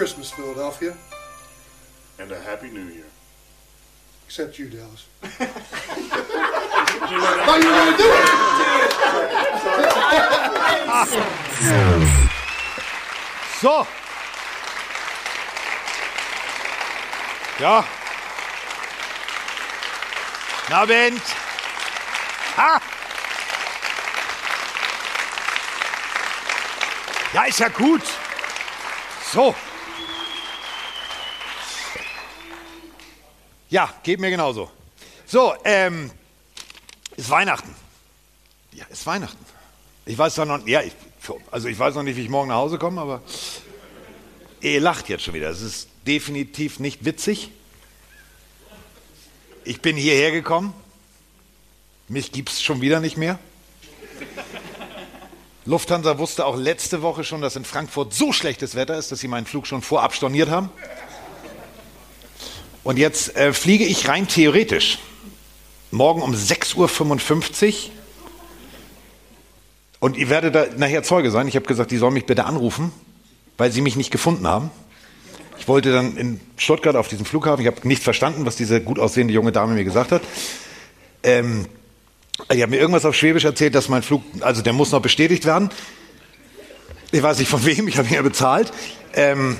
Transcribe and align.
Christmas, 0.00 0.30
Philadelphia. 0.30 0.96
And 2.18 2.32
a 2.32 2.40
Happy 2.40 2.70
New 2.70 2.88
Year. 2.88 3.04
Except 4.24 4.58
you, 4.58 4.70
Dallas. 4.70 5.06
Thought 5.20 5.60
you 7.60 7.68
gonna 7.68 7.98
do 7.98 8.08
it. 8.16 8.24
So. 13.60 13.86
Ja. 17.58 17.84
Na, 20.70 20.80
Abend. 20.80 21.20
Ha! 22.56 22.80
Ja, 27.34 27.44
ist 27.44 27.58
ja 27.58 27.68
gut. 27.68 28.02
So. 29.30 29.54
Ja, 33.70 33.94
geht 34.02 34.18
mir 34.18 34.30
genauso. 34.30 34.68
So, 35.26 35.54
ähm, 35.64 36.10
ist 37.16 37.30
Weihnachten. 37.30 37.74
Ja, 38.72 38.84
ist 38.86 39.06
Weihnachten. 39.06 39.44
Ich 40.06 40.18
weiß 40.18 40.34
zwar 40.34 40.46
noch, 40.46 40.66
ja, 40.66 40.82
ich, 40.82 40.92
also 41.52 41.68
ich 41.68 41.78
weiß 41.78 41.94
noch 41.94 42.02
nicht, 42.02 42.16
wie 42.16 42.22
ich 42.22 42.28
morgen 42.28 42.48
nach 42.48 42.56
Hause 42.56 42.78
komme, 42.78 43.00
aber 43.00 43.22
ihr 44.60 44.80
lacht 44.80 45.08
jetzt 45.08 45.22
schon 45.22 45.34
wieder. 45.34 45.48
Es 45.50 45.60
ist 45.60 45.88
definitiv 46.04 46.80
nicht 46.80 47.04
witzig. 47.04 47.50
Ich 49.64 49.80
bin 49.80 49.96
hierher 49.96 50.32
gekommen. 50.32 50.74
Mich 52.08 52.32
gibt 52.32 52.50
es 52.50 52.60
schon 52.60 52.80
wieder 52.80 52.98
nicht 52.98 53.16
mehr. 53.16 53.38
Lufthansa 55.64 56.18
wusste 56.18 56.46
auch 56.46 56.56
letzte 56.56 57.02
Woche 57.02 57.22
schon, 57.22 57.40
dass 57.40 57.54
in 57.54 57.64
Frankfurt 57.64 58.14
so 58.14 58.32
schlechtes 58.32 58.74
Wetter 58.74 58.96
ist, 58.96 59.12
dass 59.12 59.20
sie 59.20 59.28
meinen 59.28 59.46
Flug 59.46 59.68
schon 59.68 59.82
vorab 59.82 60.12
storniert 60.12 60.50
haben. 60.50 60.70
Und 62.90 62.98
jetzt 62.98 63.36
äh, 63.36 63.52
fliege 63.52 63.84
ich 63.84 64.08
rein 64.08 64.26
theoretisch 64.26 64.98
morgen 65.92 66.22
um 66.22 66.34
6.55 66.34 67.68
Uhr. 67.68 67.90
Und 70.00 70.16
ihr 70.16 70.28
werdet 70.28 70.56
da 70.56 70.66
nachher 70.76 71.04
Zeuge 71.04 71.30
sein. 71.30 71.46
Ich 71.46 71.54
habe 71.54 71.66
gesagt, 71.66 71.92
die 71.92 71.98
sollen 71.98 72.14
mich 72.14 72.26
bitte 72.26 72.46
anrufen, 72.46 72.90
weil 73.58 73.70
sie 73.70 73.80
mich 73.80 73.94
nicht 73.94 74.10
gefunden 74.10 74.48
haben. 74.48 74.72
Ich 75.60 75.68
wollte 75.68 75.92
dann 75.92 76.16
in 76.16 76.40
Stuttgart 76.56 76.96
auf 76.96 77.06
diesem 77.06 77.24
Flughafen, 77.24 77.60
ich 77.60 77.68
habe 77.68 77.86
nicht 77.86 78.02
verstanden, 78.02 78.44
was 78.44 78.56
diese 78.56 78.80
gut 78.80 78.98
aussehende 78.98 79.32
junge 79.32 79.52
Dame 79.52 79.74
mir 79.74 79.84
gesagt 79.84 80.10
hat. 80.10 80.22
Ähm, 81.22 81.66
die 82.52 82.60
hat 82.60 82.70
mir 82.70 82.80
irgendwas 82.80 83.04
auf 83.04 83.14
Schwäbisch 83.14 83.44
erzählt, 83.44 83.76
dass 83.76 83.88
mein 83.88 84.02
Flug, 84.02 84.24
also 84.40 84.62
der 84.62 84.72
muss 84.72 84.90
noch 84.90 85.00
bestätigt 85.00 85.44
werden. 85.44 85.70
Ich 87.12 87.22
weiß 87.22 87.38
nicht 87.38 87.48
von 87.48 87.64
wem, 87.64 87.86
ich 87.86 87.98
habe 87.98 88.08
ihn 88.08 88.14
ja 88.14 88.22
bezahlt. 88.22 88.72
Ähm, 89.14 89.58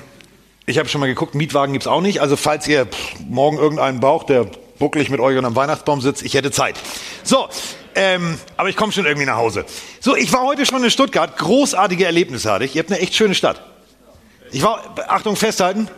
ich 0.70 0.78
habe 0.78 0.88
schon 0.88 1.00
mal 1.00 1.06
geguckt, 1.06 1.34
Mietwagen 1.34 1.72
gibt's 1.72 1.86
auch 1.86 2.00
nicht. 2.00 2.20
Also 2.20 2.36
falls 2.36 2.66
ihr 2.68 2.86
morgen 3.28 3.58
irgendeinen 3.58 4.00
braucht, 4.00 4.28
der 4.28 4.46
bucklig 4.78 5.10
mit 5.10 5.20
euch 5.20 5.36
unter 5.36 5.50
dem 5.50 5.56
Weihnachtsbaum 5.56 6.00
sitzt, 6.00 6.22
ich 6.22 6.34
hätte 6.34 6.50
Zeit. 6.50 6.76
So, 7.22 7.48
ähm, 7.94 8.38
aber 8.56 8.68
ich 8.68 8.76
komme 8.76 8.92
schon 8.92 9.04
irgendwie 9.04 9.26
nach 9.26 9.36
Hause. 9.36 9.64
So, 10.00 10.16
ich 10.16 10.32
war 10.32 10.42
heute 10.42 10.64
schon 10.64 10.82
in 10.82 10.90
Stuttgart. 10.90 11.36
Großartige 11.36 12.06
Erlebnisse 12.06 12.50
hatte 12.50 12.64
ich. 12.64 12.74
Ihr 12.74 12.80
habt 12.80 12.90
eine 12.90 13.00
echt 13.00 13.14
schöne 13.14 13.34
Stadt. 13.34 13.62
Ich 14.52 14.62
war, 14.62 14.94
Achtung, 15.08 15.36
festhalten. 15.36 15.88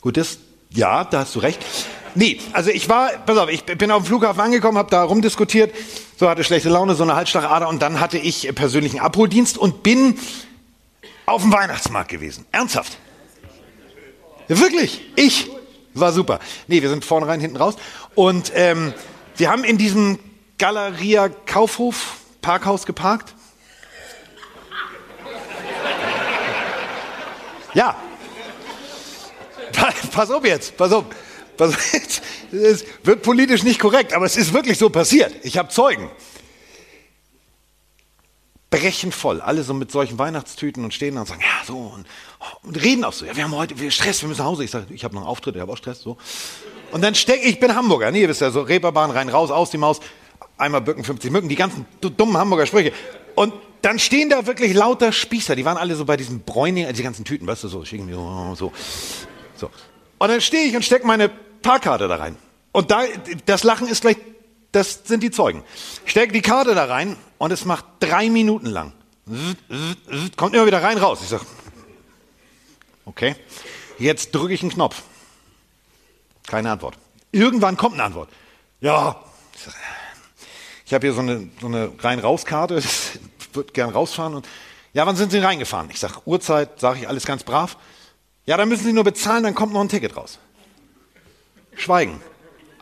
Gut, 0.00 0.16
das, 0.16 0.38
ja, 0.70 1.04
da 1.04 1.20
hast 1.20 1.34
du 1.34 1.40
recht. 1.40 1.64
Nee, 2.14 2.40
also 2.52 2.70
ich 2.70 2.88
war, 2.88 3.10
pass 3.26 3.36
auf, 3.36 3.50
ich 3.50 3.64
bin 3.64 3.90
auf 3.90 4.02
dem 4.02 4.06
Flughafen 4.06 4.40
angekommen, 4.40 4.78
habe 4.78 4.90
da 4.90 5.02
rumdiskutiert, 5.02 5.74
so 6.16 6.28
hatte 6.28 6.42
schlechte 6.42 6.68
Laune, 6.68 6.94
so 6.94 7.02
eine 7.02 7.16
Halsschlagader 7.16 7.68
und 7.68 7.82
dann 7.82 8.00
hatte 8.00 8.18
ich 8.18 8.52
persönlichen 8.54 9.00
Abholdienst 9.00 9.58
und 9.58 9.82
bin 9.82 10.18
auf 11.28 11.42
dem 11.42 11.52
Weihnachtsmarkt 11.52 12.10
gewesen. 12.10 12.46
Ernsthaft. 12.52 12.98
Wirklich, 14.48 15.02
ich. 15.16 15.50
War 15.94 16.12
super. 16.12 16.38
Nee, 16.68 16.82
wir 16.82 16.88
sind 16.88 17.04
vorne 17.04 17.26
rein, 17.26 17.40
hinten 17.40 17.56
raus. 17.56 17.76
Und 18.14 18.52
ähm, 18.54 18.94
wir 19.36 19.50
haben 19.50 19.64
in 19.64 19.78
diesem 19.78 20.18
Galeria 20.58 21.28
Kaufhof 21.28 22.16
Parkhaus 22.40 22.86
geparkt. 22.86 23.34
Ja. 27.74 27.96
Pass 30.12 30.30
auf 30.30 30.44
jetzt, 30.44 30.76
pass 30.76 30.92
auf. 30.92 31.04
Pass 31.56 31.74
auf. 31.74 32.22
Es 32.50 32.84
wird 33.02 33.22
politisch 33.22 33.62
nicht 33.62 33.78
korrekt, 33.78 34.14
aber 34.14 34.26
es 34.26 34.36
ist 34.36 34.52
wirklich 34.52 34.78
so 34.78 34.88
passiert. 34.88 35.34
Ich 35.42 35.58
habe 35.58 35.68
Zeugen. 35.68 36.10
Brechen 38.70 39.12
voll, 39.12 39.40
alle 39.40 39.62
so 39.62 39.72
mit 39.72 39.90
solchen 39.90 40.18
Weihnachtstüten 40.18 40.84
und 40.84 40.92
stehen 40.92 41.14
da 41.14 41.22
und 41.22 41.26
sagen, 41.26 41.40
ja, 41.40 41.64
so, 41.64 41.76
und, 41.76 42.06
und 42.62 42.82
reden 42.82 43.02
auch 43.02 43.14
so, 43.14 43.24
ja, 43.24 43.34
wir 43.34 43.44
haben 43.44 43.54
heute 43.54 43.78
wir 43.80 43.90
Stress, 43.90 44.20
wir 44.20 44.28
müssen 44.28 44.40
nach 44.40 44.46
Hause. 44.46 44.64
Ich 44.64 44.70
sage, 44.70 44.86
ich 44.90 45.04
habe 45.04 45.14
noch 45.14 45.22
einen 45.22 45.30
Auftritt, 45.30 45.54
ich 45.54 45.62
habe 45.62 45.72
auch 45.72 45.76
Stress, 45.78 46.02
so. 46.02 46.18
Und 46.90 47.02
dann 47.02 47.14
stecke 47.14 47.46
ich, 47.46 47.60
bin 47.60 47.74
Hamburger, 47.74 48.10
nee, 48.10 48.20
ihr 48.22 48.28
wisst 48.28 48.42
ja, 48.42 48.50
so 48.50 48.60
Reeperbahn, 48.60 49.10
rein, 49.10 49.30
raus, 49.30 49.50
aus 49.50 49.70
die 49.70 49.78
Maus, 49.78 50.00
einmal 50.58 50.82
Bücken, 50.82 51.02
50 51.02 51.30
Mücken, 51.30 51.48
die 51.48 51.54
ganzen 51.54 51.86
dummen 52.00 52.36
Hamburger 52.36 52.66
Sprüche. 52.66 52.92
Und 53.34 53.54
dann 53.80 53.98
stehen 53.98 54.28
da 54.28 54.46
wirklich 54.46 54.74
lauter 54.74 55.12
Spießer, 55.12 55.56
die 55.56 55.64
waren 55.64 55.78
alle 55.78 55.94
so 55.94 56.04
bei 56.04 56.18
diesen 56.18 56.40
Bräuningen, 56.40 56.88
also 56.88 56.98
die 56.98 57.04
ganzen 57.04 57.24
Tüten, 57.24 57.46
weißt 57.46 57.64
du, 57.64 57.68
so, 57.68 57.84
schicken 57.86 58.06
die 58.06 58.12
so, 58.12 58.54
so. 58.54 58.72
So. 59.54 59.70
Und 60.18 60.28
dann 60.28 60.40
stehe 60.42 60.64
ich 60.64 60.76
und 60.76 60.84
stecke 60.84 61.06
meine 61.06 61.30
Parkkarte 61.62 62.06
da 62.06 62.16
rein. 62.16 62.36
Und 62.72 62.90
da, 62.90 63.02
das 63.46 63.64
Lachen 63.64 63.88
ist 63.88 64.02
gleich, 64.02 64.18
das 64.72 65.00
sind 65.04 65.22
die 65.22 65.30
Zeugen. 65.30 65.64
Ich 66.04 66.10
stecke 66.10 66.32
die 66.32 66.42
Karte 66.42 66.74
da 66.74 66.84
rein 66.84 67.16
und 67.38 67.52
es 67.52 67.64
macht 67.64 67.84
drei 68.00 68.28
Minuten 68.28 68.66
lang. 68.66 68.92
Kommt 70.36 70.54
immer 70.54 70.66
wieder 70.66 70.82
rein, 70.82 70.98
raus. 70.98 71.20
Ich 71.22 71.28
sag, 71.28 71.42
okay, 73.04 73.36
jetzt 73.98 74.34
drücke 74.34 74.54
ich 74.54 74.62
einen 74.62 74.72
Knopf. 74.72 75.02
Keine 76.46 76.70
Antwort. 76.70 76.96
Irgendwann 77.30 77.76
kommt 77.76 77.94
eine 77.94 78.04
Antwort. 78.04 78.30
Ja, 78.80 79.22
ich, 79.54 79.62
sag, 79.62 79.74
ich 80.86 80.94
habe 80.94 81.06
hier 81.06 81.14
so 81.14 81.20
eine, 81.20 81.48
so 81.60 81.66
eine 81.66 81.92
Rein-Raus-Karte, 81.98 82.78
ich 82.78 83.20
würde 83.52 83.72
gern 83.72 83.90
rausfahren. 83.90 84.34
Und, 84.34 84.48
ja, 84.94 85.06
wann 85.06 85.16
sind 85.16 85.30
Sie 85.30 85.38
reingefahren? 85.38 85.90
Ich 85.90 86.00
sage, 86.00 86.14
Uhrzeit, 86.24 86.80
sage 86.80 87.00
ich 87.00 87.08
alles 87.08 87.26
ganz 87.26 87.44
brav. 87.44 87.76
Ja, 88.46 88.56
dann 88.56 88.70
müssen 88.70 88.84
Sie 88.84 88.94
nur 88.94 89.04
bezahlen, 89.04 89.42
dann 89.42 89.54
kommt 89.54 89.74
noch 89.74 89.82
ein 89.82 89.90
Ticket 89.90 90.16
raus. 90.16 90.38
Schweigen. 91.76 92.20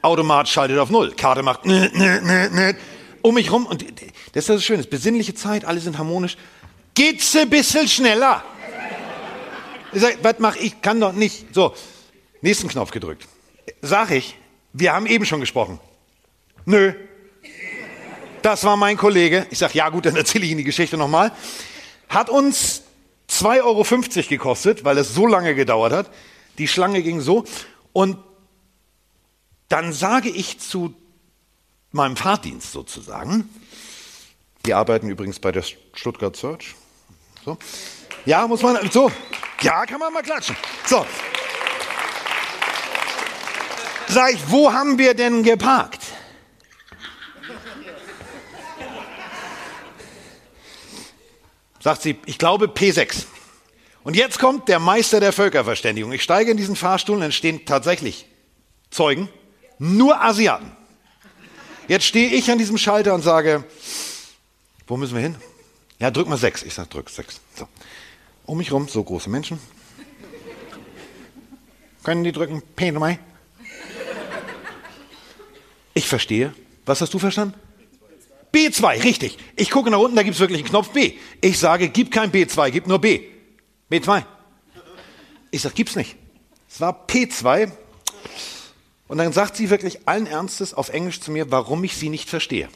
Automat 0.01 0.49
schaltet 0.49 0.79
auf 0.79 0.91
Null. 0.91 1.13
Karte 1.17 1.43
macht 1.43 1.65
nö, 1.65 1.89
nö, 1.93 2.49
nö. 2.51 2.73
Um 3.23 3.35
mich 3.35 3.53
rum. 3.53 3.67
Und 3.67 3.85
das 4.33 4.45
ist 4.45 4.49
das 4.49 4.65
Schöne, 4.65 4.83
besinnliche 4.85 5.35
Zeit, 5.35 5.65
alle 5.65 5.81
sind 5.81 5.99
harmonisch. 5.99 6.37
Geht's 6.95 7.37
ein 7.37 7.51
bisschen 7.51 7.89
schneller? 7.89 8.43
Ich 9.93 10.01
sag, 10.01 10.19
was 10.23 10.39
mache 10.39 10.59
ich? 10.59 10.81
Kann 10.83 11.01
doch 11.01 11.13
nicht. 11.13 11.55
So, 11.55 11.75
nächsten 12.41 12.69
Knopf 12.69 12.91
gedrückt. 12.91 13.27
Sag 13.83 14.11
ich, 14.11 14.37
wir 14.73 14.93
haben 14.93 15.07
eben 15.07 15.25
schon 15.25 15.41
gesprochen. 15.41 15.81
Nö. 16.65 16.93
Das 18.43 18.65
war 18.65 18.77
mein 18.77 18.97
Kollege. 18.97 19.47
Ich 19.51 19.59
sag, 19.59 19.75
ja 19.75 19.89
gut, 19.89 20.07
dann 20.07 20.17
erzähle 20.17 20.45
ich 20.45 20.51
Ihnen 20.51 20.59
die 20.59 20.65
Geschichte 20.65 20.97
nochmal. 20.97 21.33
Hat 22.09 22.31
uns 22.31 22.83
2,50 23.31 23.63
Euro 23.65 24.29
gekostet, 24.29 24.85
weil 24.85 24.99
es 24.99 25.15
so 25.15 25.27
lange 25.27 25.55
gedauert 25.55 25.93
hat. 25.93 26.11
Die 26.59 26.69
Schlange 26.69 27.03
ging 27.03 27.21
so. 27.21 27.45
Und 27.93 28.19
dann 29.69 29.93
sage 29.93 30.29
ich 30.29 30.59
zu 30.61 30.95
meinem 31.97 32.17
Fahrdienst 32.17 32.71
sozusagen, 32.71 33.49
die 34.65 34.75
arbeiten 34.75 35.09
übrigens 35.09 35.41
bei 35.41 35.51
der 35.51 35.65
Stuttgart 35.95 36.37
Search. 36.37 36.75
So. 37.45 37.59
Ja, 38.25 38.47
muss 38.47 38.63
man, 38.63 38.91
so. 38.91 39.11
Ja, 39.63 39.85
kann 39.87 39.99
man 39.99 40.13
mal 40.13 40.23
klatschen. 40.23 40.57
So. 40.87 41.05
Sag 44.09 44.35
ich, 44.35 44.41
wo 44.51 44.73
haben 44.73 44.99
wir 44.99 45.15
denn 45.15 45.43
geparkt? 45.43 46.03
Sagt 51.81 52.03
sie, 52.03 52.19
ich 52.27 52.39
glaube 52.39 52.67
P6. 52.67 53.27
Und 54.03 54.17
jetzt 54.17 54.39
kommt 54.39 54.69
der 54.69 54.79
Meister 54.79 55.21
der 55.21 55.33
Völkerverständigung. 55.33 56.13
Ich 56.13 56.23
steige 56.23 56.51
in 56.51 56.57
diesen 56.57 56.77
Fahrstuhl 56.77 57.17
und 57.17 57.23
dann 57.23 57.33
stehen 57.33 57.65
tatsächlich 57.65 58.27
Zeugen, 58.91 59.29
nur 59.79 60.21
Asiaten. 60.21 60.76
Jetzt 61.89 62.05
stehe 62.05 62.29
ich 62.31 62.51
an 62.51 62.59
diesem 62.59 62.79
Schalter 62.79 63.15
und 63.15 63.23
sage, 63.23 63.65
wo 64.87 64.97
müssen 64.97 65.15
wir 65.15 65.23
hin? 65.23 65.37
Ja, 65.99 66.11
drück 66.11 66.29
mal 66.29 66.37
sechs. 66.37 66.63
Ich 66.63 66.75
sage, 66.75 66.89
drück 66.89 67.09
sechs. 67.09 67.41
So. 67.55 67.69
Um 68.45 68.59
mich 68.59 68.73
rum, 68.73 68.89
so 68.89 69.03
große 69.03 69.31
Menschen. 69.31 69.59
Können 72.03 72.25
die 72.25 72.33
drücken? 72.33 72.63
P2? 72.77 73.19
Ich 75.95 76.09
verstehe. 76.09 76.53
Was 76.85 77.01
hast 77.01 77.15
du 77.15 77.19
verstanden? 77.19 77.55
B2, 78.53 79.03
richtig. 79.03 79.39
Ich 79.57 79.71
gucke 79.71 79.91
nach 79.91 79.99
unten, 79.99 80.17
da 80.17 80.23
gibt 80.23 80.35
es 80.35 80.41
wirklich 80.41 80.61
einen 80.61 80.69
Knopf 80.69 80.91
B. 80.91 81.15
Ich 81.41 81.59
sage, 81.59 81.89
gib 81.89 82.11
kein 82.11 82.33
B2, 82.33 82.71
gib 82.71 82.87
nur 82.87 83.01
B. 83.01 83.23
B2. 83.91 84.25
Ich 85.51 85.63
sage, 85.63 85.75
gibt's 85.75 85.97
nicht. 85.97 86.17
Es 86.69 86.81
war 86.81 87.07
P2. 87.07 87.71
Und 89.09 89.19
dann 89.19 89.33
sagt 89.33 89.57
sie 89.57 89.71
wirklich 89.71 90.09
allen 90.09 90.27
Ernstes 90.27 90.75
auf 90.75 90.89
Englisch 90.89 91.21
zu 91.21 91.31
mir, 91.31 91.51
warum 91.51 91.85
ich 91.85 91.97
sie 91.97 92.09
nicht 92.09 92.29
verstehe. 92.29 92.69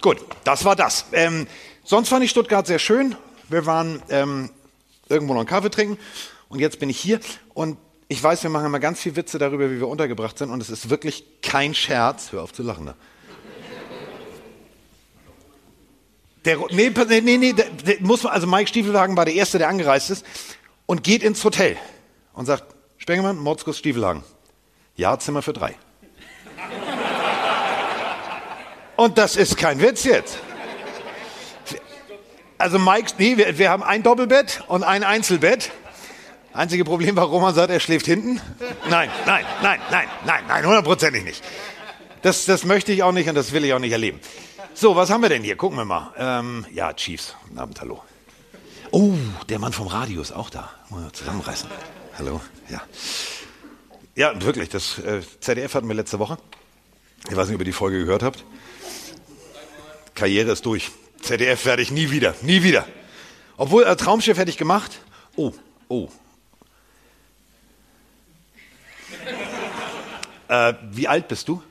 Gut, 0.00 0.18
das 0.44 0.64
war 0.64 0.76
das. 0.76 1.06
Ähm, 1.12 1.46
sonst 1.82 2.08
fand 2.08 2.24
ich 2.24 2.30
Stuttgart 2.30 2.66
sehr 2.66 2.78
schön. 2.78 3.16
Wir 3.48 3.66
waren 3.66 4.02
ähm, 4.08 4.50
irgendwo 5.08 5.34
noch 5.34 5.40
einen 5.40 5.48
Kaffee 5.48 5.70
trinken 5.70 5.98
und 6.48 6.60
jetzt 6.60 6.78
bin 6.78 6.88
ich 6.88 6.98
hier 6.98 7.20
und 7.52 7.78
ich 8.08 8.22
weiß, 8.22 8.42
wir 8.42 8.50
machen 8.50 8.66
immer 8.66 8.80
ganz 8.80 9.00
viel 9.00 9.16
Witze 9.16 9.38
darüber, 9.38 9.70
wie 9.70 9.78
wir 9.78 9.88
untergebracht 9.88 10.38
sind 10.38 10.50
und 10.50 10.60
es 10.60 10.70
ist 10.70 10.90
wirklich 10.90 11.24
kein 11.42 11.74
Scherz. 11.74 12.32
Hör 12.32 12.42
auf 12.42 12.52
zu 12.52 12.62
lachen 12.62 12.86
da. 12.86 12.94
Der, 16.44 16.58
nee, 16.70 16.92
nee, 17.22 17.38
nee, 17.38 17.52
der, 17.54 17.70
der 17.70 17.96
muss 18.00 18.22
man, 18.22 18.32
also 18.32 18.46
Mike 18.46 18.68
Stiefelhagen 18.68 19.16
war 19.16 19.24
der 19.24 19.34
Erste, 19.34 19.56
der 19.56 19.68
angereist 19.68 20.10
ist 20.10 20.26
und 20.84 21.02
geht 21.02 21.22
ins 21.22 21.42
Hotel 21.42 21.78
und 22.34 22.44
sagt, 22.44 22.64
Spengemann, 22.98 23.38
Mordskuss 23.38 23.78
Stiefelhagen. 23.78 24.22
Ja, 24.96 25.18
Zimmer 25.18 25.42
für 25.42 25.52
drei. 25.52 25.74
Und 28.96 29.18
das 29.18 29.36
ist 29.36 29.56
kein 29.56 29.80
Witz 29.80 30.04
jetzt. 30.04 30.38
Also 32.58 32.78
Mike, 32.78 33.12
nee, 33.18 33.36
wir, 33.36 33.58
wir 33.58 33.70
haben 33.70 33.82
ein 33.82 34.02
Doppelbett 34.02 34.62
und 34.68 34.84
ein 34.84 35.02
Einzelbett. 35.02 35.72
Einzige 36.52 36.84
Problem 36.84 37.16
war, 37.16 37.24
Roman 37.24 37.52
sagt, 37.52 37.70
er 37.70 37.80
schläft 37.80 38.06
hinten. 38.06 38.40
Nein, 38.88 39.10
nein, 39.26 39.44
nein, 39.60 39.80
nein, 39.90 40.06
nein, 40.24 40.44
nein, 40.46 40.64
hundertprozentig 40.64 41.24
nicht. 41.24 41.42
Das, 42.22 42.44
das 42.44 42.64
möchte 42.64 42.92
ich 42.92 43.02
auch 43.02 43.12
nicht 43.12 43.28
und 43.28 43.34
das 43.34 43.52
will 43.52 43.64
ich 43.64 43.74
auch 43.74 43.80
nicht 43.80 43.92
erleben. 43.92 44.20
So, 44.72 44.94
was 44.94 45.10
haben 45.10 45.22
wir 45.22 45.28
denn 45.28 45.42
hier? 45.42 45.56
Gucken 45.56 45.76
wir 45.76 45.84
mal. 45.84 46.12
Ähm, 46.16 46.64
ja, 46.72 46.92
Chiefs. 46.92 47.34
Guten 47.42 47.58
Abend, 47.58 47.80
hallo. 47.80 48.02
Oh, 48.92 49.14
der 49.48 49.58
Mann 49.58 49.72
vom 49.72 49.88
Radio 49.88 50.22
ist 50.22 50.32
auch 50.32 50.48
da. 50.48 50.70
Muss 50.90 51.12
zusammenreißen. 51.12 51.68
Hallo, 52.16 52.40
ja. 52.68 52.80
Ja, 54.16 54.40
wirklich, 54.42 54.68
das 54.68 54.98
äh, 55.00 55.22
ZDF 55.40 55.74
hatten 55.74 55.88
wir 55.88 55.94
letzte 55.94 56.20
Woche. 56.20 56.38
Ich 57.28 57.34
weiß 57.36 57.48
nicht, 57.48 57.56
ob 57.56 57.60
ihr 57.60 57.64
die 57.64 57.72
Folge 57.72 57.98
gehört 57.98 58.22
habt. 58.22 58.44
Karriere 60.14 60.52
ist 60.52 60.64
durch. 60.66 60.92
ZDF 61.20 61.64
werde 61.64 61.82
ich 61.82 61.90
nie 61.90 62.10
wieder, 62.10 62.34
nie 62.42 62.62
wieder. 62.62 62.86
Obwohl, 63.56 63.82
äh, 63.84 63.96
Traumschiff 63.96 64.38
hätte 64.38 64.50
ich 64.50 64.58
gemacht. 64.58 65.00
Oh, 65.36 65.52
oh. 65.88 66.08
Äh, 70.46 70.74
wie 70.90 71.08
alt 71.08 71.26
bist 71.28 71.48
du? 71.48 71.62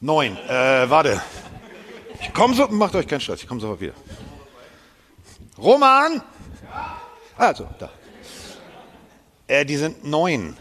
Neun. 0.00 0.34
Äh, 0.48 0.88
warte. 0.88 1.20
Ich 2.22 2.32
komme 2.32 2.54
so, 2.54 2.66
macht 2.68 2.94
euch 2.94 3.06
keinen 3.06 3.20
Stress, 3.20 3.42
ich 3.42 3.46
komme 3.46 3.60
sofort 3.60 3.82
wieder. 3.82 3.92
Roman! 5.58 6.22
Also, 7.36 7.68
da. 7.78 7.90
Äh, 9.48 9.64
die 9.64 9.76
sind 9.76 10.04
neun. 10.04 10.56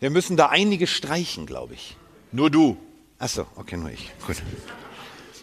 Wir 0.00 0.10
müssen 0.10 0.36
da 0.36 0.46
einige 0.46 0.86
streichen, 0.86 1.46
glaube 1.46 1.74
ich. 1.74 1.96
Nur 2.32 2.50
du. 2.50 2.76
Achso, 3.18 3.46
okay, 3.56 3.76
nur 3.76 3.90
ich. 3.90 4.12
Gut. 4.26 4.36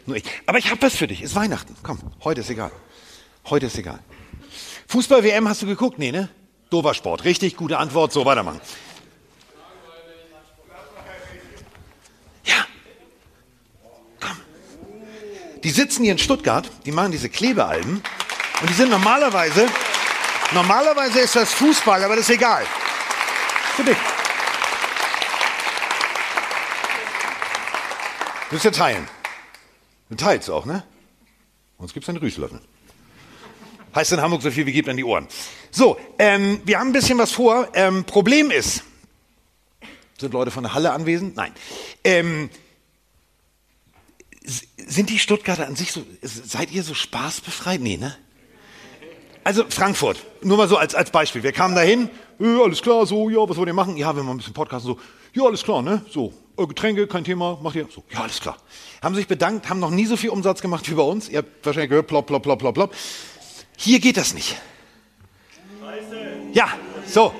Nur 0.05 0.17
ich. 0.17 0.23
Aber 0.45 0.57
ich 0.57 0.69
habe 0.69 0.81
was 0.81 0.95
für 0.95 1.07
dich. 1.07 1.21
Ist 1.21 1.35
Weihnachten. 1.35 1.75
Komm, 1.83 1.99
heute 2.23 2.41
ist 2.41 2.49
egal. 2.49 2.71
Heute 3.45 3.65
ist 3.65 3.77
egal. 3.77 3.99
Fußball-WM 4.87 5.49
hast 5.49 5.61
du 5.61 5.65
geguckt? 5.65 5.99
Nee, 5.99 6.11
ne? 6.11 6.29
Dover 6.69 6.93
Sport. 6.93 7.25
Richtig 7.25 7.57
gute 7.57 7.77
Antwort. 7.77 8.13
So, 8.13 8.25
weitermachen. 8.25 8.61
Ja. 12.45 12.65
Komm. 14.19 14.37
Die 15.63 15.69
sitzen 15.71 16.03
hier 16.03 16.13
in 16.13 16.17
Stuttgart, 16.17 16.69
die 16.85 16.91
machen 16.91 17.11
diese 17.11 17.29
Klebealben 17.29 18.01
und 18.61 18.69
die 18.69 18.73
sind 18.73 18.89
normalerweise, 18.89 19.67
normalerweise 20.53 21.19
ist 21.19 21.35
das 21.35 21.53
Fußball, 21.53 22.03
aber 22.03 22.15
das 22.15 22.29
ist 22.29 22.35
egal. 22.35 22.65
Für 23.75 23.83
dich. 23.83 23.97
Du 28.45 28.51
willst 28.51 28.65
ja 28.65 28.71
teilen. 28.71 29.07
Du 30.09 30.15
teilst 30.15 30.49
auch, 30.49 30.65
ne? 30.65 30.83
Uns 31.77 31.93
gibt's 31.93 32.07
einen 32.09 32.19
Rüßlöffel. 32.19 32.61
Heißt 33.95 34.11
in 34.11 34.21
Hamburg 34.21 34.41
so 34.41 34.51
viel 34.51 34.65
wie 34.65 34.71
gibt 34.71 34.89
an 34.89 34.97
die 34.97 35.03
Ohren. 35.03 35.27
So, 35.71 35.97
ähm, 36.19 36.61
wir 36.65 36.79
haben 36.79 36.89
ein 36.89 36.93
bisschen 36.93 37.17
was 37.17 37.31
vor. 37.31 37.69
Ähm, 37.73 38.03
Problem 38.03 38.51
ist, 38.51 38.83
sind 40.17 40.33
Leute 40.33 40.51
von 40.51 40.63
der 40.63 40.73
Halle 40.73 40.91
anwesend? 40.91 41.35
Nein. 41.35 41.53
Ähm, 42.03 42.49
sind 44.77 45.09
die 45.09 45.19
Stuttgarter 45.19 45.65
an 45.65 45.75
sich 45.75 45.91
so, 45.91 46.05
seid 46.21 46.71
ihr 46.71 46.83
so 46.83 46.93
spaßbefreit? 46.93 47.81
Nee, 47.81 47.97
ne? 47.97 48.15
Also 49.45 49.63
Frankfurt, 49.69 50.17
nur 50.41 50.57
mal 50.57 50.67
so 50.67 50.75
als, 50.75 50.95
als 50.95 51.11
Beispiel. 51.11 51.43
Wir 51.43 51.51
kamen 51.51 51.75
dahin, 51.75 52.09
äh, 52.39 52.59
alles 52.63 52.81
klar, 52.81 53.05
so, 53.05 53.29
ja, 53.29 53.47
was 53.47 53.55
wollt 53.57 53.67
ihr 53.67 53.75
machen? 53.75 53.95
Ja, 53.95 54.15
wir 54.15 54.23
machen 54.23 54.33
ein 54.33 54.37
bisschen 54.37 54.55
Podcast, 54.55 54.87
so, 54.87 54.97
ja, 55.33 55.43
alles 55.43 55.61
klar, 55.61 55.83
ne? 55.83 56.03
So, 56.09 56.33
äh, 56.57 56.65
Getränke, 56.65 57.05
kein 57.05 57.23
Thema, 57.23 57.59
macht 57.61 57.75
ihr? 57.75 57.87
So, 57.93 58.03
ja, 58.11 58.21
alles 58.21 58.41
klar. 58.41 58.57
Haben 59.03 59.13
sich 59.13 59.27
bedankt, 59.27 59.69
haben 59.69 59.79
noch 59.79 59.91
nie 59.91 60.07
so 60.07 60.17
viel 60.17 60.31
Umsatz 60.31 60.63
gemacht 60.63 60.89
wie 60.89 60.95
bei 60.95 61.03
uns. 61.03 61.29
Ihr 61.29 61.37
habt 61.37 61.63
wahrscheinlich 61.63 61.91
gehört, 61.91 62.07
plopp, 62.07 62.25
plopp, 62.25 62.41
plopp, 62.41 62.57
plopp, 62.57 62.73
plopp. 62.73 62.95
Hier 63.77 63.99
geht 63.99 64.17
das 64.17 64.33
nicht. 64.33 64.59
Ja, 66.51 66.67
so. 67.05 67.31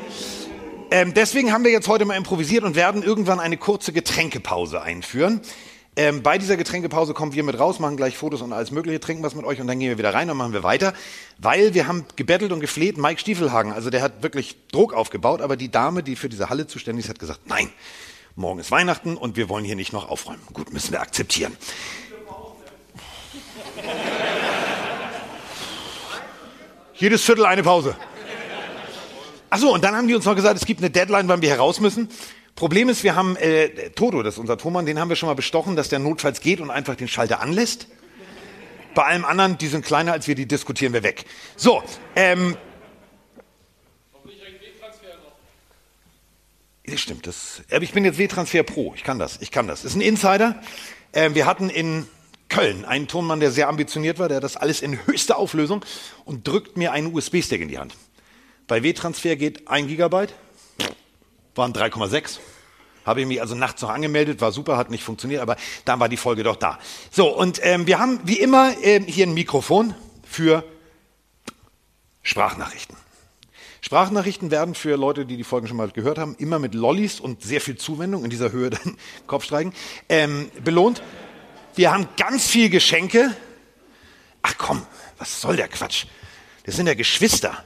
Ähm, 0.91 1.12
deswegen 1.15 1.51
haben 1.51 1.63
wir 1.63 1.71
jetzt 1.71 1.88
heute 1.88 2.05
mal 2.05 2.17
improvisiert 2.17 2.63
und 2.63 2.75
werden 2.75 3.01
irgendwann 3.01 3.39
eine 3.39 3.57
kurze 3.57 3.93
Getränkepause 3.93 4.79
einführen. 4.79 5.41
Ähm, 5.97 6.23
bei 6.23 6.37
dieser 6.37 6.57
Getränkepause 6.57 7.13
kommen 7.13 7.33
wir 7.33 7.43
mit 7.43 7.57
raus, 7.57 7.79
machen 7.79 7.95
gleich 7.95 8.17
Fotos 8.17 8.41
und 8.41 8.51
alles 8.51 8.71
Mögliche, 8.71 8.99
trinken 8.99 9.23
was 9.23 9.33
mit 9.33 9.45
euch 9.45 9.61
und 9.61 9.67
dann 9.67 9.79
gehen 9.79 9.89
wir 9.89 9.97
wieder 9.97 10.13
rein 10.13 10.29
und 10.29 10.35
machen 10.35 10.51
wir 10.51 10.63
weiter. 10.63 10.93
Weil 11.37 11.73
wir 11.73 11.87
haben 11.87 12.05
gebettelt 12.17 12.51
und 12.51 12.59
gefleht, 12.59 12.97
Mike 12.97 13.21
Stiefelhagen, 13.21 13.71
also 13.71 13.89
der 13.89 14.01
hat 14.01 14.21
wirklich 14.21 14.57
Druck 14.71 14.93
aufgebaut, 14.93 15.41
aber 15.41 15.55
die 15.55 15.71
Dame, 15.71 16.03
die 16.03 16.17
für 16.17 16.27
diese 16.27 16.49
Halle 16.49 16.67
zuständig 16.67 17.05
ist, 17.05 17.09
hat 17.09 17.19
gesagt, 17.19 17.47
nein, 17.47 17.69
morgen 18.35 18.59
ist 18.59 18.71
Weihnachten 18.71 19.15
und 19.15 19.37
wir 19.37 19.47
wollen 19.47 19.63
hier 19.63 19.77
nicht 19.77 19.93
noch 19.93 20.09
aufräumen. 20.09 20.41
Gut, 20.51 20.73
müssen 20.73 20.91
wir 20.91 20.99
akzeptieren. 20.99 21.55
Jedes 26.95 27.23
Viertel 27.23 27.45
eine 27.45 27.63
Pause. 27.63 27.95
Achso, 29.49 29.73
und 29.73 29.83
dann 29.83 29.95
haben 29.95 30.07
die 30.07 30.15
uns 30.15 30.25
noch 30.25 30.35
gesagt, 30.35 30.57
es 30.57 30.65
gibt 30.65 30.81
eine 30.81 30.89
Deadline, 30.89 31.29
wann 31.29 31.41
wir 31.41 31.49
heraus 31.49 31.79
müssen. 31.79 32.09
Problem 32.55 32.88
ist, 32.88 33.03
wir 33.03 33.15
haben 33.15 33.35
äh, 33.35 33.89
Toto, 33.91 34.24
das 34.24 34.35
ist 34.35 34.39
unser 34.39 34.57
Thomann, 34.57 34.85
den 34.85 34.97
haben 34.97 35.09
wir 35.09 35.17
schon 35.17 35.27
mal 35.27 35.33
bestochen, 35.33 35.75
dass 35.75 35.89
der 35.89 36.00
notfalls 36.00 36.39
geht 36.39 36.62
und 36.62 36.71
einfach 36.71 36.95
den 36.95 37.09
Schalter 37.09 37.41
anlässt. 37.41 37.88
Bei 38.93 39.03
allem 39.03 39.25
anderen, 39.25 39.57
die 39.57 39.67
sind 39.67 39.83
kleiner 39.85 40.13
als 40.13 40.27
wir, 40.27 40.35
die 40.35 40.47
diskutieren 40.47 40.93
wir 40.93 41.03
weg. 41.03 41.25
So, 41.57 41.83
ähm. 42.15 42.55
Das 46.85 47.01
stimmt, 47.01 47.25
das, 47.27 47.63
aber 47.71 47.83
ich 47.83 47.93
bin 47.93 48.05
jetzt 48.05 48.19
W-Transfer 48.19 48.62
Pro, 48.63 48.93
ich 48.95 49.03
kann 49.03 49.17
das, 49.17 49.41
ich 49.41 49.51
kann 49.51 49.67
das. 49.67 49.81
Das 49.81 49.91
ist 49.91 49.97
ein 49.97 50.01
Insider. 50.01 50.62
Ähm, 51.13 51.33
wir 51.33 51.47
hatten 51.47 51.69
in 51.69 52.07
Köln 52.47 52.85
einen 52.85 53.07
Tonmann, 53.07 53.39
der 53.39 53.51
sehr 53.51 53.67
ambitioniert 53.67 54.19
war, 54.19 54.27
der 54.27 54.38
hat 54.38 54.43
das 54.43 54.55
alles 54.55 54.81
in 54.81 55.05
höchster 55.07 55.38
Auflösung 55.38 55.83
und 56.25 56.47
drückt 56.47 56.77
mir 56.77 56.91
einen 56.91 57.13
USB-Stick 57.13 57.59
in 57.59 57.69
die 57.69 57.79
Hand. 57.79 57.95
Bei 58.67 58.83
W-Transfer 58.83 59.35
geht 59.35 59.67
ein 59.67 59.88
Gigabyte, 59.88 60.33
waren 61.55 61.74
3,6. 61.74 62.39
Habe 63.05 63.21
ich 63.21 63.27
mich 63.27 63.41
also 63.41 63.55
nachts 63.55 63.81
noch 63.81 63.89
angemeldet, 63.89 64.41
war 64.41 64.51
super, 64.51 64.77
hat 64.77 64.89
nicht 64.89 65.03
funktioniert, 65.03 65.41
aber 65.41 65.57
dann 65.85 66.00
war 66.00 66.09
die 66.09 66.17
Folge 66.17 66.43
doch 66.43 66.55
da. 66.55 66.79
So, 67.12 67.27
und 67.35 67.59
ähm, 67.63 67.85
wir 67.88 68.00
haben 68.00 68.19
wie 68.24 68.39
immer 68.39 68.74
ähm, 68.81 69.05
hier 69.05 69.27
ein 69.27 69.33
Mikrofon 69.33 69.93
für 70.24 70.63
Sprachnachrichten. 72.24 72.97
Sprachnachrichten 73.81 74.50
werden 74.50 74.74
für 74.74 74.95
Leute, 74.95 75.27
die 75.27 75.38
die 75.38 75.43
Folgen 75.43 75.67
schon 75.67 75.77
mal 75.77 75.91
gehört 75.91 76.17
haben, 76.17 76.35
immer 76.39 76.57
mit 76.57 76.74
Lollis 76.74 77.19
und 77.19 77.43
sehr 77.43 77.62
viel 77.62 77.77
Zuwendung 77.77 78.24
in 78.24 78.31
dieser 78.31 78.51
Höhe 78.51 78.69
dann 78.71 78.97
Kopfstreiken 79.27 79.74
ähm, 80.09 80.50
belohnt. 80.63 81.03
Wir 81.75 81.93
haben 81.93 82.07
ganz 82.17 82.47
viel 82.47 82.71
Geschenke. 82.71 83.35
Ach 84.41 84.55
komm, 84.57 84.83
was 85.19 85.39
soll 85.39 85.57
der 85.57 85.67
Quatsch? 85.67 86.05
Das 86.65 86.75
sind 86.75 86.88
ja 86.88 86.95
Geschwister. 86.95 87.63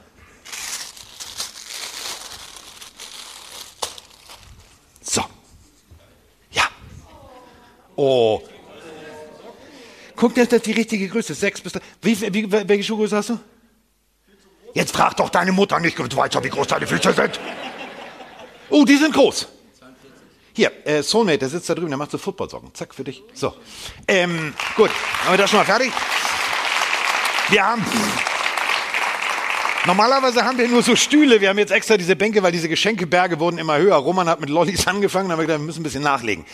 So. 5.00 5.24
Ja. 6.50 6.68
Oh. 8.02 8.42
Guck, 10.16 10.34
das 10.34 10.48
ist 10.48 10.64
die 10.64 10.72
richtige 10.72 11.06
Größe. 11.06 11.34
Sechs 11.34 11.60
bis 11.60 11.74
drei. 11.74 11.82
Wie, 12.00 12.18
wie, 12.32 12.50
welche 12.50 12.82
Schuhgröße 12.82 13.14
hast 13.14 13.28
du? 13.28 13.38
Jetzt 14.72 14.96
frag 14.96 15.18
doch 15.18 15.28
deine 15.28 15.52
Mutter 15.52 15.78
nicht, 15.80 15.98
du 15.98 16.16
weißt 16.16 16.34
ja, 16.34 16.42
wie 16.42 16.48
groß 16.48 16.66
deine 16.68 16.86
Füße 16.86 17.12
sind. 17.12 17.38
Oh, 18.70 18.86
die 18.86 18.96
sind 18.96 19.12
groß. 19.12 19.48
Hier, 20.54 20.72
äh, 20.86 21.02
Soulmate, 21.02 21.40
der 21.40 21.50
sitzt 21.50 21.68
da 21.68 21.74
drüben, 21.74 21.90
der 21.90 21.98
macht 21.98 22.10
so 22.10 22.16
Footballsocken. 22.16 22.74
Zack, 22.74 22.94
für 22.94 23.04
dich. 23.04 23.22
So. 23.34 23.52
Ähm, 24.08 24.54
gut, 24.76 24.90
haben 25.24 25.34
wir 25.34 25.38
das 25.38 25.50
schon 25.50 25.58
mal 25.58 25.66
fertig? 25.66 25.92
Wir 27.50 27.62
haben. 27.62 27.84
Normalerweise 29.86 30.44
haben 30.44 30.56
wir 30.56 30.68
nur 30.68 30.82
so 30.82 30.94
Stühle. 30.94 31.40
Wir 31.40 31.48
haben 31.50 31.58
jetzt 31.58 31.72
extra 31.72 31.96
diese 31.96 32.14
Bänke, 32.14 32.42
weil 32.42 32.52
diese 32.52 32.68
Geschenkeberge 32.68 33.40
wurden 33.40 33.58
immer 33.58 33.78
höher. 33.78 33.96
Roman 33.96 34.28
hat 34.28 34.40
mit 34.40 34.48
Lollis 34.50 34.86
angefangen, 34.86 35.30
haben 35.32 35.38
wir 35.38 35.46
gedacht, 35.46 35.60
wir 35.60 35.66
müssen 35.66 35.80
ein 35.80 35.84
bisschen 35.84 36.02
nachlegen. 36.02 36.44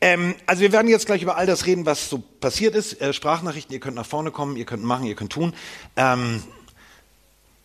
Ähm, 0.00 0.34
also 0.46 0.62
wir 0.62 0.72
werden 0.72 0.88
jetzt 0.88 1.06
gleich 1.06 1.22
über 1.22 1.36
all 1.36 1.46
das 1.46 1.66
reden, 1.66 1.86
was 1.86 2.10
so 2.10 2.18
passiert 2.18 2.74
ist. 2.74 3.00
Äh, 3.00 3.12
Sprachnachrichten, 3.12 3.72
ihr 3.72 3.80
könnt 3.80 3.96
nach 3.96 4.06
vorne 4.06 4.30
kommen, 4.30 4.56
ihr 4.56 4.66
könnt 4.66 4.84
machen, 4.84 5.06
ihr 5.06 5.14
könnt 5.14 5.32
tun. 5.32 5.54
Ähm, 5.96 6.42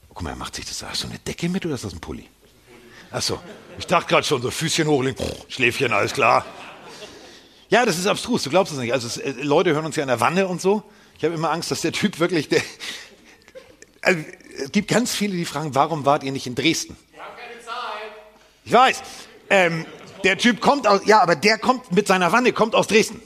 guck 0.10 0.24
mal, 0.24 0.32
er 0.32 0.36
macht 0.36 0.56
sich 0.56 0.66
das. 0.66 0.84
Hast 0.84 1.04
du 1.04 1.08
eine 1.08 1.20
Decke 1.20 1.50
mit 1.50 1.66
oder 1.66 1.76
ist 1.76 1.84
das 1.84 1.94
ein 1.94 2.00
Pulli? 2.00 2.28
Ach 3.12 3.22
so. 3.22 3.40
Ich 3.78 3.88
dachte 3.88 4.10
gerade 4.10 4.26
schon, 4.26 4.42
so 4.42 4.52
Füßchen 4.52 4.88
hochlegen, 4.88 5.26
Schläfchen, 5.48 5.92
alles 5.94 6.14
klar. 6.14 6.46
Ja, 7.70 7.86
das 7.86 7.98
ist 7.98 8.08
abstrus, 8.08 8.44
du 8.44 8.50
glaubst 8.50 8.74
es 8.74 8.80
nicht. 8.80 8.94
Also 8.94 9.08
es, 9.08 9.18
äh, 9.18 9.32
Leute 9.42 9.74
hören 9.74 9.86
uns 9.86 9.96
ja 9.96 10.04
in 10.04 10.10
der 10.10 10.20
Wanne 10.20 10.48
und 10.48 10.62
so. 10.62 10.84
Ich 11.18 11.24
habe 11.24 11.36
immer 11.36 11.52
Angst, 11.52 11.72
dass 11.72 11.82
der 11.82 11.92
Typ 11.92 12.20
wirklich, 12.20 12.50
der, 12.50 12.62
also, 14.02 14.24
es 14.64 14.72
gibt 14.72 14.90
ganz 14.90 15.14
viele, 15.16 15.36
die 15.36 15.46
fragen, 15.46 15.76
warum 15.76 16.06
wart 16.06 16.24
ihr 16.24 16.32
nicht 16.32 16.48
in 16.48 16.56
Dresden? 16.56 16.98
Wir 17.12 17.24
haben 17.24 17.36
keine 17.38 17.60
Zeit. 17.64 18.12
Ich 18.66 18.72
weiß. 18.72 19.04
Ähm, 19.50 19.86
der 20.24 20.38
Typ 20.38 20.62
kommt 20.62 20.88
aus, 20.88 21.02
ja, 21.06 21.22
aber 21.22 21.36
der 21.36 21.58
kommt 21.58 21.92
mit 21.92 22.08
seiner 22.08 22.32
Wanne, 22.32 22.54
kommt 22.54 22.76
aus 22.76 22.88
Dresden. 22.88 23.22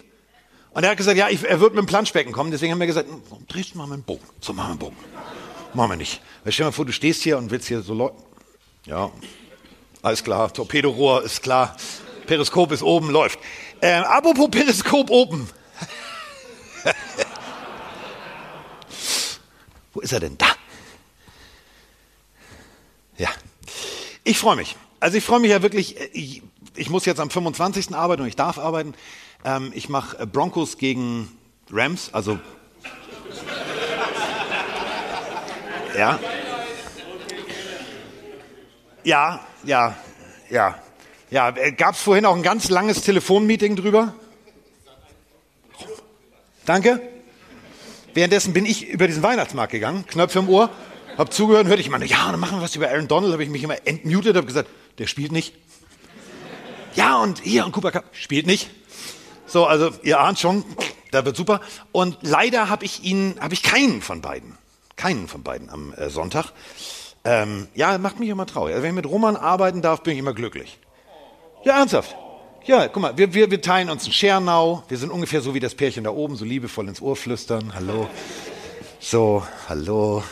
Und 0.71 0.83
er 0.83 0.91
hat 0.91 0.97
gesagt, 0.97 1.17
ja, 1.17 1.29
ich, 1.29 1.43
er 1.43 1.59
wird 1.59 1.73
mit 1.75 1.83
dem 1.83 1.85
Planschbecken 1.85 2.33
kommen. 2.33 2.49
Deswegen 2.51 2.71
haben 2.71 2.79
wir 2.79 2.87
gesagt, 2.87 3.07
Dresden 3.47 3.77
machen 3.77 3.89
wir 3.91 3.93
einen 3.95 4.03
Bogen. 4.03 4.25
So 4.41 4.53
machen 4.53 4.67
wir 4.67 4.71
einen 4.71 4.79
Bogen. 4.79 4.97
Machen 5.73 5.91
wir 5.91 5.97
nicht. 5.97 6.21
Stell 6.41 6.51
dir 6.51 6.63
mal 6.65 6.71
vor, 6.71 6.85
du 6.85 6.91
stehst 6.91 7.21
hier 7.21 7.37
und 7.37 7.51
willst 7.51 7.67
hier 7.67 7.81
so 7.81 7.93
Leute. 7.93 8.15
Ja, 8.85 9.11
alles 10.01 10.23
klar. 10.23 10.51
Torpedorohr 10.51 11.23
ist 11.23 11.43
klar. 11.43 11.75
Periskop 12.25 12.71
ist 12.71 12.81
oben, 12.81 13.11
läuft. 13.11 13.39
Äh, 13.81 13.93
apropos 13.93 14.49
Periskop 14.49 15.09
oben. 15.09 15.47
Wo 19.93 20.01
ist 20.01 20.11
er 20.11 20.19
denn 20.19 20.37
da? 20.37 20.47
Ja, 23.17 23.29
ich 24.23 24.39
freue 24.39 24.55
mich. 24.55 24.75
Also 24.99 25.17
ich 25.17 25.23
freue 25.23 25.39
mich 25.39 25.51
ja 25.51 25.61
wirklich, 25.61 25.97
ich, 26.75 26.89
muss 26.89 27.05
jetzt 27.05 27.19
am 27.19 27.29
25. 27.29 27.95
arbeiten 27.95 28.21
und 28.21 28.27
ich 28.27 28.35
darf 28.35 28.57
arbeiten. 28.57 28.93
Ähm, 29.45 29.71
ich 29.75 29.89
mache 29.89 30.25
Broncos 30.27 30.77
gegen 30.77 31.29
Rams, 31.71 32.09
also 32.13 32.33
ja. 35.97 36.19
Ja, 39.03 39.39
ja, 39.63 39.95
ja. 40.49 40.79
Ja, 41.29 41.51
gab 41.51 41.95
es 41.95 42.01
vorhin 42.01 42.25
auch 42.25 42.35
ein 42.35 42.43
ganz 42.43 42.69
langes 42.69 43.01
Telefonmeeting 43.01 43.75
drüber? 43.75 44.13
Danke. 46.65 47.01
Währenddessen 48.13 48.53
bin 48.53 48.65
ich 48.65 48.87
über 48.87 49.07
diesen 49.07 49.23
Weihnachtsmarkt 49.23 49.71
gegangen, 49.71 50.05
Knöpfe 50.05 50.39
im 50.39 50.49
Ohr, 50.49 50.69
hab 51.17 51.33
zugehört 51.33 51.63
und 51.63 51.69
hörte 51.69 51.81
ich 51.81 51.89
meine, 51.89 52.05
ja, 52.05 52.29
dann 52.29 52.39
machen 52.39 52.59
wir 52.59 52.63
was 52.63 52.75
über 52.75 52.89
Aaron 52.89 53.07
Donald, 53.07 53.33
habe 53.33 53.43
ich 53.43 53.49
mich 53.49 53.63
immer 53.63 53.75
entmutet, 53.85 54.35
habe 54.35 54.45
gesagt, 54.45 54.69
der 54.99 55.07
spielt 55.07 55.31
nicht. 55.31 55.55
Ja, 56.95 57.17
und 57.17 57.39
hier 57.39 57.65
und 57.65 57.71
Cooper 57.71 57.91
Cup 57.91 58.05
spielt 58.11 58.45
nicht. 58.45 58.69
So, 59.45 59.65
also 59.65 59.91
ihr 60.03 60.19
ahnt 60.19 60.39
schon, 60.39 60.63
da 61.11 61.25
wird 61.25 61.35
super. 61.35 61.61
Und 61.91 62.17
leider 62.21 62.69
habe 62.69 62.85
ich 62.85 63.03
ihn, 63.03 63.35
habe 63.39 63.53
ich 63.53 63.63
keinen 63.63 64.01
von 64.01 64.21
beiden, 64.21 64.57
keinen 64.95 65.27
von 65.27 65.43
beiden 65.43 65.69
am 65.69 65.93
äh, 65.93 66.09
Sonntag. 66.09 66.51
Ähm, 67.25 67.67
ja, 67.73 67.97
macht 67.97 68.19
mich 68.19 68.29
immer 68.29 68.45
traurig. 68.45 68.73
Also 68.73 68.83
wenn 68.83 68.91
ich 68.91 68.95
mit 68.95 69.05
Roman 69.05 69.35
arbeiten 69.35 69.81
darf, 69.81 70.03
bin 70.03 70.13
ich 70.13 70.19
immer 70.19 70.33
glücklich. 70.33 70.79
Ja, 71.63 71.77
ernsthaft. 71.79 72.15
Ja, 72.65 72.87
guck 72.87 73.01
mal, 73.01 73.17
wir, 73.17 73.33
wir, 73.33 73.51
wir 73.51 73.61
teilen 73.61 73.89
uns 73.89 74.05
ein 74.05 74.13
Schernau. 74.13 74.83
Wir 74.87 74.97
sind 74.97 75.11
ungefähr 75.11 75.41
so 75.41 75.53
wie 75.53 75.59
das 75.59 75.75
Pärchen 75.75 76.03
da 76.03 76.11
oben, 76.11 76.35
so 76.35 76.45
liebevoll 76.45 76.87
ins 76.87 77.01
Ohr 77.01 77.15
flüstern. 77.15 77.73
Hallo. 77.75 78.09
So, 78.99 79.43
hallo. 79.67 80.23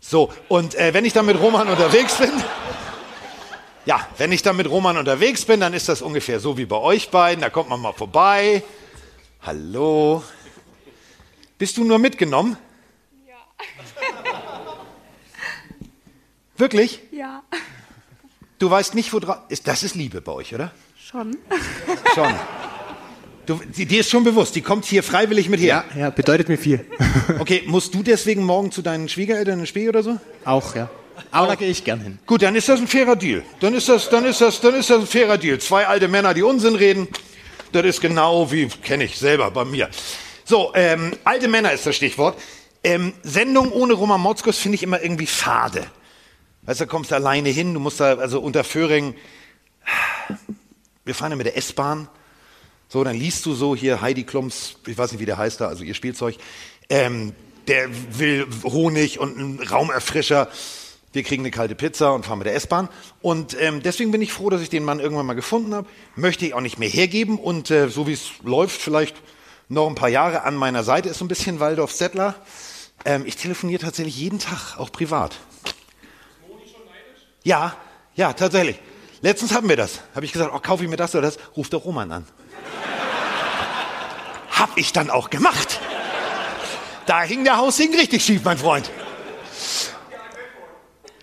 So, 0.00 0.30
und 0.48 0.74
äh, 0.74 0.94
wenn 0.94 1.04
ich 1.04 1.12
dann 1.12 1.26
mit 1.26 1.38
Roman 1.38 1.68
unterwegs 1.68 2.16
bin, 2.16 2.32
ja, 3.84 4.06
wenn 4.18 4.32
ich 4.32 4.42
dann 4.42 4.56
mit 4.56 4.68
Roman 4.68 4.96
unterwegs 4.96 5.44
bin, 5.44 5.60
dann 5.60 5.74
ist 5.74 5.88
das 5.88 6.02
ungefähr 6.02 6.40
so 6.40 6.56
wie 6.56 6.66
bei 6.66 6.76
euch 6.76 7.10
beiden. 7.10 7.42
Da 7.42 7.50
kommt 7.50 7.68
man 7.68 7.80
mal 7.80 7.92
vorbei. 7.92 8.62
Hallo. 9.42 10.22
Bist 11.58 11.76
du 11.76 11.84
nur 11.84 11.98
mitgenommen? 11.98 12.56
Ja. 13.26 13.34
Wirklich? 16.56 17.00
Ja, 17.10 17.42
Du 18.62 18.70
weißt 18.70 18.94
nicht, 18.94 19.12
wo 19.12 19.18
drauf 19.18 19.38
ist. 19.48 19.66
Das 19.66 19.82
ist 19.82 19.96
Liebe 19.96 20.20
bei 20.20 20.30
euch, 20.30 20.54
oder? 20.54 20.70
schon. 20.96 21.36
Schon. 22.14 22.32
Du, 23.44 23.60
die, 23.76 23.86
dir 23.86 23.98
ist 24.00 24.10
schon 24.10 24.22
bewusst, 24.22 24.54
die 24.54 24.60
kommt 24.62 24.84
hier 24.84 25.02
freiwillig 25.02 25.48
mit 25.48 25.58
her. 25.58 25.84
Ja, 25.96 26.10
bedeutet 26.10 26.48
mir 26.48 26.56
viel. 26.58 26.86
Okay, 27.40 27.64
musst 27.66 27.92
du 27.92 28.04
deswegen 28.04 28.44
morgen 28.44 28.70
zu 28.70 28.80
deinen 28.80 29.08
Schwiegereltern 29.08 29.58
in 29.58 29.66
Spee 29.66 29.88
oder 29.88 30.04
so? 30.04 30.20
Auch, 30.44 30.76
ja. 30.76 30.88
Aber 31.30 31.46
da 31.48 31.54
gehe 31.54 31.70
ich 31.70 31.84
gern 31.84 32.00
hin. 32.00 32.18
Gut, 32.26 32.42
dann 32.42 32.54
ist 32.56 32.68
das 32.68 32.80
ein 32.80 32.88
fairer 32.88 33.16
Deal. 33.16 33.42
Dann 33.60 33.74
ist 33.74 33.88
das, 33.88 34.08
dann 34.10 34.24
ist 34.24 34.40
das, 34.40 34.60
dann 34.60 34.74
ist 34.74 34.90
das 34.90 35.00
ein 35.00 35.06
fairer 35.06 35.38
Deal. 35.38 35.58
Zwei 35.58 35.86
alte 35.86 36.08
Männer, 36.08 36.34
die 36.34 36.42
Unsinn 36.42 36.74
reden. 36.74 37.08
Das 37.72 37.84
ist 37.84 38.00
genau 38.00 38.50
wie, 38.52 38.68
kenne 38.68 39.04
ich 39.04 39.18
selber 39.18 39.50
bei 39.50 39.64
mir. 39.64 39.88
So, 40.44 40.72
ähm, 40.74 41.12
alte 41.24 41.48
Männer 41.48 41.72
ist 41.72 41.86
das 41.86 41.96
Stichwort. 41.96 42.38
Ähm, 42.84 43.14
Sendung 43.22 43.72
ohne 43.72 43.94
Roman 43.94 44.20
Motzkos 44.20 44.58
finde 44.58 44.76
ich 44.76 44.82
immer 44.82 45.02
irgendwie 45.02 45.26
fade. 45.26 45.86
Weißt 46.62 46.80
du, 46.80 46.86
kommst 46.86 47.10
du 47.10 47.14
alleine 47.14 47.48
hin, 47.48 47.74
du 47.74 47.80
musst 47.80 48.00
da, 48.00 48.16
also 48.16 48.40
unter 48.40 48.64
Föhring, 48.64 49.14
wir 51.04 51.14
fahren 51.14 51.32
ja 51.32 51.36
mit 51.36 51.46
der 51.46 51.56
S-Bahn. 51.56 52.08
So, 52.88 53.02
dann 53.02 53.16
liest 53.16 53.46
du 53.46 53.54
so 53.54 53.74
hier 53.74 54.00
Heidi 54.00 54.24
Klums, 54.24 54.76
ich 54.86 54.98
weiß 54.98 55.12
nicht, 55.12 55.20
wie 55.20 55.26
der 55.26 55.38
heißt 55.38 55.60
da, 55.60 55.68
also 55.68 55.82
ihr 55.82 55.94
Spielzeug. 55.94 56.36
Ähm, 56.88 57.32
der 57.68 57.88
will 58.18 58.46
Honig 58.64 59.18
und 59.18 59.38
einen 59.38 59.60
Raumerfrischer. 59.60 60.48
Wir 61.12 61.22
kriegen 61.22 61.42
eine 61.42 61.50
kalte 61.50 61.74
Pizza 61.74 62.14
und 62.14 62.24
fahren 62.24 62.38
mit 62.38 62.46
der 62.46 62.54
S-Bahn. 62.54 62.88
Und 63.20 63.56
ähm, 63.60 63.82
deswegen 63.82 64.10
bin 64.12 64.22
ich 64.22 64.32
froh, 64.32 64.48
dass 64.48 64.62
ich 64.62 64.70
den 64.70 64.84
Mann 64.84 64.98
irgendwann 64.98 65.26
mal 65.26 65.34
gefunden 65.34 65.74
habe. 65.74 65.86
Möchte 66.16 66.46
ich 66.46 66.54
auch 66.54 66.60
nicht 66.60 66.78
mehr 66.78 66.88
hergeben. 66.88 67.38
Und 67.38 67.70
äh, 67.70 67.88
so 67.88 68.06
wie 68.06 68.12
es 68.12 68.30
läuft, 68.42 68.80
vielleicht 68.80 69.16
noch 69.68 69.88
ein 69.88 69.94
paar 69.94 70.08
Jahre 70.08 70.42
an 70.42 70.56
meiner 70.56 70.84
Seite 70.84 71.10
ist 71.10 71.18
so 71.18 71.24
ein 71.24 71.28
bisschen 71.28 71.60
Waldorf 71.60 71.92
Settler. 71.92 72.34
Ähm, 73.04 73.24
ich 73.26 73.36
telefoniere 73.36 73.82
tatsächlich 73.82 74.16
jeden 74.16 74.38
Tag, 74.38 74.78
auch 74.78 74.90
privat. 74.90 75.36
Ja, 77.42 77.76
ja, 78.14 78.32
tatsächlich. 78.32 78.78
Letztens 79.20 79.52
hatten 79.52 79.68
wir 79.68 79.76
das. 79.76 80.00
Habe 80.14 80.24
ich 80.24 80.32
gesagt, 80.32 80.52
oh, 80.54 80.58
kaufe 80.60 80.82
ich 80.84 80.90
mir 80.90 80.96
das 80.96 81.14
oder 81.14 81.22
das? 81.22 81.38
Ruft 81.56 81.72
der 81.72 81.80
Roman 81.80 82.10
an. 82.10 82.26
Hab 84.50 84.76
ich 84.76 84.92
dann 84.92 85.10
auch 85.10 85.30
gemacht. 85.30 85.80
Da 87.06 87.22
hing 87.22 87.44
der 87.44 87.56
Haussegen 87.56 87.94
richtig 87.96 88.24
schief, 88.24 88.44
mein 88.44 88.58
Freund. 88.58 88.90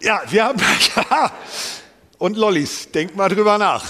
Ja, 0.01 0.22
wir 0.29 0.46
haben. 0.46 0.60
Ja. 0.96 1.32
Und 2.18 2.36
Lollis, 2.36 2.91
denk 2.91 3.15
mal 3.15 3.29
drüber 3.29 3.58
nach. 3.58 3.86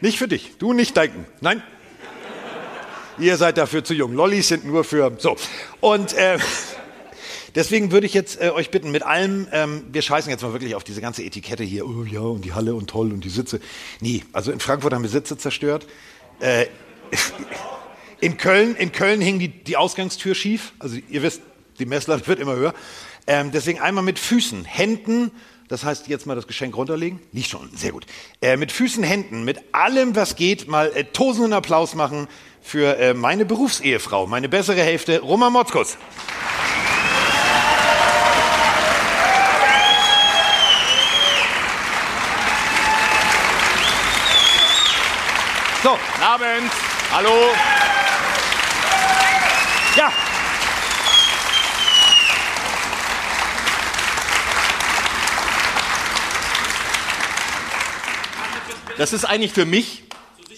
Nicht 0.00 0.18
für 0.18 0.26
dich. 0.26 0.56
Du 0.58 0.72
nicht 0.72 0.96
denken. 0.96 1.26
Nein. 1.40 1.62
Ihr 3.18 3.36
seid 3.36 3.58
dafür 3.58 3.84
zu 3.84 3.92
jung. 3.92 4.14
Lollis 4.14 4.48
sind 4.48 4.64
nur 4.64 4.84
für. 4.84 5.12
So. 5.18 5.36
Und 5.80 6.14
äh, 6.14 6.38
deswegen 7.54 7.92
würde 7.92 8.06
ich 8.06 8.14
jetzt 8.14 8.40
äh, 8.40 8.50
euch 8.50 8.70
bitten, 8.70 8.90
mit 8.90 9.02
allem, 9.02 9.48
ähm, 9.52 9.84
wir 9.92 10.00
scheißen 10.00 10.30
jetzt 10.30 10.42
mal 10.42 10.52
wirklich 10.52 10.74
auf 10.74 10.82
diese 10.82 11.02
ganze 11.02 11.22
Etikette 11.22 11.62
hier. 11.62 11.86
Oh 11.86 12.04
ja, 12.04 12.20
und 12.20 12.42
die 12.42 12.54
Halle 12.54 12.74
und 12.74 12.88
toll 12.88 13.12
und 13.12 13.22
die 13.22 13.28
Sitze. 13.28 13.60
Nie. 14.00 14.24
Also 14.32 14.50
in 14.50 14.60
Frankfurt 14.60 14.94
haben 14.94 15.02
wir 15.02 15.10
Sitze 15.10 15.36
zerstört. 15.36 15.86
Äh, 16.40 16.66
in 18.20 18.38
Köln, 18.38 18.74
in 18.76 18.92
Köln 18.92 19.20
hing 19.20 19.38
die, 19.38 19.48
die 19.48 19.76
Ausgangstür 19.76 20.34
schief. 20.34 20.72
Also 20.78 20.96
ihr 21.08 21.22
wisst, 21.22 21.42
die 21.78 21.86
Messlatte 21.86 22.26
wird 22.26 22.40
immer 22.40 22.56
höher. 22.56 22.74
Ähm, 23.26 23.52
deswegen 23.52 23.80
einmal 23.80 24.02
mit 24.02 24.18
Füßen, 24.18 24.64
Händen, 24.64 25.30
das 25.68 25.84
heißt 25.84 26.08
jetzt 26.08 26.26
mal 26.26 26.34
das 26.34 26.46
Geschenk 26.46 26.76
runterlegen. 26.76 27.20
Liegt 27.32 27.48
schon, 27.48 27.70
sehr 27.74 27.92
gut. 27.92 28.04
Äh, 28.40 28.56
mit 28.56 28.72
Füßen, 28.72 29.02
Händen, 29.02 29.44
mit 29.44 29.58
allem, 29.72 30.16
was 30.16 30.36
geht, 30.36 30.68
mal 30.68 30.92
äh, 30.94 31.04
tosenden 31.04 31.52
Applaus 31.52 31.94
machen 31.94 32.28
für 32.60 32.98
äh, 32.98 33.14
meine 33.14 33.44
Berufsehefrau, 33.44 34.26
meine 34.26 34.48
bessere 34.48 34.82
Hälfte, 34.82 35.20
Roma 35.20 35.50
Motzkus. 35.50 35.96
So, 45.82 45.98
Abend. 46.20 46.70
Hallo. 47.12 47.30
ja. 49.96 50.12
Das 59.02 59.12
ist 59.12 59.24
eigentlich 59.24 59.52
für 59.52 59.64
mich, 59.64 60.04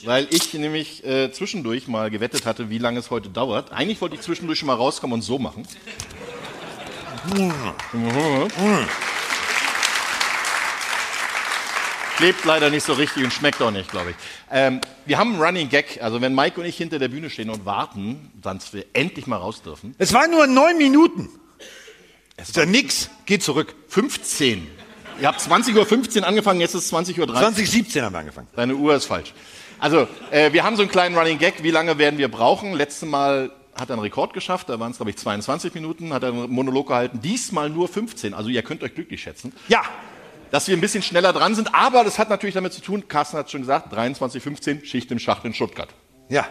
weil 0.05 0.29
ich 0.29 0.53
nämlich 0.53 1.03
äh, 1.03 1.33
zwischendurch 1.33 1.89
mal 1.89 2.11
gewettet 2.11 2.45
hatte, 2.45 2.69
wie 2.69 2.77
lange 2.77 2.99
es 2.99 3.11
heute 3.11 3.31
dauert. 3.31 3.73
Eigentlich 3.73 4.03
wollte 4.03 4.17
ich 4.17 4.21
zwischendurch 4.21 4.59
schon 4.59 4.67
mal 4.67 4.75
rauskommen 4.75 5.15
und 5.15 5.23
so 5.23 5.39
machen. 5.39 5.67
Klebt 12.19 12.45
leider 12.45 12.69
nicht 12.69 12.85
so 12.85 12.93
richtig 12.93 13.25
und 13.25 13.33
schmeckt 13.33 13.63
auch 13.63 13.71
nicht, 13.71 13.91
glaube 13.91 14.11
ich. 14.11 14.17
Ähm, 14.51 14.83
wir 15.07 15.17
haben 15.17 15.33
einen 15.33 15.43
Running 15.43 15.71
Gag. 15.71 16.03
Also 16.03 16.21
wenn 16.21 16.35
Mike 16.35 16.61
und 16.61 16.67
ich 16.67 16.77
hinter 16.77 16.99
der 16.99 17.09
Bühne 17.09 17.31
stehen 17.31 17.49
und 17.49 17.65
warten, 17.65 18.31
dass 18.43 18.75
wir 18.75 18.85
endlich 18.93 19.27
mal 19.27 19.39
raus 19.39 19.63
dürfen. 19.63 19.95
Es 19.97 20.13
waren 20.13 20.31
nur 20.31 20.47
neun 20.47 20.77
Minuten. 20.77 21.31
Ist 22.37 22.57
ja 22.57 22.67
nix. 22.67 23.09
Geht 23.25 23.43
zurück. 23.43 23.75
15. 23.89 24.67
Ihr 25.21 25.29
habt 25.29 25.41
20.15 25.41 26.21
Uhr 26.21 26.27
angefangen, 26.27 26.61
jetzt 26.61 26.75
ist 26.75 26.87
es 26.87 26.93
20.30 26.93 27.21
Uhr. 27.21 27.29
2017 27.29 28.03
haben 28.03 28.13
wir 28.13 28.19
angefangen. 28.19 28.49
Deine 28.57 28.75
Uhr 28.75 28.95
ist 28.95 29.05
falsch. 29.07 29.33
Also, 29.79 30.09
äh, 30.31 30.53
wir 30.53 30.65
haben 30.65 30.77
so 30.77 30.83
einen 30.83 30.91
kleinen 30.91 31.17
Running 31.17 31.39
Gag. 31.39 31.63
Wie 31.63 31.71
lange 31.71 31.99
werden 31.99 32.19
wir 32.19 32.29
brauchen? 32.29 32.73
Letztes 32.75 33.09
Mal 33.09 33.51
hat 33.79 33.91
er 33.91 33.95
einen 33.95 34.03
Rekord 34.03 34.33
geschafft. 34.33 34.69
Da 34.69 34.79
waren 34.81 34.91
es, 34.93 34.97
glaube 34.99 35.11
ich, 35.11 35.17
22 35.17 35.75
Minuten. 35.75 36.13
Hat 36.13 36.23
er 36.23 36.31
einen 36.31 36.51
Monolog 36.51 36.89
gehalten. 36.89 37.21
Diesmal 37.23 37.71
nur 37.71 37.89
15. 37.89 38.35
Also, 38.35 38.49
ihr 38.51 38.63
könnt 38.63 38.83
euch 38.83 38.95
glücklich 38.95 39.23
schätzen. 39.23 39.53
Ja, 39.69 39.83
Dass 40.51 40.69
wir 40.69 40.77
ein 40.77 40.81
bisschen 40.81 41.03
schneller 41.03 41.33
dran 41.33 41.55
sind. 41.55 41.75
Aber 41.75 42.05
das 42.05 42.19
hat 42.19 42.29
natürlich 42.31 42.55
damit 42.55 42.73
zu 42.73 42.81
tun, 42.81 43.09
Carsten 43.09 43.37
hat 43.39 43.51
schon 43.51 43.63
gesagt, 43.63 43.93
23.15 43.93 44.85
Schicht 44.85 45.11
im 45.11 45.19
Schacht 45.19 45.45
in 45.45 45.55
Stuttgart. 45.55 45.89
ja. 46.29 46.47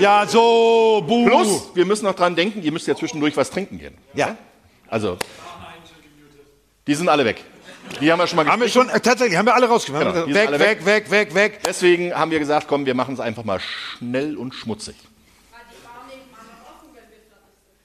Ja, 0.00 0.26
so, 0.26 1.02
buh. 1.06 1.24
Plus, 1.26 1.70
wir 1.74 1.86
müssen 1.86 2.04
noch 2.04 2.14
dran 2.14 2.36
denken, 2.36 2.62
ihr 2.62 2.70
müsst 2.70 2.86
ja 2.86 2.94
zwischendurch 2.94 3.34
was 3.34 3.50
trinken 3.50 3.78
gehen. 3.78 3.94
Ja. 4.12 4.36
Also, 4.88 5.16
die 6.86 6.94
sind 6.94 7.08
alle 7.08 7.24
weg. 7.24 7.42
Die 8.00 8.10
haben 8.10 8.18
wir 8.18 8.26
schon 8.26 8.36
mal 8.36 8.46
Haben 8.46 8.62
wir 8.62 8.68
schon, 8.68 8.88
äh, 8.88 9.00
tatsächlich, 9.00 9.38
haben 9.38 9.46
wir 9.46 9.54
alle 9.54 9.66
rausgefunden. 9.68 10.12
Genau, 10.12 10.26
die 10.26 10.32
sind 10.32 10.42
weg, 10.42 10.48
alle 10.48 10.58
weg, 10.58 10.84
weg, 10.86 11.10
weg, 11.10 11.34
weg. 11.34 11.60
Deswegen 11.64 12.12
haben 12.14 12.30
wir 12.30 12.38
gesagt, 12.38 12.66
komm, 12.68 12.84
wir 12.84 12.94
machen 12.94 13.14
es 13.14 13.20
einfach 13.20 13.44
mal 13.44 13.60
schnell 13.60 14.36
und 14.36 14.54
schmutzig. 14.54 14.96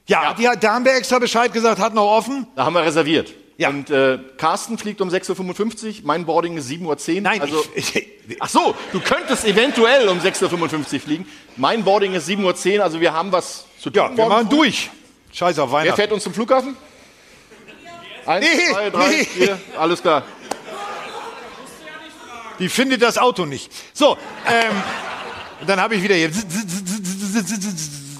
Ja, 0.08 0.34
Die, 0.34 0.50
da 0.60 0.74
haben 0.74 0.84
wir 0.84 0.96
extra 0.96 1.20
Bescheid 1.20 1.54
gesagt, 1.54 1.80
hat 1.80 1.94
noch 1.94 2.18
offen. 2.18 2.48
Da 2.56 2.66
haben 2.66 2.74
wir 2.74 2.84
reserviert. 2.84 3.34
Ja. 3.58 3.70
Und 3.70 3.90
äh, 3.92 4.18
Carsten 4.38 4.78
fliegt 4.78 5.00
um 5.02 5.10
6.55 5.10 5.88
Uhr, 5.88 5.94
mein 6.04 6.26
Boarding 6.26 6.58
ist 6.58 6.68
7.10 6.70 7.16
Uhr. 7.16 7.22
Nein, 7.22 7.42
also, 7.42 7.64
ich, 7.76 7.96
ich, 7.96 8.08
ach 8.40 8.50
so, 8.50 8.76
du 8.92 9.00
könntest 9.00 9.46
eventuell 9.46 10.10
um 10.10 10.18
6.55 10.20 10.94
Uhr 10.96 11.00
fliegen. 11.00 11.28
Mein 11.58 11.84
Boarding 11.84 12.14
ist 12.14 12.28
7.10 12.28 12.78
Uhr, 12.78 12.84
also 12.84 13.00
wir 13.00 13.14
haben 13.14 13.32
was 13.32 13.66
zu 13.80 13.92
tun. 13.92 14.02
ja, 14.02 14.18
wir 14.18 14.26
machen 14.26 14.50
durch. 14.50 14.90
Scheiß 15.32 15.60
auf 15.60 15.70
Wer 15.70 15.80
Weihnachten. 15.80 15.96
fährt 15.96 16.12
uns 16.12 16.24
zum 16.24 16.34
Flughafen? 16.34 16.76
Eins, 18.32 18.48
Nee, 18.48 18.72
zwei, 18.72 18.89
drei, 18.89 19.08
nee. 19.10 19.26
vier, 19.26 19.60
alles 19.78 20.02
klar. 20.02 20.24
Die 22.60 22.70
findet 22.70 23.02
das 23.02 23.17
Auto 23.17 23.46
nicht. 23.46 23.72
So, 23.94 24.17
ähm, 24.48 24.84
dann 25.67 25.82
habe 25.82 25.96
ich 25.96 26.04
wieder 26.04 26.15
hier. 26.15 26.32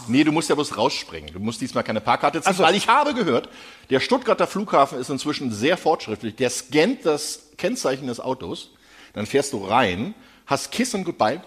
Nee, 0.08 0.24
du 0.24 0.32
musst 0.32 0.50
ja 0.50 0.56
bloß 0.56 0.78
rausspringen. 0.78 1.32
Du 1.32 1.40
musst 1.40 1.62
diesmal 1.62 1.84
keine 1.84 2.02
Parkkarte 2.02 2.42
ziehen, 2.42 2.54
so. 2.54 2.64
weil 2.64 2.76
ich 2.76 2.88
habe 2.88 3.14
gehört, 3.14 3.48
der 3.90 4.00
Stuttgarter 4.00 4.48
Flughafen 4.48 5.00
ist 5.00 5.10
inzwischen 5.10 5.52
sehr 5.52 5.78
fortschrittlich. 5.78 6.36
Der 6.36 6.50
scannt 6.50 7.06
das 7.06 7.44
Kennzeichen 7.58 8.08
des 8.08 8.20
Autos, 8.20 8.72
dann 9.14 9.26
fährst 9.26 9.54
du 9.54 9.64
rein, 9.64 10.14
hast 10.46 10.72
Kiss 10.72 10.94
und 10.94 11.04
Goodbye 11.06 11.42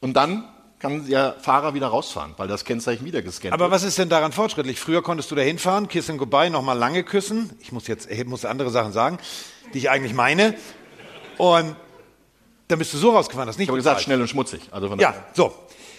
und 0.00 0.14
dann 0.14 0.51
kann 0.82 1.06
der 1.08 1.36
Fahrer 1.40 1.72
wieder 1.74 1.86
rausfahren, 1.86 2.34
weil 2.36 2.48
das 2.48 2.64
Kennzeichen 2.64 3.04
wieder 3.06 3.22
gescannt 3.22 3.54
Aber 3.54 3.64
wird. 3.66 3.70
was 3.72 3.82
ist 3.84 3.96
denn 3.98 4.08
daran 4.08 4.32
fortschrittlich? 4.32 4.78
Früher 4.78 5.02
konntest 5.02 5.30
du 5.30 5.34
da 5.34 5.40
hinfahren, 5.42 5.88
Kiss 5.88 6.10
and 6.10 6.18
Goodbye, 6.18 6.50
nochmal 6.50 6.76
lange 6.76 7.04
küssen. 7.04 7.50
Ich 7.60 7.72
muss 7.72 7.86
jetzt 7.86 8.10
ich 8.10 8.24
muss 8.26 8.44
andere 8.44 8.70
Sachen 8.70 8.92
sagen, 8.92 9.18
die 9.72 9.78
ich 9.78 9.88
eigentlich 9.90 10.12
meine. 10.12 10.54
Und 11.38 11.74
dann 12.68 12.78
bist 12.78 12.92
du 12.92 12.98
so 12.98 13.10
rausgefahren, 13.10 13.46
das 13.46 13.56
nicht 13.56 13.66
Ich 13.66 13.70
habe 13.70 13.78
gesagt, 13.78 14.02
schnell 14.02 14.20
und 14.20 14.28
schmutzig. 14.28 14.60
Also 14.70 14.88
von 14.88 14.98
Ja, 14.98 15.14
so. 15.34 15.54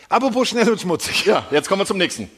Apropos 0.09 0.49
schnell 0.49 0.69
und 0.69 0.79
schmutzig. 0.79 1.25
ja, 1.25 1.45
jetzt 1.49 1.67
kommen 1.69 1.81
wir 1.81 1.85
zum 1.85 1.97
nächsten. 1.97 2.29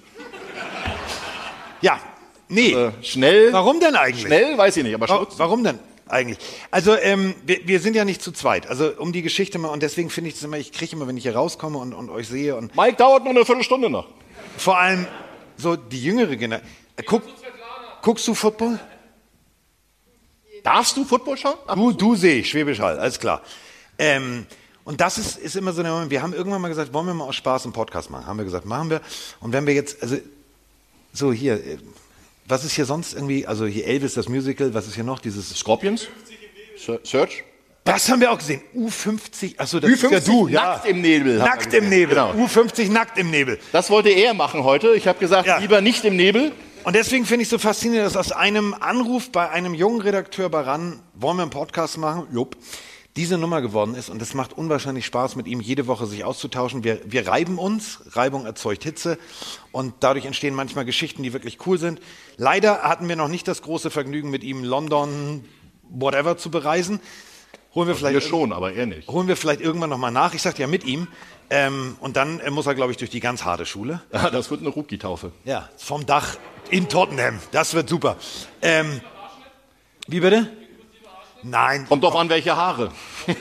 Ja, 1.81 1.99
nee. 2.47 2.71
Äh, 2.71 2.91
schnell, 3.01 3.51
Warum 3.51 3.79
denn 3.79 3.95
eigentlich? 3.95 4.25
schnell, 4.25 4.57
weiß 4.57 4.77
ich 4.77 4.83
nicht, 4.83 4.93
aber 4.95 5.07
schmutzig. 5.07 5.39
Warum 5.39 5.63
denn 5.63 5.79
eigentlich? 6.07 6.39
Also 6.71 6.95
ähm, 6.95 7.35
wir, 7.45 7.67
wir 7.67 7.79
sind 7.79 7.95
ja 7.95 8.05
nicht 8.05 8.21
zu 8.21 8.31
zweit. 8.31 8.67
Also 8.67 8.91
um 8.97 9.11
die 9.11 9.21
Geschichte 9.21 9.57
mal 9.57 9.69
und 9.69 9.81
deswegen 9.83 10.09
finde 10.09 10.29
ich 10.29 10.35
es 10.35 10.43
immer, 10.43 10.57
ich 10.57 10.71
kriege 10.71 10.95
immer, 10.95 11.07
wenn 11.07 11.17
ich 11.17 11.23
hier 11.23 11.35
rauskomme 11.35 11.77
und, 11.77 11.93
und 11.93 12.09
euch 12.09 12.27
sehe 12.27 12.55
und 12.55 12.75
Mike 12.75 12.97
dauert 12.97 13.23
noch 13.23 13.31
eine 13.31 13.45
Viertelstunde 13.45 13.89
noch. 13.89 14.07
vor 14.57 14.77
allem 14.77 15.07
so 15.57 15.75
die 15.75 16.03
jüngere 16.03 16.35
Generation. 16.35 16.71
Guck, 17.05 17.23
guckst 18.01 18.27
du 18.27 18.33
Football? 18.33 18.79
Darfst 20.63 20.97
du 20.97 21.05
Football 21.05 21.37
schauen? 21.37 21.57
Du, 21.75 21.91
du 21.91 22.15
sehe 22.15 22.39
ich, 22.39 22.49
Schwäbisch 22.49 22.79
Hall, 22.79 22.97
alles 22.97 23.19
klar. 23.19 23.41
Ähm, 23.97 24.47
und 24.83 25.01
das 25.01 25.17
ist, 25.17 25.37
ist 25.37 25.55
immer 25.55 25.73
so 25.73 25.81
der 25.81 25.91
Moment, 25.91 26.11
wir 26.11 26.21
haben 26.21 26.33
irgendwann 26.33 26.61
mal 26.61 26.67
gesagt, 26.67 26.93
wollen 26.93 27.07
wir 27.07 27.13
mal 27.13 27.25
aus 27.25 27.35
Spaß 27.35 27.65
einen 27.65 27.73
Podcast 27.73 28.09
machen? 28.09 28.25
Haben 28.27 28.37
wir 28.37 28.45
gesagt, 28.45 28.65
machen 28.65 28.89
wir. 28.89 29.01
Und 29.39 29.51
wenn 29.51 29.65
wir 29.65 29.73
jetzt, 29.73 30.01
also 30.01 30.17
so 31.13 31.33
hier, 31.33 31.55
äh, 31.55 31.77
was 32.47 32.63
ist 32.63 32.73
hier 32.73 32.85
sonst 32.85 33.13
irgendwie, 33.13 33.45
also 33.47 33.65
hier 33.65 33.85
Elvis, 33.87 34.13
das 34.13 34.29
Musical, 34.29 34.73
was 34.73 34.87
ist 34.87 34.95
hier 34.95 35.03
noch, 35.03 35.19
dieses 35.19 35.49
Scorpions? 35.49 36.07
Search? 37.03 37.43
Das 37.83 38.09
haben 38.09 38.19
wir 38.19 38.31
auch 38.31 38.37
gesehen. 38.39 38.61
U50, 38.75 39.59
achso, 39.59 39.79
das 39.79 39.91
ist 39.91 40.01
ja 40.01 40.09
Ü50 40.09 40.25
du. 40.25 40.47
Ja. 40.47 40.61
nackt 40.63 40.87
im 40.87 41.01
Nebel. 41.01 41.37
Nackt 41.37 41.73
im. 41.73 41.87
Nebel. 41.89 42.15
Genau. 42.15 42.31
U50 42.33 42.91
nackt 42.91 43.17
im 43.19 43.29
Nebel. 43.29 43.59
Das 43.71 43.91
wollte 43.91 44.09
er 44.09 44.33
machen 44.33 44.63
heute. 44.63 44.95
Ich 44.95 45.07
habe 45.07 45.19
gesagt, 45.19 45.47
Ja. 45.47 45.59
lieber 45.59 45.81
nicht 45.81 46.03
im 46.03 46.15
Nebel. 46.15 46.51
Und 46.83 46.95
deswegen 46.95 47.25
finde 47.25 47.43
ich 47.43 47.49
so 47.49 47.57
faszinierend, 47.59 48.07
dass 48.07 48.17
aus 48.17 48.31
einem 48.31 48.73
Anruf 48.73 49.31
bei 49.31 49.49
einem 49.49 49.73
jungen 49.75 50.01
Redakteur 50.01 50.49
bei 50.49 50.61
RAN, 50.61 50.99
wollen 51.13 51.37
wir 51.37 51.43
einen 51.43 51.51
Podcast 51.51 51.97
machen? 51.97 52.27
Jupp. 52.31 52.57
Diese 53.15 53.37
Nummer 53.37 53.61
geworden 53.61 53.95
ist 53.95 54.09
und 54.09 54.21
es 54.21 54.33
macht 54.33 54.51
unwahrscheinlich 54.53 55.05
Spaß, 55.05 55.37
mit 55.37 55.47
ihm 55.47 55.61
jede 55.61 55.87
Woche 55.87 56.05
sich 56.05 56.25
auszutauschen. 56.25 56.83
Wir, 56.83 56.99
wir 57.05 57.27
reiben 57.27 57.57
uns, 57.57 58.01
Reibung 58.11 58.45
erzeugt 58.45 58.83
Hitze 58.83 59.17
und 59.71 59.93
dadurch 60.01 60.25
entstehen 60.25 60.53
manchmal 60.53 60.83
Geschichten, 60.83 61.23
die 61.23 61.31
wirklich 61.31 61.65
cool 61.65 61.77
sind. 61.77 62.01
Leider 62.35 62.81
hatten 62.81 63.07
wir 63.07 63.15
noch 63.15 63.29
nicht 63.29 63.47
das 63.47 63.61
große 63.61 63.89
Vergnügen, 63.89 64.29
mit 64.31 64.43
ihm 64.43 64.65
London, 64.65 65.45
whatever 65.89 66.35
zu 66.35 66.51
bereisen. 66.51 66.99
Holen 67.73 67.87
wir 67.87 67.95
vielleicht 67.95 68.13
Wir 68.15 68.21
schon, 68.21 68.51
aber 68.51 68.73
er 68.73 68.85
nicht. 68.85 69.07
holen 69.07 69.29
wir 69.29 69.37
vielleicht 69.37 69.61
irgendwann 69.61 69.89
noch 69.91 69.97
mal 69.97 70.11
nach. 70.11 70.33
Ich 70.33 70.41
sagte 70.41 70.61
ja 70.61 70.67
mit 70.67 70.83
ihm. 70.83 71.07
Ähm, 71.49 71.95
und 72.01 72.17
dann 72.17 72.39
äh, 72.39 72.49
muss 72.49 72.65
er, 72.65 72.75
glaube 72.75 72.91
ich, 72.91 72.97
durch 72.97 73.11
die 73.11 73.19
ganz 73.19 73.45
harte 73.45 73.65
Schule. 73.65 74.01
Ja, 74.11 74.29
das 74.29 74.49
wird 74.49 74.61
eine 74.61 74.69
Rookie-Taufe. 74.69 75.31
Ja, 75.45 75.69
vom 75.77 76.05
Dach 76.05 76.37
in 76.69 76.89
Tottenham. 76.89 77.39
Das 77.51 77.73
wird 77.73 77.87
super. 77.87 78.17
Ähm, 78.61 78.99
Wie 80.07 80.19
bitte? 80.21 80.51
Nein. 81.47 81.85
Kommt 81.87 82.03
drauf 82.03 82.15
an, 82.15 82.27
welche 82.29 82.55
Haare. 82.55 82.91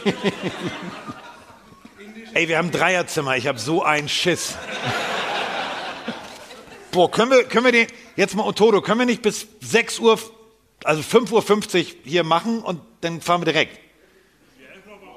Ey, 2.35 2.49
wir 2.49 2.59
haben 2.59 2.67
ein 2.69 2.73
Dreierzimmer. 2.73 3.39
Ich 3.39 3.47
habe 3.47 3.59
so 3.59 3.83
einen 3.83 4.11
Schiss. 4.11 4.57
Boah, 6.91 7.11
können 7.11 7.31
wir, 7.31 7.45
können 7.45 7.65
wir 7.65 7.73
den, 7.73 7.87
jetzt 8.17 8.37
mal 8.37 8.47
Otodo, 8.47 8.83
können 8.83 8.99
wir 9.01 9.07
nicht 9.07 9.23
bis 9.23 9.49
6 9.63 10.01
Uhr, 10.01 10.19
also 10.85 11.01
5.50 11.01 11.33
Uhr 11.79 11.87
hier 12.05 12.25
machen 12.25 12.61
und 12.61 12.83
dann 13.01 13.23
fahren 13.23 13.41
wir 13.41 13.47
direkt? 13.47 13.81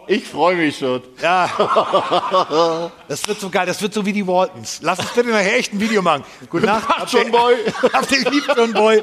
Ich 0.08 0.26
freue 0.26 0.56
mich 0.56 0.78
schon. 0.78 1.02
Ja. 1.22 2.92
Das 3.08 3.26
wird 3.26 3.40
so 3.40 3.50
geil, 3.50 3.66
das 3.66 3.82
wird 3.82 3.94
so 3.94 4.06
wie 4.06 4.12
die 4.12 4.28
Waltons. 4.28 4.80
Lass 4.82 5.00
uns 5.00 5.10
bitte 5.12 5.30
nachher 5.30 5.58
echt 5.58 5.74
ein 5.74 5.80
Video 5.80 6.02
machen. 6.02 6.26
Gute 6.50 6.66
Nacht. 6.66 6.90
Nacht, 6.90 7.14
John 7.14 7.32
Boy. 7.32 7.56
Habt 7.94 8.12
ihr 8.12 8.30
lieb, 8.32 8.44
John 8.56 8.74
Boy. 8.74 9.02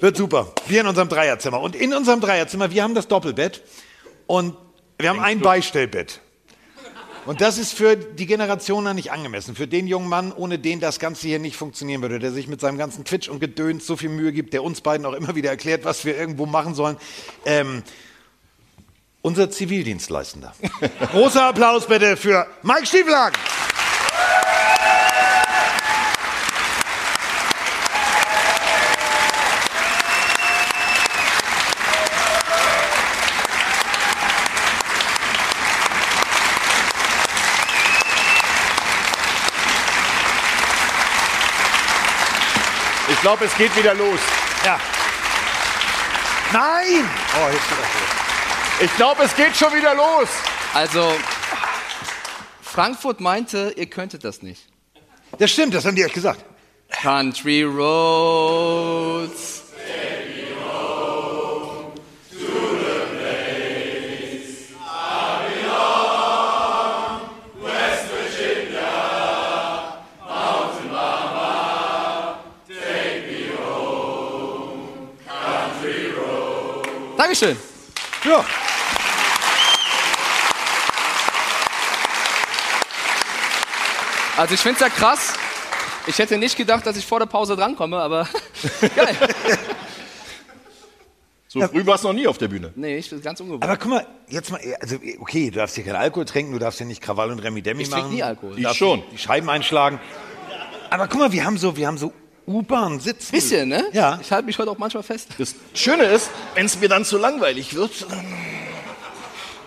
Wird 0.00 0.16
super. 0.16 0.52
Wir 0.66 0.80
in 0.80 0.86
unserem 0.86 1.08
Dreierzimmer. 1.08 1.60
Und 1.60 1.76
in 1.76 1.92
unserem 1.92 2.20
Dreierzimmer, 2.20 2.70
wir 2.70 2.82
haben 2.82 2.94
das 2.94 3.08
Doppelbett 3.08 3.62
und 4.26 4.56
wir 4.98 5.10
haben 5.10 5.20
ein 5.20 5.40
Beistellbett. 5.40 6.20
Und 7.26 7.40
das 7.40 7.58
ist 7.58 7.74
für 7.74 7.94
die 7.96 8.26
Generation 8.26 8.84
dann 8.84 8.96
nicht 8.96 9.12
angemessen. 9.12 9.54
Für 9.54 9.66
den 9.66 9.86
jungen 9.86 10.08
Mann, 10.08 10.32
ohne 10.32 10.58
den 10.58 10.80
das 10.80 10.98
Ganze 10.98 11.28
hier 11.28 11.38
nicht 11.38 11.56
funktionieren 11.56 12.00
würde, 12.02 12.18
der 12.18 12.32
sich 12.32 12.48
mit 12.48 12.60
seinem 12.60 12.78
ganzen 12.78 13.04
Twitch 13.04 13.28
und 13.28 13.38
Gedöns 13.38 13.86
so 13.86 13.96
viel 13.96 14.08
Mühe 14.08 14.32
gibt, 14.32 14.54
der 14.54 14.64
uns 14.64 14.80
beiden 14.80 15.06
auch 15.06 15.12
immer 15.12 15.34
wieder 15.34 15.50
erklärt, 15.50 15.84
was 15.84 16.04
wir 16.04 16.16
irgendwo 16.16 16.46
machen 16.46 16.74
sollen. 16.74 16.96
Ähm, 17.44 17.82
unser 19.22 19.50
Zivildienstleistender. 19.50 20.52
Großer 21.12 21.44
Applaus 21.44 21.86
bitte 21.86 22.16
für 22.16 22.46
Mike 22.62 22.86
Stieflagen. 22.86 23.38
Ich 43.08 43.20
glaube, 43.20 43.44
es 43.44 43.56
geht 43.56 43.76
wieder 43.76 43.94
los. 43.94 44.18
Ja. 44.64 44.80
Nein! 46.52 47.08
Oh, 47.36 47.50
jetzt 47.52 47.68
geht 47.68 47.78
das 47.78 48.31
Ich 48.80 48.96
glaube, 48.96 49.22
es 49.22 49.36
geht 49.36 49.56
schon 49.56 49.72
wieder 49.74 49.94
los. 49.94 50.28
Also, 50.74 51.12
Frankfurt 52.62 53.20
meinte, 53.20 53.72
ihr 53.76 53.86
könntet 53.86 54.24
das 54.24 54.42
nicht. 54.42 54.66
Das 55.38 55.50
stimmt, 55.50 55.74
das 55.74 55.84
haben 55.84 55.94
die 55.94 56.04
euch 56.04 56.12
gesagt. 56.12 56.44
Country 56.90 57.62
Roads. 57.62 59.60
Dankeschön. 77.16 77.71
Ja. 78.24 78.44
Also 84.36 84.54
ich 84.54 84.60
finde 84.60 84.76
es 84.76 84.80
ja 84.80 84.88
krass. 84.88 85.34
Ich 86.06 86.18
hätte 86.18 86.38
nicht 86.38 86.56
gedacht, 86.56 86.84
dass 86.86 86.96
ich 86.96 87.06
vor 87.06 87.18
der 87.20 87.26
Pause 87.26 87.54
drankomme, 87.56 87.98
aber 87.98 88.26
geil. 88.96 89.16
So 91.46 91.60
früh 91.68 91.84
warst 91.86 92.02
du 92.04 92.08
noch 92.08 92.14
nie 92.14 92.26
auf 92.26 92.38
der 92.38 92.48
Bühne. 92.48 92.72
Nee, 92.74 92.96
ich 92.96 93.10
bin 93.10 93.20
ganz 93.20 93.38
ungewohnt. 93.40 93.62
Aber 93.62 93.76
guck 93.76 93.90
mal, 93.90 94.06
jetzt 94.26 94.50
mal, 94.50 94.60
also 94.80 94.96
okay, 95.20 95.50
du 95.50 95.58
darfst 95.58 95.74
hier 95.74 95.84
keinen 95.84 95.96
Alkohol 95.96 96.24
trinken, 96.24 96.52
du 96.52 96.58
darfst 96.58 96.78
hier 96.78 96.86
nicht 96.86 97.02
Krawall 97.02 97.30
und 97.30 97.40
Remi 97.40 97.60
Demi 97.60 97.82
Ich 97.82 97.90
machen. 97.90 98.00
trinke 98.00 98.14
nie 98.16 98.22
Alkohol. 98.22 98.58
Ich 98.58 98.72
schon. 98.72 99.02
Die 99.12 99.18
Scheiben 99.18 99.50
einschlagen. 99.50 100.00
Aber 100.90 101.08
guck 101.08 101.20
mal, 101.20 101.32
wir 101.32 101.44
haben 101.44 101.58
so, 101.58 101.76
wir 101.76 101.86
haben 101.86 101.98
so 101.98 102.12
U-Bahn-Sitze. 102.46 103.32
Bisschen, 103.32 103.68
ne? 103.68 103.84
Ja. 103.92 104.18
Ich 104.20 104.32
halte 104.32 104.46
mich 104.46 104.58
heute 104.58 104.70
auch 104.70 104.78
manchmal 104.78 105.02
fest. 105.02 105.28
Das 105.38 105.54
Schöne 105.74 106.04
ist, 106.04 106.30
wenn 106.54 106.66
es 106.66 106.78
mir 106.80 106.88
dann 106.88 107.04
zu 107.04 107.18
langweilig 107.18 107.74
wird, 107.74 108.06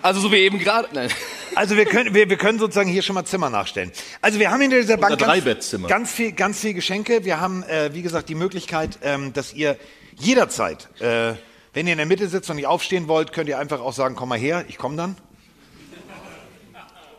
Also 0.02 0.20
so 0.20 0.30
wie 0.30 0.36
eben 0.36 0.58
gerade. 0.58 0.88
Nein. 0.92 1.10
Also 1.54 1.76
wir 1.76 1.86
können, 1.86 2.14
wir, 2.14 2.28
wir 2.28 2.36
können 2.36 2.58
sozusagen 2.58 2.88
hier 2.88 3.02
schon 3.02 3.14
mal 3.14 3.24
Zimmer 3.24 3.48
nachstellen. 3.48 3.90
Also 4.20 4.38
wir 4.38 4.50
haben 4.50 4.60
hinter 4.60 4.78
dieser 4.78 4.98
Bank 4.98 5.18
ganz, 5.18 5.44
ganz 5.88 6.12
viel, 6.12 6.32
ganz 6.32 6.60
viel 6.60 6.74
Geschenke. 6.74 7.24
Wir 7.24 7.40
haben, 7.40 7.62
äh, 7.64 7.94
wie 7.94 8.02
gesagt, 8.02 8.28
die 8.28 8.34
Möglichkeit, 8.34 8.98
ähm, 9.02 9.32
dass 9.32 9.54
ihr 9.54 9.78
jederzeit, 10.18 10.88
äh, 11.00 11.34
wenn 11.72 11.86
ihr 11.86 11.92
in 11.92 11.98
der 11.98 12.06
Mitte 12.06 12.28
sitzt 12.28 12.50
und 12.50 12.56
nicht 12.56 12.66
aufstehen 12.66 13.08
wollt, 13.08 13.32
könnt 13.32 13.48
ihr 13.48 13.58
einfach 13.58 13.80
auch 13.80 13.94
sagen, 13.94 14.16
komm 14.16 14.28
mal 14.28 14.38
her, 14.38 14.64
ich 14.68 14.76
komme 14.76 14.96
dann. 14.96 15.16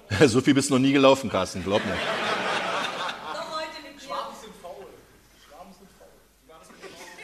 so 0.28 0.39
viel 0.39 0.54
bist 0.54 0.70
du 0.70 0.76
noch 0.76 0.82
nie 0.82 0.93
gelaufen, 0.93 1.30
Carsten, 1.30 1.63
glaub 1.63 1.84
mir. 1.84 1.98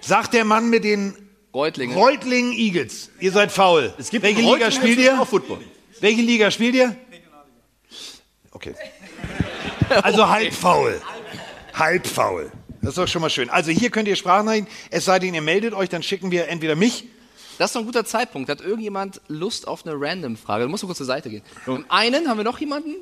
Sagt 0.06 0.34
der 0.34 0.44
Mann 0.44 0.70
mit 0.70 0.84
den 0.84 1.16
Reutlinge. 1.54 1.96
Reutlingen 1.96 2.52
Eagles. 2.52 3.10
Ihr 3.20 3.32
seid 3.32 3.52
faul. 3.52 3.94
Es 3.98 4.10
gibt 4.10 4.24
Welche 4.24 4.42
Liga 4.42 4.52
Reutlingen 4.52 4.72
spielt 4.74 5.00
ihr? 5.00 5.22
Auch 5.22 5.28
Football. 5.28 5.60
Welche 6.02 6.22
Liga 6.22 6.52
spielt 6.52 6.76
ihr? 6.76 6.96
Okay. 8.52 8.74
Also 10.02 10.28
halb 10.28 10.54
faul. 10.54 11.00
Halb 11.74 12.06
faul. 12.06 12.52
Das 12.82 12.90
ist 12.90 12.98
doch 12.98 13.08
schon 13.08 13.22
mal 13.22 13.30
schön. 13.30 13.50
Also 13.50 13.72
hier 13.72 13.92
könnt 13.92 14.10
ihr 14.10 14.18
Sprachnachrichten, 14.18 14.68
es 14.90 15.06
sei 15.06 15.20
denn, 15.20 15.34
ihr 15.34 15.42
meldet 15.42 15.74
euch, 15.74 15.88
dann 15.88 16.04
schicken 16.04 16.32
wir 16.32 16.50
entweder 16.50 16.76
mich. 16.76 17.06
Das 17.58 17.70
ist 17.70 17.76
doch 17.76 17.82
ein 17.82 17.86
guter 17.86 18.04
Zeitpunkt. 18.04 18.50
Hat 18.50 18.60
irgendjemand 18.60 19.22
Lust 19.30 19.68
auf 19.68 19.86
eine 19.86 19.96
Random-Frage? 19.98 20.66
Du 20.66 20.70
musst 20.70 20.84
mal 20.84 20.88
kurz 20.88 20.98
zur 20.98 21.06
Seite 21.08 21.30
gehen. 21.30 21.44
Am 21.66 21.86
einen 21.88 22.28
haben 22.28 22.38
wir 22.38 22.44
noch 22.44 22.60
jemanden? 22.60 22.96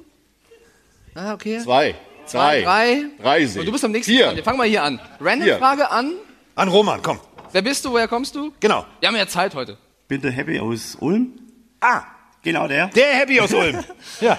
Ah, 1.16 1.34
okay. 1.34 1.60
Zwei. 1.64 1.96
Zwei, 2.26 2.62
Drei. 2.62 3.06
drei. 3.18 3.42
Drei 3.48 3.60
Und 3.60 3.66
du 3.66 3.72
bist 3.72 3.84
am 3.84 3.92
nächsten 3.92 4.12
Vier. 4.12 4.36
Wir 4.36 4.44
fangen 4.44 4.58
mal 4.60 4.68
hier 4.68 4.84
an. 4.84 5.00
Random-Frage 5.20 5.90
an. 5.90 6.14
An 6.56 6.68
Roman, 6.70 7.02
komm. 7.02 7.20
Wer 7.52 7.62
bist 7.62 7.84
du? 7.86 7.92
Woher 7.92 8.08
kommst 8.08 8.36
du? 8.36 8.52
Genau. 8.60 8.86
Wir 9.00 9.08
haben 9.10 9.16
ja 9.16 9.28
Zeit 9.28 9.56
heute. 9.56 9.78
Bin 10.08 10.22
der 10.22 10.32
Happy 10.32 10.60
aus 10.60 10.96
Ulm. 11.00 11.34
Ah, 11.80 12.04
Genau 12.44 12.68
der. 12.68 12.88
der 12.88 13.14
Happy 13.16 13.40
aus 13.40 13.54
Ulm. 13.54 13.84
ja. 14.22 14.38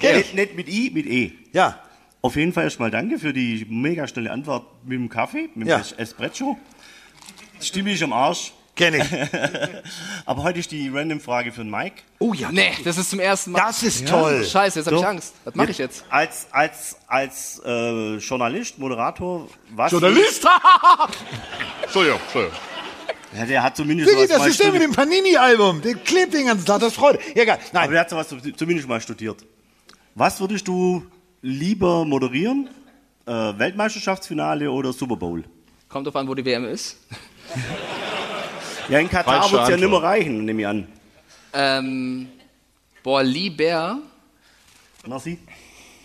Ich. 0.00 0.12
Nicht, 0.14 0.34
nicht 0.34 0.54
mit 0.56 0.68
I, 0.68 0.90
mit 0.90 1.06
E. 1.06 1.32
Ja. 1.52 1.78
Auf 2.22 2.36
jeden 2.36 2.52
Fall 2.52 2.64
erstmal 2.64 2.90
danke 2.90 3.18
für 3.18 3.32
die 3.32 3.66
mega 3.68 4.06
schnelle 4.06 4.30
Antwort 4.30 4.66
mit 4.84 4.92
dem 4.98 5.08
Kaffee, 5.08 5.48
mit 5.54 5.66
dem 5.66 5.68
Ja. 5.68 5.78
Es- 5.80 5.92
Espresso. 5.92 6.56
Stimme 7.60 7.90
ich 7.90 8.02
am 8.04 8.12
Arsch. 8.12 8.52
Kenn 8.76 8.94
ich. 8.94 9.04
Aber 10.26 10.42
heute 10.42 10.58
ist 10.58 10.70
die 10.72 10.88
Random-Frage 10.88 11.52
für 11.52 11.62
den 11.62 11.70
Mike. 11.70 12.02
Oh 12.18 12.32
ja. 12.34 12.50
Nee, 12.50 12.72
das 12.82 12.98
ist 12.98 13.10
zum 13.10 13.20
ersten 13.20 13.52
Mal. 13.52 13.60
Das 13.60 13.82
ist 13.84 14.08
toll. 14.08 14.44
Scheiße, 14.44 14.80
jetzt 14.80 14.86
habe 14.86 14.96
ich. 14.96 15.06
Angst. 15.06 15.34
Was 15.44 15.54
mache 15.54 15.70
ich 15.70 15.78
jetzt? 15.78 16.04
Als, 16.10 16.48
als, 16.50 16.96
als 17.06 17.62
äh, 17.64 18.16
Journalist, 18.16 18.78
Moderator, 18.78 19.48
was. 19.70 19.92
Journalist? 19.92 20.44
Entschuldigung, 21.82 22.18
Entschuldigung. 22.20 22.58
Ja, 23.36 23.46
der 23.46 23.62
hat 23.62 23.76
zumindest 23.76 24.14
was 24.14 24.28
das 24.28 24.38
mal 24.38 24.48
ist 24.48 24.62
der 24.62 24.72
mit 24.72 24.82
dem 24.82 24.92
Panini-Album. 24.92 25.82
Der 25.82 25.94
klebt 25.94 26.34
den 26.34 26.46
ganzen 26.46 26.66
Tag, 26.66 26.80
das 26.80 26.94
freut. 26.94 27.18
Ja, 27.34 27.42
egal. 27.42 27.58
Aber 27.70 27.80
Nein. 27.80 27.90
der 27.90 28.00
hat 28.00 28.10
sowas 28.10 28.28
zumindest 28.56 28.88
mal 28.88 29.00
studiert. 29.00 29.44
Was 30.14 30.40
würdest 30.40 30.66
du 30.68 31.04
lieber 31.42 32.04
moderieren? 32.04 32.70
Äh, 33.26 33.32
Weltmeisterschaftsfinale 33.32 34.70
oder 34.70 34.92
Super 34.92 35.16
Bowl? 35.16 35.44
Kommt 35.88 36.06
drauf 36.06 36.16
an, 36.16 36.28
wo 36.28 36.34
die 36.34 36.44
WM 36.44 36.64
ist. 36.64 36.96
Ja, 38.88 38.98
in 38.98 39.08
Katar 39.08 39.50
wird 39.50 39.62
es 39.64 39.68
ja 39.70 39.76
nicht 39.76 39.88
mehr 39.90 40.02
reichen, 40.02 40.44
nehme 40.44 40.60
ich 40.62 40.66
an. 40.68 40.88
Ähm, 41.52 42.28
boah, 43.02 43.22
lieber 43.22 43.98
Merci. 45.06 45.38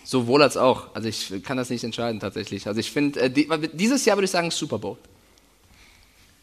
sowohl 0.04 0.42
als 0.42 0.56
auch. 0.56 0.94
Also 0.94 1.08
ich 1.08 1.42
kann 1.44 1.56
das 1.56 1.70
nicht 1.70 1.82
entscheiden 1.84 2.20
tatsächlich. 2.20 2.66
Also 2.66 2.80
ich 2.80 2.90
finde, 2.90 3.20
äh, 3.20 3.30
die, 3.30 3.48
dieses 3.72 4.04
Jahr 4.04 4.16
würde 4.16 4.26
ich 4.26 4.30
sagen 4.30 4.50
Super 4.50 4.78
Bowl. 4.78 4.96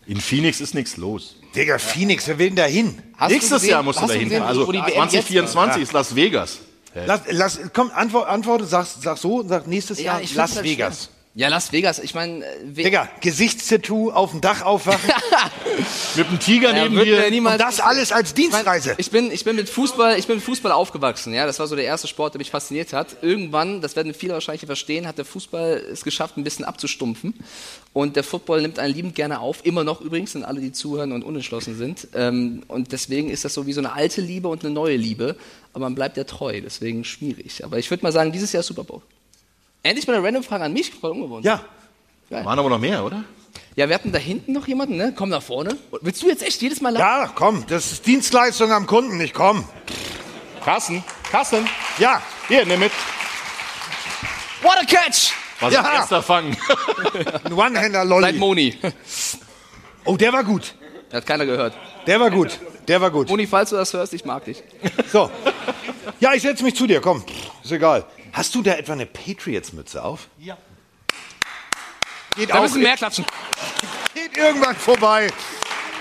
In 0.05 0.21
Phoenix 0.21 0.61
ist 0.61 0.73
nichts 0.73 0.95
los. 0.97 1.35
Digga, 1.55 1.77
Phoenix, 1.79 2.27
wer 2.27 2.39
will 2.39 2.47
denn 2.47 2.55
da 2.55 2.65
hin? 2.65 3.01
Nächstes 3.27 3.49
gesehen- 3.61 3.69
Jahr 3.71 3.83
musst 3.83 4.01
du 4.01 4.07
da 4.07 4.13
hin. 4.13 4.41
Also 4.41 4.65
wo 4.67 4.71
die 4.71 4.79
WM 4.79 4.93
2024 5.09 5.83
ist 5.83 5.91
Las 5.93 6.15
Vegas. 6.15 6.59
Lass, 7.05 7.21
lass, 7.29 7.59
komm, 7.73 7.91
antwort, 7.93 8.27
antworte, 8.27 8.65
sag, 8.65 8.85
sag 8.87 9.17
so 9.17 9.35
und 9.41 9.49
sag 9.49 9.67
nächstes 9.67 9.99
Ja, 9.99 10.13
Jahr 10.13 10.21
ich 10.21 10.33
Las 10.33 10.55
halt 10.55 10.65
Vegas. 10.65 11.03
schwer. 11.05 11.13
Ja, 11.39 11.49
Las 11.49 11.71
Vegas. 11.71 11.99
Ich 11.99 12.15
meine, 12.15 12.43
äh, 12.43 12.47
we- 12.63 12.81
Digga, 12.81 13.07
Gesichtstattoo 13.21 14.09
auf 14.09 14.31
dem 14.31 14.41
Dach 14.41 14.63
aufwachen 14.63 15.07
Mit 16.15 16.25
einem 16.29 16.39
Tiger 16.39 16.75
Ja, 16.75 16.89
neben 16.89 16.99
dir. 17.05 17.27
und 17.51 17.59
das 17.61 17.79
alles 17.79 18.11
als 18.11 18.31
Ich, 18.31 18.37
mein, 18.49 18.51
Dienstreise. 18.63 18.95
ich, 18.97 19.11
bin, 19.11 19.31
ich 19.31 19.43
bin 19.43 19.55
mit 19.55 19.69
Fußball, 19.69 20.17
ich 20.17 20.25
bin 20.25 20.37
mit 20.37 20.43
Fußball 20.45 20.71
aufgewachsen. 20.71 21.35
Ja, 21.35 21.45
das 21.45 21.59
war 21.59 21.67
so 21.67 21.75
der 21.75 21.85
erste 21.85 22.07
Sport, 22.07 22.33
der 22.33 22.39
mich 22.39 22.49
fasziniert 22.49 22.91
hat. 22.91 23.17
Irgendwann, 23.21 23.81
das 23.81 23.95
werden 23.95 24.15
viele 24.15 24.33
wahrscheinlich 24.33 24.65
verstehen, 24.65 25.05
hat 25.05 25.19
der 25.19 25.25
Fußball 25.25 25.83
es 25.93 26.03
geschafft, 26.03 26.37
ein 26.37 26.43
bisschen 26.43 26.65
abzustumpfen. 26.65 27.35
Und 27.93 28.15
der 28.15 28.23
Football 28.23 28.63
nimmt 28.63 28.79
einen 28.79 28.95
liebend 28.95 29.13
gerne 29.13 29.39
auf, 29.39 29.63
immer 29.63 29.83
noch 29.83 30.01
übrigens, 30.01 30.31
sind 30.31 30.43
alle, 30.43 30.59
die 30.59 30.71
zuhören 30.71 31.11
und 31.11 31.21
unentschlossen 31.23 31.77
sind. 31.77 32.07
Ähm, 32.15 32.63
und 32.67 32.91
deswegen 32.93 33.29
ist 33.29 33.45
das 33.45 33.53
so 33.53 33.67
wie 33.67 33.73
so 33.73 33.81
eine 33.81 33.93
alte 33.93 34.21
Liebe 34.21 34.47
und 34.47 34.65
eine 34.65 34.73
neue 34.73 34.95
Liebe. 34.95 35.35
Aber 35.73 35.85
man 35.85 35.93
bleibt 35.93 36.17
ja 36.17 36.23
treu, 36.23 36.59
deswegen 36.61 37.03
schwierig. 37.03 37.63
Aber 37.63 37.77
ich 37.77 37.91
würde 37.91 38.01
mal 38.01 38.11
sagen, 38.11 38.31
dieses 38.31 38.53
Jahr 38.53 38.63
Super 38.63 38.83
Bowl. 38.83 39.03
Endlich 39.83 40.07
mal 40.07 40.15
eine 40.15 40.25
Random-Frage 40.25 40.63
an 40.65 40.73
mich, 40.73 40.91
voll 40.91 41.11
ungewohnt. 41.11 41.45
Ja, 41.45 41.61
Waren 42.29 42.59
aber 42.59 42.69
noch 42.69 42.79
mehr, 42.79 43.03
oder? 43.05 43.23
Ja, 43.75 43.87
wir 43.87 43.95
hatten 43.95 44.11
da 44.11 44.19
hinten 44.19 44.53
noch 44.53 44.67
jemanden, 44.67 44.97
ne? 44.97 45.13
Komm 45.15 45.29
nach 45.29 45.41
vorne. 45.41 45.77
Willst 46.01 46.21
du 46.23 46.27
jetzt 46.27 46.43
echt 46.43 46.61
jedes 46.61 46.81
Mal 46.81 46.95
Ja, 46.97 47.31
komm, 47.33 47.63
das 47.67 47.91
ist 47.91 48.05
Dienstleistung 48.05 48.71
am 48.71 48.85
Kunden, 48.87 49.19
ich 49.21 49.33
komm. 49.33 49.63
Carsten, 50.65 51.03
Carsten, 51.31 51.67
Ja, 51.99 52.21
hier, 52.47 52.65
nimm 52.65 52.79
mit. 52.79 52.91
What 54.61 54.75
a 54.81 54.85
catch! 54.85 55.31
Was 55.59 55.73
Ja. 55.73 55.81
ist 55.81 55.87
erster 55.95 56.21
Fang? 56.23 56.55
ein 57.45 57.53
One-Hander 57.53 58.05
Seit. 58.21 58.35
Moni. 58.35 58.77
Oh, 60.05 60.17
der 60.17 60.33
war 60.33 60.43
gut. 60.43 60.75
Hat 61.13 61.25
keiner 61.25 61.45
gehört. 61.45 61.73
Der 62.05 62.19
war 62.19 62.29
gut. 62.29 62.59
Der 62.87 62.99
war 63.01 63.09
gut. 63.11 63.29
Moni, 63.29 63.47
falls 63.47 63.69
du 63.69 63.75
das 63.75 63.93
hörst, 63.93 64.13
ich 64.13 64.25
mag 64.25 64.43
dich. 64.45 64.61
So. 65.11 65.29
Ja, 66.19 66.33
ich 66.33 66.41
setze 66.41 66.63
mich 66.63 66.75
zu 66.75 66.85
dir, 66.87 66.99
komm. 67.01 67.23
Ist 67.63 67.71
egal. 67.71 68.05
Hast 68.37 68.53
du 68.53 68.61
da 68.61 68.73
etwa 68.75 68.93
eine 68.93 69.07
Patriots-Mütze 69.07 70.03
auf? 70.03 70.27
Ja. 70.37 70.57
Geht 72.35 72.51
Da 72.51 72.59
auch. 72.59 72.61
müssen 72.61 72.83
mehr 72.83 72.95
klatschen. 72.95 73.25
Geht 74.13 74.37
irgendwann 74.37 74.75
vorbei. 74.75 75.27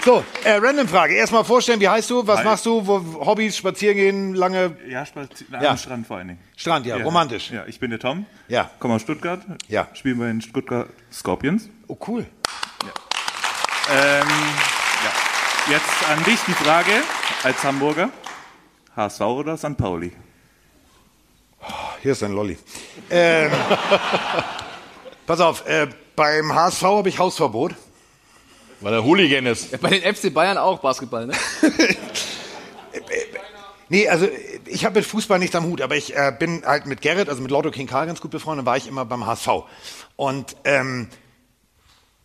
So, 0.04 0.22
äh, 0.44 0.52
Random-Frage. 0.52 1.14
Erstmal 1.14 1.44
vorstellen, 1.46 1.80
wie 1.80 1.88
heißt 1.88 2.10
du? 2.10 2.26
Was 2.26 2.40
Hi. 2.40 2.44
machst 2.44 2.66
du? 2.66 2.86
Wo, 2.86 3.24
Hobbys, 3.24 3.56
spazieren 3.56 3.96
gehen, 3.96 4.34
lange 4.34 4.76
Ja, 4.86 5.04
spazi- 5.04 5.46
Ja. 5.50 5.70
am 5.70 5.78
Strand 5.78 6.06
vor 6.06 6.18
allen 6.18 6.28
Dingen. 6.28 6.40
Strand, 6.56 6.84
ja, 6.84 6.96
romantisch. 6.98 7.50
Ja, 7.52 7.64
ich 7.66 7.80
bin 7.80 7.88
der 7.88 7.98
Tom. 8.00 8.26
Ja. 8.48 8.70
Komme 8.80 8.94
aus 8.96 9.02
Stuttgart. 9.02 9.40
Ja. 9.68 9.88
Spielen 9.94 10.18
bei 10.18 10.26
den 10.26 10.42
Stuttgart 10.42 10.90
Scorpions. 11.10 11.70
Oh, 11.88 11.96
cool. 12.06 12.26
Ähm, 13.90 14.28
ja. 14.28 15.72
Jetzt 15.72 16.08
an 16.10 16.22
dich 16.24 16.38
die 16.46 16.52
Frage 16.52 17.02
als 17.42 17.64
Hamburger. 17.64 18.10
HSV 18.94 19.20
oder 19.22 19.56
St. 19.56 19.76
Pauli? 19.78 20.12
Hier 22.02 22.12
ist 22.12 22.22
ein 22.22 22.32
Lolli. 22.32 22.58
Ähm, 23.10 23.50
pass 25.26 25.40
auf, 25.40 25.66
äh, 25.66 25.88
beim 26.14 26.54
HSV 26.54 26.82
habe 26.82 27.08
ich 27.08 27.18
Hausverbot. 27.18 27.74
Weil 28.80 28.92
er 28.92 29.04
Hooligan 29.04 29.46
ist. 29.46 29.80
Bei 29.80 29.90
den 29.90 30.14
FC 30.14 30.32
Bayern 30.32 30.58
auch 30.58 30.80
Basketball, 30.80 31.26
ne? 31.26 31.34
Nee, 33.88 34.08
also 34.08 34.28
ich 34.64 34.84
habe 34.84 34.98
mit 34.98 35.06
Fußball 35.06 35.38
nichts 35.38 35.54
am 35.54 35.64
Hut, 35.64 35.80
aber 35.80 35.96
ich 35.96 36.14
äh, 36.16 36.34
bin 36.36 36.64
halt 36.66 36.86
mit 36.86 37.02
Gerrit, 37.02 37.28
also 37.28 37.40
mit 37.40 37.50
Lotto 37.50 37.70
King 37.70 37.86
Karl 37.86 38.06
ganz 38.06 38.20
gut 38.20 38.32
befreundet, 38.32 38.66
war 38.66 38.76
ich 38.76 38.88
immer 38.88 39.04
beim 39.04 39.26
HSV. 39.26 39.48
Und 40.16 40.56
ähm, 40.64 41.08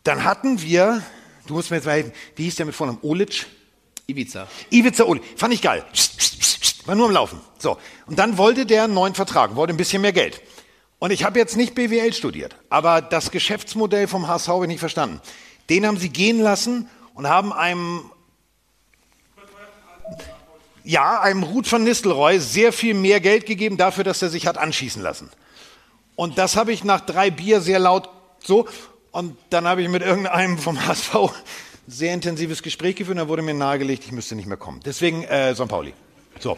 dann 0.04 0.24
hatten 0.24 0.62
wir, 0.62 1.04
du 1.46 1.54
musst 1.54 1.70
mir 1.70 1.78
jetzt 1.78 1.86
mal 1.86 1.94
helfen, 1.94 2.14
wie 2.36 2.46
hieß 2.46 2.56
der 2.56 2.66
mit 2.66 2.74
Vornamen? 2.74 3.00
Olic? 3.04 3.46
Ibiza. 4.08 4.48
Ivica 4.72 5.04
Oli. 5.04 5.22
Fand 5.36 5.54
ich 5.54 5.62
geil. 5.62 5.86
War 6.86 6.96
nur 6.96 7.08
am 7.08 7.12
Laufen. 7.12 7.40
So. 7.60 7.78
Und 8.08 8.18
dann 8.20 8.38
wollte 8.38 8.66
der 8.66 8.86
einen 8.86 8.94
neuen 8.94 9.16
Vertrag, 9.16 9.56
wollte 9.56 9.74
ein 9.74 9.78
bisschen 9.78 10.02
mehr 10.02 10.14
Geld. 10.14 10.42
Und 11.00 11.12
ich 11.12 11.24
habe 11.24 11.40
jetzt 11.40 11.58
nicht 11.58 11.74
BWL 11.74 12.14
studiert, 12.14 12.56
aber 12.70 13.02
das 13.02 13.32
Geschäftsmodell 13.32 14.08
vom 14.08 14.28
HSV 14.28 14.48
habe 14.50 14.66
ich 14.66 14.70
nicht 14.70 14.80
verstanden. 14.80 15.20
Den 15.70 15.86
haben 15.86 15.98
sie 15.98 16.10
gehen 16.10 16.40
lassen 16.40 16.90
und 17.16 17.28
haben 17.28 17.54
einem 17.54 18.12
ja, 20.84 21.20
einem 21.22 21.44
Ruth 21.44 21.72
van 21.72 21.84
Nistelrooy 21.84 22.40
sehr 22.40 22.74
viel 22.74 22.94
mehr 22.94 23.20
Geld 23.20 23.46
gegeben 23.46 23.78
dafür, 23.78 24.04
dass 24.04 24.22
er 24.22 24.30
sich 24.30 24.48
hat 24.48 24.58
anschießen 24.58 25.02
lassen. 25.02 25.30
Und 26.16 26.38
das 26.38 26.56
habe 26.56 26.72
ich 26.72 26.84
nach 26.84 27.02
drei 27.02 27.30
Bier 27.30 27.62
sehr 27.62 27.80
laut 27.80 28.10
so. 28.40 28.68
Und 29.12 29.38
dann 29.50 29.68
habe 29.68 29.82
ich 29.82 29.90
mit 29.90 30.02
irgendeinem 30.02 30.58
vom 30.58 30.86
HSV 30.86 31.16
sehr 31.88 32.14
intensives 32.14 32.64
Gespräch 32.64 32.96
geführt. 32.96 33.18
Da 33.18 33.28
wurde 33.28 33.42
mir 33.42 33.54
nahegelegt, 33.54 34.06
ich 34.06 34.12
müsste 34.12 34.36
nicht 34.36 34.48
mehr 34.48 34.58
kommen. 34.58 34.82
Deswegen 34.86 35.24
äh, 35.24 35.54
St. 35.54 35.68
Pauli. 35.68 35.94
So, 36.42 36.58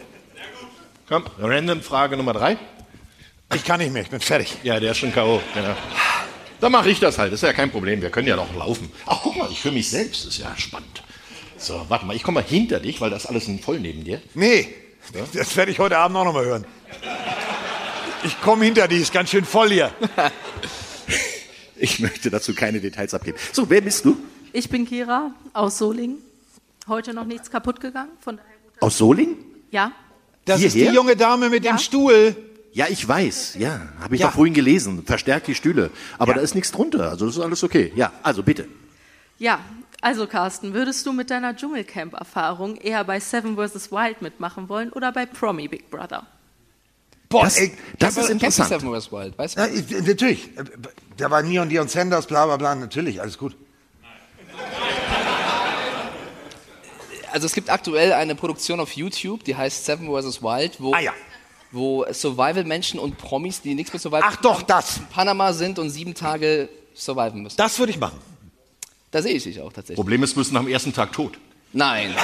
Komm, 1.06 1.24
random 1.38 1.82
Frage 1.82 2.16
Nummer 2.16 2.32
drei. 2.32 2.56
ich 3.54 3.64
kann 3.64 3.80
nicht 3.80 3.92
mehr, 3.92 4.02
ich 4.02 4.08
bin 4.08 4.20
fertig. 4.20 4.56
Ja, 4.62 4.80
der 4.80 4.92
ist 4.92 4.98
schon 4.98 5.12
K.O. 5.12 5.42
Genau. 5.52 5.76
Dann 6.60 6.72
mache 6.72 6.88
ich 6.88 6.98
das 7.00 7.18
halt, 7.18 7.34
ist 7.34 7.42
ja 7.42 7.52
kein 7.52 7.70
Problem. 7.70 8.00
Wir 8.00 8.08
können 8.08 8.26
ja 8.26 8.36
noch 8.36 8.54
laufen. 8.56 8.90
Ach, 9.04 9.20
guck 9.22 9.36
mal, 9.36 9.50
ich 9.50 9.62
höre 9.62 9.72
mich 9.72 9.90
selbst, 9.90 10.24
ist 10.24 10.38
ja 10.38 10.56
spannend. 10.56 11.02
So, 11.58 11.84
warte 11.88 12.06
mal, 12.06 12.16
ich 12.16 12.22
komme 12.22 12.40
mal 12.40 12.46
hinter 12.48 12.80
dich, 12.80 13.02
weil 13.02 13.10
das 13.10 13.26
alles 13.26 13.46
ein 13.46 13.58
voll 13.58 13.78
neben 13.78 14.04
dir. 14.04 14.22
Nee, 14.32 14.74
das 15.34 15.54
werde 15.56 15.70
ich 15.70 15.78
heute 15.78 15.98
Abend 15.98 16.16
auch 16.16 16.24
noch 16.24 16.32
mal 16.32 16.46
hören. 16.46 16.64
Ich 18.24 18.40
komme 18.40 18.64
hinter 18.64 18.88
die, 18.88 18.96
ist 18.96 19.12
ganz 19.12 19.28
schön 19.30 19.44
voll 19.44 19.70
hier. 19.70 19.92
Ich 21.76 21.98
möchte 21.98 22.30
dazu 22.30 22.54
keine 22.54 22.80
Details 22.80 23.12
abgeben. 23.12 23.36
So, 23.52 23.68
wer 23.68 23.80
bist 23.80 24.04
du? 24.04 24.16
Ich 24.52 24.70
bin 24.70 24.86
Kira 24.86 25.32
aus 25.52 25.76
Solingen. 25.76 26.18
Heute 26.88 27.12
noch 27.12 27.24
nichts 27.24 27.50
kaputt 27.50 27.80
gegangen. 27.80 28.12
Von 28.20 28.36
daher. 28.36 28.50
Aus 28.80 28.96
Solingen? 28.96 29.53
Ja, 29.70 29.92
Das 30.44 30.62
ist 30.62 30.72
Hierher? 30.74 30.90
die 30.90 30.96
junge 30.96 31.16
Dame 31.16 31.48
mit 31.50 31.64
Ja. 31.64 31.72
dem 31.72 31.78
Stuhl. 31.78 32.36
Ja, 32.72 32.86
ich 32.88 33.06
weiß. 33.06 33.54
Ja, 33.58 33.80
habe 34.00 34.14
ich 34.16 34.20
Ja. 34.20 34.26
doch 34.28 34.34
vorhin 34.34 34.52
gelesen. 34.54 35.04
Verstärkt 35.06 35.46
die 35.46 35.54
Stühle. 35.54 35.90
Aber 36.18 36.32
Ja. 36.32 36.36
da 36.38 36.42
ist 36.42 36.54
nichts 36.54 36.70
drunter. 36.72 37.08
Also 37.10 37.26
das 37.26 37.36
ist 37.36 37.40
alles 37.42 37.62
okay. 37.62 37.92
Ja, 37.96 38.12
also 38.22 38.42
bitte. 38.42 38.66
ja. 39.38 39.60
Also 40.00 40.26
Carsten, 40.26 40.74
würdest 40.74 41.06
du 41.06 41.14
mit 41.14 41.30
deiner 41.30 41.56
Dschungelcamp-Erfahrung 41.56 42.76
eher 42.76 43.04
bei 43.04 43.20
Seven 43.20 43.56
vs. 43.56 43.90
Wild 43.90 44.20
mitmachen 44.20 44.68
wollen 44.68 44.92
oder 44.92 45.12
bei 45.12 45.24
Promi 45.24 45.66
Big 45.66 45.88
Brother? 45.90 46.26
Boah, 47.30 47.44
Das, 47.44 47.56
ey, 47.56 47.72
das 47.98 48.14
war- 48.16 48.24
ist 48.24 48.28
interessant. 48.30 48.68
Seven 48.68 48.92
vs. 49.00 49.10
Wild? 49.10 49.38
Weißt 49.38 49.56
du? 49.56 49.60
Ja, 49.62 49.66
ich, 49.68 50.06
natürlich. 50.06 50.50
Da 51.16 51.30
war 51.30 51.42
Neon 51.42 51.70
Dion 51.70 51.88
Sanders, 51.88 52.26
bla 52.26 52.44
bla 52.44 52.58
bla, 52.58 52.74
natürlich, 52.74 53.18
alles 53.22 53.38
gut. 53.38 53.56
Also 57.34 57.46
es 57.46 57.52
gibt 57.52 57.68
aktuell 57.68 58.12
eine 58.12 58.36
Produktion 58.36 58.78
auf 58.78 58.92
YouTube, 58.92 59.42
die 59.42 59.56
heißt 59.56 59.84
Seven 59.86 60.06
vs. 60.06 60.40
Wild, 60.40 60.80
wo, 60.80 60.94
Ah 60.94 61.00
ja. 61.00 61.12
wo 61.72 62.06
Survival-Menschen 62.08 63.00
und 63.00 63.18
Promis, 63.18 63.60
die 63.60 63.74
nichts 63.74 63.92
mit 63.92 64.00
Survival 64.00 64.22
Ach 64.24 64.36
doch, 64.36 64.62
das. 64.62 64.98
in 64.98 65.06
Panama 65.06 65.52
sind 65.52 65.80
und 65.80 65.90
sieben 65.90 66.14
Tage 66.14 66.68
surviven 66.94 67.42
müssen. 67.42 67.56
Das 67.56 67.76
würde 67.80 67.90
ich 67.90 67.98
machen. 67.98 68.20
Da 69.10 69.20
sehe 69.20 69.32
ich 69.34 69.42
dich 69.42 69.60
auch 69.60 69.72
tatsächlich. 69.72 69.96
Problem 69.96 70.22
ist, 70.22 70.36
wir 70.36 70.38
müssen 70.42 70.56
am 70.56 70.68
ersten 70.68 70.92
Tag 70.92 71.10
tot. 71.12 71.32
Nein. 71.72 72.14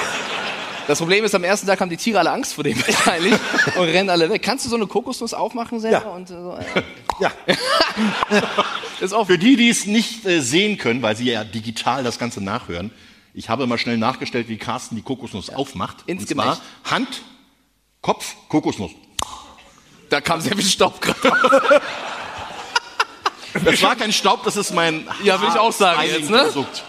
Das 0.87 0.97
Problem 0.99 1.25
ist, 1.25 1.35
am 1.35 1.43
ersten 1.43 1.67
Tag 1.67 1.81
haben 1.81 1.89
die 1.89 1.97
Tiere 1.97 2.19
alle 2.19 2.31
Angst 2.31 2.53
vor 2.53 2.63
dem 2.63 2.77
wahrscheinlich 2.87 3.33
und 3.75 3.83
rennen 3.83 4.09
alle 4.09 4.29
weg. 4.29 4.41
Kannst 4.41 4.65
du 4.65 4.69
so 4.69 4.77
eine 4.77 4.87
Kokosnuss 4.87 5.33
aufmachen 5.33 5.81
selber? 5.81 6.03
Ja. 6.05 6.09
Und 6.09 6.29
so, 6.29 6.57
äh, 6.57 6.81
Ja. 7.19 7.31
ist 9.01 9.13
auch 9.13 9.27
Für 9.27 9.37
die, 9.37 9.57
die 9.57 9.69
es 9.69 9.85
nicht 9.85 10.25
äh, 10.25 10.39
sehen 10.39 10.77
können, 10.77 11.01
weil 11.01 11.17
sie 11.17 11.25
ja 11.29 11.43
digital 11.43 12.05
das 12.05 12.17
Ganze 12.17 12.41
nachhören, 12.41 12.91
ich 13.33 13.49
habe 13.49 13.67
mal 13.67 13.77
schnell 13.77 13.97
nachgestellt, 13.97 14.49
wie 14.49 14.57
Carsten 14.57 14.95
die 14.95 15.01
Kokosnuss 15.01 15.49
aufmacht. 15.49 16.03
Ins 16.07 16.23
Und 16.23 16.29
zwar 16.29 16.45
Gemächt. 16.45 16.61
Hand, 16.85 17.21
Kopf, 18.01 18.35
Kokosnuss. 18.49 18.91
Da 20.09 20.19
kam 20.21 20.41
sehr 20.41 20.55
viel 20.55 20.65
Staub 20.65 20.99
gerade. 21.01 21.81
Das 23.65 23.81
war 23.83 23.97
kein 23.97 24.13
Staub, 24.13 24.43
das 24.45 24.55
ist 24.55 24.73
mein 24.73 25.05
Ja, 25.23 25.41
will 25.41 25.49
ich 25.49 25.59
auch 25.59 25.73
sagen 25.73 26.01
jetzt, 26.03 26.29
ne? 26.29 26.45
Produkt. 26.45 26.83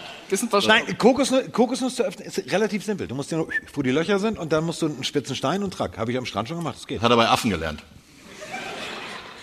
Nein, 0.65 0.97
Kokosnuss, 0.97 1.51
Kokosnuss 1.51 1.95
zu 1.95 2.03
öffnen 2.03 2.25
ist 2.25 2.37
relativ 2.51 2.83
simpel. 2.83 3.07
Du 3.07 3.15
musst 3.15 3.31
dir 3.31 3.37
nur, 3.37 3.49
wo 3.73 3.81
die 3.81 3.91
Löcher 3.91 4.17
sind 4.17 4.39
und 4.39 4.51
dann 4.51 4.65
musst 4.65 4.81
du 4.81 4.87
einen 4.87 5.03
spitzen 5.03 5.35
Stein 5.35 5.61
und 5.61 5.73
Track. 5.73 5.97
Habe 5.97 6.11
ich 6.11 6.17
am 6.17 6.25
Strand 6.25 6.47
schon 6.47 6.57
gemacht, 6.57 6.75
das 6.77 6.87
geht. 6.87 7.01
Hat 7.01 7.11
er 7.11 7.17
bei 7.17 7.27
Affen 7.27 7.49
gelernt. 7.49 7.83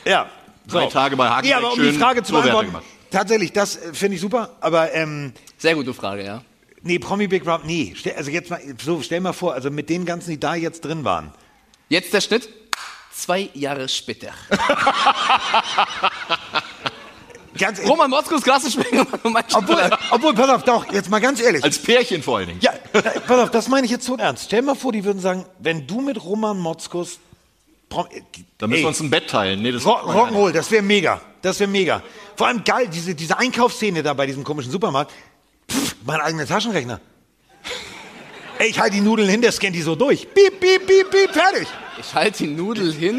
Ja. 0.05 0.31
Drei 0.67 0.87
Tage 0.87 1.17
bei 1.17 1.29
Hagen. 1.29 1.47
Ja, 1.47 1.59
aber 1.59 1.73
um 1.73 1.81
die 1.81 1.93
Frage 1.93 2.23
zu 2.23 2.33
beantworten, 2.33 2.75
tatsächlich, 3.11 3.53
das 3.53 3.77
äh, 3.77 3.93
finde 3.93 4.15
ich 4.17 4.21
super, 4.21 4.57
aber 4.61 4.93
ähm, 4.95 5.33
Sehr 5.59 5.75
gute 5.75 5.95
Frage, 5.95 6.25
ja. 6.25 6.43
Nee, 6.83 6.99
Promi 6.99 7.27
Big 7.29 7.45
Brother, 7.45 7.64
nee. 7.64 7.95
Stell, 7.97 8.14
also 8.14 8.31
jetzt 8.31 8.51
mal, 8.51 8.61
so, 8.83 9.03
stell 9.03 9.21
mal 9.21 9.33
vor, 9.33 9.55
also 9.55 9.71
mit 9.71 9.88
den 9.88 10.05
ganzen, 10.05 10.31
die 10.31 10.40
da 10.40 10.55
jetzt 10.55 10.85
drin 10.85 11.05
waren. 11.05 11.33
Jetzt 11.88 12.12
der 12.12 12.21
Schnitt. 12.21 12.49
Zwei 13.12 13.51
Jahre 13.55 13.88
später. 13.88 14.29
Ganz 17.59 17.79
ehrlich, 17.79 17.90
Roman 17.90 18.09
Motzkos 18.09 18.43
Klassensprecher. 18.43 19.05
obwohl, 19.55 19.90
obwohl, 20.12 20.35
pass 20.35 20.49
auf, 20.51 20.62
doch, 20.62 20.90
jetzt 20.93 21.11
mal 21.11 21.21
ganz 21.21 21.40
ehrlich. 21.40 21.64
Als 21.64 21.79
Pärchen 21.83 22.23
vor 22.23 22.38
allen 22.38 22.47
Dingen. 22.47 22.61
Ja, 22.62 22.73
äh, 22.93 23.03
pass 23.21 23.38
auf, 23.40 23.51
das 23.51 23.69
meine 23.69 23.85
ich 23.87 23.90
jetzt 23.90 24.07
so 24.07 24.16
ernst. 24.16 24.45
Stell 24.47 24.62
mal 24.62 24.77
vor, 24.77 24.93
die 24.93 25.05
würden 25.05 25.21
sagen, 25.21 25.45
wenn 25.59 25.87
du 25.87 26.01
mit 26.01 26.23
Roman 26.25 26.57
Motzkus. 26.59 27.19
Prom- 27.90 28.07
äh, 28.12 28.21
Da 28.59 28.69
müssen 28.69 28.79
ey, 28.79 28.85
wir 28.85 28.88
uns 28.88 29.01
ein 29.01 29.11
Bett 29.11 29.29
teilen. 29.29 29.62
Nee, 29.62 29.73
das 29.73 29.85
Rock- 29.85 30.05
Rock'n'Roll, 30.05 30.53
das 30.53 30.71
wäre 30.71 30.83
mega. 30.83 31.21
Das 31.43 31.59
wäre 31.59 31.69
mega. 31.69 32.03
Vor 32.37 32.47
allem 32.47 32.62
geil, 32.62 32.88
diese, 32.88 33.16
diese 33.16 33.37
Einkaufsszene 33.37 34.03
da 34.05 34.14
bei 34.14 34.27
diesem 34.27 34.45
komischen 34.45 34.71
Supermarkt. 34.71 35.12
Pff, 35.70 35.94
mein 36.04 36.20
eigener 36.20 36.46
Taschenrechner. 36.46 37.00
Ey, 38.59 38.68
ich 38.68 38.78
halte 38.78 38.96
die 38.96 39.00
Nudeln 39.00 39.28
hin, 39.28 39.40
der 39.40 39.52
scannt 39.52 39.74
die 39.74 39.80
so 39.83 39.94
durch. 39.94 40.28
Piep, 40.35 40.61
piep, 40.61 40.87
piep, 40.87 41.11
piep, 41.11 41.30
fertig. 41.33 41.66
Ich 41.98 42.14
halte 42.14 42.38
die 42.38 42.46
Nudel 42.48 42.92
hin. 42.92 43.18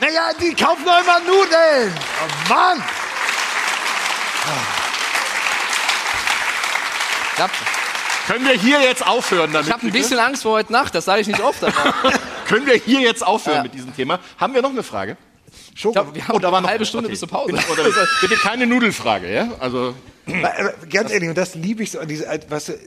Naja, 0.00 0.30
die 0.40 0.54
kaufen 0.54 0.84
doch 0.84 1.00
immer 1.00 1.20
Nudeln. 1.20 1.92
Oh 1.94 2.52
Mann. 2.52 2.82
Ich 7.34 7.40
habe 7.42 7.52
Können 8.26 8.44
wir 8.46 8.54
hier 8.54 8.80
jetzt 8.80 9.06
aufhören 9.06 9.52
damit? 9.52 9.72
hab 9.72 9.82
ein 9.82 9.86
bitte? 9.90 9.98
bisschen 9.98 10.18
Angst 10.18 10.42
vor 10.42 10.52
heute 10.52 10.72
Nacht, 10.72 10.94
das 10.94 11.04
sage 11.04 11.20
ich 11.20 11.26
nicht 11.26 11.40
oft. 11.40 11.62
Aber 11.64 11.72
Können 12.48 12.66
wir 12.66 12.74
hier 12.74 13.00
jetzt 13.00 13.24
aufhören 13.24 13.56
Ja. 13.58 13.62
mit 13.62 13.74
diesem 13.74 13.94
Thema? 13.94 14.18
Haben 14.38 14.54
wir 14.54 14.62
noch 14.62 14.70
eine 14.70 14.82
Frage? 14.82 15.16
Ich 15.88 15.92
glaub, 15.92 16.14
wir 16.14 16.28
haben 16.28 16.36
Oh, 16.36 16.38
da 16.38 16.52
war 16.52 16.60
noch 16.60 16.68
eine 16.68 16.72
halbe 16.72 16.86
Stunde 16.86 17.06
okay. 17.06 17.12
bis 17.12 17.20
zur 17.20 17.28
Pause. 17.28 17.52
Oder 17.52 17.84
bitte 18.20 18.34
keine 18.36 18.66
Nudelfrage, 18.66 19.32
ja? 19.32 19.52
Also 19.58 19.94
Ganz 20.90 21.10
ehrlich, 21.10 21.28
und 21.28 21.38
das 21.38 21.54
liebe 21.54 21.82
ich 21.82 21.90
so 21.90 21.98
an 21.98 22.08
diese, 22.08 22.26
du, 22.26 22.78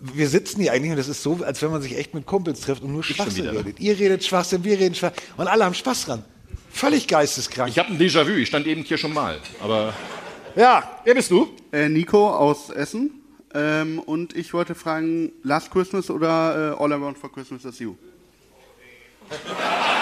wir 0.00 0.28
sitzen 0.28 0.60
hier 0.62 0.72
eigentlich 0.72 0.90
und 0.92 0.96
das 0.96 1.08
ist 1.08 1.22
so, 1.22 1.40
als 1.44 1.60
wenn 1.62 1.70
man 1.70 1.82
sich 1.82 1.96
echt 1.96 2.14
mit 2.14 2.26
Kumpels 2.26 2.60
trifft 2.60 2.82
und 2.82 2.92
nur 2.92 3.02
Schwachsinn 3.02 3.46
ne? 3.46 3.52
redet. 3.52 3.80
Ihr 3.80 3.98
redet 3.98 4.24
Schwachsinn, 4.24 4.64
wir 4.64 4.78
reden 4.78 4.94
Schwachsinn 4.94 5.22
und 5.36 5.48
alle 5.48 5.64
haben 5.64 5.74
Spaß 5.74 6.06
dran. 6.06 6.24
Völlig 6.72 7.08
geisteskrank. 7.08 7.70
ich 7.70 7.78
habe 7.78 7.90
ein 7.92 7.98
Déjà-vu. 7.98 8.30
Ich 8.30 8.48
stand 8.48 8.66
eben 8.66 8.82
hier 8.82 8.96
schon 8.96 9.12
mal, 9.12 9.38
aber 9.62 9.92
Ja, 10.56 11.00
wer 11.04 11.14
bist 11.14 11.30
du? 11.30 11.48
Äh, 11.72 11.88
Nico 11.88 12.30
aus 12.30 12.70
Essen. 12.70 13.10
Ähm, 13.52 13.98
und 13.98 14.36
ich 14.36 14.54
wollte 14.54 14.76
fragen, 14.76 15.32
Last 15.42 15.72
Christmas 15.72 16.08
oder 16.08 16.76
äh, 16.78 16.82
All 16.82 16.92
I 16.92 17.00
Want 17.00 17.18
for 17.18 17.32
Christmas 17.32 17.64
is 17.64 17.80
You? 17.80 17.96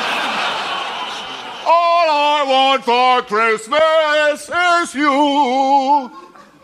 All 2.09 2.47
I 2.47 2.49
want 2.49 2.85
for 2.85 3.23
Christmas 3.23 4.51
is 4.51 4.95
you. 4.95 6.11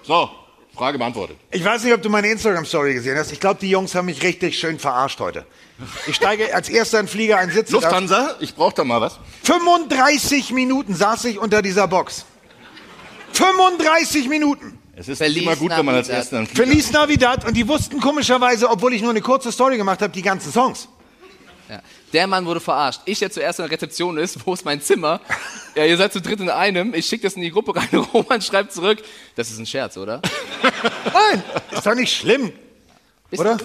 So, 0.02 0.30
Frage 0.74 0.98
beantwortet. 0.98 1.37
Ich 1.50 1.62
weiß 1.62 1.85
nicht, 1.85 1.92
ob 1.92 2.00
du 2.00 2.09
meine 2.09 2.28
Instagram-Story 2.28 2.94
gesehen 2.94 3.18
hast. 3.18 3.30
Ich 3.30 3.40
glaube, 3.40 3.61
die 3.61 3.68
Jungs 3.68 3.94
haben 3.94 4.07
mich 4.07 4.22
richtig 4.22 4.59
schön 4.59 4.78
verarscht 4.78 5.20
heute. 5.20 5.44
Ich 6.07 6.16
steige 6.16 6.54
als 6.54 6.68
erster 6.68 7.00
in 7.00 7.09
Flieger 7.09 7.38
ein 7.38 7.50
Sitz. 7.50 7.70
Lufthansa, 7.70 8.37
ich 8.40 8.54
brauche 8.54 8.74
da 8.74 8.85
mal 8.85 9.00
was. 9.00 9.18
35 9.42 10.52
Minuten 10.52 10.94
saß 10.94 11.26
ich 11.26 11.38
unter 11.38 11.61
dieser 11.61 11.88
Box. 11.88 12.24
35 13.33 14.28
Minuten. 14.28 14.78
Es 14.96 15.09
ist 15.09 15.20
immer 15.20 15.57
gut, 15.57 15.72
wenn 15.72 15.85
man 15.85 15.96
als 15.96 16.09
Erster 16.09 16.37
dann 16.37 16.46
Feliz 16.46 16.92
Navidad 16.92 17.44
und 17.44 17.54
die 17.54 17.66
wussten 17.66 18.00
komischerweise, 18.00 18.70
obwohl 18.70 18.94
ich 18.94 19.02
nur 19.02 19.11
eine 19.11 19.20
kurze 19.20 19.50
Story 19.50 19.76
gemacht 19.76 20.00
habe, 20.00 20.12
die 20.12 20.22
ganzen 20.22 20.52
Songs. 20.52 20.88
Ja. 21.68 21.81
Der 22.12 22.27
Mann 22.27 22.44
wurde 22.46 22.61
verarscht. 22.61 23.00
Ich, 23.05 23.18
der 23.18 23.31
zuerst 23.31 23.59
in 23.59 23.64
der 23.64 23.72
Rezeption 23.72 24.18
ist, 24.18 24.38
wo 24.46 24.55
ist 24.55 24.64
mein 24.64 24.81
Zimmer? 24.81 25.20
Ja, 25.74 25.85
ihr 25.85 25.96
seid 25.96 26.12
zu 26.12 26.20
dritt 26.20 26.40
in 26.40 26.50
einem. 26.50 26.94
Ich 26.94 27.07
schicke 27.07 27.24
das 27.24 27.35
in 27.35 27.42
die 27.42 27.50
Gruppe 27.50 27.74
rein. 27.74 27.88
Roman 28.12 28.40
schreibt 28.40 28.72
zurück. 28.72 29.03
Das 29.37 29.50
ist 29.50 29.59
ein 29.59 29.66
Scherz, 29.66 29.96
oder? 29.96 30.20
Nein, 31.12 31.42
ist 31.70 31.87
doch 31.87 31.94
nicht 31.94 32.14
schlimm. 32.14 32.53
Bisschen 33.31 33.46
Oder? 33.46 33.59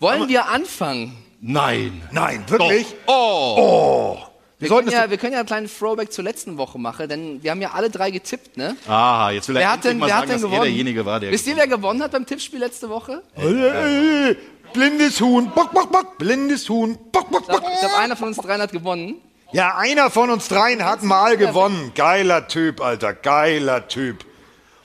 Wollen 0.00 0.28
wir 0.28 0.46
anfangen? 0.46 1.16
Nein. 1.40 2.02
Nein, 2.12 2.44
wirklich? 2.48 2.86
Oh. 3.06 3.56
Oh. 3.58 4.28
Wir 4.60 4.68
können, 4.68 4.90
ja, 4.90 5.08
wir 5.08 5.18
können 5.18 5.34
ja 5.34 5.38
einen 5.38 5.46
kleinen 5.46 5.68
Throwback 5.68 6.12
zur 6.12 6.24
letzten 6.24 6.58
Woche 6.58 6.78
machen, 6.80 7.08
denn 7.08 7.40
wir 7.44 7.52
haben 7.52 7.62
ja 7.62 7.70
alle 7.72 7.90
drei 7.90 8.10
getippt, 8.10 8.56
ne? 8.56 8.76
Ah, 8.88 9.30
jetzt 9.30 9.48
will 9.48 9.54
er 9.54 9.60
Wer 9.60 9.72
hat 9.72 9.84
denn, 9.84 9.98
mal 9.98 10.06
wer 10.06 10.14
sagen, 10.16 10.22
hat 10.22 10.28
denn 10.28 10.34
dass 10.34 10.42
gewonnen? 10.42 10.62
derjenige 10.62 11.06
war, 11.06 11.20
der 11.20 11.30
Wisst 11.30 11.46
ihr, 11.46 11.56
wer 11.56 11.68
gewonnen 11.68 12.02
hat 12.02 12.10
beim 12.10 12.26
Tippspiel 12.26 12.58
letzte 12.58 12.88
Woche? 12.88 13.22
Äh, 13.36 14.34
Blindes 14.72 15.20
Huhn, 15.20 15.50
bock, 15.54 15.72
bock, 15.72 15.90
bock, 15.90 16.18
blindes 16.18 16.68
Huhn, 16.68 16.98
bock, 17.10 17.30
bock, 17.30 17.40
Ich 17.42 17.48
glaube, 17.48 17.62
bock. 17.62 17.72
glaub, 17.80 17.98
einer 17.98 18.16
von 18.16 18.28
uns 18.28 18.36
dreien 18.36 18.60
hat 18.60 18.72
gewonnen. 18.72 19.16
Ja, 19.52 19.76
einer 19.76 20.10
von 20.10 20.30
uns 20.30 20.48
dreien 20.48 20.84
hat 20.84 21.02
mal 21.02 21.36
gewonnen. 21.36 21.92
Geiler 21.94 22.48
Typ, 22.48 22.80
Alter, 22.82 23.14
geiler 23.14 23.88
Typ. 23.88 24.24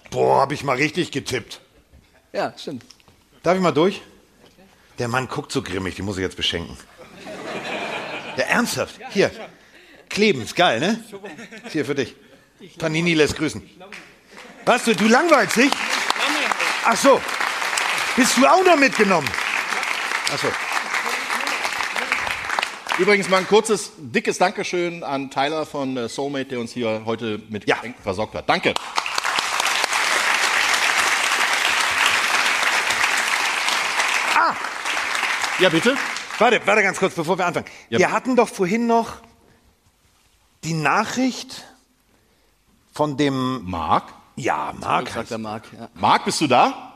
Boah, 0.09 0.41
hab 0.41 0.51
ich 0.51 0.63
mal 0.63 0.77
richtig 0.77 1.11
getippt. 1.11 1.59
Ja, 2.31 2.53
stimmt. 2.57 2.83
Darf 3.43 3.55
ich 3.55 3.61
mal 3.61 3.71
durch? 3.73 4.01
Der 4.99 5.07
Mann 5.07 5.27
guckt 5.27 5.51
so 5.51 5.61
grimmig, 5.61 5.95
den 5.95 6.05
muss 6.05 6.17
ich 6.17 6.23
jetzt 6.23 6.37
beschenken. 6.37 6.77
Ja, 8.37 8.43
ernsthaft. 8.45 8.99
Hier. 9.09 9.31
Kleben, 10.09 10.41
ist 10.43 10.55
geil, 10.55 10.79
ne? 10.79 11.03
Ist 11.65 11.73
hier 11.73 11.85
für 11.85 11.95
dich. 11.95 12.15
Panini 12.77 13.13
lässt 13.15 13.35
grüßen. 13.35 13.61
Was, 14.65 14.85
du, 14.85 14.95
du 14.95 15.07
langweilst 15.07 15.57
dich? 15.57 15.71
Ach 16.85 16.95
so. 16.95 17.19
Bist 18.15 18.37
du 18.37 18.45
auch 18.45 18.63
noch 18.63 18.77
mitgenommen? 18.77 19.27
Ach 20.33 20.39
so. 20.39 20.47
Übrigens 22.97 23.29
mal 23.29 23.37
ein 23.37 23.47
kurzes, 23.47 23.91
dickes 23.97 24.39
Dankeschön 24.39 25.03
an 25.03 25.29
Tyler 25.29 25.63
von 25.65 25.95
äh, 25.95 26.09
Soulmate, 26.09 26.45
der 26.45 26.59
uns 26.59 26.71
hier 26.71 27.03
heute 27.05 27.39
mit 27.49 27.67
Geschenken 27.67 28.01
versorgt 28.01 28.33
hat. 28.33 28.49
Danke. 28.49 28.73
Ah! 34.35 34.55
Ja, 35.59 35.69
bitte? 35.69 35.95
Warte, 36.39 36.61
warte 36.65 36.81
ganz 36.81 36.97
kurz, 36.97 37.13
bevor 37.13 37.37
wir 37.37 37.45
anfangen. 37.45 37.67
Ja. 37.89 37.99
Wir 37.99 38.11
hatten 38.11 38.35
doch 38.35 38.49
vorhin 38.49 38.87
noch 38.87 39.17
die 40.63 40.73
Nachricht 40.73 41.63
von 42.91 43.17
dem... 43.17 43.69
Marc? 43.69 44.05
Ja, 44.35 44.73
Marc. 44.79 45.09
Sagt 45.09 45.29
der 45.29 45.37
Marc. 45.37 45.65
Ja. 45.73 45.89
Marc, 45.93 46.25
bist 46.25 46.41
du 46.41 46.47
da? 46.47 46.92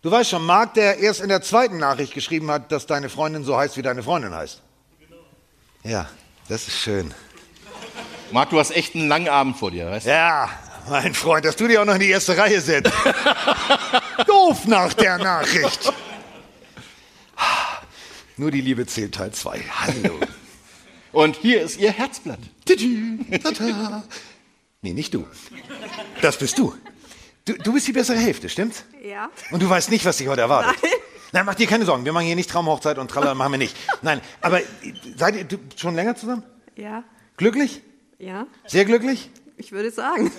Du 0.00 0.10
weißt 0.10 0.30
schon, 0.30 0.46
Marc, 0.46 0.74
der 0.74 0.98
erst 0.98 1.20
in 1.20 1.28
der 1.28 1.42
zweiten 1.42 1.78
Nachricht 1.78 2.14
geschrieben 2.14 2.50
hat, 2.50 2.70
dass 2.70 2.86
deine 2.86 3.08
Freundin 3.08 3.42
so 3.42 3.56
heißt, 3.56 3.76
wie 3.76 3.82
deine 3.82 4.02
Freundin 4.02 4.32
heißt. 4.32 4.62
Ja, 5.82 6.08
das 6.48 6.68
ist 6.68 6.78
schön. 6.78 7.12
Marc, 8.30 8.50
du 8.50 8.60
hast 8.60 8.70
echt 8.70 8.94
einen 8.94 9.08
langen 9.08 9.28
Abend 9.28 9.56
vor 9.56 9.70
dir, 9.70 9.90
weißt 9.90 10.06
du? 10.06 10.10
Ja, 10.10 10.50
mein 10.88 11.14
Freund, 11.14 11.44
dass 11.44 11.56
du 11.56 11.66
dich 11.66 11.78
auch 11.78 11.84
noch 11.84 11.94
in 11.94 12.00
die 12.00 12.10
erste 12.10 12.36
Reihe 12.36 12.60
setzt. 12.60 12.92
Doof 14.26 14.66
nach 14.66 14.92
der 14.94 15.18
Nachricht. 15.18 15.92
Nur 18.36 18.52
die 18.52 18.60
Liebe 18.60 18.86
zählt 18.86 19.16
Teil 19.16 19.32
2. 19.32 19.60
Hallo. 19.80 20.20
Und 21.10 21.36
hier 21.36 21.62
ist 21.62 21.78
ihr 21.78 21.90
Herzblatt. 21.90 22.38
Tata. 23.42 24.04
Nee, 24.80 24.92
nicht 24.92 25.12
du. 25.12 25.26
Das 26.22 26.36
bist 26.36 26.56
du. 26.58 26.72
Du. 27.48 27.52
Du 27.54 27.72
bist 27.72 27.86
die 27.86 27.92
bessere 27.92 28.18
Hälfte, 28.18 28.48
stimmt's? 28.48 28.84
Ja. 29.02 29.30
Und 29.50 29.62
du 29.62 29.68
weißt 29.68 29.90
nicht, 29.90 30.04
was 30.04 30.16
dich 30.16 30.28
heute 30.28 30.42
erwartet. 30.42 30.76
Nein. 30.82 30.92
Nein, 31.32 31.44
mach 31.46 31.54
dir 31.54 31.66
keine 31.66 31.84
Sorgen. 31.84 32.04
Wir 32.04 32.12
machen 32.12 32.24
hier 32.26 32.36
nicht 32.36 32.48
Traumhochzeit 32.50 32.96
und 32.98 33.10
tralala 33.10 33.34
machen 33.34 33.52
wir 33.52 33.58
nicht. 33.58 33.76
Nein, 34.00 34.20
aber 34.40 34.60
seid 35.16 35.36
ihr 35.36 35.44
du, 35.44 35.58
schon 35.76 35.94
länger 35.94 36.16
zusammen? 36.16 36.42
Ja. 36.74 37.04
Glücklich? 37.36 37.82
Ja. 38.18 38.46
Sehr 38.66 38.84
glücklich? 38.86 39.30
Ich 39.58 39.72
würde 39.72 39.90
sagen. 39.90 40.32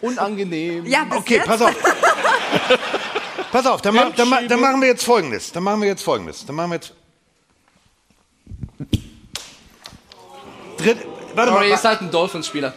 Unangenehm. 0.00 0.86
Ja, 0.86 1.04
bis 1.04 1.18
Okay, 1.18 1.34
jetzt. 1.36 1.46
pass 1.46 1.60
auf. 1.60 1.74
pass 3.52 3.66
auf, 3.66 3.82
dann, 3.82 3.94
ma, 3.94 4.10
dann, 4.10 4.28
ma, 4.28 4.42
dann 4.42 4.60
machen 4.60 4.80
wir 4.80 4.88
jetzt 4.88 5.04
Folgendes. 5.04 5.50
Dann 5.52 5.62
machen 5.64 5.80
wir 5.80 5.88
jetzt 5.88 6.02
Folgendes. 6.02 6.46
Dann 6.46 6.54
machen 6.56 6.70
wir 6.70 6.76
jetzt... 6.76 6.92
Dritt, 10.78 10.98
warte 11.34 11.50
Sorry, 11.52 11.68
mal. 11.68 11.74
ist 11.74 11.84
halt 11.84 12.00
ein 12.00 12.10
Dolphins-Spieler. 12.10 12.72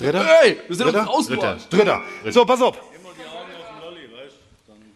Dritter? 0.00 0.24
Hey, 0.24 0.60
wir 0.66 0.76
sind 0.76 0.86
Dritter? 0.86 1.00
uns 1.00 1.08
ausgerutscht. 1.08 1.72
Dritter. 1.72 2.02
So, 2.30 2.44
pass 2.44 2.62
auf. 2.62 2.78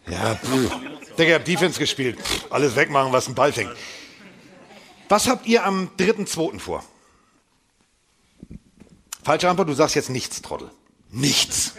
Ja, 0.07 0.35
puh. 0.35 0.69
Digga, 1.17 1.29
ich 1.29 1.33
hab 1.33 1.45
Defense 1.45 1.79
gespielt. 1.79 2.19
Pff, 2.19 2.51
alles 2.51 2.75
wegmachen, 2.75 3.13
was 3.13 3.27
ein 3.27 3.35
Ball 3.35 3.53
fängt. 3.53 3.71
Was 5.07 5.27
habt 5.27 5.45
ihr 5.47 5.63
am 5.63 5.89
3.2. 5.97 6.59
vor? 6.59 6.83
Falsche 9.23 9.49
Antwort, 9.49 9.69
du 9.69 9.73
sagst 9.73 9.95
jetzt 9.95 10.09
nichts, 10.09 10.41
Trottel. 10.41 10.69
Nichts. 11.11 11.73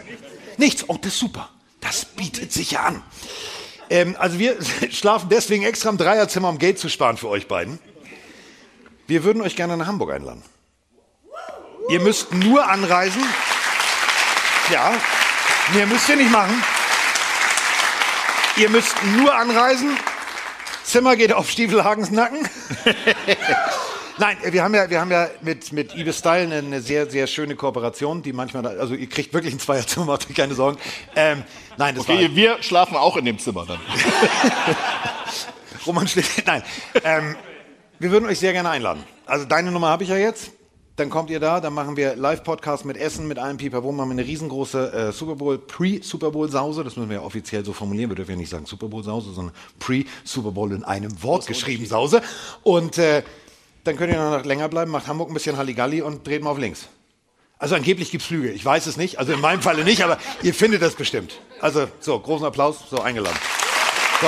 Nichts. 0.57 0.85
Oh, 0.87 0.97
das 0.99 1.13
ist 1.13 1.19
super. 1.19 1.49
Das 1.81 2.05
bietet 2.05 2.51
sich 2.51 2.71
ja 2.71 2.83
an. 2.83 3.03
Ähm, 3.89 4.15
also 4.17 4.39
wir 4.39 4.57
schlafen 4.91 5.29
deswegen 5.29 5.63
extra 5.63 5.89
im 5.89 5.97
Dreierzimmer, 5.97 6.49
um 6.49 6.57
Geld 6.57 6.79
zu 6.79 6.89
sparen 6.89 7.17
für 7.17 7.29
euch 7.29 7.47
beiden. 7.47 7.79
Wir 9.05 9.23
würden 9.23 9.41
euch 9.41 9.55
gerne 9.55 9.77
nach 9.77 9.87
Hamburg 9.87 10.11
einladen. 10.11 10.43
Ihr 11.89 12.01
müsst 12.01 12.33
nur 12.33 12.67
anreisen. 12.67 13.23
Ja, 14.71 14.93
mehr 15.73 15.85
müsst 15.87 16.09
ihr 16.09 16.17
nicht 16.17 16.31
machen. 16.31 16.61
Ihr 18.57 18.69
müsst 18.69 18.95
nur 19.17 19.33
anreisen. 19.33 19.97
Zimmer 20.83 21.15
geht 21.15 21.31
auf 21.33 21.49
Stiefelhagens 21.49 22.11
Nacken. 22.11 22.47
Nein, 24.17 24.37
wir 24.43 24.63
haben 24.63 24.73
ja, 24.73 24.89
wir 24.89 24.99
haben 24.99 25.11
ja 25.11 25.29
mit, 25.41 25.71
mit 25.71 25.93
Ibis 25.95 26.17
Style 26.19 26.43
eine, 26.43 26.57
eine 26.57 26.81
sehr, 26.81 27.09
sehr 27.09 27.27
schöne 27.27 27.55
Kooperation, 27.55 28.23
die 28.23 28.33
manchmal, 28.33 28.63
da- 28.63 28.69
also 28.69 28.95
ihr 28.95 29.07
kriegt 29.07 29.31
wirklich 29.33 29.53
ein 29.53 29.59
Zweierzimmer, 29.59 30.07
macht 30.07 30.27
euch 30.29 30.35
keine 30.35 30.55
Sorgen. 30.55 30.79
Ähm, 31.15 31.43
nein, 31.77 31.93
das 31.93 32.05
Okay, 32.09 32.29
war, 32.29 32.35
wir 32.35 32.63
schlafen 32.63 32.95
auch 32.97 33.15
in 33.17 33.25
dem 33.25 33.37
Zimmer 33.37 33.65
dann. 33.67 33.79
Roman 35.85 36.07
schläft, 36.07 36.45
nein. 36.47 36.63
Ähm, 37.03 37.35
wir 37.99 38.09
würden 38.11 38.27
euch 38.27 38.39
sehr 38.39 38.53
gerne 38.53 38.71
einladen. 38.71 39.03
Also 39.27 39.45
deine 39.45 39.71
Nummer 39.71 39.89
habe 39.89 40.03
ich 40.03 40.09
ja 40.09 40.17
jetzt. 40.17 40.51
Dann 40.97 41.11
kommt 41.11 41.29
ihr 41.29 41.39
da, 41.39 41.59
dann 41.59 41.75
machen 41.75 41.95
wir 41.95 42.15
Live-Podcast 42.15 42.83
mit 42.83 42.97
Essen, 42.97 43.27
mit 43.27 43.37
allem 43.37 43.57
Pipapo, 43.57 43.91
machen 43.91 44.09
wir 44.09 44.13
eine 44.13 44.25
riesengroße 44.25 44.93
äh, 44.93 45.11
Super 45.11 45.35
Bowl, 45.35 45.59
Pre-Super 45.59 46.31
Bowl-Sause. 46.31 46.83
Das 46.83 46.95
müssen 46.95 47.09
wir 47.09 47.17
ja 47.17 47.23
offiziell 47.23 47.63
so 47.63 47.71
formulieren. 47.71 48.09
Wir 48.09 48.15
dürfen 48.15 48.31
ja 48.31 48.37
nicht 48.37 48.49
sagen 48.49 48.65
Super 48.65 48.87
Bowl-Sause, 48.87 49.31
sondern 49.31 49.53
Pre-Super 49.77 50.49
Bowl 50.49 50.71
in 50.71 50.83
einem 50.83 51.21
Wort 51.21 51.45
geschrieben 51.45 51.85
Sause. 51.85 52.23
Und 52.63 52.97
äh, 52.97 53.21
dann 53.83 53.95
könnt 53.95 54.11
ihr 54.11 54.17
noch 54.17 54.43
länger 54.43 54.69
bleiben, 54.69 54.89
macht 54.89 55.05
Hamburg 55.05 55.29
ein 55.29 55.35
bisschen 55.35 55.55
Halligalli 55.55 56.01
und 56.01 56.25
dreht 56.25 56.41
mal 56.41 56.49
auf 56.49 56.57
links. 56.57 56.87
Also 57.59 57.75
angeblich 57.75 58.09
gibt's 58.09 58.25
Flüge. 58.25 58.49
Ich 58.49 58.65
weiß 58.65 58.87
es 58.87 58.97
nicht. 58.97 59.19
Also 59.19 59.33
in 59.33 59.39
meinem 59.39 59.61
Falle 59.61 59.83
nicht, 59.83 60.03
aber 60.03 60.17
ihr 60.41 60.55
findet 60.55 60.81
das 60.81 60.95
bestimmt. 60.95 61.39
Also 61.61 61.87
so, 61.99 62.19
großen 62.19 62.47
Applaus, 62.47 62.79
so 62.89 63.01
eingeladen. 63.01 63.37
So. 64.19 64.27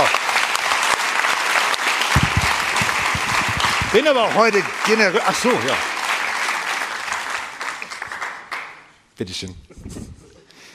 Bin 3.91 4.08
aber 4.08 4.26
auch 4.26 4.36
heute 4.36 4.62
generell. 4.86 5.20
Ach 5.26 5.34
so, 5.34 5.50
ja. 5.50 5.99
Bitteschön. 9.20 9.53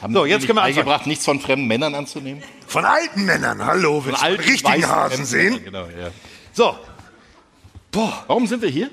Haben 0.03 0.13
So, 0.13 0.25
Sie 0.25 0.29
jetzt 0.31 0.41
nicht 0.41 0.47
können 0.49 0.59
wir 0.59 0.63
anfangen. 0.65 0.77
beigebracht, 0.85 1.07
nichts 1.07 1.25
von 1.25 1.41
fremden 1.41 1.67
Männern 1.67 1.95
anzunehmen? 1.95 2.43
Von 2.67 2.85
alten 2.85 3.25
Männern, 3.25 3.65
hallo, 3.65 4.05
willst 4.05 4.21
du 4.21 4.25
einen 4.27 4.35
alten, 4.39 4.51
richtigen 4.51 4.87
Hasen 4.87 5.09
fremden 5.11 5.25
sehen? 5.25 5.65
Genau, 5.65 5.87
ja. 5.87 6.11
So. 6.53 6.77
Boah. 7.91 8.23
Warum 8.27 8.47
sind 8.47 8.61
wir 8.61 8.69
hier? 8.69 8.91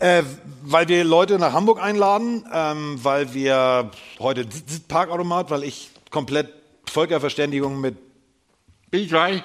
Äh, 0.00 0.24
weil 0.62 0.88
wir 0.88 1.04
Leute 1.04 1.38
nach 1.38 1.52
Hamburg 1.52 1.80
einladen, 1.80 2.44
ähm, 2.52 2.98
weil 3.02 3.32
wir 3.32 3.92
heute 4.18 4.44
Parkautomat, 4.88 5.50
weil 5.50 5.62
ich 5.62 5.90
komplett 6.10 6.52
Völkerverständigung 6.90 7.80
mit 7.80 7.96
P3. 8.92 9.40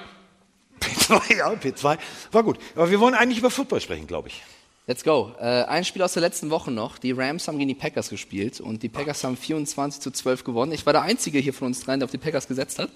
P2, 0.80 1.36
ja, 1.36 1.50
P2, 1.50 1.98
war 2.32 2.42
gut. 2.42 2.58
Aber 2.74 2.90
wir 2.90 2.98
wollen 2.98 3.14
eigentlich 3.14 3.38
über 3.38 3.50
Football 3.50 3.80
sprechen, 3.80 4.08
glaube 4.08 4.26
ich. 4.28 4.42
Let's 4.90 5.04
go. 5.04 5.32
Äh, 5.38 5.44
ein 5.44 5.84
Spiel 5.84 6.02
aus 6.02 6.14
der 6.14 6.20
letzten 6.20 6.50
Woche 6.50 6.72
noch. 6.72 6.98
Die 6.98 7.12
Rams 7.12 7.46
haben 7.46 7.58
gegen 7.58 7.68
die 7.68 7.76
Packers 7.76 8.10
gespielt 8.10 8.58
und 8.58 8.82
die 8.82 8.88
Packers 8.88 9.22
haben 9.22 9.36
24 9.36 10.00
zu 10.00 10.10
12 10.10 10.42
gewonnen. 10.42 10.72
Ich 10.72 10.84
war 10.84 10.92
der 10.92 11.02
Einzige 11.02 11.38
hier 11.38 11.54
von 11.54 11.68
uns 11.68 11.84
dreien, 11.84 12.00
der 12.00 12.06
auf 12.06 12.10
die 12.10 12.18
Packers 12.18 12.48
gesetzt 12.48 12.80
hat. 12.80 12.90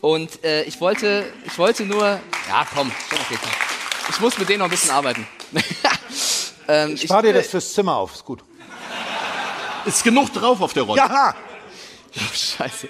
Und 0.00 0.42
äh, 0.42 0.62
ich, 0.62 0.80
wollte, 0.80 1.30
ich 1.44 1.58
wollte 1.58 1.84
nur. 1.84 2.02
Ja, 2.48 2.66
komm. 2.74 2.90
Ich 4.08 4.20
muss 4.20 4.38
mit 4.38 4.48
denen 4.48 4.60
noch 4.60 4.68
ein 4.68 4.70
bisschen 4.70 4.88
arbeiten. 4.92 5.26
ähm, 6.68 6.94
Ich 6.94 7.02
spare 7.02 7.24
dir 7.24 7.34
das 7.34 7.48
fürs 7.48 7.74
Zimmer 7.74 7.94
auf, 7.94 8.14
ist 8.14 8.24
gut. 8.24 8.42
Ist 9.84 10.02
genug 10.02 10.32
drauf 10.32 10.62
auf 10.62 10.72
der 10.72 10.84
Rolle. 10.84 11.02
Ja! 11.02 11.34
Oh, 12.16 12.32
scheiße. 12.32 12.88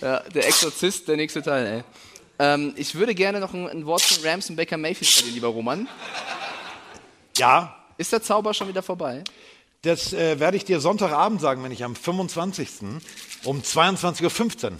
Ja, 0.00 0.20
der 0.20 0.46
Exorzist, 0.46 1.06
der 1.08 1.16
nächste 1.16 1.42
Teil, 1.42 1.66
ey. 1.66 1.82
Ähm, 2.38 2.72
ich 2.76 2.94
würde 2.94 3.14
gerne 3.14 3.40
noch 3.40 3.52
ein, 3.52 3.68
ein 3.68 3.84
Wort 3.84 4.00
von 4.00 4.24
Rams 4.24 4.48
und 4.48 4.56
Baker 4.56 4.78
Mayfield 4.78 5.10
verlieren, 5.10 5.34
lieber 5.34 5.48
Roman. 5.48 5.88
Ja. 7.36 7.79
Ist 8.00 8.12
der 8.12 8.22
Zauber 8.22 8.54
schon 8.54 8.66
wieder 8.66 8.82
vorbei? 8.82 9.22
Das 9.82 10.14
äh, 10.14 10.40
werde 10.40 10.56
ich 10.56 10.64
dir 10.64 10.80
Sonntagabend 10.80 11.38
sagen, 11.38 11.62
wenn 11.62 11.70
ich 11.70 11.84
am 11.84 11.94
25. 11.94 12.68
um 13.44 13.60
22.15 13.60 14.64
Uhr 14.64 14.72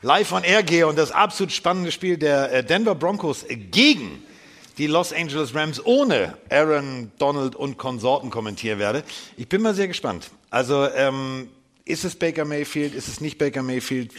live 0.00 0.32
on 0.32 0.42
air 0.42 0.62
gehe 0.62 0.86
und 0.86 0.96
das 0.96 1.10
absolut 1.10 1.52
spannende 1.52 1.92
Spiel 1.92 2.16
der 2.16 2.50
äh, 2.50 2.64
Denver 2.64 2.94
Broncos 2.94 3.44
gegen 3.70 4.24
die 4.78 4.86
Los 4.86 5.12
Angeles 5.12 5.54
Rams 5.54 5.84
ohne 5.84 6.38
Aaron 6.48 7.12
Donald 7.18 7.56
und 7.56 7.76
Konsorten 7.76 8.30
kommentieren 8.30 8.78
werde. 8.78 9.04
Ich 9.36 9.50
bin 9.50 9.60
mal 9.60 9.74
sehr 9.74 9.88
gespannt. 9.88 10.30
Also 10.48 10.88
ähm, 10.96 11.50
ist 11.84 12.06
es 12.06 12.16
Baker 12.16 12.46
Mayfield, 12.46 12.94
ist 12.94 13.08
es 13.08 13.20
nicht 13.20 13.36
Baker 13.36 13.62
Mayfield? 13.62 14.12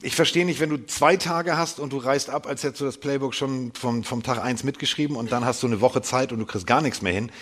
Ich 0.00 0.14
verstehe 0.14 0.46
nicht, 0.46 0.60
wenn 0.60 0.70
du 0.70 0.86
zwei 0.86 1.16
Tage 1.16 1.56
hast 1.56 1.80
und 1.80 1.92
du 1.92 1.98
reist 1.98 2.30
ab, 2.30 2.46
als 2.46 2.62
hättest 2.62 2.80
du 2.80 2.84
das 2.84 2.98
Playbook 2.98 3.34
schon 3.34 3.72
vom, 3.74 4.04
vom 4.04 4.22
Tag 4.22 4.38
eins 4.38 4.62
mitgeschrieben 4.62 5.16
und 5.16 5.32
dann 5.32 5.44
hast 5.44 5.62
du 5.62 5.66
eine 5.66 5.80
Woche 5.80 6.02
Zeit 6.02 6.30
und 6.30 6.38
du 6.38 6.46
kriegst 6.46 6.68
gar 6.68 6.80
nichts 6.80 7.02
mehr 7.02 7.12
hin, 7.12 7.32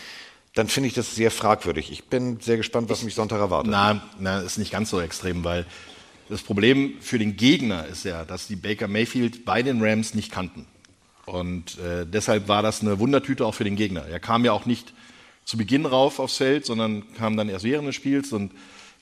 dann 0.55 0.69
finde 0.69 0.89
ich 0.89 0.95
das 0.95 1.15
sehr 1.15 1.31
fragwürdig. 1.31 1.93
Ich 1.93 2.05
bin 2.05 2.41
sehr 2.41 2.57
gespannt, 2.57 2.89
was 2.89 3.03
mich 3.03 3.15
Sonntag 3.15 3.41
erwartet. 3.41 3.71
Na, 3.71 4.03
na, 4.19 4.41
ist 4.41 4.57
nicht 4.57 4.73
ganz 4.73 4.89
so 4.89 5.03
extrem, 5.03 5.45
weil 5.45 5.67
das 6.31 6.41
Problem 6.41 6.95
für 7.01 7.19
den 7.19 7.37
Gegner 7.37 7.87
ist 7.87 8.05
ja, 8.05 8.25
dass 8.25 8.47
die 8.47 8.57
Baker 8.57 8.89
Mayfield 8.89 9.45
bei 9.45 9.63
den 9.63 9.83
Rams 9.83 10.15
nicht 10.15 10.33
kannten. 10.33 10.65
Und 11.27 11.79
äh, 11.79 12.07
deshalb 12.07 12.49
war 12.49 12.63
das 12.63 12.81
eine 12.81 12.99
Wundertüte 12.99 13.45
auch 13.45 13.55
für 13.55 13.65
den 13.65 13.77
Gegner. 13.77 14.07
Er 14.07 14.19
kam 14.19 14.47
ja 14.47 14.53
auch 14.53 14.65
nicht 14.65 14.95
zu 15.45 15.59
Beginn 15.59 15.85
rauf 15.85 16.19
aufs 16.19 16.39
Feld, 16.39 16.65
sondern 16.65 17.13
kam 17.15 17.37
dann 17.37 17.51
erst 17.51 17.65
während 17.65 17.87
des 17.87 17.95
Spiels 17.95 18.33
und 18.33 18.53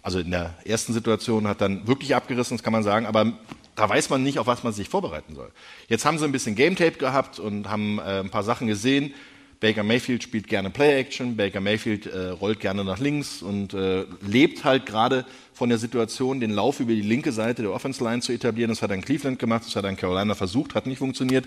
also 0.05 0.19
in 0.19 0.31
der 0.31 0.55
ersten 0.67 0.93
Situation 0.93 1.49
hat 1.49 1.63
dann 1.63 1.89
wirklich 1.89 2.15
abgerissen, 2.15 2.59
das 2.59 2.63
kann 2.63 2.75
man 2.75 2.83
sagen, 2.83 3.07
aber 3.07 3.33
da 3.75 3.89
weiß 3.89 4.11
man 4.11 4.23
nicht, 4.23 4.39
auf 4.39 4.47
was 4.47 4.63
man 4.63 4.75
sich 4.75 4.91
vorbereiten 4.91 5.35
soll. 5.35 5.51
Jetzt 5.89 6.05
haben 6.05 6.19
sie 6.19 6.27
ein 6.27 6.31
bisschen 6.31 6.55
Game 6.55 6.77
Tape 6.77 6.99
gehabt 6.99 7.39
und 7.39 7.71
haben 7.71 7.99
äh, 7.99 8.21
ein 8.21 8.29
paar 8.29 8.45
Sachen 8.45 8.67
gesehen. 8.67 9.15
Baker 9.61 9.83
Mayfield 9.83 10.23
spielt 10.23 10.47
gerne 10.47 10.69
Play-Action, 10.69 11.37
Baker 11.37 11.63
Mayfield 11.63 12.05
äh, 12.05 12.29
rollt 12.29 12.61
gerne 12.61 12.85
nach 12.85 12.99
links 12.99 13.41
und 13.41 13.73
äh, 13.73 14.05
lebt 14.21 14.63
halt 14.63 14.85
gerade 14.85 15.25
von 15.55 15.71
der 15.71 15.79
Situation, 15.79 16.39
den 16.39 16.51
Lauf 16.51 16.81
über 16.81 16.93
die 16.93 17.01
linke 17.01 17.33
Seite 17.33 17.63
der 17.63 17.73
Offense 17.73 18.05
Line 18.05 18.21
zu 18.21 18.33
etablieren. 18.33 18.69
Das 18.69 18.83
hat 18.83 18.91
in 18.91 19.01
Cleveland 19.01 19.39
gemacht, 19.39 19.65
das 19.65 19.75
hat 19.75 19.87
in 19.87 19.97
Carolina 19.97 20.35
versucht, 20.35 20.75
hat 20.75 20.87
nicht 20.87 20.99
funktioniert. 20.99 21.47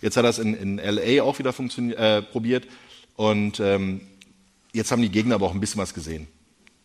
Jetzt 0.00 0.16
hat 0.16 0.24
es 0.24 0.38
in, 0.38 0.54
in 0.54 0.76
LA 0.76 1.20
auch 1.24 1.36
wieder 1.40 1.52
äh, 1.52 2.22
probiert 2.22 2.68
und 3.16 3.58
ähm, 3.58 4.02
jetzt 4.72 4.92
haben 4.92 5.02
die 5.02 5.10
Gegner 5.10 5.34
aber 5.34 5.46
auch 5.46 5.54
ein 5.54 5.58
bisschen 5.58 5.80
was 5.80 5.92
gesehen. 5.92 6.28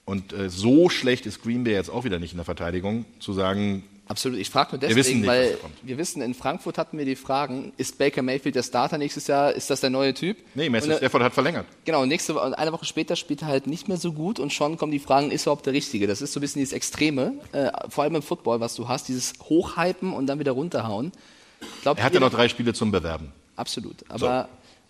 Und 0.06 0.34
äh, 0.34 0.49
so 0.49 0.89
schlecht 0.89 1.26
ist 1.26 1.41
Green 1.41 1.64
Bay 1.64 1.74
jetzt 1.74 1.89
auch 1.89 2.04
wieder 2.04 2.20
nicht 2.20 2.32
in 2.32 2.38
der 2.38 2.45
Verteidigung, 2.45 3.06
zu 3.20 3.32
sagen. 3.34 3.84
Absolut. 4.06 4.38
Ich 4.38 4.49
frage 4.49 4.72
nur 4.74 4.80
deswegen, 4.82 5.22
nicht, 5.22 5.30
weil 5.30 5.58
wir 5.82 5.97
wissen, 5.97 6.22
in 6.22 6.34
Frankfurt 6.34 6.78
hatten 6.78 6.97
wir 6.97 7.06
die 7.06 7.16
Fragen, 7.16 7.72
ist 7.78 7.97
Baker 7.97 8.22
Mayfield 8.22 8.56
der 8.56 8.64
Starter 8.64 8.97
nächstes 8.97 9.28
Jahr? 9.28 9.54
Ist 9.54 9.70
das 9.70 9.80
der 9.80 9.89
neue 9.89 10.14
Typ? 10.14 10.36
Nee, 10.56 10.70
Matthew 10.70 10.91
äh, 10.91 10.97
Stafford 10.97 11.24
hat 11.24 11.34
verlängert. 11.34 11.66
Genau, 11.86 12.01
und 12.01 12.10
nächste 12.10 12.39
eine 12.58 12.74
Woche 12.74 12.84
später 12.84 13.16
spielt 13.16 13.43
er 13.43 13.47
halt 13.47 13.66
nicht 13.66 13.88
mehr 13.88 13.95
so 13.95 14.12
gut 14.12 14.39
und 14.39 14.51
schon 14.51 14.78
kommen 14.78 14.91
die 14.91 14.99
Fragen, 14.99 15.32
ist 15.32 15.43
er 15.43 15.51
überhaupt 15.51 15.66
der 15.68 15.74
Richtige? 15.74 16.06
Das 16.06 16.22
ist 16.22 16.34
so 16.34 16.39
ein 16.39 16.41
bisschen 16.41 16.60
dieses 16.60 16.74
Extreme, 16.74 17.36
äh, 17.54 17.72
vor 17.88 18.04
allem 18.04 18.16
im 18.16 18.22
Football, 18.22 18.60
was 18.60 18.76
du 18.76 18.89
hast, 18.89 19.08
dieses 19.08 19.34
Hochhypen 19.43 20.12
und 20.12 20.28
dann 20.28 20.38
wieder 20.38 20.51
runterhauen. 20.51 21.14
Ich 21.62 21.82
glaub, 21.84 21.97
Er 21.97 22.04
hat 22.04 22.14
ja 22.14 22.20
noch 22.20 22.30
drei 22.30 22.49
Spiele 22.49 22.74
zum 22.74 22.91
Bewerben. 22.91 23.32
Absolut. 23.56 24.04
Aber 24.10 24.49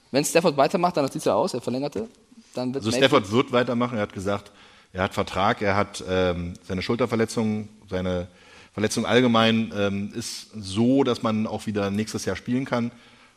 wenn 0.09 0.25
Stafford 0.25 0.57
weitermacht, 0.57 0.97
dann 0.97 1.05
sieht 1.05 1.17
es 1.17 1.25
ja 1.25 1.35
aus, 1.35 1.53
er 1.53 1.61
verlängerte, 1.61 2.07
dann 2.55 2.73
wird 2.73 2.83
Also 2.83 2.89
Mayfield- 2.97 3.09
Stafford 3.11 3.31
wird 3.31 3.51
weitermachen. 3.51 3.97
Er 3.97 4.01
hat 4.01 4.13
gesagt, 4.13 4.51
er 4.93 5.03
hat 5.03 5.13
Vertrag, 5.15 5.61
er 5.61 5.75
hat 5.75 6.03
ähm, 6.07 6.53
seine 6.63 6.83
Schulterverletzung, 6.83 7.67
seine 7.89 8.27
Verletzung 8.73 9.05
allgemein 9.05 9.73
ähm, 9.75 10.13
ist 10.13 10.51
so, 10.55 11.03
dass 11.03 11.23
man 11.23 11.47
auch 11.47 11.65
wieder 11.65 11.91
nächstes 11.91 12.25
Jahr 12.25 12.35
spielen 12.35 12.65
kann. 12.65 12.91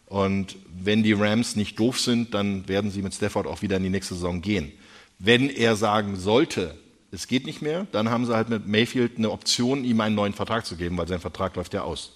Und 0.06 0.56
wenn 0.68 1.02
die 1.02 1.14
Rams 1.14 1.56
nicht 1.56 1.78
doof 1.78 1.98
sind, 1.98 2.34
dann 2.34 2.68
werden 2.68 2.90
sie 2.90 3.02
mit 3.02 3.14
Stafford 3.14 3.46
auch 3.46 3.62
wieder 3.62 3.78
in 3.78 3.82
die 3.82 3.90
nächste 3.90 4.14
Saison 4.14 4.40
gehen. 4.40 4.70
Wenn 5.18 5.48
er 5.48 5.76
sagen 5.76 6.16
sollte, 6.16 6.74
es 7.10 7.26
geht 7.26 7.46
nicht 7.46 7.62
mehr, 7.62 7.86
dann 7.90 8.10
haben 8.10 8.26
sie 8.26 8.34
halt 8.34 8.50
mit 8.50 8.66
Mayfield 8.66 9.16
eine 9.16 9.30
Option, 9.30 9.84
ihm 9.84 10.00
einen 10.00 10.14
neuen 10.14 10.34
Vertrag 10.34 10.66
zu 10.66 10.76
geben, 10.76 10.96
weil 10.98 11.08
sein 11.08 11.20
Vertrag 11.20 11.56
läuft 11.56 11.74
ja 11.74 11.82
aus. 11.82 12.12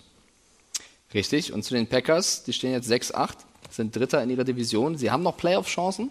Richtig. 1.15 1.53
Und 1.53 1.63
zu 1.63 1.75
den 1.75 1.87
Packers, 1.87 2.45
die 2.45 2.53
stehen 2.53 2.73
jetzt 2.73 2.91
6-8, 2.91 3.33
sind 3.71 3.97
Dritter 3.97 4.23
in 4.23 4.31
ihrer 4.31 4.45
Division. 4.45 4.97
Sie 4.97 5.11
haben 5.11 5.23
noch 5.23 5.37
Playoff-Chancen. 5.37 6.11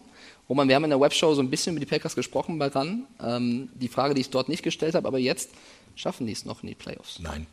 Roman, 0.50 0.68
wir 0.68 0.76
haben 0.76 0.84
in 0.84 0.90
der 0.90 1.00
Webshow 1.00 1.34
so 1.36 1.42
ein 1.42 1.50
bisschen 1.50 1.76
über 1.76 1.80
die 1.80 1.86
Packers 1.86 2.16
gesprochen 2.16 2.58
bei 2.58 2.68
RAN. 2.68 3.06
Ähm, 3.24 3.70
die 3.76 3.88
Frage, 3.88 4.16
die 4.16 4.22
ich 4.22 4.32
dort 4.32 4.50
nicht 4.50 4.64
gestellt 4.64 4.96
habe, 4.96 5.08
aber 5.08 5.20
jetzt 5.20 5.52
schaffen 5.96 6.26
die 6.26 6.34
es 6.34 6.44
noch 6.44 6.64
in 6.64 6.70
die 6.70 6.76
Playoffs. 6.76 7.20
Nein. 7.20 7.46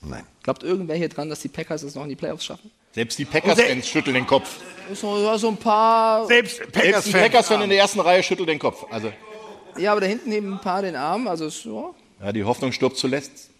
Nein. 0.00 0.24
Glaubt 0.42 0.62
irgendwer 0.62 0.96
hier 0.96 1.08
dran, 1.10 1.28
dass 1.28 1.40
die 1.40 1.48
Packers 1.48 1.82
es 1.82 1.94
noch 1.94 2.02
in 2.04 2.08
die 2.08 2.16
Playoffs 2.16 2.44
schaffen? 2.44 2.70
Selbst 2.92 3.18
die 3.18 3.24
Packers-Fans 3.24 3.88
schütteln 3.88 4.14
den 4.14 4.26
Kopf. 4.26 4.58
So, 4.94 5.36
so 5.36 5.48
ein 5.48 5.56
paar. 5.56 6.26
Selbst 6.26 6.62
Selbst 6.72 7.08
die 7.08 7.12
Packers-Fan 7.12 7.62
in 7.62 7.68
der 7.68 7.78
ersten 7.78 8.00
Reihe 8.00 8.22
schüttelt 8.22 8.48
den 8.48 8.58
Kopf. 8.58 8.86
Also, 8.90 9.12
Ja, 9.76 9.92
aber 9.92 10.00
da 10.00 10.06
hinten 10.06 10.30
heben 10.30 10.52
ein 10.52 10.60
paar 10.60 10.82
den 10.82 10.96
Arm. 10.96 11.26
Also, 11.26 11.48
ja. 11.48 12.26
ja, 12.26 12.32
die 12.32 12.44
Hoffnung 12.44 12.72
stirbt 12.72 12.96
zuletzt. 12.96 13.50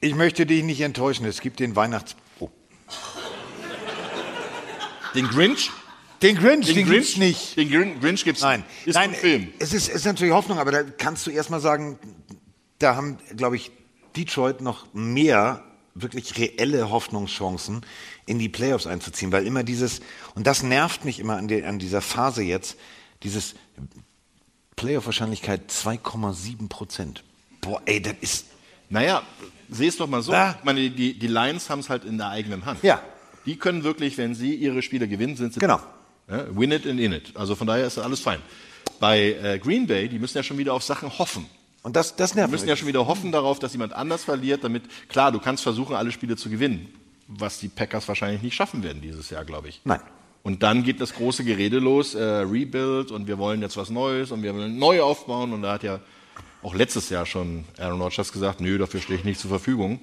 Ich 0.00 0.14
möchte 0.14 0.46
dich 0.46 0.62
nicht 0.62 0.80
enttäuschen, 0.80 1.26
es 1.26 1.40
gibt 1.40 1.60
den 1.60 1.76
Weihnachts... 1.76 2.16
Oh. 2.38 2.48
Den 5.14 5.26
Grinch? 5.28 5.70
Den 6.22 6.36
Grinch, 6.36 6.66
den, 6.66 6.74
Den 6.76 6.86
gibt's 6.90 7.14
Grinch? 7.14 7.16
nicht. 7.18 7.56
Den 7.56 7.70
Grin 7.70 8.00
Grinch 8.00 8.24
gibt's 8.24 8.42
Nein, 8.42 8.64
Ist 8.84 8.94
Nein 8.94 9.10
ein 9.10 9.16
Film. 9.16 9.48
Es 9.58 9.72
ist, 9.72 9.88
ist 9.88 10.04
natürlich 10.04 10.34
Hoffnung, 10.34 10.58
aber 10.58 10.70
da 10.70 10.82
kannst 10.82 11.26
du 11.26 11.30
erst 11.30 11.50
mal 11.50 11.60
sagen, 11.60 11.98
da 12.78 12.94
haben, 12.96 13.18
glaube 13.36 13.56
ich, 13.56 13.70
Detroit 14.16 14.60
noch 14.60 14.92
mehr 14.92 15.64
wirklich 15.94 16.38
reelle 16.38 16.90
Hoffnungschancen, 16.90 17.84
in 18.26 18.38
die 18.38 18.48
Playoffs 18.48 18.86
einzuziehen, 18.86 19.32
weil 19.32 19.46
immer 19.46 19.64
dieses, 19.64 20.00
und 20.34 20.46
das 20.46 20.62
nervt 20.62 21.04
mich 21.04 21.20
immer 21.20 21.36
an, 21.36 21.48
der, 21.48 21.68
an 21.68 21.78
dieser 21.78 22.00
Phase 22.00 22.42
jetzt, 22.42 22.76
dieses 23.22 23.54
Playoff-Wahrscheinlichkeit 24.76 25.70
2,7 25.70 26.68
Prozent. 26.68 27.24
Boah, 27.60 27.82
ey, 27.84 28.00
das 28.00 28.14
ist, 28.20 28.46
Naja, 28.88 29.22
seh 29.68 29.88
es 29.88 29.96
doch 29.96 30.06
mal 30.08 30.22
so. 30.22 30.32
Ah. 30.32 30.54
Ich 30.58 30.64
meine, 30.64 30.90
die, 30.90 31.18
die 31.18 31.26
Lions 31.26 31.68
haben 31.68 31.80
es 31.80 31.90
halt 31.90 32.04
in 32.04 32.18
der 32.18 32.28
eigenen 32.28 32.64
Hand. 32.64 32.82
Ja. 32.82 33.02
Die 33.46 33.56
können 33.56 33.84
wirklich, 33.84 34.16
wenn 34.16 34.34
sie 34.34 34.54
ihre 34.54 34.82
Spiele 34.82 35.08
gewinnen, 35.08 35.36
sind 35.36 35.54
sie. 35.54 35.60
Genau. 35.60 35.80
Ja, 36.30 36.46
win 36.56 36.70
it 36.72 36.86
and 36.86 37.00
in 37.00 37.12
it. 37.12 37.32
Also 37.34 37.54
von 37.56 37.66
daher 37.66 37.86
ist 37.86 37.98
alles 37.98 38.20
fein. 38.20 38.40
Bei 39.00 39.32
äh, 39.42 39.58
Green 39.58 39.86
Bay, 39.86 40.08
die 40.08 40.18
müssen 40.18 40.36
ja 40.38 40.42
schon 40.42 40.58
wieder 40.58 40.74
auf 40.74 40.82
Sachen 40.82 41.18
hoffen. 41.18 41.46
und 41.82 41.96
das, 41.96 42.14
das 42.16 42.32
Die 42.32 42.38
nervt 42.38 42.50
müssen 42.52 42.64
mich. 42.64 42.70
ja 42.70 42.76
schon 42.76 42.88
wieder 42.88 43.06
hoffen 43.06 43.32
darauf, 43.32 43.58
dass 43.58 43.72
jemand 43.72 43.92
anders 43.94 44.24
verliert, 44.24 44.62
damit, 44.62 44.82
klar, 45.08 45.32
du 45.32 45.38
kannst 45.40 45.62
versuchen, 45.62 45.96
alle 45.96 46.12
Spiele 46.12 46.36
zu 46.36 46.50
gewinnen. 46.50 46.88
Was 47.26 47.58
die 47.58 47.68
Packers 47.68 48.06
wahrscheinlich 48.08 48.42
nicht 48.42 48.54
schaffen 48.54 48.82
werden 48.82 49.00
dieses 49.02 49.30
Jahr, 49.30 49.44
glaube 49.44 49.68
ich. 49.68 49.80
Nein. 49.84 50.00
Und 50.42 50.62
dann 50.62 50.84
geht 50.84 51.00
das 51.00 51.14
große 51.14 51.44
Gerede 51.44 51.78
los, 51.78 52.14
äh, 52.14 52.22
Rebuild 52.22 53.10
und 53.10 53.26
wir 53.26 53.38
wollen 53.38 53.60
jetzt 53.62 53.76
was 53.76 53.90
Neues 53.90 54.30
und 54.32 54.42
wir 54.42 54.54
wollen 54.54 54.78
neu 54.78 55.02
aufbauen. 55.02 55.52
Und 55.52 55.62
da 55.62 55.72
hat 55.74 55.82
ja 55.82 56.00
auch 56.62 56.74
letztes 56.74 57.08
Jahr 57.10 57.26
schon 57.26 57.64
Aaron 57.78 58.00
Rodgers 58.00 58.32
gesagt, 58.32 58.60
nö, 58.60 58.78
dafür 58.78 59.00
stehe 59.00 59.18
ich 59.18 59.24
nicht 59.24 59.38
zur 59.40 59.50
Verfügung. 59.50 60.00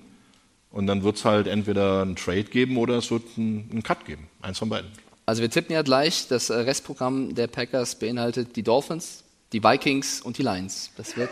Und 0.71 0.88
dann 0.88 1.03
wird 1.03 1.15
es 1.17 1.25
halt 1.25 1.47
entweder 1.47 2.01
einen 2.03 2.15
Trade 2.15 2.43
geben 2.43 2.78
oder 2.78 2.97
es 2.97 3.09
wird 3.09 3.23
einen, 3.38 3.67
einen 3.71 3.84
Cut 3.84 4.05
geben. 4.05 4.28
Eins 4.41 4.59
von 4.59 4.69
beiden. 4.69 4.89
Also 5.28 5.41
wir 5.41 5.51
tippen 5.51 5.73
ja 5.73 5.82
gleich, 5.82 6.30
das 6.30 6.49
äh, 6.49 6.53
Restprogramm 6.53 7.36
der 7.36 7.47
Packers 7.47 7.95
beinhaltet 7.95 8.55
die 8.55 8.63
Dolphins, 8.63 9.25
die 9.51 9.61
Vikings 9.61 10.21
und 10.21 10.38
die 10.38 10.41
Lions. 10.41 10.89
Das 10.95 11.17
wird, 11.17 11.32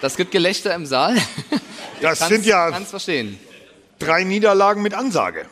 das 0.00 0.16
gibt 0.16 0.32
Gelächter 0.32 0.74
im 0.74 0.86
Saal. 0.86 1.16
Das 2.02 2.18
sind 2.28 2.44
ja 2.44 2.68
Kannst 2.72 2.90
verstehen. 2.90 3.38
drei 4.00 4.24
Niederlagen 4.24 4.82
mit 4.82 4.94
Ansage. 4.94 5.46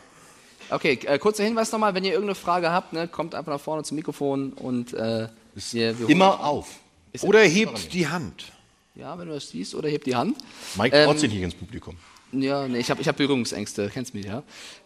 Okay, 0.69 0.99
äh, 1.05 1.17
kurzer 1.17 1.45
Hinweis 1.45 1.71
nochmal, 1.71 1.93
wenn 1.93 2.03
ihr 2.03 2.11
irgendeine 2.11 2.35
Frage 2.35 2.71
habt, 2.71 2.91
ne, 2.91 3.07
kommt 3.07 3.33
einfach 3.33 3.53
nach 3.53 3.61
vorne 3.61 3.83
zum 3.83 3.95
Mikrofon 3.95 4.51
und 4.51 4.93
äh, 4.93 5.29
wir, 5.71 5.97
wir 5.97 6.09
Immer 6.09 6.43
auf. 6.43 6.67
Ist 7.13 7.23
Oder 7.23 7.39
hebt 7.39 7.93
die 7.93 8.09
Hand. 8.09 8.51
Ja, 8.95 9.17
wenn 9.17 9.29
du 9.29 9.33
das 9.33 9.47
siehst, 9.47 9.75
oder 9.75 9.87
hebt 9.87 10.07
die 10.07 10.15
Hand. 10.17 10.37
Mike 10.75 10.93
Ähm, 10.93 11.17
sich 11.17 11.31
nicht 11.31 11.41
ins 11.41 11.55
Publikum. 11.55 11.95
Ja, 12.33 12.67
nee, 12.67 12.79
ich 12.79 12.91
habe 12.91 13.01
ich 13.01 13.07
hab 13.07 13.15
Berührungsängste, 13.15 13.89
kennst 13.93 14.13
mich, 14.13 14.25
ja. 14.25 14.43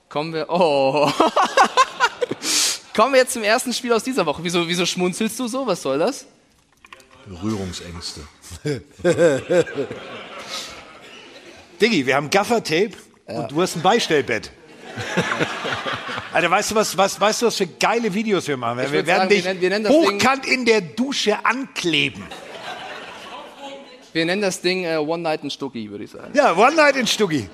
Kommen 0.07 0.33
wir. 0.33 0.45
Oh. 0.49 1.11
Kommen 2.95 3.13
wir 3.13 3.21
jetzt 3.21 3.33
zum 3.33 3.43
ersten 3.43 3.73
Spiel 3.73 3.91
aus 3.93 4.03
dieser 4.03 4.25
Woche. 4.25 4.43
Wieso, 4.43 4.67
wieso 4.67 4.85
schmunzelst 4.85 5.39
du 5.39 5.47
so? 5.47 5.65
Was 5.65 5.81
soll 5.81 5.97
das? 5.99 6.25
Berührungsängste. 7.25 8.21
Diggi, 11.81 12.05
wir 12.05 12.15
haben 12.15 12.29
Gaffer-Tape 12.29 12.91
und 13.25 13.51
du 13.51 13.61
hast 13.61 13.75
ein 13.75 13.81
Beistellbett. 13.81 14.51
Alter, 16.33 16.51
weißt 16.51 16.71
du 16.71 16.75
was, 16.75 16.97
was, 16.97 17.19
weißt 17.19 17.41
du, 17.41 17.45
was 17.47 17.55
für 17.57 17.67
geile 17.67 18.13
Videos 18.13 18.47
wir 18.47 18.57
machen? 18.57 18.79
Ich 18.79 18.91
wir 18.91 19.05
werden 19.05 19.19
sagen, 19.21 19.29
dich 19.29 19.43
wir 19.43 19.49
nennen- 19.53 19.61
wir 19.61 19.69
nennen 19.69 19.83
das 19.85 19.93
Ding- 19.93 20.03
hochkant 20.21 20.45
in 20.45 20.65
der 20.65 20.81
Dusche 20.81 21.43
ankleben. 21.45 22.23
Wir 24.13 24.25
nennen 24.25 24.41
das 24.43 24.61
Ding 24.61 24.83
äh, 24.83 24.97
One 24.97 25.23
Night 25.23 25.43
in 25.43 25.49
Stucki, 25.49 25.89
würde 25.89 26.03
ich 26.03 26.11
sagen. 26.11 26.31
Ja, 26.35 26.55
One 26.55 26.75
Night 26.75 26.95
in 26.95 27.07
Stuggi. 27.07 27.49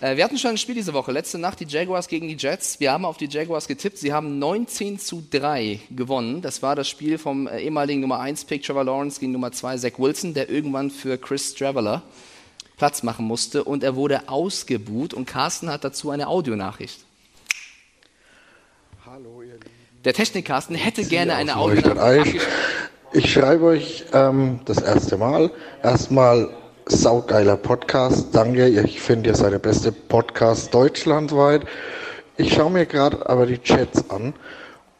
Äh, 0.00 0.16
wir 0.16 0.24
hatten 0.24 0.38
schon 0.38 0.52
ein 0.52 0.58
Spiel 0.58 0.76
diese 0.76 0.92
Woche. 0.92 1.10
Letzte 1.10 1.38
Nacht 1.38 1.60
die 1.60 1.66
Jaguars 1.66 2.08
gegen 2.08 2.28
die 2.28 2.36
Jets. 2.36 2.78
Wir 2.78 2.92
haben 2.92 3.04
auf 3.04 3.16
die 3.16 3.28
Jaguars 3.28 3.66
getippt. 3.66 3.98
Sie 3.98 4.12
haben 4.12 4.38
19 4.38 4.98
zu 4.98 5.24
3 5.30 5.80
gewonnen. 5.90 6.40
Das 6.40 6.62
war 6.62 6.76
das 6.76 6.88
Spiel 6.88 7.18
vom 7.18 7.48
äh, 7.48 7.60
ehemaligen 7.60 8.00
Nummer 8.00 8.20
1 8.20 8.44
Pick 8.44 8.62
Trevor 8.62 8.84
Lawrence 8.84 9.18
gegen 9.18 9.32
Nummer 9.32 9.50
2 9.50 9.78
Zach 9.78 9.98
Wilson, 9.98 10.34
der 10.34 10.48
irgendwann 10.50 10.90
für 10.90 11.18
Chris 11.18 11.54
Traveller 11.54 12.02
Platz 12.76 13.02
machen 13.02 13.26
musste. 13.26 13.64
Und 13.64 13.82
er 13.82 13.96
wurde 13.96 14.28
ausgebuht. 14.28 15.14
Und 15.14 15.26
Carsten 15.26 15.70
hat 15.70 15.82
dazu 15.82 16.10
eine 16.10 16.28
Audionachricht. 16.28 17.00
Hallo, 19.04 19.42
ihr 19.42 19.54
Lieben. 19.54 19.64
Der 20.04 20.14
Technik 20.14 20.44
Carsten 20.44 20.76
hätte 20.76 21.04
gerne 21.04 21.34
eine 21.34 21.56
Audionachricht. 21.56 22.46
Ich 23.12 23.32
schreibe 23.32 23.64
euch 23.64 24.04
ähm, 24.12 24.60
das 24.64 24.80
erste 24.80 25.16
Mal. 25.16 25.50
Erstmal 25.82 26.50
saugeiler 26.90 27.56
Podcast. 27.56 28.34
Danke. 28.34 28.68
Ich 28.68 29.00
finde, 29.00 29.30
ihr 29.30 29.36
seid 29.36 29.52
der 29.52 29.58
beste 29.58 29.92
Podcast 29.92 30.72
deutschlandweit. 30.72 31.62
Ich 32.36 32.54
schaue 32.54 32.70
mir 32.70 32.86
gerade 32.86 33.28
aber 33.28 33.46
die 33.46 33.58
Chats 33.58 34.08
an 34.10 34.34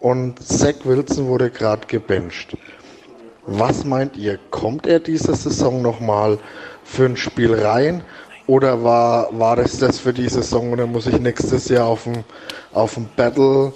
und 0.01 0.43
Zach 0.43 0.75
Wilson 0.85 1.27
wurde 1.29 1.51
gerade 1.51 1.87
gebencht. 1.87 2.57
Was 3.47 3.85
meint 3.85 4.17
ihr? 4.17 4.39
Kommt 4.51 4.87
er 4.87 5.01
diese 5.01 5.35
Saison 5.35 5.81
nochmal 5.81 6.39
für 6.85 7.07
ein 7.07 7.17
Spiel 7.17 7.55
rein? 7.55 8.03
Oder 8.47 8.83
war, 8.85 9.29
war 9.39 9.57
das 9.57 9.79
das 9.79 9.99
für 9.99 10.13
die 10.13 10.29
Saison 10.29 10.73
und 10.73 10.79
dann 10.79 10.93
muss 10.93 11.07
ich 11.07 11.19
nächstes 11.19 11.69
Jahr 11.69 11.87
auf 11.87 12.07
ein, 12.07 12.25
auf 12.73 12.99
Battle 13.17 13.73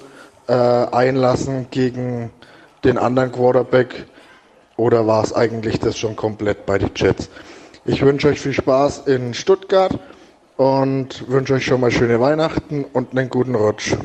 äh, 0.49 0.53
einlassen 0.53 1.67
gegen 1.71 2.31
den 2.85 2.99
anderen 2.99 3.33
Quarterback? 3.33 4.07
Oder 4.77 5.07
war 5.07 5.23
es 5.25 5.33
eigentlich 5.35 5.79
das 5.79 5.97
schon 5.99 6.17
komplett 6.17 6.67
bei 6.67 6.79
den 6.79 6.91
Jets? 6.95 7.29
Ich 7.85 8.01
wünsche 8.01 8.29
euch 8.29 8.39
viel 8.39 8.53
Spaß 8.53 9.09
in 9.09 9.35
Stuttgart 9.35 9.99
und 10.57 11.29
wünsche 11.29 11.55
euch 11.55 11.65
schon 11.65 11.81
mal 11.81 11.91
schöne 11.91 12.21
Weihnachten 12.21 12.85
und 12.85 13.11
einen 13.11 13.29
guten 13.29 13.57
Rutsch. 13.57 13.97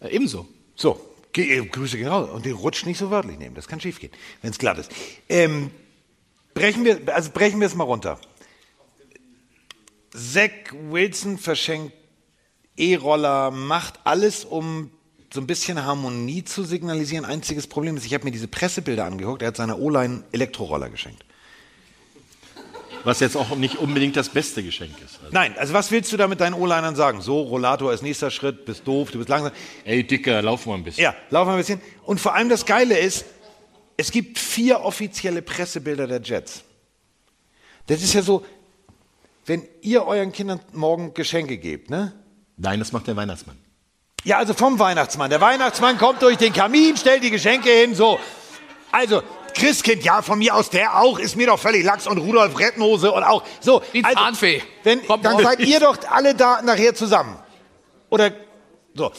Äh, 0.00 0.14
ebenso. 0.14 0.46
So, 0.74 1.00
ge 1.32 1.60
äh, 1.60 1.64
Grüße 1.64 1.96
genau. 1.96 2.24
Und 2.24 2.44
den 2.44 2.52
Rutsch 2.52 2.84
nicht 2.84 2.98
so 2.98 3.10
wörtlich 3.10 3.38
nehmen. 3.38 3.54
Das 3.54 3.68
kann 3.68 3.80
schief 3.80 4.00
gehen, 4.00 4.10
wenn 4.42 4.50
es 4.50 4.58
glatt 4.58 4.76
ist. 4.76 4.90
Ähm, 5.30 5.70
brechen 6.52 6.84
wir, 6.84 7.00
also 7.06 7.30
brechen 7.30 7.58
wir 7.60 7.68
es 7.68 7.74
mal 7.74 7.84
runter. 7.84 8.20
Zach 10.12 10.50
Wilson 10.90 11.38
verschenkt 11.38 11.94
E-Roller, 12.76 13.50
macht 13.50 14.00
alles, 14.04 14.44
um 14.44 14.90
so 15.32 15.40
ein 15.40 15.46
bisschen 15.46 15.82
Harmonie 15.82 16.44
zu 16.44 16.64
signalisieren. 16.64 17.24
Einziges 17.24 17.66
Problem 17.66 17.96
ist, 17.96 18.04
ich 18.04 18.12
habe 18.12 18.24
mir 18.24 18.30
diese 18.30 18.48
Pressebilder 18.48 19.06
angeguckt. 19.06 19.40
Er 19.40 19.48
hat 19.48 19.56
seiner 19.56 19.78
O-Line 19.78 20.24
Elektroroller 20.32 20.90
geschenkt. 20.90 21.24
Was 23.04 23.20
jetzt 23.20 23.36
auch 23.36 23.54
nicht 23.56 23.76
unbedingt 23.76 24.16
das 24.16 24.30
beste 24.30 24.62
Geschenk 24.62 24.92
ist. 25.04 25.18
Also, 25.20 25.32
Nein, 25.32 25.54
also 25.58 25.74
was 25.74 25.90
willst 25.90 26.12
du 26.12 26.16
da 26.16 26.26
mit 26.26 26.40
deinen 26.40 26.54
O-Linern 26.54 26.96
sagen? 26.96 27.20
So, 27.20 27.42
Rollator 27.42 27.92
ist 27.92 28.02
nächster 28.02 28.30
Schritt, 28.30 28.64
bist 28.64 28.86
doof, 28.86 29.10
du 29.10 29.18
bist 29.18 29.28
langsam. 29.28 29.52
ey, 29.84 30.04
Dicker, 30.04 30.40
lauf 30.42 30.64
mal 30.66 30.74
ein 30.74 30.84
bisschen. 30.84 31.04
Ja, 31.04 31.14
laufen 31.30 31.48
wir 31.50 31.52
ein 31.54 31.58
bisschen. 31.58 31.80
Und 32.04 32.18
vor 32.20 32.34
allem 32.34 32.48
das 32.48 32.64
Geile 32.64 32.98
ist, 32.98 33.26
es 33.96 34.10
gibt 34.10 34.38
vier 34.38 34.80
offizielle 34.80 35.42
Pressebilder 35.42 36.06
der 36.06 36.20
Jets. 36.22 36.64
Das 37.86 38.02
ist 38.02 38.14
ja 38.14 38.22
so, 38.22 38.44
wenn 39.46 39.62
ihr 39.82 40.06
euren 40.06 40.32
Kindern 40.32 40.60
morgen 40.72 41.12
Geschenke 41.14 41.58
gebt, 41.58 41.90
ne? 41.90 42.12
Nein, 42.56 42.78
das 42.78 42.92
macht 42.92 43.06
der 43.06 43.16
Weihnachtsmann. 43.16 43.56
Ja, 44.24 44.38
also 44.38 44.54
vom 44.54 44.78
Weihnachtsmann. 44.78 45.28
Der 45.28 45.40
Weihnachtsmann 45.42 45.98
kommt 45.98 46.22
durch 46.22 46.38
den 46.38 46.52
Kamin, 46.54 46.96
stellt 46.96 47.22
die 47.22 47.30
Geschenke 47.30 47.68
hin, 47.68 47.94
so. 47.94 48.18
Also, 48.90 49.22
Christkind, 49.54 50.04
ja, 50.04 50.22
von 50.22 50.38
mir 50.38 50.54
aus 50.54 50.70
der 50.70 51.00
auch, 51.00 51.18
ist 51.18 51.36
mir 51.36 51.46
doch 51.46 51.58
völlig 51.58 51.84
Lachs 51.84 52.06
und 52.06 52.18
Rudolf 52.18 52.58
Rettenhose 52.58 53.12
und 53.12 53.22
auch, 53.22 53.44
so. 53.60 53.82
Die 53.92 54.04
also, 54.04 54.18
Zahnfee. 54.18 54.62
Wenn, 54.82 55.06
Kommt 55.06 55.24
dann 55.24 55.42
seid 55.42 55.60
ihr 55.60 55.80
doch 55.80 55.96
alle 56.08 56.34
da 56.34 56.62
nachher 56.62 56.94
zusammen. 56.94 57.36
Oder, 58.10 58.32
so. 58.94 59.12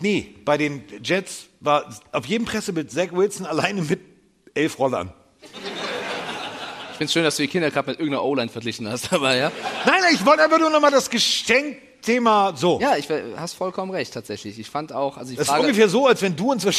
Nee, 0.00 0.34
bei 0.44 0.56
den 0.56 0.84
Jets 1.02 1.46
war 1.60 1.88
auf 2.12 2.26
jedem 2.26 2.46
Pressebild 2.46 2.90
Zach 2.90 3.12
Wilson 3.12 3.46
alleine 3.46 3.82
mit 3.82 4.00
elf 4.54 4.78
Rollern. 4.78 5.12
Ich 5.42 6.98
finde 6.98 7.04
es 7.04 7.12
schön, 7.12 7.24
dass 7.24 7.36
du 7.36 7.42
die 7.42 7.48
Kinder 7.48 7.70
gerade 7.70 7.90
mit 7.90 8.00
irgendeiner 8.00 8.24
O-Line 8.24 8.48
verglichen 8.48 8.88
hast, 8.88 9.12
aber 9.12 9.36
ja. 9.36 9.52
Nein, 9.86 10.00
nein, 10.00 10.14
ich 10.14 10.24
wollte 10.24 10.42
einfach 10.42 10.58
nur 10.58 10.70
nochmal 10.70 10.90
das 10.90 11.10
Geschenkthema 11.10 12.54
so. 12.56 12.80
Ja, 12.80 12.96
ich 12.96 13.08
hast 13.36 13.54
vollkommen 13.54 13.92
recht, 13.92 14.12
tatsächlich. 14.14 14.58
Ich 14.58 14.70
fand 14.70 14.92
auch, 14.92 15.16
also 15.16 15.30
die 15.30 15.36
Das 15.36 15.48
ist 15.48 15.58
ungefähr 15.58 15.88
so, 15.88 16.06
als 16.06 16.22
wenn 16.22 16.36
du 16.36 16.52
uns 16.52 16.64
was 16.64 16.76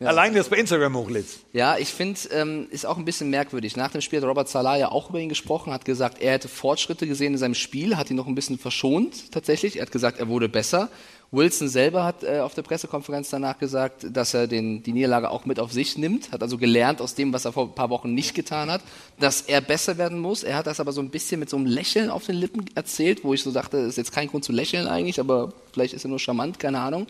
und 0.00 0.06
alleine 0.06 0.36
das 0.36 0.48
bei 0.48 0.56
Instagram 0.56 0.96
hochlädst. 0.96 1.40
Ja, 1.52 1.76
ich 1.76 1.88
finde, 1.88 2.18
ähm, 2.32 2.68
ist 2.70 2.86
auch 2.86 2.96
ein 2.96 3.04
bisschen 3.04 3.28
merkwürdig. 3.28 3.76
Nach 3.76 3.90
dem 3.90 4.00
Spiel 4.00 4.20
hat 4.20 4.26
Robert 4.26 4.48
Salah 4.48 4.78
ja 4.78 4.90
auch 4.90 5.10
über 5.10 5.20
ihn 5.20 5.28
gesprochen, 5.28 5.74
hat 5.74 5.84
gesagt, 5.84 6.22
er 6.22 6.32
hätte 6.32 6.48
Fortschritte 6.48 7.06
gesehen 7.06 7.34
in 7.34 7.38
seinem 7.38 7.54
Spiel, 7.54 7.98
hat 7.98 8.10
ihn 8.10 8.16
noch 8.16 8.26
ein 8.26 8.34
bisschen 8.34 8.58
verschont 8.58 9.30
tatsächlich. 9.30 9.76
Er 9.76 9.82
hat 9.82 9.92
gesagt, 9.92 10.18
er 10.18 10.28
wurde 10.28 10.48
besser. 10.48 10.88
Wilson 11.32 11.68
selber 11.68 12.04
hat 12.04 12.24
äh, 12.24 12.40
auf 12.40 12.54
der 12.54 12.62
Pressekonferenz 12.62 13.28
danach 13.30 13.58
gesagt, 13.58 14.06
dass 14.10 14.34
er 14.34 14.46
den, 14.46 14.82
die 14.82 14.92
Niederlage 14.92 15.30
auch 15.30 15.44
mit 15.44 15.60
auf 15.60 15.70
sich 15.70 15.96
nimmt, 15.96 16.32
hat 16.32 16.42
also 16.42 16.58
gelernt 16.58 17.00
aus 17.00 17.14
dem, 17.14 17.32
was 17.32 17.44
er 17.44 17.52
vor 17.52 17.66
ein 17.66 17.74
paar 17.74 17.90
Wochen 17.90 18.14
nicht 18.14 18.34
getan 18.34 18.70
hat, 18.70 18.80
dass 19.20 19.42
er 19.42 19.60
besser 19.60 19.96
werden 19.96 20.18
muss. 20.18 20.42
Er 20.42 20.56
hat 20.56 20.66
das 20.66 20.80
aber 20.80 20.92
so 20.92 21.00
ein 21.00 21.10
bisschen 21.10 21.38
mit 21.38 21.50
so 21.50 21.56
einem 21.56 21.66
Lächeln 21.66 22.10
auf 22.10 22.26
den 22.26 22.36
Lippen 22.36 22.64
erzählt, 22.74 23.22
wo 23.22 23.32
ich 23.34 23.42
so 23.42 23.52
dachte, 23.52 23.76
ist 23.76 23.96
jetzt 23.96 24.12
kein 24.12 24.28
Grund 24.28 24.44
zu 24.44 24.52
lächeln 24.52 24.88
eigentlich, 24.88 25.20
aber 25.20 25.52
vielleicht 25.72 25.94
ist 25.94 26.04
er 26.04 26.08
nur 26.08 26.18
charmant, 26.18 26.58
keine 26.58 26.80
Ahnung. 26.80 27.06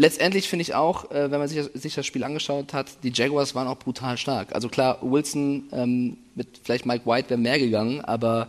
Letztendlich 0.00 0.48
finde 0.48 0.62
ich 0.62 0.76
auch, 0.76 1.10
äh, 1.10 1.28
wenn 1.32 1.40
man 1.40 1.48
sich, 1.48 1.68
sich 1.74 1.96
das 1.96 2.06
Spiel 2.06 2.22
angeschaut 2.22 2.72
hat, 2.72 3.02
die 3.02 3.10
Jaguars 3.12 3.56
waren 3.56 3.66
auch 3.66 3.80
brutal 3.80 4.16
stark. 4.16 4.54
Also 4.54 4.68
klar, 4.68 4.98
Wilson 5.02 5.64
ähm, 5.72 6.18
mit 6.36 6.60
vielleicht 6.62 6.86
Mike 6.86 7.04
White 7.04 7.30
wäre 7.30 7.40
mehr 7.40 7.58
gegangen, 7.58 8.00
aber 8.02 8.46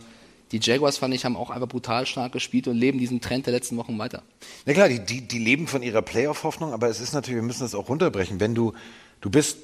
die 0.52 0.60
Jaguars, 0.62 0.98
fand 0.98 1.12
ich, 1.12 1.24
haben 1.24 1.36
auch 1.36 1.50
einfach 1.50 1.66
brutal 1.66 2.06
stark 2.06 2.30
gespielt 2.30 2.68
und 2.68 2.76
leben 2.76 3.00
diesen 3.00 3.20
Trend 3.20 3.46
der 3.46 3.52
letzten 3.52 3.76
Wochen 3.78 3.98
weiter. 3.98 4.22
Na 4.64 4.74
klar, 4.74 4.88
die, 4.88 5.00
die, 5.00 5.22
die 5.22 5.40
leben 5.40 5.66
von 5.66 5.82
ihrer 5.82 6.02
Playoff-Hoffnung, 6.02 6.72
aber 6.72 6.86
es 6.86 7.00
ist 7.00 7.14
natürlich, 7.14 7.40
wir 7.40 7.42
müssen 7.42 7.64
das 7.64 7.74
auch 7.74 7.88
runterbrechen. 7.88 8.38
Wenn 8.38 8.54
du, 8.54 8.72
du 9.20 9.28
bist 9.28 9.58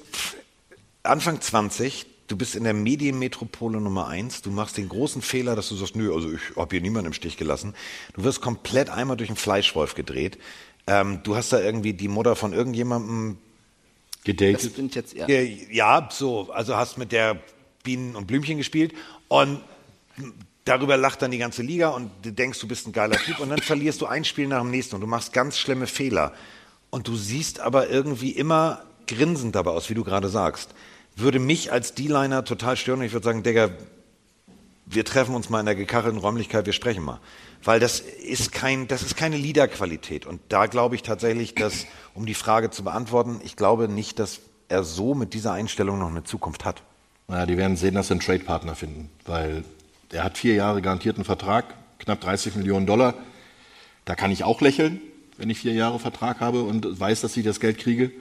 Anfang 1.03 1.39
20, 1.39 2.05
du 2.27 2.35
bist 2.35 2.57
in 2.57 2.65
der 2.65 2.73
Medienmetropole 2.73 3.79
Nummer 3.79 4.09
1, 4.09 4.41
du 4.41 4.51
machst 4.51 4.75
den 4.75 4.89
großen 4.89 5.21
Fehler, 5.21 5.55
dass 5.55 5.69
du 5.69 5.75
sagst, 5.75 5.95
nö, 5.95 6.13
also 6.13 6.33
ich 6.33 6.57
habe 6.57 6.75
hier 6.75 6.81
niemanden 6.81 7.07
im 7.07 7.13
Stich 7.13 7.37
gelassen. 7.37 7.75
Du 8.13 8.25
wirst 8.25 8.41
komplett 8.41 8.89
einmal 8.89 9.15
durch 9.15 9.29
einen 9.29 9.37
Fleischwolf 9.37 9.95
gedreht. 9.95 10.37
Ähm, 10.87 11.19
du 11.23 11.35
hast 11.35 11.51
da 11.51 11.59
irgendwie 11.59 11.93
die 11.93 12.07
Mutter 12.07 12.35
von 12.35 12.53
irgendjemandem 12.53 13.37
gedatet. 14.23 14.77
Das 14.77 14.95
jetzt, 14.95 15.13
ja. 15.13 15.27
Ja, 15.27 16.09
so, 16.11 16.49
also 16.51 16.75
hast 16.75 16.97
mit 16.97 17.11
der 17.11 17.39
Bienen 17.83 18.15
und 18.15 18.27
Blümchen 18.27 18.57
gespielt 18.57 18.93
und 19.27 19.61
darüber 20.65 20.97
lacht 20.97 21.21
dann 21.21 21.31
die 21.31 21.37
ganze 21.37 21.61
Liga 21.61 21.89
und 21.89 22.11
du 22.23 22.31
denkst, 22.31 22.59
du 22.59 22.67
bist 22.67 22.87
ein 22.87 22.93
geiler 22.93 23.17
Typ 23.17 23.39
und 23.39 23.49
dann 23.49 23.61
verlierst 23.61 24.01
du 24.01 24.05
ein 24.05 24.25
Spiel 24.25 24.47
nach 24.47 24.61
dem 24.61 24.71
nächsten 24.71 24.95
und 24.95 25.01
du 25.01 25.07
machst 25.07 25.33
ganz 25.33 25.57
schlimme 25.57 25.87
Fehler. 25.87 26.33
Und 26.89 27.07
du 27.07 27.15
siehst 27.15 27.59
aber 27.59 27.89
irgendwie 27.89 28.31
immer 28.31 28.83
grinsend 29.07 29.55
dabei 29.55 29.71
aus, 29.71 29.89
wie 29.89 29.93
du 29.93 30.03
gerade 30.03 30.29
sagst. 30.29 30.71
Würde 31.15 31.39
mich 31.39 31.71
als 31.71 31.93
D-Liner 31.95 32.45
total 32.45 32.77
stören 32.77 32.99
und 32.99 33.05
ich 33.05 33.13
würde 33.13 33.25
sagen, 33.25 33.43
Digga, 33.43 33.69
wir 34.89 35.03
treffen 35.03 35.35
uns 35.35 35.49
mal 35.49 35.59
in 35.59 35.65
der 35.65 35.75
gekachelten 35.75 36.19
Räumlichkeit, 36.19 36.65
wir 36.65 36.73
sprechen 36.73 37.03
mal. 37.03 37.19
Weil 37.63 37.79
das 37.79 37.99
ist 37.99 38.51
kein, 38.51 38.87
das 38.87 39.01
ist 39.01 39.17
keine 39.17 39.37
Leaderqualität. 39.37 40.25
Und 40.25 40.39
da 40.49 40.67
glaube 40.67 40.95
ich 40.95 41.03
tatsächlich, 41.03 41.55
dass, 41.55 41.85
um 42.13 42.25
die 42.25 42.33
Frage 42.33 42.69
zu 42.69 42.83
beantworten, 42.83 43.41
ich 43.43 43.55
glaube 43.55 43.89
nicht, 43.89 44.19
dass 44.19 44.39
er 44.69 44.83
so 44.83 45.13
mit 45.13 45.33
dieser 45.33 45.53
Einstellung 45.53 45.99
noch 45.99 46.09
eine 46.09 46.23
Zukunft 46.23 46.65
hat. 46.65 46.83
Naja, 47.27 47.45
die 47.45 47.57
werden 47.57 47.75
sehen, 47.75 47.95
dass 47.95 48.07
sie 48.07 48.13
einen 48.13 48.21
Trade-Partner 48.21 48.75
finden, 48.75 49.09
weil 49.25 49.65
er 50.11 50.23
hat 50.23 50.37
vier 50.37 50.53
Jahre 50.53 50.81
garantierten 50.81 51.25
Vertrag, 51.25 51.65
knapp 51.99 52.21
30 52.21 52.55
Millionen 52.55 52.85
Dollar. 52.85 53.15
Da 54.05 54.15
kann 54.15 54.31
ich 54.31 54.45
auch 54.45 54.61
lächeln, 54.61 55.01
wenn 55.37 55.49
ich 55.49 55.59
vier 55.59 55.73
Jahre 55.73 55.99
Vertrag 55.99 56.39
habe 56.39 56.63
und 56.63 56.99
weiß, 56.99 57.21
dass 57.21 57.35
ich 57.35 57.43
das 57.43 57.59
Geld 57.59 57.77
kriege. 57.77 58.11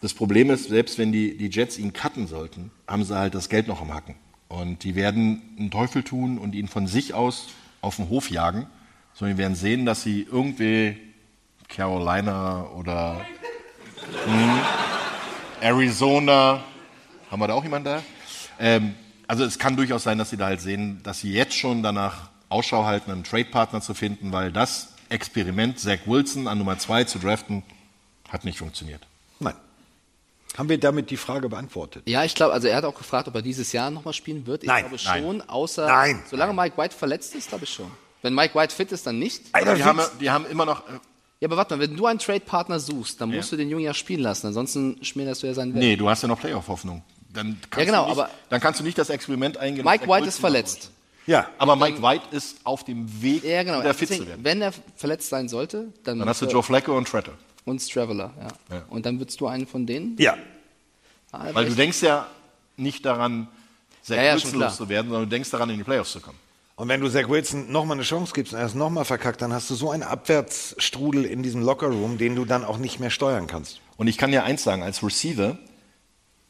Das 0.00 0.14
Problem 0.14 0.50
ist, 0.50 0.68
selbst 0.68 0.98
wenn 0.98 1.10
die, 1.10 1.36
die 1.36 1.48
Jets 1.48 1.78
ihn 1.78 1.92
cutten 1.92 2.28
sollten, 2.28 2.70
haben 2.86 3.02
sie 3.04 3.16
halt 3.16 3.34
das 3.34 3.48
Geld 3.48 3.66
noch 3.66 3.80
am 3.80 3.92
Hacken. 3.92 4.14
Und 4.48 4.84
die 4.84 4.94
werden 4.94 5.42
einen 5.58 5.70
Teufel 5.70 6.02
tun 6.02 6.38
und 6.38 6.54
ihn 6.54 6.68
von 6.68 6.86
sich 6.86 7.14
aus 7.14 7.48
auf 7.80 7.96
den 7.96 8.08
Hof 8.08 8.30
jagen, 8.30 8.66
sondern 9.14 9.36
die 9.36 9.42
werden 9.42 9.54
sehen, 9.54 9.86
dass 9.86 10.02
sie 10.02 10.26
irgendwie 10.30 10.96
Carolina 11.68 12.64
oder 12.76 13.20
hm, 14.26 14.60
Arizona, 15.60 16.62
haben 17.30 17.40
wir 17.40 17.48
da 17.48 17.54
auch 17.54 17.64
jemanden 17.64 17.86
da? 17.86 18.02
Ähm, 18.58 18.94
also 19.26 19.44
es 19.44 19.58
kann 19.58 19.76
durchaus 19.76 20.02
sein, 20.02 20.18
dass 20.18 20.30
sie 20.30 20.36
da 20.36 20.46
halt 20.46 20.60
sehen, 20.60 21.00
dass 21.02 21.20
sie 21.20 21.32
jetzt 21.32 21.54
schon 21.54 21.82
danach 21.82 22.30
Ausschau 22.48 22.84
halten, 22.84 23.10
einen 23.10 23.24
Trade-Partner 23.24 23.80
zu 23.80 23.94
finden, 23.94 24.32
weil 24.32 24.52
das 24.52 24.94
Experiment, 25.08 25.78
Zach 25.78 26.00
Wilson 26.06 26.46
an 26.46 26.58
Nummer 26.58 26.78
zwei 26.78 27.04
zu 27.04 27.18
draften, 27.18 27.62
hat 28.28 28.44
nicht 28.44 28.58
funktioniert. 28.58 29.06
Nein. 30.54 30.58
Haben 30.58 30.68
wir 30.68 30.78
damit 30.78 31.10
die 31.10 31.16
Frage 31.16 31.48
beantwortet? 31.48 32.04
Ja, 32.06 32.24
ich 32.24 32.34
glaube, 32.34 32.52
also 32.54 32.68
er 32.68 32.76
hat 32.76 32.84
auch 32.84 32.94
gefragt, 32.94 33.28
ob 33.28 33.34
er 33.34 33.42
dieses 33.42 33.72
Jahr 33.72 33.90
nochmal 33.90 34.14
spielen 34.14 34.46
wird. 34.46 34.62
Ich 34.62 34.68
Nein, 34.68 34.86
glaube 34.88 35.02
nein. 35.04 35.22
schon, 35.22 35.40
außer 35.48 35.86
Nein, 35.86 36.22
solange 36.30 36.52
Mike 36.54 36.76
White 36.78 36.94
verletzt 36.96 37.34
ist, 37.34 37.48
glaube 37.48 37.64
ich 37.64 37.70
schon. 37.70 37.90
Wenn 38.22 38.34
Mike 38.34 38.54
White 38.58 38.74
fit 38.74 38.90
ist, 38.92 39.06
dann 39.06 39.18
nicht. 39.18 39.42
Aber 39.52 39.74
die, 39.74 39.84
haben, 39.84 40.00
die 40.20 40.30
haben 40.30 40.46
immer 40.46 40.64
noch. 40.64 40.88
äh, 40.88 40.92
Ja, 41.40 41.48
aber 41.48 41.56
warte 41.56 41.76
mal, 41.76 41.82
wenn 41.82 41.96
du 41.96 42.06
einen 42.06 42.18
Trade-Partner 42.20 42.78
suchst, 42.80 43.20
dann 43.20 43.30
Ja. 43.30 43.36
musst 43.36 43.52
du 43.52 43.56
den 43.56 43.68
Jungen 43.68 43.84
ja 43.84 43.92
spielen 43.92 44.20
lassen. 44.20 44.46
Ansonsten 44.46 44.96
schmälerst 45.04 45.42
du 45.42 45.46
ja 45.48 45.54
seinen 45.54 45.74
Wert. 45.74 45.82
Nee, 45.82 45.96
du 45.96 46.08
hast 46.08 46.22
ja 46.22 46.28
noch 46.28 46.40
Playoff-Hoffnung. 46.40 47.02
Dann 47.32 47.58
kannst 47.68 47.78
Ja, 47.78 47.84
genau, 47.84 48.04
du 48.04 48.10
nicht, 48.10 48.18
aber- 48.20 48.30
dann 48.48 48.60
kannst 48.60 48.80
du 48.80 48.84
nicht 48.84 48.96
das 48.96 49.10
Experiment 49.10 49.56
eingehen. 49.58 49.84
Mike 49.84 50.06
White 50.08 50.28
ist 50.28 50.38
verletzt. 50.38 50.90
Ja, 51.26 51.48
aber 51.58 51.74
Mike 51.74 52.00
White 52.00 52.24
ist 52.30 52.58
auf 52.64 52.84
dem 52.84 53.20
Weg, 53.22 53.42
Ja, 53.44 53.62
genau. 53.64 53.80
wieder 53.80 53.92
fit 53.94 54.08
Deswegen, 54.08 54.24
zu 54.24 54.28
werden. 54.28 54.44
wenn 54.44 54.62
er 54.62 54.72
verletzt 54.96 55.28
sein 55.30 55.48
sollte, 55.48 55.88
dann, 56.04 56.18
Dann 56.20 56.28
hast 56.28 56.40
du 56.42 56.46
Joe 56.46 56.62
Flacco 56.62 56.96
und 56.96 57.08
Tretter. 57.08 57.32
Und 57.64 57.80
Straveller, 57.80 58.32
ja. 58.38 58.76
Ja. 58.76 58.84
Und 58.88 59.06
dann 59.06 59.18
würdest 59.18 59.40
du 59.40 59.46
einen 59.46 59.66
von 59.66 59.86
denen? 59.86 60.16
Ja. 60.18 60.36
Ah, 61.32 61.46
Weil 61.52 61.66
du 61.66 61.74
denkst 61.74 62.02
ja 62.02 62.26
nicht 62.76 63.04
daran, 63.04 63.48
Zach 64.02 64.16
Ja, 64.16 64.22
ja, 64.22 64.36
klar. 64.36 64.68
loszuwerden, 64.68 65.10
sondern 65.10 65.28
du 65.28 65.34
denkst 65.34 65.50
daran, 65.50 65.70
in 65.70 65.78
die 65.78 65.84
Playoffs 65.84 66.12
zu 66.12 66.20
kommen. 66.20 66.38
Und 66.76 66.88
wenn 66.88 67.00
du 67.00 67.08
Zach 67.08 67.28
Wilson 67.28 67.70
nochmal 67.70 67.96
eine 67.96 68.02
Chance 68.04 68.32
gibst 68.34 68.52
und 68.52 68.58
er 68.58 68.66
ist 68.66 68.74
nochmal 68.74 69.04
verkackt, 69.04 69.40
dann 69.42 69.52
hast 69.52 69.70
du 69.70 69.74
so 69.74 69.90
einen 69.90 70.02
Abwärtsstrudel 70.02 71.24
in 71.24 71.42
diesem 71.42 71.62
Lockerroom, 71.62 72.18
den 72.18 72.34
du 72.34 72.44
dann 72.44 72.64
auch 72.64 72.78
nicht 72.78 72.98
mehr 73.00 73.10
steuern 73.10 73.46
kannst. 73.46 73.80
Und 73.96 74.08
ich 74.08 74.18
kann 74.18 74.30
dir 74.32 74.42
eins 74.44 74.64
sagen, 74.64 74.82
als 74.82 75.02
Receiver 75.02 75.56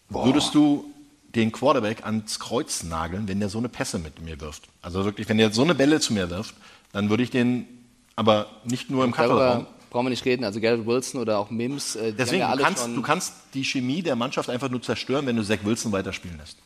würdest 0.08 0.54
du 0.54 0.90
den 1.34 1.52
Quarterback 1.52 2.04
ans 2.04 2.38
Kreuz 2.38 2.84
nageln, 2.84 3.28
wenn 3.28 3.40
der 3.40 3.48
so 3.48 3.58
eine 3.58 3.68
Pässe 3.68 3.98
mit 3.98 4.20
mir 4.22 4.40
wirft. 4.40 4.68
Also 4.82 5.04
wirklich, 5.04 5.28
wenn 5.28 5.36
der 5.38 5.52
so 5.52 5.62
eine 5.62 5.74
Bälle 5.74 6.00
zu 6.00 6.12
mir 6.12 6.30
wirft, 6.30 6.54
dann 6.92 7.10
würde 7.10 7.22
ich 7.22 7.30
den 7.30 7.66
aber 8.16 8.46
nicht 8.64 8.90
nur 8.90 9.04
im 9.04 9.10
Cutterraum. 9.12 9.66
Brauchen 9.94 10.06
wir 10.06 10.10
nicht 10.10 10.24
reden. 10.24 10.44
Also 10.44 10.60
Garrett 10.60 10.84
Wilson 10.86 11.20
oder 11.20 11.38
auch 11.38 11.50
Mims. 11.50 11.94
Äh, 11.94 12.12
Deswegen, 12.12 12.40
ja 12.40 12.54
du 12.54 12.62
kannst, 12.62 12.86
du 12.88 13.00
kannst 13.00 13.32
die 13.54 13.64
Chemie 13.64 14.02
der 14.02 14.16
Mannschaft 14.16 14.50
einfach 14.50 14.68
nur 14.68 14.82
zerstören, 14.82 15.24
wenn 15.26 15.36
du 15.36 15.44
Zach 15.44 15.60
Wilson 15.62 15.92
weiterspielen 15.92 16.36
lässt. 16.36 16.58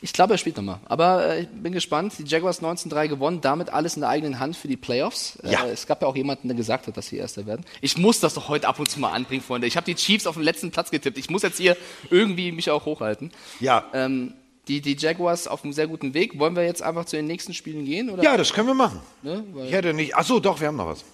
Ich 0.00 0.12
glaube, 0.12 0.34
er 0.34 0.38
spielt 0.38 0.56
nochmal. 0.56 0.78
Aber 0.86 1.26
äh, 1.26 1.42
ich 1.42 1.48
bin 1.48 1.72
gespannt. 1.72 2.14
Die 2.18 2.24
Jaguars 2.24 2.62
19-3 2.62 3.08
gewonnen, 3.08 3.40
damit 3.40 3.70
alles 3.70 3.96
in 3.96 4.02
der 4.02 4.08
eigenen 4.08 4.38
Hand 4.38 4.56
für 4.56 4.68
die 4.68 4.76
Playoffs. 4.76 5.36
Ja. 5.42 5.64
Äh, 5.64 5.70
es 5.70 5.86
gab 5.86 6.00
ja 6.00 6.06
auch 6.06 6.14
jemanden, 6.14 6.46
der 6.46 6.56
gesagt 6.56 6.86
hat, 6.86 6.96
dass 6.96 7.08
sie 7.08 7.16
Erster 7.16 7.44
werden. 7.44 7.66
Ich 7.80 7.98
muss 7.98 8.20
das 8.20 8.34
doch 8.34 8.48
heute 8.48 8.68
ab 8.68 8.78
und 8.78 8.88
zu 8.88 9.00
mal 9.00 9.10
anbringen, 9.10 9.42
Freunde. 9.42 9.66
Ich 9.66 9.76
habe 9.76 9.84
die 9.84 9.96
Chiefs 9.96 10.28
auf 10.28 10.36
den 10.36 10.44
letzten 10.44 10.70
Platz 10.70 10.92
getippt. 10.92 11.18
Ich 11.18 11.28
muss 11.28 11.42
jetzt 11.42 11.58
hier 11.58 11.76
irgendwie 12.08 12.52
mich 12.52 12.70
auch 12.70 12.84
hochhalten. 12.86 13.32
Ja. 13.58 13.84
Ähm, 13.92 14.34
die, 14.68 14.80
die 14.80 14.96
Jaguars 14.96 15.48
auf 15.48 15.64
einem 15.64 15.72
sehr 15.72 15.88
guten 15.88 16.14
Weg. 16.14 16.38
Wollen 16.38 16.54
wir 16.54 16.64
jetzt 16.64 16.82
einfach 16.82 17.04
zu 17.04 17.16
den 17.16 17.26
nächsten 17.26 17.52
Spielen 17.52 17.84
gehen? 17.84 18.10
Oder? 18.10 18.22
Ja, 18.22 18.36
das 18.36 18.52
können 18.52 18.68
wir 18.68 18.74
machen. 18.74 19.00
Ne? 19.22 19.42
Ich 19.66 19.72
hätte 19.72 19.92
nicht. 19.92 20.14
Ach 20.14 20.24
so, 20.24 20.38
doch, 20.38 20.60
wir 20.60 20.68
haben 20.68 20.76
noch 20.76 20.86
was. 20.86 21.04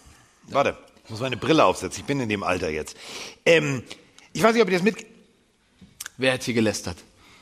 Warte, 0.48 0.76
ich 1.07 1.11
muss 1.11 1.20
meine 1.20 1.36
Brille 1.36 1.64
aufsetzen. 1.64 2.00
Ich 2.00 2.07
bin 2.07 2.18
in 2.20 2.28
dem 2.28 2.42
Alter 2.42 2.68
jetzt. 2.68 2.96
Ähm, 3.44 3.84
ich 4.32 4.42
weiß 4.42 4.54
nicht, 4.54 4.62
ob 4.62 4.68
ihr 4.68 4.74
das 4.74 4.82
mit. 4.82 5.07
Wer 6.16 6.32
hat 6.32 6.42
hier 6.42 6.54
gelästert? 6.54 6.96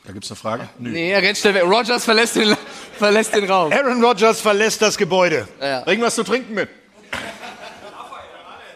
Da 0.05 0.13
gibt 0.13 0.27
es 0.27 0.31
eine 0.31 0.37
Frage? 0.37 0.69
Nee, 0.79 1.11
er 1.11 1.23
rennt 1.23 1.39
schnell 1.39 1.55
weg. 1.55 1.63
Rogers 1.65 2.05
verlässt 2.05 2.37
den, 2.37 2.55
verlässt 2.99 3.35
den 3.35 3.51
Raum. 3.51 3.73
Aaron 3.73 4.05
Rodgers 4.05 4.43
verlässt 4.43 4.83
das 4.83 4.99
Gebäude. 4.99 5.49
Ja. 5.63 5.81
Bring 5.81 6.03
was 6.03 6.15
zu 6.15 6.25
trinken 6.25 6.53
mit. 6.53 6.69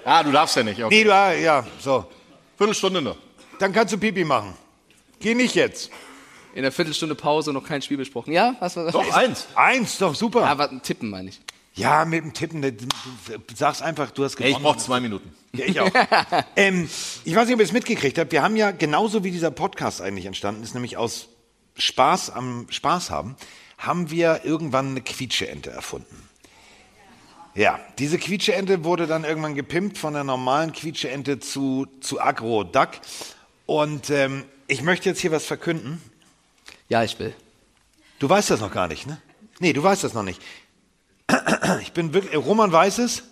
Ah, 0.07 0.23
du 0.23 0.33
darfst 0.33 0.57
ja 0.57 0.63
nicht. 0.63 0.83
Okay. 0.83 0.95
Nee, 0.95 1.05
du, 1.05 1.15
ah, 1.15 1.35
ja, 1.35 1.67
so. 1.81 2.07
Viertelstunde 2.57 3.03
noch. 3.03 3.19
Dann 3.59 3.75
kannst 3.75 3.93
du 3.93 3.99
Pipi 3.99 4.25
machen. 4.25 4.55
Geh 5.21 5.35
nicht 5.35 5.55
jetzt. 5.55 5.91
In 6.55 6.63
der 6.63 6.73
Viertelstunde 6.73 7.15
Pause 7.15 7.53
noch 7.53 7.63
kein 7.63 7.83
Spiel 7.83 7.99
besprochen. 7.99 8.33
Ja, 8.33 8.57
was 8.59 8.75
war 8.77 8.91
Doch, 8.91 9.13
eins. 9.13 9.49
Eins, 9.55 9.99
doch, 9.99 10.15
super. 10.15 10.41
Ja, 10.41 10.57
warte, 10.57 10.81
tippen 10.81 11.11
meine 11.11 11.29
ich. 11.29 11.41
Ja, 11.79 12.05
mit 12.05 12.25
dem 12.25 12.35
Tippen, 12.35 12.61
du, 12.61 12.73
du 12.73 12.89
sagst 13.55 13.83
einfach, 13.83 14.11
du 14.11 14.25
hast 14.25 14.37
gewonnen. 14.37 14.57
ich 14.57 14.63
brauche 14.63 14.79
zwei 14.79 14.99
Minuten. 14.99 15.33
Ja, 15.53 15.65
ich 15.65 15.81
auch. 15.81 15.91
ähm, 16.57 16.91
ich 17.25 17.35
weiß 17.35 17.47
nicht, 17.47 17.55
ob 17.55 17.61
ihr 17.61 17.67
es 17.67 17.73
mitgekriegt 17.73 18.19
habt. 18.19 18.33
Wir 18.33 18.43
haben 18.43 18.57
ja 18.57 18.73
genauso 18.73 19.23
wie 19.23 19.31
dieser 19.31 19.53
Podcast 19.53 20.03
eigentlich 20.03 20.27
entstanden 20.27 20.65
ist, 20.65 20.75
nämlich 20.75 20.97
aus 20.97 21.29
Spaß 21.77 22.31
am 22.31 22.67
Spaß 22.69 23.11
haben, 23.11 23.37
haben 23.79 24.11
wir 24.11 24.41
irgendwann 24.45 24.89
eine 24.89 25.03
Quietscheente 25.03 25.71
erfunden. 25.71 26.29
Ja, 27.55 27.79
diese 27.99 28.19
Quietscheente 28.19 28.83
wurde 28.83 29.07
dann 29.07 29.25
irgendwann 29.25 29.55
gepimpt 29.55 29.99
von 29.99 30.15
der 30.15 30.25
normalen 30.25 30.73
Quietscheente 30.73 31.39
zu, 31.39 31.87
zu 32.01 32.21
Agro-Duck. 32.21 32.91
Und 33.67 34.11
ähm, 34.11 34.45
ich 34.67 34.83
möchte 34.83 35.09
jetzt 35.09 35.21
hier 35.21 35.31
was 35.31 35.45
verkünden. 35.45 36.03
Ja, 36.89 37.05
ich 37.05 37.19
will. 37.21 37.35
Du 38.19 38.29
weißt 38.29 38.51
das 38.51 38.61
noch 38.61 38.73
gar 38.73 38.89
nicht, 38.89 39.07
ne? 39.07 39.21
Nee, 39.61 39.73
du 39.73 39.83
weißt 39.83 40.05
das 40.05 40.15
noch 40.15 40.23
nicht. 40.23 40.41
Ich 41.83 41.93
bin 41.93 42.15
wirklich, 42.15 42.37
Roman 42.37 42.73
weiß 42.73 42.99
es. 42.99 43.23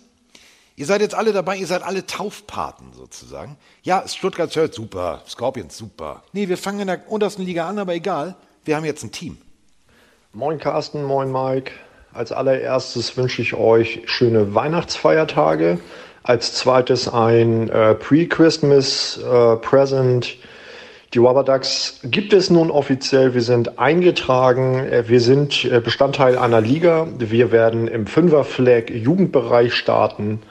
Ihr 0.75 0.85
seid 0.85 1.01
jetzt 1.01 1.15
alle 1.15 1.33
dabei, 1.33 1.57
ihr 1.57 1.65
seid 1.65 1.81
alle 1.81 2.05
Taufpaten 2.05 2.93
sozusagen. 2.93 3.57
Ja, 3.81 4.07
Stuttgart 4.07 4.55
hört 4.55 4.75
super, 4.75 5.23
Scorpions 5.27 5.75
super. 5.75 6.23
Nee, 6.33 6.49
wir 6.49 6.57
fangen 6.57 6.81
in 6.81 6.87
der 6.87 7.11
untersten 7.11 7.43
Liga 7.43 7.67
an, 7.67 7.79
aber 7.79 7.95
egal. 7.95 8.35
Wir 8.63 8.75
haben 8.75 8.85
jetzt 8.85 9.03
ein 9.03 9.11
Team. 9.11 9.37
Moin 10.33 10.59
Carsten, 10.59 11.03
moin 11.03 11.31
Mike. 11.31 11.71
Als 12.13 12.31
allererstes 12.31 13.17
wünsche 13.17 13.41
ich 13.41 13.55
euch 13.55 14.01
schöne 14.05 14.53
Weihnachtsfeiertage. 14.53 15.79
Als 16.21 16.53
zweites 16.53 17.07
ein 17.07 17.69
äh, 17.69 17.95
Pre-Christmas 17.95 19.17
äh, 19.17 19.55
Present. 19.55 20.37
Die 21.13 21.19
Rubber 21.19 21.43
Ducks 21.43 22.01
gibt 22.03 22.33
es 22.33 22.49
nun 22.49 22.69
offiziell. 22.69 23.33
Wir 23.33 23.41
sind 23.41 23.79
eingetragen. 23.79 24.79
Äh, 24.79 25.07
Wir 25.07 25.21
sind 25.21 25.63
äh, 25.65 25.79
Bestandteil 25.79 26.37
einer 26.37 26.59
Liga. 26.59 27.07
Wir 27.17 27.51
werden 27.51 27.87
im 27.87 28.07
Fünfer-Flag 28.07 28.89
Jugendbereich 28.89 29.73
starten. 29.73 30.41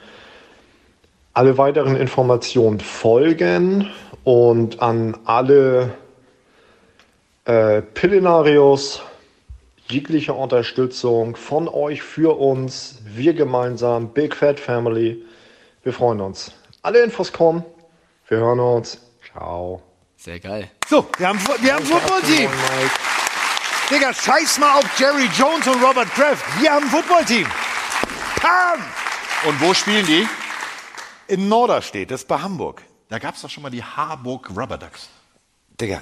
Alle 1.33 1.59
weiteren 1.59 1.95
Informationen 1.95 2.79
folgen 2.79 3.87
und 4.23 4.81
an 4.81 5.15
alle 5.25 5.93
äh, 7.45 7.81
Pillenarios 7.81 9.03
jegliche 9.89 10.33
Unterstützung 10.33 11.35
von 11.35 11.69
euch 11.69 12.01
für 12.01 12.37
uns, 12.37 12.99
wir 13.05 13.33
gemeinsam, 13.33 14.09
Big 14.09 14.35
Fat 14.35 14.59
Family. 14.59 15.23
Wir 15.83 15.93
freuen 15.93 16.19
uns. 16.19 16.51
Alle 16.81 17.03
Infos 17.03 17.31
kommen. 17.31 17.63
Wir 18.27 18.39
hören 18.39 18.59
uns. 18.59 18.99
Ciao. 19.31 19.86
Sehr 20.17 20.39
geil. 20.39 20.69
So, 20.89 21.07
wir 21.17 21.27
haben, 21.27 21.39
wir 21.61 21.73
haben 21.73 21.83
ein 21.83 21.87
Footballteam. 21.87 22.49
Digga, 23.89 24.13
scheiß 24.13 24.59
mal 24.59 24.79
auf 24.79 24.99
Jerry 24.99 25.29
Jones 25.37 25.65
und 25.67 25.81
Robert 25.81 26.09
Kraft. 26.13 26.43
Wir 26.59 26.71
haben 26.71 26.85
ein 26.85 26.89
Footballteam. 26.89 27.47
Bam! 28.41 28.83
Und 29.47 29.61
wo 29.61 29.73
spielen 29.73 30.05
die? 30.05 30.27
In 31.27 31.47
Norderstedt, 31.47 32.11
das 32.11 32.21
ist 32.21 32.27
bei 32.27 32.39
Hamburg. 32.39 32.83
Da 33.09 33.19
gab 33.19 33.35
es 33.35 33.41
doch 33.41 33.49
schon 33.49 33.63
mal 33.63 33.69
die 33.69 33.83
Harburg 33.83 34.49
Rubber 34.49 34.77
Ducks. 34.77 35.09
Digga, 35.79 36.01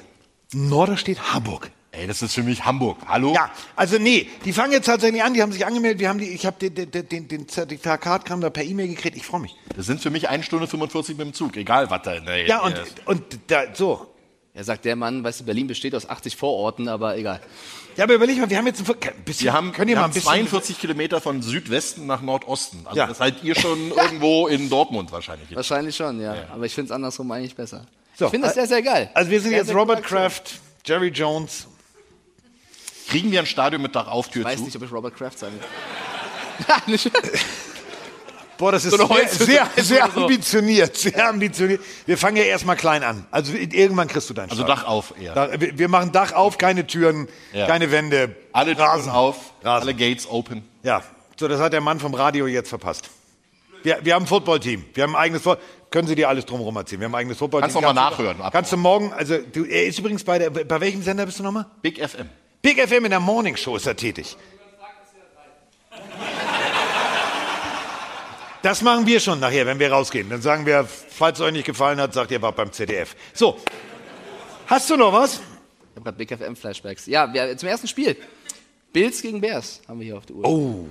Norderstedt, 0.54 1.34
Hamburg. 1.34 1.70
Ey, 1.98 2.08
das 2.08 2.22
ist 2.22 2.34
für 2.34 2.44
mich 2.44 2.66
Hamburg. 2.66 2.98
Hallo? 3.08 3.34
Ja, 3.34 3.50
also 3.76 3.98
nee, 3.98 4.30
die 4.44 4.54
fangen 4.54 4.74
jetzt 4.74 4.86
tatsächlich 4.86 5.24
an, 5.24 5.34
die 5.34 5.42
haben 5.42 5.52
sich 5.52 5.66
angemeldet, 5.66 6.00
wir 6.00 6.10
haben 6.10 6.20
die, 6.20 6.30
ich 6.30 6.46
habe 6.46 6.58
den, 6.70 6.92
den, 6.92 7.08
den, 7.10 7.28
den 7.28 7.48
Zertifikatkram 7.48 8.42
da 8.42 8.50
per 8.50 8.64
E-Mail 8.64 8.88
gekriegt, 8.90 9.16
ich 9.16 9.26
freue 9.26 9.42
mich. 9.42 9.56
Das 9.76 9.86
sind 9.86 10.02
für 10.02 10.10
mich 10.10 10.28
1 10.30 10.46
Stunde 10.46 10.68
45 10.68 11.18
mit 11.18 11.28
dem 11.28 11.34
Zug, 11.34 11.56
egal 11.58 11.90
was 11.90 12.02
da 12.04 12.14
in 12.14 12.26
der 12.26 12.46
Ja, 12.48 12.62
und, 12.64 12.78
ist. 12.78 12.96
und 13.06 13.24
da, 13.48 13.64
so. 13.74 14.08
Er 14.54 14.64
sagt, 14.64 14.86
der 14.86 14.96
Mann, 14.96 15.22
weißt 15.24 15.42
du, 15.42 15.44
Berlin 15.44 15.68
besteht 15.68 15.94
aus 15.96 16.08
80 16.10 16.38
Vororten, 16.38 16.88
aber 16.88 17.18
egal. 17.18 17.42
Ja, 17.98 18.06
aber 18.06 18.14
überleg 18.14 18.38
mal, 18.40 18.50
wir 18.50 18.58
haben 18.58 18.68
jetzt 18.68 18.90
ein, 18.90 18.96
bisschen, 19.26 19.44
Wir 19.46 19.54
haben, 19.54 19.74
könnt 19.74 19.90
ihr 19.90 19.96
wir 19.96 20.00
mal 20.00 20.04
haben 20.04 20.12
ein 20.12 20.14
bisschen, 20.14 20.30
42 20.30 20.80
Kilometer 20.80 21.20
von 21.20 21.42
Südwesten 21.42 22.06
nach 22.06 22.22
Nordosten. 22.22 22.80
Also 22.86 22.98
Ja. 22.98 23.08
das 23.08 23.18
seid 23.18 23.44
ihr 23.44 23.56
schon 23.56 23.92
irgendwo 23.98 24.48
in 24.48 24.70
Dortmund 24.70 25.12
wahrscheinlich. 25.12 25.54
Wahrscheinlich 25.54 25.96
schon, 25.98 26.22
ja. 26.22 26.36
Aber 26.54 26.66
ich 26.66 26.74
finde 26.74 26.86
es 26.88 26.92
andersrum 26.96 27.30
eigentlich 27.32 27.56
besser. 27.56 27.86
So, 28.18 28.26
ich 28.26 28.32
finde 28.32 28.48
das 28.48 28.56
äh, 28.56 28.62
sehr, 28.62 28.68
sehr 28.68 28.82
geil. 28.82 29.10
Also 29.14 29.30
wir 29.30 29.42
sind 29.42 29.50
Sehr, 29.50 29.58
jetzt 29.60 29.68
sehr 29.68 29.76
Robert. 29.76 30.04
Kraft, 30.04 30.60
Jerry 30.86 31.10
Jones. 31.10 31.68
Kriegen 33.10 33.32
wir 33.32 33.40
ein 33.40 33.46
Stadion 33.46 33.82
mit 33.82 33.96
Dachauf-Tür 33.96 34.42
Ich 34.42 34.48
weiß 34.48 34.58
zu? 34.60 34.66
nicht, 34.66 34.76
ob 34.76 34.84
ich 34.84 34.92
Robert 34.92 35.16
Kraft 35.16 35.40
sein 35.40 35.52
will. 35.54 36.98
Boah, 38.58 38.72
das 38.72 38.86
ist 38.86 38.98
So 38.98 39.06
sehr, 39.08 39.28
sehr, 39.28 39.70
sehr 39.84 40.06
ambitioniert, 40.06 40.96
sehr 40.96 41.28
ambitioniert. 41.28 41.82
Wir 42.06 42.18
fangen 42.18 42.38
ja 42.38 42.44
erstmal 42.44 42.78
klein 42.78 43.04
an. 43.04 43.26
Also 43.30 43.52
irgendwann 43.54 44.08
kriegst 44.08 44.30
du 44.30 44.34
dein 44.34 44.50
Also 44.50 44.64
Stadion. 44.64 44.78
Dach 44.78 44.88
auf 44.88 45.14
eher. 45.20 45.34
Da, 45.34 45.50
wir 45.60 45.90
machen 45.90 46.14
Dach 46.14 46.32
auf, 46.32 46.58
keine 46.58 46.88
Türen, 46.88 47.28
Ja. 47.52 47.68
keine 47.68 47.92
Wände. 47.92 48.34
Alle 48.54 48.78
Rasen 48.78 49.12
auf, 49.12 49.52
Rasen. 49.62 49.90
alle 49.90 49.94
Gates 49.94 50.26
open. 50.30 50.64
Ja, 50.84 51.04
so 51.38 51.50
das 51.50 51.60
hat 51.60 51.74
der 51.74 51.82
Mann 51.82 52.00
vom 52.00 52.14
Radio 52.14 52.48
jetzt 52.48 52.70
verpasst. 52.70 53.10
Wir, 53.84 54.00
wir 54.04 54.16
haben 54.16 54.24
ein 54.24 54.28
Footballteam. 54.28 54.86
Wir 54.94 55.04
haben 55.04 55.16
ein 55.18 55.22
eigenes 55.22 55.42
Football. 55.44 55.64
Können 55.92 56.08
Sie 56.08 56.16
dir 56.16 56.30
alles 56.30 56.46
drumherum 56.46 56.76
erzählen? 56.78 57.02
Wir 57.02 57.06
haben 57.08 57.16
ein 57.16 57.20
eigenes 57.20 57.38
Footballteam. 57.38 57.74
Kannst 57.74 57.90
du- 57.90 57.94
nachhören, 57.94 58.42
ab- 58.42 58.54
Kannst 58.54 58.72
du 58.72 58.78
morgen, 58.78 59.12
also 59.14 59.38
du, 59.38 59.66
er 59.66 59.86
ist 59.86 60.00
übrigens 60.00 60.24
bei 60.24 60.40
der, 60.40 60.50
bei 60.50 60.80
welchem 60.80 61.04
Sender 61.04 61.26
bist 61.26 61.40
du 61.40 61.44
nochmal? 61.44 61.66
Big 61.82 62.00
FM. 62.00 62.30
Big 62.66 62.80
FM 62.80 63.06
in 63.06 63.12
der 63.12 63.20
Morning 63.20 63.56
Show 63.56 63.76
ist 63.76 63.86
er 63.86 63.96
tätig. 63.96 64.36
Das 68.64 68.82
machen 68.82 69.06
wir 69.06 69.20
schon 69.20 69.40
nachher, 69.40 69.68
wenn 69.68 69.78
wir 69.78 69.92
rausgehen. 69.92 70.28
Dann 70.32 70.42
sagen 70.42 70.66
wir, 70.66 70.84
falls 70.84 71.38
es 71.38 71.46
euch 71.46 71.52
nicht 71.52 71.68
gefallen 71.68 72.02
hat, 72.02 72.16
sagt 72.16 72.32
ihr, 72.32 72.42
war 72.42 72.54
beim 72.54 72.72
ZDF. 72.72 73.16
So, 73.36 73.60
hast 74.66 74.90
du 74.90 74.98
noch 74.98 75.14
was? 75.14 75.36
Ich 75.36 75.42
habe 75.96 76.06
gerade 76.06 76.18
Big 76.18 76.36
FM 76.36 76.56
Flashbacks. 76.56 77.06
Ja, 77.06 77.32
wir, 77.32 77.56
zum 77.56 77.70
ersten 77.70 77.88
Spiel. 77.88 78.18
Bills 78.92 79.22
gegen 79.22 79.42
Bears 79.42 79.82
haben 79.88 80.00
wir 80.00 80.06
hier 80.06 80.18
auf 80.18 80.26
der 80.26 80.36
Uhr. 80.36 80.46
Oh. 80.50 80.88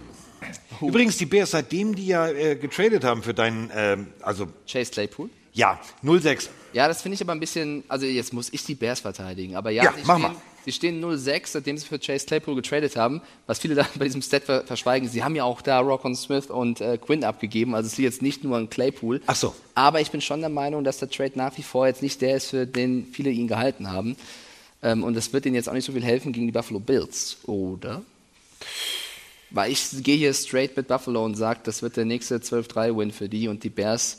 Übrigens, 0.81 1.17
die 1.17 1.27
Bears, 1.27 1.51
seitdem 1.51 1.97
die 1.97 2.07
ja 2.07 2.29
äh, 2.29 2.55
getradet 2.55 3.03
haben 3.03 3.21
für 3.25 3.35
deinen, 3.35 3.73
ähm, 3.75 4.07
also 4.23 4.47
Chase 4.71 4.93
Claypool. 4.93 5.29
ja, 5.53 5.81
06. 6.05 6.51
Ja, 6.73 6.87
das 6.87 7.03
finde 7.03 7.17
ich 7.17 7.21
aber 7.21 7.33
ein 7.33 7.41
bisschen, 7.41 7.83
also 7.89 8.07
jetzt 8.07 8.33
muss 8.33 8.53
ich 8.53 8.65
die 8.65 8.77
Bears 8.77 9.01
verteidigen, 9.01 9.57
aber 9.57 9.71
ja, 9.71 9.83
Ja, 9.83 9.95
mach 10.05 10.19
stehen, 10.19 10.35
mal. 10.35 10.37
Sie 10.65 10.73
stehen 10.73 11.05
0-6, 11.05 11.49
seitdem 11.49 11.77
sie 11.77 11.87
für 11.87 11.99
Chase 11.99 12.25
Claypool 12.25 12.55
getradet 12.55 12.97
haben. 12.97 13.21
Was 13.47 13.59
viele 13.59 13.75
da 13.75 13.87
bei 13.97 14.07
diesem 14.07 14.23
Stat 14.23 14.45
ver 14.45 14.65
verschweigen, 14.65 15.09
sie 15.09 15.23
haben 15.23 15.37
ja 15.37 15.45
auch 15.45 15.61
da 15.61 15.81
Rockon 15.81 16.17
Smith 16.17 16.47
und 16.47 16.81
äh, 16.81 16.97
Quinn 16.99 17.23
abgegeben. 17.25 17.75
Also 17.75 17.89
es 17.89 17.99
liegt 17.99 18.13
jetzt 18.13 18.23
nicht 18.23 18.45
nur 18.45 18.57
an 18.57 18.71
Claypool. 18.71 19.21
Ach 19.27 19.37
so. 19.37 19.55
Aber 19.75 20.01
ich 20.01 20.11
bin 20.11 20.21
schon 20.21 20.41
der 20.41 20.49
Meinung, 20.49 20.85
dass 20.85 20.99
der 20.99 21.11
Trade 21.11 21.33
nach 21.35 21.57
wie 21.59 21.63
vor 21.63 21.87
jetzt 21.87 22.03
nicht 22.03 22.21
der 22.23 22.37
ist, 22.37 22.51
für 22.51 22.67
den 22.67 23.07
viele 23.13 23.31
ihn 23.31 23.49
gehalten 23.49 23.91
haben. 23.91 24.17
Ähm, 24.83 25.05
und 25.05 25.15
das 25.15 25.33
wird 25.33 25.45
ihnen 25.47 25.55
jetzt 25.55 25.69
auch 25.69 25.75
nicht 25.75 25.85
so 25.85 25.93
viel 25.93 26.05
helfen 26.05 26.33
gegen 26.33 26.47
die 26.47 26.53
Buffalo 26.53 26.81
Bills, 26.81 27.37
oder? 27.45 28.03
Weil 29.51 29.71
ich 29.71 30.03
gehe 30.03 30.17
hier 30.17 30.33
straight 30.33 30.77
mit 30.77 30.89
Buffalo 30.89 31.25
und 31.25 31.37
sage, 31.37 31.61
das 31.65 31.83
wird 31.83 31.97
der 31.97 32.05
nächste 32.05 32.37
12-3-Win 32.39 33.13
für 33.13 33.29
die 33.29 33.49
und 33.49 33.63
die 33.63 33.71
Bears, 33.71 34.17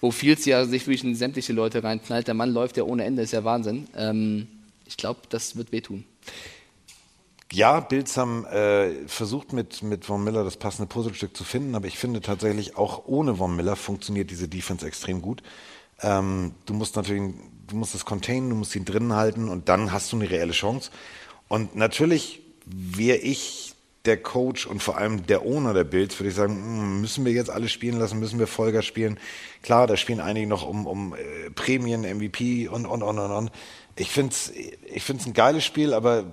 wo 0.00 0.10
Fields 0.10 0.44
ja 0.44 0.64
sich 0.64 0.86
wirklich 0.86 1.02
in 1.02 1.14
sämtliche 1.14 1.52
Leute 1.52 1.82
reinknallt. 1.82 2.26
Der 2.28 2.34
Mann 2.34 2.52
läuft 2.52 2.76
ja 2.76 2.84
ohne 2.84 3.04
Ende, 3.04 3.22
ist 3.22 3.32
ja 3.32 3.42
Wahnsinn. 3.42 3.88
Ähm, 3.96 4.46
ich 4.88 4.96
glaube, 4.96 5.20
das 5.28 5.56
wird 5.56 5.70
wehtun. 5.70 6.04
Ja, 7.52 7.80
Bills 7.80 8.16
haben 8.16 8.44
äh, 8.46 9.06
versucht 9.06 9.52
mit, 9.52 9.82
mit 9.82 10.04
Von 10.04 10.22
Miller 10.22 10.44
das 10.44 10.56
passende 10.56 10.86
Puzzlestück 10.86 11.36
zu 11.36 11.44
finden, 11.44 11.74
aber 11.74 11.86
ich 11.86 11.96
finde 11.96 12.20
tatsächlich 12.20 12.76
auch 12.76 13.06
ohne 13.06 13.36
Von 13.36 13.56
Miller 13.56 13.76
funktioniert 13.76 14.30
diese 14.30 14.48
Defense 14.48 14.86
extrem 14.86 15.22
gut. 15.22 15.42
Ähm, 16.02 16.54
du 16.66 16.74
musst 16.74 16.96
natürlich, 16.96 17.34
du 17.66 17.76
musst 17.76 17.94
das 17.94 18.04
containen, 18.04 18.50
du 18.50 18.56
musst 18.56 18.76
ihn 18.76 18.84
drinnen 18.84 19.14
halten 19.14 19.48
und 19.48 19.68
dann 19.68 19.92
hast 19.92 20.12
du 20.12 20.16
eine 20.16 20.28
reelle 20.28 20.52
Chance. 20.52 20.90
Und 21.48 21.74
natürlich 21.74 22.42
wäre 22.66 23.16
ich 23.16 23.74
der 24.04 24.16
Coach 24.16 24.66
und 24.66 24.82
vor 24.82 24.96
allem 24.96 25.26
der 25.26 25.42
Owner 25.44 25.74
der 25.74 25.84
Bills, 25.84 26.18
würde 26.18 26.28
ich 26.28 26.34
sagen, 26.34 26.54
hm, 26.54 27.00
müssen 27.00 27.24
wir 27.24 27.32
jetzt 27.32 27.50
alle 27.50 27.68
spielen 27.68 27.98
lassen, 27.98 28.18
müssen 28.18 28.38
wir 28.38 28.46
Vollgas 28.46 28.84
spielen. 28.84 29.18
Klar, 29.62 29.86
da 29.86 29.96
spielen 29.96 30.20
einige 30.20 30.46
noch 30.46 30.66
um, 30.66 30.86
um 30.86 31.14
äh, 31.14 31.50
Prämien, 31.50 32.02
MVP 32.02 32.68
und, 32.68 32.86
und, 32.86 33.02
und, 33.02 33.18
und, 33.18 33.30
und. 33.30 33.50
Ich 33.98 34.10
finde 34.10 34.32
es 34.32 34.50
ich 34.50 35.02
find's 35.02 35.26
ein 35.26 35.34
geiles 35.34 35.64
Spiel, 35.64 35.92
aber 35.92 36.24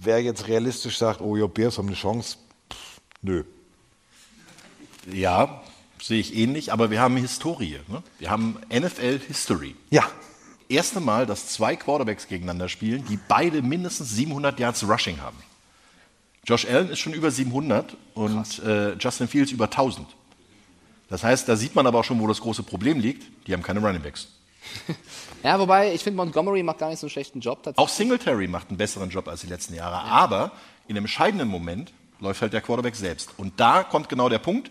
wer 0.00 0.22
jetzt 0.22 0.48
realistisch 0.48 0.98
sagt, 0.98 1.20
oh 1.20 1.36
ja, 1.36 1.46
Bears 1.46 1.78
haben 1.78 1.88
eine 1.88 1.96
Chance, 1.96 2.38
pff, 2.72 3.00
nö. 3.22 3.44
Ja, 5.12 5.62
sehe 6.00 6.20
ich 6.20 6.34
ähnlich, 6.34 6.72
aber 6.72 6.90
wir 6.90 7.00
haben 7.00 7.16
Historie. 7.16 7.80
Ne? 7.88 8.02
Wir 8.18 8.30
haben 8.30 8.58
NFL-History. 8.72 9.74
Ja. 9.90 10.04
Erste 10.68 11.00
Mal, 11.00 11.26
dass 11.26 11.48
zwei 11.48 11.76
Quarterbacks 11.76 12.26
gegeneinander 12.26 12.68
spielen, 12.68 13.04
die 13.06 13.18
beide 13.28 13.60
mindestens 13.60 14.10
700 14.10 14.58
Yards 14.58 14.88
Rushing 14.88 15.20
haben. 15.20 15.36
Josh 16.46 16.66
Allen 16.66 16.90
ist 16.90 17.00
schon 17.00 17.12
über 17.12 17.30
700 17.30 17.96
und 18.14 18.58
äh, 18.60 18.94
Justin 18.94 19.28
Fields 19.28 19.52
über 19.52 19.64
1000. 19.64 20.06
Das 21.08 21.22
heißt, 21.22 21.48
da 21.48 21.56
sieht 21.56 21.74
man 21.74 21.86
aber 21.86 22.00
auch 22.00 22.04
schon, 22.04 22.20
wo 22.20 22.26
das 22.26 22.40
große 22.40 22.62
Problem 22.62 22.98
liegt. 22.98 23.24
Die 23.46 23.52
haben 23.52 23.62
keine 23.62 23.80
Running 23.80 24.02
Backs. 24.02 24.28
Ja, 25.42 25.58
wobei 25.58 25.92
ich 25.92 26.02
finde, 26.02 26.16
Montgomery 26.16 26.62
macht 26.62 26.78
gar 26.78 26.88
nicht 26.88 26.98
so 26.98 27.06
einen 27.06 27.10
schlechten 27.10 27.40
Job. 27.40 27.60
Auch 27.76 27.88
Singletary 27.88 28.48
macht 28.48 28.70
einen 28.70 28.78
besseren 28.78 29.10
Job 29.10 29.28
als 29.28 29.42
die 29.42 29.46
letzten 29.46 29.74
Jahre. 29.74 29.98
Aber 30.00 30.52
in 30.88 30.96
einem 30.96 31.04
entscheidenden 31.04 31.48
Moment 31.48 31.92
läuft 32.20 32.40
halt 32.40 32.54
der 32.54 32.62
Quarterback 32.62 32.96
selbst. 32.96 33.30
Und 33.36 33.60
da 33.60 33.82
kommt 33.82 34.08
genau 34.08 34.30
der 34.30 34.38
Punkt. 34.38 34.70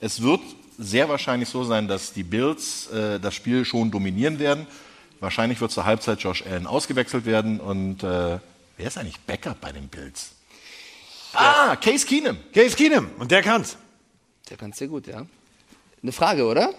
Es 0.00 0.20
wird 0.20 0.40
sehr 0.78 1.08
wahrscheinlich 1.08 1.48
so 1.48 1.64
sein, 1.64 1.88
dass 1.88 2.12
die 2.12 2.24
Bills 2.24 2.90
äh, 2.90 3.20
das 3.20 3.34
Spiel 3.34 3.64
schon 3.64 3.90
dominieren 3.90 4.38
werden. 4.38 4.66
Wahrscheinlich 5.20 5.60
wird 5.60 5.70
zur 5.70 5.86
Halbzeit 5.86 6.20
Josh 6.20 6.44
Allen 6.44 6.66
ausgewechselt 6.66 7.24
werden. 7.24 7.60
Und 7.60 8.02
äh, 8.02 8.38
wer 8.76 8.86
ist 8.86 8.98
eigentlich 8.98 9.20
Backup 9.20 9.60
bei 9.60 9.72
den 9.72 9.88
Bills? 9.88 10.32
Ah, 11.32 11.76
Case 11.76 12.04
Keenum. 12.06 12.36
Case 12.52 12.76
Keenum. 12.76 13.08
Und 13.18 13.30
der 13.30 13.42
kann's. 13.42 13.76
Der 14.50 14.56
kann's 14.56 14.76
sehr 14.76 14.88
gut, 14.88 15.06
ja. 15.06 15.24
Eine 16.02 16.12
Frage, 16.12 16.44
oder? 16.44 16.74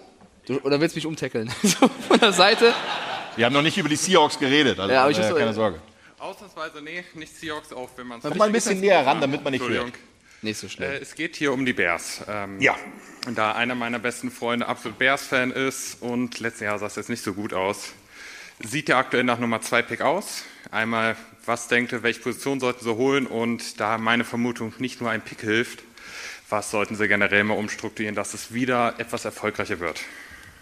Du, 0.45 0.59
oder 0.59 0.79
willst 0.81 0.95
du 0.95 0.97
mich 0.97 1.05
umtackeln? 1.05 1.49
so 1.63 1.87
von 1.87 2.19
der 2.19 2.33
Seite. 2.33 2.73
Wir 3.35 3.45
haben 3.45 3.53
noch 3.53 3.61
nicht 3.61 3.77
über 3.77 3.89
die 3.89 3.95
Seahawks 3.95 4.37
geredet, 4.37 4.79
also 4.79 4.93
Ja, 4.93 5.03
aber 5.03 5.11
ich 5.11 5.19
äh, 5.19 5.31
keine 5.33 5.53
Sorge. 5.53 5.81
Ausnahmsweise, 6.19 6.81
nee, 6.81 7.03
nicht 7.15 7.35
Seahawks, 7.35 7.73
auch 7.73 7.89
wenn 7.95 8.07
man 8.07 8.21
Komm 8.21 8.37
mal 8.37 8.45
ein 8.45 8.51
bisschen 8.51 8.79
näher 8.79 9.05
ran, 9.05 9.19
damit 9.21 9.43
man 9.43 9.51
nicht 9.51 9.61
Entschuldigung. 9.61 9.91
hört. 9.91 10.43
Nicht 10.43 10.57
so 10.59 10.67
schnell. 10.67 10.95
Äh, 10.95 10.99
es 10.99 11.15
geht 11.15 11.37
hier 11.37 11.53
um 11.53 11.65
die 11.65 11.73
Bears. 11.73 12.21
Ähm, 12.27 12.59
Ja. 12.59 12.75
Und 13.25 13.37
da 13.37 13.53
einer 13.53 13.75
meiner 13.75 13.99
besten 13.99 14.29
Freunde 14.31 14.67
absolut 14.67 14.97
Bears-Fan 14.99 15.51
ist 15.51 16.01
und 16.01 16.39
letztes 16.41 16.61
Jahr 16.61 16.77
sah 16.77 16.87
es 16.87 16.95
jetzt 16.97 17.09
nicht 17.09 17.23
so 17.23 17.33
gut 17.33 17.53
aus, 17.53 17.93
sieht 18.59 18.89
der 18.89 18.97
aktuell 18.97 19.23
nach 19.23 19.39
Nummer 19.39 19.61
2 19.61 19.81
Pick 19.81 20.01
aus. 20.01 20.43
Einmal, 20.71 21.15
was 21.45 21.69
denkt 21.69 21.93
ihr, 21.93 22.03
welche 22.03 22.19
Position 22.19 22.59
sollten 22.59 22.83
sie 22.83 22.93
holen? 22.95 23.25
Und 23.27 23.79
da 23.79 23.97
meine 23.97 24.25
Vermutung 24.25 24.73
nicht 24.79 24.99
nur 24.99 25.09
ein 25.09 25.21
Pick 25.21 25.39
hilft, 25.39 25.83
was 26.49 26.69
sollten 26.71 26.95
sie 26.95 27.07
generell 27.07 27.45
mal 27.45 27.57
umstrukturieren, 27.57 28.15
dass 28.15 28.33
es 28.33 28.53
wieder 28.53 28.95
etwas 28.97 29.23
erfolgreicher 29.25 29.79
wird? 29.79 30.01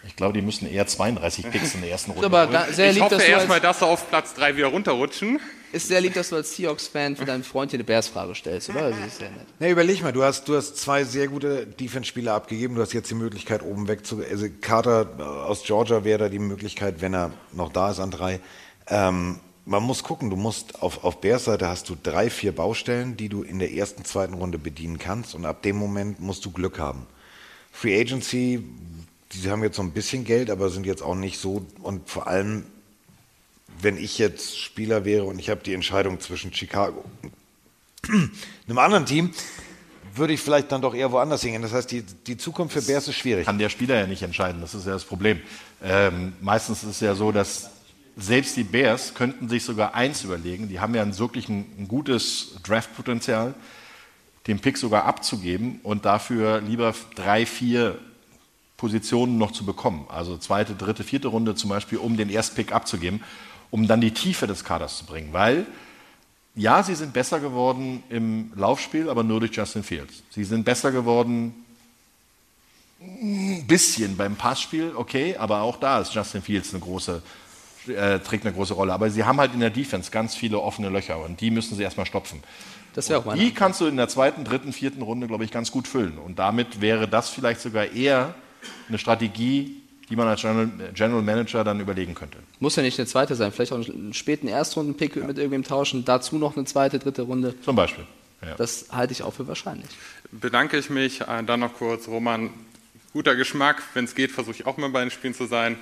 Ich 0.07 0.15
glaube, 0.15 0.33
die 0.33 0.41
müssen 0.41 0.67
eher 0.67 0.87
32 0.87 1.49
Picks 1.51 1.75
in 1.75 1.81
der 1.81 1.91
ersten 1.91 2.11
Runde. 2.13 2.25
Aber 2.25 2.47
ga- 2.47 2.71
sehr 2.71 2.87
ich 2.89 2.95
lieb, 2.95 3.03
hoffe 3.03 3.15
dass 3.15 3.25
du 3.25 3.31
erstmal, 3.31 3.57
als, 3.59 3.63
dass 3.63 3.79
sie 3.79 3.85
auf 3.85 4.09
Platz 4.09 4.33
3 4.33 4.57
wieder 4.57 4.67
runterrutschen. 4.67 5.39
ist 5.71 5.87
sehr 5.87 6.01
lieb, 6.01 6.15
dass 6.15 6.29
du 6.29 6.35
als 6.37 6.55
Seahawks-Fan 6.55 7.15
für 7.17 7.25
deinen 7.25 7.43
Freund 7.43 7.69
hier 7.71 7.77
eine 7.77 7.83
Bears-Frage 7.83 8.33
stellst, 8.33 8.69
oder? 8.69 8.89
Das 8.89 8.99
ist 9.05 9.19
sehr 9.19 9.29
nett. 9.29 9.45
Na, 9.59 9.69
überleg 9.69 10.01
mal, 10.01 10.11
du 10.11 10.23
hast, 10.23 10.47
du 10.47 10.55
hast 10.55 10.77
zwei 10.77 11.03
sehr 11.03 11.27
gute 11.27 11.67
Defense-Spieler 11.67 12.33
abgegeben. 12.33 12.75
Du 12.75 12.81
hast 12.81 12.93
jetzt 12.93 13.11
die 13.11 13.15
Möglichkeit, 13.15 13.61
oben 13.63 13.87
weg 13.87 14.05
zu. 14.05 14.23
Also 14.27 14.47
Carter 14.61 15.07
äh, 15.19 15.21
aus 15.21 15.63
Georgia 15.63 16.03
wäre 16.03 16.17
da 16.19 16.29
die 16.29 16.39
Möglichkeit, 16.39 17.01
wenn 17.01 17.13
er 17.13 17.31
noch 17.53 17.71
da 17.71 17.91
ist 17.91 17.99
an 17.99 18.09
drei. 18.11 18.39
Ähm, 18.87 19.39
man 19.65 19.83
muss 19.83 20.01
gucken, 20.03 20.31
du 20.31 20.35
musst 20.35 20.81
auf, 20.81 21.03
auf 21.03 21.21
Bears 21.21 21.45
Seite 21.45 21.67
hast 21.67 21.87
du 21.89 21.95
drei, 22.01 22.31
vier 22.31 22.51
Baustellen, 22.53 23.15
die 23.15 23.29
du 23.29 23.43
in 23.43 23.59
der 23.59 23.71
ersten, 23.71 24.03
zweiten 24.03 24.33
Runde 24.33 24.57
bedienen 24.57 24.97
kannst. 24.97 25.35
Und 25.35 25.45
ab 25.45 25.61
dem 25.61 25.75
Moment 25.75 26.19
musst 26.19 26.43
du 26.43 26.51
Glück 26.51 26.79
haben. 26.79 27.05
Free 27.71 27.97
Agency, 28.01 28.63
die 29.33 29.49
haben 29.49 29.63
jetzt 29.63 29.77
so 29.77 29.83
ein 29.83 29.91
bisschen 29.91 30.23
Geld, 30.23 30.49
aber 30.49 30.69
sind 30.69 30.85
jetzt 30.85 31.01
auch 31.01 31.15
nicht 31.15 31.39
so. 31.39 31.65
Und 31.81 32.09
vor 32.09 32.27
allem, 32.27 32.65
wenn 33.79 33.97
ich 33.97 34.17
jetzt 34.17 34.59
Spieler 34.59 35.05
wäre 35.05 35.23
und 35.23 35.39
ich 35.39 35.49
habe 35.49 35.61
die 35.63 35.73
Entscheidung 35.73 36.19
zwischen 36.19 36.53
Chicago 36.53 37.03
einem 38.07 38.77
anderen 38.77 39.05
Team, 39.05 39.31
würde 40.13 40.33
ich 40.33 40.41
vielleicht 40.41 40.71
dann 40.71 40.81
doch 40.81 40.93
eher 40.93 41.11
woanders 41.11 41.41
hingehen. 41.41 41.61
Das 41.61 41.73
heißt, 41.73 41.89
die, 41.91 42.03
die 42.03 42.37
Zukunft 42.37 42.73
für 42.73 42.81
Bears 42.81 43.07
ist 43.07 43.15
schwierig. 43.15 43.45
Kann 43.45 43.59
der 43.59 43.69
Spieler 43.69 43.97
ja 43.97 44.07
nicht 44.07 44.21
entscheiden, 44.23 44.61
das 44.61 44.75
ist 44.75 44.85
ja 44.85 44.93
das 44.93 45.05
Problem. 45.05 45.39
Ähm, 45.81 46.33
meistens 46.41 46.83
ist 46.83 46.89
es 46.89 46.99
ja 46.99 47.15
so, 47.15 47.31
dass 47.31 47.69
selbst 48.17 48.57
die 48.57 48.63
Bears 48.63 49.13
könnten 49.13 49.47
sich 49.47 49.63
sogar 49.63 49.95
eins 49.95 50.23
überlegen, 50.23 50.67
die 50.67 50.79
haben 50.79 50.93
ja 50.93 51.01
ein, 51.01 51.17
wirklich 51.17 51.47
ein, 51.47 51.65
ein 51.77 51.87
gutes 51.87 52.55
Draftpotenzial, 52.63 53.53
den 54.47 54.59
Pick 54.59 54.77
sogar 54.77 55.05
abzugeben 55.05 55.79
und 55.83 56.03
dafür 56.03 56.59
lieber 56.59 56.93
drei, 57.15 57.45
vier 57.45 57.97
Positionen 58.81 59.37
noch 59.37 59.51
zu 59.51 59.63
bekommen. 59.63 60.07
Also 60.09 60.37
zweite, 60.37 60.73
dritte, 60.73 61.03
vierte 61.03 61.27
Runde 61.27 61.53
zum 61.53 61.69
Beispiel, 61.69 61.99
um 61.99 62.17
den 62.17 62.31
ersten 62.31 62.55
Pick 62.55 62.71
abzugeben, 62.71 63.23
um 63.69 63.87
dann 63.87 64.01
die 64.01 64.09
Tiefe 64.09 64.47
des 64.47 64.63
Kaders 64.63 64.97
zu 64.97 65.05
bringen. 65.05 65.33
Weil, 65.33 65.67
ja, 66.55 66.81
sie 66.81 66.95
sind 66.95 67.13
besser 67.13 67.39
geworden 67.39 68.01
im 68.09 68.51
Laufspiel, 68.55 69.07
aber 69.07 69.21
nur 69.21 69.39
durch 69.39 69.55
Justin 69.55 69.83
Fields. 69.83 70.23
Sie 70.31 70.43
sind 70.43 70.65
besser 70.65 70.91
geworden 70.91 71.53
ein 72.99 73.67
bisschen 73.67 74.17
beim 74.17 74.35
Passspiel, 74.35 74.93
okay, 74.95 75.35
aber 75.37 75.61
auch 75.61 75.77
da 75.77 75.99
ist 75.99 76.15
Justin 76.15 76.41
Fields 76.41 76.73
eine 76.73 76.81
große, 76.81 77.21
äh, 77.85 78.17
trägt 78.17 78.47
eine 78.47 78.55
große 78.55 78.73
Rolle. 78.73 78.93
Aber 78.93 79.11
sie 79.11 79.23
haben 79.23 79.39
halt 79.39 79.53
in 79.53 79.59
der 79.59 79.69
Defense 79.69 80.09
ganz 80.09 80.33
viele 80.33 80.59
offene 80.59 80.89
Löcher 80.89 81.23
und 81.23 81.39
die 81.39 81.51
müssen 81.51 81.77
sie 81.77 81.83
erstmal 81.83 82.07
stopfen. 82.07 82.41
Das 82.95 83.09
wäre 83.09 83.19
auch 83.19 83.25
meine 83.25 83.39
Die 83.39 83.53
kannst 83.53 83.79
du 83.79 83.85
in 83.85 83.97
der 83.97 84.07
zweiten, 84.07 84.43
dritten, 84.43 84.73
vierten 84.73 85.03
Runde, 85.03 85.27
glaube 85.27 85.43
ich, 85.43 85.51
ganz 85.51 85.71
gut 85.71 85.87
füllen. 85.87 86.17
Und 86.17 86.39
damit 86.39 86.81
wäre 86.81 87.07
das 87.07 87.29
vielleicht 87.29 87.61
sogar 87.61 87.91
eher 87.91 88.33
eine 88.87 88.97
Strategie, 88.97 89.81
die 90.09 90.15
man 90.15 90.27
als 90.27 90.41
General, 90.41 90.69
General 90.93 91.21
Manager 91.21 91.63
dann 91.63 91.79
überlegen 91.79 92.13
könnte. 92.15 92.37
Muss 92.59 92.75
ja 92.75 92.83
nicht 92.83 92.99
eine 92.99 93.07
zweite 93.07 93.35
sein, 93.35 93.51
vielleicht 93.51 93.71
auch 93.71 93.77
einen 93.77 94.13
späten 94.13 94.47
Erstrunden-Pick 94.47 95.15
mit 95.15 95.37
irgendwem 95.37 95.63
tauschen, 95.63 96.03
dazu 96.05 96.37
noch 96.37 96.55
eine 96.57 96.65
zweite, 96.65 96.99
dritte 96.99 97.21
Runde. 97.23 97.55
Zum 97.63 97.75
Beispiel. 97.75 98.05
Ja. 98.41 98.55
Das 98.55 98.87
halte 98.91 99.13
ich 99.13 99.23
auch 99.23 99.33
für 99.33 99.47
wahrscheinlich. 99.47 99.89
bedanke 100.31 100.77
ich 100.77 100.89
mich. 100.89 101.21
Äh, 101.21 101.43
Dann 101.43 101.59
noch 101.61 101.73
kurz, 101.75 102.07
Roman, 102.07 102.49
guter 103.13 103.35
Geschmack. 103.35 103.81
Wenn 103.93 104.05
es 104.05 104.15
geht, 104.15 104.31
versuche 104.31 104.55
ich 104.55 104.65
auch 104.65 104.77
mal 104.77 104.89
bei 104.89 105.01
den 105.01 105.11
Spielen 105.11 105.33
zu 105.35 105.45
sein. 105.45 105.77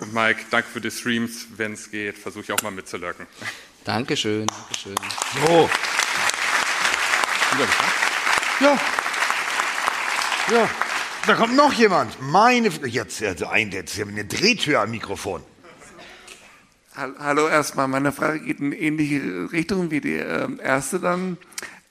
Und 0.00 0.14
Mike, 0.14 0.44
danke 0.50 0.68
für 0.68 0.80
die 0.80 0.90
Streams. 0.90 1.46
Wenn 1.56 1.72
es 1.72 1.90
geht, 1.90 2.16
versuche 2.18 2.44
ich 2.44 2.52
auch 2.52 2.62
mal 2.62 2.70
mitzulirken. 2.70 3.26
Dankeschön, 3.84 4.46
Dankeschön. 4.46 4.94
So. 5.46 5.68
Ja. 8.60 8.78
Ja. 10.50 10.68
Da 11.26 11.34
kommt 11.34 11.56
noch 11.56 11.72
jemand. 11.72 12.20
Meine, 12.20 12.68
jetzt, 12.86 13.22
also 13.22 13.46
ein, 13.46 13.70
jetzt 13.70 13.98
haben 13.98 14.10
eine 14.10 14.24
Drehtür 14.24 14.80
am 14.80 14.90
Mikrofon. 14.90 15.42
Hall- 16.94 17.14
Hallo 17.18 17.48
erstmal, 17.48 17.88
meine 17.88 18.12
Frage 18.12 18.40
geht 18.40 18.60
in 18.60 18.72
ähnliche 18.72 19.50
Richtung 19.50 19.90
wie 19.90 20.00
die 20.00 20.16
ähm, 20.16 20.60
erste 20.62 21.00
dann. 21.00 21.38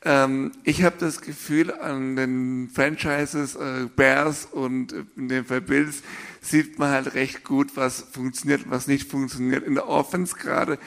Ähm, 0.05 0.51
ich 0.63 0.83
habe 0.83 0.97
das 0.99 1.21
Gefühl, 1.21 1.73
an 1.73 2.15
den 2.15 2.69
Franchises 2.73 3.55
äh, 3.55 3.87
Bears 3.95 4.45
und 4.45 4.93
äh, 4.93 5.03
in 5.17 5.29
dem 5.29 5.45
Fall 5.45 5.61
Bills 5.61 6.03
sieht 6.41 6.77
man 6.77 6.91
halt 6.91 7.15
recht 7.15 7.43
gut, 7.43 7.71
was 7.75 8.01
funktioniert, 8.11 8.69
was 8.69 8.85
nicht 8.87 9.09
funktioniert. 9.09 9.63
In 9.65 9.75
der 9.75 9.87
Offense 9.87 10.35
gerade, 10.35 10.77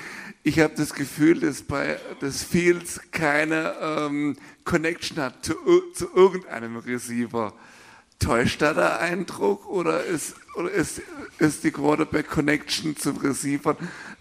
ich 0.44 0.61
habe 0.61 0.74
das 0.76 0.94
Gefühl, 0.94 1.40
dass 1.40 1.62
bei 1.62 1.99
des 2.22 2.42
Fields 2.44 3.01
keine 3.11 3.74
ähm, 3.80 4.36
Connection 4.64 5.18
hat 5.18 5.44
zu, 5.44 5.55
zu 5.94 6.09
irgendeinem 6.14 6.76
Receiver. 6.76 7.53
Täuscht 8.19 8.62
da 8.62 8.73
der 8.73 9.01
Eindruck 9.01 9.69
oder 9.69 10.05
ist, 10.05 10.35
oder 10.57 10.71
ist, 10.71 11.03
ist 11.39 11.64
die 11.64 11.71
Quarterback-Connection 11.71 12.97
zum 12.97 13.19
Receiver 13.19 13.77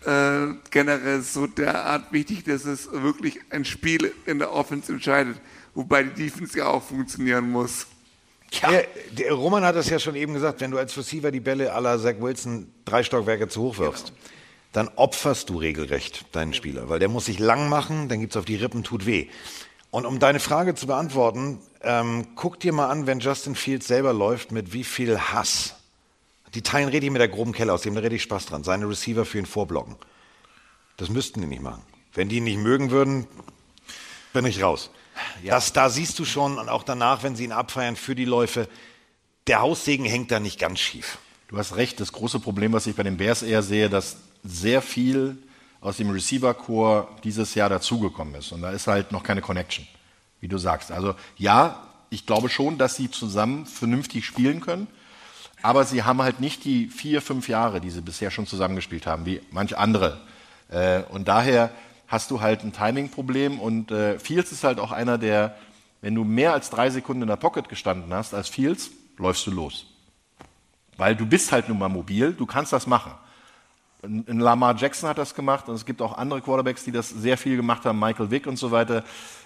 äh, 0.05 0.53
generell 0.69 1.21
so 1.21 1.47
derart 1.47 2.11
wichtig, 2.11 2.43
dass 2.43 2.65
es 2.65 2.91
wirklich 2.91 3.39
ein 3.49 3.65
Spiel 3.65 4.13
in 4.25 4.39
der 4.39 4.51
Offense 4.51 4.91
entscheidet, 4.91 5.37
wobei 5.73 6.03
die 6.03 6.23
Defense 6.25 6.57
ja 6.57 6.67
auch 6.67 6.83
funktionieren 6.83 7.49
muss? 7.51 7.87
Der, 8.61 8.87
der 9.11 9.33
Roman 9.33 9.63
hat 9.63 9.75
das 9.75 9.89
ja 9.89 9.99
schon 9.99 10.15
eben 10.15 10.33
gesagt, 10.33 10.61
wenn 10.61 10.71
du 10.71 10.77
als 10.77 10.95
Receiver 10.97 11.31
die 11.31 11.39
Bälle 11.39 11.65
la 11.65 11.97
Zach 11.97 12.15
Wilson 12.19 12.67
drei 12.85 13.03
Stockwerke 13.03 13.47
zu 13.47 13.61
hoch 13.61 13.77
wirfst, 13.79 14.13
dann 14.71 14.89
opferst 14.95 15.49
du 15.49 15.57
regelrecht 15.57 16.25
deinen 16.33 16.53
Spieler, 16.53 16.89
weil 16.89 16.99
der 16.99 17.07
muss 17.07 17.25
sich 17.25 17.39
lang 17.39 17.69
machen, 17.69 18.09
dann 18.09 18.19
gibt's 18.19 18.37
auf 18.37 18.45
die 18.45 18.55
Rippen, 18.55 18.83
tut 18.83 19.05
weh. 19.05 19.27
Und 19.95 20.05
um 20.05 20.19
deine 20.19 20.41
Frage 20.41 20.75
zu 20.75 20.87
beantworten, 20.87 21.57
ähm, 21.81 22.27
guck 22.35 22.59
dir 22.59 22.73
mal 22.73 22.89
an, 22.89 23.07
wenn 23.07 23.21
Justin 23.21 23.55
Fields 23.55 23.87
selber 23.87 24.11
läuft, 24.11 24.51
mit 24.51 24.73
wie 24.73 24.83
viel 24.83 25.17
Hass. 25.17 25.75
Die 26.53 26.61
teilen 26.61 26.89
richtig 26.89 27.11
mit 27.11 27.21
der 27.21 27.29
groben 27.29 27.53
Kelle 27.53 27.71
aus, 27.71 27.83
die 27.83 27.87
haben 27.87 27.95
da 27.95 28.01
richtig 28.01 28.23
Spaß 28.23 28.47
dran. 28.47 28.65
Seine 28.65 28.89
Receiver 28.89 29.23
für 29.23 29.37
ihn 29.37 29.45
vorblocken. 29.45 29.95
Das 30.97 31.07
müssten 31.07 31.39
die 31.39 31.47
nicht 31.47 31.61
machen. 31.61 31.81
Wenn 32.13 32.27
die 32.27 32.39
ihn 32.39 32.43
nicht 32.43 32.57
mögen 32.57 32.91
würden, 32.91 33.25
bin 34.33 34.43
ich 34.45 34.61
raus. 34.61 34.89
Das, 35.45 35.71
da 35.71 35.89
siehst 35.89 36.19
du 36.19 36.25
schon, 36.25 36.57
und 36.59 36.67
auch 36.67 36.83
danach, 36.83 37.23
wenn 37.23 37.37
sie 37.37 37.45
ihn 37.45 37.53
abfeiern 37.53 37.95
für 37.95 38.15
die 38.15 38.25
Läufe, 38.25 38.67
der 39.47 39.61
Haussegen 39.61 40.05
hängt 40.05 40.29
da 40.29 40.41
nicht 40.41 40.59
ganz 40.59 40.81
schief. 40.81 41.19
Du 41.47 41.57
hast 41.57 41.77
recht, 41.77 42.01
das 42.01 42.11
große 42.11 42.41
Problem, 42.41 42.73
was 42.73 42.85
ich 42.85 42.97
bei 42.97 43.03
den 43.03 43.15
Bears 43.15 43.43
eher 43.43 43.63
sehe, 43.63 43.89
dass 43.89 44.17
sehr 44.43 44.81
viel 44.81 45.37
aus 45.85 45.97
dem 45.97 46.09
Receiver-Core 46.09 47.07
dieses 47.23 47.53
Jahr 47.53 47.69
dazugekommen 47.69 48.33
ist. 48.33 48.51
Und 48.51 48.63
da 48.63 48.71
ist 48.71 48.87
halt 48.87 49.11
noch 49.11 49.21
keine 49.21 49.41
Connection, 49.41 49.87
wie 50.41 50.47
du 50.47 50.57
sagst. 50.57 50.91
Also 50.91 51.13
ja, 51.37 51.83
ich 52.09 52.25
glaube 52.25 52.49
schon, 52.49 52.79
dass 52.79 52.95
sie 52.95 53.11
zusammen 53.11 53.67
vernünftig 53.67 54.25
spielen 54.25 54.61
können. 54.61 54.87
Aber 55.61 55.85
sie 55.85 56.01
haben 56.01 56.23
halt 56.23 56.39
nicht 56.39 56.65
die 56.65 56.87
vier, 56.87 57.21
fünf 57.21 57.47
Jahre, 57.47 57.81
die 57.81 57.91
sie 57.91 58.01
bisher 58.01 58.31
schon 58.31 58.47
zusammengespielt 58.47 59.05
haben, 59.05 59.27
wie 59.27 59.41
manche 59.51 59.77
andere. 59.77 60.19
Äh, 60.69 61.03
und 61.09 61.27
daher 61.27 61.69
hast 62.07 62.31
du 62.31 62.41
halt 62.41 62.63
ein 62.63 62.73
Timing-Problem. 62.73 63.59
Und 63.59 63.91
äh, 63.91 64.17
Fields 64.17 64.51
ist 64.51 64.63
halt 64.63 64.79
auch 64.79 64.91
einer, 64.91 65.19
der, 65.19 65.55
wenn 66.01 66.15
du 66.15 66.23
mehr 66.23 66.53
als 66.53 66.71
drei 66.71 66.89
Sekunden 66.89 67.21
in 67.21 67.27
der 67.27 67.35
Pocket 67.35 67.69
gestanden 67.69 68.11
hast 68.11 68.33
als 68.33 68.49
Fields, 68.49 68.89
läufst 69.17 69.45
du 69.45 69.51
los. 69.51 69.85
Weil 70.97 71.15
du 71.15 71.27
bist 71.27 71.51
halt 71.51 71.69
nun 71.69 71.77
mal 71.77 71.89
mobil, 71.89 72.33
du 72.33 72.47
kannst 72.47 72.73
das 72.73 72.87
machen. 72.87 73.11
Ein 74.05 74.39
Lamar 74.39 74.75
Jackson 74.75 75.09
hat 75.09 75.17
das 75.17 75.33
gemacht 75.33 75.67
und 75.67 75.75
es 75.75 75.85
gibt 75.85 76.01
auch 76.01 76.17
andere 76.17 76.41
Quarterbacks, 76.41 76.83
die 76.83 76.91
das 76.91 77.09
sehr 77.09 77.37
viel 77.37 77.55
gemacht 77.55 77.85
haben, 77.85 77.99
Michael 77.99 78.29
Vick 78.29 78.47
und 78.47 78.57
so 78.57 78.71
weiter. 78.71 79.03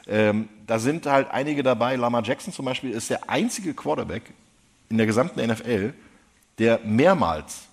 Ähm, 0.07 0.49
da 0.68 0.80
sind 0.80 1.05
halt 1.05 1.32
einige 1.32 1.64
dabei. 1.64 1.95
Lamar 1.95 2.24
Jackson 2.24 2.53
zum 2.53 2.66
Beispiel 2.66 2.91
ist 2.91 3.10
der 3.10 3.30
einzige 3.30 3.74
Quarterback 3.74 4.24
in 4.89 4.97
der 4.97 5.05
gesamten 5.05 5.39
NFL, 5.45 5.93
der 6.57 6.80
mehrmals 6.84 7.68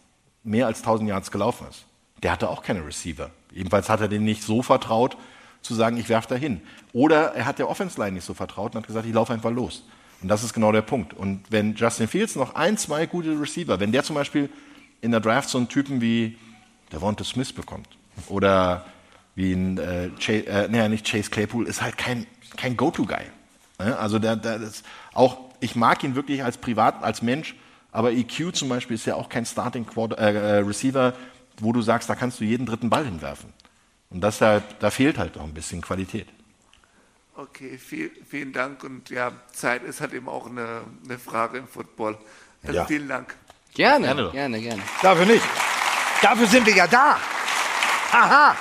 mehr 0.44 0.66
als 0.66 0.78
1000 0.78 1.08
Yards 1.08 1.30
gelaufen 1.30 1.66
ist. 1.68 1.84
Der 2.22 2.32
hatte 2.32 2.48
auch 2.48 2.62
keine 2.62 2.86
Receiver. 2.86 3.30
Jedenfalls 3.52 3.88
hat 3.88 4.00
er 4.00 4.08
den 4.08 4.24
nicht 4.24 4.42
so 4.42 4.62
vertraut, 4.62 5.16
zu 5.62 5.74
sagen, 5.74 5.96
ich 5.96 6.08
werfe 6.08 6.28
da 6.28 6.34
hin. 6.36 6.60
Oder 6.92 7.32
er 7.34 7.46
hat 7.46 7.58
der 7.58 7.68
Offense 7.68 8.00
Line 8.00 8.12
nicht 8.12 8.24
so 8.24 8.34
vertraut 8.34 8.74
und 8.74 8.82
hat 8.82 8.86
gesagt, 8.86 9.06
ich 9.06 9.14
laufe 9.14 9.32
einfach 9.32 9.50
los. 9.50 9.84
Und 10.22 10.28
das 10.28 10.44
ist 10.44 10.52
genau 10.52 10.72
der 10.72 10.82
Punkt. 10.82 11.12
Und 11.12 11.42
wenn 11.50 11.74
Justin 11.74 12.08
Fields 12.08 12.36
noch 12.36 12.54
ein, 12.54 12.78
zwei 12.78 13.06
gute 13.06 13.38
Receiver, 13.40 13.80
wenn 13.80 13.92
der 13.92 14.02
zum 14.02 14.14
Beispiel 14.14 14.48
in 15.00 15.10
der 15.10 15.20
Draft 15.20 15.48
so 15.48 15.58
einen 15.58 15.68
Typen 15.68 16.00
wie 16.00 16.38
Devonta 16.92 17.24
Smith 17.24 17.52
bekommt 17.52 17.88
oder 18.28 18.84
wie 19.34 19.52
ein, 19.52 19.78
äh, 19.78 20.10
Chase, 20.18 20.46
äh, 20.46 20.68
nee, 20.68 20.88
nicht 20.88 21.06
Chase 21.06 21.30
Claypool, 21.30 21.66
ist 21.66 21.82
halt 21.82 21.98
kein, 21.98 22.26
kein 22.56 22.76
Go-To-Guy. 22.76 23.26
Ne? 23.78 23.98
Also 23.98 24.18
der, 24.18 24.36
der 24.36 24.56
ist 24.56 24.84
auch, 25.12 25.38
ich 25.60 25.76
mag 25.76 26.02
ihn 26.04 26.14
wirklich 26.14 26.42
als 26.42 26.56
Privat, 26.56 27.02
als 27.02 27.22
Mensch, 27.22 27.54
aber 27.92 28.12
EQ 28.12 28.54
zum 28.54 28.68
Beispiel 28.68 28.94
ist 28.94 29.06
ja 29.06 29.14
auch 29.14 29.28
kein 29.28 29.44
Starting 29.46 29.86
Quarter, 29.86 30.18
äh, 30.18 30.34
äh, 30.34 30.58
Receiver, 30.58 31.14
wo 31.58 31.72
du 31.72 31.82
sagst, 31.82 32.08
da 32.08 32.14
kannst 32.14 32.40
du 32.40 32.44
jeden 32.44 32.66
dritten 32.66 32.90
Ball 32.90 33.04
hinwerfen. 33.04 33.52
Und 34.10 34.20
das 34.20 34.38
da, 34.38 34.62
da 34.78 34.90
fehlt 34.90 35.18
halt 35.18 35.36
auch 35.36 35.44
ein 35.44 35.54
bisschen 35.54 35.82
Qualität. 35.82 36.28
Okay, 37.34 37.76
viel, 37.76 38.10
vielen 38.28 38.52
Dank. 38.52 38.82
Und 38.84 39.10
ja, 39.10 39.32
Zeit 39.52 39.82
ist 39.84 40.00
halt 40.00 40.14
eben 40.14 40.28
auch 40.28 40.46
eine, 40.46 40.82
eine 41.04 41.18
Frage 41.18 41.58
im 41.58 41.68
Football. 41.68 42.16
Also 42.62 42.76
Ja. 42.76 42.84
Vielen 42.86 43.08
Dank. 43.08 43.34
Gerne, 43.74 44.06
Gerne 44.06 44.30
gerne, 44.30 44.60
gerne. 44.60 44.82
Dafür 45.02 45.26
nicht. 45.26 45.44
Dafür 46.22 46.46
sind 46.46 46.66
wir 46.66 46.74
ja 46.74 46.86
da. 46.86 47.18
Haha. 48.12 48.56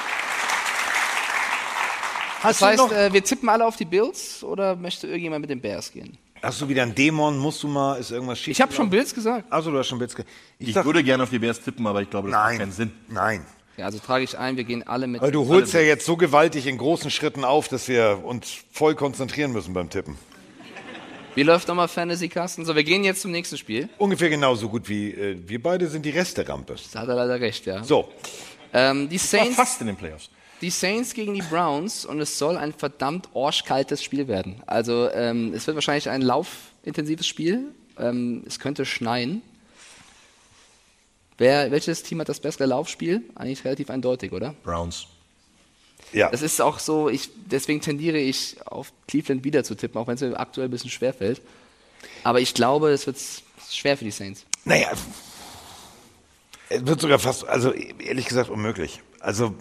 Hast 2.42 2.44
das 2.44 2.60
du 2.60 2.66
heißt, 2.66 2.78
noch- 2.78 2.92
äh, 2.92 3.14
wir 3.14 3.24
tippen 3.24 3.50
alle 3.50 3.66
auf 3.66 3.76
die 3.76 3.86
Bills 3.86 4.44
oder 4.44 4.76
möchte 4.76 5.08
irgendjemand 5.08 5.42
mit 5.42 5.50
den 5.50 5.62
Bears 5.62 5.92
gehen? 5.92 6.18
Hast 6.44 6.62
du 6.62 6.68
wieder 6.70 6.84
einen 6.84 6.94
Dämon? 6.94 7.38
Musst 7.40 7.64
du 7.64 7.68
mal, 7.68 7.96
ist 8.00 8.12
irgendwas 8.12 8.38
schief? 8.40 8.52
Ich 8.52 8.62
habe 8.62 8.72
schon 8.72 8.90
Bills 8.90 9.16
gesagt. 9.16 9.52
Also 9.52 9.72
du 9.72 9.80
hast 9.80 9.88
schon 9.88 9.98
Bills 9.98 10.14
gesagt. 10.16 10.32
Ich, 10.60 10.76
würde 10.76 11.04
gerne 11.04 11.24
auf 11.24 11.30
die 11.32 11.40
Bears 11.40 11.60
tippen, 11.62 11.88
aber 11.88 12.02
ich 12.02 12.10
glaube, 12.10 12.30
das 12.30 12.38
macht 12.38 12.58
keinen 12.60 12.72
Sinn. 12.72 12.92
Nein. 13.08 13.44
Ja, 13.78 13.86
also 13.86 13.98
trage 14.00 14.24
ich 14.24 14.38
ein, 14.38 14.56
wir 14.58 14.64
gehen 14.64 14.88
alle 14.88 15.08
mit. 15.08 15.22
Aber 15.22 15.32
du 15.32 15.48
holst 15.48 15.74
ja 15.74 15.80
jetzt 15.82 16.06
so 16.06 16.18
gewaltig 16.18 16.68
in 16.68 16.78
großen 16.78 17.10
Schritten 17.10 17.44
auf, 17.44 17.68
dass 17.68 17.88
wir 17.88 18.22
uns 18.24 18.58
voll 18.72 18.96
konzentrieren 18.96 19.52
müssen 19.54 19.74
beim 19.74 19.90
Tippen. 19.90 20.18
Wie 21.36 21.44
läuft 21.44 21.68
nochmal 21.68 21.90
Fantasy, 21.90 22.30
Carsten? 22.30 22.64
So, 22.64 22.76
wir 22.78 22.86
gehen 22.86 23.04
jetzt 23.04 23.22
zum 23.22 23.32
nächsten 23.32 23.58
Spiel. 23.58 23.90
Ungefähr 23.98 24.30
genauso 24.30 24.70
gut 24.70 24.88
wie 24.88 25.12
äh, 25.12 25.38
wir 25.46 25.62
beide 25.62 25.88
sind 25.88 26.06
die 26.06 26.12
Resterampe. 26.12 26.76
Da 26.94 27.02
hat 27.02 27.10
er 27.10 27.16
leider 27.16 27.42
recht, 27.42 27.66
ja. 27.66 27.84
So. 27.84 28.10
Ähm, 28.72 29.10
die 29.10 29.20
war 29.20 29.40
Saints. 29.40 29.56
fast 29.58 29.82
in 29.82 29.88
den 29.88 29.98
Playoffs. 29.98 30.30
Die 30.62 30.70
Saints 30.70 31.14
gegen 31.14 31.34
die 31.34 31.42
Browns 31.42 32.06
und 32.06 32.22
es 32.22 32.40
soll 32.40 32.56
ein 32.56 32.72
verdammt 32.72 33.28
arschkaltes 33.36 34.02
Spiel 34.02 34.30
werden. 34.30 34.64
Also 34.66 35.10
ähm, 35.12 35.54
es 35.54 35.68
wird 35.68 35.76
wahrscheinlich 35.76 36.10
ein 36.10 36.22
laufintensives 36.22 37.28
Spiel. 37.28 37.66
Ähm, 38.00 38.44
es 38.48 38.58
könnte 38.58 38.86
schneien. 38.86 39.42
Wer, 41.38 41.70
welches 41.70 42.02
Team 42.04 42.22
hat 42.22 42.30
das 42.30 42.40
bessere 42.40 42.66
Laufspiel? 42.66 43.24
Eigentlich 43.36 43.66
relativ 43.66 43.90
eindeutig, 43.90 44.32
oder? 44.32 44.56
Browns. 44.64 45.08
Ja. 46.14 46.30
Das 46.30 46.42
ist 46.42 46.62
auch 46.62 46.80
so, 46.80 47.10
ich, 47.10 47.30
deswegen 47.46 47.82
tendiere 47.82 48.18
ich 48.18 48.58
auf 48.66 48.94
Cleveland 49.08 49.44
wieder 49.44 49.64
zu 49.64 49.76
tippen, 49.76 50.00
auch 50.00 50.08
wenn 50.08 50.16
es 50.16 50.22
mir 50.22 50.40
aktuell 50.40 50.68
ein 50.68 50.72
bisschen 50.72 50.90
schwer 50.90 51.14
fällt. 51.14 51.42
Aber 52.24 52.40
ich 52.40 52.54
glaube, 52.54 52.90
es 52.90 53.06
wird 53.06 53.18
schwer 53.70 53.98
für 53.98 54.06
die 54.06 54.12
Saints. 54.12 54.46
Naja, 54.64 54.92
es 56.70 56.86
wird 56.86 57.02
sogar 57.02 57.20
fast, 57.20 57.48
also 57.48 57.72
ehrlich 57.72 58.26
gesagt 58.26 58.50
unmöglich. 58.50 59.02
Also 59.20 59.54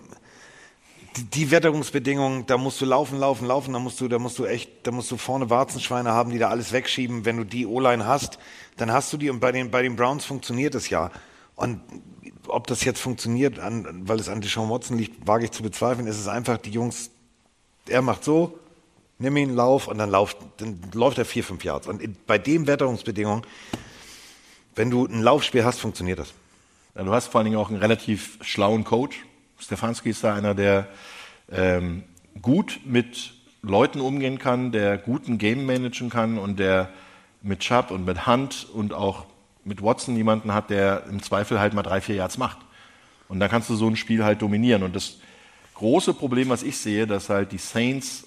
die, 1.16 1.24
die 1.24 1.50
Wetterungsbedingungen, 1.50 2.46
da 2.46 2.56
musst 2.56 2.80
du 2.80 2.86
laufen, 2.86 3.18
laufen, 3.18 3.46
laufen, 3.46 3.72
da 3.72 3.78
musst 3.78 4.00
du, 4.00 4.08
da 4.08 4.18
musst 4.18 4.38
du 4.38 4.46
echt, 4.46 4.70
da 4.84 4.90
musst 4.90 5.10
du 5.10 5.16
vorne 5.16 5.50
Warzenschweine 5.50 6.10
haben, 6.10 6.30
die 6.30 6.38
da 6.38 6.48
alles 6.48 6.72
wegschieben. 6.72 7.24
Wenn 7.24 7.36
du 7.36 7.44
die 7.44 7.66
O-Line 7.66 8.06
hast, 8.06 8.38
dann 8.76 8.92
hast 8.92 9.12
du 9.12 9.16
die 9.16 9.30
und 9.30 9.40
bei 9.40 9.52
den, 9.52 9.70
bei 9.70 9.82
den 9.82 9.96
Browns 9.96 10.24
funktioniert 10.24 10.74
es 10.74 10.90
ja. 10.90 11.10
Und 11.56 11.80
ob 12.48 12.66
das 12.66 12.84
jetzt 12.84 13.00
funktioniert, 13.00 13.58
an, 13.58 14.08
weil 14.08 14.18
es 14.18 14.28
an 14.28 14.40
Deshaun 14.40 14.70
Watson 14.70 14.98
liegt, 14.98 15.26
wage 15.26 15.44
ich 15.44 15.50
zu 15.50 15.62
bezweifeln. 15.62 16.06
Es 16.06 16.18
ist 16.18 16.28
einfach, 16.28 16.58
die 16.58 16.70
Jungs, 16.70 17.10
er 17.88 18.02
macht 18.02 18.24
so, 18.24 18.58
nimm 19.18 19.36
ihn, 19.36 19.54
lauf 19.54 19.88
und 19.88 19.98
dann, 19.98 20.10
lauft, 20.10 20.38
dann 20.58 20.80
läuft 20.92 21.18
er 21.18 21.24
vier, 21.24 21.44
fünf 21.44 21.64
Yards. 21.64 21.86
Und 21.86 22.02
in, 22.02 22.16
bei 22.26 22.38
den 22.38 22.66
Wetterungsbedingungen, 22.66 23.42
wenn 24.74 24.90
du 24.90 25.06
ein 25.06 25.22
Laufspiel 25.22 25.64
hast, 25.64 25.80
funktioniert 25.80 26.18
das. 26.18 26.34
Ja, 26.94 27.02
du 27.02 27.12
hast 27.12 27.28
vor 27.28 27.40
allen 27.40 27.46
Dingen 27.46 27.56
auch 27.56 27.70
einen 27.70 27.78
relativ 27.78 28.38
schlauen 28.42 28.84
Coach. 28.84 29.24
Stefanski 29.58 30.10
ist 30.10 30.24
da 30.24 30.34
einer, 30.34 30.54
der 30.54 30.88
ähm, 31.50 32.04
gut 32.42 32.80
mit 32.84 33.34
Leuten 33.62 34.00
umgehen 34.00 34.38
kann, 34.38 34.72
der 34.72 34.98
guten 34.98 35.38
Game 35.38 35.64
managen 35.64 36.10
kann 36.10 36.38
und 36.38 36.58
der 36.58 36.90
mit 37.42 37.60
Chubb 37.60 37.90
und 37.90 38.04
mit 38.04 38.26
Hunt 38.26 38.66
und 38.72 38.92
auch 38.92 39.26
mit 39.64 39.82
Watson 39.82 40.16
jemanden 40.16 40.52
hat, 40.52 40.70
der 40.70 41.04
im 41.06 41.22
Zweifel 41.22 41.58
halt 41.58 41.74
mal 41.74 41.82
drei, 41.82 42.00
vier 42.00 42.16
Yards 42.16 42.38
macht. 42.38 42.58
Und 43.28 43.40
dann 43.40 43.50
kannst 43.50 43.70
du 43.70 43.76
so 43.76 43.88
ein 43.88 43.96
Spiel 43.96 44.24
halt 44.24 44.42
dominieren. 44.42 44.82
Und 44.82 44.94
das 44.94 45.18
große 45.74 46.14
Problem, 46.14 46.48
was 46.48 46.62
ich 46.62 46.78
sehe, 46.78 47.06
dass 47.06 47.28
halt 47.28 47.52
die 47.52 47.58
Saints 47.58 48.26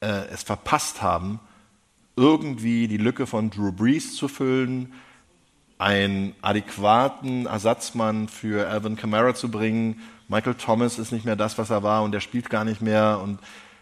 äh, 0.00 0.26
es 0.32 0.42
verpasst 0.42 1.02
haben, 1.02 1.40
irgendwie 2.16 2.88
die 2.88 2.98
Lücke 2.98 3.26
von 3.26 3.50
Drew 3.50 3.72
Brees 3.72 4.14
zu 4.14 4.28
füllen, 4.28 4.92
einen 5.78 6.34
adäquaten 6.42 7.46
Ersatzmann 7.46 8.28
für 8.28 8.68
Alvin 8.68 8.96
Kamara 8.96 9.34
zu 9.34 9.50
bringen. 9.50 10.00
Michael 10.28 10.54
Thomas 10.54 10.98
ist 10.98 11.10
nicht 11.10 11.24
mehr 11.24 11.36
das, 11.36 11.58
was 11.58 11.70
er 11.70 11.82
war 11.82 12.04
und 12.04 12.12
der 12.12 12.20
spielt 12.20 12.50
gar 12.50 12.64
nicht 12.64 12.82
mehr. 12.82 13.20
Und 13.22 13.40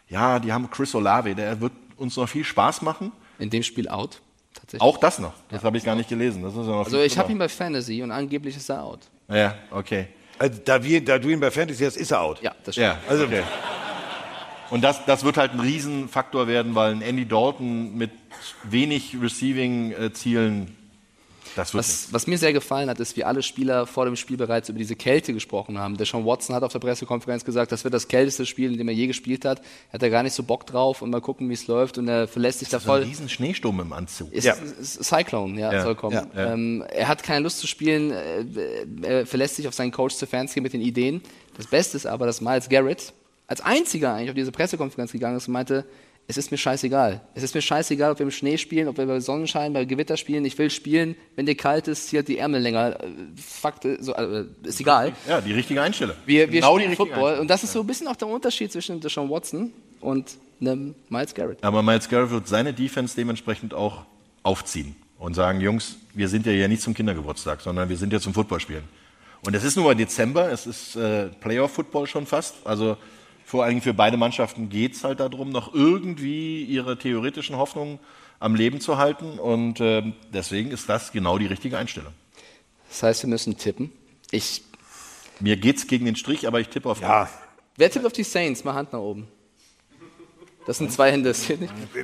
ja, 0.08 0.38
die 0.38 0.52
haben 0.52 0.70
Chris 0.70 0.94
Olave, 0.94 1.34
der 1.34 1.60
wird 1.60 1.72
uns 1.96 2.16
noch 2.16 2.28
viel 2.28 2.44
Spaß 2.44 2.82
machen. 2.82 3.12
In 3.38 3.50
dem 3.50 3.62
Spiel 3.62 3.88
out, 3.88 4.20
tatsächlich. 4.54 4.80
Auch 4.80 4.98
das 4.98 5.18
noch. 5.18 5.34
Das 5.48 5.64
habe 5.64 5.76
ich 5.76 5.84
gar 5.84 5.94
nicht 5.94 6.08
gelesen. 6.08 6.42
Das 6.42 6.52
ist 6.52 6.58
ja 6.58 6.64
noch 6.64 6.84
Also 6.84 7.00
ich 7.00 7.18
habe 7.18 7.30
ihn 7.32 7.38
bei 7.38 7.48
Fantasy 7.48 8.02
und 8.02 8.10
angeblich 8.10 8.56
ist 8.56 8.68
er 8.68 8.82
out. 8.82 9.00
Ja, 9.28 9.54
okay. 9.70 10.08
Also, 10.38 10.60
da, 10.64 10.82
wir, 10.82 11.04
da 11.04 11.18
du 11.18 11.28
ihn 11.28 11.40
bei 11.40 11.50
Fantasy 11.50 11.84
hast, 11.84 11.96
ist 11.96 12.10
er 12.10 12.20
out. 12.20 12.40
Ja, 12.42 12.54
das 12.64 12.74
stimmt. 12.74 12.86
Ja, 12.86 12.98
also 13.08 13.24
okay. 13.24 13.42
Und 14.70 14.82
das, 14.82 15.04
das 15.04 15.24
wird 15.24 15.36
halt 15.36 15.52
ein 15.52 15.60
Riesenfaktor 15.60 16.46
werden, 16.46 16.76
weil 16.76 16.92
ein 16.92 17.02
Andy 17.02 17.26
Dalton 17.26 17.96
mit 17.96 18.12
wenig 18.62 19.16
Receiving-Zielen 19.20 20.60
wird 20.60 20.79
was, 21.56 22.12
was 22.12 22.26
mir 22.26 22.38
sehr 22.38 22.52
gefallen 22.52 22.88
hat, 22.88 23.00
ist, 23.00 23.16
wie 23.16 23.24
alle 23.24 23.42
Spieler 23.42 23.86
vor 23.86 24.04
dem 24.04 24.16
Spiel 24.16 24.36
bereits 24.36 24.68
über 24.68 24.78
diese 24.78 24.96
Kälte 24.96 25.32
gesprochen 25.32 25.78
haben. 25.78 25.96
Der 25.96 26.06
Sean 26.06 26.24
Watson 26.24 26.54
hat 26.54 26.62
auf 26.62 26.72
der 26.72 26.78
Pressekonferenz 26.78 27.44
gesagt, 27.44 27.72
das 27.72 27.84
wird 27.84 27.92
das 27.94 28.08
kälteste 28.08 28.46
Spiel, 28.46 28.72
in 28.72 28.78
dem 28.78 28.88
er 28.88 28.94
je 28.94 29.06
gespielt 29.06 29.44
hat. 29.44 29.60
Er 29.90 29.94
hat 29.94 30.02
da 30.02 30.08
gar 30.08 30.22
nicht 30.22 30.34
so 30.34 30.42
Bock 30.42 30.66
drauf 30.66 31.02
und 31.02 31.10
mal 31.10 31.20
gucken, 31.20 31.48
wie 31.48 31.54
es 31.54 31.66
läuft. 31.66 31.98
Und 31.98 32.08
er 32.08 32.28
verlässt 32.28 32.60
sich 32.60 32.68
da 32.68 32.78
So 32.80 32.86
voll. 32.86 33.00
ein 33.02 33.08
riesen 33.08 33.28
Schneesturm 33.28 33.80
im 33.80 33.92
Anzug. 33.92 34.32
Ist, 34.32 34.46
ist 34.46 35.04
Cyclone, 35.04 35.58
ja, 35.60 35.72
Ja, 35.72 35.82
soll 35.82 35.94
kommen. 35.94 36.14
ja, 36.14 36.26
ja. 36.34 36.52
Ähm, 36.52 36.84
er 36.92 37.08
hat 37.08 37.22
keine 37.22 37.40
Lust 37.44 37.58
zu 37.58 37.66
spielen, 37.66 38.10
äh, 38.12 38.44
er 39.02 39.26
verlässt 39.26 39.56
sich 39.56 39.66
auf 39.68 39.74
seinen 39.74 39.92
Coach 39.92 40.14
Stefanski 40.16 40.60
mit 40.60 40.72
den 40.72 40.80
Ideen. 40.80 41.20
Das 41.56 41.66
Beste 41.66 41.96
ist 41.96 42.06
aber, 42.06 42.26
dass 42.26 42.40
Miles 42.40 42.68
Garrett 42.68 43.12
als 43.46 43.60
einziger 43.60 44.14
eigentlich 44.14 44.30
auf 44.30 44.36
diese 44.36 44.52
Pressekonferenz 44.52 45.12
gegangen 45.12 45.36
ist 45.36 45.48
und 45.48 45.54
meinte, 45.54 45.84
es 46.30 46.36
ist 46.36 46.52
mir 46.52 46.58
scheißegal. 46.58 47.20
Es 47.34 47.42
ist 47.42 47.56
mir 47.56 47.60
scheißegal, 47.60 48.12
ob 48.12 48.20
wir 48.20 48.24
im 48.24 48.30
Schnee 48.30 48.56
spielen, 48.56 48.86
ob 48.86 48.98
wir 48.98 49.06
bei 49.06 49.18
Sonnenschein, 49.18 49.72
bei 49.72 49.84
Gewitter 49.84 50.16
spielen. 50.16 50.44
Ich 50.44 50.56
will 50.58 50.70
spielen. 50.70 51.16
Wenn 51.34 51.44
dir 51.44 51.56
kalt 51.56 51.88
ist, 51.88 52.06
zieh 52.06 52.18
halt 52.18 52.28
die 52.28 52.38
Ärmel 52.38 52.62
länger. 52.62 53.00
Äh, 53.02 53.08
Fakt, 53.36 53.84
äh, 53.84 53.96
so, 54.00 54.14
äh, 54.14 54.44
ist 54.62 54.80
egal. 54.80 55.12
Ja, 55.28 55.40
die 55.40 55.52
richtige 55.52 55.82
Einstellung. 55.82 56.14
Wir, 56.26 56.52
wir 56.52 56.60
genau 56.60 56.78
spielen 56.78 56.94
Football. 56.94 57.40
Und 57.40 57.48
das 57.48 57.64
ist 57.64 57.72
so 57.72 57.80
ein 57.80 57.86
bisschen 57.86 58.06
auch 58.06 58.14
der 58.14 58.28
Unterschied 58.28 58.70
zwischen 58.70 59.00
Deshaun 59.00 59.28
Watson 59.28 59.72
und 60.00 60.36
einem 60.60 60.94
Miles 61.08 61.34
Garrett. 61.34 61.64
Aber 61.64 61.82
Miles 61.82 62.08
Garrett 62.08 62.30
wird 62.30 62.46
seine 62.46 62.72
Defense 62.72 63.16
dementsprechend 63.16 63.74
auch 63.74 64.04
aufziehen 64.44 64.94
und 65.18 65.34
sagen, 65.34 65.60
Jungs, 65.60 65.96
wir 66.14 66.28
sind 66.28 66.46
ja 66.46 66.52
hier 66.52 66.68
nicht 66.68 66.82
zum 66.82 66.94
Kindergeburtstag, 66.94 67.60
sondern 67.60 67.88
wir 67.88 67.96
sind 67.96 68.12
ja 68.12 68.20
zum 68.20 68.34
Footballspielen. 68.34 68.84
Und 69.42 69.56
es 69.56 69.64
ist 69.64 69.74
nun 69.74 69.84
mal 69.84 69.96
Dezember, 69.96 70.52
es 70.52 70.66
ist 70.66 70.94
äh, 70.94 71.26
Playoff-Football 71.40 72.06
schon 72.06 72.24
fast. 72.24 72.54
Also 72.64 72.96
vor 73.50 73.64
allen 73.64 73.70
Dingen 73.70 73.82
für 73.82 73.94
beide 73.94 74.16
Mannschaften 74.16 74.68
geht 74.68 74.94
es 74.94 75.02
halt 75.02 75.18
darum, 75.18 75.50
noch 75.50 75.74
irgendwie 75.74 76.62
ihre 76.62 76.96
theoretischen 76.96 77.56
Hoffnungen 77.56 77.98
am 78.38 78.54
Leben 78.54 78.80
zu 78.80 78.96
halten. 78.96 79.40
Und 79.40 79.80
ähm, 79.80 80.12
deswegen 80.32 80.70
ist 80.70 80.88
das 80.88 81.10
genau 81.10 81.36
die 81.36 81.46
richtige 81.46 81.76
Einstellung. 81.76 82.12
Das 82.88 83.02
heißt, 83.02 83.22
wir 83.24 83.28
müssen 83.28 83.58
tippen. 83.58 83.90
Ich, 84.30 84.62
Mir 85.40 85.56
geht's 85.56 85.88
gegen 85.88 86.04
den 86.04 86.14
Strich, 86.14 86.46
aber 86.46 86.60
ich 86.60 86.68
tippe 86.68 86.88
auf 86.88 87.00
Ja. 87.00 87.28
wer 87.76 87.90
tippt 87.90 88.06
auf 88.06 88.12
die 88.12 88.22
Saints? 88.22 88.62
Mal 88.62 88.74
Hand 88.74 88.92
nach 88.92 89.00
oben. 89.00 89.26
Das 90.66 90.78
sind 90.78 90.92
zwei 90.92 91.10
Hände. 91.10 91.30
das. 91.30 91.48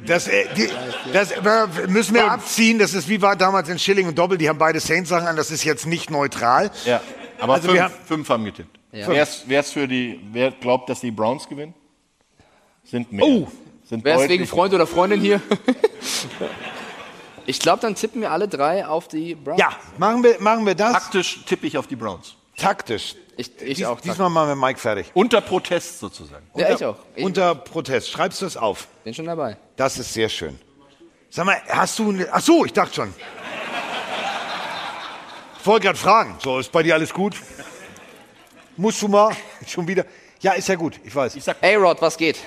Das, 0.06 0.26
äh, 0.26 0.46
die, 0.56 0.68
das 1.12 1.30
äh, 1.30 1.86
müssen 1.88 2.14
wir 2.14 2.28
abziehen. 2.28 2.80
Das 2.80 2.92
ist 2.94 3.08
wie 3.08 3.22
war 3.22 3.36
damals 3.36 3.68
in 3.68 3.78
Schilling 3.78 4.08
und 4.08 4.18
Doppel. 4.18 4.36
Die 4.36 4.48
haben 4.48 4.58
beide 4.58 4.80
Saints-Sachen 4.80 5.28
an. 5.28 5.36
Das 5.36 5.52
ist 5.52 5.62
jetzt 5.62 5.86
nicht 5.86 6.10
neutral. 6.10 6.72
Ja, 6.86 7.00
aber 7.38 7.54
Also 7.54 7.68
fünf, 7.68 7.74
wir 7.74 7.84
haben- 7.84 7.94
fünf 8.04 8.28
haben 8.30 8.44
getippt. 8.46 8.76
Ja. 8.96 9.08
Wer, 9.08 9.22
ist, 9.24 9.44
wer 9.46 9.60
ist 9.60 9.72
für 9.72 9.86
die, 9.86 10.18
wer 10.32 10.50
glaubt, 10.52 10.88
dass 10.88 11.00
die 11.00 11.10
Browns 11.10 11.46
gewinnen? 11.46 11.74
Sind 12.82 13.12
mehr. 13.12 13.26
Oh, 13.26 13.46
Sind 13.84 14.02
wer 14.04 14.16
ist 14.16 14.28
wegen 14.30 14.46
Freund 14.46 14.72
oder 14.72 14.86
Freundin 14.86 15.20
hier? 15.20 15.42
ich 17.44 17.58
glaube, 17.58 17.80
dann 17.82 17.94
tippen 17.94 18.22
wir 18.22 18.30
alle 18.30 18.48
drei 18.48 18.86
auf 18.86 19.06
die 19.08 19.34
Browns. 19.34 19.60
Ja, 19.60 19.76
machen 19.98 20.22
wir, 20.22 20.40
machen 20.40 20.64
wir 20.64 20.74
das. 20.74 20.92
Taktisch 20.94 21.44
tippe 21.44 21.66
ich 21.66 21.76
auf 21.76 21.86
die 21.86 21.96
Browns. 21.96 22.36
Taktisch. 22.56 23.16
Ich, 23.36 23.50
ich 23.60 23.76
Dies, 23.78 23.86
auch. 23.86 24.00
diesmal 24.00 24.30
machen 24.30 24.48
wir 24.48 24.56
Mike 24.56 24.80
fertig. 24.80 25.10
Unter 25.12 25.42
Protest 25.42 25.98
sozusagen. 26.00 26.46
Ja, 26.54 26.68
unter, 26.68 26.74
ich 26.76 26.84
auch. 26.86 26.96
Ich 27.14 27.24
Unter 27.24 27.54
Protest. 27.54 28.08
Schreibst 28.08 28.40
du 28.40 28.46
es 28.46 28.56
auf? 28.56 28.88
bin 29.04 29.12
schon 29.12 29.26
dabei. 29.26 29.58
Das 29.76 29.98
ist 29.98 30.14
sehr 30.14 30.30
schön. 30.30 30.58
Sag 31.28 31.44
mal, 31.44 31.60
hast 31.68 31.98
du. 31.98 32.14
Ach 32.32 32.40
so, 32.40 32.64
ich 32.64 32.72
dachte 32.72 32.94
schon. 32.94 33.14
Ich 35.60 35.66
wollte 35.66 35.84
gerade 35.84 35.98
fragen. 35.98 36.36
So, 36.42 36.58
ist 36.60 36.72
bei 36.72 36.82
dir 36.82 36.94
alles 36.94 37.12
gut? 37.12 37.34
Musst 38.76 39.00
du 39.02 39.08
mal? 39.08 39.34
Schon 39.66 39.86
wieder? 39.88 40.04
Ja, 40.40 40.52
ist 40.52 40.68
ja 40.68 40.74
gut, 40.74 41.00
ich 41.04 41.14
weiß. 41.14 41.36
A-Rod, 41.62 42.00
was 42.02 42.16
geht? 42.16 42.38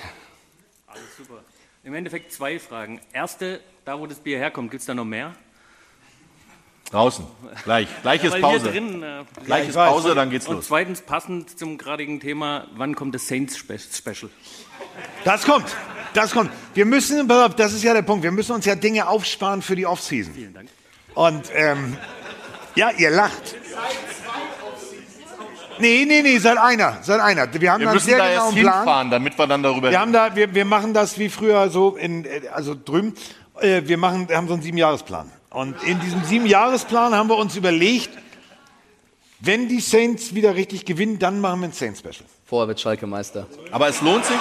Alles 0.86 1.02
super. 1.16 1.42
Im 1.82 1.94
Endeffekt 1.94 2.32
zwei 2.32 2.58
Fragen. 2.58 3.00
Erste, 3.12 3.60
da 3.84 3.98
wo 3.98 4.06
das 4.06 4.18
Bier 4.18 4.38
herkommt, 4.38 4.70
gibt 4.70 4.80
es 4.82 4.86
da 4.86 4.94
noch 4.94 5.04
mehr? 5.04 5.34
Draußen. 6.90 7.24
Gleich. 7.64 7.88
Gleich 8.02 8.22
Ja, 8.22 8.30
Pause. 8.40 8.70
Drin, 8.70 9.02
äh, 9.02 9.24
Gleich 9.44 9.68
ist 9.68 9.74
Ja, 9.76 9.86
ich 9.86 9.92
Pause, 9.92 10.08
weiß. 10.08 10.14
dann 10.16 10.30
geht's 10.30 10.46
Und 10.48 10.56
los. 10.56 10.66
zweitens, 10.66 11.02
passend 11.02 11.56
zum 11.58 11.78
gradigen 11.78 12.18
Thema, 12.20 12.66
wann 12.74 12.96
kommt 12.96 13.14
das 13.14 13.28
Saints 13.28 13.56
Spe 13.56 13.78
Special? 13.78 14.30
Das 15.24 15.44
kommt. 15.44 15.66
Das 16.14 16.32
kommt. 16.32 16.50
Wir 16.74 16.84
müssen, 16.86 17.28
das 17.28 17.72
ist 17.72 17.84
ja 17.84 17.94
der 17.94 18.02
Punkt, 18.02 18.24
wir 18.24 18.32
müssen 18.32 18.52
uns 18.52 18.64
ja 18.64 18.74
Dinge 18.74 19.08
aufsparen 19.08 19.62
für 19.62 19.76
die 19.76 19.86
Offseason. 19.86 20.34
Vielen 20.34 20.54
Dank. 20.54 20.68
Und, 21.14 21.48
ähm, 21.54 21.96
ja, 22.74 22.90
ihr 22.90 23.10
lacht. 23.10 23.54
Nee, 25.80 26.04
nee, 26.06 26.22
nee, 26.22 26.38
seit 26.38 26.58
einer, 26.58 26.98
seit 27.02 27.20
einer. 27.20 27.52
Wir 27.52 27.72
haben 27.72 27.80
Wir 27.80 27.86
da 27.86 27.90
einen 27.92 28.00
sehr 28.00 28.18
da 28.18 28.28
erst 28.28 28.50
genauen 28.50 28.62
Plan. 28.62 28.76
hinfahren, 28.78 29.10
damit 29.10 29.38
wir 29.38 29.46
dann 29.46 29.62
darüber 29.62 29.90
Wir 29.90 30.00
haben 30.00 30.12
da, 30.12 30.34
wir, 30.36 30.54
wir 30.54 30.64
machen 30.64 30.94
das 30.94 31.18
wie 31.18 31.28
früher 31.28 31.68
so 31.70 31.96
in, 31.96 32.24
äh, 32.24 32.42
also 32.52 32.74
drüben. 32.74 33.14
Äh, 33.60 33.82
wir 33.84 33.96
machen, 33.98 34.28
wir 34.28 34.36
haben 34.36 34.48
so 34.48 34.54
einen 34.54 34.62
Siebenjahresplan. 34.62 35.30
Und 35.50 35.82
in 35.82 35.98
diesem 36.00 36.24
Siebenjahresplan 36.24 37.14
haben 37.14 37.28
wir 37.28 37.36
uns 37.36 37.56
überlegt, 37.56 38.10
wenn 39.40 39.68
die 39.68 39.80
Saints 39.80 40.34
wieder 40.34 40.54
richtig 40.54 40.84
gewinnen, 40.84 41.18
dann 41.18 41.40
machen 41.40 41.60
wir 41.60 41.68
ein 41.68 41.72
Saints-Special. 41.72 42.26
Vorher 42.46 42.68
wird 42.68 42.80
Schalke 42.80 43.06
Meister. 43.06 43.46
Aber 43.70 43.88
es 43.88 44.00
lohnt 44.02 44.24
sich. 44.26 44.36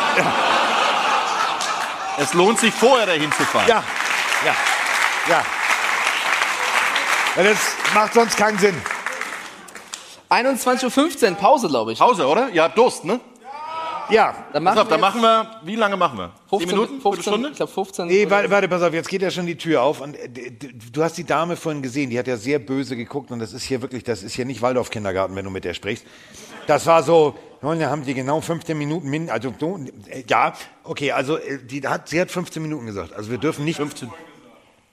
Es 2.18 2.34
lohnt 2.34 2.60
sich 2.60 2.74
vorher 2.74 3.06
dahin 3.06 3.32
zu 3.32 3.44
fahren. 3.44 3.66
Ja, 3.68 3.84
ja, 4.46 4.56
ja. 5.30 5.46
Weil 7.36 7.46
das 7.46 7.60
macht 7.94 8.14
sonst 8.14 8.36
keinen 8.36 8.58
Sinn. 8.60 8.76
21.15 10.30 11.32
Uhr, 11.32 11.36
Pause, 11.38 11.68
glaube 11.68 11.94
ich. 11.94 12.00
Pause, 12.00 12.28
oder? 12.28 12.50
Ihr 12.50 12.64
habt 12.64 12.78
Durst, 12.78 13.04
ne? 13.04 13.20
Ja. 14.10 14.36
Dann 14.54 14.64
Pass 14.64 14.76
machen 14.76 14.80
auf, 14.80 14.88
dann 14.88 15.00
machen 15.00 15.22
wir, 15.22 15.62
wie 15.64 15.76
lange 15.76 15.96
machen 15.96 16.18
wir? 16.18 16.32
15, 16.50 16.60
Zehn 16.60 16.68
Minuten? 16.68 17.02
15, 17.02 17.02
Viertelstunde? 17.02 17.50
ich 17.50 17.56
glaube 17.56 17.72
15. 17.72 18.08
Nee, 18.08 18.30
warte, 18.30 18.50
warte, 18.50 18.68
pass 18.68 18.82
auf, 18.82 18.94
jetzt 18.94 19.10
geht 19.10 19.22
ja 19.22 19.30
schon 19.30 19.46
die 19.46 19.58
Tür 19.58 19.84
auf. 19.84 20.02
Und 20.02 20.16
äh, 20.16 20.52
du 20.92 21.04
hast 21.04 21.18
die 21.18 21.24
Dame 21.24 21.56
vorhin 21.56 21.82
gesehen, 21.82 22.10
die 22.10 22.18
hat 22.18 22.28
ja 22.28 22.38
sehr 22.38 22.60
böse 22.60 22.96
geguckt. 22.96 23.32
Und 23.32 23.40
das 23.40 23.54
ist 23.54 23.64
hier 23.64 23.82
wirklich, 23.82 24.04
das 24.04 24.24
ist 24.24 24.34
hier 24.34 24.46
nicht 24.46 24.62
Waldorf-Kindergarten, 24.62 25.36
wenn 25.36 25.46
du 25.46 25.52
mit 25.52 25.64
der 25.64 25.74
sprichst. 25.74 26.06
Das 26.68 26.86
war 26.86 27.04
so, 27.04 27.36
nun, 27.62 27.80
da 27.80 27.90
haben 27.90 28.04
die 28.04 28.14
genau 28.14 28.42
15 28.42 28.78
Minuten, 28.78 29.10
min, 29.10 29.30
also 29.30 29.54
so, 29.60 29.80
äh, 30.08 30.24
ja, 30.28 30.54
okay, 30.84 31.12
also 31.12 31.38
äh, 31.38 31.60
die 31.64 31.88
hat, 31.88 32.10
sie 32.10 32.20
hat 32.20 32.32
15 32.32 32.62
Minuten 32.62 32.86
gesagt. 32.86 33.14
Also 33.14 33.32
wir 33.32 33.38
dürfen 33.38 33.66
nicht. 33.66 33.78
15. 33.78 34.12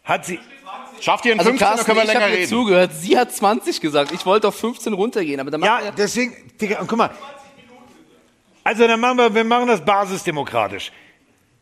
Hat 0.04 0.24
sie. 0.24 0.38
Schafft 1.00 1.24
ihr 1.26 1.32
in 1.32 1.38
Also 1.38 1.50
15, 1.50 1.66
dann 1.66 1.76
Carsten, 1.76 1.86
können 1.86 1.96
wir 1.98 2.04
ich 2.04 2.12
länger 2.20 2.26
reden. 2.34 2.48
zugehört. 2.48 2.90
Sie 2.94 3.18
hat 3.18 3.32
20 3.32 3.80
gesagt. 3.80 4.12
Ich 4.12 4.24
wollte 4.26 4.48
auf 4.48 4.56
15 4.56 4.92
runtergehen, 4.92 5.40
aber 5.40 5.50
dann 5.50 5.60
machen 5.60 5.84
Ja, 5.84 5.90
deswegen, 5.90 6.34
Digga, 6.60 6.80
und 6.80 6.86
guck 6.88 6.98
mal. 6.98 7.10
Also 8.64 8.86
dann 8.86 8.98
machen 9.00 9.18
wir, 9.18 9.34
wir 9.34 9.44
machen 9.44 9.68
das 9.68 9.84
basisdemokratisch. 9.84 10.90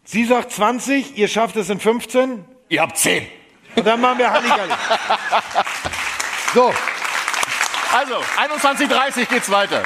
Sie 0.05 0.25
sagt 0.25 0.53
20, 0.53 1.17
ihr 1.19 1.29
schafft 1.29 1.57
es 1.57 1.69
in 1.71 1.81
15. 1.81 2.45
Ihr 2.69 2.81
habt 2.83 2.97
10. 2.97 3.27
Und 3.77 3.87
dann 3.87 4.01
machen 4.01 4.19
wir 4.19 4.31
Halligalli. 4.31 4.73
so, 6.55 6.73
Also, 7.93 8.15
21.30 8.17 9.27
geht's 9.29 9.51
weiter. 9.51 9.83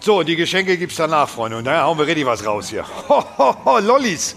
so, 0.00 0.22
die 0.22 0.36
Geschenke 0.36 0.76
gibt's 0.76 0.96
danach, 0.96 1.28
Freunde. 1.28 1.58
Und 1.58 1.64
da 1.64 1.82
hauen 1.82 1.98
wir 1.98 2.06
richtig 2.06 2.26
was 2.26 2.44
raus 2.44 2.68
hier. 2.70 2.84
Ho, 3.08 3.24
ho, 3.38 3.56
ho, 3.64 3.78
Lollis. 3.78 4.36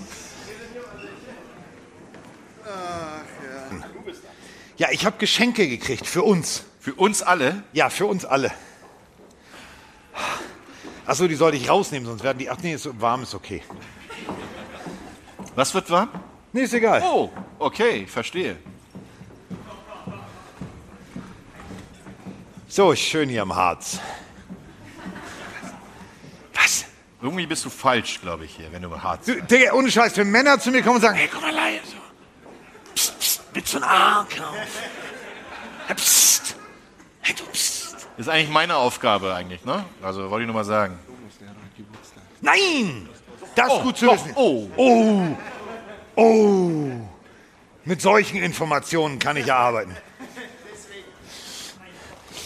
Ja, 4.79 4.87
ich 4.91 5.05
habe 5.05 5.17
Geschenke 5.17 5.67
gekriegt 5.67 6.07
für 6.07 6.23
uns. 6.23 6.63
Für 6.79 6.93
uns 6.93 7.21
alle? 7.21 7.63
Ja, 7.73 7.89
für 7.89 8.05
uns 8.05 8.23
alle. 8.23 8.49
Achso, 11.05 11.27
die 11.27 11.35
sollte 11.35 11.57
ich 11.57 11.69
rausnehmen, 11.69 12.07
sonst 12.07 12.23
werden 12.23 12.37
die. 12.37 12.49
Ach 12.49 12.57
nee, 12.63 12.73
ist 12.73 12.83
so 12.83 13.01
warm 13.01 13.23
ist 13.23 13.35
okay. 13.35 13.61
Was 15.55 15.73
wird 15.73 15.89
warm? 15.89 16.09
Nee, 16.53 16.61
ist 16.61 16.73
egal. 16.73 17.03
Oh, 17.03 17.29
okay, 17.59 18.07
verstehe. 18.07 18.55
So, 22.69 22.95
schön 22.95 23.27
hier 23.27 23.41
am 23.41 23.53
Harz. 23.53 23.99
Was? 26.53 26.85
Irgendwie 27.21 27.47
bist 27.47 27.65
du 27.65 27.69
falsch, 27.69 28.21
glaube 28.21 28.45
ich, 28.45 28.55
hier, 28.55 28.71
wenn 28.71 28.83
du 28.83 29.01
hart 29.01 29.27
Du, 29.27 29.41
Digga, 29.41 29.73
ohne 29.73 29.91
Scheiß, 29.91 30.15
wenn 30.15 30.31
Männer 30.31 30.57
zu 30.57 30.71
mir 30.71 30.81
kommen 30.83 30.95
und 30.95 31.01
sagen, 31.01 31.17
hey, 31.17 31.27
komm 31.29 31.41
mal 31.41 31.53
leise. 31.53 31.98
Willst 33.59 33.73
du 33.73 33.77
einen 33.79 33.83
Ankauf? 33.83 34.55
Ja, 35.89 35.93
psst. 35.93 36.55
Hey, 37.19 37.35
du, 37.37 37.43
psst. 37.51 38.07
Ist 38.17 38.29
eigentlich 38.29 38.49
meine 38.49 38.77
Aufgabe 38.77 39.33
eigentlich, 39.35 39.65
ne? 39.65 39.83
Also 40.01 40.29
wollte 40.29 40.43
ich 40.43 40.47
nur 40.47 40.55
mal 40.55 40.63
sagen. 40.63 40.97
Nein! 42.39 43.09
Das 43.55 43.67
ist 43.67 43.73
Oh, 43.73 43.81
gut 43.81 43.97
zu 43.97 44.05
doch, 44.05 44.13
wissen. 44.13 44.31
oh. 44.35 44.69
Oh. 44.77 45.27
Oh. 46.15 46.89
Mit 47.83 48.01
solchen 48.01 48.41
Informationen 48.41 49.19
kann 49.19 49.35
ich 49.35 49.51
arbeiten. 49.51 49.93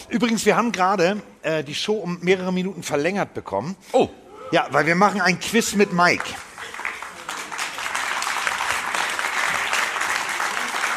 Übrigens, 0.08 0.44
wir 0.46 0.56
haben 0.56 0.72
gerade 0.72 1.22
äh, 1.42 1.62
die 1.62 1.76
Show 1.76 1.94
um 1.94 2.18
mehrere 2.22 2.52
Minuten 2.52 2.82
verlängert 2.82 3.34
bekommen. 3.34 3.76
Oh. 3.92 4.08
Ja, 4.50 4.66
weil 4.70 4.86
wir 4.86 4.96
machen 4.96 5.20
ein 5.20 5.38
Quiz 5.38 5.76
mit 5.76 5.92
Mike. 5.92 6.24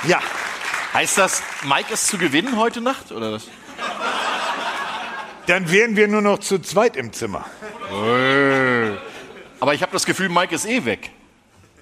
Ja. 0.06 0.22
Heißt 0.94 1.18
das, 1.18 1.42
Mike 1.64 1.94
ist 1.94 2.08
zu 2.08 2.18
gewinnen 2.18 2.58
heute 2.58 2.82
Nacht, 2.82 3.12
oder 3.12 3.34
was? 3.34 3.48
Dann 5.46 5.72
wären 5.72 5.96
wir 5.96 6.08
nur 6.08 6.22
noch 6.22 6.40
zu 6.40 6.60
zweit 6.60 6.96
im 6.98 7.14
Zimmer. 7.14 7.46
Äh. 7.92 8.98
Aber 9.60 9.74
ich 9.74 9.82
habe 9.82 9.92
das 9.92 10.06
Gefühl, 10.06 10.30
Mike 10.30 10.54
ist 10.54 10.66
eh 10.66 10.84
weg. 10.86 11.12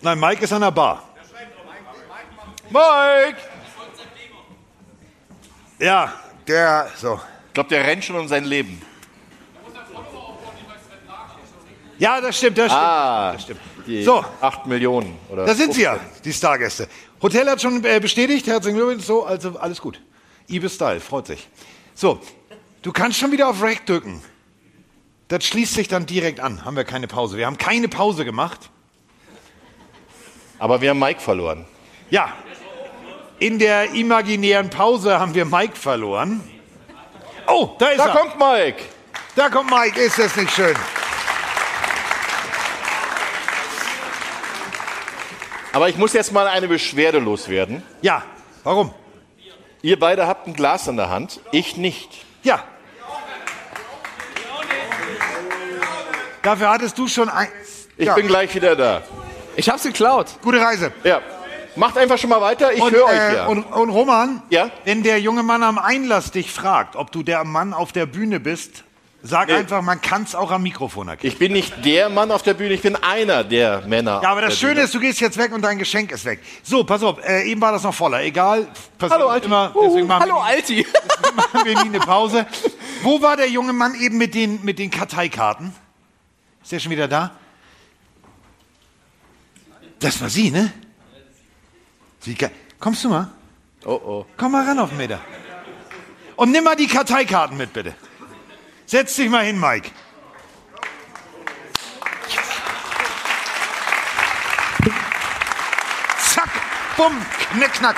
Nein, 0.02 0.20
Mike 0.20 0.44
ist 0.44 0.54
an 0.54 0.62
der 0.62 0.72
Bar. 0.72 1.04
Mike! 2.70 3.38
Ja, 5.80 6.14
der, 6.48 6.90
so. 6.96 7.20
Ich 7.48 7.54
glaube, 7.54 7.70
der 7.70 7.86
rennt 7.86 8.04
schon 8.04 8.16
um 8.16 8.28
sein 8.28 8.46
Leben. 8.46 8.82
Ja, 11.98 12.20
das 12.20 12.38
stimmt, 12.38 12.58
das 12.58 12.66
stimmt. 12.66 12.82
Ah, 12.82 13.34
das 13.34 13.44
stimmt. 13.44 13.60
So. 14.04 14.26
8 14.42 14.66
Millionen. 14.66 15.18
Oder 15.30 15.46
Da 15.46 15.54
sind 15.54 15.74
sie 15.74 15.84
ja, 15.84 15.94
15. 15.94 16.24
die 16.24 16.34
Stargäste. 16.34 16.88
Hotel 17.22 17.50
hat 17.50 17.62
schon 17.62 17.84
äh, 17.84 18.00
bestätigt, 18.00 18.48
herzlichen 18.48 18.78
Glückwunsch, 18.78 19.04
so, 19.06 19.24
also 19.26 19.58
alles 19.60 19.82
gut. 19.82 20.02
Ibis 20.48 20.76
Style, 20.76 21.00
freut 21.00 21.28
sich. 21.28 21.48
So, 21.96 22.20
du 22.82 22.92
kannst 22.92 23.18
schon 23.20 23.32
wieder 23.32 23.48
auf 23.48 23.62
Rec 23.64 23.86
drücken. 23.86 24.22
Das 25.28 25.44
schließt 25.46 25.74
sich 25.74 25.88
dann 25.88 26.06
direkt 26.06 26.40
an. 26.40 26.64
Haben 26.66 26.76
wir 26.76 26.84
keine 26.84 27.08
Pause. 27.08 27.38
Wir 27.38 27.48
haben 27.48 27.58
keine 27.58 27.88
Pause 27.88 28.26
gemacht. 28.26 28.70
Aber 30.60 30.82
wir 30.82 30.92
haben 30.92 31.00
Mike 31.00 31.20
verloren. 31.20 31.66
Ja, 32.12 32.34
in 33.40 33.58
der 33.60 33.92
imaginären 33.94 34.70
Pause 34.70 35.20
haben 35.20 35.34
wir 35.34 35.46
Mike 35.46 35.76
verloren. 35.76 36.42
Oh, 37.48 37.72
da 37.80 37.88
ist 37.88 38.00
Da 38.00 38.08
er. 38.08 38.14
kommt 38.16 38.38
Mike. 38.40 38.84
Da 39.36 39.50
kommt 39.50 39.70
Mike, 39.72 40.00
ist 40.00 40.20
das 40.20 40.36
nicht 40.36 40.52
schön? 40.52 40.76
Aber 45.76 45.90
ich 45.90 45.98
muss 45.98 46.14
jetzt 46.14 46.32
mal 46.32 46.48
eine 46.48 46.70
Beschwerde 46.70 47.20
loswerden. 47.20 47.84
Ja, 48.02 48.24
warum? 48.64 48.94
Ihr 49.82 50.00
beide 50.00 50.26
habt 50.26 50.48
ein 50.48 50.54
Glas 50.54 50.88
in 50.88 50.96
der 50.96 51.10
Hand, 51.10 51.42
ich 51.52 51.76
nicht. 51.76 52.24
Ja. 52.44 52.64
Dafür 56.44 56.70
hattest 56.70 56.98
du 56.98 57.10
schon 57.10 57.28
ein. 57.28 57.50
Ich 57.98 58.06
Ja. 58.06 58.14
bin 58.16 58.28
gleich 58.28 58.56
wieder 58.56 58.78
da. 58.78 59.02
Ich 59.58 59.68
hab's 59.70 59.84
geklaut. 59.84 60.28
Gute 60.42 60.62
Reise. 60.62 60.94
Ja. 61.04 61.20
Macht 61.76 61.98
einfach 61.98 62.18
schon 62.18 62.30
mal 62.30 62.40
weiter, 62.40 62.72
ich 62.72 62.80
höre 62.82 63.04
euch 63.04 63.12
äh, 63.20 63.36
ja. 63.36 63.48
Und, 63.48 63.64
und 63.66 63.90
Roman, 63.90 64.44
Ja? 64.50 64.70
wenn 64.86 65.04
der 65.04 65.20
junge 65.20 65.44
Mann 65.44 65.62
am 65.62 65.78
Einlass 65.78 66.32
dich 66.32 66.52
fragt, 66.54 66.96
ob 66.96 67.12
du 67.12 67.22
der 67.22 67.44
Mann 67.44 67.74
auf 67.74 67.92
der 67.92 68.06
Bühne 68.06 68.40
bist, 68.40 68.85
sag 69.26 69.48
Nee. 69.50 69.56
einfach, 69.56 69.82
man 69.82 70.02
kann 70.02 70.24
es 70.24 70.36
auch 70.36 70.52
am 70.52 70.64
Mikrofon 70.64 71.08
erkennen. 71.08 71.32
ich 71.34 71.38
bin 71.40 71.52
nicht 71.54 71.84
der 71.84 72.10
Mann 72.10 72.32
auf 72.32 72.44
der 72.44 72.54
Bühne, 72.54 72.74
ich 72.74 72.82
bin 72.82 72.96
einer 72.96 73.44
der 73.44 73.82
Männer. 73.88 74.20
Ja, 74.24 74.30
aber 74.32 74.42
das 74.42 74.58
Schöne 74.58 74.74
Bühne. 74.76 74.86
ist, 74.86 74.94
du 74.94 75.00
gehst 75.00 75.20
jetzt 75.20 75.38
weg 75.38 75.52
und 75.54 75.62
dein 75.62 75.78
Geschenk 75.78 76.12
ist 76.12 76.26
weg. 76.26 76.42
So, 76.64 76.84
pass 76.84 77.04
auf, 77.04 77.18
äh, 77.24 77.44
eben 77.44 77.60
war 77.62 77.72
das 77.72 77.84
noch 77.84 77.94
voller. 77.94 78.22
Egal. 78.24 78.68
passiert 78.98 79.20
Hallo, 79.20 79.30
Alti. 79.30 79.46
Immer, 79.48 79.74
deswegen 79.84 80.08
machen, 80.08 80.22
Hallo 80.24 80.36
wir, 80.36 80.44
Alti. 80.44 80.76
nie- 80.76 80.86
machen 81.36 81.62
wir 81.66 81.74
nie 81.76 81.90
eine 81.90 82.00
Pause. 82.00 82.46
Wo 83.04 83.22
war 83.22 83.36
der 83.38 83.50
junge 83.50 83.74
Mann 83.74 83.96
eben 83.96 84.18
mit 84.18 84.34
den, 84.36 84.64
mit 84.64 84.80
den 84.80 84.90
Karteikarten? 84.92 85.74
Ist 86.64 86.72
der 86.72 86.80
schon 86.80 86.92
wieder 86.92 87.08
da? 87.08 87.32
Das 90.00 90.20
war 90.22 90.30
sie, 90.30 90.52
ne? 90.52 90.72
Sie, 92.20 92.36
kommst 92.80 93.04
du 93.04 93.10
mal? 93.10 93.30
Oh 93.86 93.92
oh. 94.04 94.26
Komm 94.38 94.52
mal 94.52 94.66
ran 94.66 94.80
auf 94.80 94.90
den 94.90 94.98
Meter. 94.98 95.20
Und 96.36 96.52
nimm 96.52 96.64
mal 96.64 96.76
die 96.76 96.88
Karteikarten 96.88 97.56
mit, 97.56 97.72
bitte. 97.72 97.94
Setz 98.86 99.16
dich 99.16 99.30
mal 99.30 99.44
hin, 99.44 99.60
Mike. 99.60 99.90
Zack, 106.20 106.50
bumm, 106.96 107.14
knick, 107.54 107.74
knack. 107.74 107.96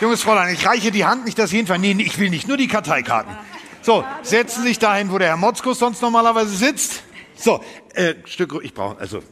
Junges 0.00 0.22
Fräulein, 0.22 0.52
ich 0.52 0.66
reiche 0.66 0.90
die 0.90 1.04
Hand 1.04 1.24
nicht, 1.24 1.38
dass 1.38 1.50
Sie 1.50 1.56
hinfallen. 1.56 1.80
Nee, 1.80 2.02
ich 2.02 2.18
will 2.18 2.28
nicht, 2.28 2.48
nur 2.48 2.56
die 2.56 2.68
Karteikarten. 2.68 3.34
So, 3.80 4.04
setzen 4.22 4.62
Sie 4.62 4.68
sich 4.68 4.78
dahin, 4.78 5.10
wo 5.10 5.18
der 5.18 5.28
Herr 5.28 5.36
Motzkus 5.36 5.78
sonst 5.78 6.02
normalerweise 6.02 6.50
sitzt. 6.50 7.02
So, 7.34 7.64
äh, 7.94 8.14
Stück, 8.26 8.54
ich 8.62 8.74
brauche, 8.74 8.98
also, 8.98 9.22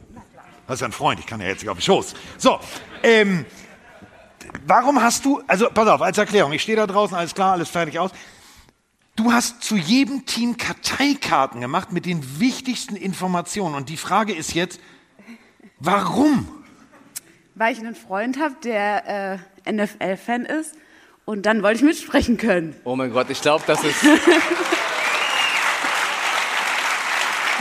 das 0.67 0.79
ist 0.79 0.83
ein 0.83 0.91
Freund, 0.91 1.19
ich 1.19 1.25
kann 1.25 1.39
ja 1.39 1.47
jetzt 1.47 1.61
nicht 1.61 1.69
auf 1.69 1.77
den 1.77 1.83
Schoß. 1.83 2.13
So, 2.37 2.59
ähm, 3.03 3.45
warum 4.65 5.01
hast 5.01 5.23
du, 5.23 5.41
also 5.47 5.69
pass 5.69 5.87
auf, 5.87 6.01
als 6.01 6.17
Erklärung, 6.17 6.51
ich 6.51 6.61
stehe 6.63 6.77
da 6.77 6.87
draußen, 6.87 7.15
alles 7.15 7.35
klar, 7.35 7.53
alles 7.53 7.69
fertig 7.69 7.99
aus. 7.99 8.11
Du 9.15 9.31
hast 9.33 9.61
zu 9.63 9.75
jedem 9.75 10.25
Team 10.25 10.57
Karteikarten 10.57 11.61
gemacht 11.61 11.91
mit 11.91 12.05
den 12.05 12.39
wichtigsten 12.39 12.95
Informationen. 12.95 13.75
Und 13.75 13.89
die 13.89 13.97
Frage 13.97 14.33
ist 14.33 14.53
jetzt, 14.53 14.79
warum? 15.79 16.47
Weil 17.55 17.73
ich 17.73 17.79
einen 17.79 17.95
Freund 17.95 18.39
habe, 18.39 18.55
der 18.63 19.39
äh, 19.65 19.71
NFL-Fan 19.71 20.45
ist. 20.45 20.75
Und 21.25 21.45
dann 21.45 21.61
wollte 21.61 21.77
ich 21.77 21.83
mitsprechen 21.83 22.37
können. 22.37 22.75
Oh 22.83 22.95
mein 22.95 23.11
Gott, 23.11 23.29
ich 23.29 23.41
glaube, 23.41 23.63
das 23.67 23.83
ist. 23.83 24.03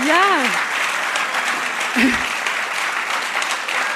Ja. 0.09 0.17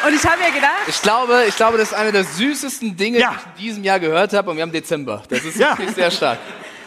Und 0.07 0.15
ich 0.15 0.23
habe 0.27 0.39
mir 0.43 0.51
gedacht, 0.53 0.83
Ich 0.87 1.01
glaube, 1.01 1.45
ich 1.49 1.57
glaube, 1.57 1.79
das 1.79 1.93
ist 1.93 1.95
eine 1.95 2.13
der 2.13 2.25
süßesten 2.25 2.95
Dinge, 2.95 3.19
Ja. 3.21 3.37
die 3.57 3.63
ich 3.63 3.67
in 3.69 3.69
diesem 3.69 3.85
Jahr 3.85 3.99
gehört 3.99 4.35
habe. 4.35 4.51
Und 4.51 4.57
wir 4.57 4.63
haben 4.65 4.71
Dezember. 4.73 5.23
Das 5.31 5.43
ist 5.43 5.57
Ja. 5.59 5.71
wirklich 5.79 5.93
sehr 5.97 6.11
stark. 6.11 6.39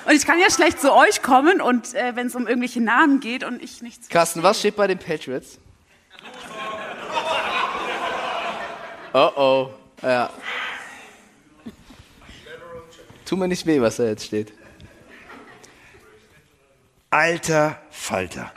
Und 0.08 0.14
ich 0.16 0.26
kann 0.26 0.40
ja 0.40 0.50
schlecht 0.50 0.80
zu 0.82 0.94
euch 0.94 1.22
kommen 1.22 1.62
und 1.62 1.94
äh, 1.94 2.16
wenn 2.16 2.28
es 2.28 2.36
um 2.36 2.48
irgendwelche 2.48 2.82
Namen 2.82 3.20
geht 3.20 3.44
und 3.44 3.62
ich 3.62 3.82
nichts. 3.82 4.10
Carsten, 4.10 4.42
was 4.42 4.60
steht 4.60 4.76
bei 4.76 4.88
den 4.88 4.98
Patriots? 4.98 5.60
Oh 9.14 9.32
oh. 9.36 9.70
Ja. 10.02 10.30
Tu 13.26 13.36
mir 13.36 13.48
nicht 13.48 13.66
weh, 13.66 13.82
was 13.82 13.98
da 13.98 14.04
jetzt 14.06 14.26
steht. 14.26 14.54
Alter 17.10 17.80
Falter. 17.90 18.52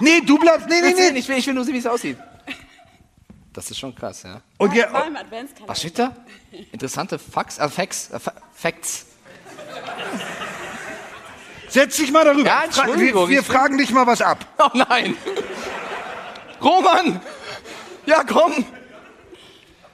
Nee, 0.00 0.20
du 0.22 0.38
bleibst, 0.38 0.68
nee, 0.68 0.80
nee, 0.80 0.88
Ich 0.90 0.96
will, 0.96 1.12
nee. 1.12 1.18
ich 1.18 1.28
will, 1.28 1.38
ich 1.38 1.46
will 1.46 1.54
nur 1.54 1.64
sehen, 1.64 1.74
wie 1.74 1.78
es 1.78 1.86
aussieht. 1.86 2.18
Das 3.52 3.70
ist 3.70 3.78
schon 3.78 3.94
krass, 3.94 4.24
ja. 4.24 4.40
Und 4.58 4.74
ja, 4.74 4.86
im 4.86 5.16
Adventskalender. 5.16 5.68
Was 5.68 5.78
steht 5.78 5.98
da? 5.98 6.12
Interessante 6.72 7.18
Facts, 7.20 7.58
äh, 7.58 7.68
Facts, 7.68 8.10
äh, 8.10 8.18
Fa- 8.18 8.34
Facts. 8.52 9.06
Setz 11.68 11.96
dich 11.96 12.12
mal 12.12 12.24
darüber. 12.24 12.46
Ja, 12.46 12.64
Entschuldigung, 12.64 13.28
wir, 13.28 13.36
wir 13.36 13.42
fragen 13.42 13.78
dich 13.78 13.90
mal 13.90 14.06
was 14.06 14.22
ab. 14.22 14.46
Oh 14.58 14.70
nein! 14.74 15.16
Roman! 16.62 17.20
Ja, 18.06 18.22
komm! 18.24 18.64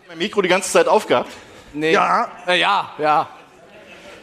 Mein 0.08 0.18
Mikro 0.18 0.42
die 0.42 0.48
ganze 0.48 0.70
Zeit 0.70 0.88
aufgehabt. 0.88 1.30
Nee. 1.72 1.92
Ja. 1.92 2.30
Äh, 2.46 2.60
ja, 2.60 2.92
ja. 2.98 3.28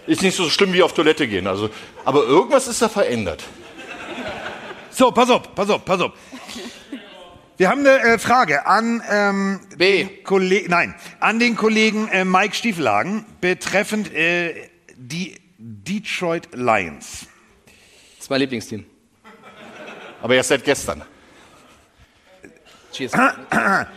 Ist 0.05 0.21
nicht 0.21 0.35
so 0.35 0.49
schlimm 0.49 0.73
wie 0.73 0.83
auf 0.83 0.93
Toilette 0.93 1.27
gehen. 1.27 1.47
Also, 1.47 1.69
aber 2.05 2.23
irgendwas 2.23 2.67
ist 2.67 2.81
da 2.81 2.89
verändert. 2.89 3.43
So, 4.89 5.11
pass 5.11 5.29
auf, 5.29 5.53
pass 5.53 5.69
auf, 5.69 5.83
pass 5.83 6.01
auf. 6.01 6.11
Wir 7.57 7.69
haben 7.69 7.79
eine 7.79 7.99
äh, 7.99 8.19
Frage 8.19 8.65
an 8.67 9.01
ähm, 9.09 9.59
B. 9.77 10.03
den 10.03 10.23
Kolle 10.23 10.63
nein, 10.67 10.93
an 11.19 11.39
den 11.39 11.55
Kollegen 11.55 12.07
äh, 12.09 12.23
Mike 12.23 12.55
Stiefelhagen 12.55 13.25
betreffend 13.41 14.13
äh, 14.13 14.69
die 14.95 15.35
Detroit 15.69 16.47
Lions. 16.53 17.27
Das 18.15 18.23
ist 18.23 18.29
mein 18.29 18.39
Lieblingsteam. 18.39 18.85
Aber 20.21 20.33
erst 20.33 20.49
seit 20.49 20.63
gestern. 20.63 21.03
Cheers. 22.93 23.11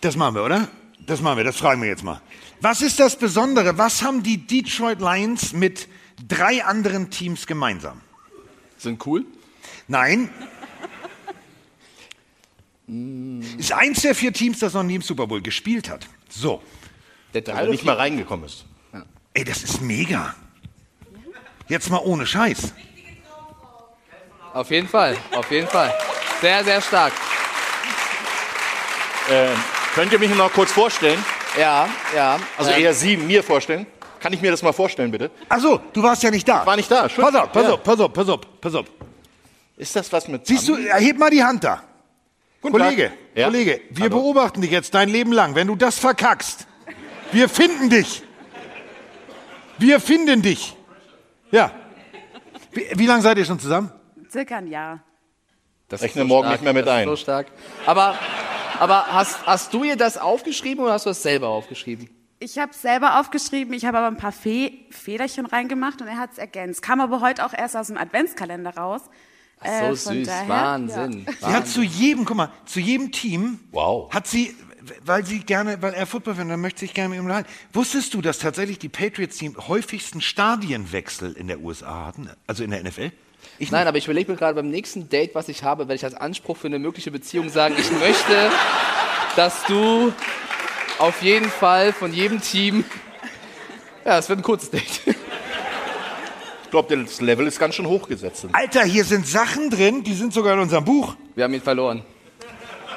Das 0.00 0.14
machen 0.14 0.36
wir, 0.36 0.44
oder? 0.44 0.68
Das 1.00 1.20
machen 1.20 1.38
wir, 1.38 1.44
das 1.44 1.56
fragen 1.56 1.82
wir 1.82 1.88
jetzt 1.88 2.04
mal. 2.04 2.20
Was 2.60 2.82
ist 2.82 3.00
das 3.00 3.16
Besondere? 3.16 3.78
Was 3.78 4.00
haben 4.00 4.22
die 4.22 4.46
Detroit 4.46 5.00
Lions 5.00 5.52
mit 5.52 5.88
drei 6.28 6.64
anderen 6.64 7.10
Teams 7.10 7.48
gemeinsam? 7.48 8.00
Sind 8.76 9.04
cool? 9.04 9.26
Nein. 9.88 10.30
Ist 13.58 13.72
eins 13.72 14.02
der 14.02 14.14
vier 14.14 14.32
Teams, 14.32 14.60
das 14.60 14.74
noch 14.74 14.84
nie 14.84 14.94
im 14.94 15.02
Super 15.02 15.26
Bowl 15.26 15.42
gespielt 15.42 15.90
hat. 15.90 16.06
So. 16.28 16.62
Der 17.34 17.42
drei 17.42 17.54
Also 17.54 17.72
nicht 17.72 17.84
mal 17.84 17.96
reingekommen 17.96 18.46
ist. 18.46 18.66
Ey, 19.34 19.42
das 19.42 19.64
ist 19.64 19.80
mega. 19.80 20.36
Jetzt 21.68 21.90
mal 21.90 21.98
ohne 22.04 22.26
Scheiß. 22.26 22.72
Auf 24.54 24.70
jeden 24.70 24.88
Fall, 24.88 25.16
auf 25.34 25.50
jeden 25.50 25.68
Fall. 25.68 25.92
Sehr, 26.40 26.64
sehr 26.64 26.80
stark. 26.80 27.12
Ähm, 29.30 29.50
könnt 29.94 30.12
ihr 30.12 30.18
mich 30.18 30.34
noch 30.34 30.52
kurz 30.52 30.72
vorstellen? 30.72 31.22
Ja, 31.58 31.88
ja. 32.14 32.38
Also 32.56 32.70
ähm, 32.70 32.82
eher 32.82 32.94
Sie 32.94 33.16
mir 33.16 33.42
vorstellen? 33.42 33.86
Kann 34.20 34.32
ich 34.32 34.40
mir 34.40 34.50
das 34.50 34.62
mal 34.62 34.72
vorstellen, 34.72 35.10
bitte? 35.10 35.30
Achso, 35.48 35.80
du 35.92 36.02
warst 36.02 36.22
ja 36.22 36.30
nicht 36.30 36.48
da. 36.48 36.64
War 36.64 36.76
nicht 36.76 36.90
da. 36.90 37.06
Pass 37.08 37.34
auf, 37.34 37.52
pass 37.52 37.62
Ja. 37.64 37.72
auf, 37.74 37.82
pass 37.82 38.00
auf, 38.00 38.12
pass 38.12 38.28
auf, 38.28 38.40
pass 38.60 38.74
auf. 38.74 38.86
Ist 39.76 39.94
das 39.94 40.10
was 40.12 40.26
mit 40.26 40.46
Siehst 40.46 40.66
du, 40.66 40.76
erheb 40.76 41.18
mal 41.18 41.30
die 41.30 41.42
Hand 41.44 41.62
da. 41.62 41.82
Guten 42.60 42.78
Kollege, 42.78 43.08
Tag. 43.10 43.18
Ja. 43.36 43.44
Kollege, 43.46 43.80
wir 43.90 44.04
Hallo. 44.04 44.16
beobachten 44.16 44.60
dich 44.62 44.70
jetzt 44.70 44.94
dein 44.94 45.08
Leben 45.08 45.32
lang. 45.32 45.54
Wenn 45.54 45.68
du 45.68 45.76
das 45.76 45.98
verkackst, 45.98 46.66
wir 47.30 47.48
finden 47.48 47.90
dich. 47.90 48.22
Wir 49.78 50.00
finden 50.00 50.42
dich. 50.42 50.74
Ja. 51.50 51.70
Wie, 52.72 52.86
wie 52.94 53.06
lange 53.06 53.22
seid 53.22 53.38
ihr 53.38 53.44
schon 53.44 53.58
zusammen? 53.58 53.90
Circa 54.30 54.56
ein 54.58 54.66
Jahr. 54.66 55.00
Das 55.88 56.02
Rechne 56.02 56.24
morgen 56.24 56.50
nicht 56.50 56.62
mehr 56.62 56.72
mit 56.74 56.86
das 56.86 56.94
ein. 56.94 57.04
Ist 57.04 57.08
so 57.10 57.16
stark. 57.16 57.46
Aber, 57.86 58.14
aber 58.78 59.06
hast, 59.12 59.46
hast 59.46 59.72
du 59.72 59.84
ihr 59.84 59.96
das 59.96 60.18
aufgeschrieben 60.18 60.84
oder 60.84 60.92
hast 60.92 61.06
du 61.06 61.10
das 61.10 61.22
selber 61.22 61.48
aufgeschrieben? 61.48 62.10
Ich 62.40 62.58
habe 62.58 62.72
selber 62.72 63.18
aufgeschrieben, 63.18 63.72
ich 63.74 63.84
habe 63.84 63.98
aber 63.98 64.06
ein 64.06 64.16
paar 64.16 64.30
Fe 64.32 64.70
Federchen 64.90 65.46
reingemacht 65.46 66.00
und 66.02 66.06
er 66.08 66.18
hat 66.18 66.32
es 66.32 66.38
ergänzt. 66.38 66.82
Kam 66.82 67.00
aber 67.00 67.20
heute 67.20 67.44
auch 67.44 67.52
erst 67.52 67.76
aus 67.76 67.88
dem 67.88 67.96
Adventskalender 67.96 68.76
raus. 68.76 69.00
Ach 69.60 69.66
so 69.96 70.12
Äh, 70.12 70.18
süß, 70.18 70.26
daher, 70.28 70.48
Wahnsinn. 70.48 71.26
Sie 71.40 71.46
hat 71.46 71.66
zu 71.66 71.82
jedem, 71.82 72.24
guck 72.24 72.36
mal, 72.36 72.50
zu 72.64 72.78
jedem 72.78 73.10
Team 73.10 73.58
Wow. 73.72 74.12
hat 74.14 74.28
sie, 74.28 74.54
weil 75.04 75.24
sie 75.24 75.40
gerne, 75.40 75.80
weil 75.80 75.94
er 75.94 76.06
Football-Fan, 76.06 76.48
dann 76.48 76.60
möchte 76.60 76.80
sich 76.80 76.94
gerne 76.94 77.10
mit 77.10 77.18
ihm 77.18 77.24
unterhalten. 77.24 77.50
Wusstest 77.72 78.14
du, 78.14 78.22
dass 78.22 78.38
tatsächlich 78.38 78.78
die 78.78 78.88
Patriots 78.88 79.38
die 79.38 79.54
häufigsten 79.56 80.20
Stadienwechsel 80.20 81.32
in 81.32 81.48
der 81.48 81.60
USA 81.60 82.06
hatten, 82.06 82.30
also 82.46 82.64
in 82.64 82.70
der 82.70 82.82
NFL? 82.82 83.12
Ich 83.58 83.70
Nein, 83.70 83.86
aber 83.86 83.98
ich 83.98 84.04
überlege 84.04 84.30
mir 84.30 84.38
gerade 84.38 84.54
beim 84.54 84.70
nächsten 84.70 85.08
Date, 85.08 85.34
was 85.34 85.48
ich 85.48 85.62
habe, 85.62 85.84
werde 85.88 85.94
ich 85.94 86.04
als 86.04 86.14
Anspruch 86.14 86.56
für 86.56 86.68
eine 86.68 86.78
mögliche 86.78 87.10
Beziehung 87.10 87.48
sagen, 87.48 87.74
ich 87.78 87.90
möchte, 87.92 88.50
dass 89.36 89.64
du 89.64 90.12
auf 90.98 91.22
jeden 91.22 91.48
Fall 91.48 91.92
von 91.92 92.12
jedem 92.12 92.40
Team. 92.40 92.84
Ja, 94.04 94.18
es 94.18 94.28
wird 94.28 94.40
ein 94.40 94.42
kurzes 94.42 94.70
Date. 94.70 95.00
Ich 96.68 96.70
glaube, 96.70 96.94
das 96.96 97.22
Level 97.22 97.46
ist 97.46 97.58
ganz 97.58 97.76
schön 97.76 97.86
hochgesetzt. 97.86 98.46
Alter, 98.52 98.84
hier 98.84 99.04
sind 99.04 99.26
Sachen 99.26 99.70
drin, 99.70 100.04
die 100.04 100.12
sind 100.12 100.34
sogar 100.34 100.52
in 100.52 100.60
unserem 100.60 100.84
Buch. 100.84 101.16
Wir 101.34 101.44
haben 101.44 101.54
ihn 101.54 101.62
verloren. 101.62 102.02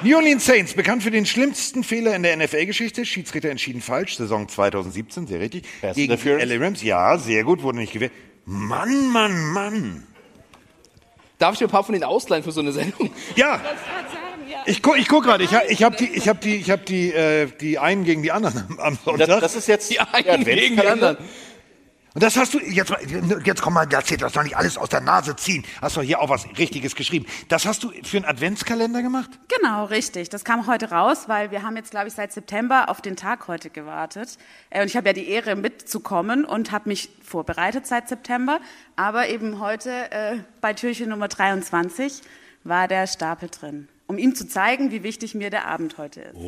New 0.04 0.16
Orleans 0.16 0.44
Saints, 0.44 0.74
bekannt 0.74 1.02
für 1.02 1.10
den 1.10 1.26
schlimmsten 1.26 1.84
Fehler 1.84 2.14
in 2.16 2.22
der 2.22 2.36
NFL-Geschichte. 2.36 3.04
Schiedsrichter 3.06 3.50
entschieden 3.50 3.80
falsch, 3.80 4.16
Saison 4.16 4.48
2017, 4.48 5.26
sehr 5.26 5.40
richtig. 5.40 5.64
Pass 5.80 5.94
Gegen 5.96 6.16
die. 6.16 6.28
LA 6.28 6.64
Rams, 6.64 6.82
ja, 6.82 7.16
sehr 7.18 7.44
gut, 7.44 7.62
wurde 7.62 7.78
nicht 7.78 7.92
gewählt. 7.92 8.12
Mann, 8.44 9.08
Mann, 9.08 9.52
Mann. 9.52 10.02
Darf 11.38 11.54
ich 11.54 11.60
mir 11.60 11.66
ein 11.66 11.70
paar 11.70 11.84
von 11.84 11.92
den 11.94 12.04
ausleihen 12.04 12.42
für 12.42 12.52
so 12.52 12.60
eine 12.60 12.72
Sendung? 12.72 13.10
Ja. 13.36 13.60
Ich 14.66 14.80
guck, 14.82 14.96
ich 14.98 15.08
guck 15.08 15.24
gerade, 15.24 15.42
ich, 15.44 15.50
ich 15.68 15.82
habe 15.82 15.96
die, 15.96 16.08
ich 16.08 16.28
hab 16.28 16.40
die, 16.40 16.56
ich 16.56 16.70
hab 16.70 16.86
die, 16.86 17.12
äh, 17.12 17.48
die 17.60 17.78
einen 17.78 18.04
gegen 18.04 18.22
die 18.22 18.30
anderen 18.30 18.78
am- 18.78 18.98
Sonntag. 19.04 19.26
Das, 19.28 19.40
das 19.40 19.56
ist 19.56 19.66
jetzt 19.68 19.90
Die 19.90 19.98
einen 20.00 20.44
gegen 20.44 20.76
die 20.76 20.86
anderen. 20.86 21.16
Und 22.14 22.22
das 22.22 22.36
hast 22.36 22.52
du, 22.52 22.58
jetzt, 22.60 22.92
jetzt 23.44 23.62
komm 23.62 23.72
mal, 23.72 23.86
erzähl 23.90 24.18
das 24.18 24.32
doch 24.32 24.42
nicht 24.42 24.54
alles 24.56 24.76
aus 24.76 24.90
der 24.90 25.00
Nase 25.00 25.34
ziehen. 25.34 25.64
Hast 25.80 25.96
doch 25.96 26.02
hier 26.02 26.20
auch 26.20 26.28
was 26.28 26.46
Richtiges 26.58 26.94
geschrieben. 26.94 27.24
Das 27.48 27.64
hast 27.64 27.82
du 27.84 27.90
für 28.02 28.18
einen 28.18 28.26
Adventskalender 28.26 29.00
gemacht? 29.00 29.30
Genau, 29.48 29.86
richtig. 29.86 30.28
Das 30.28 30.44
kam 30.44 30.66
heute 30.66 30.90
raus, 30.90 31.24
weil 31.28 31.50
wir 31.50 31.62
haben 31.62 31.74
jetzt, 31.76 31.90
glaube 31.90 32.08
ich, 32.08 32.14
seit 32.14 32.32
September 32.32 32.90
auf 32.90 33.00
den 33.00 33.16
Tag 33.16 33.48
heute 33.48 33.70
gewartet. 33.70 34.36
Äh, 34.68 34.82
Und 34.82 34.88
ich 34.88 34.96
habe 34.96 35.08
ja 35.08 35.12
die 35.14 35.28
Ehre, 35.28 35.56
mitzukommen 35.56 36.44
und 36.44 36.70
habe 36.70 36.88
mich 36.90 37.08
vorbereitet 37.22 37.86
seit 37.86 38.08
September. 38.08 38.60
Aber 38.96 39.28
eben 39.28 39.58
heute 39.60 39.90
äh, 40.12 40.36
bei 40.60 40.74
Türchen 40.74 41.08
Nummer 41.08 41.28
23 41.28 42.20
war 42.64 42.88
der 42.88 43.06
Stapel 43.06 43.48
drin, 43.48 43.88
um 44.06 44.18
ihm 44.18 44.34
zu 44.34 44.46
zeigen, 44.46 44.90
wie 44.90 45.02
wichtig 45.02 45.34
mir 45.34 45.48
der 45.50 45.66
Abend 45.66 45.96
heute 45.98 46.20
ist. 46.20 46.34
Ich 46.36 46.40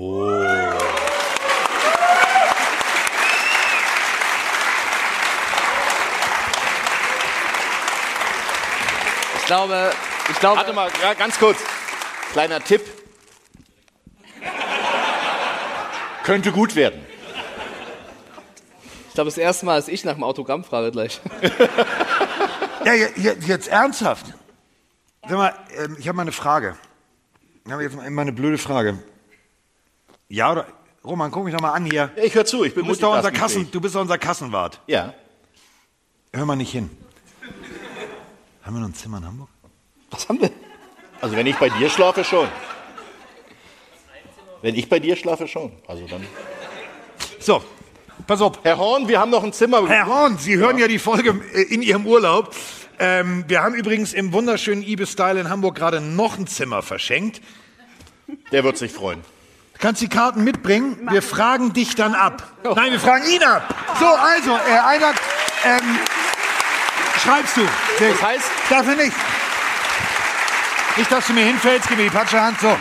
glaube, 9.55 9.91
ich 10.31 10.39
glaube. 10.41 10.57
Warte 10.59 10.73
mal, 10.73 10.91
ja, 11.03 11.15
ganz 11.15 11.39
kurz. 11.39 11.59
Kleiner 12.33 12.61
Tipp. 12.63 12.83
Könnte 16.25 16.53
gut 16.53 16.75
werden. 16.75 17.01
Ich 19.09 19.15
glaube, 19.15 19.29
das 19.31 19.39
erste 19.39 19.67
Mal, 19.67 19.77
dass 19.77 19.89
ich 19.89 20.05
nach 20.05 20.15
dem 20.15 20.25
Autogramm 20.25 20.65
frage 20.65 20.91
gleich. 20.91 21.21
Ja, 22.85 22.95
je- 22.95 23.13
je- 23.17 23.37
jetzt 23.47 23.69
ernsthaft. 23.69 24.27
Sag 25.29 25.39
mal, 25.39 25.55
ähm, 25.77 25.97
ich 25.99 26.09
habe 26.09 26.17
mal 26.17 26.23
eine 26.23 26.33
Frage. 26.33 26.77
Ich 27.65 27.73
habe 27.73 27.83
jetzt 27.83 27.95
mal 27.97 28.05
eine 28.21 28.33
blöde 28.33 28.59
Frage. 28.59 28.99
Ja 30.29 30.51
oder? 30.53 30.67
Roman, 31.05 31.31
guck 31.31 31.45
mich 31.45 31.55
doch 31.55 31.61
mal 31.61 31.73
an 31.73 31.85
hier. 31.85 32.11
Ich 32.17 32.35
höre 32.35 32.45
zu, 32.45 32.65
ich 32.65 32.75
bin 32.75 32.85
Du 32.85 32.91
bist 32.91 33.03
doch 33.03 33.15
unser. 33.15 33.31
Kassen, 33.31 33.71
du 33.71 33.81
bist 33.81 33.95
doch 33.95 34.01
unser 34.01 34.19
Kassenwart. 34.19 34.81
Ja. 34.87 35.15
Hör 36.33 36.45
mal 36.47 36.57
nicht 36.57 36.73
hin. 36.73 36.91
Haben 38.65 38.77
wir 38.77 38.81
noch 38.81 38.89
ein 38.89 38.95
Zimmer 38.95 39.19
in 39.19 39.27
Hamburg? 39.27 39.49
Was 40.11 40.27
haben 40.29 40.41
wir? 40.41 40.51
Also 41.21 41.37
wenn 41.37 41.47
ich 41.47 41.57
bei 41.57 41.69
dir 41.69 41.91
schlafe, 41.91 42.25
schon. 42.25 42.49
Wenn 44.63 44.75
ich 44.75 44.89
bei 44.89 44.99
dir 44.99 45.17
schlafe, 45.17 45.47
schon. 45.47 45.73
Also 45.87 46.07
dann. 46.07 46.27
So, 47.39 47.63
pass 48.27 48.41
auf. 48.41 48.61
Herr 48.63 48.79
Horn, 48.79 49.07
wir 49.07 49.21
haben 49.21 49.31
noch 49.31 49.45
ein 49.45 49.53
Zimmer. 49.53 49.87
Herr 49.87 50.07
Horn, 50.07 50.39
Sie 50.39 50.57
hören 50.57 50.79
ja 50.79 50.89
die 50.89 50.99
Folge 50.99 51.39
äh, 51.53 51.63
in 51.63 51.83
Ihrem 51.83 52.07
Urlaub. 52.07 52.55
Ähm, 52.99 53.45
wir 53.49 53.63
haben 53.63 53.75
übrigens 53.75 54.15
im 54.15 54.33
wunderschönen 54.33 54.83
Ibis 54.83 55.13
Style 55.13 55.39
in 55.39 55.51
Hamburg 55.51 55.75
gerade 55.75 56.01
noch 56.01 56.39
ein 56.39 56.47
Zimmer 56.47 56.81
verschenkt. 56.81 57.43
Der 58.51 58.65
wird 58.65 58.79
sich 58.79 58.93
freuen. 58.93 59.21
Du 59.75 59.81
kannst 59.81 60.01
die 60.01 60.09
Karten 60.09 60.43
mitbringen. 60.43 61.07
Wir 61.11 61.21
fragen 61.21 61.75
dich 61.75 61.97
dann 61.97 62.15
ab. 62.15 62.43
Nein, 62.63 62.93
wir 62.93 63.01
fragen 63.01 63.25
ihn 63.29 63.43
ab. 63.43 63.75
So, 64.01 64.07
also, 64.07 64.53
äh, 64.53 64.79
einer, 64.79 65.13
ähm, 65.67 65.99
schreibst 67.25 67.57
du. 67.57 67.67
Das 67.99 68.23
heißt, 68.23 68.51
Dafür 68.71 68.97
nicht. 68.97 69.17
Nicht, 70.97 71.11
dass 71.11 71.27
du 71.27 71.33
mir 71.33 71.45
hinfällst, 71.45 71.89
gib 71.89 71.99
mir 71.99 72.05
die 72.05 72.11
Patschehand. 72.11 72.61
So. 72.61 72.77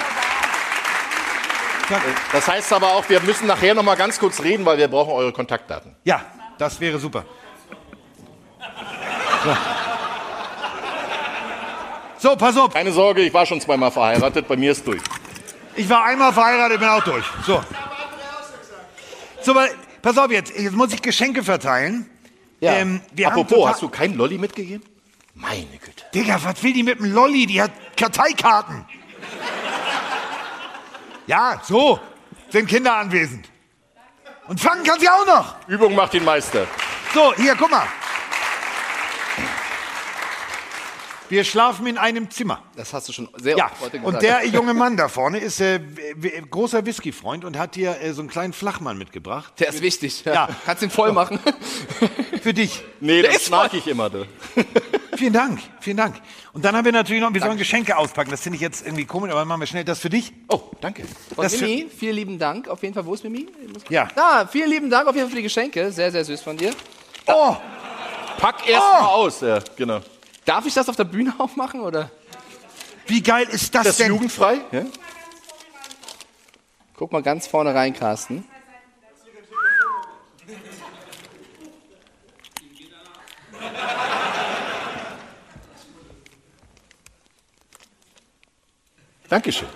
Das 2.31 2.47
heißt 2.47 2.71
aber 2.73 2.91
auch, 2.91 3.07
wir 3.09 3.19
müssen 3.21 3.47
nachher 3.47 3.73
noch 3.73 3.83
mal 3.83 3.95
ganz 3.95 4.19
kurz 4.19 4.41
reden, 4.41 4.65
weil 4.65 4.77
wir 4.77 4.87
brauchen 4.87 5.11
eure 5.11 5.33
Kontaktdaten. 5.33 5.95
Ja, 6.03 6.21
das 6.57 6.79
wäre 6.79 6.99
super. 6.99 7.25
So. 12.19 12.29
so, 12.29 12.35
pass 12.37 12.55
auf. 12.57 12.73
Keine 12.73 12.91
Sorge, 12.91 13.21
ich 13.21 13.33
war 13.33 13.45
schon 13.45 13.59
zweimal 13.59 13.91
verheiratet, 13.91 14.47
bei 14.47 14.55
mir 14.55 14.71
ist 14.71 14.87
durch. 14.87 15.01
Ich 15.75 15.89
war 15.89 16.05
einmal 16.05 16.31
verheiratet, 16.31 16.79
bin 16.79 16.87
auch 16.87 17.03
durch. 17.03 17.25
So. 17.45 17.61
So, 19.41 19.55
pass 20.01 20.17
auf 20.17 20.31
jetzt. 20.31 20.57
Jetzt 20.57 20.75
muss 20.75 20.93
ich 20.93 21.01
Geschenke 21.01 21.43
verteilen. 21.43 22.09
Ja. 22.63 22.75
Ähm, 22.75 23.01
wir 23.11 23.25
haben 23.25 23.33
Apropos, 23.33 23.57
total- 23.57 23.73
hast 23.73 23.81
du 23.81 23.89
keinen 23.89 24.15
Lolli 24.15 24.37
mitgegeben? 24.37 24.85
Meine 25.35 25.65
Güte. 25.65 26.05
Digga, 26.13 26.39
was 26.43 26.63
will 26.63 26.71
die 26.71 26.83
mit 26.83 26.97
dem 26.97 27.11
Lolli? 27.13 27.45
Die 27.45 27.61
hat 27.61 27.71
Karteikarten. 27.97 28.85
Ja, 31.27 31.59
so 31.61 31.99
sind 32.49 32.67
Kinder 32.69 32.95
anwesend. 32.95 33.49
Und 34.47 34.61
fangen 34.61 34.83
kann 34.85 34.97
sie 34.99 35.09
auch 35.09 35.25
noch. 35.25 35.55
Übung 35.67 35.93
macht 35.93 36.13
den 36.13 36.23
Meister. 36.23 36.65
So, 37.13 37.33
hier, 37.35 37.55
guck 37.55 37.69
mal. 37.69 37.87
Wir 41.33 41.43
schlafen 41.43 41.87
in 41.87 41.97
einem 41.97 42.29
Zimmer. 42.29 42.61
Das 42.75 42.93
hast 42.93 43.09
du 43.09 43.11
schon 43.11 43.27
sehr 43.37 43.57
Ja, 43.57 43.65
oft 43.65 43.81
heute 43.81 43.97
gesagt. 43.97 44.05
und 44.15 44.21
der 44.21 44.45
junge 44.45 44.75
Mann 44.75 44.97
da 44.97 45.07
vorne 45.07 45.39
ist 45.39 45.59
äh, 45.61 45.79
großer 46.51 46.85
Whisky-Freund 46.85 47.43
und 47.43 47.57
hat 47.57 47.75
dir 47.75 47.99
äh, 47.99 48.13
so 48.13 48.21
einen 48.21 48.29
kleinen 48.29 48.53
Flachmann 48.53 48.99
mitgebracht. 48.99 49.51
Der 49.59 49.69
ist 49.69 49.81
wichtig. 49.81 50.23
Ja. 50.25 50.33
Ja. 50.33 50.49
Kannst 50.63 50.83
ihn 50.83 50.91
voll 50.91 51.11
machen. 51.11 51.39
Für 52.43 52.53
dich. 52.53 52.83
Nee, 52.99 53.23
Der 53.23 53.31
das 53.33 53.49
mag 53.49 53.71
voll. 53.71 53.79
ich 53.79 53.87
immer. 53.87 54.11
Du. 54.11 54.25
Vielen 55.17 55.33
Dank, 55.33 55.59
vielen 55.79 55.97
Dank. 55.97 56.15
Und 56.53 56.65
dann 56.65 56.75
haben 56.75 56.85
wir 56.85 56.91
natürlich 56.91 57.21
noch, 57.21 57.33
wir 57.33 57.39
sollen 57.41 57.57
Geschenke 57.57 57.95
auspacken. 57.97 58.29
Das 58.31 58.41
finde 58.41 58.55
ich 58.57 58.61
jetzt 58.61 58.83
irgendwie 58.85 59.05
komisch, 59.05 59.31
aber 59.31 59.45
machen 59.45 59.59
wir 59.61 59.67
schnell 59.67 59.83
das 59.85 59.99
für 59.99 60.09
dich. 60.09 60.33
Oh, 60.49 60.59
danke. 60.81 61.03
Von 61.35 61.43
Das 61.43 61.55
für- 61.55 61.65
Mimi, 61.65 61.87
vielen 61.89 62.15
lieben 62.15 62.39
Dank. 62.39 62.67
Auf 62.67 62.81
jeden 62.83 62.93
Fall, 62.93 63.05
wo 63.05 63.13
ist 63.13 63.23
Mimi? 63.23 63.47
Ja. 63.89 64.07
Da, 64.15 64.47
vielen 64.51 64.69
lieben 64.69 64.89
Dank 64.89 65.07
auf 65.07 65.15
jeden 65.15 65.27
Fall 65.27 65.31
für 65.31 65.37
die 65.37 65.43
Geschenke. 65.43 65.91
Sehr, 65.91 66.11
sehr 66.11 66.25
süß 66.25 66.41
von 66.41 66.57
dir. 66.57 66.71
Oh, 67.27 67.55
Pack 68.37 68.67
erst 68.69 68.83
Oh! 68.83 69.01
mal 69.03 69.07
aus. 69.09 69.41
Ja, 69.41 69.59
genau. 69.75 69.99
Darf 70.45 70.65
ich 70.65 70.73
das 70.73 70.89
auf 70.89 70.95
der 70.95 71.05
Bühne 71.05 71.33
aufmachen, 71.39 71.81
oder? 71.81 72.09
wie 73.05 73.21
geil 73.21 73.47
ist 73.49 73.75
das, 73.75 73.83
Das 73.83 73.91
ist 73.93 73.99
denn? 73.99 74.07
jugendfrei? 74.09 74.61
Ja? 74.71 74.85
Guck 76.95 77.11
mal 77.11 77.21
ganz 77.21 77.47
vorne 77.47 77.75
rein, 77.75 77.93
Carsten. 77.93 78.45
Dankeschön. 89.29 89.67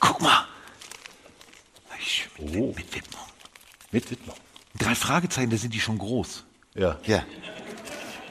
Guck 0.00 0.20
mal. 0.20 0.46
Oh. 2.38 2.72
Mit 2.76 2.94
Widmung. 2.94 3.20
Mit 3.92 4.10
Widmung. 4.10 4.36
Drei 4.78 4.94
Fragezeichen, 4.94 5.50
da 5.50 5.56
sind 5.56 5.72
die 5.72 5.80
schon 5.80 5.98
groß. 5.98 6.44
Ja. 6.74 6.96
Ja. 7.04 7.22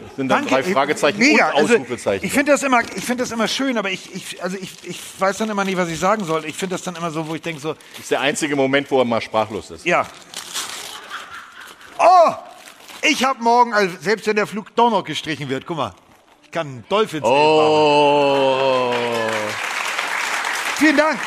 Das 0.08 0.16
sind 0.16 0.30
dann 0.30 0.48
drei 0.48 0.62
ey, 0.62 0.74
Fragezeichen 0.74 1.20
mega. 1.20 1.50
und 1.52 1.58
Also, 1.58 1.74
Ausrufezeichen. 1.76 2.26
ich 2.26 2.34
finde 2.34 2.52
das 2.54 2.64
immer, 2.64 2.82
ich 2.82 3.06
finde 3.06 3.24
das 3.24 3.32
immer 3.32 3.48
schön, 3.48 3.78
aber 3.78 3.92
ich, 3.92 4.14
ich, 4.16 4.44
also 4.44 4.58
ich, 4.60 4.72
ich 4.84 5.00
weiß 5.20 5.38
dann 5.38 5.50
immer 5.50 5.64
nicht, 5.64 5.78
was 5.78 5.90
ich 5.90 6.00
sagen 6.00 6.26
soll. 6.26 6.46
Ich 6.46 6.56
finde 6.58 6.76
das 6.76 6.82
dann 6.84 6.96
immer 6.96 7.12
so, 7.12 7.28
wo 7.28 7.36
ich 7.36 7.42
denke 7.42 7.62
so, 7.62 7.74
das 7.74 8.00
ist 8.00 8.12
der 8.12 8.22
einzige 8.22 8.56
Moment, 8.56 8.90
wo 8.90 8.98
er 9.00 9.06
mal 9.06 9.22
sprachlos 9.22 9.70
ist. 9.72 9.86
ja. 9.86 10.06
Oh, 12.04 12.34
ich 13.04 13.24
habe 13.24 13.44
morgen, 13.44 13.74
also 13.76 13.96
selbst 14.02 14.26
wenn 14.26 14.36
der 14.36 14.48
Flug 14.48 14.76
doch 14.76 14.90
noch 14.90 15.04
gestrichen 15.04 15.48
wird, 15.50 15.68
guck 15.68 15.78
mal, 15.78 15.94
ich 16.44 16.50
kann 16.50 16.66
einen 16.68 16.86
Dolphins. 16.90 17.24
Oh. 17.24 18.92
Vielen 20.78 20.98
Dank. 20.98 21.20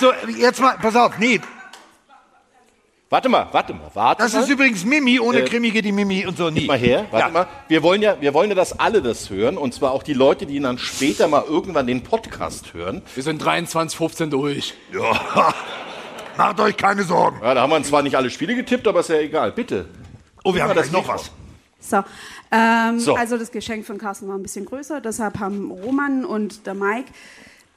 So, 0.00 0.12
jetzt 0.36 0.60
mal, 0.60 0.76
pass 0.78 0.96
auf, 0.96 1.18
nee, 1.18 1.40
Warte 3.10 3.30
mal, 3.30 3.46
warte 3.52 3.72
mal, 3.72 3.90
warte 3.94 4.22
das 4.22 4.34
mal. 4.34 4.40
ist 4.42 4.50
übrigens 4.50 4.84
Mimi, 4.84 5.18
ohne 5.18 5.38
Äh, 5.40 5.44
Krimi 5.48 5.70
geht 5.70 5.86
die 5.86 5.92
Mimi 5.92 6.26
und 6.26 6.36
so 6.36 6.50
nie. 6.50 6.60
Gib 6.60 6.68
mal 6.68 6.76
her, 6.78 7.06
warte 7.10 7.26
Ja. 7.26 7.32
mal. 7.32 7.46
Wir 7.66 7.82
wollen, 7.82 8.02
ja, 8.02 8.20
wir 8.20 8.34
wollen 8.34 8.50
ja, 8.50 8.54
dass 8.54 8.78
alle 8.78 9.00
das 9.00 9.30
hören. 9.30 9.56
Und 9.56 9.72
zwar 9.72 9.92
auch 9.92 10.02
die 10.02 10.12
Leute, 10.12 10.44
die 10.44 10.60
dann 10.60 10.76
später 10.76 11.26
mal 11.26 11.42
irgendwann 11.48 11.86
den 11.86 12.02
Podcast 12.02 12.74
hören. 12.74 13.00
Wir 13.14 13.22
sind 13.22 13.38
23, 13.42 13.96
15 13.96 14.30
durch. 14.30 14.74
Ja, 14.92 15.54
macht 16.36 16.60
euch 16.60 16.76
keine 16.76 17.02
Sorgen. 17.02 17.40
Ja, 17.42 17.54
da 17.54 17.62
haben 17.62 17.70
wir 17.70 17.82
zwar 17.82 18.02
nicht 18.02 18.14
alle 18.14 18.28
Spiele 18.28 18.54
getippt, 18.54 18.86
aber 18.86 19.00
ist 19.00 19.08
ja 19.08 19.16
egal. 19.20 19.52
Bitte. 19.52 19.86
Oh, 20.44 20.54
wir 20.54 20.62
haben 20.62 20.72
gleich 20.74 20.92
noch 20.92 21.08
was. 21.08 21.30
So. 21.80 22.02
Ähm, 22.52 23.00
So. 23.00 23.14
Also 23.14 23.38
das 23.38 23.50
Geschenk 23.50 23.86
von 23.86 23.96
Carsten 23.96 24.28
war 24.28 24.34
ein 24.36 24.42
bisschen 24.42 24.66
größer, 24.66 25.00
deshalb 25.00 25.38
haben 25.38 25.70
Roman 25.70 26.24
und 26.26 26.66
der 26.66 26.74
Mike 26.74 27.10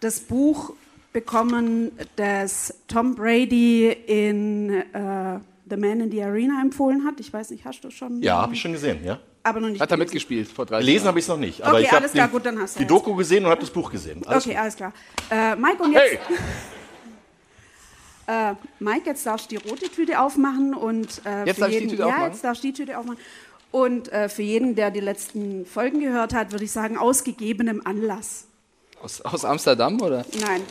das 0.02 0.20
Buch 0.20 0.74
bekommen, 1.14 1.92
das 2.16 2.74
Tom 2.88 3.16
Brady 3.16 3.90
in 4.08 4.70
äh, 4.94 5.40
The 5.70 5.78
Man 5.78 6.02
in 6.02 6.12
the 6.12 6.24
Arena 6.24 6.62
empfohlen 6.62 7.06
hat. 7.06 7.20
Ich 7.20 7.32
weiß 7.32 7.50
nicht, 7.52 7.66
hast 7.66 7.84
du 7.84 7.90
schon? 7.90 8.22
Ja, 8.22 8.42
habe 8.42 8.54
ich 8.54 8.62
schon 8.62 8.74
gesehen, 8.74 9.04
ja. 9.04 9.20
Aber 9.44 9.60
noch 9.60 9.70
nicht 9.70 9.82
Hat 9.82 9.90
er 9.90 9.98
gelesen. 9.98 10.08
mitgespielt 10.14 10.48
vor 10.50 10.66
30 10.68 10.86
Gelesen 10.86 10.98
Jahren. 10.98 11.08
habe 11.08 11.20
ich 11.20 11.26
es 11.26 11.30
noch 11.30 11.38
nicht. 11.38 11.62
Aber 11.64 11.78
Okay, 11.78 11.84
ich 11.86 11.92
alles 11.94 12.12
klar, 12.12 12.28
den- 12.28 12.32
gut, 12.32 12.46
dann 12.46 12.60
hast 12.62 12.76
du 12.76 12.80
die 12.80 12.84
jetzt. 12.84 12.92
Doku 12.92 13.16
gesehen 13.16 13.44
und 13.44 13.50
habe 13.52 13.62
das 13.62 13.72
Buch 13.72 13.92
gesehen. 13.92 14.22
Alles 14.28 14.46
okay, 14.46 14.54
gut. 14.54 14.62
alles 14.62 14.76
klar. 14.76 14.94
Äh, 15.32 15.56
Mike, 15.56 15.84
und 15.84 15.92
jetzt... 15.94 16.02
Hey! 16.12 16.20
Äh, 18.28 18.54
Mike, 18.80 19.08
jetzt 19.08 19.26
darfst 19.26 19.52
du 19.52 19.58
die 19.58 19.68
rote 19.68 19.90
Tüte 19.90 20.20
aufmachen 20.22 20.74
und 20.74 21.22
äh, 21.26 21.46
Jetzt 21.46 21.56
für 21.56 21.62
darf 21.62 21.72
ich 21.72 21.80
die 21.80 21.88
Tüte 21.88 22.02
ja, 22.04 22.08
aufmachen? 22.08 22.32
jetzt 22.32 22.44
darfst 22.44 22.64
du 22.64 22.68
die 22.68 22.74
Tüte 22.74 22.98
aufmachen. 22.98 23.18
Und 23.72 24.12
äh, 24.12 24.30
für 24.30 24.44
jeden, 24.44 24.76
der 24.76 24.92
die 24.92 25.00
letzten 25.00 25.66
Folgen 25.66 26.00
gehört 26.00 26.34
hat, 26.34 26.52
würde 26.52 26.64
ich 26.64 26.72
sagen, 26.72 26.98
aus 26.98 27.24
gegebenem 27.24 27.82
Anlass. 27.86 28.46
Aus, 29.04 29.22
aus 29.22 29.46
Amsterdam 29.46 30.00
oder? 30.00 30.24
Nein. 30.40 30.64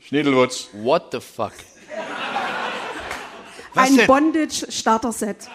Schniedelwutz. 0.00 0.68
What 0.72 1.08
the 1.12 1.20
fuck? 1.20 1.52
ein 3.74 3.96
denn? 3.96 4.06
Bondage-Starter-Set. 4.06 5.48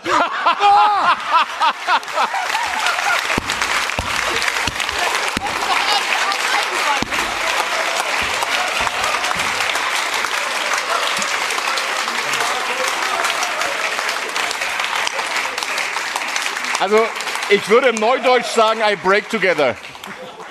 Also, 16.80 17.08
ich 17.50 17.70
würde 17.70 17.90
im 17.90 17.96
Neudeutsch 17.96 18.48
sagen, 18.48 18.82
I 18.82 18.96
break 18.96 19.30
together. 19.30 19.76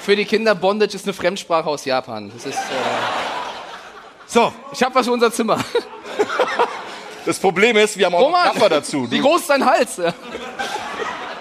Für 0.01 0.16
die 0.16 0.24
Kinder, 0.24 0.55
Bondage 0.55 0.97
ist 0.97 1.05
eine 1.05 1.12
Fremdsprache 1.12 1.69
aus 1.69 1.85
Japan. 1.85 2.31
Das 2.35 2.47
ist. 2.47 2.59
Äh 2.59 2.62
so. 4.27 4.52
Ich 4.73 4.82
habe 4.82 4.94
was 4.94 5.06
für 5.06 5.12
unser 5.12 5.32
Zimmer. 5.32 5.59
Das 7.24 7.39
Problem 7.39 7.77
ist, 7.77 7.97
wir 7.97 8.06
haben 8.06 8.16
auch 8.16 8.23
Roman, 8.23 8.52
Kaffer 8.52 8.69
dazu. 8.69 9.09
Wie 9.09 9.20
groß 9.20 9.43
ist 9.43 9.51
dein 9.51 9.64
Hals? 9.64 9.97
Ja. 9.97 10.12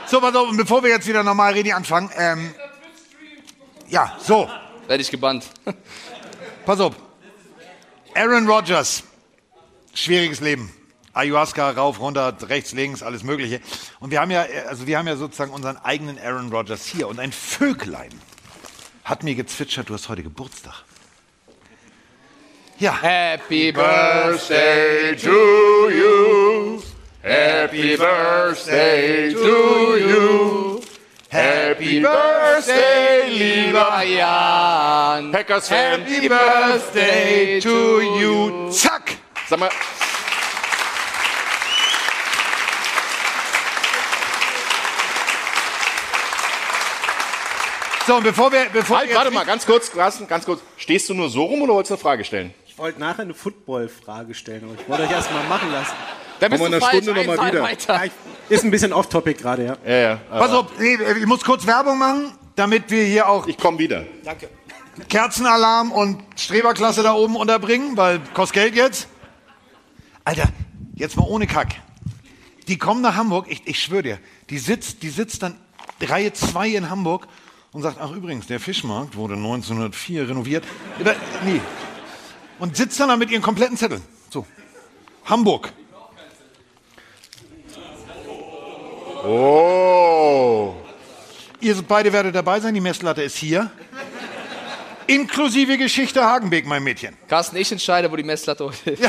So, 0.06 0.22
pass 0.22 0.36
auf, 0.36 0.50
und 0.50 0.58
bevor 0.58 0.84
wir 0.84 0.92
jetzt 0.92 1.08
wieder 1.08 1.24
normal 1.24 1.54
reden 1.54 1.74
anfangen, 1.74 2.12
ähm, 2.16 2.54
ja, 3.90 4.16
so. 4.20 4.48
Werde 4.88 5.02
ich 5.02 5.10
gebannt. 5.10 5.46
Pass 6.66 6.80
auf. 6.80 6.94
Aaron 8.14 8.48
Rodgers. 8.48 9.04
Schwieriges 9.94 10.40
Leben. 10.40 10.72
Ayahuasca 11.14 11.72
rauf, 11.72 12.00
runter, 12.00 12.36
rechts, 12.48 12.72
links, 12.74 13.04
alles 13.04 13.24
Mögliche. 13.24 13.60
Und 14.00 14.12
wir 14.12 14.22
haben 14.22 14.32
ja, 14.32 14.44
äh, 14.44 14.66
also 14.68 14.88
wir 14.88 14.98
haben 14.98 15.08
ja 15.08 15.16
sozusagen 15.16 15.52
unseren 15.52 15.78
eigenen 15.78 16.18
Aaron 16.20 16.52
Rodgers 16.52 16.86
hier. 16.86 17.08
Und 17.08 17.20
ein 17.20 17.32
Vöglein 17.32 18.12
hat 19.04 19.24
mir 19.24 19.36
gezwitschert, 19.36 19.90
du 19.90 19.94
hast 19.94 20.10
heute 20.10 20.24
Geburtstag. 20.24 20.84
Ja. 22.80 23.00
Happy 23.02 23.72
Birthday 23.72 25.16
to 25.16 25.90
you. 25.90 26.82
Happy 27.24 27.96
birthday 27.96 29.32
to 29.32 29.96
you. 29.98 30.82
Happy 31.30 32.00
birthday, 32.00 33.30
lieber 33.30 34.04
Jan. 34.04 35.32
Packers 35.32 35.68
Fan. 35.70 36.02
Happy 36.02 36.28
Birthday 36.28 37.60
to 37.62 38.02
you. 38.02 38.72
Zack. 38.72 39.18
Sag 39.48 39.60
mal, 39.60 39.70
So, 48.08 48.16
und 48.16 48.24
bevor 48.24 48.52
wir, 48.52 48.66
bevor 48.74 48.98
halt, 48.98 49.10
wir 49.10 49.16
warte 49.16 49.32
mal, 49.32 49.46
ganz 49.46 49.66
kurz, 49.66 49.92
Carsten, 49.92 50.28
ganz 50.28 50.46
kurz. 50.46 50.62
Stehst 50.78 51.08
du 51.10 51.14
nur 51.14 51.30
so 51.30 51.44
rum 51.46 51.62
oder 51.62 51.74
wolltest 51.76 51.92
du 51.92 51.96
eine 51.96 52.02
Frage 52.02 52.24
stellen? 52.24 52.54
Ich 52.68 52.78
wollte 52.78 53.00
nachher 53.00 53.22
eine 53.22 53.34
Football-Frage 53.34 54.34
stellen, 54.34 54.64
aber 54.64 54.74
ich 54.82 54.90
wollte 54.90 55.04
euch 55.04 55.12
erst 55.12 55.32
mal 55.32 55.44
machen 55.48 55.72
lassen. 55.72 55.92
Da 56.40 56.48
bist 56.48 56.60
Kommen 56.62 56.72
du 56.72 56.78
wir 56.78 56.78
in 56.78 56.84
einer 56.84 56.92
falsch, 56.92 57.04
Stunde 57.04 57.20
noch 57.22 57.28
mal 57.28 57.34
ein 57.34 57.38
Fall 57.38 57.52
wieder. 57.52 57.64
weiter. 57.64 57.94
Ja, 57.96 58.04
ich- 58.06 58.12
Ist 58.50 58.64
ein 58.64 58.72
bisschen 58.72 58.92
off-topic 58.94 59.40
gerade, 59.42 59.66
ja. 59.66 59.78
Ja, 59.86 59.96
ja. 59.96 60.16
Pass 60.30 60.52
auf, 60.52 60.66
ich 60.82 61.26
muss 61.28 61.44
kurz 61.44 61.68
Werbung 61.68 62.00
machen, 62.00 62.32
damit 62.56 62.90
wir 62.90 63.04
hier 63.06 63.30
auch 63.30 63.46
Ich 63.48 63.58
komme 63.58 63.78
wieder. 63.78 64.06
Danke. 64.24 64.50
Kerzenalarm 65.08 65.92
und 65.92 66.22
Streberklasse 66.36 67.04
da 67.04 67.14
oben 67.14 67.36
unterbringen, 67.36 67.96
weil 67.96 68.20
kostet 68.34 68.56
Geld 68.56 68.76
jetzt. 68.76 69.08
Alter, 70.26 70.50
jetzt 70.96 71.16
mal 71.18 71.26
ohne 71.28 71.46
Kack. 71.48 71.76
Die 72.68 72.78
kommen 72.78 73.02
nach 73.02 73.16
Hamburg, 73.16 73.46
ich, 73.50 73.62
ich 73.68 73.80
schwöre 73.82 74.04
dir, 74.04 74.20
die 74.50 74.58
sitzt, 74.58 75.04
die 75.04 75.10
sitzt 75.10 75.44
dann 75.44 75.56
Reihe 76.02 76.34
2 76.34 76.70
in 76.70 76.90
Hamburg 76.90 77.28
und 77.74 77.82
sagt, 77.82 77.98
ach 78.00 78.12
übrigens, 78.12 78.48
der 78.48 78.60
Fischmarkt 78.60 79.16
wurde 79.16 79.36
1904 79.36 80.30
renoviert. 80.30 80.64
Oder, 81.00 81.16
nee. 81.46 81.62
Und 82.60 82.76
sitzt 82.76 83.00
dann 83.00 83.10
da 83.10 83.16
mit 83.16 83.32
ihren 83.32 83.42
kompletten 83.42 83.78
Zetteln. 83.78 84.02
So. 84.30 84.46
Hamburg. 85.26 85.72
Oh. 89.24 90.76
Ihr 91.60 91.82
beide 91.84 92.12
werdet 92.12 92.36
dabei 92.36 92.60
sein, 92.60 92.74
die 92.74 92.82
Messlatte 92.82 93.22
ist 93.22 93.38
hier. 93.38 93.70
Inklusive 95.08 95.78
Geschichte 95.78 96.24
Hagenbeek, 96.24 96.66
mein 96.66 96.84
Mädchen. 96.84 97.16
Carsten, 97.28 97.58
ich 97.58 97.72
entscheide, 97.72 98.12
wo 98.12 98.16
die 98.16 98.24
Messlatte 98.24 98.66
ist. 98.86 99.04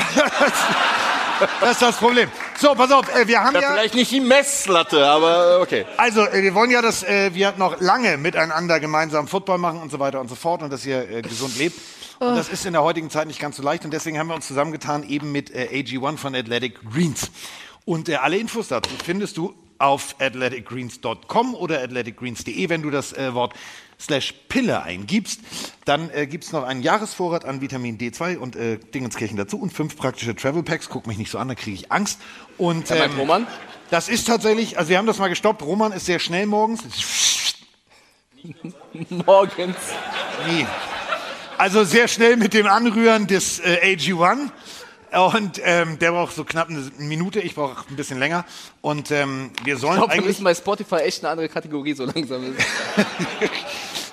Das 1.61 1.71
ist 1.71 1.81
das 1.81 1.97
Problem. 1.97 2.29
So, 2.57 2.73
pass 2.75 2.91
auf, 2.91 3.13
äh, 3.15 3.27
wir 3.27 3.43
haben 3.43 3.55
Ja, 3.55 3.61
ja... 3.61 3.71
vielleicht 3.73 3.95
nicht 3.95 4.11
die 4.11 4.19
Messlatte, 4.21 5.05
aber 5.05 5.59
okay. 5.61 5.85
Also, 5.97 6.21
äh, 6.21 6.41
wir 6.41 6.53
wollen 6.53 6.71
ja, 6.71 6.81
dass 6.81 7.03
äh, 7.03 7.33
wir 7.33 7.53
noch 7.57 7.79
lange 7.79 8.17
miteinander 8.17 8.79
gemeinsam 8.79 9.27
Football 9.27 9.57
machen 9.57 9.81
und 9.81 9.91
so 9.91 9.99
weiter 9.99 10.19
und 10.19 10.29
so 10.29 10.35
fort 10.35 10.63
und 10.63 10.71
dass 10.71 10.85
ihr 10.85 11.09
äh, 11.09 11.21
gesund 11.21 11.57
lebt. 11.57 11.79
Und 12.19 12.35
das 12.35 12.47
ist 12.47 12.65
in 12.65 12.73
der 12.73 12.83
heutigen 12.83 13.09
Zeit 13.09 13.27
nicht 13.27 13.39
ganz 13.39 13.57
so 13.57 13.63
leicht 13.63 13.83
und 13.83 13.91
deswegen 13.91 14.17
haben 14.17 14.27
wir 14.27 14.35
uns 14.35 14.47
zusammengetan 14.47 15.07
eben 15.07 15.31
mit 15.31 15.51
äh, 15.53 15.67
AG1 15.73 16.17
von 16.17 16.35
Athletic 16.35 16.79
Greens. 16.89 17.31
Und 17.85 18.07
äh, 18.07 18.15
alle 18.15 18.37
Infos 18.37 18.69
dazu 18.69 18.91
findest 19.03 19.35
du 19.37 19.53
auf 19.77 20.15
athleticgreens.com 20.19 21.55
oder 21.55 21.81
athleticgreens.de, 21.81 22.69
wenn 22.69 22.81
du 22.81 22.89
das 22.89 23.11
äh, 23.13 23.33
Wort 23.33 23.53
slash 23.99 24.33
Pille 24.49 24.83
eingibst. 24.83 25.39
Dann 25.85 26.09
äh, 26.11 26.27
gibt 26.27 26.43
es 26.43 26.51
noch 26.51 26.63
einen 26.63 26.81
Jahresvorrat 26.81 27.45
an 27.45 27.61
Vitamin 27.61 27.97
D2 27.97 28.37
und 28.37 28.55
äh, 28.55 28.77
Dingenskirchen 28.77 29.37
dazu 29.37 29.57
und 29.59 29.71
fünf 29.73 29.95
praktische 29.95 30.35
Travel 30.35 30.63
Packs. 30.63 30.89
Guck 30.89 31.07
mich 31.07 31.17
nicht 31.17 31.31
so 31.31 31.37
an, 31.37 31.47
da 31.47 31.55
kriege 31.55 31.75
ich 31.75 31.91
Angst. 31.91 32.19
Und 32.57 32.89
Ja, 32.89 32.95
mein 33.07 33.17
Roman? 33.17 33.47
das 33.89 34.09
ist 34.09 34.27
tatsächlich, 34.27 34.77
also 34.77 34.89
wir 34.89 34.97
haben 34.97 35.07
das 35.07 35.19
mal 35.19 35.27
gestoppt. 35.29 35.61
Roman 35.61 35.91
ist 35.91 36.05
sehr 36.05 36.19
schnell 36.19 36.45
morgens. 36.45 36.81
Morgens. 39.25 39.77
Nie. 40.49 40.65
Also 41.57 41.83
sehr 41.83 42.07
schnell 42.07 42.35
mit 42.35 42.53
dem 42.53 42.67
Anrühren 42.67 43.27
des 43.27 43.59
äh, 43.59 43.95
AG1. 43.95 44.49
Und 45.31 45.61
ähm, 45.63 45.99
der 45.99 46.11
braucht 46.11 46.33
so 46.35 46.43
knapp 46.43 46.69
eine 46.69 46.91
Minute, 46.97 47.39
ich 47.39 47.53
brauche 47.53 47.85
ein 47.87 47.95
bisschen 47.95 48.17
länger. 48.17 48.45
Und 48.81 49.11
ähm, 49.11 49.51
wir 49.63 49.75
Ich 49.75 49.79
sollen 49.81 49.93
glaube, 49.97 50.09
wir 50.09 50.13
eigentlich. 50.15 50.25
müssen 50.27 50.43
bei 50.43 50.55
Spotify 50.55 50.95
echt 50.97 51.23
eine 51.23 51.31
andere 51.31 51.47
Kategorie 51.49 51.93
so 51.93 52.03
langsam. 52.05 52.43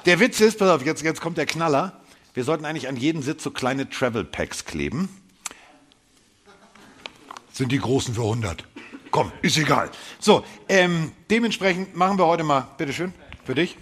Der 0.07 0.19
Witz 0.19 0.41
ist, 0.41 0.59
pass 0.59 0.71
auf, 0.71 0.85
jetzt, 0.85 1.03
jetzt 1.03 1.21
kommt 1.21 1.37
der 1.37 1.47
Knaller. 1.47 2.01
Wir 2.33 2.45
sollten 2.45 2.65
eigentlich 2.65 2.89
an 2.89 2.97
jeden 2.97 3.23
Sitz 3.23 3.43
so 3.43 3.51
kleine 3.51 3.89
Travel 3.91 4.25
Packs 4.25 4.65
kleben. 4.65 5.09
Sind 7.53 7.73
die 7.73 7.79
großen 7.79 8.15
für 8.15 8.23
100. 8.23 8.65
Komm, 9.11 9.33
ist 9.43 9.59
egal. 9.59 9.91
So, 10.21 10.45
ähm, 10.69 11.13
dementsprechend 11.29 11.97
machen 11.97 12.17
wir 12.19 12.27
heute 12.27 12.45
mal, 12.45 12.69
bitteschön, 12.79 13.13
für 13.45 13.55
dich. 13.55 13.77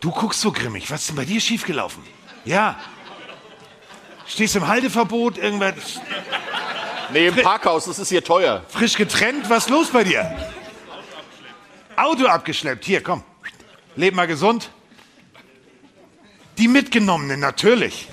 Du 0.00 0.10
guckst 0.10 0.40
so 0.40 0.50
grimmig. 0.50 0.90
Was 0.90 1.02
ist 1.02 1.10
denn 1.10 1.16
bei 1.16 1.26
dir 1.26 1.40
schiefgelaufen? 1.40 2.02
Ja. 2.44 2.80
Stehst 4.26 4.56
im 4.56 4.66
Halteverbot, 4.66 5.36
irgendwas. 5.36 6.00
Nee, 7.12 7.28
im 7.28 7.36
Parkhaus, 7.36 7.84
das 7.84 7.98
ist 7.98 8.08
hier 8.08 8.24
teuer. 8.24 8.64
Frisch 8.68 8.96
getrennt, 8.96 9.50
was 9.50 9.64
ist 9.64 9.70
los 9.70 9.90
bei 9.90 10.04
dir? 10.04 10.50
Auto 11.96 12.26
abgeschleppt, 12.26 12.84
hier, 12.84 13.02
komm. 13.02 13.22
Leb 13.96 14.14
mal 14.14 14.26
gesund. 14.26 14.70
Die 16.60 16.68
mitgenommenen, 16.68 17.40
natürlich. 17.40 18.06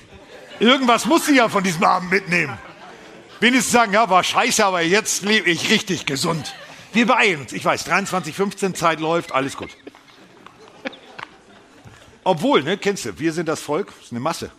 Irgendwas 0.58 1.04
muss 1.04 1.26
sie 1.26 1.36
ja 1.36 1.50
von 1.50 1.62
diesem 1.62 1.84
Abend 1.84 2.10
mitnehmen. 2.10 2.56
Wenigstens 3.40 3.72
sagen, 3.72 3.92
ja, 3.92 4.08
war 4.08 4.24
scheiße, 4.24 4.64
aber 4.64 4.80
jetzt 4.80 5.22
lebe 5.22 5.50
ich 5.50 5.70
richtig 5.70 6.06
gesund. 6.06 6.54
Wir 6.94 7.06
beeilen 7.06 7.42
uns. 7.42 7.52
Ich 7.52 7.62
weiß, 7.62 7.86
23.15 7.86 8.72
Zeit 8.72 9.00
läuft, 9.00 9.32
alles 9.32 9.56
gut. 9.56 9.68
Obwohl, 12.24 12.62
ne, 12.62 12.78
kennst 12.78 13.04
du, 13.04 13.18
wir 13.18 13.34
sind 13.34 13.50
das 13.50 13.60
Volk, 13.60 13.92
ist 14.02 14.12
eine 14.12 14.20
Masse. 14.20 14.50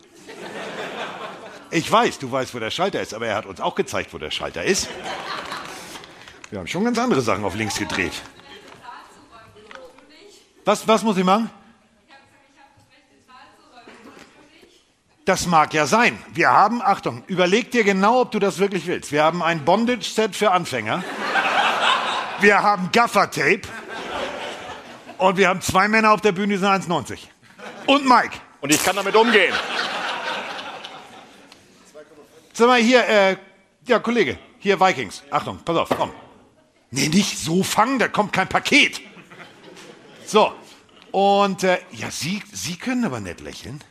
Ich 1.71 1.91
weiß, 1.91 2.19
du 2.19 2.31
weißt, 2.31 2.53
wo 2.53 2.59
der 2.59 2.71
Schalter 2.71 3.01
ist, 3.01 3.15
aber 3.15 3.25
er 3.25 3.35
hat 3.35 3.47
uns 3.47 3.59
auch 3.59 3.73
gezeigt, 3.73 4.13
wo 4.13 4.19
der 4.19 4.31
Schalter 4.31 4.63
ist. 4.63 4.87
Wir 6.51 6.59
haben 6.59 6.67
schon 6.67 6.83
ganz 6.83 6.99
andere 6.99 7.21
Sachen 7.21 7.43
auf 7.43 7.55
links 7.55 7.77
gedreht. 7.77 8.13
Was, 10.63 10.87
was 10.87 11.01
muss 11.01 11.17
ich 11.17 11.23
machen? 11.23 11.49
Das 15.29 15.45
mag 15.45 15.75
ja 15.75 15.85
sein. 15.85 16.17
Wir 16.33 16.49
haben, 16.49 16.81
Achtung, 16.81 17.21
überleg 17.27 17.69
dir 17.69 17.83
genau, 17.83 18.21
ob 18.21 18.31
du 18.31 18.39
das 18.39 18.57
wirklich 18.57 18.87
willst. 18.87 19.11
Wir 19.11 19.23
haben 19.23 19.43
ein 19.43 19.63
Bondage-Set 19.63 20.35
für 20.35 20.49
Anfänger. 20.49 21.03
wir 22.39 22.63
haben 22.63 22.89
Gaffertape 22.91 23.61
und 25.19 25.37
wir 25.37 25.47
haben 25.47 25.61
zwei 25.61 25.87
Männer 25.87 26.13
auf 26.13 26.21
der 26.21 26.31
Bühne, 26.31 26.53
die 26.53 26.57
sind 26.57 26.67
1,90. 26.67 27.19
Und 27.85 28.07
Mike. 28.07 28.39
Und 28.61 28.73
ich 28.73 28.83
kann 28.83 28.95
damit 28.95 29.15
umgehen. 29.15 29.53
Sag 32.51 32.67
mal 32.67 32.81
hier, 32.81 33.07
äh, 33.07 33.37
ja, 33.85 33.99
Kollege, 33.99 34.39
hier 34.57 34.79
Vikings. 34.79 35.21
Achtung, 35.29 35.59
pass 35.63 35.77
auf, 35.77 35.89
komm. 35.95 36.11
Nee, 36.89 37.09
nicht 37.09 37.37
so 37.37 37.61
fangen, 37.61 37.99
da 37.99 38.07
kommt 38.07 38.33
kein 38.33 38.49
Paket. 38.49 38.99
So, 40.25 40.51
und 41.11 41.63
äh, 41.63 41.77
ja, 41.91 42.09
Sie, 42.09 42.41
Sie 42.51 42.77
können 42.77 43.05
aber 43.05 43.19
nicht 43.19 43.41
lächeln. 43.41 43.83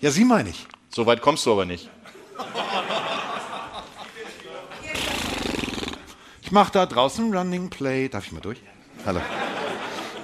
Ja, 0.00 0.10
Sie 0.10 0.24
meine 0.24 0.50
ich. 0.50 0.66
So 0.90 1.06
weit 1.06 1.20
kommst 1.20 1.44
du 1.46 1.52
aber 1.52 1.64
nicht. 1.64 1.88
Ich 6.42 6.52
mache 6.52 6.72
da 6.72 6.86
draußen 6.86 7.34
Running 7.36 7.68
Play. 7.68 8.08
Darf 8.08 8.26
ich 8.26 8.32
mal 8.32 8.40
durch? 8.40 8.60
Hallo. 9.04 9.20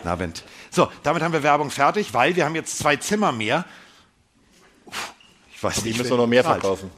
Na, 0.04 0.18
Wendt. 0.18 0.44
So, 0.70 0.90
damit 1.02 1.22
haben 1.22 1.32
wir 1.32 1.42
Werbung 1.42 1.70
fertig, 1.70 2.14
weil 2.14 2.34
wir 2.36 2.44
haben 2.44 2.54
jetzt 2.54 2.78
zwei 2.78 2.96
Zimmer 2.96 3.32
mehr. 3.32 3.64
Uff, 4.86 5.12
Ich 5.54 5.62
weiß 5.62 5.76
Die 5.82 5.88
nicht, 5.88 5.98
müssen 5.98 6.10
wer 6.10 6.16
wir 6.18 6.22
noch 6.22 6.26
mehr 6.28 6.42
zahlt. 6.44 6.60
verkaufen. 6.60 6.90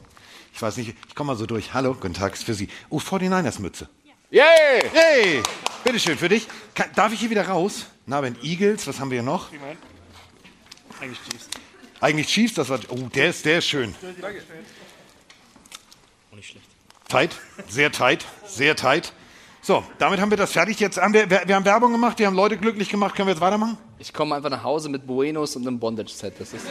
Ich 0.53 0.61
weiß 0.61 0.77
nicht, 0.77 0.95
ich 1.07 1.15
komme 1.15 1.27
mal 1.33 1.37
so 1.37 1.45
durch. 1.45 1.73
Hallo, 1.73 1.93
guten 1.93 2.13
Tag, 2.13 2.33
ist 2.33 2.43
für 2.43 2.53
Sie. 2.53 2.69
Oh, 2.89 2.99
49ers 2.99 3.61
Mütze. 3.61 3.87
Yay! 4.31 4.43
Hey! 4.91 5.43
Bitteschön, 5.83 6.17
für 6.17 6.29
dich. 6.29 6.47
Kann, 6.73 6.89
darf 6.95 7.13
ich 7.13 7.19
hier 7.19 7.29
wieder 7.29 7.47
raus? 7.47 7.85
Na, 8.05 8.21
wenn 8.23 8.35
Eagles, 8.41 8.87
was 8.87 8.99
haben 8.99 9.11
wir 9.11 9.17
hier 9.21 9.23
noch? 9.23 9.49
Eigentlich 10.99 11.19
Chiefs. 11.29 11.47
Eigentlich 11.99 12.27
Chiefs, 12.27 12.53
das 12.53 12.69
war. 12.69 12.79
Oh, 12.89 12.95
der 13.13 13.29
ist, 13.29 13.45
der 13.45 13.59
ist 13.59 13.67
schön. 13.67 13.95
Danke. 14.21 14.41
Auch 16.31 16.35
nicht 16.35 16.49
schlecht. 16.49 16.67
Tight, 17.07 17.35
sehr 17.67 17.91
tight, 17.91 18.25
sehr 18.45 18.75
tight. 18.75 19.13
So, 19.61 19.83
damit 19.97 20.19
haben 20.19 20.29
wir 20.29 20.37
das 20.37 20.51
fertig. 20.51 20.79
Jetzt 20.79 20.97
haben 20.97 21.13
wir, 21.13 21.29
wir, 21.29 21.55
haben 21.55 21.65
Werbung 21.65 21.91
gemacht, 21.91 22.19
wir 22.19 22.27
haben 22.27 22.35
Leute 22.35 22.57
glücklich 22.57 22.89
gemacht. 22.89 23.15
Können 23.15 23.27
wir 23.27 23.33
jetzt 23.33 23.41
weitermachen? 23.41 23.77
Ich 23.99 24.13
komme 24.13 24.35
einfach 24.35 24.49
nach 24.49 24.63
Hause 24.63 24.89
mit 24.89 25.05
Buenos 25.07 25.55
und 25.55 25.67
einem 25.67 25.79
Bondage-Set. 25.79 26.35
Das 26.39 26.53
ist 26.53 26.63
so. 26.63 26.69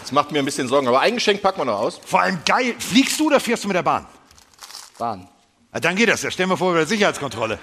Das 0.00 0.12
macht 0.12 0.30
mir 0.32 0.38
ein 0.38 0.44
bisschen 0.44 0.68
Sorgen, 0.68 0.88
aber 0.88 1.00
ein 1.00 1.14
Geschenk 1.14 1.42
packen 1.42 1.60
wir 1.60 1.66
noch 1.66 1.78
aus. 1.78 2.00
Vor 2.04 2.20
allem 2.20 2.38
geil. 2.46 2.74
Fliegst 2.78 3.20
du 3.20 3.26
oder 3.26 3.40
fährst 3.40 3.64
du 3.64 3.68
mit 3.68 3.76
der 3.76 3.82
Bahn? 3.82 4.06
Bahn. 4.98 5.28
Ah, 5.72 5.80
dann 5.80 5.94
geht 5.96 6.08
das 6.08 6.22
ja. 6.22 6.30
Stellen 6.30 6.48
wir 6.48 6.56
vor, 6.56 6.72
bei 6.72 6.78
der 6.78 6.86
Sicherheitskontrolle. 6.86 7.58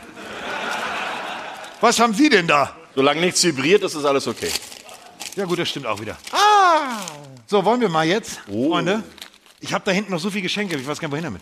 Was 1.82 2.00
haben 2.00 2.14
Sie 2.14 2.30
denn 2.30 2.48
da? 2.48 2.76
Solange 2.96 3.22
nichts 3.22 3.44
vibriert, 3.44 3.84
ist 3.84 3.96
das 3.96 4.06
alles 4.06 4.28
okay. 4.28 4.52
Ja 5.38 5.46
gut, 5.46 5.60
das 5.60 5.70
stimmt 5.70 5.86
auch 5.86 6.02
wieder. 6.02 6.18
Ah! 6.32 6.98
So, 7.46 7.64
wollen 7.64 7.80
wir 7.80 7.90
mal 7.90 8.06
jetzt, 8.08 8.40
Freunde? 8.40 9.04
Ich 9.60 9.72
habe 9.72 9.86
da 9.86 9.92
hinten 9.92 10.12
noch 10.12 10.20
so 10.20 10.32
viele 10.32 10.42
Geschenke, 10.42 10.76
ich 10.76 10.88
weiß 10.88 11.00
gar 11.00 11.08
nicht, 11.08 11.12
wohin 11.14 11.24
damit. 11.26 11.42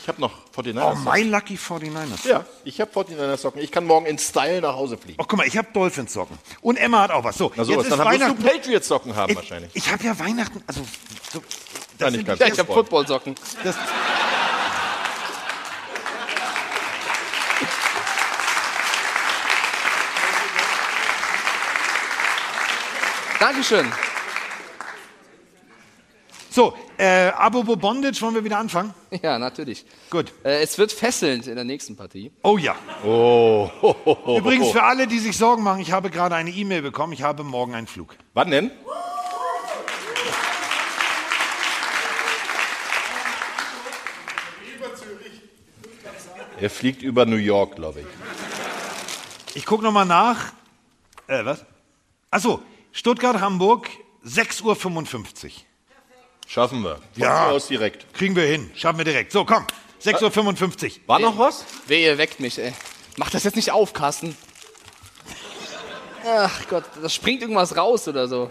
Ich 0.00 0.06
habe 0.06 0.20
noch 0.20 0.32
49ers. 0.56 0.92
Oh, 1.04 1.10
my 1.10 1.22
lucky 1.22 1.56
49ers. 1.56 2.28
Ja, 2.28 2.44
ich 2.62 2.80
habe 2.80 2.90
49ers 2.92 3.38
Socken. 3.38 3.60
Ich 3.60 3.72
kann 3.72 3.86
morgen 3.86 4.06
in 4.06 4.18
Style 4.18 4.60
nach 4.60 4.74
Hause 4.74 4.96
fliegen. 4.98 5.18
Oh, 5.20 5.24
guck 5.26 5.36
mal, 5.38 5.46
ich 5.48 5.56
habe 5.56 5.66
Dolphins 5.72 6.12
Socken. 6.12 6.38
Und 6.60 6.76
Emma 6.76 7.00
hat 7.02 7.10
auch 7.10 7.24
was. 7.24 7.36
So, 7.36 7.50
Na 7.56 7.64
sowas, 7.64 7.86
jetzt 7.88 7.98
dann 7.98 8.12
ist 8.12 8.20
wirst 8.20 8.30
du. 8.38 8.44
Patriots 8.44 8.86
Socken 8.88 9.16
haben 9.16 9.30
Ich- 9.30 9.36
wahrscheinlich. 9.36 9.70
Ich 9.74 9.90
habe 9.90 10.04
ja 10.04 10.16
Weihnachten, 10.18 10.62
also 10.66 10.82
so, 11.32 11.42
ganz. 11.98 12.16
die 12.16 12.22
Ja, 12.24 12.34
ich 12.34 12.40
habe 12.40 12.54
Football. 12.54 12.74
Footballsocken. 12.74 13.34
Das, 13.64 13.76
Dankeschön. 23.40 23.86
so, 26.50 26.74
äh, 26.96 27.28
apropos 27.28 27.76
Bondage, 27.78 28.20
wollen 28.22 28.34
wir 28.34 28.44
wieder 28.44 28.58
anfangen? 28.58 28.94
Ja, 29.22 29.38
natürlich. 29.38 29.84
Gut. 30.10 30.32
Äh, 30.44 30.62
es 30.62 30.78
wird 30.78 30.92
fesselnd 30.92 31.46
in 31.46 31.56
der 31.56 31.64
nächsten 31.64 31.96
Partie. 31.96 32.32
Oh 32.42 32.58
ja. 32.58 32.74
Oh. 33.04 33.70
Übrigens 34.38 34.70
für 34.70 34.82
alle, 34.82 35.06
die 35.06 35.18
sich 35.18 35.36
Sorgen 35.36 35.62
machen, 35.62 35.80
ich 35.80 35.92
habe 35.92 36.10
gerade 36.10 36.34
eine 36.34 36.50
E-Mail 36.50 36.82
bekommen, 36.82 37.12
ich 37.12 37.22
habe 37.22 37.44
morgen 37.44 37.74
einen 37.74 37.86
Flug. 37.86 38.16
Wann 38.32 38.50
denn? 38.50 38.70
Er 46.60 46.70
fliegt 46.70 47.02
über 47.02 47.26
New 47.26 47.36
York, 47.36 47.76
glaube 47.76 48.00
ich. 48.00 48.06
Ich 49.54 49.66
gucke 49.66 49.82
nochmal 49.82 50.06
nach. 50.06 50.52
Äh, 51.26 51.44
was? 51.44 51.64
Achso, 52.30 52.62
Stuttgart, 52.96 53.40
Hamburg, 53.40 53.88
6.55 54.24 54.62
Uhr. 54.64 55.50
Schaffen 56.46 56.82
wir. 56.84 56.94
Von 56.94 57.02
Ja. 57.16 57.48
aus 57.50 57.66
direkt. 57.66 58.06
Kriegen 58.14 58.36
wir 58.36 58.44
hin. 58.44 58.70
Schaffen 58.76 58.98
wir 58.98 59.04
direkt. 59.04 59.32
So, 59.32 59.44
komm. 59.44 59.66
6.55 60.00 60.84
Uhr. 60.84 61.08
War 61.08 61.18
noch 61.18 61.36
was? 61.36 61.64
Wehe, 61.88 62.12
ihr 62.12 62.18
weckt 62.18 62.38
mich, 62.38 62.56
ey. 62.58 62.72
Mach 63.16 63.30
das 63.30 63.42
jetzt 63.42 63.56
nicht 63.56 63.72
auf, 63.72 63.92
Carsten. 63.92 64.36
Ach 66.24 66.68
Gott, 66.68 66.84
da 67.02 67.08
springt 67.08 67.42
irgendwas 67.42 67.76
raus 67.76 68.06
oder 68.06 68.28
so. 68.28 68.48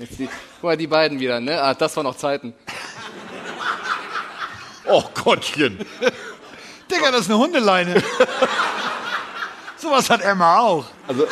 Jetzt 0.00 0.18
die, 0.18 0.26
guck 0.56 0.62
mal, 0.64 0.76
die 0.76 0.86
beiden 0.88 1.20
wieder, 1.20 1.38
ne? 1.40 1.62
Ah, 1.62 1.74
das 1.74 1.96
waren 1.96 2.04
noch 2.04 2.16
Zeiten. 2.16 2.52
Oh 4.90 5.04
Gottchen. 5.22 5.84
Digga, 6.90 7.10
das 7.10 7.20
ist 7.22 7.28
eine 7.30 7.36
Hundeleine. 7.38 8.02
Sowas 9.76 10.08
hat 10.08 10.22
Emma 10.22 10.60
auch. 10.60 10.86
Also, 11.06 11.26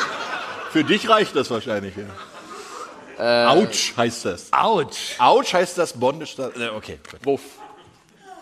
für 0.76 0.84
dich 0.84 1.08
reicht 1.08 1.34
das 1.34 1.50
wahrscheinlich, 1.50 1.94
ja. 1.96 3.48
Autsch 3.48 3.96
heißt 3.96 4.26
das. 4.26 4.52
Autsch. 4.52 5.18
Autsch 5.18 5.54
heißt 5.54 5.78
das 5.78 5.94
Bondage. 5.94 6.52
Äh, 6.54 6.68
okay. 6.68 6.98
Wuff. 7.22 7.40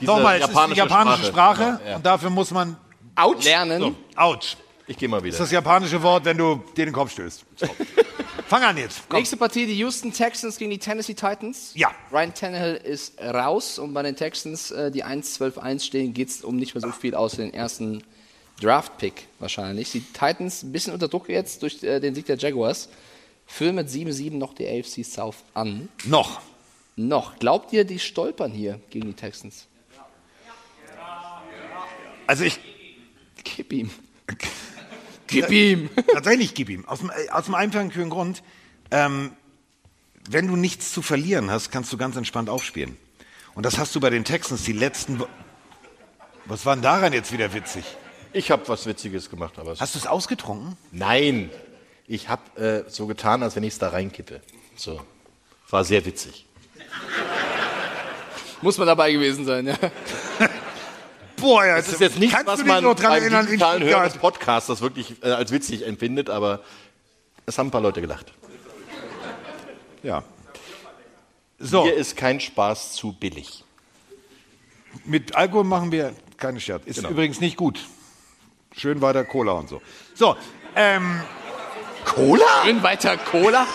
Nochmal, 0.01 0.41
es 0.41 0.49
ist 0.49 0.59
die 0.71 0.75
japanische 0.75 1.27
Sprache, 1.27 1.63
Ja, 1.85 1.91
ja. 1.91 1.97
und 1.97 2.05
dafür 2.05 2.31
muss 2.31 2.51
man 2.51 2.77
Autsch. 3.15 3.45
Lernen. 3.45 3.81
So, 3.81 3.95
Autsch. 4.17 4.57
Ich 4.89 4.97
gehe 4.97 5.09
mal 5.09 5.19
Das 5.19 5.27
ist 5.29 5.35
wieder. 5.35 5.45
das 5.45 5.51
japanische 5.53 6.03
Wort, 6.03 6.25
wenn 6.25 6.37
du 6.37 6.61
dir 6.77 6.87
den 6.87 6.93
Kopf 6.93 7.13
stößt. 7.13 7.45
Fang 8.49 8.65
an 8.65 8.77
jetzt. 8.77 9.03
Komm. 9.09 9.19
Nächste 9.21 9.37
Partie, 9.37 9.67
die 9.67 9.79
Houston 9.79 10.13
Texans 10.13 10.57
gegen 10.57 10.73
die 10.73 10.79
Tennessee 10.79 11.15
Titans. 11.15 11.71
Ja. 11.77 11.93
Ryan 12.13 12.35
Tannehill 12.35 12.75
ist 12.75 13.21
raus 13.23 13.79
und 13.79 13.95
bei 13.95 14.03
den 14.03 14.17
Texans, 14.17 14.73
äh, 14.73 14.91
die 14.91 15.05
1-12-1 15.05 15.85
stehen, 15.85 16.13
geht 16.13 16.31
es 16.31 16.43
um 16.43 16.57
nicht 16.57 16.75
mehr 16.75 16.83
so 16.83 16.91
viel 16.91 17.15
aus 17.15 17.37
den 17.37 17.55
ersten 17.55 18.03
Draft-Pick 18.61 19.27
wahrscheinlich. 19.39 19.91
Die 19.93 20.01
Titans 20.01 20.63
ein 20.63 20.73
bisschen 20.73 20.93
unter 20.93 21.09
Druck 21.09 21.29
jetzt 21.29 21.63
durch 21.63 21.83
äh, 21.83 22.01
den 22.01 22.15
Sieg 22.15 22.27
der 22.27 22.37
Jaguars. 22.37 22.89
Führen 23.47 23.75
mit 23.75 23.89
7-7 23.89 24.37
noch 24.37 24.55
die 24.55 24.67
AFC 24.67 25.05
South 25.05 25.37
an. 25.53 25.89
Noch. 26.05 26.41
Noch. 26.97 27.39
Glaubt 27.39 27.73
ihr, 27.73 27.85
die 27.85 27.99
stolpern 27.99 28.53
hier 28.53 28.81
gegen 28.91 29.07
die 29.09 29.15
Texans? 29.15 29.67
Also 32.27 32.45
ich. 32.45 32.59
Gib 33.43 33.73
ihm. 33.73 33.91
Gib 35.27 35.51
ihm. 35.51 35.91
Tatsächlich 36.13 36.55
gib 36.55 36.69
ihm. 36.69 36.87
Aus 36.87 37.01
dem, 37.01 37.11
äh, 37.11 37.29
aus 37.31 37.47
dem 37.47 37.55
einfachen 37.55 37.91
Grund, 38.09 38.43
ähm, 38.91 39.33
wenn 40.31 40.47
du 40.47 40.57
nichts 40.57 40.93
zu 40.93 41.03
verlieren 41.03 41.51
hast, 41.51 41.71
kannst 41.71 41.93
du 41.93 41.97
ganz 41.97 42.17
entspannt 42.17 42.49
aufspielen. 42.49 42.97
Und 43.55 43.67
das 43.67 43.79
hast 43.79 43.95
du 43.95 44.01
bei 44.01 44.11
den 44.11 44.25
Texans 44.25 44.65
die 44.65 44.73
letzten. 44.73 45.19
Wo 45.19 45.27
Was 46.47 46.65
war 46.65 46.77
denn 46.77 46.83
daran 46.83 47.13
jetzt 47.13 47.33
wieder 47.33 47.53
witzig? 47.53 47.85
Ich 48.35 48.51
habe 48.51 48.67
was 48.69 48.85
Witziges 48.87 49.31
gemacht, 49.31 49.59
aber 49.59 49.73
es 49.73 49.81
Hast 49.81 49.95
du 49.95 49.99
es 50.01 50.07
ausgetrunken? 50.07 50.77
Nein. 50.91 51.51
Ich 52.07 52.29
habe 52.29 52.85
äh, 52.87 52.91
so 52.91 53.07
getan, 53.07 53.43
als 53.43 53.57
wenn 53.57 53.63
ich 53.63 53.73
es 53.75 53.79
da 53.79 53.89
reinkippe. 53.89 54.41
So. 54.77 55.01
War 55.71 55.85
sehr 55.85 56.05
witzig. 56.05 56.45
Muss 58.61 58.77
man 58.77 58.87
dabei 58.87 59.13
gewesen 59.13 59.45
sein, 59.45 59.67
ja. 59.69 59.77
Boah, 61.37 61.65
ja, 61.65 61.77
Das 61.77 61.89
ist 61.89 62.01
jetzt 62.01 62.19
nichts, 62.19 62.35
kannst 62.35 62.49
was 62.49 62.59
du 62.59 62.65
dich 62.65 62.73
man 62.73 62.85
noch 62.85 62.95
dran 62.95 63.11
beim 63.13 63.23
erinnern 63.23 63.45
in 63.45 63.53
digitalen 63.53 63.83
Hören 63.83 64.05
des? 64.05 64.19
Podcasts 64.19 64.67
das 64.67 64.81
wirklich 64.81 65.23
äh, 65.23 65.31
als 65.31 65.51
witzig 65.53 65.87
empfindet, 65.87 66.31
aber 66.31 66.61
es 67.47 67.57
haben 67.59 67.69
ein 67.69 67.71
paar 67.71 67.81
Leute 67.81 68.01
gelacht. 68.01 68.33
Ja. 70.03 70.23
So, 71.59 71.85
Hier 71.85 71.95
ist 71.95 72.17
kein 72.17 72.41
Spaß 72.41 72.93
zu 72.95 73.13
billig. 73.13 73.65
mit 75.05 75.35
Alkohol 75.35 75.65
machen 75.65 75.93
wir 75.93 76.15
keine 76.37 76.61
Scherz. 76.61 76.83
Ist 76.87 76.97
Genau. 76.97 77.11
übrigens 77.11 77.41
nicht 77.41 77.57
gut. 77.57 77.81
Schön 78.77 79.01
weiter 79.01 79.25
Cola 79.25 79.53
und 79.53 79.69
so. 79.69 79.81
So, 80.15 80.37
ähm, 80.77 81.21
Cola? 82.05 82.45
Schön 82.65 82.83
weiter 82.83 83.17
Cola. 83.17 83.67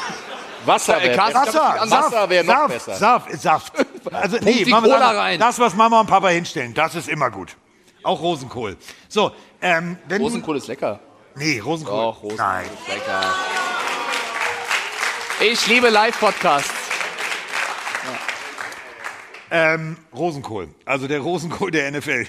Wasser 0.66 1.02
Äh, 1.02 1.14
ich 1.14 1.18
hab 1.18 1.34
Wasser, 1.34 1.88
Saft, 1.88 2.30
wäre 2.30 2.44
noch 2.44 2.54
Saft, 2.54 2.68
besser. 2.68 2.96
Saft, 2.96 3.40
Saft. 3.42 3.74
Also, 4.12 4.38
die 4.40 4.66
machen 4.66 4.86
wir 4.86 4.94
Cola 4.94 5.10
das- 5.14 5.18
rein. 5.18 5.40
Das, 5.40 5.60
was 5.60 5.74
Mama 5.76 6.02
und 6.02 6.08
Papa 6.08 6.30
hinstellen, 6.30 6.74
das 6.74 6.96
ist 6.96 7.08
immer 7.10 7.30
gut. 7.30 7.56
Auch 8.04 8.22
Rosenkohl. 8.22 8.78
So, 9.08 9.32
ähm, 9.62 9.98
wenn 10.08 10.22
Rosenkohl 10.22 10.58
ist 10.58 10.68
lecker. 10.68 11.00
Nee, 11.36 11.60
Rosenkohl. 11.60 11.96
Doch, 11.96 12.24
Rosenkohl 12.24 12.38
Nein. 12.46 12.66
ist 12.66 12.88
lecker. 12.88 13.22
Ich 15.42 15.68
liebe 15.68 15.90
Live-Podcasts. 15.90 16.72
Ähm, 19.52 19.98
Rosenkohl. 20.14 20.70
Also 20.86 21.08
der 21.08 21.20
Rosenkohl 21.22 21.72
der 21.72 21.90
NFL. 21.92 22.28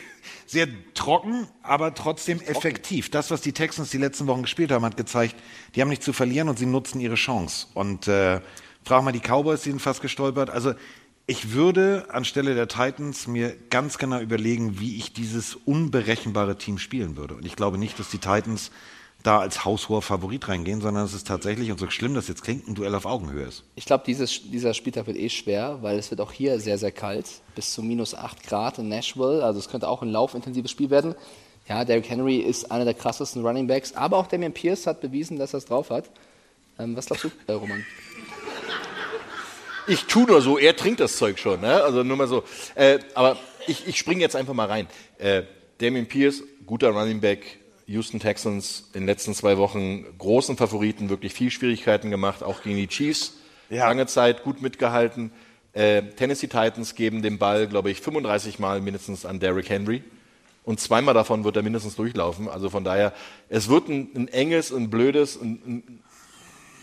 Sehr 0.51 0.67
trocken, 0.95 1.47
aber 1.63 1.95
trotzdem 1.95 2.41
effektiv. 2.41 3.09
Das, 3.09 3.31
was 3.31 3.41
die 3.41 3.53
Texans 3.53 3.91
die 3.91 3.99
letzten 3.99 4.27
Wochen 4.27 4.43
gespielt 4.43 4.73
haben, 4.73 4.85
hat 4.85 4.97
gezeigt, 4.97 5.37
die 5.77 5.81
haben 5.81 5.91
nichts 5.91 6.05
zu 6.05 6.13
verlieren 6.13 6.49
und 6.49 6.59
sie 6.59 6.67
nutzen 6.67 6.99
ihre 6.99 7.15
Chance. 7.15 7.69
Und 7.75 8.09
äh, 8.09 8.41
frag 8.83 9.05
mal 9.05 9.13
die 9.13 9.21
Cowboys, 9.21 9.63
die 9.63 9.71
sind 9.71 9.81
fast 9.81 10.03
gestolpert. 10.03 10.51
Also 10.51 10.75
Ich 11.31 11.53
würde 11.53 12.07
anstelle 12.11 12.57
der 12.57 12.67
Titans 12.67 13.29
mir 13.29 13.57
ganz 13.71 13.99
genau 13.99 14.19
überlegen, 14.19 14.81
wie 14.81 14.97
ich 14.97 15.13
dieses 15.13 15.55
unberechenbare 15.55 16.59
Team 16.59 16.77
spielen 16.79 17.17
würde. 17.17 17.37
Und 17.37 17.47
ich 17.47 17.55
glaube 17.55 17.79
nicht, 17.79 18.01
dass 18.01 18.11
die 18.11 18.19
Titans 18.19 18.73
da 19.23 19.39
als 19.39 19.65
haushoher 19.65 20.03
Favorit 20.03 20.49
reingehen, 20.49 20.81
sondern 20.81 21.05
es 21.05 21.13
ist 21.13 21.27
tatsächlich, 21.27 21.71
und 21.71 21.79
so 21.79 21.91
schlimm 21.91 22.15
das 22.15 22.29
jetzt 22.29 22.43
klingt, 22.43 22.67
ein 22.69 22.75
Duell 22.75 22.95
auf 22.95 23.05
Augenhöhe 23.05 23.45
ist. 23.45 23.65
Ich 23.75 23.85
glaube, 23.85 24.05
dieser 24.05 24.75
Spieltag 24.75 25.07
wird 25.07 25.19
eh 25.19 25.29
schwer, 25.29 25.79
weil 25.83 25.99
es 25.99 26.11
wird 26.11 26.21
auch 26.21 26.33
hier 26.33 26.59
sehr, 26.59 26.79
sehr 26.79 26.93
kalt. 26.93 27.27
Bis 27.55 27.73
zu 27.73 27.83
minus 27.83 28.15
8 28.15 28.43
Grad 28.47 28.79
in 28.79 28.89
Nashville. 28.89 29.45
Also 29.45 29.59
es 29.59 29.69
könnte 29.69 29.89
auch 29.89 30.03
ein 30.03 30.09
laufintensives 30.09 30.71
Spiel 30.71 30.91
werden. 30.91 31.15
Ja, 31.69 31.85
Derrick 31.85 32.09
Henry 32.09 32.39
ist 32.39 32.73
einer 32.73 32.85
der 32.85 32.95
krassesten 32.95 33.47
Running 33.47 33.67
Backs, 33.67 33.95
aber 33.95 34.17
auch 34.17 34.27
Damian 34.27 34.53
Pierce 34.53 34.87
hat 34.87 35.01
bewiesen, 35.01 35.39
dass 35.39 35.55
er 35.55 35.59
es 35.59 35.67
drauf 35.67 35.91
hat. 35.91 36.11
Ähm, 36.79 36.97
was 36.97 37.07
glaubst 37.07 37.25
du, 37.25 37.31
äh, 37.47 37.53
Roman? 37.53 37.85
Ich 39.87 40.07
tue 40.07 40.27
nur 40.27 40.41
so, 40.43 40.59
er 40.59 40.75
trinkt 40.75 41.01
das 41.01 41.17
Zeug 41.17 41.39
schon, 41.39 41.61
ne? 41.61 41.83
also 41.83 42.03
nur 42.03 42.17
mal 42.17 42.27
so. 42.27 42.43
Äh, 42.75 42.99
aber 43.15 43.37
ich, 43.67 43.87
ich 43.87 43.99
springe 43.99 44.21
jetzt 44.21 44.35
einfach 44.35 44.55
mal 44.55 44.67
rein. 44.67 44.89
Äh, 45.19 45.43
Damien 45.79 46.07
Pierce, 46.07 46.43
guter 46.67 46.91
Running 46.91 47.21
Back, 47.21 47.60
Houston 47.91 48.21
Texans 48.21 48.85
in 48.95 49.01
den 49.01 49.07
letzten 49.07 49.35
zwei 49.35 49.59
Wochen 49.59 50.07
großen 50.17 50.57
Favoriten, 50.57 51.09
wirklich 51.09 51.35
viel 51.35 51.51
Schwierigkeiten 51.51 52.11
gemacht, 52.11 52.45
auch 52.45 52.63
gegen 52.63 52.77
die 52.77 52.87
Chiefs. 52.87 53.35
Ja. 53.69 53.89
Lange 53.89 54.07
Zeit 54.07 54.45
gut 54.45 54.63
mitgehalten. 54.63 55.33
Äh, 55.73 56.03
Tennessee 56.03 56.47
Titans 56.47 56.95
geben 56.95 57.21
den 57.21 57.39
Ball, 57.39 57.67
glaube 57.67 57.91
ich, 57.91 58.01
35 58.01 58.61
Mal 58.61 58.81
mindestens 58.81 59.27
an 59.27 59.41
Derrick 59.41 59.69
Henry. 59.69 60.05
Und 60.63 60.79
zweimal 60.79 61.15
davon 61.15 61.43
wird 61.43 61.57
er 61.57 61.63
mindestens 61.63 61.97
durchlaufen. 61.97 62.49
Also 62.49 62.71
von 62.71 62.85
daher, 62.85 63.13
es 63.49 63.69
wird 63.69 63.89
ein, 63.89 64.09
ein 64.15 64.29
enges, 64.29 64.73
ein 64.73 64.89
blödes, 64.89 65.41
ein, 65.41 65.61
ein 65.67 66.01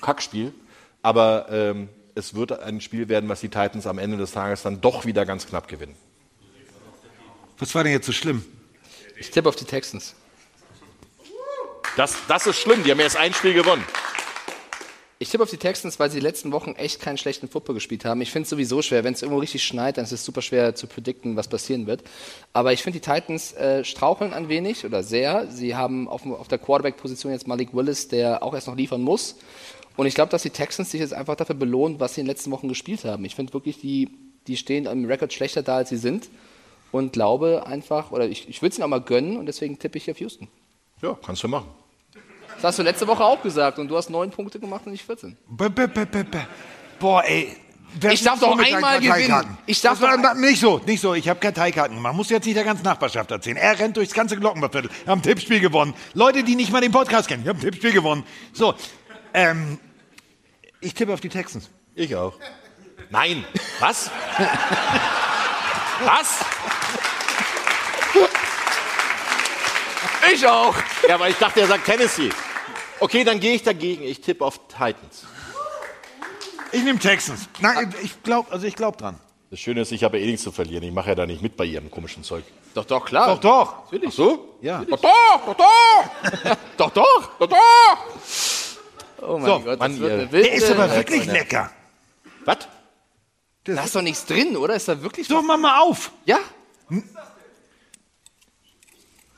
Kackspiel. 0.02 0.54
Aber 1.04 1.48
ähm, 1.50 1.88
es 2.16 2.34
wird 2.34 2.52
ein 2.52 2.82
Spiel 2.82 3.08
werden, 3.08 3.30
was 3.30 3.40
die 3.40 3.50
Titans 3.50 3.88
am 3.88 3.98
Ende 3.98 4.18
des 4.18 4.32
Tages 4.32 4.62
dann 4.62 4.82
doch 4.82 5.06
wieder 5.06 5.26
ganz 5.26 5.48
knapp 5.48 5.70
gewinnen. 5.70 5.96
Was 7.60 7.74
war 7.76 7.84
denn 7.84 7.94
jetzt 7.94 8.08
so 8.08 8.12
schlimm? 8.12 8.44
Ich 9.18 9.32
tippe 9.32 9.48
auf 9.48 9.56
die 9.56 9.66
Texans. 9.66 10.16
Das, 11.98 12.16
das 12.28 12.46
ist 12.46 12.60
schlimm, 12.60 12.84
die 12.84 12.92
haben 12.92 13.00
erst 13.00 13.18
ein 13.18 13.34
Spiel 13.34 13.56
gewonnen. 13.56 13.84
Ich 15.18 15.30
tippe 15.30 15.44
auf 15.44 15.50
die 15.50 15.58
Texans, 15.58 16.00
weil 16.00 16.12
sie 16.12 16.20
die 16.20 16.24
letzten 16.24 16.52
Wochen 16.52 16.74
echt 16.74 17.02
keinen 17.02 17.18
schlechten 17.18 17.48
Football 17.48 17.74
gespielt 17.74 18.06
haben. 18.06 18.22
Ich 18.22 18.30
finde 18.30 18.44
es 18.44 18.52
sowieso 18.52 18.84
schwer. 18.84 19.04
Wenn 19.04 19.16
es 19.16 19.24
irgendwo 19.24 19.40
richtig 19.40 19.64
schneit, 19.64 19.98
dann 19.98 20.06
ist 20.06 20.12
es 20.12 20.24
super 20.24 20.44
schwer 20.44 20.76
zu 20.76 20.86
predikten, 20.86 21.36
was 21.36 21.48
passieren 21.48 21.88
wird. 21.88 22.04
Aber 22.54 22.72
ich 22.72 22.84
finde, 22.84 23.00
die 23.00 23.12
Titans 23.12 23.52
äh, 23.54 23.84
straucheln 23.84 24.32
ein 24.34 24.48
wenig 24.48 24.86
oder 24.86 25.02
sehr. 25.02 25.48
Sie 25.50 25.76
haben 25.76 26.08
auf, 26.08 26.24
auf 26.24 26.48
der 26.48 26.60
Quarterback-Position 26.60 27.32
jetzt 27.32 27.48
Malik 27.48 27.74
Willis, 27.74 28.10
der 28.10 28.44
auch 28.44 28.54
erst 28.54 28.68
noch 28.68 28.76
liefern 28.76 29.02
muss. 29.02 29.38
Und 29.96 30.06
ich 30.06 30.14
glaube, 30.14 30.30
dass 30.30 30.44
die 30.44 30.52
Texans 30.52 30.92
sich 30.92 31.02
jetzt 31.02 31.16
einfach 31.16 31.36
dafür 31.36 31.56
belohnen, 31.56 32.00
was 32.00 32.14
sie 32.14 32.22
in 32.22 32.26
den 32.26 32.32
letzten 32.32 32.52
Wochen 32.52 32.68
gespielt 32.68 33.06
haben. 33.06 33.26
Ich 33.26 33.34
finde 33.34 33.54
wirklich, 33.54 33.82
die, 33.82 34.12
die 34.46 34.56
stehen 34.56 34.86
im 34.86 35.06
Rekord 35.06 35.34
schlechter 35.34 35.64
da, 35.64 35.78
als 35.78 35.90
sie 35.90 35.98
sind. 35.98 36.30
Und 36.92 37.14
glaube 37.14 37.66
einfach, 37.66 38.12
oder 38.12 38.28
ich, 38.28 38.48
ich 38.48 38.62
würde 38.62 38.74
es 38.74 38.78
ihnen 38.78 38.84
auch 38.84 38.90
mal 38.90 39.02
gönnen 39.02 39.38
und 39.38 39.48
deswegen 39.48 39.80
tippe 39.80 39.98
ich 39.98 40.12
auf 40.12 40.20
Houston. 40.20 40.48
Ja, 41.02 41.18
kannst 41.26 41.42
du 41.42 41.48
machen. 41.48 41.68
Das 42.58 42.64
hast 42.64 42.80
du 42.80 42.84
letzte 42.84 43.08
Woche 43.08 43.24
auch 43.24 43.42
gesagt 43.42 43.78
und 43.78 43.88
du 43.88 43.96
hast 43.96 44.10
neun 44.10 44.32
Punkte 44.32 44.60
gemacht 44.60 44.82
und 44.86 44.92
nicht 44.92 45.06
14. 45.06 45.38
B 45.48 45.66
-b 45.66 45.88
-b 45.88 46.26
Boah, 47.00 47.24
ey. 47.24 47.56
Wer 48.00 48.12
Ich 48.12 48.24
darf 48.24 48.40
doch 48.40 48.58
einmal 48.58 49.00
gewinnen. 49.00 49.58
Ich 49.66 49.82
darf 49.82 50.00
das 50.00 50.16
doch 50.16 50.24
war, 50.24 50.36
nicht 50.36 50.60
so, 50.60 50.82
nicht 50.86 51.00
so. 51.00 51.14
Ich 51.14 51.30
habe 51.30 51.40
Karteikarten 51.40 51.96
gemacht. 51.96 52.16
Muss 52.16 52.30
jetzt 52.30 52.46
nicht 52.46 52.58
der 52.58 52.64
ganzen 52.64 52.84
Nachbarschaft 52.84 53.32
erzählen. 53.32 53.58
Er 53.58 53.80
rennt 53.80 53.96
durchs 53.96 54.14
ganze 54.14 54.38
Glockenbachviertel. 54.38 54.92
Wir 55.04 55.12
haben 55.12 55.20
ein 55.20 55.24
Tippspiel 55.24 55.60
gewonnen. 55.60 55.94
Leute, 56.14 56.44
die 56.44 56.56
nicht 56.56 56.72
mal 56.72 56.82
den 56.82 56.92
Podcast 56.92 57.28
kennen, 57.28 57.44
wir 57.44 57.50
haben 57.50 57.58
ein 57.58 57.62
Tippspiel 57.62 57.94
gewonnen. 57.94 58.24
So, 58.54 58.74
ähm, 59.34 59.80
ich 60.82 60.94
tippe 60.94 61.14
auf 61.14 61.22
die 61.22 61.30
Texans. 61.30 61.70
Ich 61.96 62.16
auch. 62.16 62.34
Nein. 63.10 63.46
Was? 63.80 64.12
Was? 66.04 66.46
Ich 70.34 70.46
auch. 70.46 70.76
Ja, 71.08 71.16
aber 71.16 71.30
ich 71.30 71.38
dachte, 71.38 71.62
er 71.62 71.68
sagt 71.68 71.86
Tennessee. 71.86 72.32
Okay, 73.00 73.24
dann 73.24 73.40
gehe 73.40 73.54
ich 73.56 73.64
dagegen. 73.64 74.04
Ich 74.04 74.22
tippe 74.22 74.44
auf 74.46 74.60
Titans. 74.68 75.26
Ich 76.72 76.84
nehme 76.84 77.00
Texans. 77.00 77.48
Nein, 77.60 77.94
ich 78.04 78.22
glaube 78.24 78.52
also 78.52 78.66
ich 78.68 78.76
glaub 78.76 78.98
dran. 78.98 79.20
Das 79.50 79.60
Schöne 79.60 79.82
ist, 79.82 79.92
ich 79.94 80.04
habe 80.04 80.20
eh 80.20 80.26
nichts 80.26 80.44
zu 80.44 80.52
verlieren. 80.52 80.84
Ich 80.84 80.92
mache 80.92 81.10
ja 81.10 81.16
da 81.16 81.26
nicht 81.26 81.42
mit 81.42 81.56
bei 81.56 81.64
ihrem 81.64 81.90
komischen 81.90 82.24
Zeug. 82.24 82.44
Doch, 82.74 82.84
doch, 82.86 83.06
klar. 83.06 83.28
Doch, 83.28 83.40
doch. 83.40 83.84
Natürlich. 83.86 84.10
Ach 84.10 84.14
so? 84.14 84.58
Ja. 84.62 84.84
Doch, 84.84 85.00
doch, 85.00 85.46
doch, 85.46 85.56
doch. 85.56 86.56
doch, 86.78 86.90
doch, 86.92 87.30
doch, 87.40 87.48
doch. 87.48 87.98
Oh 89.22 89.38
mein 89.38 89.46
So, 89.46 89.60
Gott, 89.62 89.80
Mann, 89.80 89.92
das 89.92 90.00
wird 90.00 90.10
ihr- 90.12 90.14
eine 90.20 90.32
wilde... 90.32 90.48
Der 90.50 90.58
ist 90.58 90.72
aber 90.72 90.96
wirklich 90.96 91.26
lecker. 91.26 91.72
Was? 92.44 92.58
Da 93.64 93.84
ist 93.84 93.96
doch 93.96 94.02
nichts 94.02 94.26
drin, 94.26 94.56
oder? 94.58 94.76
Ist 94.76 94.88
da 94.90 95.02
wirklich 95.02 95.28
So, 95.28 95.42
mach 95.42 95.58
mal 95.58 95.80
auf. 95.82 96.12
Ja. 96.26 96.40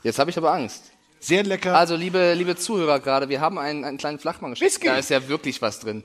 Jetzt 0.04 0.18
habe 0.20 0.32
ich 0.32 0.38
aber 0.38 0.52
Angst. 0.54 0.92
Sehr 1.20 1.44
lecker. 1.44 1.76
Also, 1.76 1.96
liebe, 1.96 2.34
liebe 2.34 2.56
Zuhörer 2.56 3.00
gerade, 3.00 3.30
wir 3.30 3.42
haben 3.42 3.58
einen, 3.58 3.84
einen 3.84 3.98
kleinen 3.98 4.20
Flachmann 4.20 4.52
geschickt. 4.52 4.72
Whisky. 4.72 4.88
Da 4.88 4.98
ist 4.98 5.10
ja 5.10 5.28
wirklich 5.28 5.62
was 5.62 5.80
drin. 5.80 6.04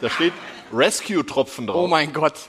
Da 0.00 0.10
steht 0.10 0.32
Rescue-Tropfen 0.72 1.66
drauf. 1.66 1.76
Oh 1.76 1.86
mein 1.86 2.12
Gott. 2.12 2.34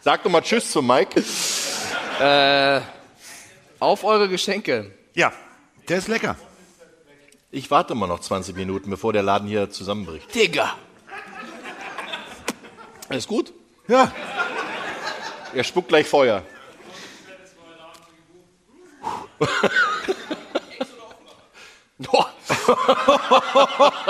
Sag 0.00 0.22
doch 0.22 0.30
mal 0.30 0.40
Tschüss 0.40 0.70
zu 0.70 0.82
Mike. 0.82 1.22
Äh, 2.20 2.80
auf 3.78 4.04
eure 4.04 4.28
Geschenke. 4.28 4.92
Ja, 5.14 5.32
der 5.88 5.98
ist 5.98 6.08
lecker. 6.08 6.36
Ich 7.50 7.70
warte 7.70 7.94
mal 7.94 8.06
noch 8.06 8.20
20 8.20 8.56
Minuten, 8.56 8.90
bevor 8.90 9.12
der 9.12 9.22
Laden 9.22 9.48
hier 9.48 9.70
zusammenbricht. 9.70 10.34
Digga. 10.34 10.74
Alles 13.08 13.26
gut? 13.26 13.52
Ja. 13.86 14.12
Er 15.54 15.64
spuckt 15.64 15.88
gleich 15.88 16.06
Feuer. 16.06 16.42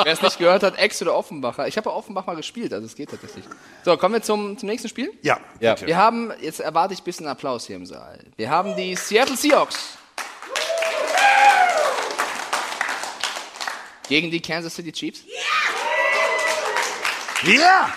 Wer 0.02 0.12
es 0.12 0.22
nicht 0.22 0.38
gehört 0.38 0.62
hat, 0.62 0.78
Ex 0.78 1.00
oder 1.02 1.14
Offenbacher. 1.14 1.68
Ich 1.68 1.76
habe 1.76 1.92
Offenbach 1.92 2.26
mal 2.26 2.36
gespielt, 2.36 2.72
also 2.72 2.86
es 2.86 2.94
geht 2.94 3.10
tatsächlich. 3.10 3.44
So, 3.84 3.96
kommen 3.96 4.14
wir 4.14 4.22
zum, 4.22 4.58
zum 4.58 4.68
nächsten 4.68 4.88
Spiel? 4.88 5.12
Ja. 5.22 5.38
Ja. 5.60 5.80
Wir 5.80 5.96
haben, 5.96 6.32
jetzt 6.40 6.60
erwarte 6.60 6.94
ich 6.94 7.00
ein 7.00 7.04
bisschen 7.04 7.26
Applaus 7.26 7.66
hier 7.66 7.76
im 7.76 7.86
Saal. 7.86 8.24
Wir 8.36 8.50
haben 8.50 8.74
die 8.76 8.96
Seattle 8.96 9.36
Seahawks. 9.36 9.98
Gegen 14.08 14.30
die 14.30 14.40
Kansas 14.40 14.74
City 14.74 14.92
Chiefs. 14.92 15.24
Ja, 17.42 17.92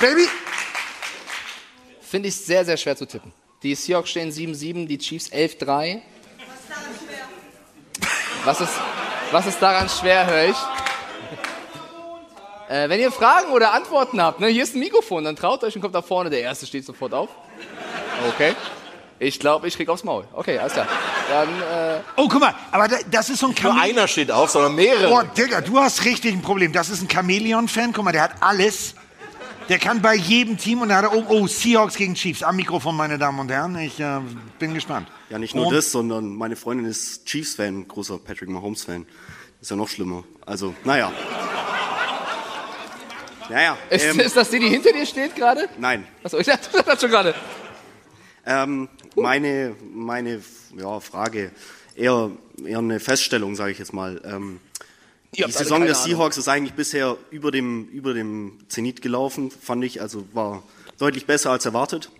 Baby. 0.00 0.26
Finde 2.00 2.28
ich 2.28 2.36
sehr, 2.36 2.64
sehr 2.64 2.76
schwer 2.76 2.96
zu 2.96 3.06
tippen. 3.06 3.32
Die 3.62 3.74
Seahawks 3.74 4.10
stehen 4.10 4.30
7-7, 4.30 4.86
die 4.86 4.98
Chiefs 4.98 5.32
11-3. 5.32 6.02
Was 8.44 8.60
ist, 8.60 8.72
was 9.32 9.46
ist 9.46 9.60
daran 9.62 9.88
schwer, 9.88 10.26
höre 10.26 10.44
ich? 10.50 10.56
Äh, 12.68 12.88
wenn 12.88 13.00
ihr 13.00 13.12
Fragen 13.12 13.52
oder 13.52 13.72
Antworten 13.72 14.20
habt, 14.22 14.40
ne, 14.40 14.48
hier 14.48 14.62
ist 14.64 14.74
ein 14.74 14.80
Mikrofon, 14.80 15.24
dann 15.24 15.36
traut 15.36 15.62
euch 15.64 15.74
und 15.76 15.82
kommt 15.82 15.94
da 15.94 16.02
vorne. 16.02 16.30
Der 16.30 16.40
Erste 16.40 16.66
steht 16.66 16.84
sofort 16.84 17.12
auf. 17.14 17.28
Okay. 18.28 18.54
Ich 19.18 19.38
glaube, 19.38 19.68
ich 19.68 19.76
krieg 19.76 19.88
aufs 19.88 20.02
Maul. 20.02 20.24
Okay, 20.32 20.58
alles 20.58 20.72
klar. 20.72 20.86
Dann, 21.30 21.48
äh, 21.48 22.00
Oh, 22.16 22.28
guck 22.28 22.40
mal, 22.40 22.54
aber 22.72 22.88
da- 22.88 22.96
das 23.10 23.30
ist 23.30 23.38
so 23.38 23.46
ein 23.46 23.50
Nur 23.52 23.72
Chamäleon. 23.72 23.90
einer 23.98 24.08
steht 24.08 24.30
auf, 24.30 24.50
sondern 24.50 24.74
mehrere. 24.74 25.10
Oh, 25.12 25.22
Digga, 25.36 25.60
du 25.60 25.78
hast 25.78 26.04
richtig 26.04 26.32
ein 26.34 26.42
Problem. 26.42 26.72
Das 26.72 26.88
ist 26.90 27.00
ein 27.02 27.08
Chamäleon-Fan. 27.08 27.92
Guck 27.92 28.04
mal, 28.04 28.12
der 28.12 28.22
hat 28.22 28.32
alles. 28.40 28.94
Der 29.68 29.78
kann 29.78 30.02
bei 30.02 30.14
jedem 30.14 30.58
Team 30.58 30.82
und 30.82 30.90
da 30.90 30.96
hat 30.96 31.04
er 31.04 31.14
oben, 31.14 31.26
oh, 31.28 31.46
Seahawks 31.46 31.96
gegen 31.96 32.14
Chiefs. 32.14 32.42
Am 32.42 32.56
Mikrofon, 32.56 32.94
meine 32.96 33.16
Damen 33.16 33.38
und 33.38 33.50
Herren. 33.50 33.76
Ich 33.78 33.98
äh, 33.98 34.20
bin 34.58 34.74
gespannt. 34.74 35.08
Ja, 35.30 35.38
nicht 35.38 35.54
nur 35.54 35.66
Und- 35.68 35.74
das, 35.74 35.90
sondern 35.90 36.34
meine 36.36 36.54
Freundin 36.56 36.86
ist 36.86 37.24
Chiefs-Fan, 37.24 37.88
großer 37.88 38.18
Patrick 38.18 38.50
Mahomes-Fan. 38.50 39.06
Ist 39.62 39.70
ja 39.70 39.76
noch 39.76 39.88
schlimmer. 39.88 40.24
Also, 40.44 40.74
naja. 40.84 41.10
Naja. 43.48 43.78
ist, 43.88 44.04
ähm, 44.04 44.20
ist 44.20 44.36
das 44.36 44.50
die, 44.50 44.58
die 44.58 44.68
hinter 44.68 44.92
dir 44.92 45.06
steht 45.06 45.34
gerade? 45.34 45.68
nein. 45.78 46.06
Achso, 46.22 46.38
ich 46.38 46.46
dachte, 46.46 46.82
das 46.84 47.00
schon 47.00 47.10
gerade. 47.10 47.34
Ähm, 48.46 48.88
meine 49.16 49.74
meine 49.94 50.42
ja, 50.76 51.00
Frage, 51.00 51.52
eher, 51.94 52.30
eher 52.64 52.78
eine 52.78 53.00
Feststellung, 53.00 53.54
sage 53.54 53.72
ich 53.72 53.78
jetzt 53.78 53.94
mal. 53.94 54.20
Ähm, 54.24 54.60
die 55.36 55.52
Saison 55.52 55.82
der. 55.82 55.94
Seahawks 55.94 56.36
ist 56.38 56.48
eigentlich 56.48 56.74
bisher 56.74 57.16
über 57.30 57.50
dem, 57.50 57.88
über 57.88 58.14
dem 58.14 58.58
Zenit 58.68 59.02
gelaufen, 59.02 59.50
fand 59.50 59.84
ich. 59.84 60.00
Also 60.00 60.24
war 60.32 60.62
deutlich 60.98 61.26
besser 61.26 61.50
als 61.50 61.64
erwartet. 61.66 62.10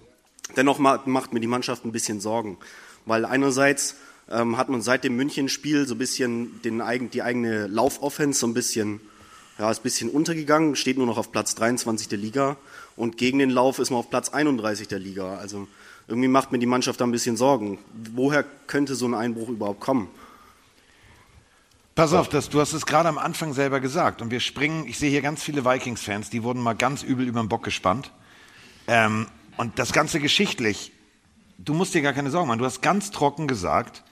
Dennoch 0.56 0.78
ma- 0.78 1.02
macht 1.06 1.32
mir 1.32 1.40
die 1.40 1.46
Mannschaft 1.46 1.84
ein 1.84 1.92
bisschen 1.92 2.20
Sorgen, 2.20 2.58
weil 3.06 3.24
einerseits 3.24 3.96
ähm, 4.30 4.56
hat 4.56 4.68
man 4.68 4.82
seit 4.82 5.04
dem 5.04 5.16
München-Spiel 5.16 5.86
so 5.86 5.94
ein 5.94 5.98
bisschen 5.98 6.60
den, 6.62 6.82
die 7.10 7.22
eigene 7.22 7.66
Laufoffense 7.66 8.40
so 8.40 8.46
ein 8.46 8.54
bisschen, 8.54 9.00
ja, 9.58 9.70
ist 9.70 9.80
ein 9.80 9.82
bisschen 9.82 10.10
untergegangen, 10.10 10.76
steht 10.76 10.96
nur 10.98 11.06
noch 11.06 11.18
auf 11.18 11.32
Platz 11.32 11.54
23 11.54 12.08
der 12.08 12.18
Liga 12.18 12.56
und 12.96 13.16
gegen 13.16 13.38
den 13.38 13.50
Lauf 13.50 13.78
ist 13.78 13.90
man 13.90 14.00
auf 14.00 14.10
Platz 14.10 14.28
31 14.30 14.88
der 14.88 14.98
Liga. 14.98 15.36
Also 15.38 15.66
irgendwie 16.08 16.28
macht 16.28 16.52
mir 16.52 16.58
die 16.58 16.66
Mannschaft 16.66 17.00
da 17.00 17.04
ein 17.06 17.10
bisschen 17.12 17.36
Sorgen. 17.36 17.78
Woher 18.14 18.44
könnte 18.66 18.94
so 18.94 19.06
ein 19.06 19.14
Einbruch 19.14 19.48
überhaupt 19.48 19.80
kommen? 19.80 20.08
Pass 21.94 22.12
auf, 22.12 22.28
das, 22.28 22.48
du 22.48 22.60
hast 22.60 22.72
es 22.72 22.86
gerade 22.86 23.08
am 23.08 23.18
Anfang 23.18 23.52
selber 23.52 23.78
gesagt. 23.78 24.20
Und 24.20 24.32
wir 24.32 24.40
springen, 24.40 24.84
ich 24.86 24.98
sehe 24.98 25.10
hier 25.10 25.22
ganz 25.22 25.44
viele 25.44 25.64
Vikings-Fans, 25.64 26.28
die 26.28 26.42
wurden 26.42 26.60
mal 26.60 26.74
ganz 26.74 27.04
übel 27.04 27.28
über 27.28 27.40
den 27.40 27.48
Bock 27.48 27.62
gespannt. 27.62 28.10
Ähm, 28.88 29.28
und 29.56 29.78
das 29.78 29.92
Ganze 29.92 30.18
geschichtlich, 30.18 30.92
du 31.58 31.72
musst 31.72 31.94
dir 31.94 32.02
gar 32.02 32.12
keine 32.12 32.30
Sorgen 32.30 32.48
machen. 32.48 32.58
Du 32.58 32.64
hast 32.64 32.82
ganz 32.82 33.12
trocken 33.12 33.46
gesagt, 33.46 34.02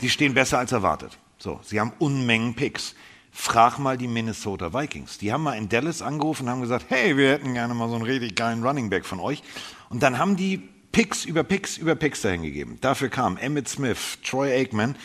die 0.00 0.10
stehen 0.10 0.34
besser 0.34 0.58
als 0.58 0.70
erwartet. 0.70 1.18
So, 1.38 1.58
sie 1.64 1.80
haben 1.80 1.92
Unmengen 1.98 2.54
Picks. 2.54 2.94
Frag 3.32 3.78
mal 3.78 3.98
die 3.98 4.08
Minnesota 4.08 4.72
Vikings. 4.72 5.18
Die 5.18 5.32
haben 5.32 5.42
mal 5.42 5.54
in 5.54 5.68
Dallas 5.68 6.02
angerufen 6.02 6.44
und 6.44 6.50
haben 6.50 6.60
gesagt, 6.60 6.86
hey, 6.88 7.16
wir 7.16 7.32
hätten 7.32 7.54
gerne 7.54 7.74
mal 7.74 7.88
so 7.88 7.96
einen 7.96 8.04
richtig 8.04 8.36
geilen 8.36 8.64
Running 8.64 8.90
Back 8.90 9.04
von 9.04 9.18
euch. 9.18 9.42
Und 9.90 10.04
dann 10.04 10.18
haben 10.18 10.36
die 10.36 10.58
Picks 10.92 11.24
über 11.24 11.42
Picks 11.42 11.76
über 11.78 11.96
Picks 11.96 12.22
dahin 12.22 12.42
gegeben. 12.42 12.78
Dafür 12.80 13.08
kam 13.08 13.36
Emmett 13.36 13.68
Smith, 13.68 14.18
Troy 14.24 14.52
Aikman. 14.52 14.96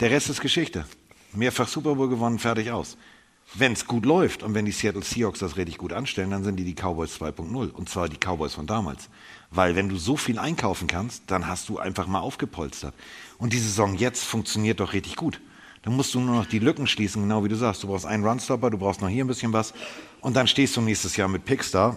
Der 0.00 0.10
Rest 0.10 0.30
ist 0.30 0.40
Geschichte. 0.40 0.84
Mehrfach 1.36 1.68
Super 1.68 1.94
Bowl 1.94 2.08
gewonnen, 2.08 2.38
fertig 2.38 2.70
aus. 2.70 2.96
Wenn 3.54 3.72
es 3.72 3.86
gut 3.86 4.04
läuft 4.04 4.42
und 4.42 4.54
wenn 4.54 4.64
die 4.64 4.72
Seattle 4.72 5.02
Seahawks 5.02 5.38
das 5.38 5.56
richtig 5.56 5.78
gut 5.78 5.92
anstellen, 5.92 6.30
dann 6.30 6.42
sind 6.42 6.56
die 6.56 6.64
die 6.64 6.74
Cowboys 6.74 7.20
2.0 7.20 7.70
und 7.70 7.88
zwar 7.88 8.08
die 8.08 8.16
Cowboys 8.16 8.54
von 8.54 8.66
damals. 8.66 9.08
Weil 9.50 9.76
wenn 9.76 9.88
du 9.88 9.96
so 9.96 10.16
viel 10.16 10.38
einkaufen 10.38 10.88
kannst, 10.88 11.22
dann 11.28 11.46
hast 11.46 11.68
du 11.68 11.78
einfach 11.78 12.08
mal 12.08 12.20
aufgepolstert. 12.20 12.94
Und 13.38 13.52
die 13.52 13.58
Saison 13.58 13.94
jetzt 13.94 14.24
funktioniert 14.24 14.80
doch 14.80 14.92
richtig 14.92 15.14
gut. 15.14 15.40
Dann 15.82 15.94
musst 15.94 16.12
du 16.14 16.20
nur 16.20 16.34
noch 16.34 16.46
die 16.46 16.58
Lücken 16.58 16.88
schließen, 16.88 17.22
genau 17.22 17.44
wie 17.44 17.48
du 17.48 17.54
sagst. 17.54 17.84
Du 17.84 17.86
brauchst 17.86 18.06
einen 18.06 18.24
Runstopper, 18.24 18.70
du 18.70 18.78
brauchst 18.78 19.00
noch 19.00 19.08
hier 19.08 19.24
ein 19.24 19.28
bisschen 19.28 19.52
was 19.52 19.72
und 20.20 20.34
dann 20.34 20.48
stehst 20.48 20.76
du 20.76 20.80
nächstes 20.80 21.16
Jahr 21.16 21.28
mit 21.28 21.44
Picks 21.44 21.70
da. 21.70 21.96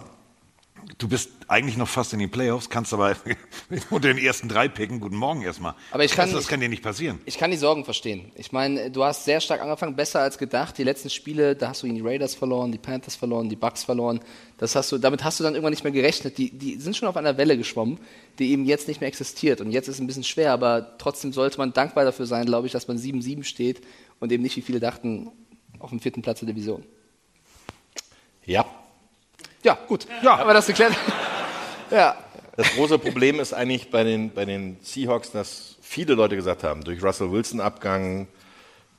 Du 0.98 1.08
bist 1.08 1.30
eigentlich 1.48 1.76
noch 1.76 1.88
fast 1.88 2.12
in 2.12 2.18
den 2.18 2.30
Playoffs, 2.30 2.70
kannst 2.70 2.92
aber 2.92 3.16
unter 3.90 4.08
den 4.08 4.18
ersten 4.18 4.48
drei 4.48 4.68
picken. 4.68 5.00
Guten 5.00 5.16
Morgen 5.16 5.42
erstmal. 5.42 5.74
Aber 5.90 6.04
ich 6.04 6.12
kann, 6.12 6.30
das, 6.30 6.40
das 6.40 6.48
kann 6.48 6.60
dir 6.60 6.68
nicht 6.68 6.82
passieren. 6.82 7.18
Ich 7.24 7.38
kann 7.38 7.50
die 7.50 7.56
Sorgen 7.56 7.84
verstehen. 7.84 8.30
Ich 8.34 8.52
meine, 8.52 8.90
du 8.90 9.04
hast 9.04 9.24
sehr 9.24 9.40
stark 9.40 9.60
angefangen, 9.60 9.96
besser 9.96 10.20
als 10.20 10.38
gedacht. 10.38 10.78
Die 10.78 10.84
letzten 10.84 11.10
Spiele, 11.10 11.56
da 11.56 11.70
hast 11.70 11.82
du 11.82 11.86
gegen 11.86 11.96
die 11.96 12.06
Raiders 12.06 12.34
verloren, 12.34 12.72
die 12.72 12.78
Panthers 12.78 13.16
verloren, 13.16 13.48
die 13.48 13.56
Bucks 13.56 13.84
verloren. 13.84 14.20
Das 14.58 14.76
hast 14.76 14.92
du, 14.92 14.98
damit 14.98 15.24
hast 15.24 15.40
du 15.40 15.44
dann 15.44 15.54
irgendwann 15.54 15.72
nicht 15.72 15.84
mehr 15.84 15.92
gerechnet. 15.92 16.38
Die, 16.38 16.50
die 16.50 16.76
sind 16.76 16.96
schon 16.96 17.08
auf 17.08 17.16
einer 17.16 17.36
Welle 17.36 17.56
geschwommen, 17.56 17.98
die 18.38 18.50
eben 18.50 18.64
jetzt 18.64 18.88
nicht 18.88 19.00
mehr 19.00 19.08
existiert. 19.08 19.60
Und 19.60 19.70
jetzt 19.70 19.88
ist 19.88 19.96
es 19.96 20.00
ein 20.00 20.06
bisschen 20.06 20.24
schwer, 20.24 20.52
aber 20.52 20.98
trotzdem 20.98 21.32
sollte 21.32 21.58
man 21.58 21.72
dankbar 21.72 22.04
dafür 22.04 22.26
sein, 22.26 22.46
glaube 22.46 22.66
ich, 22.66 22.72
dass 22.72 22.88
man 22.88 22.98
7-7 22.98 23.44
steht 23.44 23.80
und 24.18 24.30
eben 24.32 24.42
nicht, 24.42 24.56
wie 24.56 24.62
viele 24.62 24.80
dachten, 24.80 25.30
auf 25.78 25.90
dem 25.90 26.00
vierten 26.00 26.22
Platz 26.22 26.40
der 26.40 26.48
Division. 26.48 26.84
Ja. 28.44 28.66
Ja, 29.62 29.78
gut. 29.86 30.06
Ja. 30.22 30.38
Haben 30.38 30.48
wir 30.48 30.54
das 30.54 30.66
geklärt? 30.66 30.94
ja. 31.90 32.16
Das 32.56 32.74
große 32.74 32.98
Problem 32.98 33.40
ist 33.40 33.52
eigentlich 33.52 33.90
bei 33.90 34.04
den, 34.04 34.32
bei 34.32 34.44
den 34.44 34.76
Seahawks, 34.82 35.30
dass 35.30 35.76
viele 35.80 36.14
Leute 36.14 36.36
gesagt 36.36 36.62
haben, 36.62 36.84
durch 36.84 37.02
Russell 37.02 37.30
Wilson-Abgang, 37.30 38.28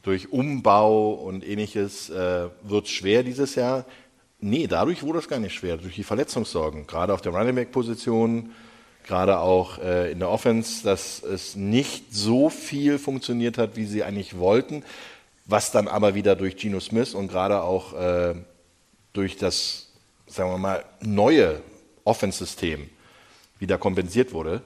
durch 0.03 0.31
Umbau 0.31 1.11
und 1.11 1.47
ähnliches 1.47 2.09
äh, 2.09 2.47
wird 2.63 2.85
es 2.85 2.91
schwer 2.91 3.23
dieses 3.23 3.55
Jahr. 3.55 3.85
Nee, 4.39 4.67
dadurch 4.67 5.03
wurde 5.03 5.19
es 5.19 5.27
gar 5.27 5.39
nicht 5.39 5.53
schwer, 5.53 5.77
durch 5.77 5.95
die 5.95 6.03
Verletzungssorgen, 6.03 6.87
gerade 6.87 7.13
auf 7.13 7.21
der 7.21 7.33
Running 7.33 7.55
Back-Position, 7.55 8.51
gerade 9.05 9.39
auch 9.39 9.77
äh, 9.77 10.11
in 10.11 10.19
der 10.19 10.29
Offense, 10.29 10.83
dass 10.83 11.21
es 11.21 11.55
nicht 11.55 12.13
so 12.13 12.49
viel 12.49 12.97
funktioniert 12.97 13.57
hat, 13.57 13.75
wie 13.75 13.85
sie 13.85 14.03
eigentlich 14.03 14.37
wollten, 14.37 14.83
was 15.45 15.71
dann 15.71 15.87
aber 15.87 16.15
wieder 16.15 16.35
durch 16.35 16.57
Geno 16.57 16.79
Smith 16.79 17.13
und 17.13 17.27
gerade 17.27 17.61
auch 17.61 17.93
äh, 17.93 18.35
durch 19.13 19.37
das, 19.37 19.90
sagen 20.31 20.51
wir 20.51 20.57
mal, 20.57 20.85
neue 21.01 21.61
Offense-System 22.03 22.89
wieder 23.59 23.77
kompensiert 23.77 24.33
wurde, 24.33 24.61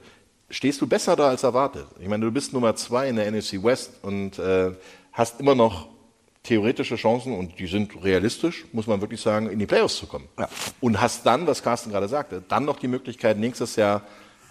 stehst 0.48 0.80
du 0.80 0.86
besser 0.86 1.16
da 1.16 1.28
als 1.28 1.42
erwartet. 1.42 1.86
Ich 2.00 2.08
meine, 2.08 2.24
du 2.24 2.32
bist 2.32 2.52
Nummer 2.52 2.76
zwei 2.76 3.08
in 3.08 3.16
der 3.16 3.30
NFC 3.30 3.62
West 3.62 3.92
und 4.02 4.38
äh, 4.38 4.72
hast 5.12 5.40
immer 5.40 5.54
noch 5.54 5.88
theoretische 6.44 6.94
Chancen 6.94 7.36
und 7.36 7.58
die 7.58 7.66
sind 7.66 8.04
realistisch, 8.04 8.64
muss 8.72 8.86
man 8.86 9.00
wirklich 9.00 9.20
sagen, 9.20 9.50
in 9.50 9.58
die 9.58 9.66
Playoffs 9.66 9.96
zu 9.96 10.06
kommen. 10.06 10.28
Ja. 10.38 10.48
Und 10.80 11.00
hast 11.00 11.26
dann, 11.26 11.46
was 11.46 11.62
Carsten 11.62 11.90
gerade 11.90 12.06
sagte, 12.06 12.42
dann 12.46 12.64
noch 12.64 12.78
die 12.78 12.86
Möglichkeit, 12.86 13.36
nächstes 13.38 13.74
Jahr 13.74 14.02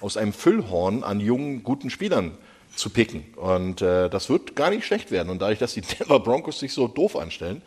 aus 0.02 0.18
einem 0.18 0.34
Füllhorn 0.34 1.04
an 1.04 1.22
jungen, 1.22 1.64
guten 1.64 1.90
Spielern 1.90 2.38
zu 2.76 2.90
picken. 2.90 3.24
Und 3.38 3.82
äh, 3.82 4.10
das 4.10 4.30
wird 4.30 4.58
gar 4.58 4.70
nicht 4.70 4.86
schlecht 4.86 5.10
werden. 5.10 5.30
Und 5.30 5.42
dadurch, 5.42 5.60
dass 5.60 5.74
die 5.74 5.82
Denver 6.00 6.20
Broncos 6.20 6.60
sich 6.60 6.74
so 6.74 6.90
doof 6.90 7.16
anstellen, 7.16 7.62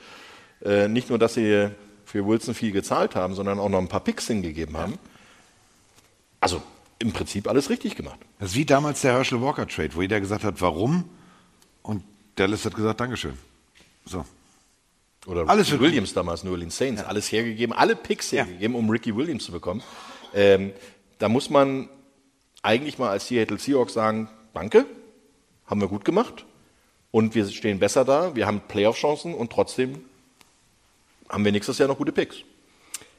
äh, 0.62 0.88
nicht 0.88 1.08
nur, 1.08 1.18
dass 1.18 1.34
sie 1.34 1.70
für 2.08 2.26
Wilson 2.26 2.54
viel 2.54 2.72
gezahlt 2.72 3.14
haben, 3.14 3.34
sondern 3.34 3.58
auch 3.58 3.68
noch 3.68 3.78
ein 3.78 3.88
paar 3.88 4.00
Picks 4.00 4.28
hingegeben 4.28 4.78
haben. 4.78 4.98
Also 6.40 6.62
im 6.98 7.12
Prinzip 7.12 7.46
alles 7.46 7.68
richtig 7.68 7.96
gemacht. 7.96 8.18
Das 8.38 8.50
ist 8.50 8.56
wie 8.56 8.64
damals 8.64 9.02
der 9.02 9.12
Herschel 9.12 9.42
Walker 9.42 9.68
Trade, 9.68 9.90
wo 9.94 10.00
jeder 10.00 10.18
gesagt 10.18 10.42
hat, 10.42 10.60
warum? 10.62 11.04
Und 11.82 12.02
Dallas 12.36 12.64
hat 12.64 12.74
gesagt, 12.74 13.00
Dankeschön. 13.00 13.34
So. 14.06 14.24
Oder 15.26 15.48
alles 15.48 15.70
Ricky 15.70 15.82
Williams 15.82 16.14
damals, 16.14 16.44
New 16.44 16.52
Orleans 16.52 16.78
Saints, 16.78 17.02
ja. 17.02 17.08
alles 17.08 17.30
hergegeben, 17.30 17.76
alle 17.76 17.94
Picks 17.94 18.32
hergegeben, 18.32 18.74
um 18.74 18.88
Ricky 18.88 19.14
Williams 19.14 19.44
zu 19.44 19.52
bekommen. 19.52 19.82
Ähm, 20.32 20.72
da 21.18 21.28
muss 21.28 21.50
man 21.50 21.90
eigentlich 22.62 22.98
mal 22.98 23.10
als 23.10 23.28
Seattle 23.28 23.58
Seahawks 23.58 23.92
sagen, 23.92 24.30
danke, 24.54 24.86
haben 25.66 25.82
wir 25.82 25.88
gut 25.88 26.06
gemacht 26.06 26.46
und 27.10 27.34
wir 27.34 27.46
stehen 27.50 27.78
besser 27.78 28.06
da, 28.06 28.34
wir 28.34 28.46
haben 28.46 28.62
Playoff-Chancen 28.66 29.34
und 29.34 29.52
trotzdem 29.52 30.00
haben 31.28 31.44
wir 31.44 31.52
nächstes 31.52 31.78
Jahr 31.78 31.88
noch 31.88 31.98
gute 31.98 32.12
Picks. 32.12 32.36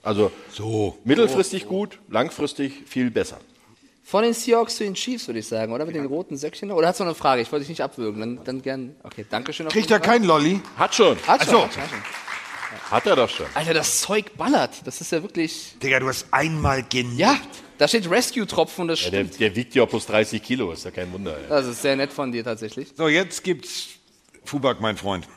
Also 0.01 0.31
so. 0.51 0.97
mittelfristig 1.03 1.67
gut, 1.67 1.99
langfristig 2.09 2.73
viel 2.87 3.11
besser. 3.11 3.39
Von 4.03 4.23
den 4.23 4.33
Seahawks 4.33 4.77
zu 4.77 4.83
den 4.83 4.95
Chiefs, 4.95 5.27
würde 5.27 5.39
ich 5.39 5.47
sagen, 5.47 5.71
oder? 5.71 5.85
Mit 5.85 5.93
den 5.95 6.05
roten 6.05 6.35
Söckchen. 6.35 6.71
Oder 6.71 6.87
hast 6.87 6.99
du 6.99 7.03
noch 7.03 7.09
eine 7.11 7.15
Frage? 7.15 7.41
Ich 7.43 7.51
wollte 7.51 7.61
dich 7.61 7.69
nicht 7.69 7.81
abwürgen. 7.83 8.19
Dann, 8.19 8.43
dann 8.43 8.61
gern. 8.63 8.95
Okay, 9.03 9.23
danke 9.29 9.53
schön. 9.53 9.67
Kriegt 9.67 9.91
er 9.91 9.99
keinen 9.99 10.23
Lolli? 10.25 10.61
Hat 10.77 10.95
schon. 10.95 11.15
Hat 11.27 11.43
schon. 11.45 11.55
Ach 11.69 11.71
so. 11.71 11.81
Hat 11.81 11.89
schon. 11.89 12.91
Hat 12.91 13.05
er 13.05 13.15
doch 13.15 13.29
schon. 13.29 13.45
Alter, 13.53 13.73
das 13.75 14.01
Zeug 14.01 14.35
ballert. 14.35 14.81
Das 14.85 14.99
ist 15.01 15.11
ja 15.11 15.21
wirklich. 15.21 15.75
Digga, 15.83 15.99
du 15.99 16.07
hast 16.07 16.25
einmal 16.31 16.81
genickt. 16.83 17.19
Ja, 17.19 17.37
da 17.77 17.87
steht 17.87 18.09
Rescue-Tropfen 18.09 18.83
und 18.83 18.87
das 18.87 19.03
Ja, 19.03 19.11
der, 19.11 19.25
stimmt. 19.25 19.39
der 19.39 19.55
wiegt 19.55 19.75
ja 19.75 19.85
plus 19.85 20.07
30 20.07 20.41
Kilo, 20.41 20.71
ist 20.71 20.85
ja 20.85 20.91
kein 20.91 21.11
Wunder. 21.13 21.37
ey. 21.37 21.43
Das 21.47 21.67
ist 21.67 21.81
sehr 21.83 21.95
nett 21.95 22.11
von 22.11 22.31
dir 22.31 22.43
tatsächlich. 22.43 22.87
So, 22.95 23.07
jetzt 23.07 23.43
gibt's 23.43 23.89
Fubak, 24.43 24.81
mein 24.81 24.97
Freund. 24.97 25.27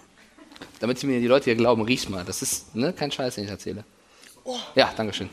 Damit 0.81 0.99
sie 0.99 1.07
mir 1.07 1.21
die 1.21 1.27
Leute 1.27 1.45
hier 1.45 1.55
glauben, 1.55 1.83
riech 1.83 2.09
mal. 2.09 2.25
Das 2.25 2.43
ist 2.43 2.75
ne, 2.75 2.93
kein 2.93 3.11
Scheiß, 3.11 3.37
den 3.37 3.45
ich 3.45 3.51
erzähle. 3.51 3.85
Ja, 4.75 4.93
danke 4.97 5.13
schön. 5.13 5.31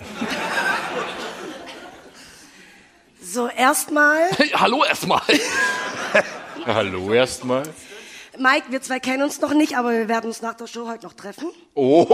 So, 3.22 3.48
erstmal, 3.48 4.30
Hallo 4.56 4.84
erstmal. 4.84 5.22
Hallo 6.66 7.14
erstmal. 7.14 7.64
Mike, 8.38 8.68
wir 8.70 8.82
zwei 8.82 9.00
kennen 9.00 9.24
uns 9.24 9.42
noch 9.42 9.54
nicht, 9.54 9.78
aber 9.78 9.92
wir 9.92 10.08
werden 10.08 10.28
uns 10.28 10.42
nach 10.42 10.54
der 10.56 10.68
Show 10.68 10.88
heute 10.88 11.06
noch 11.06 11.14
treffen. 11.14 11.50
Oh. 11.74 12.08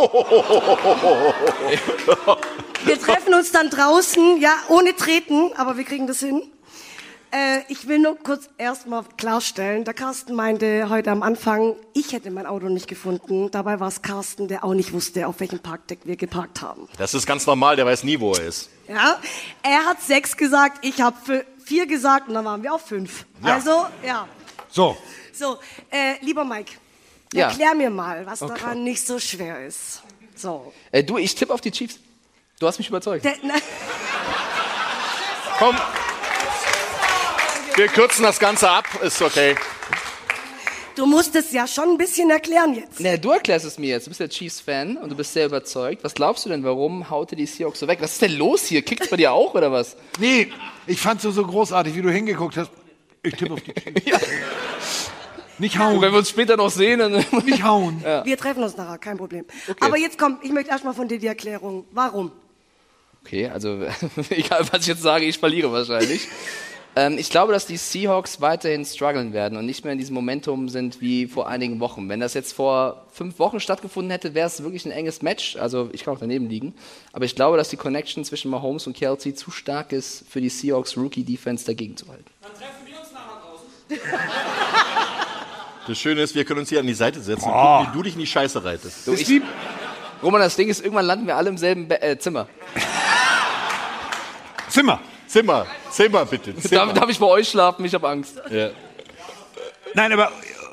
Wir 2.84 3.00
treffen 3.00 3.34
uns 3.34 3.52
dann 3.52 3.70
draußen, 3.70 4.42
ja, 4.42 4.54
ohne 4.70 4.96
Treten, 4.96 5.52
aber 5.56 5.78
wir 5.78 5.84
kriegen 5.84 6.08
das 6.08 6.20
hin. 6.20 6.42
Äh, 7.36 7.64
ich 7.68 7.86
will 7.90 8.00
nur 8.00 8.18
kurz 8.18 8.48
erstmal 8.58 9.04
klarstellen, 9.18 9.84
der 9.84 9.94
Carsten 9.94 10.36
meinte 10.36 10.88
heute 10.90 11.12
am 11.12 11.22
Anfang, 11.22 11.76
ich 11.94 12.14
hätte 12.14 12.32
mein 12.32 12.46
Auto 12.46 12.70
nicht 12.70 12.88
gefunden. 12.88 13.52
Dabei 13.52 13.82
war 13.82 13.90
es 13.90 14.02
Carsten, 14.02 14.48
der 14.48 14.64
auch 14.64 14.74
nicht 14.74 14.94
wusste, 14.94 15.28
auf 15.28 15.42
welchem 15.42 15.60
Parkdeck 15.60 16.00
wir 16.06 16.16
geparkt 16.16 16.62
haben. 16.62 16.88
Das 16.98 17.14
ist 17.14 17.26
ganz 17.26 17.46
normal, 17.46 17.76
der 17.76 17.86
weiß 17.86 18.04
nie, 18.06 18.18
wo 18.22 18.34
er 18.36 18.44
ist. 18.46 18.70
Ja, 18.88 19.20
er 19.64 19.84
hat 19.86 20.02
sechs 20.02 20.38
gesagt, 20.38 20.86
ich 20.86 21.02
habe 21.02 21.46
vier 21.66 21.86
gesagt 21.88 22.30
und 22.30 22.36
dann 22.36 22.46
waren 22.46 22.64
wir 22.64 22.74
auf 22.74 22.84
fünf. 22.86 23.26
Ja. 23.44 23.56
Also, 23.56 23.86
ja. 24.06 24.28
So, 24.70 24.96
So, 25.34 25.58
äh, 25.92 26.14
lieber 26.22 26.46
Mike, 26.46 26.72
Ja. 27.34 27.50
erklär 27.50 27.76
mir 27.76 27.90
mal, 27.90 28.26
was 28.26 28.42
Okay. 28.42 28.54
daran 28.58 28.86
nicht 28.86 29.06
so 29.06 29.20
schwer 29.20 29.66
ist. 29.66 30.02
So. 30.36 30.72
Äh, 30.94 31.04
du, 31.04 31.18
ich 31.18 31.36
tippe 31.36 31.54
auf 31.54 31.60
die 31.60 31.72
Chiefs. 31.72 32.00
Du 32.60 32.68
hast 32.68 32.78
mich 32.78 32.88
überzeugt. 32.88 33.26
Der, 33.26 33.36
na, 33.44 33.56
Komm. 35.60 35.76
Wir 37.76 37.88
kürzen 37.88 38.24
das 38.24 38.40
Ganze 38.40 38.70
ab, 38.70 38.86
ist 39.04 39.22
okay. 39.22 39.56
du 40.96 41.06
musst 41.06 41.36
es 41.36 41.52
ja 41.52 41.68
schon 41.68 41.90
ein 41.90 41.98
bisschen 41.98 42.30
erklären 42.30 42.74
jetzt. 42.74 43.02
Ne, 43.02 43.20
du 43.20 43.32
erklärst 43.32 43.66
es 43.66 43.78
mir 43.78 43.90
jetzt. 43.90 44.06
Du 44.08 44.12
bist 44.12 44.22
ja 44.22 44.30
Chiefs-Fan 44.30 44.96
und 44.96 45.10
du 45.10 45.16
bist 45.16 45.34
sehr 45.34 45.48
überzeugt. 45.48 46.02
Was 46.04 46.14
glaubst 46.14 46.46
du 46.46 46.50
denn, 46.50 46.64
warum 46.64 47.10
haut 47.10 47.34
ihr 47.34 47.38
die 47.38 47.46
Seahawks 47.46 47.80
so 47.80 47.88
weg? 47.90 47.98
Was 48.02 48.14
ist 48.14 48.22
denn 48.22 48.38
los 48.38 48.64
hier? 48.66 48.82
Kickt's 48.82 49.10
bei 49.10 49.18
dir 49.18 49.34
auch 49.34 49.54
oder 49.56 49.72
was? 49.74 49.98
nee, 50.20 50.52
ich 50.88 51.02
fand's 51.02 51.24
so, 51.24 51.32
so 51.32 51.46
großartig, 51.46 51.96
wie 51.96 52.02
du 52.02 52.10
hingeguckt 52.10 52.56
hast. 52.56 52.72
Ich 53.24 53.34
tippe 53.36 53.54
auf 53.54 53.62
die 53.62 53.74
Chiefs. 54.02 55.12
Nicht 55.58 55.76
Und 55.76 55.82
hauen, 55.84 56.02
wenn 56.02 56.12
wir 56.12 56.20
uns 56.20 56.30
später 56.30 56.56
noch 56.58 56.70
sehen, 56.72 57.00
dann. 57.00 57.12
nicht 57.46 57.64
hauen. 57.64 58.02
Wir 58.24 58.38
treffen 58.38 58.64
uns 58.64 58.78
nachher, 58.78 58.98
kein 59.00 59.18
Problem. 59.18 59.46
Aber 59.82 59.98
jetzt 59.98 60.18
komm, 60.18 60.40
ich 60.44 60.52
möchte 60.52 60.70
erstmal 60.72 60.94
von 60.94 61.08
dir 61.10 61.18
die 61.20 61.28
Erklärung. 61.28 61.86
Warum? 61.92 62.32
Okay, 63.26 63.48
also 63.50 63.82
egal 64.30 64.66
was 64.72 64.82
ich 64.82 64.88
jetzt 64.88 65.02
sage, 65.02 65.26
ich 65.26 65.38
verliere 65.40 65.72
wahrscheinlich. 65.72 66.28
Ähm, 66.96 67.18
ich 67.18 67.30
glaube, 67.30 67.52
dass 67.54 67.66
die 67.66 67.78
Seahawks 67.78 68.40
weiterhin 68.42 68.86
strugglen 68.86 69.34
werden 69.34 69.58
und 69.58 69.66
nicht 69.66 69.84
mehr 69.84 69.94
in 69.94 70.00
diesem 70.00 70.14
Momentum 70.16 70.70
sind 70.70 71.02
wie 71.02 71.28
vor 71.28 71.48
einigen 71.48 71.80
Wochen. 71.80 72.08
Wenn 72.10 72.20
das 72.20 72.34
jetzt 72.34 72.54
vor 72.54 73.06
fünf 73.12 73.38
Wochen 73.40 73.60
stattgefunden 73.60 74.12
hätte, 74.12 74.34
wäre 74.34 74.48
es 74.48 74.64
wirklich 74.64 74.86
ein 74.86 74.92
enges 74.92 75.22
Match. 75.22 75.56
Also 75.58 75.90
ich 75.94 76.04
kann 76.06 76.14
auch 76.16 76.20
daneben 76.20 76.48
liegen. 76.50 76.74
Aber 77.14 77.26
ich 77.26 77.36
glaube, 77.36 77.58
dass 77.58 77.70
die 77.70 77.78
Connection 77.78 78.24
zwischen 78.24 78.50
Mahomes 78.52 78.88
und 78.88 78.96
Kelsey 78.96 79.34
zu 79.36 79.52
stark 79.52 79.92
ist, 79.92 80.26
für 80.30 80.42
die 80.42 80.50
Seahawks 80.50 80.96
Rookie 80.98 81.24
Defense 81.24 81.66
dagegen 81.66 81.98
zu 81.98 82.08
halten. 82.08 82.26
Das 85.88 86.00
Schöne 86.00 86.22
ist, 86.22 86.34
wir 86.34 86.46
können 86.46 86.62
uns 86.62 86.70
hier 86.70 86.80
an 86.80 86.88
die 86.88 86.96
Seite 86.96 87.22
setzen 87.22 87.46
und 87.46 87.52
Oh. 87.54 87.78
gucken, 87.78 87.94
wie 87.94 87.98
du 87.98 88.02
dich 88.04 88.14
in 88.14 88.20
die 88.22 88.26
Scheiße 88.26 88.64
reitest. 88.64 89.06
Du, 89.06 89.14
ich, 89.14 89.30
Roman, 90.24 90.42
das 90.42 90.56
Ding 90.56 90.68
ist, 90.68 90.80
irgendwann 90.84 91.06
landen 91.06 91.28
wir 91.28 91.36
alle 91.36 91.50
im 91.50 91.60
selben 91.60 91.88
Be 91.88 92.02
äh, 92.02 92.18
Zimmer. 92.18 92.48
Zimmer. 94.68 95.00
Zimmer, 95.28 95.66
Zimmer 95.90 96.26
bitte. 96.26 96.54
Darf, 96.54 96.94
darf 96.94 97.10
ich 97.10 97.20
bei 97.20 97.26
euch 97.26 97.50
schlafen? 97.50 97.86
Ich 97.86 97.94
habe 97.94 98.08
Angst. 98.08 98.42
Ja. 98.50 98.70
Nein, 99.94 100.12
aber 100.12 100.32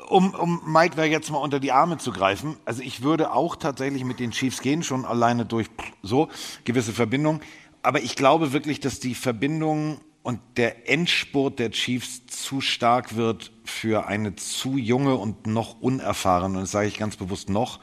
um, 0.09 0.33
um 0.33 0.61
Mike 0.65 0.95
da 0.95 1.03
jetzt 1.05 1.31
mal 1.31 1.39
unter 1.39 1.59
die 1.59 1.71
Arme 1.71 1.97
zu 1.97 2.11
greifen, 2.11 2.57
also 2.65 2.81
ich 2.81 3.03
würde 3.03 3.31
auch 3.31 3.55
tatsächlich 3.55 4.03
mit 4.03 4.19
den 4.19 4.31
Chiefs 4.31 4.61
gehen, 4.61 4.83
schon 4.83 5.05
alleine 5.05 5.45
durch 5.45 5.67
so 6.01 6.29
gewisse 6.65 6.93
Verbindungen. 6.93 7.41
Aber 7.81 8.01
ich 8.01 8.15
glaube 8.15 8.53
wirklich, 8.53 8.79
dass 8.79 8.99
die 8.99 9.15
Verbindung 9.15 9.99
und 10.21 10.39
der 10.55 10.89
Endspurt 10.89 11.59
der 11.59 11.71
Chiefs 11.71 12.25
zu 12.27 12.61
stark 12.61 13.15
wird 13.15 13.51
für 13.65 14.07
eine 14.07 14.35
zu 14.35 14.77
junge 14.77 15.15
und 15.15 15.47
noch 15.47 15.81
unerfahrene, 15.81 16.55
und 16.55 16.63
das 16.63 16.71
sage 16.71 16.87
ich 16.87 16.97
ganz 16.97 17.17
bewusst 17.17 17.49
noch. 17.49 17.79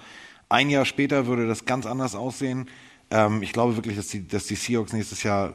Ein 0.48 0.70
Jahr 0.70 0.84
später 0.84 1.26
würde 1.26 1.47
das 1.47 1.64
ganz 1.64 1.86
anders 1.86 2.14
aussehen. 2.14 2.68
Ähm, 3.10 3.42
ich 3.42 3.52
glaube 3.52 3.76
wirklich, 3.76 3.97
dass 3.97 4.09
die, 4.09 4.26
dass 4.26 4.47
die 4.47 4.56
Seahawks 4.56 4.92
nächstes 4.92 5.22
Jahr 5.22 5.55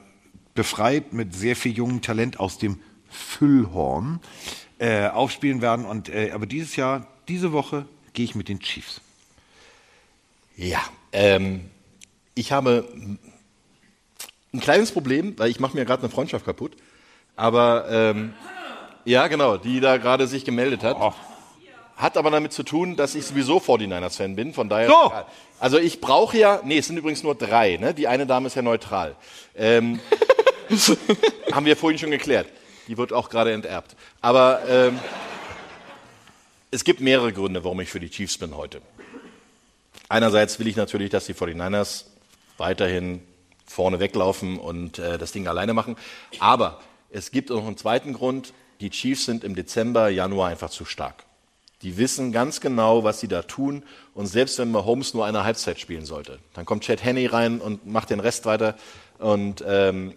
befreit 0.55 1.13
mit 1.13 1.35
sehr 1.35 1.55
viel 1.55 1.73
jungem 1.73 2.01
Talent 2.01 2.39
aus 2.39 2.57
dem 2.57 2.79
Füllhorn 3.09 4.19
äh, 4.79 5.07
aufspielen 5.07 5.61
werden. 5.61 5.85
Und, 5.85 6.09
äh, 6.09 6.31
aber 6.31 6.45
dieses 6.45 6.75
Jahr, 6.75 7.07
diese 7.27 7.51
Woche, 7.51 7.85
gehe 8.13 8.25
ich 8.25 8.35
mit 8.35 8.49
den 8.49 8.59
Chiefs. 8.59 9.01
Ja, 10.55 10.79
ähm, 11.11 11.69
ich 12.33 12.51
habe 12.51 12.87
ein 14.53 14.59
kleines 14.61 14.91
Problem, 14.91 15.37
weil 15.37 15.51
ich 15.51 15.59
mache 15.59 15.75
mir 15.75 15.85
gerade 15.85 16.03
eine 16.03 16.11
Freundschaft 16.11 16.45
kaputt. 16.45 16.71
Aber 17.35 17.85
ähm, 17.89 18.33
ja, 19.03 19.27
genau, 19.27 19.57
die 19.57 19.81
da 19.81 19.97
gerade 19.97 20.27
sich 20.27 20.45
gemeldet 20.45 20.83
hat. 20.83 20.97
Hat 21.97 22.17
aber 22.17 22.29
damit 22.29 22.51
zu 22.51 22.63
tun, 22.63 22.97
dass 22.97 23.15
ich 23.15 23.25
sowieso 23.25 23.57
49ers-Fan 23.57 24.35
bin. 24.35 24.53
Von 24.53 24.67
daher. 24.67 24.89
So. 24.89 25.13
Also 25.59 25.77
ich 25.77 26.01
brauche 26.01 26.37
ja, 26.37 26.59
nee, 26.63 26.77
es 26.79 26.87
sind 26.87 26.97
übrigens 26.97 27.23
nur 27.23 27.35
drei. 27.35 27.77
Ne? 27.77 27.93
Die 27.93 28.07
eine 28.07 28.25
Dame 28.25 28.47
ist 28.47 28.55
ja 28.55 28.61
neutral. 28.61 29.15
Ähm, 29.55 29.99
haben 31.51 31.65
wir 31.65 31.75
vorhin 31.75 31.99
schon 31.99 32.11
geklärt. 32.11 32.47
Die 32.87 32.97
wird 32.97 33.13
auch 33.13 33.29
gerade 33.29 33.51
enterbt. 33.51 33.95
Aber 34.21 34.61
ähm, 34.67 34.99
es 36.71 36.83
gibt 36.83 36.99
mehrere 36.99 37.33
Gründe, 37.33 37.63
warum 37.63 37.79
ich 37.79 37.89
für 37.89 37.99
die 37.99 38.09
Chiefs 38.09 38.37
bin 38.37 38.55
heute. 38.55 38.81
Einerseits 40.09 40.59
will 40.59 40.67
ich 40.67 40.75
natürlich, 40.75 41.09
dass 41.09 41.25
die 41.25 41.33
49ers 41.33 42.05
weiterhin 42.57 43.21
vorne 43.65 43.99
weglaufen 43.99 44.59
und 44.59 44.99
äh, 44.99 45.17
das 45.17 45.31
Ding 45.31 45.47
alleine 45.47 45.73
machen. 45.73 45.95
Aber 46.39 46.79
es 47.09 47.31
gibt 47.31 47.49
noch 47.49 47.65
einen 47.65 47.77
zweiten 47.77 48.13
Grund. 48.13 48.53
Die 48.81 48.89
Chiefs 48.89 49.25
sind 49.25 49.43
im 49.43 49.55
Dezember, 49.55 50.09
Januar 50.09 50.49
einfach 50.49 50.69
zu 50.69 50.85
stark. 50.85 51.23
Die 51.81 51.97
wissen 51.97 52.31
ganz 52.31 52.61
genau, 52.61 53.03
was 53.03 53.19
sie 53.19 53.27
da 53.27 53.41
tun. 53.41 53.83
Und 54.13 54.27
selbst 54.27 54.59
wenn 54.59 54.71
Mahomes 54.71 55.13
nur 55.13 55.25
eine 55.25 55.43
Halbzeit 55.43 55.79
spielen 55.79 56.05
sollte, 56.05 56.39
dann 56.53 56.65
kommt 56.65 56.83
Chad 56.83 57.03
Henney 57.03 57.25
rein 57.25 57.59
und 57.59 57.85
macht 57.85 58.09
den 58.09 58.19
Rest 58.19 58.45
weiter. 58.45 58.75
Und 59.17 59.63
ähm, 59.67 60.15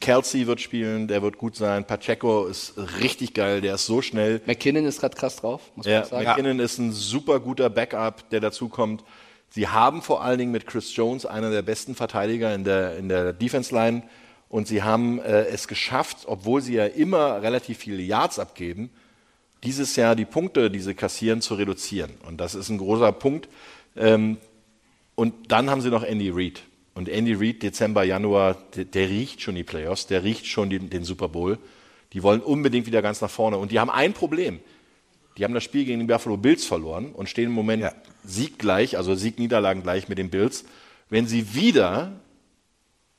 Kelsey 0.00 0.46
wird 0.46 0.60
spielen, 0.60 1.08
der 1.08 1.22
wird 1.22 1.38
gut 1.38 1.56
sein. 1.56 1.86
Pacheco 1.86 2.46
ist 2.46 2.74
richtig 3.00 3.34
geil, 3.34 3.60
der 3.60 3.74
ist 3.74 3.86
so 3.86 4.02
schnell. 4.02 4.40
McKinnon 4.46 4.84
ist 4.84 5.00
gerade 5.00 5.16
krass 5.16 5.36
drauf, 5.36 5.62
muss 5.76 5.86
man 5.86 5.94
Ja, 5.94 6.04
sagen. 6.04 6.26
McKinnon 6.26 6.60
ist 6.60 6.78
ein 6.78 6.92
super 6.92 7.40
guter 7.40 7.70
Backup, 7.70 8.28
der 8.30 8.40
dazukommt. 8.40 9.04
Sie 9.50 9.68
haben 9.68 10.02
vor 10.02 10.22
allen 10.22 10.38
Dingen 10.38 10.52
mit 10.52 10.66
Chris 10.66 10.94
Jones 10.96 11.26
einer 11.26 11.50
der 11.50 11.62
besten 11.62 11.94
Verteidiger 11.94 12.54
in 12.54 12.64
der, 12.64 12.96
in 12.96 13.08
der 13.08 13.32
Defense 13.32 13.74
Line. 13.74 14.02
Und 14.48 14.68
sie 14.68 14.82
haben 14.82 15.18
äh, 15.20 15.46
es 15.46 15.68
geschafft, 15.68 16.18
obwohl 16.26 16.60
sie 16.60 16.74
ja 16.74 16.86
immer 16.86 17.42
relativ 17.42 17.78
viele 17.78 18.02
Yards 18.02 18.38
abgeben, 18.38 18.90
dieses 19.64 19.96
Jahr 19.96 20.14
die 20.14 20.24
Punkte, 20.24 20.70
die 20.70 20.80
sie 20.80 20.94
kassieren, 20.94 21.40
zu 21.40 21.54
reduzieren. 21.54 22.12
Und 22.26 22.38
das 22.40 22.54
ist 22.54 22.68
ein 22.68 22.78
großer 22.78 23.12
Punkt. 23.12 23.48
Ähm, 23.96 24.36
und 25.14 25.52
dann 25.52 25.70
haben 25.70 25.80
sie 25.80 25.90
noch 25.90 26.02
Andy 26.02 26.30
Reid. 26.30 26.62
Und 26.94 27.08
Andy 27.08 27.34
Reid, 27.34 27.62
Dezember, 27.62 28.04
Januar, 28.04 28.56
der, 28.76 28.84
der 28.84 29.08
riecht 29.08 29.40
schon 29.40 29.56
die 29.56 29.64
Playoffs, 29.64 30.06
der 30.06 30.22
riecht 30.22 30.46
schon 30.46 30.70
den, 30.70 30.90
den 30.90 31.04
Super 31.04 31.28
Bowl. 31.28 31.58
Die 32.12 32.22
wollen 32.22 32.40
unbedingt 32.40 32.86
wieder 32.86 33.02
ganz 33.02 33.20
nach 33.20 33.30
vorne. 33.30 33.58
Und 33.58 33.72
die 33.72 33.80
haben 33.80 33.90
ein 33.90 34.12
Problem. 34.12 34.60
Die 35.36 35.44
haben 35.44 35.54
das 35.54 35.64
Spiel 35.64 35.84
gegen 35.84 36.00
die 36.00 36.06
Buffalo 36.06 36.36
Bills 36.36 36.64
verloren 36.64 37.12
und 37.12 37.28
stehen 37.28 37.46
im 37.46 37.52
Moment 37.52 37.84
sieggleich, 38.22 38.96
also 38.96 39.16
Sieg-Niederlagen 39.16 39.82
gleich 39.82 40.08
mit 40.08 40.18
den 40.18 40.30
Bills. 40.30 40.64
Wenn 41.10 41.26
sie 41.26 41.54
wieder 41.54 42.12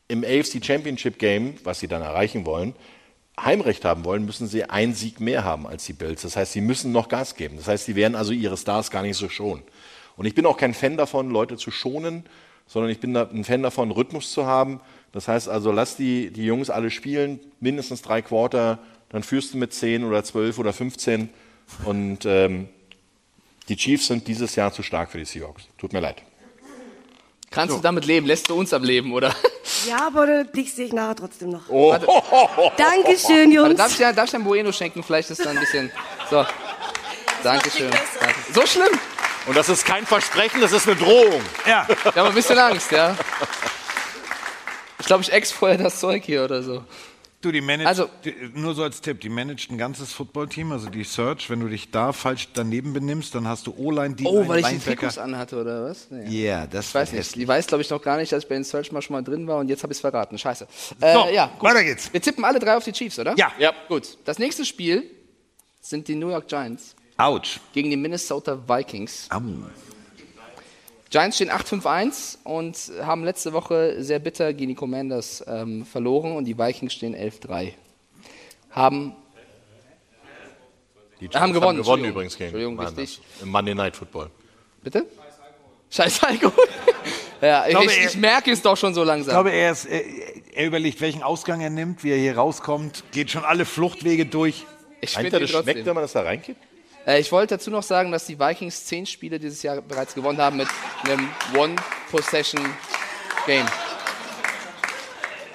im 0.08 0.24
AFC 0.24 0.64
Championship 0.64 1.20
Game, 1.20 1.56
was 1.66 1.82
sie 1.82 1.90
dann 1.90 2.02
erreichen 2.02 2.46
wollen, 2.46 2.74
Heimrecht 3.38 3.84
haben 3.84 4.06
wollen, 4.06 4.24
müssen 4.24 4.48
sie 4.48 4.64
einen 4.64 4.94
Sieg 4.94 5.20
mehr 5.20 5.44
haben 5.44 5.68
als 5.68 5.86
die 5.86 5.94
Bills. 5.94 6.22
Das 6.22 6.38
heißt, 6.38 6.54
sie 6.54 6.62
müssen 6.62 6.94
noch 6.94 7.10
Gas 7.10 7.36
geben. 7.36 7.58
Das 7.58 7.68
heißt, 7.68 7.84
sie 7.84 7.96
werden 7.96 8.16
also 8.16 8.32
ihre 8.32 8.56
Stars 8.56 8.92
gar 8.92 9.02
nicht 9.02 9.18
so 9.18 9.28
schonen. 9.28 9.64
Und 10.16 10.26
ich 10.26 10.36
bin 10.36 10.46
auch 10.46 10.56
kein 10.56 10.74
Fan 10.74 10.96
davon, 10.96 11.30
Leute 11.30 11.58
zu 11.58 11.70
schonen, 11.70 12.24
sondern 12.68 12.92
ich 12.92 13.00
bin 13.00 13.14
da 13.14 13.28
ein 13.32 13.44
Fan 13.44 13.64
davon, 13.64 13.92
Rhythmus 13.92 14.32
zu 14.32 14.46
haben. 14.46 14.80
Das 15.12 15.28
heißt 15.28 15.48
also, 15.50 15.72
lass 15.72 15.96
die, 15.96 16.30
die 16.32 16.46
Jungs 16.46 16.70
alle 16.70 16.92
spielen, 16.92 17.40
mindestens 17.60 18.02
drei 18.02 18.22
Quarter, 18.22 18.80
dann 19.10 19.24
führst 19.24 19.54
du 19.54 19.58
mit 19.58 19.74
10 19.74 20.04
oder 20.04 20.24
12 20.24 20.60
oder 20.60 20.74
15. 20.74 21.30
Und 21.86 22.26
ähm, 22.26 22.68
die 23.70 23.76
Chiefs 23.78 24.08
sind 24.08 24.28
dieses 24.28 24.56
Jahr 24.56 24.72
zu 24.74 24.84
stark 24.84 25.12
für 25.12 25.18
die 25.18 25.26
Seahawks. 25.26 25.64
Tut 25.78 25.94
mir 25.94 26.00
leid. 26.02 26.22
Kannst 27.52 27.78
du 27.78 27.82
damit 27.82 28.06
leben? 28.06 28.26
Lässt 28.28 28.50
du 28.50 28.56
uns 28.56 28.74
am 28.74 28.84
Leben, 28.84 29.14
oder? 29.14 29.34
Ja, 29.88 30.08
aber 30.08 30.44
dich 30.46 30.74
sehe 30.74 30.86
ich 30.86 30.94
nachher 30.94 31.16
trotzdem 31.16 31.50
noch. 31.50 31.70
Oh. 31.70 31.90
Warte. 31.92 32.08
Dankeschön, 32.78 33.52
Jungs. 33.52 33.64
Warte, 33.70 33.76
darf, 33.76 33.92
ich, 33.94 34.00
ja- 34.00 34.14
darf 34.14 34.30
ich 34.30 34.36
ein 34.36 34.44
Bueno 34.44 34.72
schenken? 34.72 35.02
Vielleicht 35.04 35.30
ist 35.32 35.44
da 35.46 35.50
ein 35.50 35.60
bisschen. 35.60 35.92
So. 36.30 36.46
Dankeschön. 37.44 37.90
Danke. 37.92 38.36
So 38.54 38.66
schlimm. 38.66 39.00
Und 39.48 39.56
das 39.56 39.70
ist 39.70 39.86
kein 39.86 40.06
Versprechen, 40.06 40.60
das 40.62 40.72
ist 40.72 40.88
eine 40.88 40.96
Drohung. 40.98 41.42
Ja. 41.68 41.88
Ich 41.90 42.06
habe 42.06 42.30
ein 42.30 42.34
bisschen 42.34 42.58
Angst, 42.58 42.92
ja. 42.92 43.16
Ich 45.00 45.06
glaube, 45.06 45.22
ich 45.24 45.32
ex 45.32 45.52
vorher 45.52 45.78
das 45.78 46.00
Zeug 46.00 46.24
hier 46.24 46.44
oder 46.44 46.64
so. 46.64 46.84
Du, 47.42 47.52
die 47.52 47.62
managt, 47.62 47.88
Also- 47.88 48.10
die, 48.24 48.34
nur 48.56 48.74
so 48.74 48.82
als 48.82 49.02
Tipp, 49.02 49.22
die 49.22 49.30
managt 49.30 49.70
ein 49.70 49.78
ganzes 49.78 50.12
Footballteam, 50.14 50.72
also 50.72 50.90
die 50.90 51.04
Search, 51.04 51.48
wenn 51.52 51.60
du 51.60 51.68
dich 51.68 51.92
da 51.92 52.12
falsch 52.12 52.48
daneben 52.56 52.92
benimmst, 52.94 53.36
dann 53.36 53.48
hast 53.48 53.68
du 53.68 53.76
O-Line, 53.78 54.16
D-Line, 54.16 54.36
Oh, 54.36 54.48
weil 54.48 54.62
ich 54.62 54.68
die. 54.68 54.80
Trikots 54.80 55.20
anhatte, 55.20 55.62
oder 55.62 55.84
was? 55.84 56.08
Nee. 56.10 56.44
Ja, 56.48 56.66
das 56.66 56.88
Ich 56.88 56.96
weiß 56.96 57.12
nicht. 57.12 57.36
Die 57.36 57.48
weiß, 57.48 57.68
glaube 57.68 57.84
ich, 57.84 57.90
noch 57.92 58.02
gar 58.02 58.18
nicht, 58.18 58.32
dass 58.32 58.44
ich 58.44 58.50
bei 58.50 58.56
den 58.56 58.64
Search 58.64 58.92
mal 58.92 59.04
schon 59.04 59.16
mal 59.16 59.22
drin 59.22 59.48
war 59.48 59.58
und 59.58 59.70
jetzt 59.70 59.84
habe 59.84 59.94
ich 59.94 59.98
es 59.98 60.02
verraten. 60.02 60.40
Scheiße. 60.40 60.66
Äh, 61.02 61.14
So, 61.14 61.28
ja, 61.32 61.52
gut. 61.60 61.70
weiter 61.70 61.84
geht's. 61.84 62.12
Wir 62.12 62.20
tippen 62.22 62.44
alle 62.46 62.58
drei 62.58 62.76
auf 62.78 62.84
die 62.84 62.94
Chiefs, 62.94 63.20
oder? 63.20 63.36
Ja. 63.38 63.52
Ja. 63.60 63.74
Gut. 63.90 64.18
Das 64.26 64.40
nächste 64.40 64.66
Spiel 64.66 65.04
sind 65.82 66.08
die 66.08 66.16
New 66.16 66.30
York 66.32 66.48
Giants 66.48 66.96
Autsch. 67.18 67.60
gegen 67.74 67.90
die 67.90 67.98
Minnesota 67.98 68.58
Vikings. 68.68 69.28
Au. 69.32 69.42
Giants 71.10 71.38
stehen 71.38 71.50
8-5-1 71.50 72.40
und 72.44 72.78
haben 73.06 73.24
letzte 73.24 73.54
Woche 73.54 74.04
sehr 74.04 74.20
bitter 74.20 74.52
gegen 74.54 74.70
die 74.70 74.76
Commanders 74.76 75.44
ähm, 75.48 75.86
verloren 75.86 76.36
und 76.36 76.46
die 76.46 76.58
Vikings 76.58 76.94
stehen 76.94 77.16
11-3. 77.16 77.72
Haben, 78.72 79.14
Die 81.22 81.30
haben 81.30 81.54
gewonnen. 81.54 81.78
gewonnen 81.78 81.78
Entschuldigung. 81.78 82.10
übrigens 82.12 82.34
gegen 82.38 82.44
Entschuldigung, 82.56 82.80
richtig. 82.80 83.22
das. 83.34 83.44
Im 83.44 83.50
Monday 83.50 83.76
Night 83.76 83.96
Football. 83.96 84.30
Bitte? 84.84 85.06
Scheiß 85.90 86.22
Heiko. 86.24 86.52
ja, 87.42 87.64
ich, 87.66 87.70
glaube, 87.72 87.86
ich, 87.86 87.98
er- 88.00 88.10
ich 88.10 88.18
merke 88.18 88.52
es 88.52 88.62
doch 88.62 88.76
schon 88.76 88.94
so 88.94 89.02
Ich 89.04 89.08
langsam. 89.08 89.32
glaube, 89.32 89.52
er, 89.52 89.72
ist, 89.72 89.86
er, 89.86 90.02
er 90.54 90.66
überlegt, 90.66 91.00
welchen 91.00 91.24
Ausgang 91.24 91.62
er 91.62 91.70
nimmt, 91.70 92.04
wie 92.04 92.12
er 92.12 92.18
hier 92.18 92.36
rauskommt, 92.36 93.06
geht 93.12 93.32
schon 93.32 93.46
alle 93.46 93.64
Fluchtwege 93.64 94.26
durch. 94.26 94.66
ich 95.00 95.16
Meint 95.16 95.26
finde 95.28 95.38
er, 95.38 95.40
das 95.42 95.52
trotzdem. 95.52 95.72
schmeckt, 95.74 95.86
wenn 95.86 95.94
man 95.96 96.04
das 96.04 96.12
da 96.12 96.24
reinkippt? 96.24 96.60
Äh, 97.06 97.20
ich 97.20 97.32
wollte 97.32 97.56
dazu 97.56 97.70
noch 97.72 97.84
sagen, 97.84 98.12
dass 98.12 98.26
die 98.26 98.40
Vikings 98.40 98.86
zehn 98.86 99.06
Spiele 99.06 99.40
dieses 99.40 99.62
Jahr 99.64 99.82
bereits 99.82 100.14
gewonnen 100.16 100.40
haben 100.40 100.58
mit 100.58 100.68
einem 101.04 101.30
One-Possession-Game. 101.56 103.66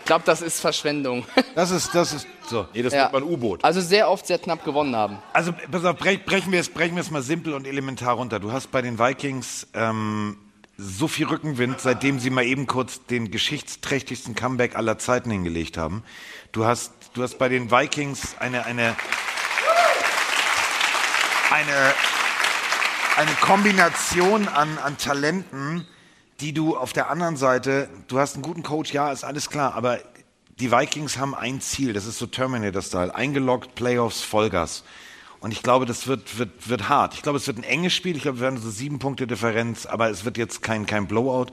Ich 0.00 0.04
glaube, 0.06 0.24
das 0.26 0.42
ist 0.42 0.60
Verschwendung. 0.60 1.24
Das 1.54 1.70
ist, 1.72 1.94
das 1.94 2.12
ist 2.12 2.26
so. 2.48 2.66
Nee, 2.74 2.82
das 2.82 2.92
Ja. 2.92 3.02
nennt 3.02 3.12
man 3.12 3.22
U-Boot. 3.24 3.64
Also 3.64 3.80
sehr 3.80 4.08
oft 4.08 4.26
sehr 4.26 4.38
knapp 4.38 4.64
gewonnen 4.64 4.94
haben. 4.96 5.18
Also, 5.32 5.52
pass 5.70 5.84
auf, 5.84 5.96
brech, 5.96 6.24
brechen, 6.24 6.52
wir 6.52 6.60
es, 6.60 6.68
brechen 6.68 6.94
wir 6.96 7.00
es 7.02 7.10
mal 7.10 7.22
simpel 7.22 7.54
und 7.54 7.66
elementar 7.66 8.14
runter. 8.14 8.38
Du 8.40 8.52
hast 8.52 8.70
bei 8.70 8.82
den 8.82 8.98
Vikings 8.98 9.66
ähm, 9.74 10.36
so 10.78 11.08
viel 11.08 11.26
Rückenwind, 11.26 11.80
seitdem 11.80 12.18
sie 12.20 12.30
mal 12.30 12.44
eben 12.44 12.66
kurz 12.66 13.04
den 13.06 13.30
geschichtsträchtigsten 13.30 14.34
Comeback 14.34 14.76
aller 14.76 14.98
Zeiten 14.98 15.30
hingelegt 15.30 15.76
haben. 15.76 16.02
Du 16.52 16.64
hast, 16.64 16.92
du 17.14 17.22
hast 17.22 17.38
bei 17.38 17.48
den 17.48 17.70
Vikings 17.70 18.36
eine, 18.38 18.64
eine, 18.64 18.96
eine, 21.50 21.94
eine 23.16 23.34
Kombination 23.40 24.48
an, 24.48 24.78
an 24.78 24.96
Talenten, 24.98 25.86
die 26.40 26.52
du 26.52 26.76
auf 26.76 26.92
der 26.92 27.10
anderen 27.10 27.36
Seite, 27.36 27.88
du 28.08 28.18
hast 28.18 28.34
einen 28.34 28.42
guten 28.42 28.62
Coach, 28.62 28.92
ja, 28.92 29.10
ist 29.12 29.24
alles 29.24 29.50
klar, 29.50 29.74
aber 29.74 29.98
die 30.58 30.70
Vikings 30.70 31.18
haben 31.18 31.34
ein 31.34 31.60
Ziel, 31.60 31.92
das 31.92 32.06
ist 32.06 32.18
so 32.18 32.26
Terminator-Style, 32.26 33.14
eingeloggt, 33.14 33.74
Playoffs, 33.74 34.22
Vollgas. 34.22 34.84
Und 35.40 35.52
ich 35.52 35.62
glaube, 35.62 35.86
das 35.86 36.06
wird, 36.06 36.38
wird, 36.38 36.68
wird 36.68 36.88
hart. 36.90 37.14
Ich 37.14 37.22
glaube, 37.22 37.38
es 37.38 37.46
wird 37.46 37.56
ein 37.56 37.64
enges 37.64 37.94
Spiel. 37.94 38.14
Ich 38.14 38.22
glaube, 38.22 38.38
wir 38.38 38.42
werden 38.42 38.60
so 38.60 38.68
sieben 38.68 38.98
Punkte 38.98 39.26
Differenz, 39.26 39.86
aber 39.86 40.10
es 40.10 40.26
wird 40.26 40.36
jetzt 40.36 40.62
kein, 40.62 40.84
kein 40.84 41.06
Blowout. 41.06 41.46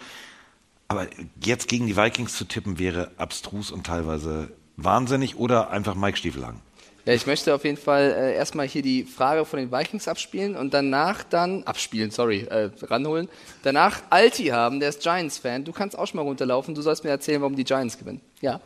Aber 0.90 1.08
jetzt 1.42 1.70
gegen 1.70 1.88
die 1.88 1.96
Vikings 1.96 2.36
zu 2.36 2.44
tippen 2.44 2.80
wäre 2.80 3.12
abstrus 3.18 3.72
und 3.72 3.86
teilweise 3.88 4.52
wahnsinnig 4.76 5.38
oder 5.38 5.70
einfach 5.70 5.96
Mike 5.96 6.18
Stiefelhagen. 6.18 6.67
Ja, 7.08 7.14
ich 7.14 7.26
möchte 7.26 7.56
auf 7.56 7.64
jeden 7.64 7.78
Fall 7.78 8.14
äh, 8.20 8.36
erstmal 8.36 8.68
hier 8.68 8.82
die 8.82 9.06
Frage 9.06 9.46
von 9.46 9.60
den 9.60 9.72
Vikings 9.72 10.10
abspielen 10.10 10.58
und 10.58 10.74
danach 10.74 11.24
dann, 11.24 11.64
abspielen, 11.64 12.12
sorry, 12.12 12.42
äh, 12.42 12.70
ranholen. 12.82 13.30
Danach 13.64 14.02
Alti 14.10 14.48
haben, 14.48 14.82
der 14.82 14.90
ist 14.90 15.02
Giants-Fan. 15.04 15.64
Du 15.64 15.72
kannst 15.72 15.98
auch 15.98 16.06
schon 16.06 16.18
mal 16.18 16.24
runterlaufen. 16.24 16.76
Du 16.76 16.82
sollst 16.82 17.06
mir 17.06 17.10
erzählen, 17.10 17.40
warum 17.40 17.56
die 17.56 17.64
Giants 17.64 17.98
gewinnen. 17.98 18.20
Ja. 18.42 18.60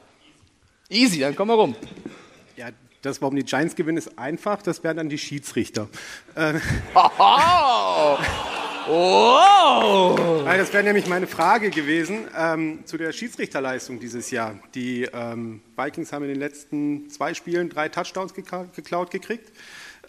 Easy, 0.89 1.19
dann 1.19 1.35
komm 1.35 1.49
mal 1.49 1.53
rum. 1.53 1.75
Ja, 2.57 2.69
das, 3.03 3.21
warum 3.21 3.35
die 3.35 3.43
Giants 3.43 3.75
gewinnen, 3.75 3.99
ist 3.99 4.17
einfach. 4.17 4.63
Das 4.63 4.83
wären 4.83 4.97
dann 4.97 5.09
die 5.09 5.19
Schiedsrichter. 5.19 5.87
Äh, 6.33 6.55
Oh! 8.89 10.15
Nein, 10.43 10.57
das 10.57 10.73
wäre 10.73 10.83
nämlich 10.83 11.07
meine 11.07 11.27
Frage 11.27 11.69
gewesen 11.69 12.27
ähm, 12.37 12.79
zu 12.85 12.97
der 12.97 13.11
Schiedsrichterleistung 13.11 13.99
dieses 13.99 14.31
Jahr. 14.31 14.55
Die 14.73 15.07
ähm, 15.13 15.61
Vikings 15.77 16.11
haben 16.11 16.23
in 16.23 16.29
den 16.29 16.39
letzten 16.39 17.09
zwei 17.09 17.33
Spielen 17.33 17.69
drei 17.69 17.89
Touchdowns 17.89 18.33
gekla 18.33 18.65
geklaut 18.75 19.11
gekriegt. 19.11 19.51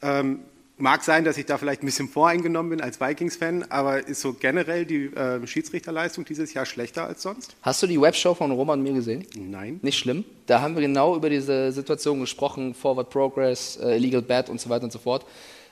Ähm, 0.00 0.40
mag 0.78 1.04
sein, 1.04 1.24
dass 1.24 1.38
ich 1.38 1.46
da 1.46 1.58
vielleicht 1.58 1.82
ein 1.82 1.86
bisschen 1.86 2.08
voreingenommen 2.08 2.70
bin 2.70 2.80
als 2.80 3.00
Vikings-Fan, 3.00 3.66
aber 3.70 4.06
ist 4.06 4.20
so 4.20 4.32
generell 4.32 4.84
die 4.84 5.04
äh, 5.14 5.46
Schiedsrichterleistung 5.46 6.24
dieses 6.24 6.54
Jahr 6.54 6.66
schlechter 6.66 7.06
als 7.06 7.22
sonst? 7.22 7.54
Hast 7.62 7.82
du 7.82 7.86
die 7.86 8.00
Webshow 8.00 8.34
von 8.34 8.50
Roman 8.50 8.80
und 8.80 8.84
mir 8.84 8.94
gesehen? 8.94 9.24
Nein. 9.36 9.80
Nicht 9.82 9.98
schlimm. 9.98 10.24
Da 10.46 10.60
haben 10.60 10.74
wir 10.74 10.82
genau 10.82 11.14
über 11.14 11.30
diese 11.30 11.70
Situation 11.72 12.20
gesprochen, 12.20 12.74
Forward 12.74 13.10
Progress, 13.10 13.76
äh, 13.76 13.96
Illegal 13.96 14.22
Bat 14.22 14.48
und 14.48 14.60
so 14.60 14.68
weiter 14.70 14.84
und 14.84 14.92
so 14.92 14.98
fort. 14.98 15.24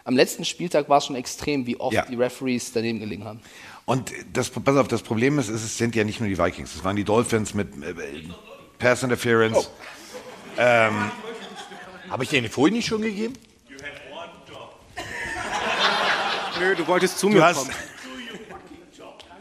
Am 0.04 0.16
letzten 0.16 0.44
Spieltag 0.44 0.88
war 0.88 0.98
es 0.98 1.06
schon 1.06 1.16
extrem, 1.16 1.66
wie 1.66 1.78
oft 1.78 1.94
Ja. 1.94 2.04
die 2.06 2.14
Referees 2.16 2.72
daneben 2.72 3.00
gelegen 3.00 3.24
haben. 3.24 3.40
Und 3.84 4.12
das, 4.32 4.50
pass 4.50 4.76
auf, 4.76 4.88
das 4.88 5.02
Problem 5.02 5.38
ist, 5.38 5.48
es 5.48 5.76
sind 5.76 5.94
ja 5.96 6.04
nicht 6.04 6.20
nur 6.20 6.28
die 6.28 6.38
Vikings, 6.38 6.74
es 6.74 6.84
waren 6.84 6.96
die 6.96 7.04
Dolphins 7.04 7.54
mit 7.54 7.68
äh, 7.82 7.94
Pass 8.78 9.02
Interference. 9.02 9.70
Ähm, 10.56 11.10
Habe 12.08 12.24
ich 12.24 12.30
dir 12.30 12.40
den 12.40 12.50
vorhin 12.50 12.76
nicht 12.76 12.86
schon 12.86 13.02
gegeben? 13.02 13.34
Nö, 16.60 16.74
du 16.76 16.86
wolltest 16.86 17.18
zu 17.18 17.28
Du 17.28 17.34
mir 17.36 17.44
hast- 17.44 17.56
kommen. 17.58 17.70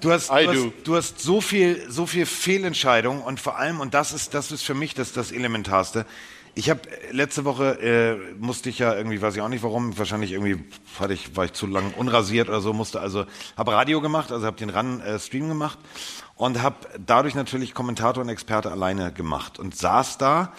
Du 0.02 0.14
hast, 0.14 0.30
du, 0.30 0.34
hast, 0.34 0.74
du 0.86 0.96
hast 0.96 1.20
so 1.20 1.42
viel, 1.42 1.92
so 1.92 2.06
viel 2.06 2.26
Fehlentscheidungen 2.26 3.22
und 3.22 3.42
vor 3.42 3.58
allem, 3.60 3.82
und 3.82 3.94
das 3.94 4.14
ist, 4.14 4.34
das 4.34 4.50
ist 4.50 4.64
für 4.64 4.74
mich 4.74 4.94
das, 4.94 5.12
das 5.12 5.34
Elementarste. 5.34 6.06
Ich 6.60 6.70
habe 6.70 6.82
letzte 7.12 7.46
Woche 7.46 7.80
äh, 7.80 8.36
musste 8.38 8.68
ich 8.68 8.80
ja 8.80 8.94
irgendwie, 8.94 9.22
weiß 9.22 9.34
ich 9.34 9.42
auch 9.42 9.48
nicht 9.48 9.64
warum, 9.64 9.98
wahrscheinlich 9.98 10.34
irgendwie 10.34 10.62
hatte 11.00 11.14
ich, 11.14 11.38
war 11.38 11.46
ich 11.46 11.54
zu 11.54 11.68
lang 11.68 11.94
unrasiert 11.94 12.50
oder 12.50 12.60
so, 12.60 12.74
musste 12.74 13.00
also, 13.00 13.24
habe 13.56 13.72
Radio 13.72 14.02
gemacht, 14.02 14.34
also 14.34 14.46
habe 14.46 14.58
den 14.58 14.70
Run 14.70 15.00
äh, 15.00 15.18
Stream 15.20 15.48
gemacht 15.48 15.80
und 16.36 16.62
habe 16.62 16.76
dadurch 17.00 17.34
natürlich 17.34 17.74
Kommentator 17.74 18.22
und 18.22 18.28
Experte 18.28 18.74
alleine 18.74 19.14
gemacht 19.14 19.58
und 19.58 19.74
saß 19.74 20.18
da 20.18 20.52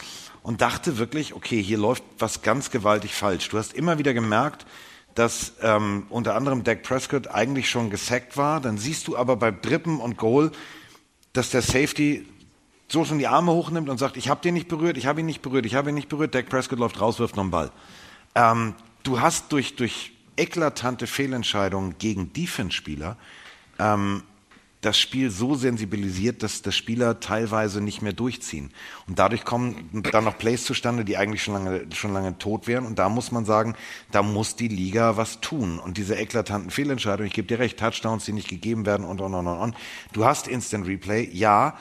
und 0.43 0.62
dachte 0.62 0.97
wirklich, 0.97 1.35
okay, 1.35 1.62
hier 1.62 1.77
läuft 1.77 2.02
was 2.18 2.40
ganz 2.40 2.70
gewaltig 2.70 3.14
falsch. 3.14 3.51
Du 3.51 3.59
hast 3.59 3.74
immer 3.74 3.98
wieder 3.98 4.14
gemerkt, 4.14 4.64
dass 5.14 5.52
ähm, 5.60 6.06
unter 6.09 6.35
anderem 6.35 6.64
Dak 6.64 6.82
Prescott 6.82 7.28
eigentlich 7.28 7.68
schon 7.68 7.90
gesackt 7.90 8.39
war. 8.39 8.62
Dann 8.62 8.78
siehst 8.78 9.06
du 9.06 9.18
aber 9.18 9.36
bei 9.36 9.51
Drippen 9.51 10.01
und 10.01 10.16
Goal, 10.16 10.51
dass 11.35 11.51
der 11.51 11.60
Safety 11.60 12.27
so 12.90 13.04
schon 13.04 13.18
die 13.18 13.28
Arme 13.28 13.52
hochnimmt 13.52 13.88
und 13.88 13.98
sagt, 13.98 14.16
ich 14.16 14.28
habe 14.28 14.40
den 14.42 14.54
nicht 14.54 14.68
berührt, 14.68 14.96
ich 14.96 15.06
habe 15.06 15.20
ihn 15.20 15.26
nicht 15.26 15.42
berührt, 15.42 15.64
ich 15.66 15.74
habe 15.74 15.90
ihn 15.90 15.94
nicht 15.94 16.08
berührt. 16.08 16.34
Dak 16.34 16.48
Prescott 16.48 16.78
läuft 16.78 17.00
raus, 17.00 17.18
wirft 17.18 17.36
noch 17.36 17.44
einen 17.44 17.50
Ball. 17.50 17.70
Ähm, 18.34 18.74
du 19.02 19.20
hast 19.20 19.52
durch, 19.52 19.76
durch 19.76 20.12
eklatante 20.36 21.06
Fehlentscheidungen 21.06 21.96
gegen 21.98 22.32
Defense-Spieler 22.32 23.16
ähm, 23.78 24.22
das 24.80 24.98
Spiel 24.98 25.30
so 25.30 25.54
sensibilisiert, 25.54 26.42
dass 26.42 26.62
das 26.62 26.74
Spieler 26.74 27.20
teilweise 27.20 27.82
nicht 27.82 28.00
mehr 28.00 28.14
durchziehen. 28.14 28.70
Und 29.06 29.18
dadurch 29.18 29.44
kommen 29.44 30.02
dann 30.10 30.24
noch 30.24 30.38
Plays 30.38 30.64
zustande, 30.64 31.04
die 31.04 31.18
eigentlich 31.18 31.42
schon 31.42 31.54
lange, 31.54 31.86
schon 31.92 32.14
lange 32.14 32.38
tot 32.38 32.66
wären. 32.66 32.86
Und 32.86 32.98
da 32.98 33.10
muss 33.10 33.30
man 33.30 33.44
sagen, 33.44 33.76
da 34.10 34.22
muss 34.22 34.56
die 34.56 34.68
Liga 34.68 35.18
was 35.18 35.40
tun. 35.40 35.78
Und 35.78 35.98
diese 35.98 36.16
eklatanten 36.16 36.70
Fehlentscheidungen, 36.70 37.26
ich 37.26 37.34
gebe 37.34 37.46
dir 37.46 37.58
recht, 37.58 37.78
Touchdowns, 37.78 38.24
die 38.24 38.32
nicht 38.32 38.48
gegeben 38.48 38.86
werden 38.86 39.04
und 39.04 39.20
und 39.20 39.34
und 39.34 39.46
und. 39.46 39.58
und. 39.58 39.76
Du 40.12 40.24
hast 40.24 40.48
Instant 40.48 40.86
Replay, 40.86 41.28
ja, 41.30 41.76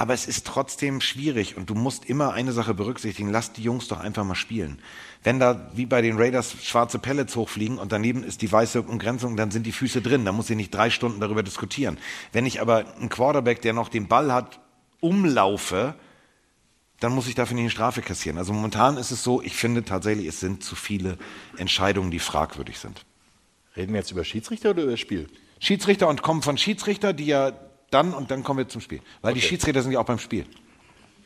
aber 0.00 0.14
es 0.14 0.26
ist 0.26 0.46
trotzdem 0.46 1.02
schwierig 1.02 1.58
und 1.58 1.68
du 1.68 1.74
musst 1.74 2.06
immer 2.06 2.32
eine 2.32 2.52
Sache 2.52 2.72
berücksichtigen, 2.72 3.28
lass 3.28 3.52
die 3.52 3.62
Jungs 3.62 3.86
doch 3.86 4.00
einfach 4.00 4.24
mal 4.24 4.34
spielen. 4.34 4.78
Wenn 5.22 5.38
da 5.38 5.70
wie 5.74 5.84
bei 5.84 6.00
den 6.00 6.16
Raiders 6.16 6.56
schwarze 6.62 6.98
Pellets 6.98 7.36
hochfliegen 7.36 7.76
und 7.76 7.92
daneben 7.92 8.24
ist 8.24 8.40
die 8.40 8.50
weiße 8.50 8.80
Umgrenzung, 8.80 9.36
dann 9.36 9.50
sind 9.50 9.66
die 9.66 9.72
Füße 9.72 10.00
drin, 10.00 10.24
da 10.24 10.32
muss 10.32 10.48
ich 10.48 10.56
nicht 10.56 10.70
drei 10.70 10.88
Stunden 10.88 11.20
darüber 11.20 11.42
diskutieren. 11.42 11.98
Wenn 12.32 12.46
ich 12.46 12.62
aber 12.62 12.86
einen 12.96 13.10
Quarterback, 13.10 13.60
der 13.60 13.74
noch 13.74 13.90
den 13.90 14.08
Ball 14.08 14.32
hat, 14.32 14.60
umlaufe, 15.00 15.94
dann 17.00 17.12
muss 17.12 17.28
ich 17.28 17.34
dafür 17.34 17.56
nicht 17.56 17.64
eine 17.64 17.70
Strafe 17.70 18.00
kassieren. 18.00 18.38
Also 18.38 18.54
momentan 18.54 18.96
ist 18.96 19.10
es 19.10 19.22
so, 19.22 19.42
ich 19.42 19.54
finde 19.54 19.84
tatsächlich, 19.84 20.28
es 20.28 20.40
sind 20.40 20.64
zu 20.64 20.76
viele 20.76 21.18
Entscheidungen, 21.58 22.10
die 22.10 22.20
fragwürdig 22.20 22.78
sind. 22.78 23.04
Reden 23.76 23.92
wir 23.92 24.00
jetzt 24.00 24.12
über 24.12 24.24
Schiedsrichter 24.24 24.70
oder 24.70 24.84
über 24.84 24.92
das 24.92 25.00
Spiel? 25.00 25.28
Schiedsrichter 25.58 26.08
und 26.08 26.22
kommen 26.22 26.40
von 26.40 26.56
Schiedsrichter, 26.56 27.12
die 27.12 27.26
ja 27.26 27.52
dann 27.90 28.14
und 28.14 28.30
dann 28.30 28.42
kommen 28.44 28.58
wir 28.58 28.68
zum 28.68 28.80
Spiel. 28.80 29.00
Weil 29.22 29.34
die 29.34 29.40
Okay. 29.40 29.48
Schiedsrichter 29.48 29.82
sind 29.82 29.92
ja 29.92 30.00
auch 30.00 30.04
beim 30.04 30.18
Spiel. 30.18 30.46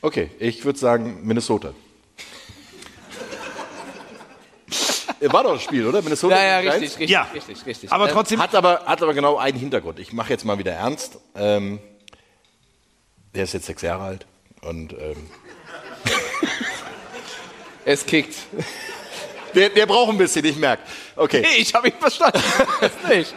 Okay, 0.01 0.31
ich 0.39 0.65
würde 0.65 0.79
sagen 0.79 1.21
Minnesota. 1.27 1.73
War 5.21 5.43
doch 5.43 5.55
das 5.55 5.63
Spiel, 5.63 5.87
oder? 5.87 6.03
Minnesota. 6.03 6.37
Ja, 6.37 6.61
ja, 6.61 6.73
richtig, 6.73 6.91
richtig, 6.91 7.11
Ja. 7.11 7.23
richtig, 7.33 7.65
richtig. 7.65 7.93
Aber 7.93 8.07
Ähm, 8.09 8.13
trotzdem. 8.13 8.43
Hat 8.43 8.55
aber, 8.55 8.85
hat 8.85 9.03
aber 9.03 9.15
genau 9.15 9.39
einen 9.39 9.59
Hintergrund. 9.59 9.99
Ich 9.99 10.13
mache 10.13 10.29
jetzt 10.31 10.45
mal 10.45 10.59
wieder 10.59 10.73
ernst. 10.73 11.19
Ähm, 11.35 11.79
der 13.35 13.45
ist 13.45 13.55
jetzt 13.55 13.67
sechs 13.67 13.81
Jahre 13.83 14.03
alt 14.05 14.27
und 14.63 14.93
ähm, 14.93 15.17
es 17.87 18.05
kickt. 18.05 18.35
Der, 19.55 19.71
der 19.71 19.87
braucht 19.87 20.11
ein 20.11 20.19
bisschen, 20.19 20.45
ich 20.45 20.57
merke. 20.57 20.83
Okay. 21.17 21.41
Nee, 21.41 21.57
ich 21.63 21.73
habe 21.75 21.89
ihn 21.89 21.95
verstanden. 21.99 22.43
Das 22.81 22.93
nicht. 23.09 23.35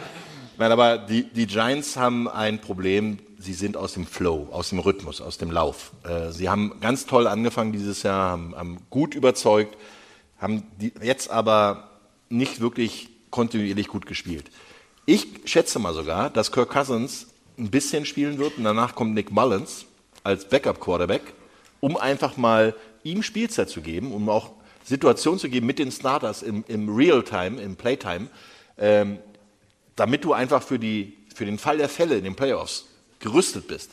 Nein, 0.60 0.72
aber 0.72 0.98
die, 0.98 1.22
die 1.22 1.46
Giants 1.46 1.96
haben 1.96 2.26
ein 2.26 2.60
Problem. 2.60 3.20
Sie 3.38 3.54
sind 3.54 3.76
aus 3.76 3.92
dem 3.92 4.06
Flow, 4.06 4.48
aus 4.50 4.70
dem 4.70 4.80
Rhythmus, 4.80 5.20
aus 5.20 5.38
dem 5.38 5.52
Lauf. 5.52 5.92
Äh, 6.02 6.32
sie 6.32 6.48
haben 6.48 6.80
ganz 6.80 7.06
toll 7.06 7.28
angefangen 7.28 7.70
dieses 7.70 8.02
Jahr, 8.02 8.30
haben, 8.30 8.56
haben 8.56 8.78
gut 8.90 9.14
überzeugt, 9.14 9.76
haben 10.36 10.64
die, 10.80 10.92
jetzt 11.00 11.30
aber 11.30 11.90
nicht 12.28 12.60
wirklich 12.60 13.08
kontinuierlich 13.30 13.86
gut 13.86 14.06
gespielt. 14.06 14.50
Ich 15.06 15.28
schätze 15.44 15.78
mal 15.78 15.94
sogar, 15.94 16.28
dass 16.28 16.50
Kirk 16.50 16.70
Cousins 16.70 17.28
ein 17.56 17.70
bisschen 17.70 18.04
spielen 18.04 18.38
wird 18.38 18.58
und 18.58 18.64
danach 18.64 18.96
kommt 18.96 19.14
Nick 19.14 19.30
Mullins 19.30 19.86
als 20.24 20.48
Backup-Quarterback, 20.48 21.22
um 21.78 21.96
einfach 21.96 22.36
mal 22.36 22.74
ihm 23.04 23.22
Spielzeit 23.22 23.70
zu 23.70 23.80
geben, 23.80 24.10
um 24.10 24.28
auch 24.28 24.50
Situationen 24.84 25.38
zu 25.38 25.48
geben 25.48 25.68
mit 25.68 25.78
den 25.78 25.92
Starters 25.92 26.42
im, 26.42 26.64
im 26.66 26.88
Real-Time, 26.88 27.60
im 27.60 27.76
Playtime, 27.76 28.26
ähm, 28.76 29.18
damit 29.98 30.24
du 30.24 30.32
einfach 30.32 30.62
für, 30.62 30.78
die, 30.78 31.16
für 31.34 31.44
den 31.44 31.58
Fall 31.58 31.78
der 31.78 31.88
Fälle 31.88 32.16
in 32.16 32.24
den 32.24 32.36
Playoffs 32.36 32.86
gerüstet 33.18 33.66
bist. 33.66 33.90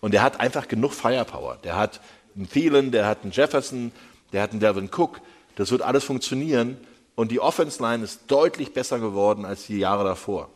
Und 0.00 0.14
der 0.14 0.22
hat 0.22 0.40
einfach 0.40 0.68
genug 0.68 0.92
Firepower. 0.92 1.58
Der 1.64 1.76
hat 1.76 2.00
einen 2.36 2.48
Thielen, 2.48 2.92
der 2.92 3.06
hat 3.06 3.22
einen 3.22 3.32
Jefferson, 3.32 3.92
der 4.32 4.42
hat 4.42 4.52
einen 4.52 4.60
Devin 4.60 4.88
Cook. 4.94 5.20
Das 5.56 5.70
wird 5.70 5.82
alles 5.82 6.04
funktionieren. 6.04 6.76
Und 7.14 7.30
die 7.30 7.40
Offense 7.40 7.82
Line 7.82 8.04
ist 8.04 8.22
deutlich 8.28 8.72
besser 8.72 8.98
geworden 8.98 9.44
als 9.44 9.66
die 9.66 9.78
Jahre 9.78 10.04
davor. 10.04 10.48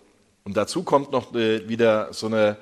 Und 0.45 0.57
dazu 0.57 0.85
kommt 0.85 1.11
noch 1.11 1.35
äh, 1.35 1.69
wieder 1.69 2.13
so 2.13 2.27
eine 2.27 2.57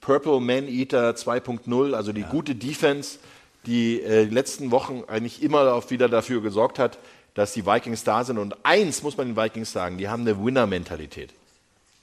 Purple 0.00 0.40
Man 0.40 0.66
Eater 0.66 1.10
2.0, 1.10 1.94
also 1.94 2.12
die 2.12 2.22
gute 2.22 2.54
Defense, 2.54 3.18
die 3.66 4.00
äh, 4.02 4.26
die 4.26 4.34
letzten 4.34 4.70
Wochen 4.72 5.04
eigentlich 5.06 5.42
immer 5.42 5.72
auch 5.72 5.88
wieder 5.90 6.08
dafür 6.08 6.42
gesorgt 6.42 6.78
hat, 6.78 6.98
dass 7.34 7.52
die 7.52 7.64
Vikings 7.64 8.02
da 8.02 8.24
sind. 8.24 8.38
Und 8.38 8.56
eins 8.64 9.02
muss 9.02 9.16
man 9.16 9.34
den 9.34 9.36
Vikings 9.36 9.72
sagen, 9.72 9.98
die 9.98 10.08
haben 10.08 10.22
eine 10.22 10.44
Winner-Mentalität. 10.44 11.32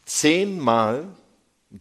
Zehnmal 0.08 1.10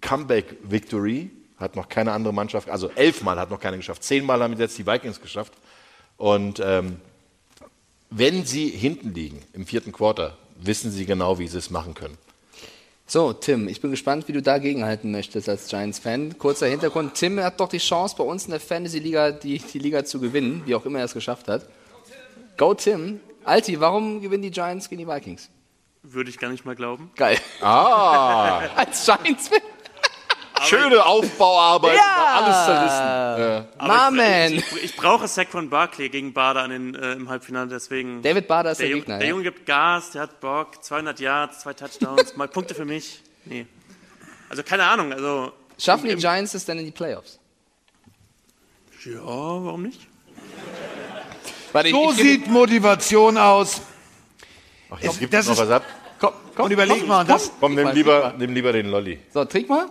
Comeback-Victory 0.00 1.30
hat 1.58 1.76
noch 1.76 1.88
keine 1.88 2.12
andere 2.12 2.34
Mannschaft, 2.34 2.68
also 2.68 2.90
elfmal 2.90 3.38
hat 3.38 3.50
noch 3.50 3.60
keine 3.60 3.76
geschafft. 3.76 4.02
Zehnmal 4.02 4.42
haben 4.42 4.58
jetzt 4.58 4.76
die 4.76 4.86
Vikings 4.86 5.20
geschafft. 5.20 5.52
Und 6.16 6.60
ähm, 6.62 6.96
wenn 8.10 8.44
sie 8.44 8.68
hinten 8.68 9.14
liegen 9.14 9.42
im 9.52 9.64
vierten 9.64 9.92
Quarter, 9.92 10.36
wissen 10.56 10.90
sie 10.90 11.06
genau, 11.06 11.38
wie 11.38 11.46
sie 11.46 11.58
es 11.58 11.70
machen 11.70 11.94
können. 11.94 12.18
So, 13.06 13.32
Tim, 13.32 13.68
ich 13.68 13.80
bin 13.80 13.92
gespannt, 13.92 14.26
wie 14.26 14.32
du 14.32 14.42
dagegenhalten 14.42 15.12
möchtest 15.12 15.48
als 15.48 15.68
Giants-Fan. 15.68 16.38
Kurzer 16.38 16.66
Hintergrund. 16.66 17.14
Tim 17.14 17.38
hat 17.38 17.60
doch 17.60 17.68
die 17.68 17.78
Chance, 17.78 18.16
bei 18.18 18.24
uns 18.24 18.46
in 18.46 18.50
der 18.50 18.58
Fantasy-Liga 18.58 19.30
die, 19.30 19.58
die 19.58 19.78
Liga 19.78 20.04
zu 20.04 20.18
gewinnen, 20.18 20.62
wie 20.66 20.74
auch 20.74 20.84
immer 20.84 20.98
er 20.98 21.04
es 21.04 21.14
geschafft 21.14 21.46
hat. 21.46 21.64
Go, 22.56 22.74
Tim. 22.74 23.20
Alti, 23.44 23.78
warum 23.78 24.20
gewinnen 24.20 24.42
die 24.42 24.50
Giants 24.50 24.88
gegen 24.88 25.02
die 25.02 25.08
Vikings? 25.08 25.48
Würde 26.08 26.30
ich 26.30 26.38
gar 26.38 26.50
nicht 26.50 26.64
mal 26.64 26.76
glauben. 26.76 27.10
Geil. 27.16 27.38
Ah. 27.60 28.60
als 28.76 29.04
Giants-Fan. 29.04 29.60
Schöne 30.62 31.04
Aufbauarbeit, 31.04 31.96
Ja. 31.96 32.26
alles 32.40 32.64
zerrissen. 32.64 33.66
Äh, 33.66 33.78
Aber 33.78 34.10
My 34.10 34.16
man. 34.16 34.52
ich, 34.54 34.72
ich, 34.72 34.84
ich 34.84 34.96
brauche 34.96 35.28
Saquon 35.28 35.68
Barkley 35.68 36.08
gegen 36.08 36.32
Bader 36.32 36.62
an 36.62 36.70
den, 36.70 36.94
äh, 36.94 37.12
im 37.12 37.28
Halbfinale, 37.28 37.68
deswegen. 37.68 38.22
David 38.22 38.48
Bader 38.48 38.70
ist 38.70 38.80
der 38.80 38.88
Jung- 38.88 39.00
Gegner, 39.00 39.18
Der 39.18 39.26
ja. 39.26 39.30
Junge 39.32 39.42
gibt 39.42 39.66
Gas, 39.66 40.12
der 40.12 40.22
hat 40.22 40.40
Bock, 40.40 40.82
200 40.82 41.20
Yards, 41.20 41.60
zwei 41.60 41.74
Touchdowns, 41.74 42.36
mal 42.36 42.48
Punkte 42.48 42.74
für 42.74 42.84
mich. 42.86 43.20
Nee. 43.44 43.66
Also 44.48 44.62
keine 44.62 44.84
Ahnung, 44.84 45.12
also. 45.12 45.52
Schaffen 45.78 46.08
die 46.08 46.16
Giants 46.16 46.54
es 46.54 46.64
denn 46.64 46.78
in 46.78 46.86
die 46.86 46.90
Playoffs? 46.90 47.38
Ja, 49.04 49.20
warum 49.24 49.82
nicht? 49.82 50.00
So 51.90 52.12
sieht 52.12 52.46
Motivation 52.46 53.36
aus. 53.36 53.82
Ach, 54.90 55.00
jetzt 55.00 55.18
gibt 55.18 55.34
es 55.34 55.48
noch 55.48 55.56
was 55.58 55.70
ab. 55.70 55.82
Komm, 56.18 56.32
komm, 56.54 56.64
Und 56.66 56.70
überleg 56.70 56.98
komm, 57.00 57.08
mal, 57.08 57.24
das- 57.24 57.50
Komm, 57.60 57.74
nimm 57.74 57.84
Mal, 57.84 57.94
lieber, 57.94 58.34
nimm 58.38 58.54
lieber 58.54 58.72
den 58.72 58.86
Lolli. 58.88 59.18
So, 59.32 59.44
trink 59.44 59.68
mal. 59.68 59.86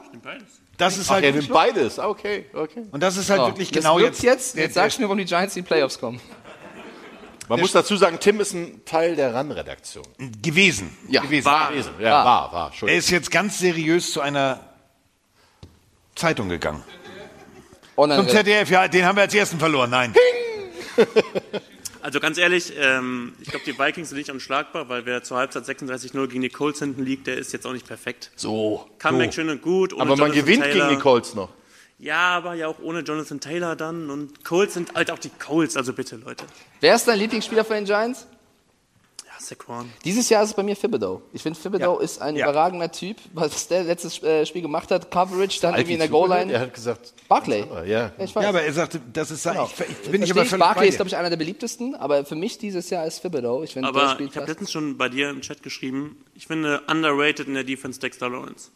Das 0.77 0.97
ist 0.97 1.07
Ach, 1.09 1.13
halt 1.15 1.25
er 1.25 1.31
nimmt 1.33 1.49
beides. 1.49 1.99
Okay, 1.99 2.45
okay. 2.53 2.83
Und 2.91 3.01
das 3.01 3.15
ist 3.17 3.29
halt 3.29 3.41
So, 3.41 3.47
wirklich 3.47 3.69
jetzt 3.71 3.83
genau 3.83 3.97
wird's 3.99 4.21
jetzt. 4.21 4.55
jetzt. 4.55 4.57
Jetzt 4.57 4.73
sagst 4.73 4.97
du 4.97 5.01
mir, 5.03 5.07
warum 5.07 5.17
die 5.19 5.25
Giants 5.25 5.55
in 5.55 5.63
die 5.63 5.67
Playoffs 5.67 5.99
kommen. 5.99 6.19
Man 7.47 7.59
muss 7.59 7.71
dazu 7.73 7.95
sagen, 7.95 8.17
Tim 8.19 8.39
ist 8.39 8.53
ein 8.53 8.83
Teil 8.85 9.15
der 9.15 9.33
RAN-Redaktion. 9.35 10.03
gewesen. 10.41 10.97
Ja, 11.07 11.21
gewesen. 11.21 11.45
war. 11.45 11.69
Gewesen. 11.69 11.91
Ja, 11.99 12.25
war, 12.25 12.51
war. 12.51 12.61
Er 12.61 12.65
Entschuldigung. 12.67 12.97
ist 12.99 13.09
jetzt 13.11 13.29
ganz 13.31 13.59
seriös 13.59 14.11
zu 14.11 14.19
einer 14.21 14.59
Zeitung 16.15 16.49
gegangen. 16.49 16.83
Online 17.97 18.23
Zum 18.23 18.29
ZDF, 18.35 18.69
ja, 18.71 18.87
den 18.87 19.05
haben 19.05 19.15
wir 19.15 19.21
als 19.21 19.33
ersten 19.35 19.59
verloren. 19.59 19.89
Nein. 19.91 20.13
Also 22.05 22.19
ganz 22.19 22.37
ehrlich, 22.37 22.71
ähm, 22.77 23.33
ich 23.41 23.49
glaube, 23.49 23.65
die 23.65 23.79
Vikings 23.79 24.09
sind 24.09 24.19
nicht 24.19 24.29
unschlagbar, 24.29 24.89
weil 24.89 25.07
wer 25.07 25.23
zur 25.23 25.37
Halbzeit 25.37 25.63
36-0 25.63 26.27
gegen 26.27 26.43
die 26.43 26.49
Colts 26.49 26.77
hinten 26.77 27.03
liegt, 27.03 27.25
der 27.25 27.35
ist 27.35 27.51
jetzt 27.51 27.65
auch 27.65 27.73
nicht 27.73 27.87
perfekt. 27.87 28.29
So. 28.35 28.87
Comeback 28.99 29.33
so. 29.33 29.41
schön 29.41 29.49
und 29.49 29.63
gut. 29.63 29.91
ohne 29.91 30.03
Aber 30.03 30.11
man 30.11 30.29
Jonathan 30.29 30.45
gewinnt 30.45 30.63
Taylor. 30.65 30.87
gegen 30.87 30.97
die 30.97 31.01
Colts 31.01 31.33
noch. 31.33 31.49
Ja, 31.97 32.37
aber 32.37 32.53
ja 32.53 32.67
auch 32.67 32.77
ohne 32.79 32.99
Jonathan 32.99 33.39
Taylor 33.39 33.75
dann. 33.75 34.11
Und 34.11 34.45
Colts 34.45 34.75
sind 34.75 34.93
halt 34.93 35.09
auch 35.09 35.17
die 35.17 35.31
Colts, 35.31 35.75
also 35.75 35.93
bitte, 35.93 36.17
Leute. 36.17 36.45
Wer 36.79 36.93
ist 36.93 37.07
dein 37.07 37.17
Lieblingsspieler 37.17 37.65
von 37.65 37.77
den 37.77 37.85
Giants? 37.85 38.27
Saquon. 39.47 39.89
Dieses 40.03 40.29
Jahr 40.29 40.43
ist 40.43 40.49
es 40.49 40.55
bei 40.55 40.63
mir 40.63 40.75
Thibodeau. 40.75 41.21
Ich 41.33 41.41
finde, 41.43 41.59
Thibodeau 41.59 41.97
Ja. 41.97 42.03
ist 42.03 42.21
ein 42.21 42.35
Ja. 42.35 42.45
überragender 42.49 42.91
Typ. 42.91 43.17
Was 43.33 43.67
der 43.67 43.83
letztes 43.83 44.21
äh, 44.23 44.45
Spiel 44.45 44.61
gemacht 44.61 44.91
hat, 44.91 45.09
Coverage, 45.11 45.59
dann 45.61 45.75
irgendwie 45.75 45.93
in 45.93 45.99
der? 45.99 46.09
Goal-Line. 46.09 46.51
Er 46.53 46.59
hat 46.61 46.73
gesagt, 46.73 47.13
Barclay. 47.27 47.65
ja. 47.85 48.11
Ich 48.17 48.35
weiß. 48.35 48.43
Ja, 48.43 48.49
aber 48.49 48.61
er 48.63 48.73
sagte, 48.73 48.99
das 49.13 49.31
ist 49.31 49.43
sein. 49.43 49.53
Genau. 49.53 49.69
Ich, 49.77 49.85
ich 50.05 50.09
bin 50.11 50.23
Ich 50.23 50.31
aber 50.31 50.45
völlig 50.45 50.59
Barkley 50.65 50.85
bei 50.85 50.87
ist, 50.89 50.95
glaube 50.97 51.07
ich, 51.09 51.15
einer 51.17 51.29
der 51.29 51.37
beliebtesten, 51.37 51.95
aber 51.95 52.25
für 52.25 52.35
mich 52.35 52.57
dieses 52.57 52.89
Jahr 52.89 53.05
ist 53.05 53.21
Thibodeau. 53.21 53.63
Ich 53.63 53.73
finde, 53.73 53.87
Aber 53.89 54.17
ich 54.19 54.35
habe 54.35 54.47
letztens 54.47 54.71
schon 54.71 54.97
bei 54.97 55.09
dir 55.09 55.29
im 55.29 55.41
Chat 55.41 55.61
geschrieben, 55.63 56.17
ich 56.33 56.47
finde 56.47 56.81
underrated 56.87 57.47
in 57.47 57.53
der 57.53 57.63
Defense 57.63 57.99
Dexter 57.99 58.29
Lawrence. 58.29 58.69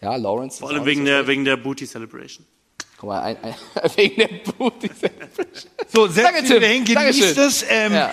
Ja, 0.00 0.16
Lawrence. 0.16 0.58
Vor 0.60 0.70
ist 0.70 0.76
allem 0.76 0.86
wegen 0.86 1.00
so 1.00 1.06
der, 1.06 1.26
wegen 1.26 1.44
der 1.44 1.56
Booty 1.58 1.86
Celebration. 1.86 2.46
Guck 2.98 3.08
mal, 3.08 3.20
ein, 3.22 3.36
ein, 3.42 3.54
wegen 3.96 4.16
der 4.16 4.28
Booty. 4.58 4.90
So, 5.92 6.06
setz 6.06 6.24
Danke, 6.24 6.40
dich 6.42 6.48
Tim. 6.50 6.56
wieder 6.58 6.66
hin, 6.68 6.84
genießt 6.84 7.38
es. 7.38 7.64
Ähm, 7.68 7.92
Ja. 7.94 8.10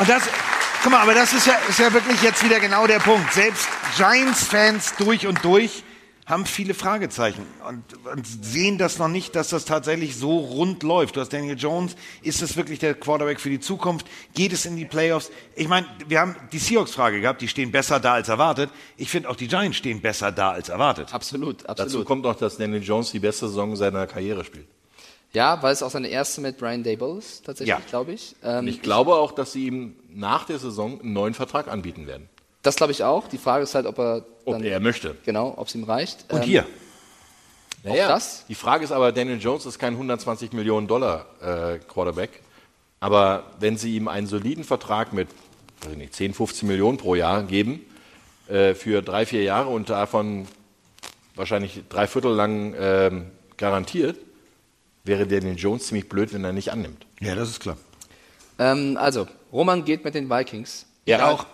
Und 0.00 0.08
das, 0.08 0.22
guck 0.82 0.92
mal, 0.92 1.02
aber 1.02 1.12
das 1.12 1.34
ist 1.34 1.46
ja, 1.46 1.56
ist 1.68 1.78
ja 1.78 1.92
wirklich 1.92 2.22
jetzt 2.22 2.42
wieder 2.42 2.58
genau 2.58 2.86
der 2.86 3.00
Punkt. 3.00 3.30
Selbst 3.34 3.68
Giants-Fans 3.98 4.94
durch 4.96 5.26
und 5.26 5.44
durch 5.44 5.84
haben 6.24 6.46
viele 6.46 6.72
Fragezeichen 6.72 7.44
und, 7.68 7.82
und 8.06 8.26
sehen 8.26 8.78
das 8.78 8.98
noch 8.98 9.08
nicht, 9.08 9.36
dass 9.36 9.50
das 9.50 9.66
tatsächlich 9.66 10.16
so 10.16 10.38
rund 10.38 10.82
läuft. 10.82 11.16
Du 11.16 11.20
hast 11.20 11.34
Daniel 11.34 11.58
Jones, 11.58 11.96
ist 12.22 12.40
es 12.40 12.56
wirklich 12.56 12.78
der 12.78 12.94
Quarterback 12.94 13.40
für 13.40 13.50
die 13.50 13.60
Zukunft? 13.60 14.06
Geht 14.32 14.54
es 14.54 14.64
in 14.64 14.76
die 14.76 14.86
Playoffs? 14.86 15.30
Ich 15.54 15.68
meine, 15.68 15.86
wir 16.08 16.20
haben 16.20 16.34
die 16.50 16.58
Seahawks-Frage 16.58 17.20
gehabt, 17.20 17.42
die 17.42 17.48
stehen 17.48 17.70
besser 17.70 18.00
da 18.00 18.14
als 18.14 18.30
erwartet. 18.30 18.70
Ich 18.96 19.10
finde 19.10 19.28
auch 19.28 19.36
die 19.36 19.48
Giants 19.48 19.76
stehen 19.76 20.00
besser 20.00 20.32
da 20.32 20.52
als 20.52 20.70
erwartet. 20.70 21.12
Absolut, 21.12 21.64
Dazu 21.68 21.82
absolut. 21.82 22.06
kommt 22.06 22.22
noch, 22.22 22.36
dass 22.36 22.56
Daniel 22.56 22.82
Jones 22.82 23.10
die 23.10 23.20
beste 23.20 23.48
Saison 23.48 23.76
seiner 23.76 24.06
Karriere 24.06 24.46
spielt. 24.46 24.66
Ja, 25.32 25.62
weil 25.62 25.72
es 25.72 25.82
auch 25.82 25.90
seine 25.90 26.08
erste 26.08 26.40
mit 26.40 26.58
Brian 26.58 26.82
Dable 26.82 27.18
ist, 27.18 27.44
tatsächlich, 27.46 27.68
Ja. 27.76 27.80
glaube 27.88 28.12
ich. 28.12 28.34
Ähm, 28.42 28.60
Und 28.60 28.68
ich 28.68 28.82
glaube 28.82 29.14
auch, 29.14 29.32
dass 29.32 29.52
sie 29.52 29.66
ihm 29.66 29.94
nach 30.12 30.44
der 30.44 30.58
Saison 30.58 31.00
einen 31.00 31.12
neuen 31.12 31.34
Vertrag 31.34 31.68
anbieten 31.68 32.06
werden. 32.06 32.28
Das 32.62 32.76
glaube 32.76 32.92
ich 32.92 33.04
auch. 33.04 33.28
Die 33.28 33.38
Frage 33.38 33.62
ist 33.62 33.74
halt, 33.74 33.86
ob 33.86 33.98
er. 33.98 34.24
Ob 34.44 34.54
dann, 34.54 34.64
er 34.64 34.80
möchte. 34.80 35.16
Genau, 35.24 35.54
ob 35.56 35.68
es 35.68 35.74
ihm 35.74 35.84
reicht. 35.84 36.24
Und 36.32 36.38
Ähm, 36.40 36.44
hier. 36.44 36.62
Auch 37.84 37.88
Naja, 37.90 38.08
das? 38.08 38.44
Die 38.48 38.54
Frage 38.54 38.84
ist 38.84 38.92
aber, 38.92 39.12
Daniel 39.12 39.38
Jones 39.40 39.64
ist 39.66 39.78
kein 39.78 39.94
120 39.94 40.52
Millionen 40.52 40.86
Dollar 40.86 41.26
äh, 41.40 41.78
Quarterback. 41.78 42.42
Aber 42.98 43.44
wenn 43.58 43.78
sie 43.78 43.96
ihm 43.96 44.08
einen 44.08 44.26
soliden 44.26 44.64
Vertrag 44.64 45.12
mit 45.14 45.28
weiß 45.82 45.92
ich 45.92 45.96
nicht, 45.98 46.14
10, 46.14 46.34
15 46.34 46.68
Millionen 46.68 46.98
pro 46.98 47.14
Jahr 47.14 47.42
geben, 47.42 47.80
äh, 48.48 48.74
für 48.74 49.00
drei, 49.00 49.24
vier 49.24 49.42
Jahre 49.44 49.70
und 49.70 49.88
davon 49.88 50.46
wahrscheinlich 51.36 51.82
drei 51.88 52.06
Viertel 52.06 52.32
lang 52.34 52.74
ähm, 52.78 53.30
garantiert, 53.56 54.16
wäre 55.04 55.26
Daniel 55.26 55.56
Jones 55.56 55.86
ziemlich 55.86 56.08
blöd, 56.08 56.32
wenn 56.32 56.44
er 56.44 56.52
nicht 56.52 56.72
annimmt. 56.72 57.06
Ja, 57.20 57.34
das 57.34 57.50
ist 57.50 57.60
klar. 57.60 57.76
Ähm, 58.58 58.96
also, 58.98 59.26
Roman 59.52 59.84
geht 59.84 60.04
mit 60.04 60.14
den 60.14 60.28
Vikings. 60.28 60.86
Ja. 61.06 61.16
Ich 61.16 61.22
auch. 61.22 61.46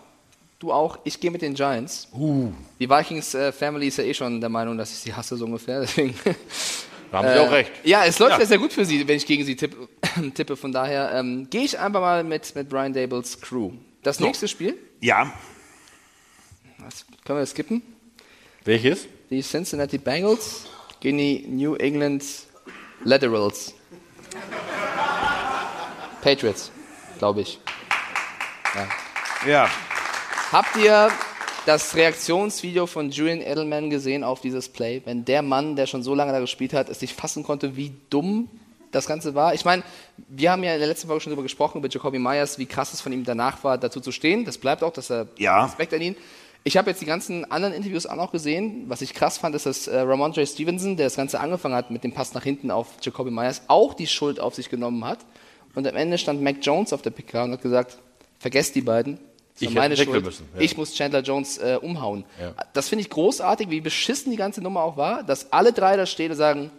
Du 0.58 0.72
auch. 0.72 0.98
Ich 1.04 1.20
gehe 1.20 1.30
mit 1.30 1.42
den 1.42 1.54
Giants. 1.54 2.08
Uh. 2.12 2.50
Die 2.80 2.88
Vikings-Family 2.88 3.88
ist 3.88 3.98
ja 3.98 4.04
eh 4.04 4.14
schon 4.14 4.40
der 4.40 4.48
Meinung, 4.48 4.78
dass 4.78 4.90
ich 4.90 4.98
sie 4.98 5.14
hasse, 5.14 5.36
so 5.36 5.44
ungefähr. 5.44 5.80
Deswegen. 5.82 6.14
Da 7.12 7.18
haben 7.18 7.28
sie 7.28 7.40
auch 7.40 7.52
recht. 7.52 7.70
Ja, 7.84 8.04
es 8.04 8.18
läuft 8.18 8.32
ja. 8.32 8.40
Ja. 8.40 8.46
sehr 8.46 8.58
gut 8.58 8.72
für 8.72 8.84
sie, 8.84 9.06
wenn 9.06 9.16
ich 9.16 9.26
gegen 9.26 9.44
sie 9.44 9.54
tippe. 9.54 9.88
tippe. 10.34 10.56
Von 10.56 10.72
daher 10.72 11.12
ähm, 11.12 11.46
gehe 11.50 11.62
ich 11.62 11.78
einfach 11.78 12.00
mal 12.00 12.24
mit, 12.24 12.54
mit 12.54 12.68
Brian 12.68 12.92
Dables 12.92 13.40
Crew. 13.40 13.72
Das 14.02 14.20
nächste 14.20 14.48
Spiel, 14.48 14.76
Ja, 15.00 15.32
was, 16.86 17.04
können 17.24 17.38
wir 17.38 17.42
das 17.42 17.50
skippen? 17.50 17.82
Welches? 18.64 19.08
Die 19.30 19.42
Cincinnati 19.42 19.98
Bengals 19.98 20.66
gegen 21.00 21.18
die 21.18 21.44
New 21.48 21.74
England 21.74 22.22
Laterals. 23.06 23.72
Patriots, 26.22 26.72
glaube 27.18 27.42
ich. 27.42 27.60
Ja. 28.74 29.48
ja. 29.48 29.70
Habt 30.50 30.76
ihr 30.76 31.10
das 31.66 31.94
Reaktionsvideo 31.94 32.86
von 32.86 33.10
Julian 33.10 33.40
Edelman 33.40 33.90
gesehen 33.90 34.24
auf 34.24 34.40
dieses 34.40 34.68
Play? 34.68 35.02
Wenn 35.04 35.24
der 35.24 35.42
Mann, 35.42 35.76
der 35.76 35.86
schon 35.86 36.02
so 36.02 36.16
lange 36.16 36.32
da 36.32 36.40
gespielt 36.40 36.72
hat, 36.72 36.88
es 36.88 37.00
nicht 37.00 37.14
fassen 37.14 37.44
konnte, 37.44 37.76
wie 37.76 37.92
dumm 38.10 38.48
das 38.90 39.06
Ganze 39.06 39.36
war. 39.36 39.54
Ich 39.54 39.64
meine, 39.64 39.84
wir 40.28 40.50
haben 40.50 40.64
ja 40.64 40.72
in 40.72 40.80
der 40.80 40.88
letzten 40.88 41.06
Folge 41.06 41.20
schon 41.22 41.30
darüber 41.30 41.44
gesprochen, 41.44 41.78
über 41.78 41.88
Jacoby 41.88 42.18
Myers, 42.18 42.58
wie 42.58 42.66
krass 42.66 42.92
es 42.92 43.00
von 43.00 43.12
ihm 43.12 43.22
danach 43.24 43.62
war, 43.62 43.78
dazu 43.78 44.00
zu 44.00 44.10
stehen. 44.10 44.44
Das 44.44 44.58
bleibt 44.58 44.82
auch, 44.82 44.92
dass 44.92 45.10
er 45.10 45.28
Ja. 45.38 45.66
Respekt 45.66 45.94
an 45.94 46.00
ihn. 46.00 46.16
Ich 46.66 46.76
habe 46.76 46.90
jetzt 46.90 47.00
die 47.00 47.06
ganzen 47.06 47.48
anderen 47.48 47.72
Interviews 47.72 48.06
auch 48.06 48.16
noch 48.16 48.32
gesehen. 48.32 48.86
Was 48.88 49.00
ich 49.00 49.14
krass 49.14 49.38
fand, 49.38 49.54
ist, 49.54 49.66
dass 49.66 49.86
äh, 49.86 50.00
Ramondre 50.00 50.44
Stevenson, 50.44 50.96
der 50.96 51.06
das 51.06 51.14
Ganze 51.14 51.38
angefangen 51.38 51.76
hat 51.76 51.92
mit 51.92 52.02
dem 52.02 52.10
Pass 52.10 52.34
nach 52.34 52.42
hinten 52.42 52.72
auf 52.72 52.88
Jacoby 53.00 53.30
Myers, 53.30 53.62
auch 53.68 53.94
die 53.94 54.08
Schuld 54.08 54.40
auf 54.40 54.56
sich 54.56 54.68
genommen 54.68 55.04
hat. 55.04 55.20
Und 55.76 55.86
am 55.86 55.94
Ende 55.94 56.18
stand 56.18 56.42
Mac 56.42 56.56
Jones 56.60 56.92
auf 56.92 57.02
der 57.02 57.10
PK 57.10 57.44
und 57.44 57.52
hat 57.52 57.62
gesagt, 57.62 57.98
vergesst 58.40 58.74
die 58.74 58.80
beiden. 58.80 59.20
Das 59.54 59.62
Ich 59.62 59.74
meine 59.76 59.96
Schuld. 59.96 60.24
müssen, 60.24 60.48
ja. 60.56 60.60
Ich 60.60 60.76
muss 60.76 60.92
Chandler 60.92 61.20
Jones 61.20 61.58
äh, 61.58 61.78
umhauen. 61.80 62.24
Ja. 62.40 62.52
Das 62.72 62.88
finde 62.88 63.02
ich 63.02 63.10
großartig, 63.10 63.70
wie 63.70 63.80
beschissen 63.80 64.32
die 64.32 64.36
ganze 64.36 64.60
Nummer 64.60 64.82
auch 64.82 64.96
war, 64.96 65.22
dass 65.22 65.52
alle 65.52 65.72
drei 65.72 65.96
da 65.96 66.04
stehen 66.04 66.32
und 66.32 66.36
sagen, 66.36 66.72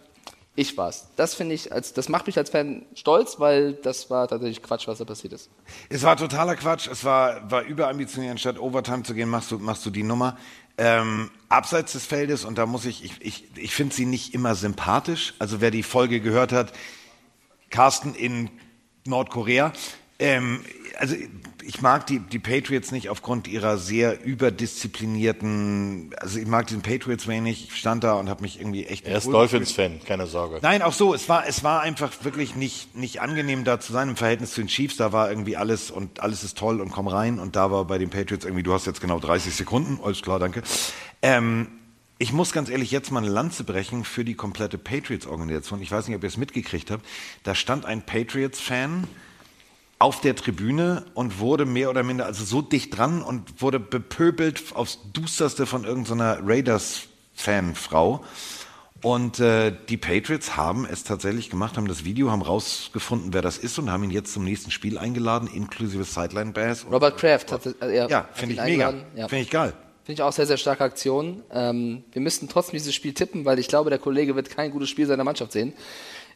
ich 0.58 0.76
war's. 0.76 1.08
Das 1.16 1.36
finde 1.36 1.54
ich, 1.54 1.72
als, 1.72 1.94
das 1.94 2.10
macht 2.10 2.26
mich 2.26 2.36
als 2.36 2.50
Fan 2.50 2.84
stolz, 2.96 3.40
weil 3.40 3.74
das 3.74 4.10
war 4.10 4.28
tatsächlich 4.28 4.64
Quatsch, 4.64 4.88
was 4.88 4.98
da 4.98 5.06
passiert 5.06 5.34
ist. 5.34 5.52
Es 5.88 6.02
war 6.02 6.18
totaler 6.18 6.56
Quatsch. 6.56 6.88
Es 6.88 7.04
war, 7.04 7.50
war 7.52 7.62
überambitioniert. 7.62 8.32
Anstatt 8.32 8.58
Overtime 8.58 9.04
zu 9.04 9.14
gehen, 9.14 9.30
machst 9.30 9.52
du, 9.52 9.60
machst 9.60 9.86
du 9.86 9.92
die 9.92 10.02
Nummer. 10.02 10.36
Ähm, 10.80 11.30
abseits 11.48 11.94
des 11.94 12.08
Feldes, 12.08 12.44
und 12.44 12.58
da 12.58 12.66
muss 12.66 12.86
ich, 12.86 13.06
ich, 13.06 13.22
ich, 13.22 13.46
ich 13.56 13.76
finde 13.76 13.94
sie 13.94 14.08
nicht 14.08 14.34
immer 14.34 14.56
sympathisch. 14.56 15.36
Also 15.38 15.62
wer 15.62 15.70
die 15.70 15.84
Folge 15.84 16.22
gehört 16.22 16.52
hat, 16.52 16.74
Carsten 17.70 18.16
in 18.16 18.50
Nordkorea. 19.06 19.74
Ähm, 20.19 20.61
also 20.98 21.15
ich 21.68 21.81
mag 21.81 22.07
die, 22.07 22.19
die 22.19 22.39
Patriots 22.39 22.91
nicht 22.91 23.10
aufgrund 23.10 23.48
ihrer 23.48 23.77
sehr 23.77 24.23
überdisziplinierten, 24.23 26.11
also 26.18 26.39
ich 26.39 26.48
mag 26.48 26.65
diesen 26.68 26.81
Patriots 26.81 27.27
wenig. 27.27 27.65
Ich 27.69 27.76
stand 27.76 28.06
da 28.06 28.14
und 28.14 28.30
habe 28.30 28.41
mich 28.41 28.60
irgendwie 28.60 28.85
echt... 28.85 29.06
Er 29.06 29.18
ist 29.18 29.27
Dolphins-Fan, 29.27 29.99
keine 30.06 30.27
Sorge. 30.27 30.60
Nein, 30.61 30.81
auch 30.81 30.94
so. 30.94 31.14
Es 31.14 31.27
war, 31.27 31.45
es 31.45 31.65
war 31.65 31.81
einfach 31.81 32.14
wirklich 32.23 32.56
nicht, 32.56 32.95
nicht 32.95 33.22
angenehm, 33.22 33.65
da 33.65 33.81
zu 33.81 33.91
sein 33.91 34.07
im 34.10 34.15
Verhältnis 34.15 34.53
zu 34.53 34.61
den 34.61 34.68
Chiefs. 34.68 34.95
Da 34.95 35.11
war 35.11 35.30
irgendwie 35.30 35.57
alles 35.57 35.91
und 35.91 36.22
alles 36.22 36.44
ist 36.45 36.57
toll 36.57 36.80
und 36.80 36.89
komm 36.89 37.07
rein. 37.07 37.38
Und 37.38 37.57
da 37.57 37.69
war 37.69 37.84
bei 37.85 37.98
den 37.98 38.10
Patriots 38.10 38.45
irgendwie, 38.45 38.64
du 38.64 38.73
hast 38.73 38.85
jetzt 38.88 39.02
genau 39.02 39.19
30 39.19 39.53
Sekunden. 39.53 39.99
Alles 40.02 40.22
klar, 40.22 40.39
danke. 40.39 40.64
Ähm, 41.22 41.68
ich 42.18 42.31
muss 42.31 42.53
ganz 42.53 42.69
ehrlich 42.69 42.91
jetzt 42.91 43.11
mal 43.11 43.19
eine 43.19 43.30
Lanze 43.30 43.65
brechen 43.65 44.06
für 44.06 44.23
die 44.23 44.35
komplette 44.35 44.77
Patriots-Organisation. 44.77 45.81
Ich 45.81 45.91
weiß 45.91 46.07
nicht, 46.07 46.15
ob 46.15 46.23
ihr 46.23 46.30
es 46.30 46.38
mitgekriegt 46.38 46.91
habt. 46.91 47.06
Da 47.44 47.53
stand 47.53 47.85
ein 47.85 48.02
Patriots-Fan 48.03 49.06
auf 49.99 50.22
der 50.22 50.36
Tribüne 50.36 51.06
und 51.14 51.40
wurde 51.40 51.65
mehr 51.65 51.90
oder 51.90 52.03
minder, 52.03 52.26
also 52.26 52.44
so 52.45 52.61
dicht 52.61 52.98
dran 52.98 53.22
und 53.22 53.61
wurde 53.61 53.80
bepöbelt 53.80 54.64
aufs 54.76 54.99
Dusterste 55.14 55.65
von 55.65 55.86
irgendeiner 55.86 56.40
Raiders-Fanfrau. 56.44 58.24
Und 59.03 59.40
äh, 59.40 59.74
die 59.90 59.98
Patriots 59.98 60.57
haben 60.57 60.88
es 60.90 61.03
tatsächlich 61.03 61.49
gemacht, 61.49 61.78
haben 61.78 61.88
das 61.88 62.03
Video, 62.03 62.32
haben 62.32 62.41
rausgefunden, 62.41 63.34
wer 63.34 63.41
das 63.41 63.57
ist 63.57 63.78
und 63.78 63.91
haben 63.91 64.03
ihn 64.03 64.11
jetzt 64.11 64.34
zum 64.34 64.44
nächsten 64.44 64.72
Spiel 64.72 64.98
eingeladen, 64.98 65.48
inklusive 65.53 66.03
Sideline 66.03 66.52
Bass. 66.52 66.86
Robert 66.91 67.18
Kraft 67.18 67.52
hat, 67.52 67.61
äh, 67.82 68.07
Ja, 68.07 68.19
hat 68.22 68.38
finde 68.38 68.56
ich 68.56 68.61
mega. 68.61 68.94
Ja. 69.15 69.28
Finde 69.28 69.44
ich 69.44 69.49
geil. 69.49 69.74
Finde 70.03 70.22
ich 70.22 70.24
auch 70.24 70.32
sehr, 70.32 70.45
sehr 70.45 70.57
starke 70.57 70.84
Aktion. 70.84 71.44
Ähm, 71.52 72.06
wir 72.11 72.22
müssten 72.22 72.48
trotzdem 72.48 72.74
dieses 72.74 72.95
Spiel 72.95 73.14
tippen, 73.14 73.45
weil 73.45 73.60
ich 73.60 73.68
glaube, 73.68 73.90
der 73.90 73.99
Kollege 73.99 74.36
wird 74.36 74.49
kein 74.49 74.72
gutes 74.72 74.90
Spiel 74.90 75.06
seiner 75.06 75.26
Mannschaft 75.26 75.52
sehen. 75.52 75.74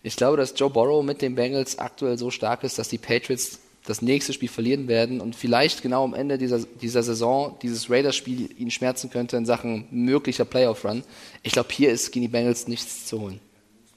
Ich 0.04 0.16
glaube, 0.16 0.38
dass 0.38 0.54
Joe 0.58 0.70
Burrow 0.70 1.04
mit 1.04 1.22
den 1.22 1.36
Bengals 1.36 1.78
aktuell 1.78 2.18
so 2.18 2.32
stark 2.32 2.64
ist, 2.64 2.80
dass 2.80 2.90
die 2.90 2.98
Patriots 2.98 3.60
das 3.86 4.02
nächste 4.02 4.34
Spiel 4.34 4.50
verlieren 4.50 4.88
werden 4.88 5.22
und 5.22 5.36
vielleicht 5.36 5.82
genau 5.82 6.04
am 6.04 6.14
Ende 6.14 6.38
dieser, 6.38 6.60
dieser 6.60 7.02
Saison 7.02 7.58
dieses 7.62 7.90
Raiders-Spiel 7.90 8.50
ihn 8.58 8.70
schmerzen 8.70 9.10
könnte 9.10 9.38
in 9.38 9.46
Sachen 9.46 9.88
möglicher 9.90 10.46
Playoff-Run. 10.46 11.04
Ich 11.42 11.54
glaube, 11.54 11.70
hier 11.72 11.92
ist 11.92 12.12
gegen 12.12 12.24
die 12.24 12.32
Bengals 12.32 12.68
nichts 12.68 13.08
zu 13.08 13.22
holen. 13.22 13.40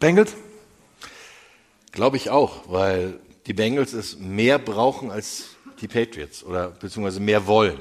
Bengals? 0.00 0.34
Glaube 1.92 2.16
ich 2.16 2.30
auch, 2.30 2.62
weil 2.68 3.18
die 3.46 3.52
Bengals 3.52 3.92
es 3.92 4.18
mehr 4.18 4.58
brauchen 4.58 5.10
als 5.10 5.50
die 5.80 5.88
Patriots 5.88 6.42
oder 6.42 6.70
beziehungsweise 6.70 7.20
mehr 7.20 7.46
wollen. 7.46 7.78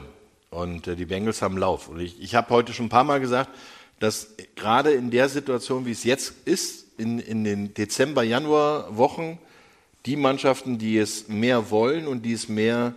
Und 0.49 0.87
äh, 0.87 0.95
die 0.95 1.05
Bengals 1.05 1.41
haben 1.41 1.57
Lauf. 1.57 1.87
Und 1.87 1.99
ich, 1.99 2.21
ich 2.21 2.35
habe 2.35 2.49
heute 2.49 2.73
schon 2.73 2.87
ein 2.87 2.89
paar 2.89 3.03
Mal 3.03 3.19
gesagt, 3.19 3.49
dass 3.99 4.27
gerade 4.55 4.91
in 4.91 5.09
der 5.09 5.29
Situation, 5.29 5.85
wie 5.85 5.91
es 5.91 6.03
jetzt 6.03 6.33
ist, 6.45 6.82
in, 7.03 7.19
in 7.19 7.43
den 7.43 7.73
Dezember, 7.73 8.23
Januar 8.23 8.97
Wochen, 8.97 9.37
die 10.05 10.15
Mannschaften, 10.15 10.77
die 10.77 10.97
es 10.97 11.27
mehr 11.27 11.69
wollen 11.69 12.07
und 12.07 12.23
die 12.23 12.33
es 12.33 12.49
mehr, 12.49 12.95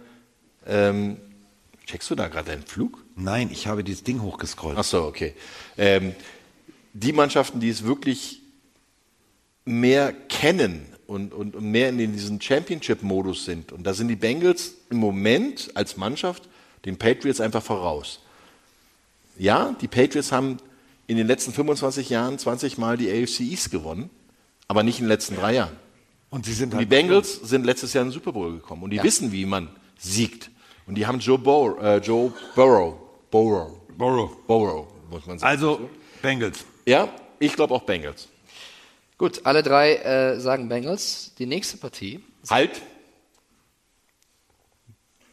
ähm, 0.66 1.18
checkst 1.86 2.10
du 2.10 2.14
da 2.14 2.28
gerade 2.28 2.50
deinen 2.50 2.64
Flug? 2.64 3.04
Nein, 3.16 3.50
ich 3.52 3.66
habe 3.66 3.84
dieses 3.84 4.04
Ding 4.04 4.22
hochgescrollt. 4.22 4.78
Ach 4.78 4.84
so, 4.84 5.04
okay. 5.04 5.34
Ähm, 5.76 6.14
die 6.92 7.12
Mannschaften, 7.12 7.60
die 7.60 7.68
es 7.68 7.84
wirklich 7.84 8.40
mehr 9.64 10.12
kennen 10.12 10.86
und, 11.06 11.34
und, 11.34 11.54
und 11.54 11.70
mehr 11.70 11.90
in 11.90 11.98
diesem 12.12 12.40
Championship-Modus 12.40 13.44
sind. 13.44 13.72
Und 13.72 13.84
da 13.84 13.94
sind 13.94 14.08
die 14.08 14.16
Bengals 14.16 14.74
im 14.90 14.98
Moment 14.98 15.70
als 15.74 15.96
Mannschaft 15.96 16.48
den 16.84 16.96
Patriots 16.96 17.40
einfach 17.40 17.62
voraus. 17.62 18.20
Ja, 19.36 19.76
die 19.80 19.88
Patriots 19.88 20.32
haben 20.32 20.58
in 21.06 21.16
den 21.16 21.26
letzten 21.26 21.52
25 21.52 22.10
Jahren 22.10 22.38
20 22.38 22.78
Mal 22.78 22.96
die 22.96 23.10
AFC 23.10 23.40
East 23.40 23.70
gewonnen, 23.70 24.10
aber 24.68 24.82
nicht 24.82 24.98
in 24.98 25.04
den 25.04 25.08
letzten 25.10 25.36
drei 25.36 25.54
Jahren. 25.54 25.76
Und 26.30 26.44
sie 26.46 26.52
sind 26.52 26.72
Und 26.72 26.78
die 26.80 26.84
halt 26.84 26.88
Bengals 26.88 27.34
sind 27.36 27.64
letztes 27.64 27.92
Jahr 27.92 28.02
in 28.02 28.08
den 28.08 28.14
Super 28.14 28.32
Bowl 28.32 28.52
gekommen 28.54 28.82
und 28.82 28.90
die 28.90 28.96
Ja. 28.96 29.04
wissen, 29.04 29.30
wie 29.32 29.46
man 29.46 29.68
siegt. 29.98 30.50
Und 30.86 30.96
die 30.96 31.06
haben 31.06 31.18
Joe, 31.20 31.38
Burrow, 31.38 31.80
äh, 31.82 31.98
Joe 31.98 32.32
Burrow, 32.54 32.94
Burrow, 33.30 33.72
Burrow, 33.96 34.36
Burrow, 34.46 34.86
muss 35.10 35.26
man 35.26 35.38
sagen. 35.38 35.50
Also 35.50 35.90
Bengals. 36.22 36.64
Ja, 36.86 37.08
ich 37.38 37.54
glaube 37.54 37.74
auch 37.74 37.82
Bengals. 37.82 38.28
Gut, 39.18 39.40
alle 39.46 39.62
drei 39.62 39.96
äh, 39.96 40.40
sagen 40.40 40.68
Bengals. 40.68 41.32
Die 41.38 41.46
nächste 41.46 41.76
Partie. 41.78 42.20
Halt. 42.50 42.82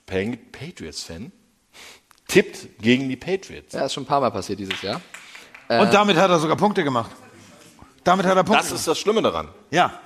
Patriots-Fan 0.06 1.32
tippt 2.28 2.68
gegen 2.82 3.10
die 3.10 3.16
Patriots. 3.16 3.74
Ja, 3.74 3.86
ist 3.86 3.94
schon 3.94 4.04
ein 4.04 4.08
paar 4.08 4.22
Mal 4.22 4.30
passiert 4.30 4.60
dieses 4.60 4.80
Jahr. 4.82 5.02
Äh, 5.68 5.80
Und 5.82 5.94
damit 5.94 6.18
hat 6.18 6.30
er 6.30 6.40
sogar 6.40 6.58
Punkte 6.58 6.84
gemacht. 6.84 7.12
Damit 8.04 8.26
hat 8.26 8.36
er 8.36 8.44
Punkte 8.44 8.64
Das 8.64 8.72
ist 8.72 8.88
das 8.88 9.00
Schlimme 9.00 9.22
daran. 9.22 9.48
Ja. 9.72 10.00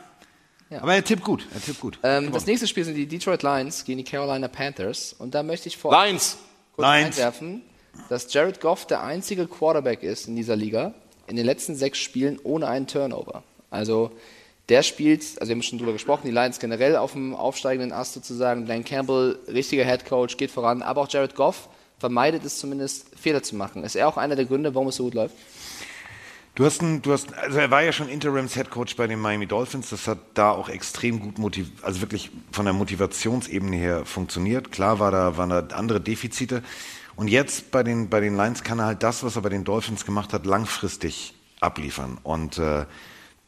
Aber 0.82 0.94
er 0.94 1.04
tippt 1.04 1.24
gut. 1.24 1.48
Er 1.54 1.62
tippt 1.62 1.80
gut. 1.80 1.98
Ähm, 2.04 2.32
das 2.32 2.46
nächste 2.46 2.68
Spiel 2.68 2.84
sind 2.84 2.96
die 2.96 3.08
Detroit 3.08 3.42
Lions 3.42 3.86
gegen 3.86 4.00
die 4.00 4.04
Carolina 4.04 4.48
Panthers. 4.50 5.14
Und 5.18 5.34
da 5.34 5.42
möchte 5.42 5.70
ich 5.70 5.78
vor 5.78 5.92
Lions. 5.92 6.38
kurz 6.76 6.86
Lions. 6.88 7.18
einwerfen, 7.18 7.62
dass 8.10 8.32
Jared 8.32 8.60
Goff 8.60 8.86
der 8.86 9.02
einzige 9.04 9.48
Quarterback 9.48 10.04
ist 10.04 10.28
in 10.28 10.36
dieser 10.36 10.56
Liga 10.56 10.94
in 11.28 11.36
den 11.36 11.46
letzten 11.46 11.76
sechs 11.76 11.98
Spielen 12.00 12.40
ohne 12.44 12.68
einen 12.68 12.88
Turnover. 12.88 13.44
Also 13.70 14.12
der 14.70 14.84
spielt, 14.84 15.22
also 15.40 15.48
wir 15.50 15.56
haben 15.56 15.62
schon 15.64 15.78
drüber 15.78 15.94
gesprochen, 15.94 16.24
die 16.26 16.32
Lions 16.32 16.60
generell 16.60 16.98
auf 16.98 17.14
dem 17.14 17.34
aufsteigenden 17.34 17.94
Ast 17.94 18.14
sozusagen. 18.14 18.66
Dan 18.66 18.84
Campbell, 18.84 19.40
richtiger 19.48 19.86
Head 19.86 20.06
Coach, 20.06 20.36
geht 20.38 20.52
voran. 20.52 20.82
Aber 20.82 21.02
auch 21.02 21.10
Jared 21.10 21.36
Goff 21.36 21.70
vermeidet 22.00 22.46
es 22.46 22.60
zumindest, 22.60 23.08
Fehler 23.18 23.44
zu 23.44 23.56
machen. 23.56 23.84
Ist 23.84 23.96
er 23.96 24.08
auch 24.08 24.18
einer 24.18 24.36
der 24.36 24.46
Gründe, 24.46 24.76
warum 24.76 24.88
es 24.90 24.96
so 24.96 25.04
gut 25.06 25.14
läuft? 25.14 25.36
Du 26.56 26.66
hast, 26.66 26.82
einen, 26.82 27.04
du 27.04 27.14
hast, 27.14 27.36
also 27.36 27.60
er 27.60 27.70
war 27.70 27.84
ja 27.84 27.92
schon 27.92 28.10
Interims 28.10 28.56
Head 28.56 28.72
Coach 28.72 28.96
bei 28.96 29.06
den 29.06 29.20
Miami 29.20 29.46
Dolphins. 29.46 29.92
Das 29.92 30.08
hat 30.08 30.18
da 30.34 30.50
auch 30.50 30.70
extrem 30.70 31.20
gut 31.20 31.38
motiv, 31.38 31.70
also 31.84 32.02
wirklich 32.02 32.32
von 32.52 32.66
der 32.66 32.74
Motivationsebene 32.74 33.78
her 33.78 34.06
funktioniert. 34.06 34.72
Klar 34.72 34.98
war 35.00 35.12
da, 35.12 35.38
waren 35.38 35.52
da 35.52 35.60
andere 35.76 36.02
Defizite. 36.02 36.64
Und 37.16 37.28
jetzt 37.28 37.70
bei 37.70 37.84
den, 37.84 38.10
bei 38.10 38.22
den 38.22 38.36
Lions 38.36 38.64
kann 38.64 38.80
er 38.80 38.86
halt 38.86 39.04
das, 39.04 39.24
was 39.24 39.36
er 39.36 39.44
bei 39.44 39.50
den 39.50 39.66
Dolphins 39.66 40.04
gemacht 40.04 40.34
hat, 40.34 40.48
langfristig 40.48 41.36
abliefern. 41.60 42.18
Und 42.24 42.58
äh, 42.58 42.86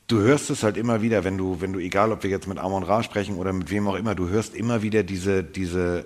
du 0.08 0.20
hörst 0.20 0.52
es 0.52 0.62
halt 0.62 0.78
immer 0.78 1.02
wieder, 1.02 1.24
wenn 1.24 1.38
du, 1.38 1.62
wenn 1.62 1.74
du, 1.74 1.80
egal 1.80 2.12
ob 2.12 2.22
wir 2.22 2.30
jetzt 2.30 2.48
mit 2.48 2.60
Amon 2.60 2.84
Ra 2.84 3.02
sprechen 3.02 3.38
oder 3.38 3.54
mit 3.54 3.72
wem 3.72 3.88
auch 3.88 3.96
immer, 3.96 4.14
du 4.14 4.30
hörst 4.30 4.54
immer 4.54 4.84
wieder 4.84 5.02
diese, 5.02 5.44
diese 5.44 6.06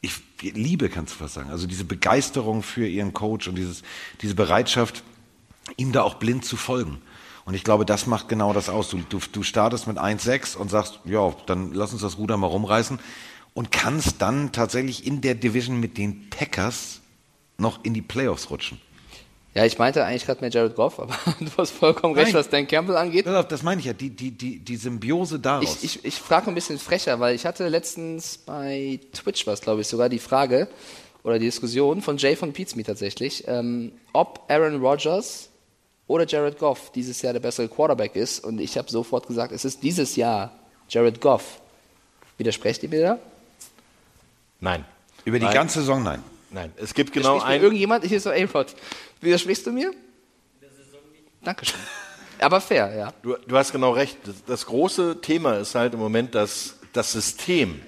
ich, 0.00 0.20
Liebe 0.40 0.88
kannst 0.88 1.14
du 1.14 1.18
fast 1.18 1.34
sagen, 1.34 1.50
also 1.50 1.66
diese 1.66 1.84
Begeisterung 1.84 2.62
für 2.62 2.86
ihren 2.86 3.12
Coach 3.12 3.48
und 3.48 3.56
dieses, 3.56 3.82
diese 4.22 4.34
Bereitschaft, 4.34 5.02
ihm 5.76 5.92
da 5.92 6.02
auch 6.02 6.14
blind 6.14 6.44
zu 6.44 6.56
folgen. 6.56 7.00
Und 7.44 7.54
ich 7.54 7.64
glaube, 7.64 7.84
das 7.84 8.06
macht 8.06 8.28
genau 8.28 8.52
das 8.52 8.68
aus. 8.68 8.90
Du, 8.90 8.98
du, 9.08 9.18
du 9.32 9.42
startest 9.42 9.86
mit 9.86 9.98
1-6 9.98 10.56
und 10.56 10.70
sagst, 10.70 11.00
ja, 11.04 11.34
dann 11.46 11.72
lass 11.72 11.92
uns 11.92 12.02
das 12.02 12.18
Ruder 12.18 12.36
mal 12.36 12.46
rumreißen 12.46 12.98
und 13.54 13.72
kannst 13.72 14.22
dann 14.22 14.52
tatsächlich 14.52 15.06
in 15.06 15.20
der 15.20 15.34
Division 15.34 15.80
mit 15.80 15.98
den 15.98 16.30
Packers 16.30 17.00
noch 17.58 17.84
in 17.84 17.94
die 17.94 18.02
Playoffs 18.02 18.50
rutschen. 18.50 18.80
Ja, 19.54 19.64
ich 19.64 19.78
meinte 19.78 20.04
eigentlich 20.04 20.26
gerade 20.26 20.40
mehr 20.40 20.50
Jared 20.50 20.76
Goff, 20.76 21.00
aber 21.00 21.14
du 21.40 21.50
hast 21.56 21.72
vollkommen 21.72 22.14
recht, 22.14 22.28
Nein. 22.28 22.34
was 22.34 22.48
Dan 22.48 22.68
Campbell 22.68 22.96
angeht. 22.96 23.26
Das 23.26 23.62
meine 23.62 23.80
ich 23.80 23.86
ja, 23.86 23.92
die, 23.92 24.10
die, 24.10 24.30
die, 24.30 24.58
die 24.60 24.76
Symbiose 24.76 25.40
daraus. 25.40 25.82
Ich, 25.82 25.96
ich, 25.96 26.04
ich 26.04 26.14
frage 26.14 26.48
ein 26.48 26.54
bisschen 26.54 26.78
frecher, 26.78 27.18
weil 27.18 27.34
ich 27.34 27.46
hatte 27.46 27.66
letztens 27.68 28.38
bei 28.38 29.00
Twitch 29.12 29.46
was, 29.46 29.60
glaube 29.60 29.80
ich, 29.80 29.88
sogar 29.88 30.08
die 30.08 30.20
Frage 30.20 30.68
oder 31.24 31.38
die 31.38 31.46
Diskussion 31.46 32.00
von 32.00 32.16
Jay 32.16 32.36
von 32.36 32.52
Pizme 32.52 32.84
tatsächlich, 32.84 33.44
ähm, 33.48 33.92
ob 34.12 34.44
Aaron 34.48 34.80
Rodgers 34.80 35.48
oder 36.06 36.26
Jared 36.26 36.58
Goff 36.58 36.92
dieses 36.92 37.20
Jahr 37.22 37.32
der 37.32 37.40
bessere 37.40 37.68
Quarterback 37.68 38.14
ist. 38.14 38.44
Und 38.44 38.60
ich 38.60 38.78
habe 38.78 38.88
sofort 38.88 39.26
gesagt, 39.26 39.52
es 39.52 39.64
ist 39.64 39.82
dieses 39.82 40.14
Jahr 40.16 40.52
Jared 40.88 41.20
Goff. 41.20 41.60
Widersprecht 42.38 42.82
ihr 42.84 42.88
mir 42.88 43.02
da? 43.02 43.18
Nein. 44.60 44.84
Über 45.24 45.38
die 45.38 45.44
Nein. 45.44 45.54
ganze 45.54 45.80
Saison 45.80 46.02
nein. 46.02 46.22
Nein, 46.50 46.72
es 46.76 46.94
gibt 46.94 47.12
genau 47.12 47.40
ein. 47.40 47.60
Irgendjemand, 47.60 48.04
hier 48.04 48.16
ist 48.16 48.24
so 48.24 48.30
A-Rod. 48.30 48.74
Widersprichst 49.20 49.66
du 49.66 49.72
mir? 49.72 49.92
Dankeschön. 51.42 51.78
Aber 52.40 52.60
fair, 52.60 52.94
ja. 52.94 53.12
Du, 53.22 53.36
du 53.46 53.56
hast 53.56 53.72
genau 53.72 53.92
recht. 53.92 54.16
Das, 54.24 54.44
das 54.44 54.66
große 54.66 55.20
Thema 55.20 55.58
ist 55.58 55.74
halt 55.74 55.94
im 55.94 56.00
Moment, 56.00 56.34
dass 56.34 56.76
das 56.92 57.12
System 57.12 57.80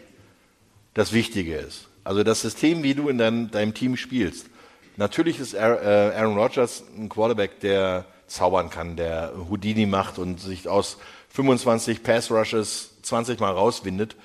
das 0.94 1.12
Wichtige 1.12 1.56
ist. 1.56 1.88
Also 2.04 2.22
das 2.22 2.42
System, 2.42 2.82
wie 2.82 2.94
du 2.94 3.08
in 3.08 3.18
deinem, 3.18 3.50
deinem 3.50 3.74
Team 3.74 3.96
spielst. 3.96 4.46
Natürlich 4.96 5.40
ist 5.40 5.54
Aaron, 5.56 5.82
äh, 5.82 6.16
Aaron 6.16 6.38
Rodgers 6.38 6.84
ein 6.96 7.08
Quarterback, 7.08 7.60
der 7.60 8.04
zaubern 8.26 8.70
kann, 8.70 8.96
der 8.96 9.32
Houdini 9.48 9.86
macht 9.86 10.18
und 10.18 10.40
sich 10.40 10.68
aus 10.68 10.98
25 11.30 12.02
Pass 12.02 12.30
Rushes 12.30 12.90
20 13.02 13.40
Mal 13.40 13.52
rauswindet. 13.52 14.16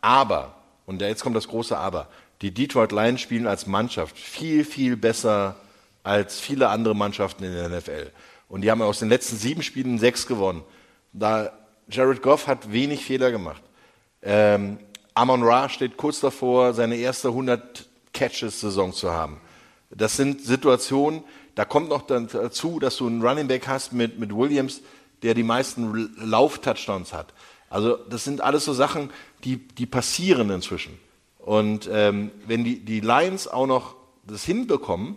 Aber, 0.00 0.56
und 0.84 1.00
jetzt 1.00 1.22
kommt 1.22 1.36
das 1.36 1.48
große 1.48 1.76
Aber, 1.76 2.08
die 2.42 2.52
Detroit 2.52 2.92
Lions 2.92 3.20
spielen 3.20 3.46
als 3.46 3.66
Mannschaft 3.66 4.18
viel, 4.18 4.64
viel 4.64 4.96
besser 4.96 5.56
als 6.02 6.40
viele 6.40 6.68
andere 6.68 6.94
Mannschaften 6.94 7.44
in 7.44 7.52
der 7.52 7.68
NFL. 7.68 8.10
Und 8.48 8.62
die 8.62 8.70
haben 8.70 8.82
aus 8.82 8.98
den 8.98 9.08
letzten 9.08 9.36
sieben 9.36 9.62
Spielen 9.62 9.98
sechs 9.98 10.26
gewonnen. 10.26 10.62
Da 11.12 11.52
Jared 11.88 12.22
Goff 12.22 12.48
hat 12.48 12.72
wenig 12.72 13.04
Fehler 13.04 13.30
gemacht. 13.30 13.62
Ähm, 14.22 14.78
Amon 15.14 15.42
Ra 15.42 15.68
steht 15.68 15.96
kurz 15.96 16.20
davor, 16.20 16.74
seine 16.74 16.96
erste 16.96 17.28
100 17.28 17.86
Catches-Saison 18.12 18.92
zu 18.92 19.10
haben. 19.10 19.40
Das 19.90 20.16
sind 20.16 20.42
Situationen, 20.42 21.22
da 21.54 21.64
kommt 21.64 21.88
noch 21.90 22.02
dazu, 22.02 22.78
dass 22.78 22.96
du 22.96 23.06
einen 23.06 23.22
Running 23.22 23.46
Back 23.46 23.68
hast 23.68 23.92
mit, 23.92 24.18
mit 24.18 24.34
Williams, 24.34 24.80
der 25.22 25.34
die 25.34 25.42
meisten 25.42 26.10
Lauf-Touchdowns 26.16 27.12
hat. 27.12 27.32
Also 27.68 27.96
das 27.96 28.24
sind 28.24 28.40
alles 28.40 28.64
so 28.64 28.72
Sachen, 28.72 29.10
die, 29.44 29.56
die 29.56 29.86
passieren 29.86 30.50
inzwischen. 30.50 30.98
Und 31.42 31.88
ähm, 31.92 32.30
wenn 32.46 32.64
die, 32.64 32.80
die 32.80 33.00
Lions 33.00 33.48
auch 33.48 33.66
noch 33.66 33.96
das 34.24 34.44
hinbekommen, 34.44 35.16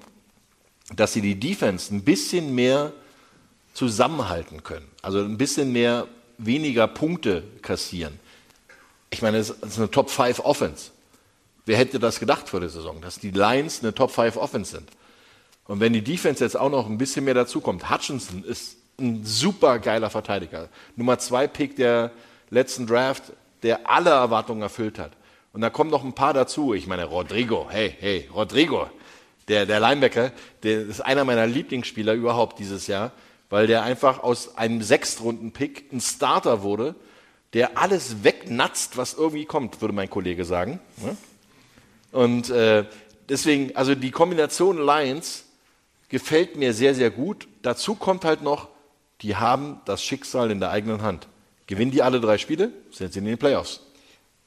dass 0.96 1.14
sie 1.14 1.22
die 1.22 1.40
Defense 1.40 1.94
ein 1.94 2.04
bisschen 2.04 2.54
mehr 2.54 2.94
zusammenhalten 3.74 4.64
können, 4.64 4.88
also 5.02 5.20
ein 5.20 5.38
bisschen 5.38 5.72
mehr 5.72 6.08
weniger 6.38 6.88
Punkte 6.88 7.44
kassieren. 7.62 8.20
Ich 9.10 9.22
meine, 9.22 9.38
es 9.38 9.52
ist 9.52 9.78
eine 9.78 9.90
Top 9.90 10.10
5 10.10 10.40
Offense. 10.40 10.92
Wer 11.66 11.78
hätte 11.78 12.00
das 12.00 12.20
gedacht 12.20 12.50
vor 12.50 12.60
der 12.60 12.70
Saison, 12.70 13.02
dass 13.02 13.20
die 13.20 13.32
Lions 13.32 13.82
eine 13.82 13.94
Top 13.94 14.12
5 14.12 14.38
Offense 14.38 14.72
sind? 14.72 14.90
Und 15.68 15.80
wenn 15.80 15.94
die 15.94 16.04
Defense 16.04 16.44
jetzt 16.44 16.58
auch 16.58 16.70
noch 16.70 16.88
ein 16.88 16.98
bisschen 16.98 17.26
mehr 17.26 17.34
dazukommt, 17.34 17.90
Hutchinson 17.90 18.44
ist 18.44 18.78
ein 19.00 19.26
super 19.26 19.80
geiler 19.80 20.10
Verteidiger. 20.10 20.70
Nummer 20.96 21.18
2 21.18 21.48
Pick 21.48 21.76
der 21.76 22.12
letzten 22.50 22.88
Draft, 22.88 23.24
der 23.64 23.90
alle 23.90 24.12
Erwartungen 24.12 24.62
erfüllt 24.62 25.00
hat. 25.00 25.12
Und 25.56 25.62
da 25.62 25.70
kommen 25.70 25.90
noch 25.90 26.04
ein 26.04 26.12
paar 26.12 26.34
dazu. 26.34 26.74
Ich 26.74 26.86
meine, 26.86 27.06
Rodrigo, 27.06 27.68
hey, 27.70 27.96
hey, 28.02 28.30
Rodrigo, 28.36 28.90
der, 29.48 29.66
der 29.66 29.80
Linebacker, 29.80 30.34
der 30.64 30.82
ist 30.82 31.00
einer 31.00 31.24
meiner 31.24 31.48
Lieblingsspieler 31.48 32.14
überhaupt 32.14 32.60
dieses 32.60 32.88
Jahr, 32.88 33.14
weil 33.50 33.66
der 33.66 33.84
einfach 33.84 34.22
aus 34.22 34.58
einem 34.58 34.82
Sechstrunden-Pick 34.82 35.94
ein 35.94 36.02
Starter 36.02 36.62
wurde, 36.62 36.94
der 37.54 37.78
alles 37.78 38.26
wegnatzt, 38.26 38.98
was 38.98 39.14
irgendwie 39.14 39.46
kommt, 39.46 39.80
würde 39.80 39.96
mein 39.96 40.10
Kollege 40.10 40.44
sagen. 40.44 40.82
Ne? 40.98 41.16
Und 42.12 42.50
äh, 42.50 42.84
deswegen, 43.30 43.74
also 43.78 43.96
die 43.96 44.12
Kombination 44.12 44.78
Lions 44.78 45.46
gefällt 46.10 46.58
mir 46.58 46.74
sehr, 46.74 46.94
sehr 46.94 47.12
gut. 47.12 47.48
Dazu 47.62 47.96
kommt 47.96 48.26
halt 48.26 48.42
noch, 48.42 48.68
die 49.22 49.38
haben 49.38 49.80
das 49.86 50.04
Schicksal 50.04 50.52
in 50.52 50.60
der 50.60 50.72
eigenen 50.72 51.02
Hand. 51.02 51.30
Gewinnen 51.66 51.92
die 51.92 52.04
alle 52.04 52.20
drei 52.20 52.38
Spiele, 52.38 52.74
sind 52.92 53.14
sie 53.14 53.20
in 53.20 53.26
den 53.26 53.38
Playoffs. 53.38 53.80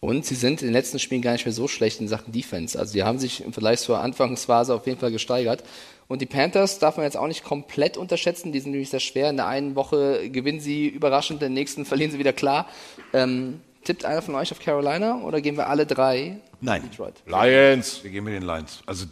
Und 0.01 0.25
sie 0.25 0.37
sind 0.37 0.63
in 0.63 0.69
den 0.69 0.75
letzten 0.75 0.99
Spielen 1.01 1.23
gar 1.23 1.33
nicht 1.33 1.45
mehr 1.45 1.53
so 1.53 1.67
schlecht 1.67 2.01
in 2.01 2.07
Sachen 2.07 2.33
Defense. 2.33 2.79
Also 2.79 2.93
die 2.93 3.03
haben 3.03 3.19
sich 3.19 3.43
im 3.43 3.53
Vergleich 3.53 3.81
zur 3.81 3.99
Anfangsphase 3.99 4.73
auf 4.75 4.87
jeden 4.87 5.01
Fall 5.01 5.11
gesteigert. 5.11 5.65
Und 6.07 6.23
die 6.23 6.27
Panthers 6.27 6.79
darf 6.79 6.97
man 6.97 7.05
jetzt 7.05 7.17
auch 7.17 7.27
nicht 7.27 7.43
komplett 7.45 7.97
unterschätzen. 7.97 8.53
Die 8.53 8.61
sind 8.61 8.71
nämlich 8.71 8.91
sehr 8.91 9.01
schwer. 9.01 9.29
In 9.29 9.37
der 9.37 9.49
einen 9.49 9.75
Woche 9.75 10.31
gewinnen 10.31 10.61
sie 10.61 10.87
überraschend, 10.87 11.43
in 11.43 11.53
der 11.53 11.61
nächsten 11.61 11.85
verlieren 11.85 12.13
sie 12.13 12.19
wieder 12.19 12.33
klar. 12.33 12.69
Ähm, 13.13 13.61
Tippt 13.85 14.05
einer 14.05 14.23
von 14.23 14.35
euch 14.35 14.53
auf 14.53 14.61
Carolina 14.61 15.23
oder 15.23 15.41
gehen 15.41 15.57
wir 15.57 15.69
alle 15.69 15.87
drei 15.87 16.39
Nein. 16.61 16.83
Detroit? 16.83 17.15
Lions. 17.27 18.03
Wir 18.03 18.11
gehen 18.11 18.25
mit 18.25 18.35
den 18.35 18.43
Lions. 18.43 18.83
Also 18.87 19.07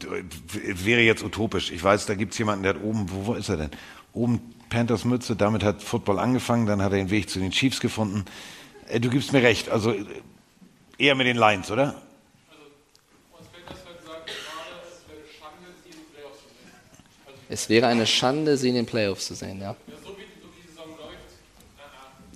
wäre 0.52 1.00
jetzt 1.00 1.22
utopisch. 1.24 1.70
Ich 1.72 1.82
weiß, 1.82 2.06
da 2.06 2.14
gibt 2.14 2.32
es 2.32 2.38
jemanden, 2.38 2.62
der 2.62 2.74
hat 2.74 2.82
oben, 2.82 3.06
wo, 3.10 3.26
wo 3.26 3.34
ist 3.34 3.48
er 3.48 3.56
denn? 3.56 3.70
Oben 4.12 4.40
Panthers 4.68 5.04
Mütze, 5.04 5.34
damit 5.36 5.62
hat 5.62 5.82
Football 5.82 6.18
angefangen, 6.18 6.66
dann 6.66 6.82
hat 6.82 6.92
er 6.92 6.98
den 6.98 7.10
Weg 7.10 7.30
zu 7.30 7.38
den 7.38 7.52
Chiefs 7.52 7.80
gefunden. 7.80 8.24
Äh, 8.88 9.00
Du 9.00 9.08
gibst 9.08 9.32
mir 9.32 9.42
recht, 9.42 9.68
also 9.70 9.94
eher 10.98 11.14
mit 11.14 11.26
den 11.26 11.36
Lions, 11.36 11.70
oder? 11.70 11.94
Es 17.48 17.68
wäre 17.68 17.86
eine 17.86 18.06
Schande, 18.06 18.56
sie 18.56 18.70
in 18.70 18.74
den 18.74 18.86
Playoffs 18.86 19.26
zu 19.26 19.34
sehen, 19.34 19.60
ja. 19.60 19.76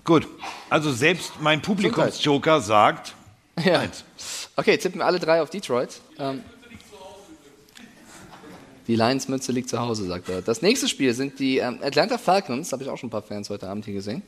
Gut. 0.04 0.26
Also 0.68 0.92
selbst 0.92 1.32
mein 1.40 1.60
Publikumsjoker 1.60 2.60
sagt 2.60 3.14
Ja. 3.64 3.82
Okay, 4.56 4.76
tippen 4.78 5.00
wir 5.00 5.06
alle 5.06 5.18
drei 5.18 5.42
auf 5.42 5.50
Detroit. 5.50 6.00
Ähm, 6.18 6.42
die 8.86 8.96
Lions-Mütze 8.96 9.52
liegt 9.52 9.68
zu 9.68 9.78
Hause, 9.78 10.06
sagt 10.06 10.28
er. 10.28 10.42
Das 10.42 10.62
nächste 10.62 10.88
Spiel 10.88 11.14
sind 11.14 11.38
die 11.38 11.58
ähm, 11.58 11.78
Atlanta 11.82 12.18
Falcons, 12.18 12.72
habe 12.72 12.82
ich 12.82 12.88
auch 12.88 12.98
schon 12.98 13.08
ein 13.08 13.10
paar 13.10 13.22
Fans 13.22 13.48
heute 13.50 13.68
Abend 13.68 13.84
hier 13.84 13.94
gesehen, 13.94 14.22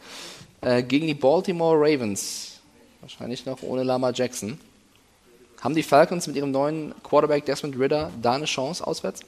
äh, 0.60 0.82
gegen 0.82 1.06
die 1.06 1.14
Baltimore 1.14 1.76
Ravens. 1.76 2.51
Wahrscheinlich 3.02 3.44
noch 3.44 3.62
ohne 3.62 3.82
Lama 3.82 4.12
Jackson. 4.12 4.58
Haben 5.60 5.74
die 5.74 5.82
Falcons 5.82 6.26
mit 6.26 6.36
ihrem 6.36 6.50
neuen 6.50 6.94
Quarterback 7.02 7.44
Desmond 7.44 7.78
Ritter 7.78 8.10
da 8.20 8.32
eine 8.32 8.46
Chance 8.46 8.84
auswärts? 8.86 9.20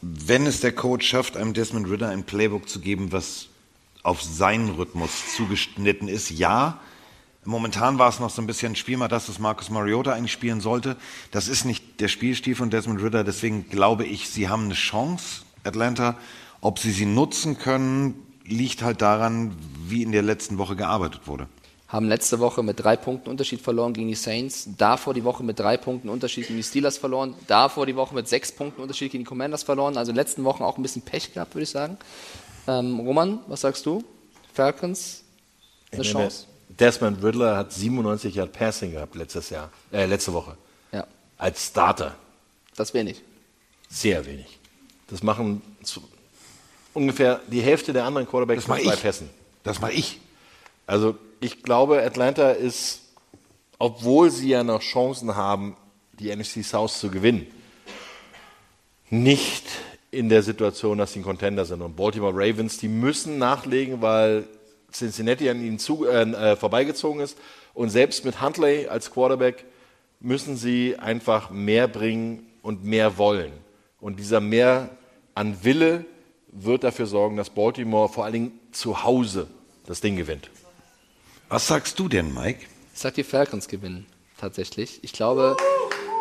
wenn 0.00 0.46
es 0.46 0.60
der 0.60 0.72
Coach 0.72 1.06
schafft, 1.06 1.36
einem 1.36 1.54
Desmond 1.54 1.88
Ritter 1.90 2.08
ein 2.08 2.24
Playbook 2.24 2.68
zu 2.68 2.80
geben, 2.80 3.12
was 3.12 3.48
auf 4.02 4.22
seinen 4.22 4.70
Rhythmus 4.70 5.34
zugeschnitten 5.36 6.08
ist, 6.08 6.30
ja. 6.30 6.80
Momentan 7.44 7.98
war 7.98 8.08
es 8.08 8.20
noch 8.20 8.30
so 8.30 8.42
ein 8.42 8.46
bisschen 8.46 8.76
Spiel 8.76 8.96
mal 8.96 9.08
das, 9.08 9.28
was 9.28 9.38
Marcus 9.38 9.70
Mariota 9.70 10.12
eigentlich 10.12 10.32
spielen 10.32 10.60
sollte. 10.60 10.96
Das 11.30 11.48
ist 11.48 11.64
nicht 11.64 12.00
der 12.00 12.08
Spielstil 12.08 12.54
von 12.54 12.70
Desmond 12.70 13.02
Ritter, 13.02 13.24
deswegen 13.24 13.68
glaube 13.68 14.04
ich, 14.04 14.28
sie 14.28 14.48
haben 14.48 14.64
eine 14.64 14.74
Chance, 14.74 15.42
Atlanta. 15.64 16.16
Ob 16.60 16.78
sie 16.78 16.92
sie 16.92 17.06
nutzen 17.06 17.58
können, 17.58 18.14
liegt 18.44 18.82
halt 18.82 19.02
daran, 19.02 19.56
wie 19.86 20.02
in 20.02 20.12
der 20.12 20.22
letzten 20.22 20.58
Woche 20.58 20.76
gearbeitet 20.76 21.22
wurde. 21.26 21.48
Haben 21.88 22.06
letzte 22.06 22.38
Woche 22.38 22.62
mit 22.62 22.78
drei 22.80 22.96
Punkten 22.96 23.30
Unterschied 23.30 23.62
verloren 23.62 23.94
gegen 23.94 24.08
die 24.08 24.14
Saints, 24.14 24.68
davor 24.76 25.14
die 25.14 25.24
Woche 25.24 25.42
mit 25.42 25.58
drei 25.58 25.78
Punkten 25.78 26.10
Unterschied 26.10 26.46
gegen 26.46 26.58
die 26.58 26.62
Steelers 26.62 26.98
verloren, 26.98 27.34
davor 27.46 27.86
die 27.86 27.96
Woche 27.96 28.14
mit 28.14 28.28
sechs 28.28 28.52
Punkten 28.52 28.82
Unterschied 28.82 29.10
gegen 29.10 29.24
die 29.24 29.28
Commanders 29.28 29.62
verloren. 29.62 29.96
Also 29.96 30.10
in 30.10 30.14
den 30.14 30.20
letzten 30.22 30.44
Wochen 30.44 30.62
auch 30.62 30.76
ein 30.76 30.82
bisschen 30.82 31.00
Pech 31.02 31.32
gehabt, 31.32 31.54
würde 31.54 31.62
ich 31.62 31.70
sagen. 31.70 31.96
Ähm, 32.66 33.00
Roman, 33.00 33.38
was 33.46 33.62
sagst 33.62 33.86
du? 33.86 34.04
Falcons, 34.52 35.22
eine 35.90 36.02
Ich 36.02 36.12
Chance? 36.12 36.44
Desmond 36.68 37.22
Riddler 37.24 37.56
hat 37.56 37.72
97 37.72 38.34
Yard 38.34 38.52
Passing 38.52 38.92
gehabt 38.92 39.14
letztes 39.14 39.48
Jahr, 39.48 39.70
äh, 39.90 40.04
letzte 40.04 40.34
Woche. 40.34 40.58
Ja. 40.92 41.06
Als 41.38 41.68
Starter. 41.68 42.14
Das 42.76 42.92
wenig. 42.92 43.22
Sehr 43.88 44.26
wenig. 44.26 44.58
Das 45.08 45.22
machen 45.22 45.62
zu, 45.82 46.02
ungefähr 46.92 47.40
die 47.46 47.62
Hälfte 47.62 47.94
der 47.94 48.04
anderen 48.04 48.28
Quarterbacks 48.28 48.62
Das 48.62 48.68
mach 48.68 48.76
mit 48.76 48.84
zwei 48.84 48.94
ich. 48.94 49.00
Pässen. 49.00 49.30
Das 49.62 49.80
mache 49.80 49.92
ich. 49.92 50.20
Also 50.86 51.16
ich 51.40 51.62
glaube, 51.62 52.02
Atlanta 52.02 52.50
ist, 52.50 53.02
obwohl 53.78 54.30
sie 54.30 54.50
ja 54.50 54.64
noch 54.64 54.80
Chancen 54.80 55.36
haben, 55.36 55.76
die 56.18 56.34
NFC 56.34 56.64
South 56.64 56.98
zu 56.98 57.10
gewinnen, 57.10 57.46
nicht 59.10 59.64
in 60.10 60.28
der 60.28 60.42
Situation, 60.42 60.98
dass 60.98 61.12
sie 61.12 61.20
ein 61.20 61.24
Contender 61.24 61.64
sind. 61.64 61.82
Und 61.82 61.96
Baltimore 61.96 62.34
Ravens, 62.34 62.78
die 62.78 62.88
müssen 62.88 63.38
nachlegen, 63.38 64.00
weil 64.00 64.44
Cincinnati 64.92 65.48
an 65.50 65.62
ihnen 65.62 65.78
zu, 65.78 66.06
äh, 66.06 66.22
äh, 66.22 66.56
vorbeigezogen 66.56 67.20
ist. 67.20 67.36
Und 67.74 67.90
selbst 67.90 68.24
mit 68.24 68.40
Huntley 68.40 68.88
als 68.88 69.10
Quarterback 69.10 69.64
müssen 70.20 70.56
sie 70.56 70.96
einfach 70.98 71.50
mehr 71.50 71.88
bringen 71.88 72.46
und 72.62 72.84
mehr 72.84 73.18
wollen. 73.18 73.52
Und 74.00 74.18
dieser 74.18 74.40
mehr 74.40 74.90
an 75.34 75.62
Wille 75.62 76.04
wird 76.48 76.84
dafür 76.84 77.06
sorgen, 77.06 77.36
dass 77.36 77.50
Baltimore 77.50 78.08
vor 78.08 78.24
allen 78.24 78.32
Dingen 78.32 78.60
zu 78.72 79.04
Hause 79.04 79.46
das 79.86 80.00
Ding 80.00 80.16
gewinnt. 80.16 80.50
Was 81.48 81.66
sagst 81.66 81.98
du 81.98 82.08
denn, 82.08 82.32
Mike? 82.34 82.60
Ich 82.94 83.00
sag, 83.00 83.14
die 83.14 83.24
Falcons 83.24 83.68
gewinnen, 83.68 84.06
tatsächlich. 84.38 84.98
Ich 85.02 85.12
glaube, 85.12 85.56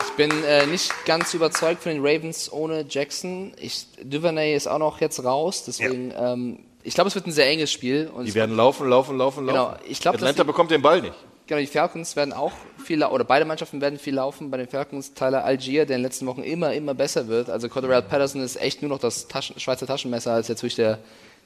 ich 0.06 0.12
bin 0.16 0.32
äh, 0.46 0.66
nicht 0.68 0.92
ganz 1.06 1.34
überzeugt 1.34 1.84
von 1.84 1.92
den 1.92 2.06
Ravens 2.06 2.52
ohne 2.52 2.86
Jackson. 2.88 3.54
Ich, 3.60 3.88
Duvernay 4.04 4.56
ist 4.56 4.68
auch 4.68 4.78
noch 4.80 5.02
jetzt 5.02 5.24
raus, 5.24 5.64
deswegen, 5.66 6.14
ähm, 6.18 6.60
ich 6.84 6.94
glaube, 6.94 7.10
es 7.10 7.16
wird 7.16 7.28
ein 7.28 7.32
sehr 7.34 7.50
enges 7.50 7.72
Spiel. 7.72 8.10
Und 8.14 8.26
Die 8.26 8.34
werden 8.36 8.56
laufen, 8.56 8.88
laufen, 8.88 9.18
laufen, 9.18 9.46
Genau, 9.46 9.70
laufen. 9.70 9.80
ich 9.90 10.00
glaube, 10.00 10.18
Atlanta 10.18 10.44
bekommt 10.44 10.72
den 10.72 10.82
Ball 10.82 11.02
nicht. 11.02 11.14
Genau, 11.48 11.60
die 11.62 11.68
Falcons 11.68 12.16
werden 12.16 12.34
auch 12.34 12.52
viel, 12.84 13.00
lau- 13.00 13.12
oder 13.12 13.24
beide 13.24 13.46
Mannschaften 13.46 13.80
werden 13.82 13.98
viel 14.00 14.16
laufen. 14.16 14.52
Bei 14.52 14.58
den 14.58 14.68
Falcons 14.68 15.14
Tyler 15.14 15.44
Algier, 15.46 15.86
der 15.86 15.96
in 15.96 16.02
den 16.02 16.08
letzten 16.08 16.26
Wochen 16.28 16.44
immer, 16.44 16.74
immer 16.74 16.94
besser 16.94 17.28
wird. 17.28 17.50
Also 17.50 17.70
Cordell 17.70 18.02
Patterson 18.02 18.42
ist 18.42 18.58
echt 18.62 18.82
nur 18.82 18.90
noch 18.90 19.00
das 19.00 19.28
Taschen, 19.30 19.58
Schweizer 19.60 19.88
Taschenmesser 19.88 20.34
als 20.34 20.50
jetzt 20.50 20.62
wirklich 20.62 20.76
der, 20.76 21.00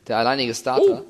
der 0.08 0.18
alleinige 0.18 0.54
Starter. 0.56 1.04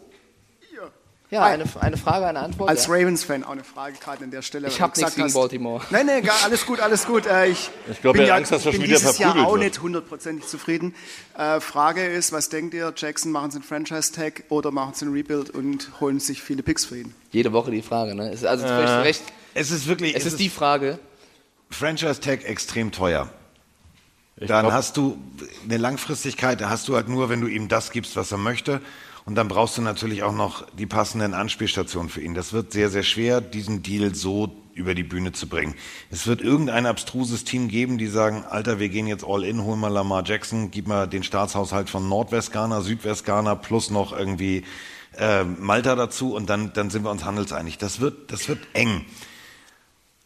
Ja, 1.32 1.44
Hi. 1.46 1.54
eine, 1.54 1.64
eine 1.80 1.96
Frage, 1.96 2.28
eine 2.28 2.40
Antwort. 2.42 2.70
Als 2.70 2.88
ja. 2.88 2.94
Ravens-Fan 2.94 3.46
auch 3.46 3.52
eine 3.52 3.64
Frage 3.64 3.96
gerade 3.98 4.26
an 4.26 4.32
der 4.32 4.42
Stelle. 4.42 4.68
Ich 4.68 4.74
weil 4.74 4.80
du 4.80 4.84
hab 4.84 4.98
nichts 4.98 5.16
gegen 5.16 5.26
hast- 5.28 5.34
Baltimore. 5.34 5.82
Nein, 5.90 6.06
nein, 6.06 6.24
gar, 6.24 6.36
alles 6.44 6.66
gut, 6.66 6.82
alles 6.82 7.06
gut. 7.08 7.26
Äh, 7.26 7.48
ich 7.48 7.70
Ich 7.90 8.02
glaub, 8.02 8.18
bin, 8.18 8.26
ja, 8.26 8.36
Angst, 8.36 8.52
dass 8.52 8.64
bin 8.66 8.82
dieses 8.84 9.18
Jahr 9.18 9.48
auch 9.48 9.54
wird. 9.54 9.64
nicht 9.64 9.82
hundertprozentig 9.82 10.46
zufrieden. 10.46 10.94
Äh, 11.38 11.62
Frage 11.62 12.06
ist, 12.06 12.34
was 12.34 12.50
denkt 12.50 12.74
ihr, 12.74 12.94
Jackson, 12.96 13.32
machen 13.32 13.50
sie 13.52 13.58
einen 13.60 13.64
Franchise-Tag 13.64 14.44
oder 14.50 14.72
machen 14.72 14.94
sie 14.94 15.06
einen 15.06 15.14
Rebuild 15.14 15.50
und 15.52 15.90
holen 16.02 16.20
sich 16.20 16.42
viele 16.42 16.64
Picks 16.64 16.84
für 16.84 16.98
ihn? 16.98 17.14
Jede 17.32 17.54
Woche 17.54 17.72
die 17.72 17.82
Frage, 17.82 18.14
ne? 18.14 18.28
Es 18.30 18.42
ist 18.42 18.46
also 18.46 18.66
Äh, 18.66 18.70
recht. 19.00 19.24
Es 19.54 19.72
ist 19.72 19.88
wirklich. 19.88 20.14
Es 20.16 20.26
ist 20.26 20.38
die 20.38 20.50
Frage. 20.50 21.00
Franchise 21.70 22.20
Tag 22.20 22.44
extrem 22.44 22.92
teuer. 22.92 23.30
Ich 24.36 24.48
dann 24.48 24.64
glaub- 24.66 24.74
hast 24.74 24.98
du 24.98 25.18
eine 25.64 25.78
Langfristigkeit, 25.78 26.60
da 26.60 26.70
hast 26.70 26.90
du 26.90 26.96
halt 26.96 27.08
nur, 27.08 27.30
wenn 27.30 27.40
du 27.40 27.48
ihm 27.48 27.70
das 27.70 27.92
gibst, 27.92 28.18
was 28.18 28.34
er 28.34 28.38
möchte. 28.38 28.82
Und 29.26 29.36
dann 29.36 29.48
brauchst 29.48 29.78
du 29.78 29.82
natürlich 29.82 30.24
auch 30.24 30.34
noch 30.34 30.66
die 30.78 30.88
passenden 30.88 31.34
Anspielstationen 31.34 32.10
für 32.10 32.22
ihn. 32.22 32.34
Das 32.34 32.54
wird 32.54 32.72
sehr, 32.72 32.90
sehr 32.90 33.04
schwer, 33.04 33.40
diesen 33.40 33.84
Deal 33.84 34.16
so 34.16 34.52
über 34.74 34.96
die 34.96 35.04
Bühne 35.04 35.32
zu 35.32 35.48
bringen. 35.48 35.76
Es 36.10 36.28
wird 36.28 36.42
irgendein 36.42 36.86
abstruses 36.86 37.44
Team 37.44 37.68
geben, 37.68 37.98
die 37.98 38.08
sagen, 38.08 38.44
Alter, 38.50 38.80
wir 38.80 38.90
gehen 38.90 39.08
jetzt 39.08 39.24
all 39.24 39.44
in, 39.44 39.64
holen 39.64 39.80
mal 39.80 39.90
Lamar 39.90 40.24
Jackson, 40.26 40.72
gib 40.72 40.88
mal 40.88 41.08
den 41.08 41.24
Staatshaushalt 41.24 41.90
von 41.90 42.08
Nordwest-Ghana, 42.10 42.82
Südwest-Ghana 42.82 43.56
plus 43.56 43.92
noch 43.92 44.12
irgendwie 44.18 44.64
äh, 45.18 45.44
Malta 45.44 45.96
dazu 45.96 46.34
und 46.34 46.50
dann, 46.50 46.74
dann 46.74 46.90
sind 46.90 47.04
wir 47.04 47.12
uns 47.12 47.26
handelseinig. 47.26 47.78
Das 47.78 48.00
wird, 48.00 48.32
das 48.32 48.48
wird 48.48 48.60
eng. 48.74 49.06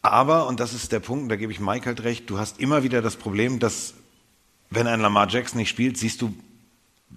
Aber, 0.00 0.46
und 0.46 0.60
das 0.60 0.72
ist 0.72 0.92
der 0.92 1.00
Punkt, 1.00 1.30
da 1.30 1.36
gebe 1.36 1.52
ich 1.52 1.58
Mike 1.60 1.86
halt 1.86 2.04
recht, 2.04 2.30
du 2.30 2.38
hast 2.38 2.60
immer 2.60 2.82
wieder 2.84 3.02
das 3.02 3.16
Problem, 3.16 3.58
dass 3.58 3.94
wenn 4.70 4.86
ein 4.86 5.00
Lamar 5.00 5.28
Jackson 5.28 5.58
nicht 5.58 5.68
spielt, 5.68 5.98
siehst 5.98 6.22
du, 6.22 6.34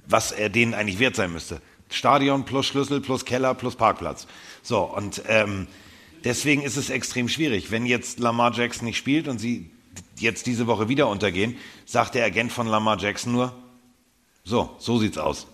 was 0.08 0.32
er 0.32 0.50
denen 0.50 0.74
eigentlich 0.74 1.00
wert 1.00 1.16
sein 1.16 1.32
müsste. 1.32 1.62
Stadion 1.90 2.46
plus 2.46 2.68
Schlüssel 2.68 3.02
plus 3.02 3.26
Keller 3.26 3.54
plus 3.54 3.76
Parkplatz. 3.76 4.28
So, 4.62 4.82
und 4.82 5.24
ähm, 5.28 5.68
deswegen 6.24 6.62
ist 6.62 6.78
es 6.78 6.90
extrem 6.90 7.28
schwierig. 7.28 7.72
Wenn 7.72 7.86
jetzt 7.86 8.20
Lamar 8.20 8.54
Jackson 8.54 8.86
nicht 8.86 8.98
spielt 8.98 9.28
und 9.28 9.40
sie 9.40 9.72
jetzt 10.18 10.46
diese 10.46 10.68
Woche 10.68 10.88
wieder 10.90 11.08
untergehen, 11.08 11.56
sagt 11.86 12.16
der 12.16 12.26
Agent 12.26 12.52
von 12.52 12.68
Lamar 12.68 13.00
Jackson 13.00 13.34
nur, 13.34 13.54
so, 14.44 14.70
so 14.80 15.00
sieht's 15.00 15.18
aus. 15.18 15.48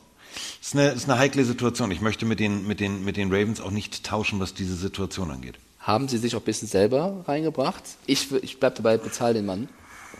Ist 0.61 0.73
eine, 0.73 0.89
ist 0.89 1.09
eine 1.09 1.17
heikle 1.17 1.45
Situation. 1.45 1.91
Ich 1.91 2.01
möchte 2.01 2.25
mit 2.25 2.39
den, 2.39 2.67
mit, 2.67 2.79
den, 2.79 3.05
mit 3.05 3.17
den 3.17 3.31
Ravens 3.31 3.61
auch 3.61 3.71
nicht 3.71 4.03
tauschen, 4.03 4.39
was 4.39 4.53
diese 4.53 4.75
Situation 4.75 5.31
angeht. 5.31 5.55
Haben 5.79 6.07
sie 6.07 6.17
sich 6.17 6.35
auch 6.35 6.41
ein 6.41 6.45
bisschen 6.45 6.67
selber 6.67 7.23
reingebracht? 7.27 7.83
Ich, 8.05 8.31
ich 8.31 8.59
bleib 8.59 8.75
dabei, 8.75 8.97
bezahl 8.97 9.33
den 9.33 9.45
Mann. 9.45 9.69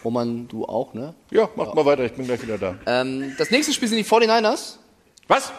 Roman, 0.05 0.47
du 0.47 0.65
auch, 0.65 0.93
ne? 0.93 1.15
Ja, 1.31 1.49
macht 1.55 1.73
mal 1.73 1.85
weiter, 1.85 2.05
ich 2.05 2.13
bin 2.13 2.25
gleich 2.25 2.41
wieder 2.41 2.59
da. 2.59 2.75
Ähm, 2.85 3.33
das 3.37 3.49
nächste 3.49 3.73
Spiel 3.73 3.87
sind 3.87 3.97
die 3.97 4.05
49ers. 4.05 4.75
Was? 5.27 5.51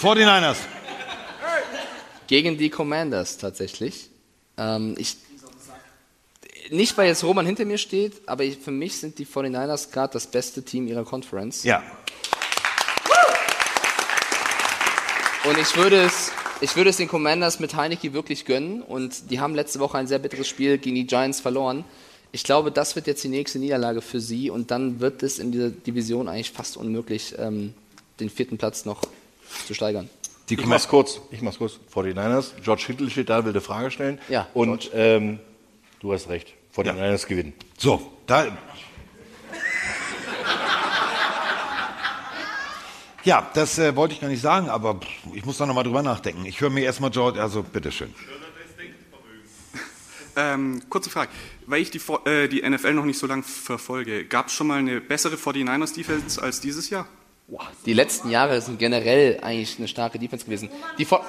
49ers. 0.00 0.58
Gegen 2.28 2.56
die 2.56 2.70
Commanders 2.70 3.36
tatsächlich. 3.36 4.10
Ähm, 4.56 4.94
ich, 4.96 5.16
nicht, 6.70 6.96
weil 6.96 7.08
jetzt 7.08 7.24
Roman 7.24 7.46
hinter 7.46 7.64
mir 7.64 7.78
steht, 7.78 8.28
aber 8.28 8.44
ich, 8.44 8.58
für 8.58 8.70
mich 8.70 9.00
sind 9.00 9.18
die 9.18 9.26
49ers 9.26 9.90
gerade 9.90 10.12
das 10.12 10.28
beste 10.28 10.62
Team 10.62 10.86
ihrer 10.86 11.04
Conference. 11.04 11.64
Ja. 11.64 11.82
Und 15.44 15.58
ich 15.58 15.76
würde 15.76 16.02
es, 16.02 16.30
ich 16.60 16.76
würde 16.76 16.90
es 16.90 16.98
den 16.98 17.08
Commanders 17.08 17.58
mit 17.58 17.74
Heineke 17.74 18.12
wirklich 18.12 18.44
gönnen. 18.44 18.82
Und 18.82 19.30
die 19.30 19.40
haben 19.40 19.54
letzte 19.54 19.80
Woche 19.80 19.98
ein 19.98 20.06
sehr 20.06 20.18
bitteres 20.18 20.46
Spiel 20.46 20.78
gegen 20.78 20.94
die 20.94 21.06
Giants 21.06 21.40
verloren. 21.40 21.84
Ich 22.30 22.44
glaube, 22.44 22.70
das 22.70 22.94
wird 22.94 23.06
jetzt 23.06 23.24
die 23.24 23.28
nächste 23.28 23.58
Niederlage 23.58 24.02
für 24.02 24.20
sie. 24.20 24.50
Und 24.50 24.70
dann 24.70 25.00
wird 25.00 25.22
es 25.22 25.38
in 25.38 25.52
dieser 25.52 25.70
Division 25.70 26.28
eigentlich 26.28 26.50
fast 26.50 26.76
unmöglich, 26.76 27.34
ähm, 27.38 27.74
den 28.20 28.28
vierten 28.30 28.58
Platz 28.58 28.84
noch 28.84 29.02
zu 29.66 29.74
steigern. 29.74 30.10
ich 30.48 30.66
mach's 30.66 30.88
kurz. 30.88 31.20
Ich 31.30 31.40
mach's 31.40 31.58
kurz. 31.58 31.78
49ers. 31.94 32.50
George 32.62 32.84
Hittle 32.86 33.08
steht 33.10 33.30
da, 33.30 33.44
will 33.44 33.52
eine 33.52 33.60
Frage 33.60 33.90
stellen. 33.90 34.18
Ja, 34.28 34.46
Und 34.54 34.90
ähm, 34.94 35.40
du 36.00 36.12
hast 36.12 36.28
recht. 36.28 36.54
49ers 36.76 37.26
gewinnen. 37.26 37.54
So, 37.78 38.00
da. 38.26 38.46
Ja, 43.24 43.50
das 43.54 43.78
äh, 43.78 43.94
wollte 43.96 44.14
ich 44.14 44.20
gar 44.20 44.28
nicht 44.28 44.40
sagen, 44.40 44.68
aber 44.70 44.94
pff, 44.94 45.08
ich 45.34 45.44
muss 45.44 45.58
da 45.58 45.66
nochmal 45.66 45.84
drüber 45.84 46.02
nachdenken. 46.02 46.46
Ich 46.46 46.60
höre 46.60 46.70
mir 46.70 46.84
erstmal 46.84 47.10
George, 47.10 47.42
also 47.42 47.62
bitteschön. 47.62 48.14
Ähm, 50.38 50.80
kurze 50.88 51.10
Frage. 51.10 51.30
Weil 51.66 51.82
ich 51.82 51.90
die, 51.90 52.00
äh, 52.24 52.46
die 52.48 52.62
NFL 52.62 52.94
noch 52.94 53.04
nicht 53.04 53.18
so 53.18 53.26
lange 53.26 53.42
verfolge, 53.42 54.24
gab 54.24 54.46
es 54.46 54.52
schon 54.52 54.68
mal 54.68 54.78
eine 54.78 55.00
bessere 55.00 55.34
49ers-Defense 55.34 56.40
als 56.40 56.60
dieses 56.60 56.90
Jahr? 56.90 57.08
Die 57.86 57.94
letzten 57.94 58.30
Jahre 58.30 58.60
sind 58.60 58.78
generell 58.78 59.40
eigentlich 59.42 59.78
eine 59.78 59.88
starke 59.88 60.18
Defense 60.18 60.44
gewesen. 60.44 60.68
Die 60.98 61.04
For 61.04 61.24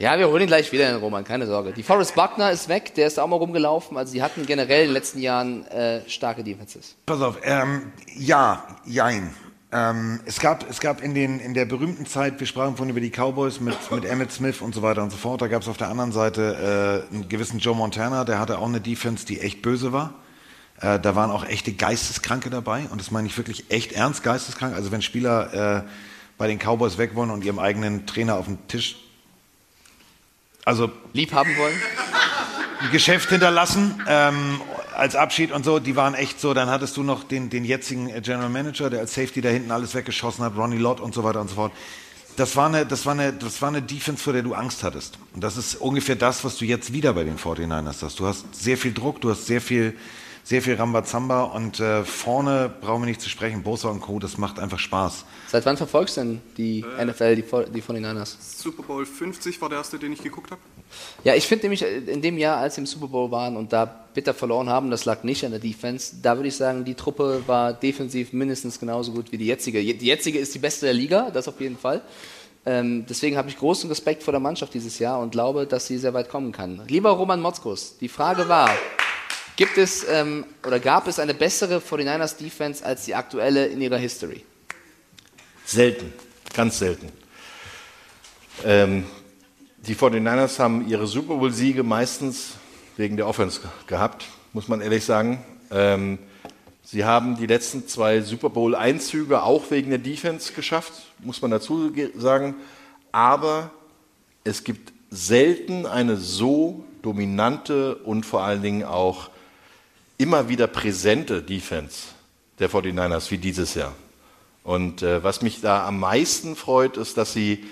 ja, 0.00 0.18
wir 0.18 0.28
holen 0.28 0.42
ihn 0.42 0.48
gleich 0.48 0.72
wieder, 0.72 0.88
den 0.88 0.96
Roman, 0.96 1.22
keine 1.22 1.46
Sorge. 1.46 1.72
Die 1.72 1.84
Forrest 1.84 2.16
Buckner 2.16 2.50
ist 2.50 2.68
weg, 2.68 2.94
der 2.96 3.06
ist 3.06 3.18
auch 3.20 3.28
mal 3.28 3.36
rumgelaufen. 3.36 3.96
Also, 3.96 4.12
sie 4.12 4.22
hatten 4.22 4.44
generell 4.44 4.82
in 4.82 4.88
den 4.88 4.92
letzten 4.92 5.20
Jahren 5.20 5.64
äh, 5.68 6.00
starke 6.08 6.42
Defenses. 6.42 6.96
Pass 7.06 7.20
auf, 7.20 7.38
ähm, 7.44 7.92
ja, 8.16 8.66
jein. 8.84 9.32
Ähm, 9.76 10.20
es, 10.24 10.38
gab, 10.38 10.70
es 10.70 10.78
gab 10.78 11.02
in, 11.02 11.14
den, 11.14 11.40
in 11.40 11.52
der 11.52 11.64
berühmten 11.64 12.06
Zeit, 12.06 12.38
wir 12.38 12.46
sprachen 12.46 12.76
vorhin 12.76 12.90
über 12.90 13.00
die 13.00 13.10
Cowboys 13.10 13.58
mit, 13.58 13.76
mit 13.90 14.04
Emmett 14.04 14.30
Smith 14.30 14.60
und 14.60 14.72
so 14.72 14.82
weiter 14.82 15.02
und 15.02 15.10
so 15.10 15.16
fort, 15.16 15.42
da 15.42 15.48
gab 15.48 15.62
es 15.62 15.68
auf 15.68 15.76
der 15.76 15.88
anderen 15.88 16.12
Seite 16.12 17.08
äh, 17.10 17.12
einen 17.12 17.28
gewissen 17.28 17.58
Joe 17.58 17.74
Montana, 17.74 18.24
der 18.24 18.38
hatte 18.38 18.58
auch 18.58 18.68
eine 18.68 18.80
Defense, 18.80 19.26
die 19.26 19.40
echt 19.40 19.62
böse 19.62 19.92
war. 19.92 20.14
Äh, 20.80 21.00
da 21.00 21.16
waren 21.16 21.32
auch 21.32 21.44
echte 21.44 21.72
Geisteskranke 21.72 22.50
dabei 22.50 22.86
und 22.92 23.00
das 23.00 23.10
meine 23.10 23.26
ich 23.26 23.36
wirklich 23.36 23.68
echt 23.72 23.90
ernst 23.90 24.22
geisteskrank. 24.22 24.76
Also 24.76 24.92
wenn 24.92 25.02
Spieler 25.02 25.82
äh, 25.82 25.88
bei 26.38 26.46
den 26.46 26.60
Cowboys 26.60 26.96
weg 26.96 27.16
wollen 27.16 27.30
und 27.30 27.44
ihrem 27.44 27.58
eigenen 27.58 28.06
Trainer 28.06 28.36
auf 28.36 28.46
den 28.46 28.64
Tisch 28.68 28.94
also 30.64 30.88
lieb 31.12 31.32
haben 31.32 31.50
wollen, 31.56 31.74
ein 32.80 32.92
Geschäft 32.92 33.28
hinterlassen 33.28 34.00
ähm, 34.06 34.60
als 34.96 35.16
Abschied 35.16 35.52
und 35.52 35.64
so. 35.64 35.78
Die 35.78 35.96
waren 35.96 36.14
echt 36.14 36.40
so. 36.40 36.54
Dann 36.54 36.68
hattest 36.68 36.96
du 36.96 37.02
noch 37.02 37.24
den, 37.24 37.50
den 37.50 37.64
jetzigen 37.64 38.08
äh, 38.08 38.20
General 38.20 38.48
Manager, 38.48 38.90
der 38.90 39.00
als 39.00 39.14
Safety 39.14 39.40
da 39.40 39.48
hinten 39.48 39.70
alles 39.70 39.94
weggeschossen 39.94 40.44
hat, 40.44 40.56
Ronnie 40.56 40.78
Lott 40.78 41.00
und 41.00 41.14
so 41.14 41.24
weiter 41.24 41.40
und 41.40 41.48
so 41.48 41.56
fort. 41.56 41.72
Das 42.36 42.56
war, 42.56 42.66
eine, 42.66 42.84
das, 42.84 43.06
war 43.06 43.12
eine, 43.12 43.32
das 43.32 43.62
war 43.62 43.68
eine 43.68 43.80
Defense, 43.80 44.22
vor 44.22 44.32
der 44.32 44.42
du 44.42 44.54
Angst 44.54 44.82
hattest. 44.82 45.18
Und 45.34 45.44
das 45.44 45.56
ist 45.56 45.76
ungefähr 45.76 46.16
das, 46.16 46.42
was 46.44 46.56
du 46.56 46.64
jetzt 46.64 46.92
wieder 46.92 47.12
bei 47.12 47.22
den 47.22 47.38
49ers 47.38 48.02
hast. 48.02 48.18
Du 48.18 48.26
hast 48.26 48.52
sehr 48.54 48.76
viel 48.76 48.92
Druck, 48.92 49.20
du 49.20 49.30
hast 49.30 49.46
sehr 49.46 49.60
viel, 49.60 49.96
sehr 50.46 50.60
viel 50.60 50.74
Rambazamba 50.74 51.44
und 51.44 51.80
äh, 51.80 52.04
vorne 52.04 52.70
brauchen 52.80 53.02
wir 53.02 53.06
nicht 53.06 53.20
zu 53.22 53.30
sprechen. 53.30 53.62
Bosa 53.62 53.88
und 53.88 54.00
Co., 54.02 54.18
das 54.18 54.36
macht 54.36 54.58
einfach 54.58 54.78
Spaß. 54.78 55.24
Seit 55.48 55.64
wann 55.64 55.76
verfolgst 55.78 56.18
du 56.18 56.20
denn 56.20 56.40
die 56.58 56.84
NFL, 57.02 57.36
die, 57.36 57.42
die 57.42 57.82
49ers? 57.82 58.34
Super 58.40 58.82
Bowl 58.82 59.06
50 59.06 59.60
war 59.62 59.70
der 59.70 59.78
erste, 59.78 59.98
den 59.98 60.12
ich 60.12 60.22
geguckt 60.22 60.50
habe. 60.50 60.60
Ja, 61.24 61.34
ich 61.34 61.46
finde 61.46 61.64
nämlich 61.64 61.82
äh, 61.82 61.96
in 61.98 62.20
dem 62.20 62.36
Jahr, 62.36 62.58
als 62.58 62.74
sie 62.74 62.82
im 62.82 62.86
Super 62.86 63.08
Bowl 63.08 63.30
waren 63.30 63.56
und 63.56 63.72
da 63.72 63.86
bitter 63.86 64.34
verloren 64.34 64.68
haben, 64.68 64.90
das 64.90 65.06
lag 65.06 65.22
nicht 65.24 65.44
an 65.46 65.50
der 65.50 65.60
Defense, 65.60 66.16
da 66.22 66.36
würde 66.36 66.48
ich 66.48 66.56
sagen, 66.56 66.84
die 66.84 66.94
Truppe 66.94 67.42
war 67.46 67.72
defensiv 67.72 68.32
mindestens 68.34 68.78
genauso 68.78 69.12
gut 69.12 69.32
wie 69.32 69.38
die 69.38 69.46
jetzige. 69.46 69.80
Je- 69.80 69.94
Die 69.94 70.06
jetzige 70.06 70.38
ist 70.38 70.54
die 70.54 70.58
beste 70.60 70.84
der 70.86 70.94
Liga, 70.94 71.30
das 71.32 71.48
auf 71.48 71.58
jeden 71.60 71.78
Fall. 71.78 72.02
Ähm, 72.66 73.06
deswegen 73.08 73.36
habe 73.38 73.48
ich 73.48 73.56
großen 73.58 73.88
Respekt 73.88 74.22
vor 74.22 74.32
der 74.32 74.40
Mannschaft 74.40 74.72
dieses 74.74 74.98
Jahr 74.98 75.20
und 75.20 75.30
glaube, 75.32 75.66
dass 75.66 75.86
sie 75.86 75.96
sehr 75.98 76.14
weit 76.14 76.28
kommen 76.28 76.52
kann. 76.52 76.82
Lieber 76.88 77.10
Roman 77.10 77.40
Motzkus, 77.40 77.96
die 77.98 78.08
Frage 78.08 78.48
war, 78.48 78.70
gibt 79.56 79.78
es 79.78 80.04
ähm, 80.08 80.44
oder 80.66 80.80
gab 80.80 81.06
es 81.08 81.18
eine 81.18 81.34
bessere 81.34 81.78
49ers 81.78 82.36
Defense 82.36 82.84
als 82.84 83.04
die 83.04 83.14
aktuelle 83.14 83.66
in 83.66 83.80
ihrer 83.80 83.98
History? 83.98 84.44
Selten, 85.64 86.12
ganz 86.54 86.78
selten. 86.78 87.08
Ähm, 88.64 89.04
die 89.78 89.94
49ers 89.94 90.58
haben 90.58 90.86
ihre 90.88 91.06
Super 91.06 91.34
Bowl-Siege 91.36 91.82
meistens 91.82 92.52
wegen 92.96 93.16
der 93.16 93.26
Offense 93.26 93.60
ge- 93.60 93.70
gehabt, 93.86 94.24
muss 94.52 94.68
man 94.68 94.80
ehrlich 94.80 95.04
sagen. 95.04 95.44
Ähm, 95.70 96.18
sie 96.82 97.04
haben 97.04 97.36
die 97.36 97.46
letzten 97.46 97.88
zwei 97.88 98.20
Super 98.20 98.50
Bowl-Einzüge 98.50 99.42
auch 99.42 99.70
wegen 99.70 99.90
der 99.90 99.98
Defense 99.98 100.52
geschafft, 100.52 100.92
muss 101.18 101.42
man 101.42 101.50
dazu 101.50 101.90
ge- 101.92 102.10
sagen. 102.16 102.54
Aber 103.12 103.70
es 104.44 104.64
gibt 104.64 104.92
selten 105.10 105.86
eine 105.86 106.16
so 106.16 106.84
dominante 107.02 107.96
und 107.96 108.24
vor 108.24 108.42
allen 108.42 108.62
Dingen 108.62 108.84
auch 108.84 109.30
immer 110.18 110.48
wieder 110.48 110.66
präsente 110.66 111.42
Defense 111.42 112.08
der 112.58 112.70
49ers 112.70 113.30
wie 113.30 113.38
dieses 113.38 113.74
Jahr. 113.74 113.94
Und 114.62 115.02
äh, 115.02 115.22
was 115.22 115.42
mich 115.42 115.60
da 115.60 115.86
am 115.86 115.98
meisten 116.00 116.56
freut, 116.56 116.96
ist, 116.96 117.18
dass 117.18 117.32
sie 117.32 117.64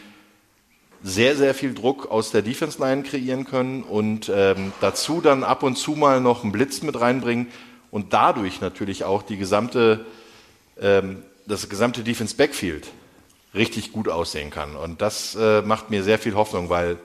sehr, 1.02 1.36
sehr 1.36 1.54
viel 1.54 1.74
Druck 1.74 2.10
aus 2.10 2.30
der 2.30 2.42
Defense 2.42 2.78
Line 2.80 3.02
kreieren 3.02 3.44
können 3.44 3.82
und 3.82 4.30
ähm, 4.32 4.72
dazu 4.80 5.20
dann 5.20 5.42
ab 5.42 5.62
und 5.62 5.76
zu 5.76 5.92
mal 5.92 6.20
noch 6.20 6.42
einen 6.42 6.52
Blitz 6.52 6.82
mit 6.82 7.00
reinbringen 7.00 7.48
und 7.90 8.12
dadurch 8.12 8.60
natürlich 8.60 9.04
auch 9.04 9.22
die 9.22 9.36
gesamte, 9.36 10.06
ähm, 10.80 11.22
das 11.46 11.68
gesamte 11.68 12.02
Defense 12.02 12.36
Backfield 12.36 12.88
richtig 13.54 13.92
gut 13.92 14.08
aussehen 14.08 14.50
kann. 14.50 14.76
Und 14.76 15.02
das 15.02 15.34
äh, 15.34 15.62
macht 15.62 15.90
mir 15.90 16.04
sehr 16.04 16.18
viel 16.18 16.34
Hoffnung, 16.34 16.68
weil 16.68 16.98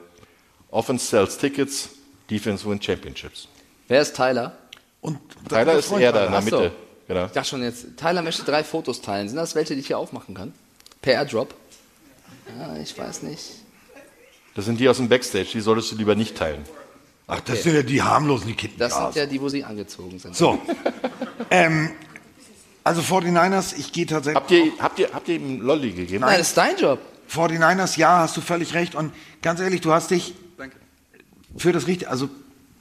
Offense 0.70 1.06
sells 1.06 1.38
Tickets, 1.38 1.90
Defense 2.30 2.68
win 2.68 2.80
Championships. 2.80 3.48
Wer 3.88 4.02
ist 4.02 4.14
Tyler? 4.14 4.56
Und 5.00 5.18
Tyler 5.48 5.74
ist 5.74 5.90
er 5.92 6.12
da 6.12 6.26
in 6.26 6.32
der. 6.32 6.40
Mitte. 6.42 6.72
Genau. 7.06 7.24
Ich 7.24 7.32
dachte 7.32 7.48
schon 7.48 7.62
jetzt, 7.62 7.96
Tyler 7.96 8.22
möchte 8.22 8.42
drei 8.42 8.62
Fotos 8.62 9.00
teilen. 9.00 9.28
Sind 9.28 9.36
das 9.36 9.54
welche, 9.54 9.74
die 9.74 9.80
ich 9.80 9.86
hier 9.86 9.98
aufmachen 9.98 10.34
kann? 10.34 10.52
Per 11.00 11.14
Airdrop? 11.14 11.54
Ja, 12.58 12.76
ich 12.76 12.96
weiß 12.98 13.22
nicht. 13.22 13.42
Das 14.54 14.64
sind 14.64 14.78
die 14.78 14.88
aus 14.88 14.98
dem 14.98 15.08
Backstage, 15.08 15.48
die 15.52 15.60
solltest 15.60 15.92
du 15.92 15.96
lieber 15.96 16.14
nicht 16.14 16.36
teilen. 16.36 16.64
Ach, 17.26 17.40
das 17.40 17.62
sind 17.62 17.74
ja 17.74 17.82
die 17.82 18.02
harmlosen, 18.02 18.48
die 18.48 18.54
Kinder. 18.54 18.76
Das 18.78 18.96
sind 18.96 19.14
ja 19.14 19.26
die, 19.26 19.40
wo 19.40 19.48
sie 19.48 19.62
angezogen 19.62 20.18
sind. 20.18 20.34
So. 20.34 20.58
ähm, 21.50 21.90
also 22.82 23.02
49ers, 23.02 23.74
ich 23.78 23.92
gehe 23.92 24.06
tatsächlich. 24.06 24.40
Habt 24.40 24.50
ihr, 24.50 24.72
habt, 24.78 24.98
ihr, 24.98 25.10
habt 25.12 25.28
ihr 25.28 25.36
ihm 25.36 25.60
Lolli 25.60 25.92
gegeben? 25.92 26.22
Nein, 26.22 26.38
das 26.38 26.48
ist 26.48 26.56
dein 26.56 26.76
Job. 26.76 26.98
49ers, 27.30 27.98
ja, 27.98 28.20
hast 28.20 28.36
du 28.36 28.40
völlig 28.40 28.72
recht. 28.74 28.94
Und 28.94 29.12
ganz 29.42 29.60
ehrlich, 29.60 29.82
du 29.82 29.92
hast 29.92 30.10
dich 30.10 30.34
für 31.56 31.72
das 31.72 31.86
Richtige, 31.86 32.10
also 32.10 32.30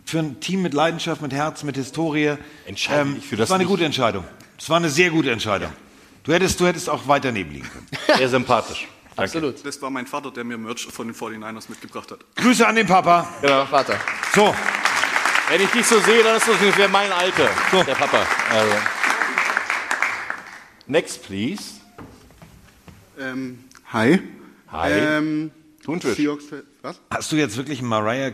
für 0.07 0.19
ein 0.19 0.39
Team 0.39 0.61
mit 0.61 0.73
Leidenschaft, 0.73 1.21
mit 1.21 1.33
Herz, 1.33 1.63
mit 1.63 1.75
Historie. 1.75 2.37
Entscheide 2.65 3.01
ähm, 3.01 3.15
dich 3.15 3.27
für 3.27 3.35
das 3.35 3.43
das 3.43 3.49
war 3.49 3.55
eine 3.55 3.65
nicht. 3.65 3.71
gute 3.71 3.85
Entscheidung. 3.85 4.23
Das 4.57 4.69
war 4.69 4.77
eine 4.77 4.89
sehr 4.89 5.09
gute 5.09 5.31
Entscheidung. 5.31 5.71
Du 6.23 6.33
hättest, 6.33 6.59
du 6.59 6.65
hättest 6.65 6.89
auch 6.89 7.07
weiter 7.07 7.31
neben 7.31 7.51
liegen 7.51 7.69
können. 7.69 7.87
Sehr 8.17 8.27
sympathisch. 8.27 8.87
Absolut. 9.15 9.65
Das 9.65 9.81
war 9.81 9.89
mein 9.89 10.05
Vater, 10.05 10.29
der 10.29 10.43
mir 10.43 10.57
Merch 10.57 10.85
von 10.85 11.07
den 11.07 11.15
49ers 11.15 11.69
mitgebracht 11.69 12.11
hat. 12.11 12.19
Grüße 12.35 12.67
an 12.67 12.75
den 12.75 12.85
Papa. 12.85 13.27
Genau. 13.41 13.65
Vater. 13.65 13.97
So. 14.35 14.53
Wenn 15.49 15.61
ich 15.61 15.69
dich 15.69 15.85
so 15.85 15.99
sehe, 16.01 16.23
dann 16.23 16.35
ist 16.35 16.47
das 16.47 16.59
ungefähr 16.59 16.89
mein 16.89 17.11
Alter, 17.11 17.49
der 17.71 17.95
Papa. 17.95 18.25
Also. 18.51 18.75
Next, 20.87 21.23
please. 21.23 21.63
Ähm, 23.17 23.63
hi. 23.91 24.19
Hi. 24.71 24.91
Ähm, 24.91 25.51
Thunfisch. 25.83 26.19
Was? 26.81 26.99
Hast 27.09 27.31
du 27.31 27.37
jetzt 27.37 27.55
wirklich 27.55 27.79
einen 27.79 27.87
Mariah? 27.87 28.33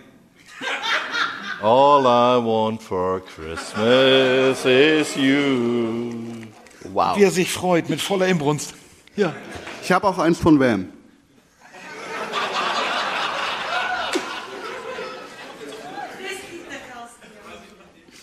All 1.63 2.05
I 2.05 2.43
want 2.43 2.83
for 2.83 3.21
Christmas 3.21 4.65
is 4.65 5.15
you. 5.15 6.11
Wow. 6.91 7.15
Wie 7.15 7.23
er 7.23 7.31
sich 7.31 7.53
freut, 7.53 7.87
mit 7.87 8.01
voller 8.01 8.27
Inbrunst. 8.27 8.73
Ja. 9.15 9.33
Ich 9.81 9.89
habe 9.93 10.05
auch 10.05 10.19
eins 10.19 10.39
von 10.39 10.59
Wham. 10.59 10.89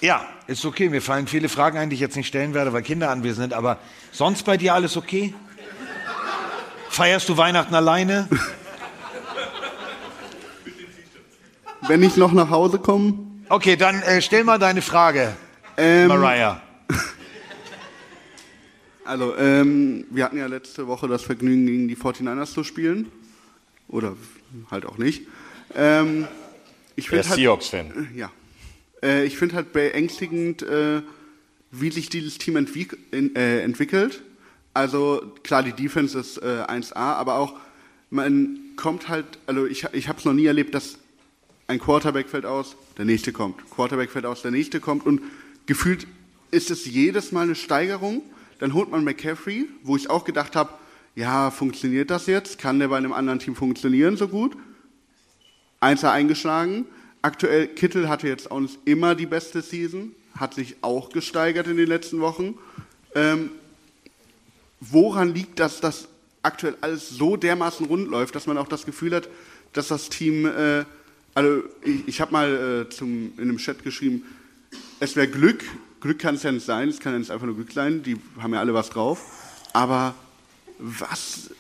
Ja, 0.02 0.26
ist 0.46 0.66
okay. 0.66 0.90
Mir 0.90 1.00
fallen 1.00 1.26
viele 1.26 1.48
Fragen 1.48 1.78
ein, 1.78 1.88
die 1.88 1.94
ich 1.94 2.00
jetzt 2.00 2.16
nicht 2.16 2.26
stellen 2.26 2.52
werde, 2.52 2.74
weil 2.74 2.82
Kinder 2.82 3.08
anwesend 3.08 3.44
sind. 3.44 3.54
Aber 3.54 3.78
sonst 4.12 4.44
bei 4.44 4.58
dir 4.58 4.74
alles 4.74 4.98
okay? 4.98 5.32
Feierst 6.90 7.26
du 7.26 7.38
Weihnachten 7.38 7.74
alleine? 7.74 8.28
Wenn 11.88 12.02
ich 12.02 12.18
noch 12.18 12.32
nach 12.32 12.50
Hause 12.50 12.78
komme. 12.78 13.29
Okay, 13.52 13.74
dann 13.74 14.00
äh, 14.02 14.22
stell 14.22 14.44
mal 14.44 14.60
deine 14.60 14.80
Frage, 14.80 15.34
Ähm, 15.76 16.06
Mariah. 16.06 16.62
Also, 19.04 19.36
ähm, 19.36 20.06
wir 20.10 20.24
hatten 20.24 20.38
ja 20.38 20.46
letzte 20.46 20.86
Woche 20.86 21.08
das 21.08 21.22
Vergnügen, 21.24 21.66
gegen 21.66 21.88
die 21.88 21.96
49ers 21.96 22.52
zu 22.52 22.62
spielen. 22.62 23.10
Oder 23.88 24.14
halt 24.70 24.86
auch 24.86 24.98
nicht. 24.98 25.26
Ähm, 25.74 26.28
ich 26.94 27.08
Der 27.08 27.24
halt, 27.24 27.34
Seahawks-Fan. 27.34 28.10
Ja. 28.14 28.30
Äh, 29.02 29.24
ich 29.24 29.36
finde 29.36 29.56
halt 29.56 29.72
beängstigend, 29.72 30.62
äh, 30.62 31.02
wie 31.72 31.90
sich 31.90 32.08
dieses 32.08 32.38
Team 32.38 32.54
entwick 32.54 32.96
in, 33.10 33.34
äh, 33.34 33.62
entwickelt. 33.62 34.22
Also 34.74 35.34
klar, 35.42 35.64
die 35.64 35.72
Defense 35.72 36.16
ist 36.16 36.38
äh, 36.38 36.62
1A, 36.68 36.94
aber 36.94 37.34
auch 37.34 37.54
man 38.10 38.60
kommt 38.76 39.08
halt, 39.08 39.26
also 39.46 39.66
ich, 39.66 39.88
ich 39.92 40.06
habe 40.06 40.20
es 40.20 40.24
noch 40.24 40.34
nie 40.34 40.46
erlebt, 40.46 40.72
dass 40.72 40.98
ein 41.66 41.80
Quarterback 41.80 42.28
fällt 42.28 42.46
aus, 42.46 42.76
der 43.00 43.06
nächste 43.06 43.32
kommt. 43.32 43.56
Quarterback 43.70 44.10
fällt 44.10 44.26
aus, 44.26 44.42
der 44.42 44.50
nächste 44.50 44.78
kommt 44.78 45.06
und 45.06 45.22
gefühlt 45.64 46.06
ist 46.50 46.70
es 46.70 46.84
jedes 46.84 47.32
Mal 47.32 47.44
eine 47.44 47.54
Steigerung. 47.54 48.20
Dann 48.58 48.74
holt 48.74 48.90
man 48.90 49.04
McCaffrey, 49.04 49.70
wo 49.82 49.96
ich 49.96 50.10
auch 50.10 50.26
gedacht 50.26 50.54
habe, 50.54 50.74
ja, 51.14 51.50
funktioniert 51.50 52.10
das 52.10 52.26
jetzt? 52.26 52.58
Kann 52.58 52.78
der 52.78 52.88
bei 52.88 52.98
einem 52.98 53.14
anderen 53.14 53.38
Team 53.38 53.56
funktionieren 53.56 54.18
so 54.18 54.28
gut? 54.28 54.54
Einser 55.80 56.12
eingeschlagen. 56.12 56.84
Aktuell, 57.22 57.68
Kittel 57.68 58.10
hatte 58.10 58.28
jetzt 58.28 58.50
auch 58.50 58.60
nicht 58.60 58.78
immer 58.84 59.14
die 59.14 59.24
beste 59.24 59.62
Season, 59.62 60.14
hat 60.34 60.52
sich 60.52 60.76
auch 60.82 61.08
gesteigert 61.08 61.68
in 61.68 61.78
den 61.78 61.88
letzten 61.88 62.20
Wochen. 62.20 62.58
Ähm, 63.14 63.50
woran 64.78 65.34
liegt 65.34 65.58
das, 65.58 65.80
dass 65.80 66.06
aktuell 66.42 66.76
alles 66.82 67.08
so 67.08 67.38
dermaßen 67.38 67.86
rund 67.86 68.10
läuft, 68.10 68.34
dass 68.34 68.46
man 68.46 68.58
auch 68.58 68.68
das 68.68 68.84
Gefühl 68.84 69.14
hat, 69.14 69.30
dass 69.72 69.88
das 69.88 70.10
Team 70.10 70.44
äh, 70.44 70.84
Also 71.34 71.62
ich, 71.84 72.08
ich 72.08 72.20
habe 72.20 72.32
mal 72.32 72.86
äh, 72.86 72.90
zum, 72.90 73.32
in 73.36 73.42
einem 73.42 73.58
Chat 73.58 73.82
geschrieben, 73.82 74.24
es 74.98 75.16
wäre 75.16 75.28
Glück, 75.28 75.64
Glück 76.00 76.18
kann 76.18 76.34
es 76.34 76.42
ja 76.42 76.52
nicht 76.52 76.66
sein, 76.66 76.88
es 76.88 77.00
kann 77.00 77.12
ja 77.12 77.18
nicht 77.18 77.30
einfach 77.30 77.46
nur 77.46 77.54
Glück 77.54 77.72
sein, 77.72 78.02
die 78.02 78.16
haben 78.40 78.54
ja 78.54 78.60
alle 78.60 78.74
was 78.74 78.90
drauf, 78.90 79.20
aber 79.72 80.14
was, 80.78 81.50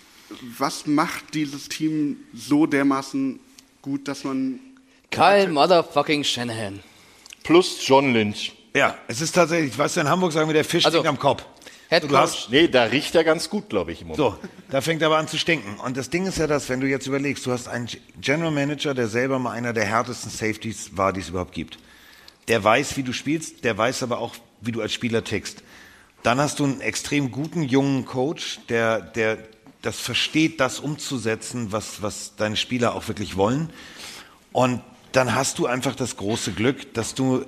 was 0.58 0.86
macht 0.86 1.34
dieses 1.34 1.68
Team 1.68 2.16
so 2.34 2.66
dermaßen 2.66 3.38
gut, 3.82 4.08
dass 4.08 4.24
man... 4.24 4.60
Kyle 5.10 5.48
Motherfucking 5.48 6.24
Shanahan. 6.24 6.80
Plus 7.42 7.76
John 7.86 8.12
Lynch. 8.12 8.52
Ja, 8.74 8.96
es 9.08 9.20
ist 9.20 9.32
tatsächlich, 9.32 9.76
weißt 9.76 9.96
du, 9.96 10.00
in 10.00 10.08
Hamburg 10.08 10.32
sagen 10.32 10.48
wir, 10.48 10.54
der 10.54 10.64
Fisch 10.64 10.86
stinkt 10.86 11.06
am 11.06 11.18
Kopf. 11.18 11.44
Head 11.90 12.04
du 12.08 12.16
hast, 12.16 12.50
nee, 12.50 12.68
da 12.68 12.84
riecht 12.84 13.16
er 13.16 13.24
ganz 13.24 13.50
gut, 13.50 13.68
glaube 13.68 13.90
ich, 13.90 14.02
im 14.02 14.08
Moment. 14.08 14.38
So, 14.40 14.48
da 14.70 14.80
fängt 14.80 15.02
er 15.02 15.08
aber 15.08 15.18
an 15.18 15.26
zu 15.26 15.36
stinken. 15.36 15.74
Und 15.80 15.96
das 15.96 16.08
Ding 16.08 16.24
ist 16.24 16.38
ja 16.38 16.46
das, 16.46 16.68
wenn 16.68 16.80
du 16.80 16.86
jetzt 16.86 17.08
überlegst, 17.08 17.44
du 17.44 17.50
hast 17.50 17.66
einen 17.66 17.88
General 18.20 18.52
Manager, 18.52 18.94
der 18.94 19.08
selber 19.08 19.40
mal 19.40 19.50
einer 19.50 19.72
der 19.72 19.86
härtesten 19.86 20.30
Safeties 20.30 20.96
war, 20.96 21.12
die 21.12 21.18
es 21.18 21.30
überhaupt 21.30 21.52
gibt. 21.52 21.78
Der 22.46 22.62
weiß, 22.62 22.96
wie 22.96 23.02
du 23.02 23.12
spielst, 23.12 23.64
der 23.64 23.76
weiß 23.76 24.04
aber 24.04 24.18
auch, 24.18 24.36
wie 24.60 24.70
du 24.70 24.80
als 24.80 24.92
Spieler 24.92 25.24
tickst. 25.24 25.64
Dann 26.22 26.38
hast 26.38 26.60
du 26.60 26.64
einen 26.64 26.80
extrem 26.80 27.32
guten 27.32 27.64
jungen 27.64 28.04
Coach, 28.04 28.60
der, 28.68 29.00
der 29.00 29.38
das 29.82 29.98
versteht, 29.98 30.60
das 30.60 30.78
umzusetzen, 30.78 31.72
was, 31.72 32.02
was 32.02 32.36
deine 32.36 32.56
Spieler 32.56 32.94
auch 32.94 33.08
wirklich 33.08 33.36
wollen. 33.36 33.68
Und 34.52 34.80
dann 35.10 35.34
hast 35.34 35.58
du 35.58 35.66
einfach 35.66 35.96
das 35.96 36.16
große 36.16 36.52
Glück, 36.52 36.94
dass 36.94 37.16
du 37.16 37.44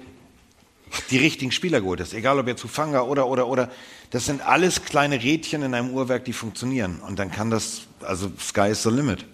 die 1.10 1.18
richtigen 1.18 1.52
Spieler 1.52 1.80
geholt 1.80 2.00
hast. 2.00 2.12
Egal 2.12 2.38
ob 2.40 2.48
jetzt 2.48 2.64
Hufanga 2.64 3.02
oder, 3.02 3.28
oder, 3.28 3.46
oder. 3.46 3.70
Das 4.12 4.26
sind 4.26 4.46
alles 4.46 4.84
kleine 4.84 5.22
Rädchen 5.22 5.62
in 5.62 5.72
einem 5.72 5.90
Uhrwerk, 5.90 6.26
die 6.26 6.34
funktionieren. 6.34 7.00
Und 7.00 7.18
dann 7.18 7.30
kann 7.30 7.50
das, 7.50 7.82
also 8.02 8.30
Sky 8.38 8.68
is 8.68 8.82
the 8.82 8.90
limit. 8.90 9.24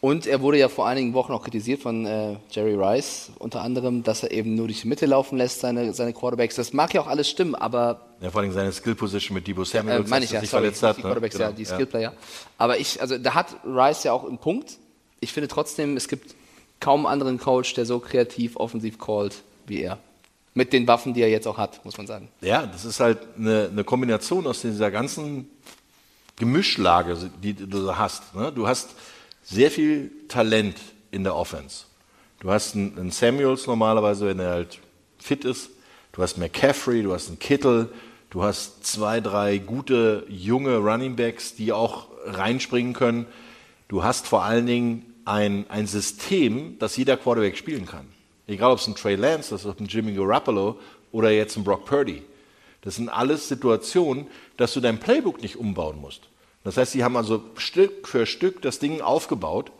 Und 0.00 0.26
er 0.26 0.42
wurde 0.42 0.58
ja 0.58 0.68
vor 0.68 0.86
einigen 0.86 1.14
Wochen 1.14 1.32
auch 1.32 1.42
kritisiert 1.42 1.80
von 1.80 2.04
äh, 2.04 2.36
Jerry 2.50 2.74
Rice, 2.74 3.30
unter 3.38 3.62
anderem, 3.62 4.02
dass 4.02 4.24
er 4.24 4.32
eben 4.32 4.56
nur 4.56 4.66
durch 4.66 4.82
die 4.82 4.88
Mitte 4.88 5.06
laufen 5.06 5.38
lässt, 5.38 5.60
seine, 5.60 5.94
seine 5.94 6.12
Quarterbacks. 6.12 6.56
Das 6.56 6.72
mag 6.72 6.92
ja 6.92 7.00
auch 7.00 7.06
alles 7.06 7.30
stimmen, 7.30 7.54
aber 7.54 8.02
Ja, 8.20 8.30
vor 8.30 8.42
allem 8.42 8.52
seine 8.52 8.72
Skill-Position 8.72 9.34
mit 9.36 9.46
Debo 9.46 9.62
äh, 9.62 9.64
Samuel, 9.64 10.04
meine 10.08 10.24
ich 10.24 10.32
ja, 10.32 10.40
sich 10.40 10.50
sorry, 10.50 10.64
verletzt 10.64 10.82
hat. 10.82 10.96
die 10.96 11.02
ne? 11.02 11.06
Quarterbacks, 11.06 11.38
ja, 11.38 11.46
Genau, 11.46 11.56
die 11.56 11.64
Skillplayer. 11.64 12.12
Aber 12.58 12.78
ich, 12.78 13.00
also 13.00 13.16
da 13.16 13.34
hat 13.34 13.56
Rice 13.64 14.02
ja 14.02 14.12
auch 14.12 14.24
einen 14.26 14.36
Punkt. 14.36 14.78
Ich 15.20 15.32
finde 15.32 15.48
trotzdem, 15.48 15.96
es 15.96 16.08
gibt 16.08 16.34
kaum 16.80 17.06
einen 17.06 17.12
anderen 17.12 17.38
Coach, 17.38 17.72
der 17.74 17.86
so 17.86 18.00
kreativ 18.00 18.56
offensiv 18.56 18.98
callt 18.98 19.42
wie 19.66 19.80
er. 19.80 19.98
Mit 20.54 20.72
den 20.72 20.86
Waffen, 20.86 21.14
die 21.14 21.22
er 21.22 21.28
jetzt 21.28 21.46
auch 21.48 21.58
hat, 21.58 21.84
muss 21.84 21.96
man 21.98 22.06
sagen. 22.06 22.28
Ja, 22.40 22.64
das 22.64 22.84
ist 22.84 23.00
halt 23.00 23.18
eine, 23.36 23.68
eine 23.72 23.82
Kombination 23.82 24.46
aus 24.46 24.62
dieser 24.62 24.90
ganzen 24.90 25.50
Gemischlage, 26.36 27.30
die 27.42 27.54
du 27.54 27.96
hast. 27.96 28.34
Ne? 28.34 28.52
Du 28.52 28.66
hast 28.66 28.90
sehr 29.42 29.70
viel 29.70 30.10
Talent 30.28 30.76
in 31.10 31.24
der 31.24 31.34
Offense. 31.34 31.84
Du 32.40 32.50
hast 32.50 32.74
einen, 32.74 32.98
einen 32.98 33.10
Samuels 33.10 33.66
normalerweise, 33.66 34.26
wenn 34.26 34.38
er 34.38 34.50
halt 34.50 34.78
fit 35.18 35.44
ist. 35.44 35.70
Du 36.12 36.22
hast 36.22 36.38
McCaffrey, 36.38 37.02
du 37.02 37.12
hast 37.12 37.28
einen 37.28 37.38
Kittel, 37.38 37.92
du 38.30 38.42
hast 38.42 38.86
zwei, 38.86 39.20
drei 39.20 39.58
gute 39.58 40.24
junge 40.28 40.76
Running 40.76 41.16
Backs, 41.16 41.56
die 41.56 41.72
auch 41.72 42.08
reinspringen 42.24 42.92
können. 42.92 43.26
Du 43.88 44.04
hast 44.04 44.26
vor 44.26 44.44
allen 44.44 44.66
Dingen 44.66 45.14
ein, 45.24 45.66
ein 45.68 45.86
System, 45.86 46.78
das 46.78 46.96
jeder 46.96 47.16
Quarterback 47.16 47.56
spielen 47.56 47.86
kann. 47.86 48.06
Egal, 48.46 48.72
ob 48.72 48.78
es 48.78 48.86
ein 48.86 48.94
Trey 48.94 49.14
Lance, 49.14 49.54
ist 49.54 49.64
ein 49.64 49.86
Jimmy 49.86 50.12
Garoppolo 50.12 50.78
oder 51.12 51.30
jetzt 51.30 51.56
ein 51.56 51.64
Brock 51.64 51.86
Purdy. 51.86 52.22
Das 52.82 52.96
sind 52.96 53.08
alles 53.08 53.48
Situationen, 53.48 54.26
dass 54.58 54.74
du 54.74 54.80
dein 54.80 54.98
Playbook 55.00 55.40
nicht 55.40 55.56
umbauen 55.56 56.00
musst. 56.00 56.28
Das 56.64 56.76
heißt, 56.76 56.92
sie 56.92 57.02
haben 57.02 57.16
also 57.16 57.42
Stück 57.56 58.06
für 58.06 58.26
Stück 58.26 58.60
das 58.62 58.78
Ding 58.78 59.00
aufgebaut. 59.00 59.72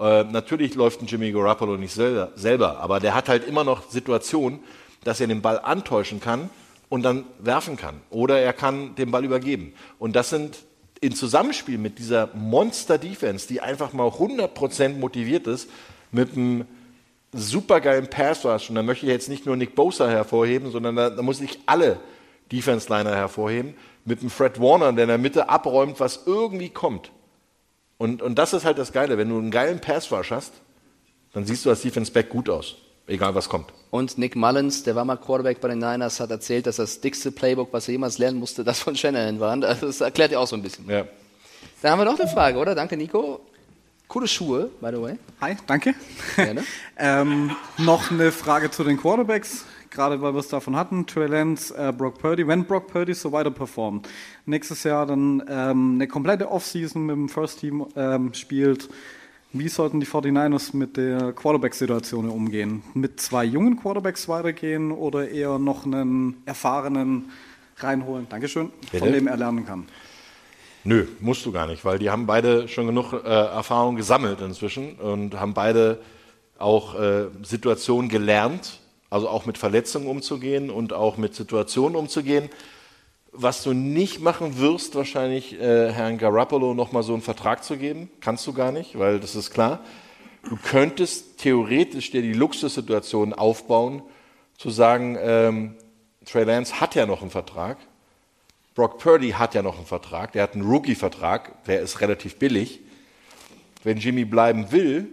Äh, 0.00 0.24
natürlich 0.24 0.74
läuft 0.74 1.00
ein 1.00 1.06
Jimmy 1.06 1.30
Garoppolo 1.30 1.76
nicht 1.76 1.92
selber, 1.92 2.32
selber, 2.34 2.78
aber 2.80 3.00
der 3.00 3.14
hat 3.14 3.28
halt 3.28 3.46
immer 3.46 3.64
noch 3.64 3.88
Situationen, 3.90 4.60
dass 5.04 5.20
er 5.20 5.28
den 5.28 5.42
Ball 5.42 5.60
antäuschen 5.60 6.20
kann 6.20 6.50
und 6.88 7.02
dann 7.02 7.24
werfen 7.38 7.76
kann. 7.76 8.00
Oder 8.10 8.40
er 8.40 8.52
kann 8.52 8.96
den 8.96 9.12
Ball 9.12 9.24
übergeben. 9.24 9.74
Und 9.98 10.16
das 10.16 10.30
sind 10.30 10.58
in 11.00 11.14
Zusammenspiel 11.14 11.78
mit 11.78 11.98
dieser 11.98 12.28
Monster-Defense, 12.34 13.46
die 13.46 13.60
einfach 13.60 13.92
mal 13.92 14.08
100% 14.08 14.98
motiviert 14.98 15.46
ist, 15.46 15.68
mit 16.10 16.36
einem 16.36 16.66
supergeilen 17.32 18.08
Pass 18.08 18.44
Rush. 18.44 18.68
Und 18.68 18.76
da 18.76 18.82
möchte 18.82 19.06
ich 19.06 19.12
jetzt 19.12 19.28
nicht 19.28 19.46
nur 19.46 19.56
Nick 19.56 19.74
Bosa 19.74 20.08
hervorheben, 20.08 20.70
sondern 20.70 20.96
da, 20.96 21.10
da 21.10 21.22
muss 21.22 21.40
ich 21.40 21.58
alle 21.66 21.98
Defense-Liner 22.50 23.14
hervorheben. 23.14 23.74
Mit 24.04 24.20
einem 24.20 24.30
Fred 24.30 24.60
Warner, 24.60 24.92
der 24.92 25.04
in 25.04 25.08
der 25.08 25.18
Mitte 25.18 25.48
abräumt, 25.48 26.00
was 26.00 26.22
irgendwie 26.26 26.70
kommt. 26.70 27.10
Und, 27.98 28.22
und 28.22 28.38
das 28.38 28.52
ist 28.52 28.64
halt 28.64 28.78
das 28.78 28.92
Geile. 28.92 29.18
Wenn 29.18 29.28
du 29.28 29.38
einen 29.38 29.50
geilen 29.50 29.80
Pass 29.80 30.10
Rush 30.10 30.30
hast, 30.30 30.52
dann 31.32 31.44
siehst 31.44 31.64
du 31.66 31.70
als 31.70 31.82
Defense-Back 31.82 32.30
gut 32.30 32.48
aus. 32.48 32.76
Egal 33.06 33.34
was 33.34 33.48
kommt. 33.48 33.72
Und 33.90 34.18
Nick 34.18 34.36
Mullins, 34.36 34.82
der 34.82 34.94
war 34.94 35.04
mal 35.04 35.16
Quarterback 35.16 35.60
bei 35.60 35.68
den 35.68 35.78
Niners, 35.78 36.20
hat 36.20 36.30
erzählt, 36.30 36.66
dass 36.66 36.76
das 36.76 37.00
dickste 37.00 37.32
Playbook, 37.32 37.72
was 37.72 37.88
er 37.88 37.92
jemals 37.92 38.18
lernen 38.18 38.38
musste, 38.38 38.64
das 38.64 38.80
von 38.80 38.94
Shanahan 38.94 39.40
war. 39.40 39.62
Also 39.62 39.86
das 39.86 40.02
erklärt 40.02 40.30
ja 40.30 40.38
auch 40.38 40.46
so 40.46 40.56
ein 40.56 40.62
bisschen. 40.62 40.88
Ja. 40.88 41.06
Dann 41.80 41.92
haben 41.92 41.98
wir 42.00 42.04
noch 42.04 42.18
eine 42.18 42.28
Frage, 42.28 42.58
oder? 42.58 42.74
Danke, 42.74 42.96
Nico. 42.96 43.40
Coole 44.08 44.26
Schuhe, 44.26 44.70
by 44.80 44.88
the 44.90 45.02
way. 45.02 45.18
Hi, 45.42 45.54
danke. 45.66 45.94
Gerne. 46.34 46.64
ähm, 46.96 47.50
noch 47.76 48.10
eine 48.10 48.32
Frage 48.32 48.70
zu 48.70 48.82
den 48.82 48.96
Quarterbacks, 48.96 49.66
gerade 49.90 50.22
weil 50.22 50.32
wir 50.32 50.38
es 50.38 50.48
davon 50.48 50.76
hatten. 50.76 51.06
Trey 51.06 51.26
Lance, 51.26 51.76
äh, 51.76 51.92
Brock 51.92 52.18
Purdy. 52.18 52.48
Wenn 52.48 52.64
Brock 52.64 52.86
Purdy 52.86 53.12
so 53.12 53.32
weiter 53.32 53.50
performt, 53.50 54.08
nächstes 54.46 54.82
Jahr 54.84 55.04
dann 55.04 55.42
ähm, 55.46 55.96
eine 55.96 56.08
komplette 56.08 56.50
Offseason 56.50 57.04
mit 57.04 57.16
dem 57.16 57.28
First 57.28 57.60
Team 57.60 57.84
ähm, 57.96 58.32
spielt, 58.32 58.88
wie 59.52 59.68
sollten 59.68 60.00
die 60.00 60.06
49ers 60.06 60.74
mit 60.74 60.96
der 60.96 61.34
Quarterback-Situation 61.34 62.30
umgehen? 62.30 62.82
Mit 62.94 63.20
zwei 63.20 63.44
jungen 63.44 63.78
Quarterbacks 63.78 64.26
weitergehen 64.26 64.90
oder 64.90 65.28
eher 65.28 65.58
noch 65.58 65.84
einen 65.84 66.42
erfahrenen 66.46 67.30
reinholen? 67.76 68.26
Dankeschön, 68.30 68.70
Bitte? 68.90 68.98
von 69.00 69.12
dem 69.12 69.26
er 69.26 69.36
lernen 69.36 69.66
kann. 69.66 69.86
Nö, 70.84 71.06
musst 71.20 71.44
du 71.44 71.52
gar 71.52 71.66
nicht, 71.66 71.84
weil 71.84 71.98
die 71.98 72.10
haben 72.10 72.26
beide 72.26 72.68
schon 72.68 72.86
genug 72.86 73.12
äh, 73.12 73.28
Erfahrung 73.28 73.96
gesammelt 73.96 74.40
inzwischen 74.40 74.94
und 74.94 75.38
haben 75.38 75.54
beide 75.54 76.00
auch 76.58 76.98
äh, 76.98 77.26
Situationen 77.42 78.08
gelernt, 78.08 78.80
also 79.10 79.28
auch 79.28 79.46
mit 79.46 79.58
Verletzungen 79.58 80.06
umzugehen 80.06 80.70
und 80.70 80.92
auch 80.92 81.16
mit 81.16 81.34
Situationen 81.34 81.96
umzugehen. 81.96 82.48
Was 83.32 83.62
du 83.62 83.72
nicht 83.72 84.20
machen 84.20 84.58
wirst, 84.58 84.94
wahrscheinlich 84.94 85.60
äh, 85.60 85.92
Herrn 85.92 86.18
Garoppolo 86.18 86.74
nochmal 86.74 87.02
so 87.02 87.12
einen 87.12 87.22
Vertrag 87.22 87.64
zu 87.64 87.76
geben, 87.76 88.10
kannst 88.20 88.46
du 88.46 88.52
gar 88.52 88.72
nicht, 88.72 88.98
weil 88.98 89.20
das 89.20 89.34
ist 89.34 89.50
klar. 89.50 89.80
Du 90.48 90.56
könntest 90.56 91.38
theoretisch 91.38 92.10
dir 92.10 92.22
die 92.22 92.32
Luxussituation 92.32 93.34
aufbauen, 93.34 94.02
zu 94.56 94.70
sagen, 94.70 95.16
ähm, 95.20 95.74
Trey 96.24 96.44
Lance 96.44 96.80
hat 96.80 96.94
ja 96.94 97.06
noch 97.06 97.22
einen 97.22 97.30
Vertrag, 97.30 97.78
Brock 98.78 98.98
Purdy 98.98 99.30
hat 99.30 99.56
ja 99.56 99.62
noch 99.62 99.76
einen 99.76 99.86
Vertrag, 99.86 100.30
der 100.30 100.44
hat 100.44 100.54
einen 100.54 100.64
Rookie-Vertrag, 100.64 101.64
der 101.64 101.80
ist 101.80 102.00
relativ 102.00 102.36
billig. 102.36 102.78
Wenn 103.82 103.98
Jimmy 103.98 104.24
bleiben 104.24 104.70
will, 104.70 105.08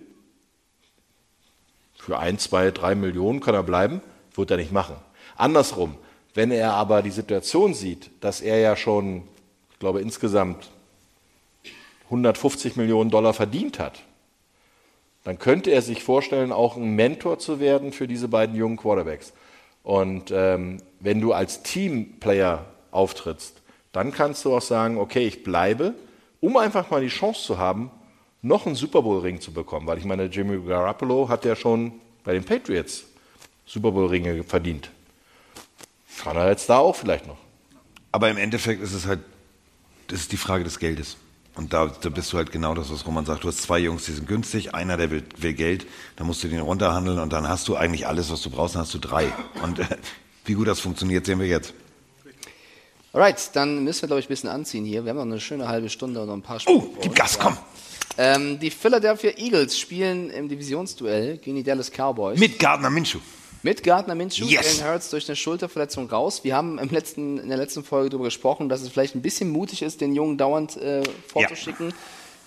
für 1.98 2.20
ein, 2.20 2.38
zwei, 2.38 2.70
drei 2.70 2.94
Millionen 2.94 3.40
kann 3.40 3.56
er 3.56 3.64
bleiben, 3.64 4.02
wird 4.36 4.52
er 4.52 4.58
nicht 4.58 4.72
machen. 4.72 4.98
Andersrum, 5.36 5.96
wenn 6.36 6.52
er 6.52 6.74
aber 6.74 7.02
die 7.02 7.10
Situation 7.10 7.74
sieht, 7.74 8.12
dass 8.22 8.40
er 8.40 8.60
ja 8.60 8.76
schon, 8.76 9.24
ich 9.72 9.80
glaube, 9.80 10.00
insgesamt 10.00 10.70
150 12.04 12.76
Millionen 12.76 13.10
Dollar 13.10 13.34
verdient 13.34 13.80
hat, 13.80 14.04
dann 15.24 15.40
könnte 15.40 15.72
er 15.72 15.82
sich 15.82 16.04
vorstellen, 16.04 16.52
auch 16.52 16.78
ein 16.78 16.96
Mentor 16.96 17.40
zu 17.40 17.60
werden 17.60 17.94
für 17.94 18.08
diese 18.08 18.28
beiden 18.28 18.56
jungen 18.56 18.78
Quarterbacks. 18.78 19.34
Und 19.82 20.30
ähm, 20.30 20.84
wenn 21.00 21.20
du 21.20 21.34
als 21.34 21.64
Teamplayer 21.64 22.68
auftrittst, 22.96 23.62
dann 23.92 24.12
kannst 24.12 24.46
du 24.46 24.56
auch 24.56 24.62
sagen, 24.62 24.98
okay, 24.98 25.28
ich 25.28 25.44
bleibe, 25.44 25.94
um 26.42 26.58
einfach 26.58 26.90
mal 26.90 27.02
die 27.02 27.08
Chance 27.08 27.44
zu 27.44 27.58
haben, 27.58 27.92
noch 28.42 28.66
einen 28.66 28.76
Super 28.76 29.02
Bowl-Ring 29.02 29.42
zu 29.42 29.52
bekommen. 29.52 29.88
Weil 29.88 29.98
ich 29.98 30.06
meine, 30.06 30.26
Jimmy 30.26 30.60
Garoppolo 30.66 31.30
hat 31.30 31.46
ja 31.46 31.56
schon 31.56 31.94
bei 32.24 32.34
den 32.34 32.44
Patriots 32.44 33.06
Super 33.66 33.92
Bowl-Ringe 33.92 34.44
verdient. 34.44 34.92
Kann 36.22 36.38
er 36.38 36.50
jetzt 36.50 36.70
da 36.70 36.78
auch 36.78 36.96
vielleicht 36.96 37.28
noch. 37.28 37.38
Aber 38.12 38.30
im 38.30 38.38
Endeffekt 38.38 38.82
ist 38.82 38.94
es 38.94 39.08
halt, 39.08 39.20
das 40.08 40.22
ist 40.22 40.32
die 40.32 40.38
Frage 40.38 40.64
des 40.64 40.80
Geldes. 40.80 41.18
Und 41.56 41.74
da, 41.74 41.88
da 41.88 42.10
bist 42.10 42.32
du 42.34 42.38
halt 42.38 42.52
genau 42.52 42.76
das, 42.76 42.92
was 42.92 43.06
Roman 43.06 43.26
sagt. 43.26 43.44
Du 43.44 43.48
hast 43.48 43.62
zwei 43.62 43.80
Jungs, 43.80 44.06
die 44.06 44.12
sind 44.12 44.28
günstig, 44.28 44.76
einer, 44.76 44.98
der 44.98 45.10
will, 45.10 45.24
will 45.38 45.54
Geld, 45.54 45.88
dann 46.18 46.28
musst 46.28 46.44
du 46.44 46.48
den 46.50 46.60
runterhandeln 46.60 47.18
und 47.18 47.32
dann 47.32 47.48
hast 47.48 47.68
du 47.68 47.76
eigentlich 47.76 48.08
alles, 48.08 48.30
was 48.30 48.42
du 48.42 48.50
brauchst, 48.50 48.76
dann 48.76 48.82
hast 48.82 48.94
du 48.94 49.00
drei. 49.00 49.32
Und 49.64 49.80
äh, 49.80 49.86
wie 50.44 50.54
gut 50.54 50.68
das 50.68 50.82
funktioniert, 50.82 51.26
sehen 51.26 51.40
wir 51.40 51.48
jetzt. 51.48 51.74
Alright, 53.16 53.52
dann 53.54 53.86
müssen 53.86 54.02
wir, 54.02 54.08
glaube 54.08 54.20
ich, 54.20 54.26
ein 54.26 54.28
bisschen 54.28 54.50
anziehen 54.50 54.84
hier. 54.84 55.06
Wir 55.06 55.12
haben 55.12 55.16
noch 55.16 55.24
eine 55.24 55.40
schöne 55.40 55.70
halbe 55.70 55.88
Stunde 55.88 56.20
und 56.20 56.28
noch 56.28 56.34
ein 56.34 56.42
paar 56.42 56.60
Stunden. 56.60 56.86
Oh, 56.86 56.98
gib 57.02 57.16
Gas, 57.16 57.40
komm! 57.40 57.58
Ähm, 58.18 58.60
die 58.60 58.70
Philadelphia 58.70 59.32
Eagles 59.38 59.80
spielen 59.80 60.30
im 60.30 60.50
Divisionsduell 60.50 61.38
gegen 61.38 61.56
die 61.56 61.64
Dallas 61.64 61.90
Cowboys. 61.90 62.38
Mit 62.38 62.60
Gardner 62.60 62.90
Minshew. 62.90 63.20
Mit 63.64 63.84
Gardner 63.84 64.16
Minshew, 64.16 64.44
Yes. 64.48 64.80
Jalen 64.80 64.92
Hurts 64.92 65.12
durch 65.12 65.30
eine 65.30 65.38
Schulterverletzung 65.38 66.10
raus. 66.10 66.44
Wir 66.44 66.58
haben 66.58 66.78
im 66.78 66.90
letzten, 66.90 67.38
in 67.38 67.48
der 67.48 67.58
letzten 67.58 67.86
Folge 67.86 68.10
darüber 68.10 68.26
gesprochen, 68.26 68.68
dass 68.68 68.82
es 68.82 68.90
vielleicht 68.90 69.16
ein 69.16 69.22
bisschen 69.22 69.50
mutig 69.50 69.82
ist, 69.82 70.02
den 70.02 70.14
Jungen 70.14 70.38
dauernd 70.38 70.76
äh, 70.76 71.02
vorzuschicken. 71.28 71.94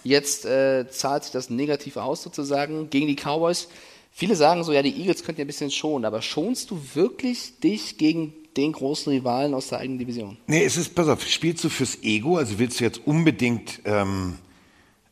Jetzt 0.04 0.44
äh, 0.44 0.86
zahlt 0.90 1.24
sich 1.24 1.32
das 1.32 1.48
negativ 1.48 1.96
aus 1.96 2.22
sozusagen 2.22 2.90
gegen 2.90 3.06
die 3.06 3.16
Cowboys. 3.16 3.68
Viele 4.12 4.36
sagen 4.36 4.64
so, 4.64 4.72
ja, 4.74 4.82
die 4.82 5.00
Eagles 5.00 5.24
könnten 5.24 5.40
ja 5.40 5.44
ein 5.46 5.46
bisschen 5.46 5.70
schonen, 5.70 6.04
aber 6.04 6.20
schonst 6.20 6.70
du 6.70 6.78
wirklich 6.92 7.58
dich 7.60 7.96
gegen 7.96 8.34
den 8.58 8.72
großen 8.72 9.12
Rivalen 9.12 9.54
aus 9.54 9.68
der 9.68 9.78
eigenen 9.78 9.98
Division? 9.98 10.36
Nee, 10.46 10.64
es 10.64 10.76
ist, 10.76 10.94
pass 10.94 11.08
auf, 11.08 11.24
spielst 11.26 11.64
du 11.64 11.68
fürs 11.68 12.02
Ego, 12.02 12.36
also 12.36 12.58
willst 12.58 12.80
du 12.80 12.84
jetzt 12.84 13.06
unbedingt 13.06 13.80
ähm, 13.84 14.34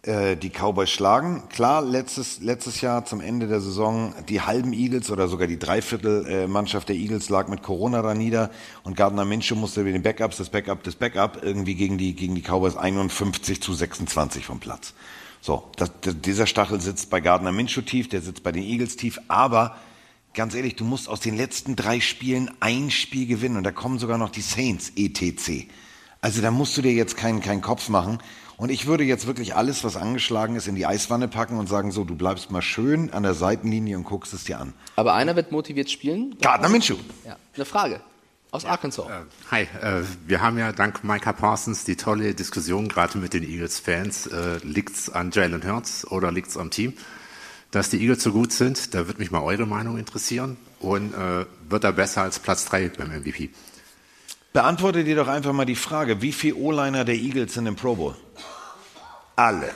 äh, 0.03 0.37
die 0.37 0.51
Cowboys 0.51 0.91
schlagen? 0.91 1.45
Klar, 1.49 1.81
letztes, 1.81 2.41
letztes 2.41 2.81
Jahr 2.81 3.05
zum 3.05 3.21
Ende 3.21 3.47
der 3.47 3.61
Saison 3.61 4.13
die 4.29 4.41
halben 4.41 4.73
Eagles 4.73 5.11
oder 5.11 5.29
sogar 5.29 5.47
die 5.47 5.59
Dreiviertelmannschaft 5.59 6.89
der 6.89 6.97
Eagles 6.97 7.29
lag 7.29 7.49
mit 7.49 7.63
Corona 7.63 8.03
da 8.03 8.15
nieder 8.15 8.51
und 8.83 8.97
Gardner 8.97 9.25
Minshew 9.25 9.55
musste 9.55 9.85
mit 9.85 9.95
den 9.95 10.03
Backups, 10.03 10.39
das 10.39 10.51
Backup, 10.51 10.83
das 10.83 10.97
Backup 10.97 11.43
irgendwie 11.43 11.77
gegen 11.77 11.99
die, 11.99 12.15
gegen 12.15 12.35
die 12.35 12.43
Cowboys 12.43 12.77
51 12.77 13.63
zu 13.63 13.73
26 13.73 14.45
vom 14.45 14.59
Platz. 14.59 14.93
So, 15.41 15.63
das, 15.77 15.93
dieser 16.03 16.47
Stachel 16.47 16.81
sitzt 16.81 17.11
bei 17.11 17.21
Gardner 17.21 17.53
Minshew 17.53 17.83
tief, 17.83 18.09
der 18.09 18.23
sitzt 18.23 18.43
bei 18.43 18.51
den 18.51 18.65
Eagles 18.65 18.97
tief, 18.97 19.21
aber 19.29 19.77
ganz 20.37 20.55
ehrlich, 20.55 20.77
du 20.77 20.85
musst 20.85 21.09
aus 21.09 21.19
den 21.19 21.37
letzten 21.37 21.75
drei 21.75 21.99
Spielen 21.99 22.51
ein 22.61 22.91
Spiel 22.93 23.27
gewinnen 23.27 23.57
und 23.57 23.65
da 23.65 23.73
kommen 23.73 23.99
sogar 23.99 24.19
noch 24.19 24.31
die 24.31 24.43
Saints 24.43 24.93
etc. 24.95 25.67
Also 26.21 26.41
da 26.41 26.53
musst 26.53 26.77
du 26.77 26.83
dir 26.83 26.93
jetzt 26.93 27.17
keinen, 27.17 27.41
keinen 27.41 27.63
Kopf 27.63 27.89
machen. 27.89 28.19
Und 28.59 28.71
ich 28.71 28.87
würde 28.87 29.05
jetzt 29.05 29.27
wirklich 29.27 29.55
alles, 29.55 29.85
was 29.85 29.97
angeschlagen 29.97 30.57
ist, 30.57 30.67
in 30.67 30.77
die 30.77 30.87
Eiswanne 30.87 31.29
packen 31.29 31.59
und 31.59 31.69
sagen, 31.69 31.91
so, 31.91 32.05
du 32.05 32.15
bleibst 32.15 32.51
mal 32.51 32.63
schön 32.63 33.13
an 33.13 33.23
der 33.23 33.35
Seitenlinie 33.35 33.99
und 33.99 34.05
guckst 34.05 34.33
es 34.33 34.45
dir 34.45 34.59
an. 34.61 34.73
Aber 34.95 35.15
einer 35.15 35.37
wird 35.37 35.53
motiviert 35.53 35.91
spielen. 35.91 36.37
Gardner 36.41 36.71
Minshew. 36.71 36.97
Ja. 37.27 37.37
Eine 37.55 37.65
Frage 37.67 38.01
aus 38.53 38.65
Arkansas. 38.65 39.07
Hi, 39.51 39.63
äh, 39.83 40.03
wir 40.27 40.41
haben 40.41 40.57
ja 40.57 40.73
dank 40.73 41.05
Micah 41.05 41.35
Parsons 41.35 41.85
die 41.85 41.97
tolle 41.97 42.35
Diskussion 42.35 42.89
gerade 42.89 43.19
mit 43.19 43.35
den 43.35 43.43
Eagles-Fans. 43.43 44.29
Äh, 44.29 44.59
liegt's 44.63 45.11
an 45.11 45.31
Jalen 45.33 45.63
Hurts 45.63 46.07
oder 46.11 46.33
liegt's 46.33 46.57
am 46.57 46.71
Team? 46.71 46.95
Dass 47.71 47.91
die 47.91 48.01
Eagles 48.01 48.23
so 48.23 48.33
gut 48.33 48.53
sind, 48.53 48.95
da 48.95 49.07
würde 49.07 49.19
mich 49.19 49.31
mal 49.31 49.41
eure 49.43 49.67
Meinung 49.67 49.99
interessieren. 49.99 50.57
Und 50.81 51.13
äh, 51.15 51.47
wird 51.69 51.85
er 51.85 51.93
besser 51.93 52.23
als 52.23 52.39
Platz 52.39 52.65
3 52.67 52.91
beim 52.91 53.09
MVP? 53.09 53.51
Beantworte 54.53 55.05
dir 55.05 55.17
doch 55.17 55.29
einfach 55.29 55.53
mal 55.53 55.65
die 55.67 55.75
Frage, 55.77 56.23
wie 56.23 56.33
viele 56.33 56.55
O-Liner 56.57 57.05
der 57.05 57.17
Eagles 57.17 57.55
sind 57.55 57.67
im 57.67 57.77
Pro 57.77 57.95
Bowl? 57.97 58.17
Alle. 59.35 59.71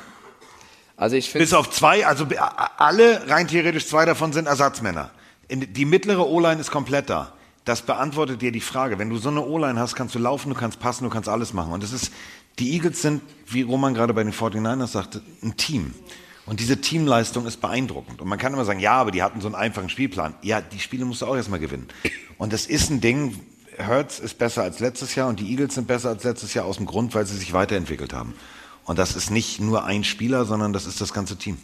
Also 0.96 1.16
ich 1.16 1.32
Bis 1.32 1.52
auf 1.52 1.70
zwei, 1.70 2.06
also 2.06 2.26
be- 2.26 2.38
alle, 2.78 3.28
rein 3.28 3.48
theoretisch 3.48 3.86
zwei 3.86 4.04
davon 4.04 4.32
sind 4.32 4.46
Ersatzmänner. 4.46 5.10
In, 5.48 5.72
die 5.72 5.84
mittlere 5.84 6.26
O-Line 6.26 6.60
ist 6.60 6.70
komplett 6.70 7.10
da. 7.10 7.32
Das 7.64 7.82
beantwortet 7.82 8.40
dir 8.40 8.52
die 8.52 8.60
Frage. 8.60 8.98
Wenn 8.98 9.10
du 9.10 9.16
so 9.18 9.28
eine 9.28 9.42
O-Line 9.44 9.78
hast, 9.78 9.94
kannst 9.94 10.14
du 10.14 10.18
laufen, 10.18 10.50
du 10.50 10.54
kannst 10.54 10.80
passen, 10.80 11.04
du 11.04 11.10
kannst 11.10 11.28
alles 11.28 11.52
machen. 11.52 11.72
Und 11.72 11.82
das 11.82 11.92
ist, 11.92 12.10
die 12.58 12.72
Eagles 12.72 13.02
sind, 13.02 13.22
wie 13.46 13.62
Roman 13.62 13.94
gerade 13.94 14.14
bei 14.14 14.22
den 14.22 14.32
49ers 14.32 14.86
sagte, 14.88 15.22
ein 15.42 15.56
Team. 15.56 15.94
Und 16.50 16.58
diese 16.58 16.80
Teamleistung 16.80 17.46
ist 17.46 17.60
beeindruckend. 17.60 18.20
Und 18.20 18.26
man 18.26 18.36
kann 18.36 18.52
immer 18.52 18.64
sagen, 18.64 18.80
ja, 18.80 18.94
aber 18.94 19.12
die 19.12 19.22
hatten 19.22 19.40
so 19.40 19.46
einen 19.46 19.54
einfachen 19.54 19.88
Spielplan. 19.88 20.34
Ja, 20.42 20.60
die 20.60 20.80
Spiele 20.80 21.04
musst 21.04 21.22
du 21.22 21.26
auch 21.26 21.36
erstmal 21.36 21.60
gewinnen. 21.60 21.86
Und 22.38 22.52
das 22.52 22.66
ist 22.66 22.90
ein 22.90 23.00
Ding, 23.00 23.38
Hertz 23.76 24.18
ist 24.18 24.36
besser 24.36 24.64
als 24.64 24.80
letztes 24.80 25.14
Jahr 25.14 25.28
und 25.28 25.38
die 25.38 25.48
Eagles 25.48 25.76
sind 25.76 25.86
besser 25.86 26.08
als 26.08 26.24
letztes 26.24 26.52
Jahr 26.52 26.64
aus 26.64 26.78
dem 26.78 26.86
Grund, 26.86 27.14
weil 27.14 27.24
sie 27.24 27.36
sich 27.36 27.52
weiterentwickelt 27.52 28.12
haben. 28.12 28.34
Und 28.84 28.98
das 28.98 29.14
ist 29.14 29.30
nicht 29.30 29.60
nur 29.60 29.84
ein 29.84 30.02
Spieler, 30.02 30.44
sondern 30.44 30.72
das 30.72 30.86
ist 30.86 31.00
das 31.00 31.12
ganze 31.12 31.36
Team. 31.36 31.56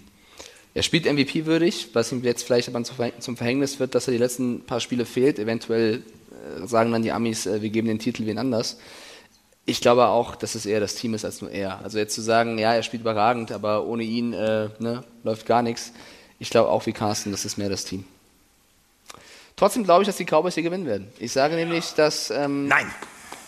Er 0.72 0.84
spielt 0.84 1.12
MVP-würdig, 1.12 1.88
was 1.92 2.12
ihm 2.12 2.22
jetzt 2.22 2.44
vielleicht 2.44 2.68
aber 2.68 2.84
zum 2.84 2.96
Verhäng- 2.96 3.18
zum 3.18 3.36
Verhängnis 3.36 3.80
wird, 3.80 3.96
dass 3.96 4.06
er 4.06 4.12
die 4.12 4.18
letzten 4.18 4.60
paar 4.66 4.78
Spiele 4.78 5.04
fehlt. 5.04 5.40
Eventuell 5.40 6.04
äh, 6.62 6.64
sagen 6.68 6.92
dann 6.92 7.02
die 7.02 7.10
Amis, 7.10 7.46
äh, 7.46 7.60
wir 7.60 7.70
geben 7.70 7.88
den 7.88 7.98
Titel 7.98 8.24
wen 8.24 8.38
anders. 8.38 8.78
Ich 9.68 9.80
glaube 9.80 10.06
auch, 10.06 10.36
dass 10.36 10.54
es 10.54 10.64
eher 10.64 10.78
das 10.78 10.94
Team 10.94 11.12
ist 11.14 11.24
als 11.24 11.42
nur 11.42 11.50
er. 11.50 11.80
Also 11.82 11.98
jetzt 11.98 12.14
zu 12.14 12.22
sagen, 12.22 12.56
ja, 12.56 12.72
er 12.72 12.84
spielt 12.84 13.02
überragend, 13.02 13.50
aber 13.50 13.84
ohne 13.84 14.04
ihn 14.04 14.32
äh, 14.32 14.68
ne, 14.78 15.02
läuft 15.24 15.44
gar 15.44 15.62
nichts. 15.62 15.92
Ich 16.38 16.50
glaube 16.50 16.70
auch 16.70 16.86
wie 16.86 16.92
Carsten, 16.92 17.32
das 17.32 17.44
ist 17.44 17.58
mehr 17.58 17.68
das 17.68 17.84
Team. 17.84 18.04
Trotzdem 19.56 19.84
glaube 19.84 20.02
ich, 20.02 20.06
dass 20.06 20.18
die 20.18 20.24
Cowboys 20.24 20.54
hier 20.54 20.62
gewinnen 20.62 20.86
werden. 20.86 21.08
Ich 21.18 21.32
sage 21.32 21.56
nämlich, 21.56 21.94
dass. 21.94 22.30
Ähm, 22.30 22.68
Nein! 22.68 22.86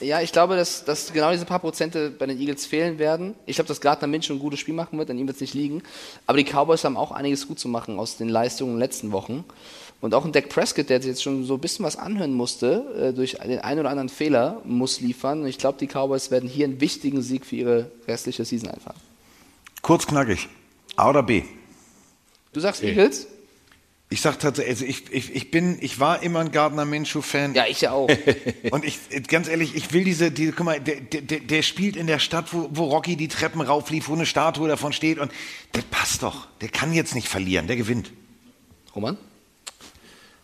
Ja, 0.01 0.21
ich 0.21 0.31
glaube, 0.31 0.57
dass, 0.57 0.85
dass 0.85 1.13
genau 1.13 1.33
diese 1.33 1.45
paar 1.45 1.59
Prozente 1.59 2.11
bei 2.11 2.27
den 2.27 2.39
Eagles 2.39 2.67
fehlen 2.67 2.99
werden. 2.99 3.35
Ich 3.47 3.57
glaube, 3.57 3.67
dass 3.67 3.81
Gardner 3.81 4.07
Minshew 4.07 4.33
ein 4.33 4.39
gutes 4.39 4.61
Spiel 4.61 4.75
machen 4.75 4.97
wird, 4.97 5.11
an 5.11 5.19
ihm 5.19 5.27
wird 5.27 5.37
es 5.37 5.41
nicht 5.41 5.55
liegen. 5.55 5.83
Aber 6.27 6.39
die 6.39 6.45
Cowboys 6.45 6.85
haben 6.85 6.97
auch 6.97 7.11
einiges 7.11 7.49
gut 7.49 7.59
zu 7.59 7.69
machen 7.69 7.99
aus 7.99 8.17
den 8.17 8.29
Leistungen 8.29 8.73
in 8.73 8.77
den 8.77 8.81
letzten 8.81 9.11
Wochen. 9.11 9.45
Und 10.01 10.15
auch 10.15 10.25
ein 10.25 10.33
Dak 10.33 10.49
Prescott, 10.49 10.89
der 10.91 11.03
sich 11.03 11.09
jetzt 11.09 11.23
schon 11.23 11.45
so 11.45 11.55
ein 11.55 11.61
bisschen 11.61 11.85
was 11.85 11.97
anhören 11.97 12.33
musste, 12.33 13.11
äh, 13.11 13.13
durch 13.13 13.33
den 13.33 13.59
einen 13.59 13.81
oder 13.81 13.91
anderen 13.91 14.09
Fehler, 14.09 14.63
muss 14.65 15.01
liefern. 15.01 15.43
Und 15.43 15.49
ich 15.49 15.59
glaube, 15.59 15.79
die 15.79 15.89
Cowboys 15.89 16.31
werden 16.31 16.49
hier 16.49 16.67
einen 16.67 16.81
wichtigen 16.81 17.21
Sieg 17.21 17.45
für 17.45 17.57
ihre 17.57 17.91
restliche 18.07 18.45
Season 18.45 18.71
einfahren. 18.71 18.97
Kurz 19.83 20.07
knackig. 20.07 20.49
A 20.97 21.11
oder 21.11 21.23
B? 21.23 21.43
Du 22.53 22.61
sagst 22.61 22.83
Eagles? 22.83 23.27
Ich 24.11 24.23
sag 24.23 24.39
tatsächlich, 24.39 24.71
also 24.71 24.85
ich, 24.87 25.13
ich, 25.13 25.35
ich 25.35 25.51
bin, 25.51 25.77
ich 25.81 26.01
war 26.01 26.23
immer 26.23 26.41
ein 26.41 26.51
Gardner 26.51 26.87
Minshew-Fan. 26.87 27.55
Ja, 27.55 27.67
ich 27.67 27.83
ja 27.83 27.93
auch. 27.93 28.09
Und 28.71 28.85
ich, 28.85 28.99
ganz 29.29 29.49
ehrlich, 29.49 29.75
ich 29.75 29.93
will 29.93 30.03
diese, 30.03 30.31
die, 30.31 30.51
guck 30.51 30.65
mal, 30.65 30.81
der, 30.81 31.01
der, 31.01 31.41
der 31.41 31.63
spielt 31.63 31.95
in 31.95 32.07
der 32.07 32.19
Stadt, 32.19 32.55
wo, 32.55 32.71
wo 32.73 32.85
Rocky 32.85 33.17
die 33.17 33.29
Treppen 33.29 33.61
rauflief, 33.61 34.09
wo 34.09 34.15
eine 34.15 34.25
Statue 34.25 34.67
davon 34.67 34.95
steht 34.95 35.19
und 35.19 35.31
der 35.75 35.83
passt 35.83 36.23
doch. 36.23 36.47
Der 36.63 36.71
kann 36.71 36.95
jetzt 36.95 37.15
nicht 37.15 37.29
verlieren, 37.29 37.67
der 37.67 37.77
gewinnt. 37.77 38.11
Roman? 38.95 39.19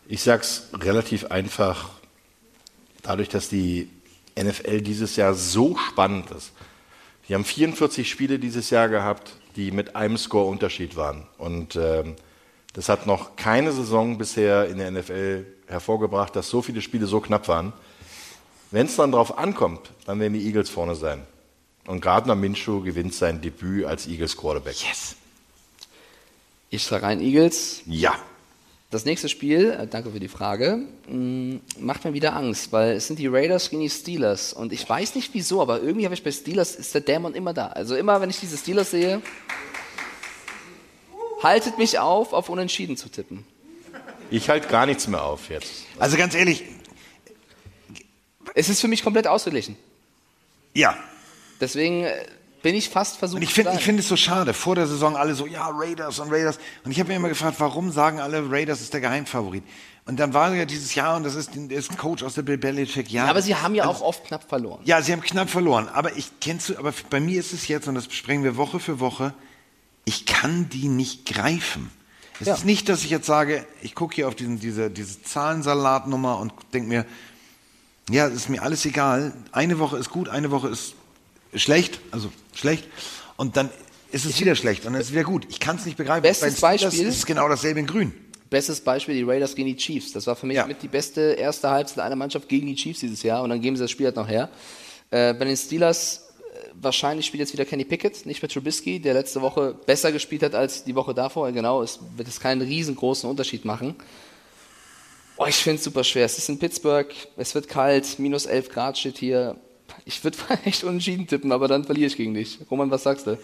Ich 0.06 0.22
sag's 0.22 0.68
relativ 0.74 1.26
einfach. 1.26 1.90
Dadurch, 3.02 3.28
dass 3.28 3.48
die 3.48 3.90
NFL 4.38 4.80
dieses 4.80 5.16
Jahr 5.16 5.34
so 5.34 5.76
spannend 5.76 6.30
ist. 6.30 6.52
Wir 7.26 7.36
haben 7.36 7.44
44 7.44 8.08
Spiele 8.08 8.38
dieses 8.38 8.70
Jahr 8.70 8.88
gehabt, 8.88 9.32
die 9.56 9.70
mit 9.70 9.96
einem 9.96 10.18
Score 10.18 10.50
Unterschied 10.50 10.96
waren. 10.96 11.26
Und 11.38 11.76
ähm, 11.76 12.16
das 12.74 12.88
hat 12.88 13.06
noch 13.06 13.36
keine 13.36 13.72
Saison 13.72 14.18
bisher 14.18 14.68
in 14.68 14.78
der 14.78 14.90
NFL 14.90 15.46
hervorgebracht, 15.68 16.34
dass 16.36 16.50
so 16.50 16.60
viele 16.60 16.82
Spiele 16.82 17.06
so 17.06 17.20
knapp 17.20 17.48
waren. 17.48 17.72
Wenn 18.70 18.86
es 18.86 18.96
dann 18.96 19.12
darauf 19.12 19.38
ankommt, 19.38 19.92
dann 20.04 20.20
werden 20.20 20.34
die 20.34 20.44
Eagles 20.44 20.68
vorne 20.68 20.96
sein. 20.96 21.22
Und 21.86 22.00
Gardner 22.00 22.34
Minshew 22.34 22.82
gewinnt 22.82 23.14
sein 23.14 23.40
Debüt 23.40 23.84
als 23.84 24.06
Eagles 24.06 24.36
Quarterback. 24.36 24.82
Yes. 24.82 25.16
Ich 26.70 26.82
sage 26.82 27.04
rein 27.04 27.20
Eagles. 27.20 27.82
Ja. 27.86 28.16
Das 28.94 29.04
nächste 29.04 29.28
Spiel, 29.28 29.72
äh, 29.72 29.88
danke 29.88 30.12
für 30.12 30.20
die 30.20 30.28
Frage, 30.28 30.78
mh, 31.08 31.58
macht 31.80 32.04
mir 32.04 32.14
wieder 32.14 32.36
Angst, 32.36 32.70
weil 32.70 32.92
es 32.92 33.08
sind 33.08 33.18
die 33.18 33.26
Raiders 33.26 33.68
gegen 33.68 33.82
die 33.82 33.90
Steelers. 33.90 34.52
Und 34.52 34.72
ich 34.72 34.88
weiß 34.88 35.16
nicht 35.16 35.34
wieso, 35.34 35.60
aber 35.60 35.82
irgendwie 35.82 36.04
habe 36.04 36.14
ich 36.14 36.22
bei 36.22 36.30
Steelers, 36.30 36.76
ist 36.76 36.94
der 36.94 37.00
Dämon 37.00 37.34
immer 37.34 37.52
da. 37.52 37.66
Also 37.66 37.96
immer, 37.96 38.20
wenn 38.20 38.30
ich 38.30 38.38
diese 38.38 38.56
Steelers 38.56 38.92
sehe, 38.92 39.20
haltet 41.42 41.76
mich 41.76 41.98
auf, 41.98 42.32
auf 42.32 42.48
Unentschieden 42.48 42.96
zu 42.96 43.08
tippen. 43.08 43.44
Ich 44.30 44.48
halte 44.48 44.68
gar 44.68 44.86
nichts 44.86 45.08
mehr 45.08 45.24
auf 45.24 45.50
jetzt. 45.50 45.72
Also 45.98 46.16
ganz 46.16 46.36
ehrlich. 46.36 46.62
Es 48.54 48.68
ist 48.68 48.80
für 48.80 48.86
mich 48.86 49.02
komplett 49.02 49.26
ausgeglichen. 49.26 49.76
Ja. 50.72 50.96
Deswegen 51.60 52.04
äh, 52.04 52.26
bin 52.64 52.74
ich 52.74 52.88
fast 52.88 53.18
versucht 53.18 53.36
Und 53.36 53.42
ich 53.42 53.52
finde 53.52 53.72
finde 53.78 54.00
es 54.00 54.08
so 54.08 54.16
schade. 54.16 54.54
Vor 54.54 54.74
der 54.74 54.86
Saison 54.86 55.16
alle 55.16 55.34
so, 55.34 55.46
ja, 55.46 55.68
Raiders 55.70 56.18
und 56.18 56.32
Raiders. 56.32 56.58
Und 56.82 56.92
ich 56.92 56.98
habe 56.98 57.10
mir 57.10 57.16
immer 57.16 57.28
gefragt, 57.28 57.56
warum 57.60 57.92
sagen 57.92 58.20
alle, 58.20 58.50
Raiders 58.50 58.80
ist 58.80 58.94
der 58.94 59.02
Geheimfavorit? 59.02 59.62
Und 60.06 60.18
dann 60.18 60.32
war 60.32 60.54
ja 60.54 60.64
dieses 60.64 60.94
Jahr, 60.94 61.16
und 61.18 61.24
das 61.24 61.34
ist, 61.34 61.54
ist 61.54 61.90
ein 61.90 61.98
Coach 61.98 62.22
aus 62.22 62.32
der 62.34 62.40
Bill 62.42 62.56
Belichick, 62.56 63.10
ja. 63.12 63.26
Aber 63.26 63.42
sie 63.42 63.54
haben 63.54 63.74
ja 63.74 63.84
Also- 63.86 64.02
auch 64.02 64.08
oft 64.08 64.24
knapp 64.24 64.48
verloren. 64.48 64.80
Ja, 64.84 65.02
sie 65.02 65.12
haben 65.12 65.20
knapp 65.20 65.50
verloren. 65.50 65.88
Aber 65.92 66.16
ich 66.16 66.30
kennst 66.40 66.70
du, 66.70 66.78
aber 66.78 66.94
bei 67.10 67.20
mir 67.20 67.38
ist 67.38 67.52
es 67.52 67.68
jetzt, 67.68 67.86
und 67.86 67.94
das 67.96 68.06
besprechen 68.08 68.42
wir 68.44 68.56
Woche 68.56 68.80
für 68.80 68.98
Woche, 68.98 69.34
ich 70.06 70.24
kann 70.24 70.70
die 70.70 70.88
nicht 70.88 71.26
greifen. 71.26 71.90
Es 72.40 72.46
Ja. 72.46 72.54
ist 72.54 72.64
nicht, 72.64 72.88
dass 72.88 73.04
ich 73.04 73.10
jetzt 73.10 73.26
sage, 73.26 73.66
ich 73.82 73.94
gucke 73.94 74.14
hier 74.14 74.26
auf 74.26 74.34
diesen, 74.34 74.58
diese, 74.58 74.90
diese 74.90 75.22
Zahlensalatnummer 75.22 76.38
und 76.38 76.54
denke 76.72 76.88
mir, 76.88 77.04
ja, 78.08 78.26
es 78.26 78.34
ist 78.34 78.48
mir 78.48 78.62
alles 78.62 78.86
egal. 78.86 79.32
Eine 79.52 79.78
Woche 79.78 79.98
ist 79.98 80.08
gut, 80.08 80.30
eine 80.30 80.50
Woche 80.50 80.68
ist 80.68 80.94
schlecht, 81.54 82.00
also 82.10 82.30
schlecht. 82.54 82.84
Und 83.36 83.56
dann 83.56 83.70
ist 84.10 84.24
es 84.24 84.40
wieder 84.40 84.54
schlecht 84.54 84.86
und 84.86 84.92
dann 84.92 85.00
ist 85.00 85.08
es 85.08 85.12
wieder 85.12 85.24
gut. 85.24 85.46
Ich 85.50 85.58
kann 85.58 85.76
es 85.76 85.84
nicht 85.86 85.96
begreifen. 85.96 86.22
Bestes 86.22 86.60
Bei 86.60 86.76
Beispiel. 86.76 87.06
ist 87.06 87.26
genau 87.26 87.48
dasselbe 87.48 87.80
in 87.80 87.86
grün. 87.86 88.12
Bestes 88.48 88.80
Beispiel, 88.80 89.16
die 89.16 89.22
Raiders 89.22 89.56
gegen 89.56 89.66
die 89.68 89.76
Chiefs. 89.76 90.12
Das 90.12 90.26
war 90.26 90.36
für 90.36 90.46
mich 90.46 90.64
mit 90.66 90.82
die 90.82 90.88
beste 90.88 91.32
erste 91.32 91.70
Halbzeit 91.70 91.98
einer 92.04 92.14
Mannschaft 92.14 92.48
gegen 92.48 92.66
die 92.68 92.76
Chiefs 92.76 93.00
dieses 93.00 93.22
Jahr 93.24 93.42
und 93.42 93.50
dann 93.50 93.60
geben 93.60 93.76
sie 93.76 93.82
das 93.82 93.90
Spiel 93.90 94.06
halt 94.06 94.16
noch 94.16 94.28
her. 94.28 94.50
Äh, 95.10 95.34
bei 95.34 95.44
den 95.44 95.56
Steelers, 95.56 96.28
äh, 96.38 96.68
wahrscheinlich 96.74 97.26
spielt 97.26 97.40
jetzt 97.40 97.52
wieder 97.52 97.64
Kenny 97.64 97.84
Pickett, 97.84 98.24
nicht 98.26 98.40
mehr 98.40 98.48
Trubisky, 98.48 99.00
der 99.00 99.14
letzte 99.14 99.40
Woche 99.42 99.74
besser 99.86 100.12
gespielt 100.12 100.44
hat 100.44 100.54
als 100.54 100.84
die 100.84 100.94
Woche 100.94 101.14
davor. 101.14 101.50
Genau, 101.50 101.82
es 101.82 101.98
wird 102.16 102.28
es 102.28 102.38
keinen 102.38 102.62
riesengroßen 102.62 103.28
Unterschied 103.28 103.64
machen. 103.64 103.96
Oh, 105.36 105.46
ich 105.46 105.56
finde 105.56 105.78
es 105.78 105.84
super 105.84 106.04
schwer. 106.04 106.26
Es 106.26 106.38
ist 106.38 106.48
in 106.48 106.60
Pittsburgh, 106.60 107.12
es 107.36 107.54
wird 107.56 107.68
kalt, 107.68 108.20
minus 108.20 108.46
11 108.46 108.68
Grad 108.68 108.96
steht 108.96 109.18
hier. 109.18 109.56
Ich 110.04 110.22
würde 110.22 110.38
echt 110.64 110.84
unentschieden 110.84 111.26
tippen, 111.26 111.52
aber 111.52 111.68
dann 111.68 111.84
verliere 111.84 112.06
ich 112.06 112.16
gegen 112.16 112.34
dich. 112.34 112.58
Roman, 112.70 112.90
was 112.90 113.02
sagst 113.02 113.26
du? 113.26 113.38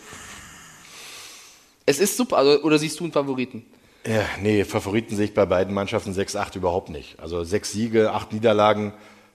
Es 1.87 1.99
ist 1.99 2.17
super, 2.17 2.37
also, 2.37 2.63
oder 2.63 2.79
siehst 2.79 3.01
du 3.01 3.05
einen 3.05 3.13
Favoriten? 3.13 3.65
Ja, 4.07 4.25
nee, 4.41 4.65
Favoriten 4.65 5.17
sehe 5.17 5.27
ich 5.27 5.35
bei 5.35 5.45
beiden 5.45 5.75
Mannschaften 5.75 6.13
6-8 6.13 6.57
überhaupt 6.57 6.89
nicht. 6.89 7.19
Also 7.21 7.45
sechs 7.45 7.73
Siege, 7.73 8.13
acht 8.13 8.33
Niederlagen. 8.33 8.93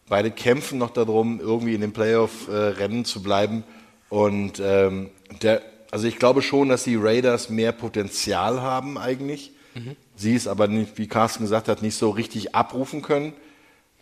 Beide 0.07 0.31
kämpfen 0.31 0.77
noch 0.79 0.91
darum, 0.91 1.39
irgendwie 1.39 1.75
in 1.75 1.81
den 1.81 1.93
Playoff-Rennen 1.93 3.05
zu 3.05 3.21
bleiben. 3.21 3.63
Und 4.09 4.59
ähm, 4.63 5.09
der, 5.41 5.61
Also 5.91 6.07
ich 6.07 6.17
glaube 6.17 6.41
schon, 6.41 6.69
dass 6.69 6.83
die 6.83 6.95
Raiders 6.95 7.49
mehr 7.49 7.71
Potenzial 7.73 8.61
haben 8.61 8.97
eigentlich. 8.97 9.51
Mhm. 9.73 9.95
Sie 10.15 10.35
es 10.35 10.47
aber 10.47 10.67
nicht, 10.67 10.97
wie 10.97 11.07
Carsten 11.07 11.43
gesagt 11.43 11.67
hat, 11.67 11.81
nicht 11.81 11.95
so 11.95 12.09
richtig 12.09 12.55
abrufen 12.55 13.01
können. 13.01 13.33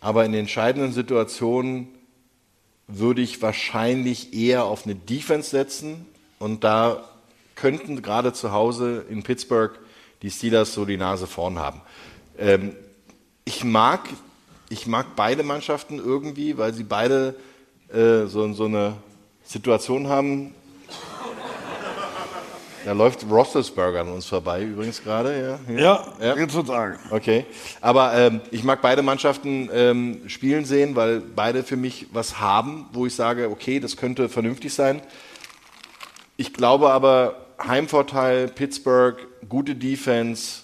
Aber 0.00 0.24
in 0.24 0.34
entscheidenden 0.34 0.92
Situationen 0.92 1.88
würde 2.86 3.22
ich 3.22 3.40
wahrscheinlich 3.42 4.34
eher 4.34 4.64
auf 4.64 4.84
eine 4.84 4.94
Defense 4.94 5.50
setzen. 5.50 6.06
Und 6.38 6.64
da 6.64 7.08
könnten 7.54 8.02
gerade 8.02 8.32
zu 8.32 8.52
Hause 8.52 9.04
in 9.08 9.22
Pittsburgh 9.22 9.78
die 10.22 10.30
Steelers 10.30 10.74
so 10.74 10.84
die 10.84 10.96
Nase 10.96 11.26
vorn 11.26 11.58
haben. 11.58 11.80
Ähm, 12.38 12.74
ich 13.44 13.64
mag, 13.64 14.08
ich 14.68 14.86
mag 14.86 15.16
beide 15.16 15.42
Mannschaften 15.42 15.98
irgendwie, 15.98 16.56
weil 16.58 16.74
sie 16.74 16.84
beide 16.84 17.34
äh, 17.92 18.26
so, 18.26 18.52
so 18.52 18.64
eine 18.64 18.94
Situation 19.44 20.08
haben. 20.08 20.54
Da 22.84 22.92
läuft 22.92 23.24
Roethlisberger 23.30 24.00
an 24.00 24.08
uns 24.08 24.26
vorbei 24.26 24.62
übrigens 24.62 25.02
gerade. 25.02 25.58
Ja, 25.68 25.74
Ja, 26.18 26.34
jetzt 26.36 26.52
sozusagen. 26.52 26.98
Okay, 27.10 27.46
aber 27.80 28.14
ähm, 28.14 28.40
ich 28.50 28.62
mag 28.62 28.82
beide 28.82 29.02
Mannschaften 29.02 29.70
ähm, 29.72 30.28
spielen 30.28 30.64
sehen, 30.64 30.94
weil 30.94 31.20
beide 31.20 31.62
für 31.62 31.76
mich 31.76 32.06
was 32.12 32.40
haben, 32.40 32.86
wo 32.92 33.06
ich 33.06 33.14
sage, 33.14 33.48
okay, 33.50 33.80
das 33.80 33.96
könnte 33.96 34.28
vernünftig 34.28 34.74
sein. 34.74 35.00
Ich 36.36 36.52
glaube 36.52 36.90
aber, 36.90 37.36
Heimvorteil, 37.62 38.48
Pittsburgh, 38.48 39.16
gute 39.48 39.74
Defense, 39.74 40.62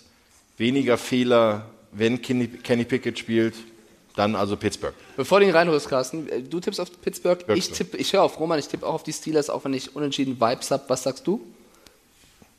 weniger 0.59 0.99
Fehler, 0.99 1.67
wenn 1.93 2.21
Kenny, 2.21 2.49
Kenny 2.49 2.85
Pickett 2.85 3.19
spielt, 3.19 3.55
dann 4.17 4.35
also 4.35 4.57
Pittsburgh. 4.57 4.95
Bevor 5.17 5.41
du 5.41 5.47
ihn 5.47 5.53
reinholst, 5.53 5.89
Carsten, 5.89 6.29
äh, 6.29 6.43
du 6.43 6.61
tippst 6.61 6.81
auf 6.81 7.01
Pittsburgh, 7.01 7.41
ich, 7.41 7.47
Pittsburgh. 7.47 7.77
tipp, 7.93 8.01
ich 8.01 8.13
höre 8.13 8.23
auf 8.23 8.39
Roman, 8.39 8.59
ich 8.59 8.69
tippe 8.69 8.87
auch 8.87 8.95
auf 8.95 9.03
die 9.05 9.13
Steelers, 9.13 9.49
auch 9.49 9.65
wenn 9.65 9.73
ich 9.73 9.97
unentschieden 9.97 10.39
Vibes 10.41 10.71
habe. 10.71 10.85
Was 10.89 11.05
sagst 11.05 11.27
du? 11.27 11.41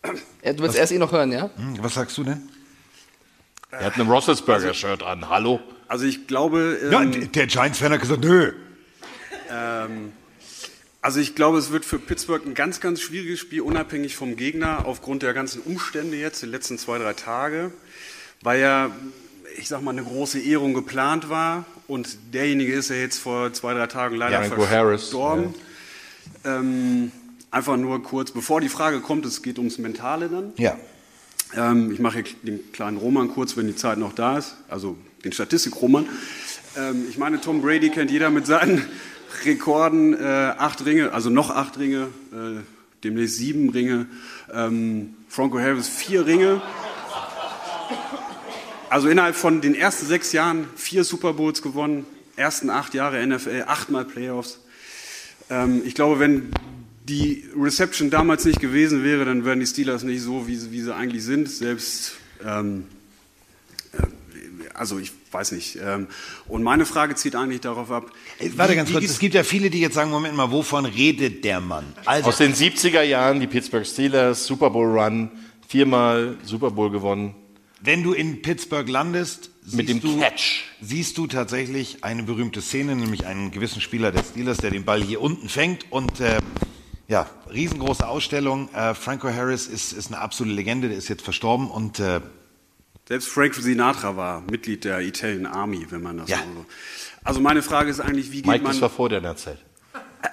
Ja, 0.03 0.53
du 0.53 0.63
willst 0.63 0.73
Was- 0.73 0.75
erst 0.75 0.91
ihn 0.91 0.99
noch 0.99 1.11
hören, 1.11 1.31
ja? 1.31 1.49
Hm, 1.55 1.77
Was 1.81 1.93
sagst 1.93 2.17
du 2.17 2.23
denn? 2.23 2.49
Er 3.71 3.85
hat 3.85 3.97
ein 3.97 4.07
Roethlisberger-Shirt 4.09 5.03
an, 5.03 5.29
hallo? 5.29 5.59
Also 5.87 6.05
ich 6.05 6.27
glaube... 6.27 6.79
Ja, 6.91 7.03
ähm, 7.03 7.31
der 7.31 7.47
Giants-Fan 7.47 7.93
hat 7.93 8.01
gesagt, 8.01 8.23
nö. 8.23 8.53
Ähm, 9.49 10.11
also 11.01 11.19
ich 11.19 11.35
glaube, 11.35 11.57
es 11.57 11.71
wird 11.71 11.85
für 11.85 11.99
Pittsburgh 11.99 12.45
ein 12.45 12.53
ganz, 12.53 12.79
ganz 12.79 13.01
schwieriges 13.01 13.39
Spiel, 13.39 13.61
unabhängig 13.61 14.15
vom 14.15 14.35
Gegner, 14.35 14.85
aufgrund 14.85 15.23
der 15.23 15.33
ganzen 15.33 15.61
Umstände 15.61 16.17
jetzt, 16.17 16.41
die 16.41 16.47
letzten 16.47 16.77
zwei, 16.77 16.97
drei 16.97 17.13
Tage, 17.13 17.71
weil 18.41 18.59
ja, 18.59 18.91
ich 19.57 19.67
sag 19.67 19.81
mal, 19.81 19.91
eine 19.91 20.03
große 20.03 20.39
Ehrung 20.39 20.73
geplant 20.73 21.29
war 21.29 21.65
und 21.87 22.17
derjenige 22.33 22.73
ist 22.73 22.89
ja 22.89 22.95
jetzt 22.97 23.19
vor 23.19 23.51
zwei, 23.53 23.73
drei 23.73 23.87
Tagen 23.87 24.15
leider 24.15 24.43
Yannick 24.43 24.69
Harris, 24.69 25.01
verstorben. 25.01 25.53
Ähm, 26.45 27.11
einfach 27.51 27.77
nur 27.77 28.01
kurz, 28.01 28.31
bevor 28.31 28.61
die 28.61 28.69
Frage 28.69 29.01
kommt, 29.01 29.25
es 29.25 29.41
geht 29.41 29.59
ums 29.59 29.77
Mentale 29.77 30.29
dann. 30.29 30.53
Ja. 30.57 30.77
Ähm, 31.55 31.91
ich 31.91 31.99
mache 31.99 32.23
hier 32.23 32.35
den 32.43 32.71
kleinen 32.71 32.97
Roman 32.97 33.29
kurz, 33.29 33.57
wenn 33.57 33.67
die 33.67 33.75
Zeit 33.75 33.97
noch 33.97 34.13
da 34.13 34.37
ist, 34.37 34.55
also 34.69 34.97
den 35.25 35.33
Statistik-Roman. 35.33 36.07
Ähm, 36.77 37.05
ich 37.09 37.17
meine, 37.17 37.41
Tom 37.41 37.61
Brady 37.61 37.89
kennt 37.89 38.09
jeder 38.09 38.29
mit 38.29 38.45
seinen 38.45 38.85
Rekorden, 39.45 40.13
äh, 40.13 40.53
acht 40.57 40.85
Ringe, 40.85 41.11
also 41.13 41.29
noch 41.29 41.49
acht 41.49 41.77
Ringe, 41.77 42.07
äh, 42.31 42.61
demnächst 43.03 43.35
sieben 43.35 43.69
Ringe. 43.69 44.07
Ähm, 44.53 45.15
Franco 45.27 45.59
Harris 45.59 45.87
vier 45.87 46.25
Ringe. 46.25 46.61
Also 48.89 49.07
innerhalb 49.07 49.35
von 49.35 49.61
den 49.61 49.73
ersten 49.73 50.05
sechs 50.05 50.33
Jahren 50.33 50.67
vier 50.75 51.05
Super 51.05 51.33
Bowls 51.33 51.61
gewonnen, 51.61 52.05
ersten 52.35 52.69
acht 52.69 52.93
Jahre 52.93 53.25
NFL, 53.25 53.63
achtmal 53.67 54.05
Playoffs. 54.05 54.59
Ähm, 55.49 55.81
ich 55.85 55.95
glaube, 55.95 56.19
wenn 56.19 56.51
die 57.07 57.45
Reception 57.57 58.09
damals 58.09 58.45
nicht 58.45 58.59
gewesen 58.59 59.03
wäre, 59.03 59.25
dann 59.25 59.43
wären 59.45 59.59
die 59.59 59.65
Steelers 59.65 60.03
nicht 60.03 60.21
so, 60.21 60.47
wie 60.47 60.55
sie, 60.55 60.71
wie 60.71 60.81
sie 60.81 60.93
eigentlich 60.95 61.23
sind. 61.23 61.49
Selbst, 61.49 62.13
ähm, 62.45 62.85
äh, 63.93 63.97
also 64.73 64.99
ich 64.99 65.11
weiß 65.31 65.51
nicht. 65.53 65.77
Ähm, 65.81 66.07
und 66.47 66.63
meine 66.63 66.85
Frage 66.85 67.15
zieht 67.15 67.35
eigentlich 67.35 67.61
darauf 67.61 67.91
ab. 67.91 68.11
Warte 68.55 68.73
wie- 68.73 68.75
ganz 68.75 68.91
kurz, 68.91 69.05
es 69.05 69.19
gibt 69.19 69.33
ja 69.33 69.43
viele, 69.43 69.69
die 69.69 69.79
jetzt 69.79 69.95
sagen, 69.95 70.11
Moment 70.11 70.35
mal, 70.35 70.51
wovon 70.51 70.85
redet 70.85 71.43
der 71.43 71.59
Mann? 71.61 71.85
Also, 72.05 72.29
Aus 72.29 72.37
den 72.37 72.53
70er 72.53 73.01
Jahren 73.03 73.39
die 73.39 73.47
Pittsburgh 73.47 73.85
Steelers, 73.85 74.45
Super 74.45 74.69
Bowl 74.69 74.87
Run, 74.97 75.31
viermal 75.67 76.37
Super 76.43 76.71
Bowl 76.71 76.91
gewonnen. 76.91 77.33
wenn 77.81 78.03
du 78.03 78.13
in 78.13 78.41
Pittsburgh 78.43 78.87
landest, 78.87 79.49
Mit 79.71 79.87
siehst 79.87 79.89
dem 79.89 80.01
du, 80.01 80.19
Catch. 80.19 80.65
siehst 80.81 81.17
du 81.17 81.25
tatsächlich 81.27 82.03
eine 82.03 82.21
berühmte 82.23 82.61
Szene, 82.61 82.95
nämlich 82.95 83.25
einen 83.25 83.49
gewissen 83.51 83.81
Spieler 83.81 84.11
der 84.11 84.23
Steelers, 84.23 84.57
der 84.57 84.69
den 84.71 84.83
Ball 84.85 85.01
hier 85.01 85.19
unten 85.21 85.49
fängt 85.49 85.85
und 85.91 86.19
äh, 86.19 86.37
ja, 87.07 87.29
riesengroße 87.51 88.07
Ausstellung. 88.07 88.69
Äh, 88.73 88.93
Franco 88.93 89.29
Harris 89.29 89.67
ist, 89.67 89.91
ist 89.91 90.07
eine 90.07 90.19
absolute 90.19 90.55
Legende, 90.55 90.89
der 90.89 90.97
ist 90.97 91.09
jetzt 91.09 91.23
verstorben 91.23 91.69
und 91.69 91.99
äh, 91.99 92.21
Selbst 93.07 93.29
Frank 93.29 93.55
Sinatra 93.55 94.15
war 94.15 94.41
Mitglied 94.41 94.83
der 94.83 95.01
Italian 95.01 95.45
Army, 95.45 95.85
wenn 95.89 96.01
man 96.01 96.17
das 96.17 96.29
so. 96.29 96.35
Also 97.23 97.39
meine 97.39 97.61
Frage 97.61 97.89
ist 97.89 97.99
eigentlich, 97.99 98.31
wie 98.31 98.37
geht 98.41 98.47
Mike, 98.47 98.63
man. 98.63 98.71
das 98.71 98.81
war 98.81 98.89
vor 98.89 99.09
deiner 99.09 99.35
Zeit. 99.35 99.57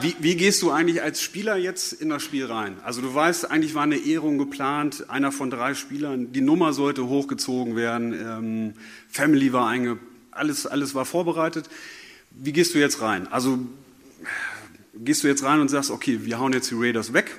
Wie, 0.00 0.16
wie 0.20 0.36
gehst 0.36 0.62
du 0.62 0.70
eigentlich 0.70 1.02
als 1.02 1.20
Spieler 1.20 1.56
jetzt 1.56 1.92
in 1.92 2.08
das 2.08 2.22
Spiel 2.22 2.46
rein? 2.46 2.76
Also 2.82 3.02
du 3.02 3.14
weißt, 3.14 3.50
eigentlich 3.50 3.74
war 3.74 3.82
eine 3.82 3.98
Ehrung 3.98 4.38
geplant, 4.38 5.10
einer 5.10 5.30
von 5.30 5.50
drei 5.50 5.74
Spielern, 5.74 6.32
die 6.32 6.40
Nummer 6.40 6.72
sollte 6.72 7.06
hochgezogen 7.06 7.76
werden, 7.76 8.12
ähm, 8.12 8.74
Family 9.08 9.52
war 9.52 9.68
einge, 9.68 9.98
alles, 10.30 10.66
alles 10.66 10.94
war 10.94 11.04
vorbereitet. 11.04 11.68
Wie 12.30 12.52
gehst 12.52 12.74
du 12.74 12.78
jetzt 12.78 13.02
rein? 13.02 13.28
Also 13.28 13.58
gehst 15.04 15.22
du 15.24 15.28
jetzt 15.28 15.42
rein 15.44 15.60
und 15.60 15.68
sagst, 15.68 15.90
okay, 15.90 16.20
wir 16.22 16.38
hauen 16.38 16.52
jetzt 16.52 16.70
die 16.70 16.74
Raiders 16.76 17.12
weg, 17.12 17.30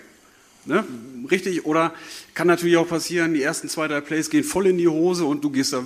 ne? 0.66 0.84
richtig? 1.30 1.66
Oder 1.66 1.94
kann 2.34 2.48
natürlich 2.48 2.78
auch 2.78 2.88
passieren, 2.88 3.34
die 3.34 3.42
ersten 3.44 3.70
zwei, 3.70 3.88
drei 3.88 4.02
Plays 4.02 4.30
gehen 4.30 4.44
voll 4.44 4.68
in 4.68 4.78
die 4.78 4.88
Hose 4.88 5.26
und 5.26 5.44
du 5.44 5.50
gehst 5.50 5.74
da 5.74 5.84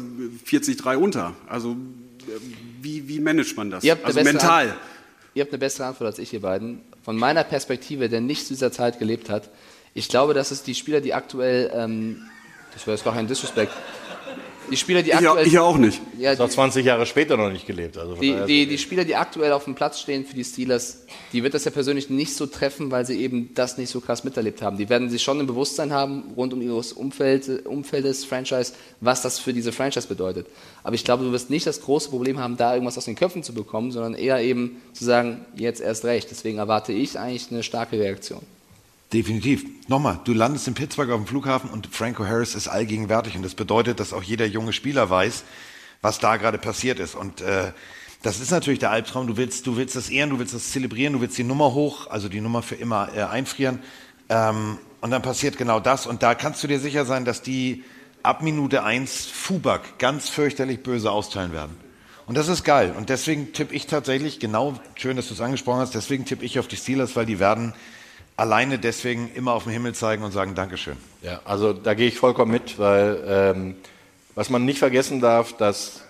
40-3 0.49 0.95
unter. 0.97 1.33
Also 1.47 1.72
äh, 1.72 2.31
wie, 2.81 3.07
wie 3.07 3.19
managt 3.19 3.56
man 3.57 3.69
das? 3.69 3.83
Also 4.03 4.22
mental. 4.23 4.69
An- 4.72 4.75
Ihr 5.33 5.43
habt 5.43 5.51
eine 5.53 5.59
bessere 5.59 5.85
Antwort 5.85 6.07
als 6.07 6.17
ich, 6.19 6.33
ihr 6.33 6.41
beiden. 6.41 6.81
Von 7.03 7.15
meiner 7.15 7.43
Perspektive, 7.43 8.09
der 8.09 8.22
nicht 8.22 8.47
zu 8.47 8.53
dieser 8.56 8.72
Zeit 8.72 8.97
gelebt 8.97 9.30
hat, 9.30 9.51
ich 9.93 10.09
glaube, 10.09 10.33
dass 10.33 10.49
es 10.49 10.64
die 10.64 10.73
Spieler, 10.73 10.99
die 10.99 11.14
aktuell, 11.14 11.69
ähm, 11.75 12.23
das 12.73 12.88
wäre 12.88 12.95
jetzt 12.97 13.03
gar 13.03 13.14
kein 13.14 13.27
Disrespect, 13.27 13.72
die 14.69 14.77
Spieler, 14.77 15.01
die 15.01 15.09
Ich 15.09 15.15
aktuell... 15.15 15.47
ich 15.47 15.53
ja 15.53 15.61
auch 15.61 15.77
nicht. 15.77 16.01
Ja, 16.17 16.31
Ist 16.31 16.41
auch 16.41 16.49
20 16.49 16.85
Jahre 16.85 17.05
später 17.05 17.37
noch 17.37 17.49
nicht 17.51 17.65
gelebt. 17.65 17.97
Also 17.97 18.15
die, 18.15 18.35
die, 18.47 18.67
die 18.67 18.77
Spieler, 18.77 19.05
die 19.05 19.15
aktuell 19.15 19.51
auf 19.51 19.63
dem 19.63 19.75
Platz 19.75 19.99
stehen 19.99 20.25
für 20.25 20.35
die 20.35 20.43
Steelers, 20.43 21.05
die 21.33 21.43
wird 21.43 21.53
das 21.53 21.65
ja 21.65 21.71
persönlich 21.71 22.09
nicht 22.09 22.35
so 22.35 22.45
treffen, 22.45 22.91
weil 22.91 23.05
sie 23.05 23.19
eben 23.19 23.53
das 23.53 23.77
nicht 23.77 23.89
so 23.89 24.01
krass 24.01 24.23
miterlebt 24.23 24.61
haben. 24.61 24.77
Die 24.77 24.89
werden 24.89 25.09
sich 25.09 25.21
schon 25.21 25.39
ein 25.39 25.47
Bewusstsein 25.47 25.93
haben 25.93 26.23
rund 26.35 26.53
um 26.53 26.61
ihres 26.61 26.93
Umfeld, 26.93 27.65
Umfeldes, 27.65 28.25
Franchise, 28.25 28.73
was 29.01 29.21
das 29.21 29.39
für 29.39 29.53
diese 29.53 29.71
Franchise 29.71 30.07
bedeutet. 30.07 30.47
Aber 30.83 30.95
ich 30.95 31.03
glaube, 31.03 31.23
du 31.23 31.31
wirst 31.31 31.49
nicht 31.49 31.67
das 31.67 31.81
große 31.81 32.09
Problem 32.09 32.39
haben, 32.39 32.57
da 32.57 32.73
irgendwas 32.73 32.97
aus 32.97 33.05
den 33.05 33.15
Köpfen 33.15 33.43
zu 33.43 33.53
bekommen, 33.53 33.91
sondern 33.91 34.13
eher 34.13 34.41
eben 34.41 34.81
zu 34.93 35.05
sagen, 35.05 35.45
jetzt 35.55 35.81
erst 35.81 36.05
recht. 36.05 36.29
Deswegen 36.31 36.57
erwarte 36.57 36.93
ich 36.93 37.17
eigentlich 37.19 37.51
eine 37.51 37.63
starke 37.63 37.99
Reaktion. 37.99 38.41
Definitiv. 39.14 39.66
Nochmal, 39.88 40.19
du 40.26 40.34
landest 40.34 40.68
in 40.68 40.74
Pittsburgh 40.74 41.11
auf 41.11 41.22
dem 41.22 41.27
Flughafen 41.27 41.69
und 41.69 41.88
Franco 41.88 42.26
Harris 42.26 42.56
ist 42.56 42.68
allgegenwärtig 42.68 43.38
und 43.38 43.44
das 43.44 43.56
bedeutet, 43.56 44.02
dass 44.02 44.11
auch 44.11 44.24
jeder 44.24 44.45
junge 44.45 44.74
Spieler 44.74 45.10
weiß, 45.10 45.45
was 46.02 46.19
da 46.19 46.36
gerade 46.36 46.58
passiert 46.58 47.00
ist. 47.00 47.16
Und 47.16 47.40
äh, 47.40 47.72
das 48.22 48.42
ist 48.42 48.52
natürlich 48.52 48.80
der 48.80 48.92
Albtraum. 48.92 49.27
Du 49.27 49.38
willst, 49.38 49.66
du 49.66 49.77
willst 49.77 49.95
das 49.95 50.10
ehren, 50.10 50.32
du 50.32 50.40
willst 50.40 50.53
das 50.53 50.72
zelebrieren, 50.72 51.14
du 51.14 51.22
willst 51.22 51.38
die 51.38 51.45
Nummer 51.45 51.74
hoch, 51.74 52.08
also 52.08 52.27
die 52.27 52.42
Nummer 52.42 52.61
für 52.61 52.76
immer 52.76 53.10
äh, 53.16 53.24
einfrieren. 53.24 53.80
Ähm, 54.27 54.77
und 55.00 55.11
dann 55.11 55.22
passiert 55.22 55.58
genau 55.58 55.80
das. 55.80 56.06
Und 56.06 56.22
da 56.22 56.36
kannst 56.36 56.61
du 56.64 56.68
dir 56.68 56.80
sicher 56.80 57.06
sein, 57.06 57.24
dass 57.24 57.42
die 57.42 57.86
ab 58.24 58.42
Minute 58.42 58.84
eins 58.84 59.26
Fubak 59.26 60.00
ganz 60.00 60.27
fürchterlich 60.27 60.84
böse 60.84 61.11
austeilen 61.11 61.53
werden. 61.53 61.77
Und 62.26 62.36
das 62.36 62.50
ist 62.50 62.66
geil. 62.66 62.94
Und 62.98 63.08
deswegen 63.08 63.53
tippe 63.53 63.74
ich 63.74 63.88
tatsächlich, 63.88 64.40
genau, 64.40 64.77
schön, 64.95 65.16
dass 65.16 65.30
du 65.30 65.34
es 65.34 65.40
angesprochen 65.40 65.80
hast, 65.80 65.95
deswegen 65.95 66.26
tippe 66.26 66.44
ich 66.44 66.60
auf 66.60 66.68
die 66.68 66.76
Steelers, 66.76 67.16
weil 67.16 67.26
die 67.26 67.40
werden 67.40 67.74
alleine 68.38 68.77
deswegen 68.77 69.32
immer 69.33 69.53
auf 69.53 69.64
den 69.64 69.74
Himmel 69.74 69.93
zeigen 69.93 70.24
und 70.24 70.32
sagen 70.32 70.56
Dankeschön. 70.56 70.95
Ja, 71.24 71.41
also 71.43 71.74
da 71.74 71.95
gehe 71.95 72.07
ich 72.07 72.17
vollkommen 72.17 72.51
mit, 72.51 72.77
weil 72.80 73.24
ähm, 73.27 73.75
was 74.35 74.49
man 74.49 74.64
nicht 74.64 74.77
vergessen 74.77 75.19
darf, 75.19 75.53
dass 75.57 76.03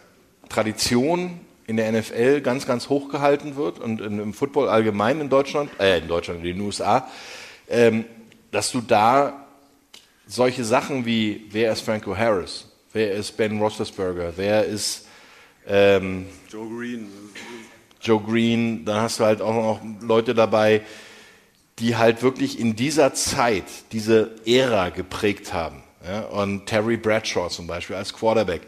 Tradition 0.49 1.39
in 1.65 1.77
der 1.77 1.91
NFL 1.91 2.41
ganz, 2.41 2.65
ganz 2.65 2.89
hoch 2.89 3.09
gehalten 3.09 3.55
wird 3.55 3.79
und 3.79 4.01
in, 4.01 4.19
im 4.19 4.33
Football 4.33 4.69
allgemein 4.69 5.21
in 5.21 5.29
Deutschland, 5.29 5.69
äh, 5.79 5.99
in 5.99 6.07
Deutschland, 6.07 6.39
in 6.39 6.45
den 6.45 6.61
USA, 6.61 7.07
ähm, 7.69 8.05
dass 8.51 8.71
du 8.71 8.81
da 8.81 9.45
solche 10.25 10.65
Sachen 10.65 11.05
wie, 11.05 11.45
wer 11.51 11.71
ist 11.71 11.81
Franco 11.81 12.15
Harris, 12.15 12.67
wer 12.91 13.13
ist 13.13 13.35
Ben 13.37 13.59
Roethlisberger, 13.59 14.33
wer 14.35 14.65
ist 14.65 15.07
ähm, 15.65 16.25
Joe 16.49 16.67
Green. 16.67 17.07
Joe 18.01 18.21
Green, 18.21 18.85
dann 18.85 19.01
hast 19.01 19.19
du 19.19 19.25
halt 19.25 19.41
auch 19.41 19.53
noch 19.53 19.81
Leute 20.01 20.33
dabei, 20.33 20.81
die 21.79 21.95
halt 21.95 22.23
wirklich 22.23 22.59
in 22.59 22.75
dieser 22.75 23.13
Zeit 23.13 23.65
diese 23.91 24.31
Ära 24.45 24.89
geprägt 24.89 25.53
haben. 25.53 25.83
Ja? 26.05 26.21
Und 26.21 26.65
Terry 26.65 26.97
Bradshaw 26.97 27.49
zum 27.49 27.67
Beispiel 27.67 27.95
als 27.95 28.13
Quarterback. 28.13 28.61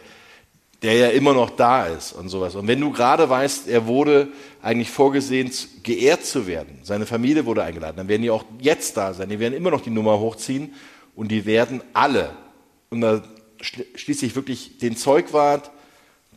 der 0.82 0.94
ja 0.94 1.08
immer 1.10 1.34
noch 1.34 1.50
da 1.50 1.88
ist 1.88 2.14
und 2.14 2.30
sowas. 2.30 2.56
Und 2.56 2.68
wenn 2.68 2.80
du 2.80 2.92
gerade 2.92 3.30
weißt, 3.30 3.68
er 3.68 3.86
wurde 3.86 4.30
eigentlich 4.62 4.90
vorgesehen, 4.90 5.52
geehrt 5.84 6.26
zu 6.26 6.48
werden, 6.48 6.80
seine 6.84 7.06
Familie 7.06 7.46
wurde 7.46 7.64
eingeladen, 7.64 7.98
dann 7.98 8.08
werden 8.08 8.22
die 8.22 8.32
auch 8.32 8.46
jetzt 8.60 8.96
da 8.96 9.14
sein, 9.14 9.30
die 9.30 9.40
werden 9.40 9.54
immer 9.54 9.72
noch 9.72 9.82
die 9.82 9.90
Nummer 9.90 10.20
hochziehen 10.20 10.74
und 11.16 11.30
die 11.30 11.46
werden 11.46 11.82
alle, 11.94 12.32
und 12.90 13.02
da 13.02 13.22
schließe 13.62 14.26
ich 14.26 14.36
wirklich 14.36 14.78
den 14.78 14.96
Zeugwart, 14.96 15.70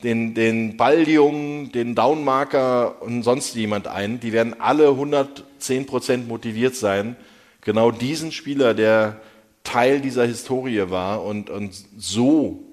den, 0.02 0.34
den 0.34 0.76
Balljungen, 0.76 1.72
den 1.72 1.94
Downmarker 1.94 3.02
und 3.02 3.22
sonst 3.22 3.54
jemand 3.54 3.86
ein, 3.86 4.20
die 4.20 4.32
werden 4.32 4.60
alle 4.60 4.88
110 4.88 5.86
Prozent 5.86 6.28
motiviert 6.28 6.74
sein, 6.74 7.16
genau 7.60 7.90
diesen 7.90 8.32
Spieler, 8.32 8.74
der 8.74 9.20
Teil 9.64 10.00
dieser 10.00 10.26
Historie 10.26 10.90
war 10.90 11.24
und, 11.24 11.50
und 11.50 11.72
so 11.96 12.64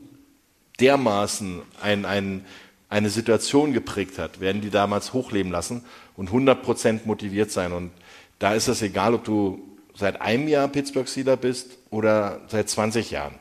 dermaßen 0.79 1.61
ein, 1.81 2.05
ein, 2.05 2.45
eine 2.89 3.09
Situation 3.09 3.73
geprägt 3.73 4.17
hat, 4.17 4.39
werden 4.39 4.61
die 4.61 4.71
damals 4.71 5.13
hochleben 5.13 5.51
lassen 5.51 5.83
und 6.17 6.31
100% 6.31 7.01
motiviert 7.05 7.51
sein. 7.51 7.73
Und 7.73 7.91
da 8.39 8.53
ist 8.53 8.67
es 8.67 8.81
egal, 8.81 9.13
ob 9.13 9.23
du 9.23 9.61
seit 9.93 10.21
einem 10.21 10.47
Jahr 10.47 10.67
Pittsburgh 10.67 11.07
Steeler 11.07 11.37
bist 11.37 11.77
oder 11.91 12.41
seit 12.47 12.69
20 12.69 13.11
Jahren. 13.11 13.35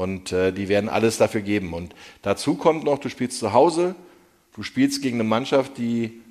Und 0.00 0.32
äh, 0.32 0.50
die 0.50 0.68
werden 0.68 0.88
alles 0.88 1.18
dafür 1.18 1.42
geben. 1.42 1.74
Und 1.74 1.94
dazu 2.22 2.54
kommt 2.54 2.84
noch, 2.84 2.98
du 3.00 3.10
spielst 3.10 3.38
zu 3.38 3.52
Hause, 3.52 3.94
du 4.56 4.62
spielst 4.62 5.02
gegen 5.02 5.16
eine 5.16 5.28
Mannschaft, 5.28 5.76
die 5.76 6.22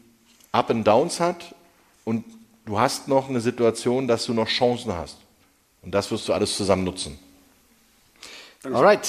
Up 0.51 0.71
and 0.71 0.87
Downs 0.87 1.19
hat 1.19 1.53
und 2.03 2.25
du 2.65 2.79
hast 2.79 3.07
noch 3.07 3.29
eine 3.29 3.41
Situation, 3.41 4.07
dass 4.07 4.25
du 4.25 4.33
noch 4.33 4.47
Chancen 4.47 4.93
hast. 4.93 5.17
Und 5.83 5.91
das 5.91 6.09
wirst 6.09 6.27
du 6.27 6.33
alles 6.33 6.57
zusammen 6.57 6.83
nutzen. 6.83 7.19
Alright, 8.63 9.07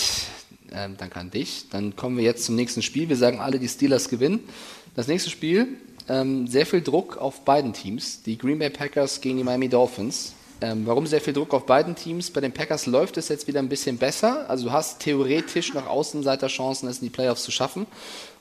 ähm, 0.72 0.94
danke 0.98 1.18
an 1.18 1.30
dich. 1.30 1.70
Dann 1.70 1.96
kommen 1.96 2.18
wir 2.18 2.24
jetzt 2.24 2.44
zum 2.44 2.54
nächsten 2.54 2.82
Spiel. 2.82 3.08
Wir 3.08 3.16
sagen 3.16 3.40
alle, 3.40 3.58
die 3.58 3.68
Steelers 3.68 4.10
gewinnen. 4.10 4.40
Das 4.94 5.08
nächste 5.08 5.30
Spiel, 5.30 5.68
ähm, 6.06 6.46
sehr 6.46 6.66
viel 6.66 6.82
Druck 6.82 7.16
auf 7.16 7.46
beiden 7.46 7.72
Teams. 7.72 8.22
Die 8.24 8.36
Green 8.36 8.58
Bay 8.58 8.68
Packers 8.68 9.22
gegen 9.22 9.38
die 9.38 9.44
Miami 9.44 9.70
Dolphins. 9.70 10.34
Ähm, 10.62 10.86
warum 10.86 11.06
sehr 11.06 11.20
viel 11.20 11.32
Druck 11.32 11.54
auf 11.54 11.64
beiden 11.64 11.96
Teams? 11.96 12.30
Bei 12.30 12.40
den 12.40 12.52
Packers 12.52 12.86
läuft 12.86 13.16
es 13.16 13.28
jetzt 13.28 13.46
wieder 13.46 13.60
ein 13.60 13.68
bisschen 13.68 13.96
besser. 13.96 14.48
Also 14.50 14.66
du 14.66 14.72
hast 14.72 15.00
theoretisch 15.00 15.72
nach 15.72 15.86
Außenseiterchancen, 15.86 16.88
es 16.88 16.98
in 16.98 17.04
die 17.04 17.10
Playoffs 17.10 17.44
zu 17.44 17.50
schaffen. 17.50 17.86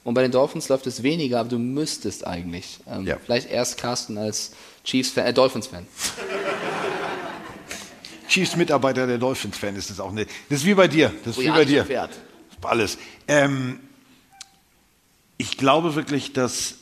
Und 0.03 0.13
bei 0.13 0.21
den 0.21 0.31
Dolphins 0.31 0.69
läuft 0.69 0.87
es 0.87 1.03
weniger, 1.03 1.39
aber 1.39 1.49
du 1.49 1.59
müsstest 1.59 2.25
eigentlich. 2.25 2.79
Ähm, 2.87 3.05
ja. 3.05 3.17
Vielleicht 3.23 3.49
erst 3.49 3.77
Carsten 3.77 4.17
als 4.17 4.51
Chiefs-Fan, 4.83 5.25
äh, 5.25 5.33
Dolphins-Fan. 5.33 5.85
Chiefs-Mitarbeiter 8.27 9.07
der 9.07 9.17
Dolphins-Fan 9.17 9.75
ist 9.75 9.89
das 9.89 9.99
auch 9.99 10.11
nicht. 10.11 10.29
Das 10.49 10.59
ist 10.59 10.65
wie 10.65 10.73
bei 10.73 10.87
dir. 10.87 11.13
Das 11.25 11.37
ist 11.37 11.43
wie 11.43 11.49
bei 11.49 11.65
dir. 11.65 11.85
Pferd. 11.85 12.11
Alles. 12.61 12.97
Ähm, 13.27 13.79
ich 15.37 15.57
glaube 15.57 15.95
wirklich, 15.95 16.33
dass 16.33 16.75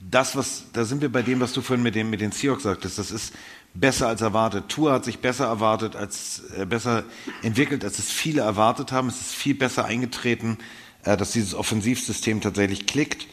das, 0.00 0.36
was, 0.36 0.64
da 0.72 0.84
sind 0.84 1.00
wir 1.00 1.10
bei 1.10 1.22
dem, 1.22 1.40
was 1.40 1.52
du 1.52 1.62
vorhin 1.62 1.82
mit, 1.82 1.94
dem, 1.94 2.10
mit 2.10 2.20
den 2.20 2.32
Seahawks 2.32 2.64
sagtest, 2.64 2.98
das 2.98 3.10
ist 3.10 3.32
besser 3.74 4.06
als 4.06 4.20
erwartet. 4.20 4.68
Tour 4.68 4.92
hat 4.92 5.04
sich 5.04 5.18
besser 5.18 5.46
erwartet, 5.46 5.96
als, 5.96 6.42
äh, 6.56 6.64
besser 6.64 7.04
entwickelt, 7.42 7.84
als 7.84 7.98
es 7.98 8.10
viele 8.10 8.42
erwartet 8.42 8.92
haben. 8.92 9.08
Es 9.08 9.20
ist 9.20 9.34
viel 9.34 9.54
besser 9.54 9.84
eingetreten, 9.84 10.58
äh, 11.02 11.16
dass 11.16 11.32
dieses 11.32 11.54
Offensivsystem 11.54 12.40
tatsächlich 12.40 12.86
klickt. 12.86 13.26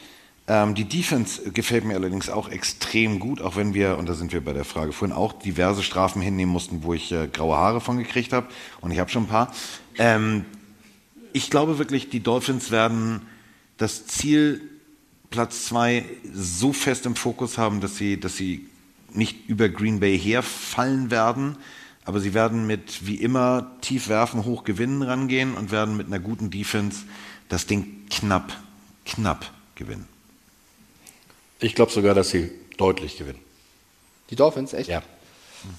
Ähm, 0.48 0.74
die 0.74 0.84
Defense 0.84 1.52
gefällt 1.52 1.84
mir 1.84 1.94
allerdings 1.94 2.28
auch 2.28 2.48
extrem 2.48 3.20
gut, 3.20 3.40
auch 3.40 3.54
wenn 3.54 3.74
wir, 3.74 3.96
und 3.96 4.08
da 4.08 4.14
sind 4.14 4.32
wir 4.32 4.44
bei 4.44 4.52
der 4.52 4.64
Frage 4.64 4.92
vorhin, 4.92 5.16
auch 5.16 5.32
diverse 5.32 5.84
Strafen 5.84 6.20
hinnehmen 6.20 6.50
mussten, 6.50 6.82
wo 6.82 6.92
ich 6.92 7.12
äh, 7.12 7.28
graue 7.28 7.56
Haare 7.56 7.80
von 7.80 7.96
gekriegt 7.96 8.32
habe. 8.32 8.48
Und 8.80 8.90
ich 8.90 8.98
habe 8.98 9.08
schon 9.08 9.24
ein 9.24 9.28
paar. 9.28 9.52
Ähm, 9.98 10.44
ich 11.32 11.48
glaube 11.48 11.78
wirklich, 11.78 12.10
die 12.10 12.20
Dolphins 12.20 12.72
werden 12.72 13.22
das 13.76 14.06
Ziel 14.06 14.60
Platz 15.30 15.64
zwei 15.64 16.04
so 16.34 16.72
fest 16.72 17.06
im 17.06 17.14
Fokus 17.14 17.56
haben, 17.56 17.80
dass 17.80 17.96
sie, 17.96 18.18
dass 18.18 18.36
sie 18.36 18.68
nicht 19.16 19.48
über 19.48 19.68
Green 19.68 20.00
Bay 20.00 20.18
herfallen 20.18 21.10
werden, 21.10 21.56
aber 22.04 22.20
sie 22.20 22.34
werden 22.34 22.66
mit 22.66 23.06
wie 23.06 23.16
immer 23.16 23.70
tief 23.80 24.08
werfen, 24.08 24.44
hoch 24.44 24.64
gewinnen 24.64 25.02
rangehen 25.02 25.54
und 25.54 25.70
werden 25.70 25.96
mit 25.96 26.06
einer 26.06 26.18
guten 26.18 26.50
Defense 26.50 27.04
das 27.48 27.66
Ding 27.66 28.06
knapp, 28.10 28.56
knapp 29.04 29.50
gewinnen. 29.74 30.08
Ich 31.60 31.74
glaube 31.74 31.92
sogar, 31.92 32.14
dass 32.14 32.30
sie 32.30 32.50
deutlich 32.76 33.18
gewinnen. 33.18 33.38
Die 34.30 34.36
Dolphins, 34.36 34.72
echt? 34.72 34.88
Ja. 34.88 35.02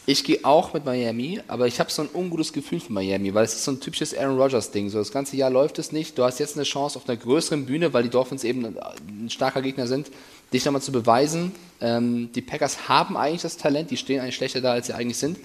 Ich 0.05 0.23
gehe 0.23 0.39
auch 0.43 0.73
mit 0.73 0.85
Miami, 0.85 1.41
aber 1.47 1.67
ich 1.67 1.79
habe 1.79 1.91
so 1.91 2.03
ein 2.03 2.09
ungutes 2.13 2.53
Gefühl 2.53 2.79
für 2.79 2.93
Miami, 2.93 3.33
weil 3.33 3.43
es 3.43 3.53
ist 3.53 3.65
so 3.65 3.71
ein 3.71 3.81
typisches 3.81 4.17
Aaron 4.17 4.39
Rodgers-Ding. 4.39 4.89
So 4.89 4.99
das 4.99 5.11
ganze 5.11 5.35
Jahr 5.35 5.49
läuft 5.49 5.77
es 5.79 5.91
nicht. 5.91 6.17
Du 6.17 6.23
hast 6.23 6.39
jetzt 6.39 6.55
eine 6.55 6.63
Chance 6.63 6.97
auf 6.97 7.09
einer 7.09 7.17
größeren 7.17 7.65
Bühne, 7.65 7.91
weil 7.91 8.03
die 8.03 8.09
Dolphins 8.09 8.43
eben 8.45 8.65
ein 8.65 9.29
starker 9.29 9.61
Gegner 9.61 9.87
sind, 9.87 10.09
dich 10.53 10.65
nochmal 10.65 10.81
zu 10.81 10.91
beweisen. 10.91 11.51
Ähm, 11.81 12.31
die 12.33 12.41
Packers 12.41 12.87
haben 12.87 13.17
eigentlich 13.17 13.41
das 13.41 13.57
Talent, 13.57 13.91
die 13.91 13.97
stehen 13.97 14.21
eigentlich 14.21 14.35
schlechter 14.35 14.61
da, 14.61 14.71
als 14.73 14.87
sie 14.87 14.93
eigentlich 14.93 15.17
sind. 15.17 15.37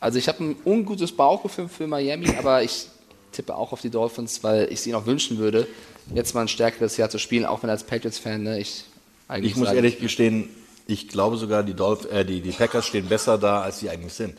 Also 0.00 0.18
ich 0.18 0.28
habe 0.28 0.44
ein 0.44 0.56
ungutes 0.64 1.12
Bauchgefühl 1.12 1.68
für 1.68 1.86
Miami, 1.86 2.28
aber 2.38 2.62
ich 2.62 2.88
tippe 3.32 3.54
auch 3.54 3.72
auf 3.72 3.80
die 3.80 3.90
Dolphins, 3.90 4.42
weil 4.42 4.70
ich 4.70 4.80
sie 4.80 4.92
noch 4.92 5.06
wünschen 5.06 5.38
würde, 5.38 5.66
jetzt 6.14 6.34
mal 6.34 6.42
ein 6.42 6.48
stärkeres 6.48 6.96
Jahr 6.96 7.10
zu 7.10 7.18
spielen, 7.18 7.44
auch 7.44 7.62
wenn 7.62 7.70
als 7.70 7.84
Patriots-Fan 7.84 8.42
ne, 8.42 8.58
ich 8.58 8.84
eigentlich 9.28 9.52
Ich 9.52 9.56
muss 9.56 9.72
ehrlich 9.72 9.98
gestehen, 9.98 10.48
ich 10.86 11.08
glaube 11.08 11.36
sogar, 11.36 11.62
die, 11.62 11.74
Dolph 11.74 12.10
äh, 12.10 12.24
die, 12.24 12.40
die 12.40 12.52
Packers 12.52 12.86
stehen 12.86 13.06
besser 13.06 13.38
da, 13.38 13.62
als 13.62 13.80
sie 13.80 13.90
eigentlich 13.90 14.12
sind. 14.12 14.38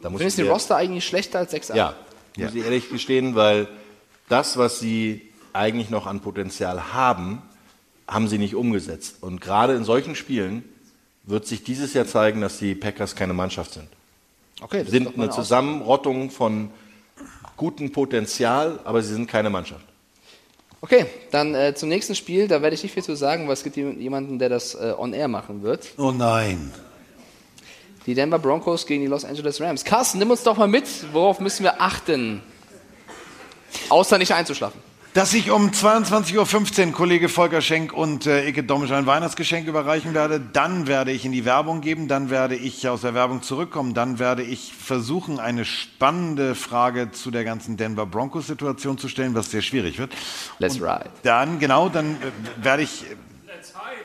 Da 0.00 0.10
Findest 0.10 0.38
du 0.38 0.42
den 0.42 0.50
Roster 0.50 0.76
eigentlich 0.76 1.04
schlechter 1.06 1.38
als 1.38 1.52
6 1.52 1.68
Ja, 1.68 1.94
ja. 2.36 2.46
muss 2.46 2.54
ich 2.54 2.64
ehrlich 2.64 2.90
gestehen, 2.90 3.34
weil 3.34 3.68
das, 4.28 4.56
was 4.56 4.78
sie 4.78 5.28
eigentlich 5.52 5.90
noch 5.90 6.06
an 6.06 6.20
Potenzial 6.20 6.92
haben, 6.92 7.42
haben 8.08 8.28
sie 8.28 8.38
nicht 8.38 8.54
umgesetzt. 8.54 9.16
Und 9.20 9.40
gerade 9.40 9.74
in 9.74 9.84
solchen 9.84 10.14
Spielen 10.14 10.64
wird 11.24 11.46
sich 11.46 11.62
dieses 11.62 11.94
Jahr 11.94 12.06
zeigen, 12.06 12.40
dass 12.40 12.58
die 12.58 12.74
Packers 12.74 13.14
keine 13.14 13.32
Mannschaft 13.32 13.74
sind. 13.74 13.88
Okay, 14.60 14.82
das 14.82 14.90
sind 14.90 15.14
eine 15.14 15.30
Zusammenrottung 15.30 16.30
von 16.30 16.70
gutem 17.56 17.92
Potenzial, 17.92 18.80
aber 18.84 19.02
sie 19.02 19.12
sind 19.12 19.28
keine 19.28 19.50
Mannschaft. 19.50 19.84
Okay, 20.80 21.06
dann 21.30 21.54
äh, 21.54 21.74
zum 21.74 21.88
nächsten 21.88 22.14
Spiel. 22.14 22.48
Da 22.48 22.60
werde 22.60 22.74
ich 22.74 22.82
nicht 22.82 22.92
viel 22.92 23.04
zu 23.04 23.14
sagen, 23.14 23.46
weil 23.46 23.54
es 23.54 23.62
gibt 23.62 23.76
jemanden, 23.76 24.38
der 24.38 24.48
das 24.48 24.74
äh, 24.74 24.94
on 24.96 25.12
air 25.12 25.28
machen 25.28 25.62
wird. 25.62 25.92
Oh 25.96 26.10
nein. 26.10 26.72
Die 28.06 28.14
Denver 28.14 28.40
Broncos 28.40 28.84
gegen 28.84 29.02
die 29.02 29.06
Los 29.06 29.24
Angeles 29.24 29.60
Rams. 29.60 29.84
Carsten, 29.84 30.18
nimm 30.18 30.30
uns 30.30 30.42
doch 30.42 30.56
mal 30.56 30.66
mit. 30.66 30.86
Worauf 31.12 31.38
müssen 31.38 31.62
wir 31.62 31.80
achten? 31.80 32.42
Außer 33.88 34.18
nicht 34.18 34.32
einzuschlafen 34.34 34.80
dass 35.14 35.34
ich 35.34 35.50
um 35.50 35.70
22.15 35.70 36.86
Uhr 36.86 36.92
Kollege 36.92 37.28
Volker 37.28 37.60
Schenk 37.60 37.92
und 37.92 38.26
äh, 38.26 38.48
Icke 38.48 38.64
Domisch 38.64 38.92
ein 38.92 39.04
Weihnachtsgeschenk 39.04 39.68
überreichen 39.68 40.14
werde. 40.14 40.40
Dann 40.40 40.86
werde 40.86 41.12
ich 41.12 41.26
in 41.26 41.32
die 41.32 41.44
Werbung 41.44 41.82
geben, 41.82 42.08
dann 42.08 42.30
werde 42.30 42.56
ich 42.56 42.88
aus 42.88 43.02
der 43.02 43.12
Werbung 43.12 43.42
zurückkommen, 43.42 43.92
dann 43.92 44.18
werde 44.18 44.42
ich 44.42 44.72
versuchen, 44.72 45.38
eine 45.38 45.66
spannende 45.66 46.54
Frage 46.54 47.12
zu 47.12 47.30
der 47.30 47.44
ganzen 47.44 47.76
Denver 47.76 48.06
Broncos-Situation 48.06 48.96
zu 48.96 49.08
stellen, 49.08 49.34
was 49.34 49.50
sehr 49.50 49.60
schwierig 49.60 49.98
wird. 49.98 50.14
Let's 50.58 50.76
und 50.76 50.84
ride. 50.84 51.10
Dann, 51.22 51.58
genau, 51.58 51.90
dann 51.90 52.16
äh, 52.16 52.64
werde 52.64 52.82
ich... 52.82 53.04
Let's 53.46 53.74
hide. 53.74 54.04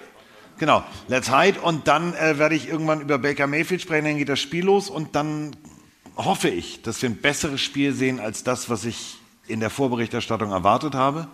Genau, 0.57 0.83
let's 1.07 1.33
hide. 1.33 1.61
Und 1.61 1.87
dann 1.87 2.15
äh, 2.15 2.37
werde 2.37 2.55
ich 2.55 2.67
irgendwann 2.67 2.99
über 2.99 3.17
Baker 3.17 3.47
Mayfield 3.47 3.81
sprechen, 3.81 4.05
dann 4.05 4.17
geht 4.17 4.29
das 4.29 4.41
Spiel 4.41 4.65
los 4.65 4.89
und 4.89 5.15
dann 5.15 5.55
hoffe 6.17 6.49
ich, 6.49 6.81
dass 6.81 7.01
wir 7.01 7.09
ein 7.09 7.17
besseres 7.17 7.61
Spiel 7.61 7.93
sehen 7.93 8.19
als 8.19 8.43
das, 8.43 8.69
was 8.69 8.83
ich 8.83 9.16
in 9.47 9.59
der 9.59 9.69
Vorberichterstattung 9.69 10.51
erwartet 10.51 10.95
habe. 10.95 11.27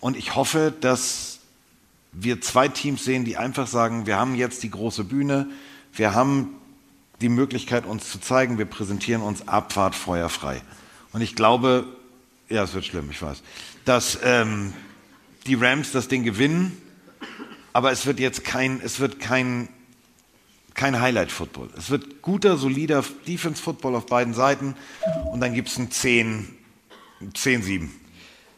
Und 0.00 0.16
ich 0.16 0.34
hoffe, 0.36 0.72
dass 0.80 1.40
wir 2.12 2.40
zwei 2.40 2.68
Teams 2.68 3.04
sehen, 3.04 3.24
die 3.24 3.36
einfach 3.36 3.66
sagen, 3.66 4.06
wir 4.06 4.16
haben 4.16 4.34
jetzt 4.34 4.62
die 4.62 4.70
große 4.70 5.04
Bühne, 5.04 5.48
wir 5.92 6.14
haben 6.14 6.54
die 7.20 7.28
Möglichkeit, 7.28 7.84
uns 7.84 8.10
zu 8.10 8.20
zeigen, 8.20 8.58
wir 8.58 8.64
präsentieren 8.64 9.22
uns 9.22 9.48
Abfahrt 9.48 9.94
feuerfrei. 9.94 10.62
Und 11.12 11.20
ich 11.20 11.34
glaube, 11.34 11.84
ja, 12.48 12.62
es 12.62 12.74
wird 12.74 12.84
schlimm, 12.84 13.10
ich 13.10 13.20
weiß, 13.20 13.42
dass 13.84 14.18
ähm, 14.22 14.72
die 15.46 15.54
Rams 15.54 15.92
das 15.92 16.08
Ding 16.08 16.22
gewinnen, 16.22 16.80
aber 17.72 17.92
es 17.92 18.06
wird 18.06 18.20
jetzt 18.20 18.44
kein, 18.44 18.80
es 18.82 19.00
wird 19.00 19.20
kein, 19.20 19.68
kein 20.74 21.00
Highlight-Football. 21.00 21.70
Es 21.76 21.90
wird 21.90 22.22
guter, 22.22 22.56
solider 22.56 23.04
Defense-Football 23.26 23.96
auf 23.96 24.06
beiden 24.06 24.34
Seiten 24.34 24.76
und 25.32 25.40
dann 25.40 25.54
gibt 25.54 25.68
es 25.68 25.78
ein 25.78 25.90
10, 25.90 26.57
10-7. 27.20 27.88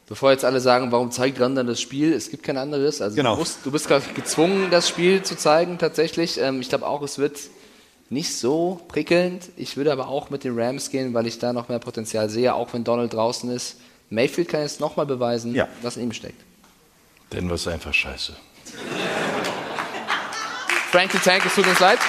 Bevor 0.08 0.32
jetzt 0.32 0.44
alle 0.44 0.60
sagen, 0.60 0.90
warum 0.90 1.12
zeigt 1.12 1.40
Randern 1.40 1.68
das 1.68 1.80
Spiel? 1.80 2.12
Es 2.12 2.30
gibt 2.30 2.42
kein 2.42 2.56
anderes. 2.56 3.00
Also 3.00 3.14
genau. 3.14 3.34
du, 3.34 3.40
musst, 3.40 3.58
du 3.64 3.70
bist 3.70 3.86
gerade 3.86 4.04
gezwungen, 4.14 4.68
das 4.70 4.88
Spiel 4.88 5.22
zu 5.22 5.36
zeigen, 5.36 5.78
tatsächlich. 5.78 6.40
Ähm, 6.40 6.60
ich 6.60 6.68
glaube 6.68 6.86
auch, 6.86 7.02
es 7.02 7.18
wird 7.18 7.38
nicht 8.08 8.36
so 8.36 8.80
prickelnd. 8.88 9.50
Ich 9.56 9.76
würde 9.76 9.92
aber 9.92 10.08
auch 10.08 10.30
mit 10.30 10.42
den 10.42 10.58
Rams 10.58 10.90
gehen, 10.90 11.14
weil 11.14 11.28
ich 11.28 11.38
da 11.38 11.52
noch 11.52 11.68
mehr 11.68 11.78
Potenzial 11.78 12.28
sehe, 12.28 12.54
auch 12.54 12.72
wenn 12.74 12.82
Donald 12.82 13.12
draußen 13.12 13.50
ist. 13.50 13.76
Mayfield 14.10 14.48
kann 14.48 14.62
jetzt 14.62 14.80
nochmal 14.80 15.06
beweisen, 15.06 15.54
ja. 15.54 15.68
was 15.82 15.96
in 15.96 16.04
ihm 16.04 16.12
steckt. 16.12 16.42
Denn 17.32 17.48
was 17.48 17.68
einfach 17.68 17.94
scheiße. 17.94 18.34
Frankie 20.90 21.18
Tank, 21.18 21.46
es 21.46 21.54
tut 21.54 21.68
uns 21.68 21.78
leid. 21.78 22.00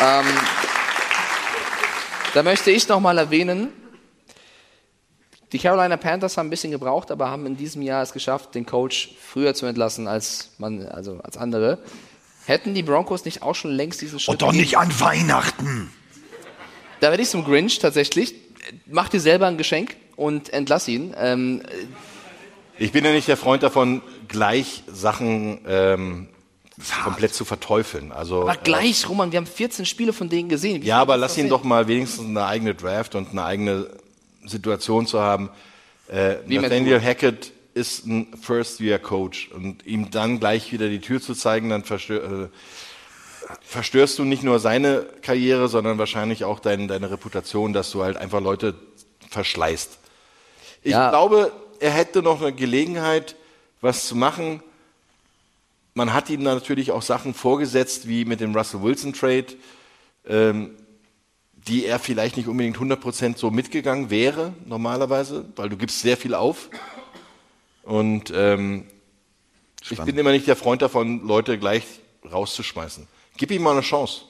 Ähm, 0.00 0.24
da 2.34 2.42
möchte 2.42 2.70
ich 2.70 2.88
nochmal 2.88 3.18
erwähnen, 3.18 3.68
Die 5.52 5.60
Carolina 5.60 5.96
Panthers 5.96 6.36
haben 6.36 6.48
ein 6.48 6.50
bisschen 6.50 6.72
gebraucht, 6.72 7.12
aber 7.12 7.30
haben 7.30 7.46
in 7.46 7.56
diesem 7.56 7.80
Jahr 7.82 8.02
es 8.02 8.12
geschafft, 8.12 8.56
den 8.56 8.66
Coach 8.66 9.14
früher 9.20 9.54
zu 9.54 9.66
entlassen 9.66 10.08
als 10.08 10.50
man, 10.58 10.84
also 10.86 11.20
als 11.22 11.36
andere. 11.36 11.78
Hätten 12.46 12.74
die 12.74 12.82
Broncos 12.82 13.24
nicht 13.24 13.42
auch 13.42 13.54
schon 13.54 13.70
längst 13.70 14.00
diesen 14.00 14.18
Schritt 14.18 14.32
Und 14.32 14.42
doch 14.42 14.52
nicht 14.52 14.76
an 14.76 14.88
Weihnachten. 15.00 15.92
Da 17.00 17.10
werde 17.10 17.22
ich 17.22 17.30
zum 17.30 17.44
Grinch 17.44 17.78
tatsächlich. 17.78 18.34
Mach 18.86 19.08
dir 19.08 19.20
selber 19.20 19.46
ein 19.46 19.56
Geschenk 19.56 19.96
und 20.16 20.52
entlass 20.52 20.88
ihn. 20.88 21.14
Ähm, 21.16 21.62
Ich 22.78 22.90
bin 22.90 23.04
ja 23.04 23.12
nicht 23.12 23.28
der 23.28 23.36
Freund 23.36 23.62
davon, 23.62 24.02
gleich 24.26 24.82
Sachen 24.88 25.60
ähm, 25.68 26.28
komplett 27.04 27.34
zu 27.34 27.44
verteufeln. 27.44 28.10
Also, 28.12 28.42
aber 28.42 28.56
gleich, 28.56 29.08
Roman, 29.08 29.30
wir 29.32 29.36
haben 29.38 29.46
14 29.46 29.86
Spiele 29.86 30.12
von 30.12 30.28
denen 30.28 30.48
gesehen. 30.48 30.82
Wie 30.82 30.86
Ja, 30.86 31.00
aber 31.00 31.16
lass 31.16 31.36
ihn 31.36 31.42
sehen? 31.42 31.50
doch 31.50 31.62
mal 31.64 31.86
wenigstens 31.88 32.26
eine 32.26 32.44
eigene 32.46 32.74
Draft 32.74 33.14
und 33.14 33.30
eine 33.30 33.44
eigene 33.44 33.90
Situation 34.44 35.06
zu 35.06 35.20
haben. 35.20 35.50
Äh, 36.08 36.36
Nathaniel. 36.46 37.00
Hackett 37.00 37.52
ist 37.74 38.06
ein 38.06 38.28
First-Year-Coach 38.40 39.50
und 39.54 39.84
ihm 39.86 40.10
dann 40.10 40.38
gleich 40.40 40.72
wieder 40.72 40.88
die 40.88 41.00
Tür 41.00 41.20
zu 41.20 41.34
zeigen, 41.34 41.70
dann 41.70 41.84
verstör, 41.84 42.44
äh, 42.44 42.48
verstörst 43.62 44.18
du 44.18 44.24
nicht 44.24 44.42
nur 44.42 44.58
seine 44.58 45.06
Karriere, 45.22 45.68
sondern 45.68 45.98
wahrscheinlich 45.98 46.44
auch 46.44 46.60
dein, 46.60 46.88
deine 46.88 47.10
Reputation, 47.10 47.72
dass 47.72 47.90
du 47.90 48.02
halt 48.02 48.16
einfach 48.16 48.40
Leute 48.40 48.74
verschleißt. 49.30 49.98
Ich 50.82 50.92
Ja. 50.92 51.10
glaube, 51.10 51.52
er 51.80 51.90
hätte 51.90 52.22
noch 52.22 52.40
eine 52.40 52.52
Gelegenheit, 52.52 53.36
was 53.80 54.06
zu 54.06 54.16
machen. 54.16 54.62
Man 55.94 56.12
hat 56.12 56.28
ihm 56.28 56.42
natürlich 56.42 56.90
auch 56.90 57.02
Sachen 57.02 57.34
vorgesetzt, 57.34 58.08
wie 58.08 58.24
mit 58.24 58.40
dem 58.40 58.54
Russell 58.54 58.82
Wilson 58.82 59.12
Trade, 59.12 59.46
ähm, 60.26 60.76
die 61.52 61.86
er 61.86 62.00
vielleicht 62.00 62.36
nicht 62.36 62.48
unbedingt 62.48 62.76
100% 62.76 63.38
so 63.38 63.50
mitgegangen 63.50 64.10
wäre, 64.10 64.52
normalerweise, 64.66 65.44
weil 65.54 65.68
du 65.68 65.76
gibst 65.76 66.00
sehr 66.00 66.16
viel 66.16 66.34
auf. 66.34 66.68
Und 67.84 68.32
ähm, 68.34 68.86
ich 69.88 69.98
bin 70.00 70.18
immer 70.18 70.32
nicht 70.32 70.48
der 70.48 70.56
Freund 70.56 70.82
davon, 70.82 71.26
Leute 71.26 71.58
gleich 71.58 71.84
rauszuschmeißen. 72.30 73.06
Gib 73.36 73.50
ihm 73.50 73.62
mal 73.62 73.72
eine 73.72 73.82
Chance. 73.82 74.22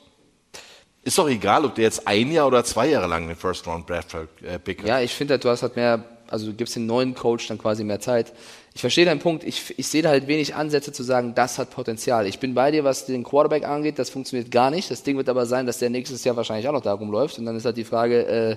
Ist 1.02 1.18
doch 1.18 1.28
egal, 1.28 1.64
ob 1.64 1.74
der 1.74 1.84
jetzt 1.84 2.06
ein 2.06 2.30
Jahr 2.30 2.46
oder 2.46 2.64
zwei 2.64 2.88
Jahre 2.88 3.06
lang 3.06 3.26
den 3.26 3.36
First 3.36 3.66
Round 3.66 3.88
Draft 3.88 4.16
Pick 4.64 4.80
hat. 4.80 4.88
Ja, 4.88 5.00
ich 5.00 5.14
finde, 5.14 5.38
du 5.38 5.48
hast 5.48 5.62
halt 5.62 5.76
mehr, 5.76 6.04
also 6.28 6.46
du 6.46 6.54
gibst 6.54 6.76
dem 6.76 6.86
neuen 6.86 7.14
Coach 7.14 7.46
dann 7.48 7.58
quasi 7.58 7.84
mehr 7.84 8.00
Zeit. 8.00 8.32
Ich 8.74 8.80
verstehe 8.80 9.04
deinen 9.04 9.20
Punkt. 9.20 9.44
Ich, 9.44 9.78
ich 9.78 9.86
sehe 9.86 10.02
da 10.02 10.08
halt 10.08 10.26
wenig 10.26 10.56
Ansätze 10.56 10.92
zu 10.92 11.04
sagen, 11.04 11.34
das 11.36 11.58
hat 11.58 11.70
Potenzial. 11.70 12.26
Ich 12.26 12.40
bin 12.40 12.54
bei 12.54 12.72
dir, 12.72 12.82
was 12.82 13.06
den 13.06 13.22
Quarterback 13.22 13.64
angeht, 13.64 14.00
das 14.00 14.10
funktioniert 14.10 14.50
gar 14.50 14.70
nicht. 14.72 14.90
Das 14.90 15.04
Ding 15.04 15.16
wird 15.16 15.28
aber 15.28 15.46
sein, 15.46 15.64
dass 15.64 15.78
der 15.78 15.90
nächstes 15.90 16.24
Jahr 16.24 16.36
wahrscheinlich 16.36 16.66
auch 16.66 16.72
noch 16.72 16.82
da 16.82 16.92
rumläuft. 16.92 17.38
Und 17.38 17.46
dann 17.46 17.56
ist 17.56 17.64
halt 17.64 17.76
die 17.76 17.84
Frage, 17.84 18.26
äh, 18.26 18.56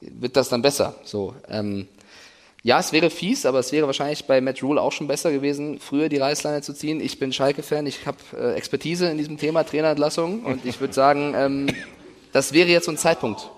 wird 0.00 0.36
das 0.36 0.48
dann 0.48 0.62
besser? 0.62 0.94
So, 1.04 1.34
ähm, 1.50 1.86
ja, 2.62 2.80
es 2.80 2.92
wäre 2.92 3.10
fies, 3.10 3.44
aber 3.44 3.58
es 3.58 3.72
wäre 3.72 3.86
wahrscheinlich 3.86 4.24
bei 4.24 4.40
Matt 4.40 4.62
Rule 4.62 4.80
auch 4.80 4.92
schon 4.92 5.06
besser 5.06 5.30
gewesen, 5.30 5.78
früher 5.80 6.08
die 6.08 6.16
Reißleine 6.16 6.62
zu 6.62 6.72
ziehen. 6.72 7.00
Ich 7.00 7.18
bin 7.18 7.32
Schalke-Fan, 7.32 7.86
ich 7.86 8.06
habe 8.06 8.18
äh, 8.36 8.54
Expertise 8.54 9.06
in 9.08 9.18
diesem 9.18 9.36
Thema 9.36 9.64
Trainerentlassung 9.64 10.44
und 10.44 10.64
ich 10.64 10.80
würde 10.80 10.94
sagen, 10.94 11.34
ähm, 11.36 11.66
das 12.32 12.54
wäre 12.54 12.68
jetzt 12.68 12.86
so 12.86 12.90
ein 12.90 12.96
Zeitpunkt. 12.96 13.50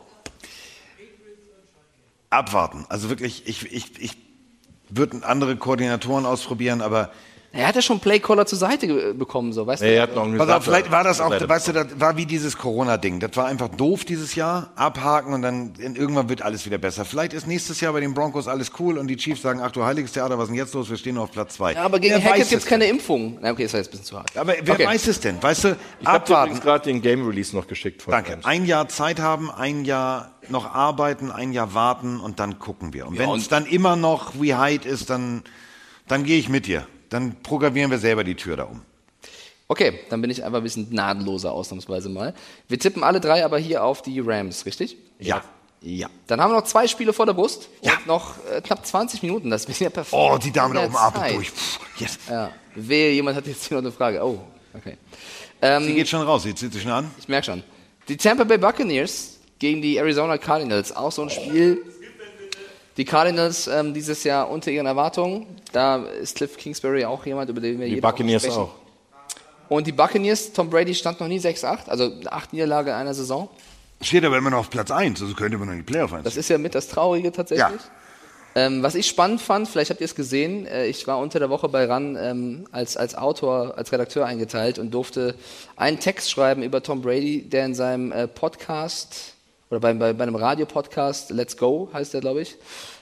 Abwarten. 2.30 2.84
Also 2.88 3.08
wirklich, 3.08 3.46
ich, 3.46 3.72
ich, 3.72 3.98
ich 3.98 4.27
würde 4.88 5.26
andere 5.26 5.56
Koordinatoren 5.56 6.26
ausprobieren, 6.26 6.80
aber 6.80 7.10
Er 7.50 7.66
hat 7.66 7.76
ja 7.76 7.80
schon 7.82 7.98
Playcaller 7.98 8.44
zur 8.44 8.58
Seite 8.58 9.14
bekommen, 9.14 9.54
so, 9.54 9.66
weißt 9.66 9.80
Nee, 9.82 9.88
du? 9.88 9.94
er 9.96 10.02
hat 10.02 10.14
noch 10.14 10.24
einen 10.24 10.36
Pass 10.36 10.50
auf, 10.50 10.64
vielleicht 10.64 10.90
war 10.90 11.02
das 11.02 11.18
auch, 11.18 11.30
Seite 11.30 11.48
weißt 11.48 11.68
du, 11.68 11.72
das 11.72 11.86
war 11.98 12.14
wie 12.18 12.26
dieses 12.26 12.58
Corona-Ding. 12.58 13.20
Das 13.20 13.34
war 13.36 13.46
einfach 13.46 13.68
doof 13.68 14.04
dieses 14.04 14.34
Jahr, 14.34 14.70
abhaken 14.76 15.32
und 15.32 15.40
dann 15.40 15.72
irgendwann 15.78 16.28
wird 16.28 16.42
alles 16.42 16.66
wieder 16.66 16.76
besser. 16.76 17.06
Vielleicht 17.06 17.32
ist 17.32 17.46
nächstes 17.46 17.80
Jahr 17.80 17.94
bei 17.94 18.00
den 18.00 18.12
Broncos 18.12 18.48
alles 18.48 18.70
cool 18.78 18.98
und 18.98 19.06
die 19.08 19.16
Chiefs 19.16 19.40
sagen, 19.40 19.60
ach 19.62 19.70
du 19.72 19.82
heiliges 19.82 20.12
Theater, 20.12 20.36
was 20.36 20.44
ist 20.44 20.48
denn 20.50 20.56
jetzt 20.58 20.74
los? 20.74 20.90
Wir 20.90 20.98
stehen 20.98 21.14
nur 21.14 21.24
auf 21.24 21.32
Platz 21.32 21.54
zwei. 21.54 21.72
Ja, 21.72 21.84
aber 21.84 21.98
gegen 21.98 22.16
Wer 22.16 22.24
Hackett 22.32 22.50
gibt 22.50 22.62
es 22.62 22.68
keine 22.68 22.84
Impfung. 22.84 23.38
Na, 23.40 23.50
okay, 23.52 23.64
ist 23.64 23.72
ja 23.72 23.78
jetzt 23.78 23.88
ein 23.88 23.90
bisschen 23.92 24.06
zu 24.06 24.18
hart. 24.18 24.36
Aber 24.36 24.52
wer 24.62 24.74
okay. 24.74 24.86
weiß 24.86 25.06
es 25.06 25.18
denn? 25.20 25.42
Weißt 25.42 25.64
du, 25.64 25.76
Ich 26.00 26.06
habe 26.06 26.16
abwarten. 26.18 26.60
gerade 26.60 26.84
den 26.84 27.00
Game 27.00 27.26
Release 27.26 27.56
noch 27.56 27.66
geschickt. 27.66 28.02
Von 28.02 28.10
Danke. 28.12 28.40
Ein 28.44 28.66
Jahr 28.66 28.88
Zeit 28.88 29.20
haben, 29.20 29.50
ein 29.50 29.86
Jahr 29.86 30.32
noch 30.50 30.74
arbeiten, 30.74 31.32
ein 31.32 31.54
Jahr 31.54 31.72
warten 31.72 32.20
und 32.20 32.40
dann 32.40 32.58
gucken 32.58 32.92
wir. 32.92 33.06
Und 33.06 33.14
Ja, 33.14 33.20
wenn 33.22 33.30
es 33.30 33.48
dann 33.48 33.64
immer 33.64 33.96
noch 33.96 34.34
wie 34.38 34.54
Hyde 34.54 34.86
ist, 34.86 35.08
dann, 35.08 35.42
dann 36.08 36.24
gehe 36.24 36.38
ich 36.38 36.50
mit 36.50 36.66
dir. 36.66 36.86
Dann 37.10 37.36
programmieren 37.42 37.90
wir 37.90 37.98
selber 37.98 38.24
die 38.24 38.34
Tür 38.34 38.56
da 38.56 38.64
um. 38.64 38.82
Okay, 39.70 40.00
dann 40.08 40.22
bin 40.22 40.30
ich 40.30 40.44
einfach 40.44 40.58
ein 40.58 40.62
bisschen 40.62 40.88
gnadenloser 40.88 41.52
ausnahmsweise 41.52 42.08
mal. 42.08 42.34
Wir 42.68 42.78
tippen 42.78 43.04
alle 43.04 43.20
drei 43.20 43.44
aber 43.44 43.58
hier 43.58 43.84
auf 43.84 44.00
die 44.00 44.18
Rams, 44.20 44.64
richtig? 44.64 44.96
Ja. 45.18 45.42
Ja. 45.80 46.08
Dann 46.26 46.40
haben 46.40 46.50
wir 46.50 46.56
noch 46.56 46.64
zwei 46.66 46.88
Spiele 46.88 47.12
vor 47.12 47.26
der 47.26 47.34
Brust 47.34 47.68
und 47.82 48.06
noch 48.06 48.34
äh, 48.50 48.60
knapp 48.60 48.84
20 48.84 49.22
Minuten. 49.22 49.50
Das 49.50 49.66
ist 49.66 49.78
ja 49.78 49.90
perfekt. 49.90 50.12
Oh, 50.12 50.36
die 50.36 50.50
Dame 50.50 50.74
da 50.74 50.84
oben 50.84 50.96
atmet 50.96 51.34
durch. 51.34 51.50
Pff, 51.50 51.78
yes. 51.98 52.18
Ja, 52.28 52.50
wehe, 52.74 53.12
jemand 53.12 53.36
hat 53.36 53.46
jetzt 53.46 53.66
hier 53.66 53.76
noch 53.76 53.84
eine 53.84 53.92
Frage. 53.92 54.24
Oh, 54.24 54.40
okay. 54.74 54.96
Ähm, 55.62 55.84
Sie 55.84 55.94
geht 55.94 56.08
schon 56.08 56.22
raus, 56.22 56.42
sie 56.42 56.54
zieht 56.54 56.72
sich 56.72 56.82
schon 56.82 56.90
an. 56.90 57.10
Ich 57.18 57.28
merke 57.28 57.46
schon. 57.46 57.62
Die 58.08 58.16
Tampa 58.16 58.44
Bay 58.44 58.58
Buccaneers 58.58 59.38
gegen 59.58 59.82
die 59.82 59.98
Arizona 59.98 60.38
Cardinals. 60.38 60.96
Auch 60.96 61.12
so 61.12 61.22
ein 61.22 61.30
Spiel. 61.30 61.82
Die 62.98 63.04
Cardinals 63.04 63.68
ähm, 63.68 63.94
dieses 63.94 64.24
Jahr 64.24 64.50
unter 64.50 64.70
ihren 64.70 64.86
Erwartungen. 64.86 65.46
Da 65.72 66.04
ist 66.04 66.36
Cliff 66.36 66.56
Kingsbury 66.56 67.04
auch 67.04 67.24
jemand, 67.24 67.48
über 67.48 67.60
den 67.60 67.78
wir 67.78 67.86
Die 67.86 67.94
jede 67.94 68.02
Woche 68.02 68.12
Buccaneers 68.12 68.42
sprechen. 68.42 68.58
auch. 68.58 68.74
Und 69.68 69.86
die 69.86 69.92
Buccaneers, 69.92 70.52
Tom 70.52 70.68
Brady 70.68 70.94
stand 70.94 71.20
noch 71.20 71.28
nie 71.28 71.38
6-8, 71.38 71.88
also 71.88 72.10
acht 72.26 72.52
Niederlage 72.52 72.90
in 72.90 72.96
einer 72.96 73.14
Saison. 73.14 73.48
Steht 74.00 74.24
aber 74.24 74.38
immer 74.38 74.50
noch 74.50 74.58
auf 74.58 74.70
Platz 74.70 74.90
1, 74.90 75.20
also 75.22 75.34
könnte 75.34 75.58
man 75.58 75.68
noch 75.68 75.74
in 75.74 75.80
die 75.80 75.84
Playoff 75.84 76.12
Das 76.24 76.36
ist 76.36 76.48
ja 76.48 76.58
mit 76.58 76.74
das 76.74 76.88
Traurige 76.88 77.32
tatsächlich. 77.32 77.80
Ähm, 78.54 78.82
was 78.82 78.94
ich 78.94 79.06
spannend 79.06 79.40
fand, 79.40 79.68
vielleicht 79.68 79.90
habt 79.90 80.00
ihr 80.00 80.06
es 80.06 80.14
gesehen, 80.14 80.66
äh, 80.66 80.86
ich 80.86 81.06
war 81.06 81.18
unter 81.18 81.38
der 81.38 81.50
Woche 81.50 81.68
bei 81.68 81.84
RAN 81.84 82.16
ähm, 82.16 82.66
als, 82.72 82.96
als 82.96 83.14
Autor, 83.14 83.76
als 83.76 83.92
Redakteur 83.92 84.26
eingeteilt 84.26 84.78
und 84.78 84.92
durfte 84.92 85.36
einen 85.76 86.00
Text 86.00 86.30
schreiben 86.30 86.62
über 86.62 86.82
Tom 86.82 87.02
Brady, 87.02 87.42
der 87.42 87.66
in 87.66 87.74
seinem 87.74 88.10
äh, 88.10 88.26
Podcast 88.26 89.34
oder 89.70 89.80
bei, 89.80 89.92
bei, 89.94 90.12
bei 90.12 90.22
einem 90.22 90.36
Radiopodcast, 90.36 91.30
Let's 91.30 91.56
Go 91.56 91.88
heißt 91.92 92.14
der, 92.14 92.20
glaube 92.20 92.42
ich, 92.42 92.56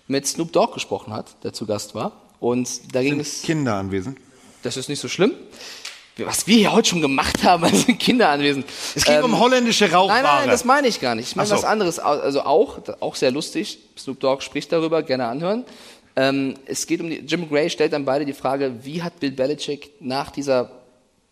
mit 0.09 0.27
Snoop 0.27 0.53
Dogg 0.53 0.75
gesprochen 0.75 1.13
hat, 1.13 1.43
der 1.45 1.53
zu 1.53 1.67
Gast 1.67 1.95
war. 1.95 2.13
Und 2.41 2.95
da 2.95 3.03
ging 3.03 3.21
es. 3.21 3.43
Kinder 3.43 3.75
anwesend. 3.75 4.19
Das 4.63 4.77
ist 4.77 4.89
nicht 4.89 5.01
so 5.01 5.09
schlimm. 5.09 5.33
Was 6.19 6.47
wir 6.47 6.57
hier 6.57 6.73
heute 6.73 6.89
schon 6.89 7.03
gemacht 7.03 7.45
haben, 7.45 7.65
also 7.65 7.93
Kinder 7.95 8.31
anwesend. 8.31 8.65
Es 8.95 9.05
geht 9.05 9.23
um 9.23 9.39
holländische 9.39 9.93
Rauchware. 9.93 10.23
Nein, 10.23 10.41
nein, 10.41 10.49
das 10.49 10.65
meine 10.65 10.89
ich 10.89 11.01
gar 11.01 11.15
nicht. 11.15 11.29
Ich 11.29 11.37
meine 11.37 11.49
so. 11.49 11.55
was 11.55 11.65
anderes. 11.65 11.99
Also 11.99 12.43
auch, 12.43 12.81
auch 13.01 13.15
sehr 13.15 13.31
lustig. 13.31 13.79
Snoop 13.99 14.21
Dogg 14.21 14.43
spricht 14.43 14.73
darüber, 14.73 15.03
gerne 15.03 15.27
anhören. 15.27 15.65
Ähm, 16.17 16.55
es 16.65 16.87
geht 16.87 17.01
um 17.01 17.11
die, 17.11 17.17
Jim 17.17 17.49
Gray 17.49 17.69
stellt 17.69 17.93
dann 17.93 18.07
beide 18.07 18.25
die 18.25 18.33
Frage, 18.33 18.73
wie 18.83 19.03
hat 19.03 19.21
Bill 19.21 19.33
Belichick 19.33 19.93
nach 20.01 20.31
dieser 20.31 20.71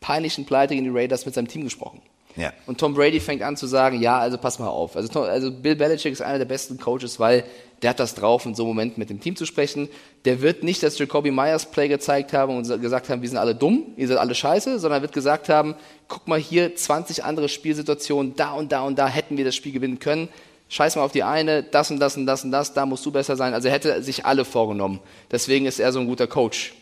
peinlichen 0.01 0.45
Pleite 0.45 0.75
gegen 0.75 0.85
die 0.85 0.97
Raiders 0.97 1.25
mit 1.25 1.35
seinem 1.35 1.49
Team 1.49 1.65
gesprochen? 1.65 2.03
Ja. 2.37 2.53
Und 2.67 2.79
Tom 2.79 2.95
Brady 2.95 3.21
fängt 3.21 3.43
an 3.43 3.57
zu 3.57 3.67
sagen, 3.67 4.01
ja, 4.01 4.19
also 4.19 4.39
pass 4.39 4.59
mal 4.59 4.69
auf. 4.69 4.97
Also, 4.97 5.09
Tom- 5.09 5.23
also 5.23 5.53
Bill 5.53 5.77
Belichick 5.77 6.13
ist 6.13 6.21
einer 6.21 6.39
der 6.39 6.45
besten 6.47 6.79
Coaches, 6.79 7.21
weil 7.21 7.45
der 7.83 7.91
hat 7.91 8.01
das 8.01 8.15
drauf, 8.15 8.45
in 8.47 8.55
so 8.55 8.63
einem 8.65 8.71
Moment 8.71 8.99
mit 8.99 9.11
dem 9.11 9.21
Team 9.21 9.37
zu 9.37 9.47
sprechen. 9.47 9.89
Der 10.25 10.41
wird 10.41 10.65
nicht 10.65 10.83
das 10.83 10.99
Jacoby 10.99 11.31
Myers 11.31 11.67
Play 11.67 11.87
gezeigt 11.89 12.33
haben 12.33 12.57
und 12.57 12.81
gesagt 12.81 13.09
haben, 13.09 13.23
wir 13.23 13.29
sind 13.29 13.39
alle 13.39 13.55
dumm, 13.55 13.85
ihr 13.97 14.09
seid 14.09 14.17
alle 14.19 14.35
scheiße, 14.35 14.79
sondern 14.79 14.99
er 15.01 15.03
wird 15.03 15.13
gesagt 15.13 15.49
haben, 15.49 15.75
guck 16.09 16.27
mal 16.27 16.39
hier, 16.39 16.75
20 16.75 17.23
andere 17.25 17.49
Spielsituationen, 17.49 18.35
da 18.35 18.53
und 18.53 18.73
da 18.73 18.83
und 18.83 18.99
da 18.99 19.07
hätten 19.07 19.37
wir 19.37 19.45
das 19.45 19.55
Spiel 19.55 19.73
gewinnen 19.73 19.99
können. 19.99 20.29
Scheiß 20.71 20.97
mal 20.97 21.03
auf 21.03 21.13
die 21.13 21.23
eine, 21.23 21.63
das 21.63 21.91
und 21.91 22.01
das 22.01 22.17
und 22.17 22.27
das 22.27 22.43
und 22.43 22.51
das, 22.51 22.73
da 22.73 22.87
musst 22.87 23.05
du 23.07 23.13
besser 23.13 23.37
sein. 23.37 23.55
Also 23.55 23.69
er 23.69 23.75
hätte 23.75 24.03
sich 24.03 24.25
alle 24.25 24.45
vorgenommen. 24.45 24.99
Deswegen 25.31 25.67
ist 25.67 25.79
er 25.79 25.93
so 25.93 26.01
ein 26.01 26.07
guter 26.07 26.27
Coach. 26.27 26.75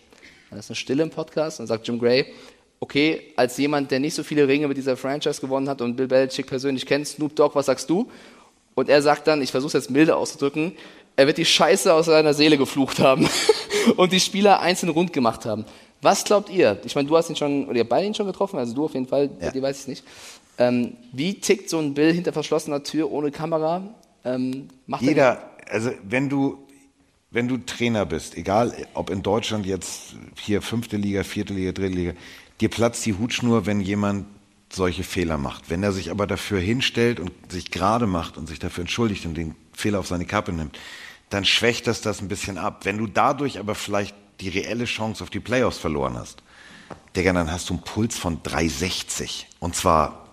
Dann 0.51 0.59
ist 0.59 0.71
eine 0.71 0.77
Stille 0.77 1.03
im 1.03 1.11
Podcast 1.11 1.61
und 1.61 1.67
sagt 1.67 1.87
Jim 1.89 1.99
Gray, 1.99 2.27
okay, 2.83 3.21
als 3.37 3.57
jemand, 3.59 3.93
der 3.93 4.01
nicht 4.01 4.15
so 4.15 4.25
viele 4.25 4.49
Ringe 4.49 4.67
mit 4.67 4.77
dieser 4.77 4.97
Franchise 4.97 5.41
gewonnen 5.41 5.69
hat 5.69 5.81
und 5.81 5.95
Bill 5.95 6.09
Belichick 6.09 6.49
persönlich 6.49 6.85
kennt, 6.85 7.07
Snoop 7.07 7.37
Dogg, 7.37 7.55
was 7.55 7.67
sagst 7.67 7.89
du? 7.89 8.11
Und 8.75 8.89
er 8.89 9.01
sagt 9.03 9.29
dann, 9.29 9.41
ich 9.41 9.53
versuche 9.53 9.69
es 9.69 9.85
jetzt 9.85 9.91
milde 9.91 10.17
auszudrücken, 10.17 10.73
er 11.15 11.29
wird 11.29 11.39
die 11.39 11.45
Scheiße 11.45 11.95
aus 11.95 12.07
seiner 12.07 12.35
Seele 12.35 12.59
geflucht 12.59 12.99
haben 12.99 13.29
und 13.97 14.13
die 14.13 14.19
Spieler 14.19 14.61
einzeln 14.61 14.89
rund 14.89 15.13
gemacht 15.13 15.45
haben. 15.47 15.65
Was 16.01 16.25
glaubt 16.25 16.51
ihr? 16.51 16.81
Ich 16.85 16.97
meine, 16.97 17.07
du 17.07 17.17
hast 17.17 17.31
ihn 17.31 17.37
schon, 17.37 17.67
oder 17.67 17.77
ihr 17.77 17.81
habt 17.83 17.91
beide 17.91 18.07
ihn 18.09 18.15
schon 18.15 18.27
getroffen, 18.27 18.59
also 18.59 18.75
du 18.75 18.87
auf 18.87 18.95
jeden 18.95 19.07
Fall, 19.07 19.29
bei 19.29 19.51
dir 19.51 19.63
weiß 19.63 19.83
ich 19.83 19.87
nicht. 19.87 20.05
Ähm, 20.59 20.95
wie 21.13 21.35
tickt 21.35 21.71
so 21.71 21.79
ein 21.79 21.95
Bill 21.95 22.13
hinter 22.13 22.33
verschlossener 22.33 22.83
Tür 22.83 23.13
ohne 23.13 23.31
Kamera? 23.31 23.95
Ähm, 24.25 24.69
macht 24.89 25.03
er- 25.03 25.09
Jeder, 25.09 25.51
also 25.71 25.91
wenn 26.03 26.29
du, 26.29 26.59
wenn 27.31 27.47
du 27.47 27.59
Trainer 27.59 28.05
bist, 28.07 28.37
egal 28.37 28.75
ob 28.95 29.09
in 29.11 29.23
Deutschland 29.23 29.67
jetzt 29.67 30.15
hier 30.37 30.61
fünfte 30.63 30.97
Liga, 30.97 31.23
vierte 31.23 31.55
Liga, 31.55 31.73
dritte 31.73 31.95
Liga, 31.95 32.13
dir 32.61 32.69
platzt 32.69 33.05
die 33.07 33.15
Hutschnur, 33.15 33.67
wenn 33.67 33.81
jemand 33.81 34.27
solche 34.71 35.05
Fehler 35.05 35.39
macht. 35.39 35.71
Wenn 35.71 35.83
er 35.83 35.93
sich 35.93 36.11
aber 36.11 36.27
dafür 36.27 36.61
hinstellt 36.61 37.21
und 37.21 37.33
sich 37.51 37.71
gerade 37.71 38.07
macht 38.07 38.37
und 38.37 38.49
sich 38.49 38.59
dafür 38.59 38.83
entschuldigt 38.83 39.27
und 39.27 39.35
den 39.35 39.55
Fehler 39.73 39.99
auf 39.99 40.07
seine 40.07 40.25
Kappe 40.25 40.53
nimmt, 40.53 40.79
dann 41.31 41.45
schwächt 41.45 41.87
das 41.87 42.01
das 42.01 42.21
ein 42.21 42.29
bisschen 42.29 42.59
ab. 42.59 42.85
Wenn 42.85 42.99
du 42.99 43.07
dadurch 43.07 43.59
aber 43.59 43.75
vielleicht 43.75 44.15
die 44.41 44.49
reelle 44.49 44.85
Chance 44.85 45.23
auf 45.23 45.31
die 45.31 45.41
Playoffs 45.41 45.79
verloren 45.79 46.17
hast, 46.17 46.43
Digga, 47.17 47.33
dann 47.33 47.51
hast 47.51 47.69
du 47.69 47.75
einen 47.75 47.83
Puls 47.83 48.19
von 48.19 48.43
360. 48.43 49.47
Und 49.61 49.77
zwar 49.77 50.29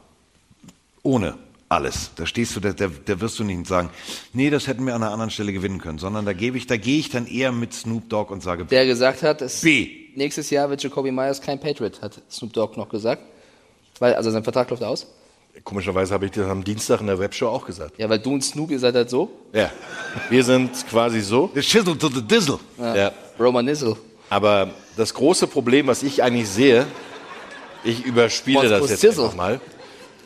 ohne 1.04 1.38
alles. 1.70 2.12
Da 2.16 2.26
stehst 2.26 2.56
du, 2.56 2.60
da, 2.60 2.74
da, 2.74 2.88
da 2.88 3.22
wirst 3.22 3.40
du 3.40 3.44
nicht 3.44 3.68
sagen, 3.68 3.90
nee, 4.34 4.50
das 4.50 4.68
hätten 4.68 4.86
wir 4.86 4.96
an 4.96 5.04
einer 5.04 5.12
anderen 5.12 5.30
Stelle 5.30 5.54
gewinnen 5.54 5.80
können, 5.80 6.00
sondern 6.00 6.26
da 6.26 6.34
gebe 6.34 6.58
ich, 6.58 6.68
da 6.68 6.78
gehe 6.78 7.00
ich 7.00 7.10
dann 7.10 7.28
eher 7.28 7.52
mit 7.52 7.74
Snoop 7.74 8.10
Dogg 8.10 8.34
und 8.34 8.42
sage, 8.42 8.66
Der 8.66 8.86
gesagt 8.86 9.22
hat, 9.22 9.42
dass 9.42 9.62
B. 9.62 10.09
nächstes 10.16 10.50
Jahr 10.50 10.70
wird 10.70 10.82
Jacoby 10.84 11.12
Myers 11.12 11.42
kein 11.42 11.60
Patriot, 11.60 12.02
hat 12.02 12.22
Snoop 12.30 12.54
Dogg 12.54 12.78
noch 12.78 12.90
gesagt. 12.90 13.24
Weil, 14.00 14.14
also 14.16 14.32
sein 14.32 14.44
Vertrag 14.44 14.70
läuft 14.70 14.84
aus. 14.84 15.08
Komischerweise 15.64 16.14
habe 16.14 16.26
ich 16.26 16.32
das 16.32 16.48
am 16.48 16.64
Dienstag 16.64 17.02
in 17.02 17.08
der 17.08 17.20
Webshow 17.20 17.48
auch 17.48 17.66
gesagt. 17.66 17.98
Ja, 17.98 18.10
weil 18.10 18.20
du 18.20 18.34
und 18.34 18.44
Snoop, 18.44 18.72
ihr 18.72 18.80
seid 18.80 18.96
halt 18.96 19.10
so. 19.10 19.30
Ja, 19.52 19.72
wir 20.30 20.44
sind 20.44 20.72
quasi 20.88 21.20
so. 21.22 21.50
The 21.54 21.62
shizzle 21.62 21.98
to 21.98 22.08
the 22.10 22.22
dizzle. 22.22 22.60
Ja. 22.78 22.96
Ja. 22.96 23.12
Roman 23.40 23.66
Nizzle. 23.66 23.98
Aber 24.30 24.72
das 24.96 25.14
große 25.14 25.48
Problem, 25.48 25.88
was 25.88 26.04
ich 26.04 26.24
eigentlich 26.24 26.48
sehe, 26.48 26.86
ich 27.84 28.06
überspiele 28.06 28.70
Was 28.70 28.82
das 28.82 28.90
jetzt 28.92 29.02
Sizzle? 29.02 29.26
einfach 29.26 29.36
mal. 29.36 29.62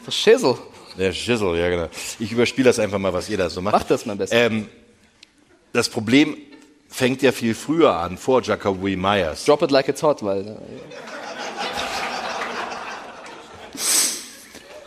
For 0.03 0.11
Shizzle. 0.11 0.57
Der 0.97 1.11
Schissel, 1.11 1.57
ja 1.57 1.69
genau. 1.69 1.87
Ich 2.19 2.31
überspiele 2.31 2.65
das 2.65 2.79
einfach 2.79 2.99
mal, 2.99 3.13
was 3.13 3.29
ihr 3.29 3.37
da 3.37 3.49
so 3.49 3.61
macht. 3.61 3.73
Mach 3.73 3.83
das 3.83 4.05
mal 4.05 4.15
besser. 4.15 4.35
Ähm, 4.35 4.67
das 5.71 5.89
Problem 5.89 6.37
fängt 6.93 7.21
ja 7.23 7.31
viel 7.31 7.55
früher 7.55 7.95
an, 7.95 8.17
vor 8.17 8.41
Jacoby 8.43 8.95
Myers. 8.95 9.45
Drop 9.45 9.61
it 9.63 9.71
like 9.71 9.87
it's 9.89 10.01
hot, 10.03 10.21
weil. 10.23 10.57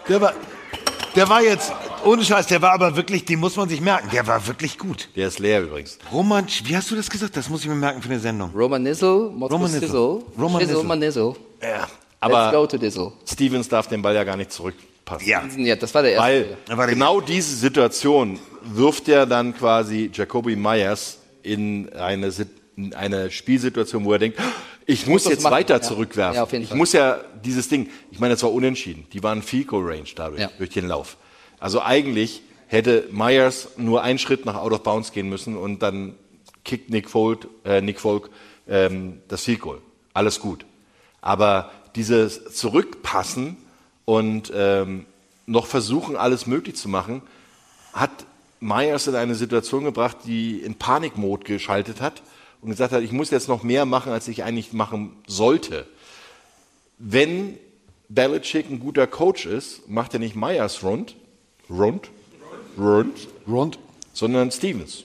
Der 0.08 0.20
war, 0.20 0.32
der 1.16 1.28
war 1.28 1.42
jetzt, 1.42 1.72
ohne 2.04 2.24
Scheiß, 2.24 2.46
der 2.46 2.62
war 2.62 2.72
aber 2.72 2.94
wirklich, 2.94 3.24
den 3.24 3.40
muss 3.40 3.56
man 3.56 3.68
sich 3.68 3.80
merken, 3.80 4.08
der 4.12 4.24
war 4.28 4.46
wirklich 4.46 4.78
gut. 4.78 5.08
Der 5.16 5.26
ist 5.26 5.40
leer 5.40 5.62
übrigens. 5.62 5.98
Roman, 6.12 6.46
wie 6.62 6.76
hast 6.76 6.90
du 6.92 6.94
das 6.94 7.10
gesagt? 7.10 7.36
Das 7.36 7.48
muss 7.48 7.62
ich 7.62 7.68
mir 7.68 7.74
merken 7.74 8.00
für 8.00 8.08
eine 8.10 8.20
Sendung. 8.20 8.52
Roman 8.54 8.84
Nizzle, 8.84 9.08
Roman 9.08 9.72
Nizzle. 9.72 10.20
Roman 10.38 10.98
Nizzle. 11.00 11.34
Ja, 11.60 11.78
Let's 11.78 11.88
go 12.20 12.36
aber 12.36 12.68
to 12.68 12.78
Dizzle. 12.78 13.12
Stevens 13.28 13.68
darf 13.68 13.88
den 13.88 14.00
Ball 14.00 14.14
ja 14.14 14.22
gar 14.22 14.36
nicht 14.36 14.52
zurückpassen. 14.52 15.26
Ja. 15.26 15.42
Ja, 15.56 15.74
das 15.74 15.92
war 15.92 16.02
der 16.02 16.12
erste. 16.12 16.24
Weil 16.68 16.76
war 16.78 16.86
der- 16.86 16.94
genau 16.94 17.20
diese 17.20 17.56
Situation 17.56 18.38
wirft 18.62 19.08
er 19.08 19.26
dann 19.26 19.56
quasi 19.56 20.08
Jacoby 20.12 20.54
Myers 20.54 21.18
in 21.46 21.92
eine, 21.92 22.32
in 22.76 22.94
eine 22.94 23.30
Spielsituation, 23.30 24.04
wo 24.04 24.12
er 24.12 24.18
denkt, 24.18 24.38
ich, 24.86 25.06
muss 25.06 25.24
das 25.24 25.32
jetzt 25.32 25.42
machen. 25.42 25.52
weiter 25.54 25.82
zurückwerfen. 25.82 26.36
Ja, 26.36 26.58
ich 26.60 26.68
Fall. 26.68 26.76
muss 26.76 26.92
ja 26.92 27.20
dieses 27.44 27.68
Ding, 27.68 27.88
ich 28.10 28.20
meine, 28.20 28.34
es 28.34 28.42
war 28.42 28.52
unentschieden. 28.52 29.06
Die 29.12 29.22
waren 29.22 29.42
Goal 29.66 29.84
Range 29.84 30.08
dadurch, 30.14 30.40
Ja. 30.40 30.50
durch 30.58 30.70
den 30.70 30.86
Lauf. 30.86 31.16
Also 31.58 31.80
eigentlich 31.82 32.42
hätte 32.68 33.08
Myers 33.10 33.68
nur 33.76 34.02
einen 34.02 34.18
Schritt 34.18 34.44
nach 34.44 34.56
Out 34.56 34.72
of 34.72 34.82
Bounds 34.82 35.12
gehen 35.12 35.28
müssen 35.28 35.56
und 35.56 35.82
dann 35.82 36.14
kickt 36.64 36.90
Nick 36.90 37.08
Folk, 37.08 37.48
äh, 37.64 37.80
Nick 37.80 38.00
Folk 38.00 38.30
ähm, 38.68 39.20
das 39.28 39.42
Field 39.44 39.60
Goal. 39.60 39.80
Alles 40.12 40.40
gut. 40.40 40.66
Aber 41.20 41.70
dieses 41.94 42.52
Zurückpassen 42.54 43.56
und 44.04 44.52
ähm, 44.54 45.06
noch 45.46 45.66
versuchen, 45.66 46.16
alles 46.16 46.46
möglich 46.46 46.76
zu 46.76 46.88
machen, 46.88 47.22
hat 47.92 48.10
Myers 48.60 49.06
in 49.06 49.14
eine 49.14 49.34
Situation 49.34 49.84
gebracht, 49.84 50.18
die 50.24 50.58
in 50.58 50.74
Panikmod 50.74 51.44
geschaltet 51.44 52.00
hat 52.00 52.22
und 52.62 52.70
gesagt 52.70 52.92
hat, 52.92 53.02
ich 53.02 53.12
muss 53.12 53.30
jetzt 53.30 53.48
noch 53.48 53.62
mehr 53.62 53.84
machen, 53.84 54.12
als 54.12 54.28
ich 54.28 54.42
eigentlich 54.44 54.72
machen 54.72 55.16
sollte. 55.26 55.86
Wenn 56.98 57.58
Belichick 58.08 58.70
ein 58.70 58.80
guter 58.80 59.06
Coach 59.06 59.46
ist, 59.46 59.88
macht 59.88 60.14
er 60.14 60.20
nicht 60.20 60.36
Myers 60.36 60.82
rund, 60.82 61.16
rund, 61.68 62.10
rund, 62.78 63.28
rund, 63.46 63.78
sondern 64.12 64.50
Stevens. 64.50 65.04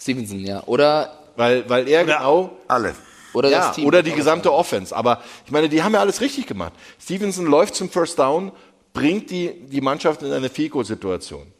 Stevenson, 0.00 0.40
ja. 0.40 0.62
Oder, 0.64 1.18
Weil, 1.36 1.68
weil 1.68 1.88
er 1.88 2.04
genau 2.04 2.56
Alle. 2.68 2.94
oder 3.32 3.50
ja, 3.50 3.68
das 3.68 3.76
Team. 3.76 3.86
oder 3.86 4.02
die 4.02 4.12
gesamte 4.12 4.52
Offense. 4.52 4.94
Aber 4.94 5.22
ich 5.46 5.52
meine, 5.52 5.68
die 5.68 5.82
haben 5.82 5.94
ja 5.94 6.00
alles 6.00 6.20
richtig 6.20 6.46
gemacht. 6.46 6.72
Stevenson 7.00 7.46
läuft 7.46 7.74
zum 7.74 7.88
First 7.88 8.18
Down, 8.18 8.52
bringt 8.92 9.30
die, 9.30 9.52
die 9.68 9.80
Mannschaft 9.80 10.22
in 10.22 10.32
eine 10.32 10.48
Field-Goal-Situation. 10.48 11.51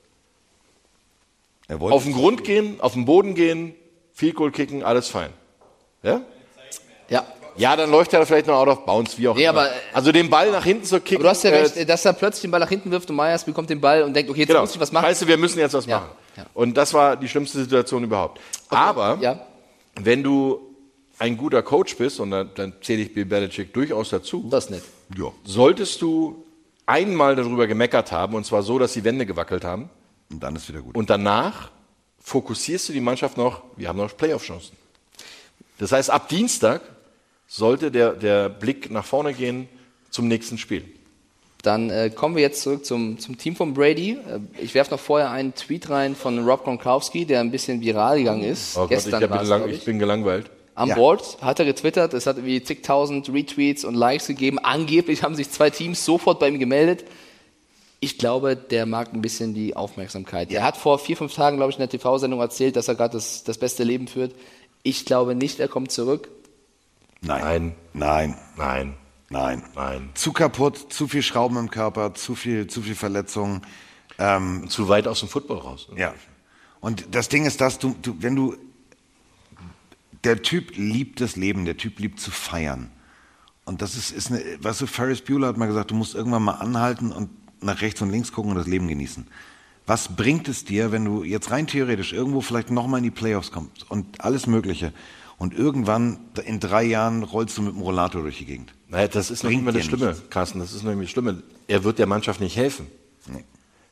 Er 1.68 1.80
wollte 1.80 1.94
Auf 1.94 2.04
den 2.04 2.12
Grund 2.12 2.44
gehen, 2.44 2.80
auf 2.80 2.92
den 2.94 3.04
Boden 3.04 3.34
gehen, 3.34 3.74
Field 4.12 4.34
Goal 4.36 4.50
kicken, 4.50 4.82
alles 4.82 5.08
fein. 5.08 5.30
Ja? 6.02 6.20
Ja. 7.08 7.24
Ja, 7.56 7.76
dann 7.76 7.90
läuft 7.90 8.12
er 8.14 8.24
vielleicht 8.24 8.46
noch 8.46 8.54
out 8.56 8.68
of 8.68 8.86
bounds, 8.86 9.18
wie 9.18 9.28
auch 9.28 9.36
Nee, 9.36 9.44
immer. 9.44 9.60
aber- 9.60 9.70
also 9.92 10.10
den 10.10 10.30
Ball 10.30 10.50
nach 10.50 10.64
hinten 10.64 10.84
zu 10.84 11.00
kicken. 11.00 11.16
Aber 11.18 11.24
du 11.24 11.30
hast 11.30 11.44
ja 11.44 11.50
äh, 11.50 11.60
recht, 11.60 11.88
dass 11.88 12.04
er 12.04 12.14
plötzlich 12.14 12.42
den 12.42 12.50
Ball 12.50 12.60
nach 12.60 12.68
hinten 12.70 12.90
wirft 12.90 13.10
und 13.10 13.16
Myers 13.16 13.44
bekommt 13.44 13.68
den 13.68 13.80
Ball 13.80 14.02
und 14.04 14.14
denkt, 14.14 14.30
okay, 14.30 14.40
jetzt 14.40 14.48
genau. 14.48 14.62
muss 14.62 14.74
ich 14.74 14.80
was 14.80 14.90
machen. 14.90 15.04
Scheiße, 15.04 15.26
wir 15.28 15.36
müssen 15.36 15.58
jetzt 15.58 15.74
was 15.74 15.84
Ja, 15.84 15.98
machen. 15.98 16.10
ja. 16.38 16.46
Und 16.54 16.74
das 16.78 16.94
war 16.94 17.14
die 17.16 17.28
schlimmste 17.28 17.58
Situation 17.58 18.04
überhaupt. 18.04 18.40
Aber 18.70 19.18
Ja. 19.20 19.38
wenn 20.00 20.22
du 20.22 20.60
ein 21.18 21.36
guter 21.36 21.62
Coach 21.62 21.94
bist, 21.98 22.20
und 22.20 22.30
dann, 22.30 22.50
dann 22.54 22.72
zähle 22.80 23.02
ich 23.02 23.12
Bill 23.12 23.26
Belichick 23.26 23.72
durchaus 23.74 24.08
dazu, 24.08 24.46
Das 24.50 24.70
nicht. 24.70 24.82
Ja. 25.16 25.26
solltest 25.44 26.00
du 26.00 26.44
einmal 26.86 27.36
darüber 27.36 27.66
gemeckert 27.66 28.12
haben, 28.12 28.34
und 28.34 28.44
zwar 28.46 28.62
so, 28.62 28.78
dass 28.78 28.94
die 28.94 29.04
Wände 29.04 29.26
gewackelt 29.26 29.62
haben, 29.62 29.90
Und 30.32 30.42
dann 30.42 30.56
ist 30.56 30.68
wieder 30.68 30.80
gut. 30.80 30.94
und 30.96 31.10
danach 31.10 31.70
fokussierst 32.20 32.88
du 32.88 32.92
die 32.92 33.00
Mannschaft 33.00 33.36
noch, 33.36 33.62
wir 33.76 33.88
haben 33.88 33.98
noch 33.98 34.16
Playoff-Chancen. 34.16 34.76
Das 35.78 35.92
heißt, 35.92 36.10
ab 36.10 36.28
Dienstag 36.28 36.80
sollte 37.48 37.90
der, 37.90 38.12
der 38.12 38.48
Blick 38.48 38.90
nach 38.90 39.04
vorne 39.04 39.34
gehen 39.34 39.68
zum 40.10 40.28
nächsten 40.28 40.56
Spiel. 40.58 40.84
Dann 41.62 41.90
äh, 41.90 42.10
kommen 42.10 42.34
wir 42.34 42.42
jetzt 42.42 42.62
zurück 42.62 42.84
zum, 42.84 43.18
zum 43.18 43.38
Team 43.38 43.54
von 43.56 43.72
Brady. 43.74 44.12
Äh, 44.12 44.40
ich 44.62 44.74
werfe 44.74 44.90
noch 44.92 45.00
vorher 45.00 45.30
einen 45.30 45.54
Tweet 45.54 45.90
rein 45.90 46.16
von 46.16 46.44
Rob 46.44 46.64
Gronkowski, 46.64 47.24
der 47.24 47.40
ein 47.40 47.50
bisschen 47.50 47.80
viral 47.80 48.18
gegangen 48.18 48.42
ist. 48.44 48.76
Oh 48.76 48.80
Gott, 48.82 48.90
ich, 48.90 48.96
Gestern 49.04 49.30
war 49.30 49.38
bin 49.38 49.48
lang, 49.48 49.68
ich 49.68 49.76
ich. 49.78 49.84
bin 49.84 49.98
gelangweilt. 49.98 50.50
Am 50.74 50.88
Ja. 50.88 50.94
Board 50.94 51.38
hat 51.42 51.58
er 51.58 51.64
getwittert, 51.66 52.14
es 52.14 52.26
hat 52.26 52.36
irgendwie 52.38 52.62
zigtausend 52.64 53.28
Retweets 53.28 53.84
und 53.84 53.94
Likes 53.94 54.26
gegeben. 54.26 54.58
Angeblich 54.58 55.22
haben 55.22 55.34
sich 55.34 55.50
zwei 55.50 55.68
Teams 55.70 56.04
sofort 56.04 56.40
bei 56.40 56.48
ihm 56.48 56.58
gemeldet. 56.58 57.04
Ich 58.04 58.18
glaube, 58.18 58.56
der 58.56 58.84
mag 58.84 59.12
ein 59.14 59.22
bisschen 59.22 59.54
die 59.54 59.76
Aufmerksamkeit. 59.76 60.50
Er 60.50 60.64
hat 60.64 60.76
vor 60.76 60.98
vier, 60.98 61.16
fünf 61.16 61.34
Tagen, 61.34 61.56
glaube 61.56 61.70
ich, 61.70 61.76
in 61.76 61.82
der 61.82 61.88
TV-Sendung 61.88 62.40
erzählt, 62.40 62.74
dass 62.74 62.88
er 62.88 62.96
gerade 62.96 63.12
das, 63.12 63.44
das 63.44 63.58
beste 63.58 63.84
Leben 63.84 64.08
führt. 64.08 64.34
Ich 64.82 65.04
glaube 65.04 65.36
nicht, 65.36 65.60
er 65.60 65.68
kommt 65.68 65.92
zurück. 65.92 66.28
Nein. 67.20 67.76
Nein. 67.92 68.36
Nein. 68.56 68.94
Nein. 69.30 69.62
Nein. 69.76 70.10
Zu 70.14 70.32
kaputt, 70.32 70.92
zu 70.92 71.06
viel 71.06 71.22
Schrauben 71.22 71.56
im 71.56 71.70
Körper, 71.70 72.12
zu 72.14 72.34
viel, 72.34 72.66
zu 72.66 72.82
viel 72.82 72.96
Verletzungen. 72.96 73.62
Ähm, 74.18 74.68
Zu 74.68 74.88
weit 74.88 75.06
aus 75.06 75.20
dem 75.20 75.28
Football 75.28 75.58
raus. 75.58 75.88
ja. 75.96 76.12
Und 76.80 77.14
das 77.14 77.28
Ding 77.28 77.46
ist, 77.46 77.60
dass 77.60 77.78
du, 77.78 77.94
du, 78.02 78.16
wenn 78.18 78.34
du, 78.34 78.56
der 80.24 80.42
Typ 80.42 80.76
liebt 80.76 81.20
das 81.20 81.36
Leben, 81.36 81.64
der 81.66 81.76
Typ 81.76 82.00
liebt 82.00 82.18
zu 82.18 82.32
feiern. 82.32 82.90
Und 83.64 83.80
das 83.80 83.94
ist, 83.94 84.10
ist 84.10 84.32
eine, 84.32 84.42
weißt 84.58 84.80
du, 84.80 84.86
Ferris 84.88 85.20
Bueller 85.20 85.46
hat 85.46 85.56
mal 85.56 85.66
gesagt, 85.66 85.92
du 85.92 85.94
musst 85.94 86.16
irgendwann 86.16 86.42
mal 86.42 86.54
anhalten 86.54 87.12
und 87.12 87.30
nach 87.62 87.80
rechts 87.80 88.00
und 88.02 88.10
links 88.10 88.32
gucken 88.32 88.52
und 88.52 88.58
das 88.58 88.66
Leben 88.66 88.88
genießen. 88.88 89.26
Was 89.86 90.14
bringt 90.14 90.48
es 90.48 90.64
dir, 90.64 90.92
wenn 90.92 91.04
du 91.04 91.24
jetzt 91.24 91.50
rein 91.50 91.66
theoretisch 91.66 92.12
irgendwo 92.12 92.40
vielleicht 92.40 92.70
nochmal 92.70 92.98
in 92.98 93.04
die 93.04 93.10
Playoffs 93.10 93.50
kommst 93.50 93.90
und 93.90 94.20
alles 94.20 94.46
Mögliche 94.46 94.92
und 95.38 95.54
irgendwann 95.54 96.20
in 96.44 96.60
drei 96.60 96.84
Jahren 96.84 97.24
rollst 97.24 97.58
du 97.58 97.62
mit 97.62 97.74
dem 97.74 97.82
Rollator 97.82 98.22
durch 98.22 98.38
die 98.38 98.44
Gegend? 98.44 98.72
Naja, 98.88 99.08
das 99.08 99.30
ist 99.30 99.42
noch 99.42 99.50
Bringt 99.50 99.62
immer 99.62 99.72
das 99.72 99.84
Schlimme. 99.84 100.16
Carsten. 100.30 100.60
Das 100.60 100.72
ist 100.72 100.84
nämlich 100.84 101.08
das 101.08 101.12
Schlimme. 101.12 101.42
Er 101.66 101.82
wird 101.82 101.98
der 101.98 102.06
Mannschaft 102.06 102.40
nicht 102.40 102.56
helfen. 102.56 102.86
Nee. 103.26 103.44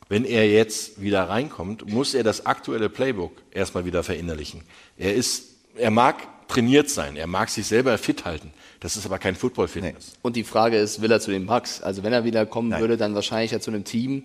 Wenn 0.08 0.24
er 0.24 0.48
jetzt 0.48 1.00
wieder 1.00 1.28
reinkommt, 1.28 1.88
muss 1.88 2.14
er 2.14 2.22
das 2.22 2.46
aktuelle 2.46 2.88
Playbook 2.88 3.32
erstmal 3.50 3.84
wieder 3.84 4.02
verinnerlichen. 4.02 4.62
Er 4.96 5.14
ist, 5.14 5.54
er 5.76 5.90
mag 5.90 6.16
trainiert 6.48 6.90
sein, 6.90 7.16
er 7.16 7.26
mag 7.26 7.48
sich 7.48 7.66
selber 7.66 7.96
fit 7.96 8.24
halten. 8.24 8.52
Das 8.80 8.96
ist 8.96 9.04
aber 9.04 9.18
kein 9.18 9.36
Football-Fitness. 9.36 10.14
Und 10.22 10.36
die 10.36 10.44
Frage 10.44 10.78
ist, 10.78 11.02
will 11.02 11.10
er 11.12 11.20
zu 11.20 11.30
den 11.30 11.46
Bucks? 11.46 11.82
Also 11.82 12.02
wenn 12.02 12.12
er 12.12 12.24
wieder 12.24 12.46
kommen 12.46 12.70
Nein. 12.70 12.80
würde, 12.80 12.96
dann 12.96 13.14
wahrscheinlich 13.14 13.50
ja 13.50 13.60
zu 13.60 13.70
einem 13.70 13.84
Team, 13.84 14.22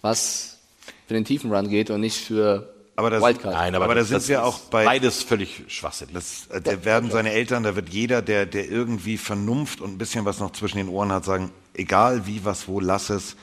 was 0.00 0.58
für 1.06 1.14
den 1.14 1.24
tiefen 1.24 1.52
Run 1.52 1.68
geht 1.68 1.90
und 1.90 2.00
nicht 2.00 2.16
für 2.16 2.72
Aber 2.96 3.10
das- 3.10 3.22
Wildcard. 3.22 3.54
Nein, 3.54 3.74
Aber 3.74 3.88
da 3.88 3.94
das- 3.96 4.08
sind 4.08 4.16
das 4.16 4.28
wir 4.28 4.44
auch 4.44 4.58
bei- 4.60 4.84
Beides 4.86 5.22
völlig 5.22 5.62
schwachsinnig. 5.68 6.14
Das, 6.14 6.46
äh, 6.50 6.60
da 6.62 6.84
werden 6.86 7.10
seine 7.10 7.32
Eltern, 7.32 7.62
da 7.64 7.76
wird 7.76 7.90
jeder, 7.90 8.22
der, 8.22 8.46
der 8.46 8.68
irgendwie 8.70 9.18
Vernunft 9.18 9.80
und 9.82 9.92
ein 9.92 9.98
bisschen 9.98 10.24
was 10.24 10.38
noch 10.40 10.52
zwischen 10.52 10.78
den 10.78 10.88
Ohren 10.88 11.12
hat, 11.12 11.24
sagen, 11.26 11.50
egal 11.74 12.26
wie, 12.26 12.44
was, 12.44 12.66
wo, 12.66 12.80
lass 12.80 13.10
es. 13.10 13.36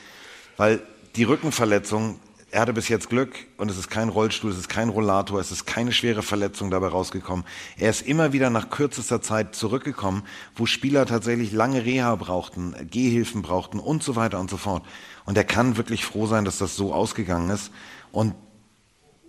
Weil 0.58 0.82
die 1.16 1.24
Rückenverletzung, 1.26 2.20
er 2.56 2.62
hatte 2.62 2.72
bis 2.72 2.88
jetzt 2.88 3.10
Glück 3.10 3.36
und 3.58 3.70
es 3.70 3.78
ist 3.78 3.90
kein 3.90 4.08
Rollstuhl, 4.08 4.50
es 4.50 4.58
ist 4.58 4.70
kein 4.70 4.88
Rollator, 4.88 5.42
es 5.42 5.52
ist 5.52 5.66
keine 5.66 5.92
schwere 5.92 6.24
Verletzung 6.24 6.72
dabei 6.72 6.88
rausgekommen. 6.88 7.44
Er 7.78 7.90
ist 7.90 8.08
immer 8.08 8.32
wieder 8.32 8.50
nach 8.50 8.70
kürzester 8.70 9.22
Zeit 9.22 9.56
zurückgekommen, 9.56 10.24
wo 10.56 10.66
Spieler 10.66 11.06
tatsächlich 11.06 11.52
lange 11.52 11.84
Reha 11.84 12.16
brauchten, 12.16 12.74
Gehhilfen 12.90 13.42
brauchten 13.42 13.78
und 13.78 14.04
so 14.04 14.16
weiter 14.16 14.40
und 14.40 14.50
so 14.50 14.56
fort. 14.56 14.86
Und 15.26 15.36
er 15.38 15.44
kann 15.44 15.76
wirklich 15.76 16.06
froh 16.06 16.28
sein, 16.28 16.46
dass 16.46 16.58
das 16.58 16.78
so 16.78 16.94
ausgegangen 16.94 17.50
ist. 17.50 17.72
Und 18.14 18.36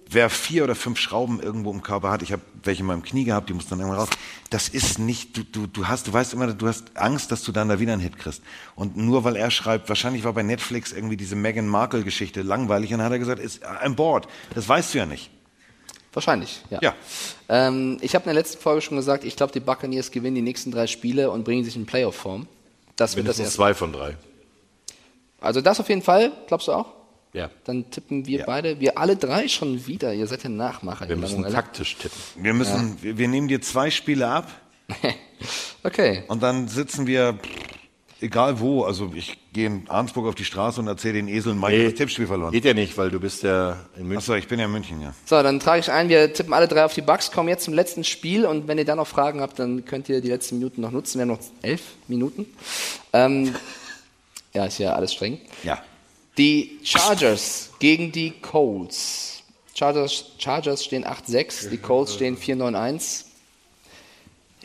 wer 0.09 0.31
vier 0.31 0.65
oder 0.65 0.75
fünf 0.75 0.99
Schrauben 0.99 1.41
irgendwo 1.41 1.71
im 1.73 1.83
Körper 1.83 2.11
hat, 2.11 2.23
ich 2.23 2.33
habe 2.33 2.43
welche 2.63 2.81
in 2.81 2.87
meinem 2.87 3.03
Knie 3.03 3.25
gehabt, 3.25 3.49
die 3.49 3.55
mussten 3.55 3.71
dann 3.71 3.81
irgendwann 3.81 4.01
raus. 4.01 4.09
Das 4.51 4.69
ist 4.69 4.99
nicht, 4.99 5.37
du, 5.37 5.43
du, 5.43 5.67
du 5.67 5.89
hast, 5.89 6.07
du 6.07 6.13
weißt 6.13 6.33
immer, 6.33 6.53
du 6.53 6.69
hast 6.69 6.97
Angst, 6.97 7.33
dass 7.33 7.43
du 7.43 7.53
dann 7.53 7.69
da 7.69 7.81
wieder 7.81 7.93
einen 7.93 8.03
Hit 8.03 8.19
kriegst. 8.19 8.43
Und 8.75 8.97
nur 8.97 9.25
weil 9.25 9.37
er 9.37 9.51
schreibt, 9.51 9.89
wahrscheinlich 9.89 10.25
war 10.25 10.33
bei 10.33 10.43
Netflix 10.43 10.93
irgendwie 10.93 11.17
diese 11.17 11.37
Meghan 11.37 11.67
Markle 11.67 12.03
Geschichte 12.03 12.43
langweilig 12.43 12.93
und 12.93 12.99
dann 12.99 13.07
hat 13.07 13.13
er 13.13 13.19
gesagt, 13.19 13.41
ist 13.41 13.65
I'm 13.65 13.95
bored. 13.95 14.27
Das 14.55 14.69
weißt 14.69 14.95
du 14.95 14.99
ja 14.99 15.07
nicht. 15.07 15.31
Wahrscheinlich, 16.13 16.63
ja. 16.71 16.79
Ja. 16.81 16.95
Ähm, 17.49 17.99
ich 18.01 18.15
habe 18.15 18.23
in 18.25 18.29
der 18.29 18.43
letzten 18.43 18.59
Folge 18.59 18.81
schon 18.81 18.97
gesagt, 18.97 19.23
ich 19.25 19.37
glaube, 19.37 19.53
die 19.53 19.61
Buccaneers 19.61 20.11
gewinnen 20.11 20.37
die 20.37 20.43
nächsten 20.43 20.71
drei 20.71 20.87
Spiele 20.87 21.31
und 21.31 21.45
bringen 21.45 21.63
sich 21.63 21.77
in 21.77 21.85
Playoff-Form. 21.85 22.49
Das 22.97 23.17
wird 23.17 23.29
das 23.29 23.37
Mindestens 23.37 23.45
erste. 23.47 23.57
zwei 23.57 23.75
von 23.75 23.93
drei. 23.93 24.17
Also 25.41 25.61
das 25.61 25.79
auf 25.79 25.89
jeden 25.91 26.01
Fall, 26.01 26.33
glaubst 26.47 26.69
du 26.69 26.73
auch? 26.73 26.96
Ja. 27.37 27.51
Dann 27.65 27.91
tippen 27.91 28.27
wir 28.27 28.45
beide, 28.45 28.81
wir 28.81 28.97
alle 28.97 29.15
drei 29.15 29.47
schon 29.47 29.87
wieder. 29.87 30.15
Ihr 30.15 30.27
seid 30.27 30.43
ja 30.43 30.49
Nachmacher. 30.49 31.07
Wir 31.07 31.17
müssen 31.17 31.43
taktisch 31.43 31.97
tippen. 31.97 32.19
Wir 32.37 32.55
müssen, 32.55 32.97
wir, 33.03 33.19
wir 33.19 33.29
nehmen 33.29 33.47
dir 33.47 33.61
zwei 33.61 33.91
Spiele 33.91 34.27
ab. 34.27 34.51
okay. 35.83 36.25
Und 36.29 36.43
dann 36.43 36.67
sitzen 36.67 37.07
wir, 37.07 37.39
egal 38.23 38.59
wo, 38.59 38.85
also 38.85 39.13
ich 39.15 39.37
gehe 39.53 39.67
in 39.67 39.85
Arnsburg 39.91 40.27
auf 40.29 40.35
die 40.35 40.47
Straße 40.47 40.81
und 40.81 40.87
erzähle 40.87 41.15
den 41.15 41.29
Eseln, 41.29 41.61
Mike 41.61 41.79
hat 41.79 41.93
das 41.93 41.99
Tippspiel 41.99 42.27
verloren. 42.27 42.53
Geht 42.53 42.65
ja 42.65 42.73
nicht, 42.73 42.97
weil 42.97 43.11
du 43.11 43.21
bist 43.21 43.43
ja 43.43 43.81
in 43.97 44.05
München. 44.05 44.17
Achso, 44.17 44.35
ich 44.35 44.49
bin 44.49 44.59
ja 44.59 44.65
in 44.65 44.73
München, 44.73 45.03
ja. 45.03 45.13
So, 45.27 45.43
dann 45.43 45.61
trage 45.61 45.81
ich 45.81 45.91
ein, 45.91 46.09
wir 46.09 46.33
tippen 46.33 46.55
alle 46.55 46.69
drei 46.69 46.87
auf 46.87 46.95
die 46.95 47.03
Bucks, 47.03 47.31
kommen 47.33 47.51
jetzt 47.51 47.65
zum 47.65 47.75
letzten 47.75 48.03
Spiel 48.03 48.47
und 48.47 48.67
wenn 48.67 48.79
ihr 48.79 48.87
dann 48.87 48.97
noch 48.97 49.09
Fragen 49.09 49.43
habt, 49.43 49.59
dann 49.59 49.85
könnt 49.85 50.09
ihr 50.09 50.23
die 50.23 50.29
letzten 50.29 50.57
Minuten 50.57 50.81
noch 50.81 50.91
nutzen. 50.91 51.19
Wir 51.19 51.23
haben 51.23 51.29
noch 51.29 51.41
elf 51.61 51.83
Minuten. 52.09 52.47
Ähm, 53.13 53.55
ja, 54.55 54.65
ist 54.65 54.79
ja 54.79 54.95
alles 54.95 55.13
streng. 55.13 55.39
Ja. 55.63 55.83
Die 56.39 56.79
Chargers 56.83 57.71
gegen 57.79 58.13
die 58.13 58.31
Colts. 58.31 59.43
Chargers, 59.75 60.33
Chargers 60.39 60.85
stehen 60.85 61.05
8-6, 61.05 61.69
die 61.69 61.79
Colts 61.79 62.15
stehen 62.15 62.37
4-9-1. 62.37 63.25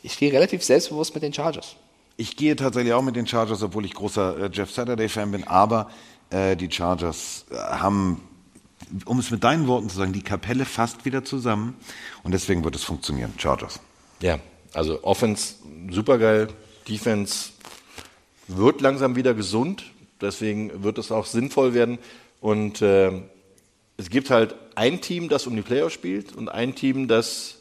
Ich 0.03 0.17
gehe 0.17 0.32
relativ 0.32 0.64
selbstbewusst 0.64 1.14
mit 1.14 1.24
den 1.24 1.33
Chargers. 1.33 1.75
Ich 2.17 2.35
gehe 2.35 2.56
tatsächlich 2.56 2.93
auch 2.93 3.01
mit 3.01 3.16
den 3.16 3.27
Chargers, 3.27 3.61
obwohl 3.64 3.85
ich 3.85 3.93
großer 3.93 4.38
äh, 4.38 4.50
Jeff 4.51 4.72
Saturday-Fan 4.72 5.32
bin, 5.32 5.43
aber 5.45 5.90
äh, 6.30 6.56
die 6.56 6.72
Chargers 6.72 7.45
äh, 7.51 7.56
haben, 7.56 8.22
um 9.06 9.19
es 9.19 9.32
mit 9.32 9.43
deinen 9.43 9.67
Worten 9.67 9.90
zu 9.90 9.98
sagen, 9.98 10.14
die 10.14 10.22
Kapelle 10.22 10.66
fast 10.66 11.06
wieder 11.06 11.24
zusammen 11.24 11.75
und 12.24 12.32
deswegen 12.32 12.64
wird 12.64 12.75
es 12.75 12.83
funktionieren. 12.83 13.33
Chargers. 13.38 13.80
Ja, 14.22 14.40
also 14.74 15.03
Offense 15.03 15.56
supergeil, 15.90 16.48
Defense 16.88 17.51
wird 18.48 18.82
langsam 18.82 19.16
wieder 19.16 19.33
gesund, 19.33 19.91
deswegen 20.22 20.83
wird 20.83 20.98
es 20.98 21.11
auch 21.11 21.25
sinnvoll 21.25 21.74
werden. 21.74 21.98
Und 22.40 22.82
äh, 22.82 23.11
es 23.98 24.09
gibt 24.09 24.30
halt 24.30 24.56
ein 24.75 25.01
Team, 25.01 25.30
das 25.30 25.48
um 25.48 25.56
die 25.56 25.61
Playoffs 25.61 25.93
spielt 25.93 26.35
und 26.35 26.50
ein 26.50 26.75
Team, 26.75 27.08
das 27.08 27.58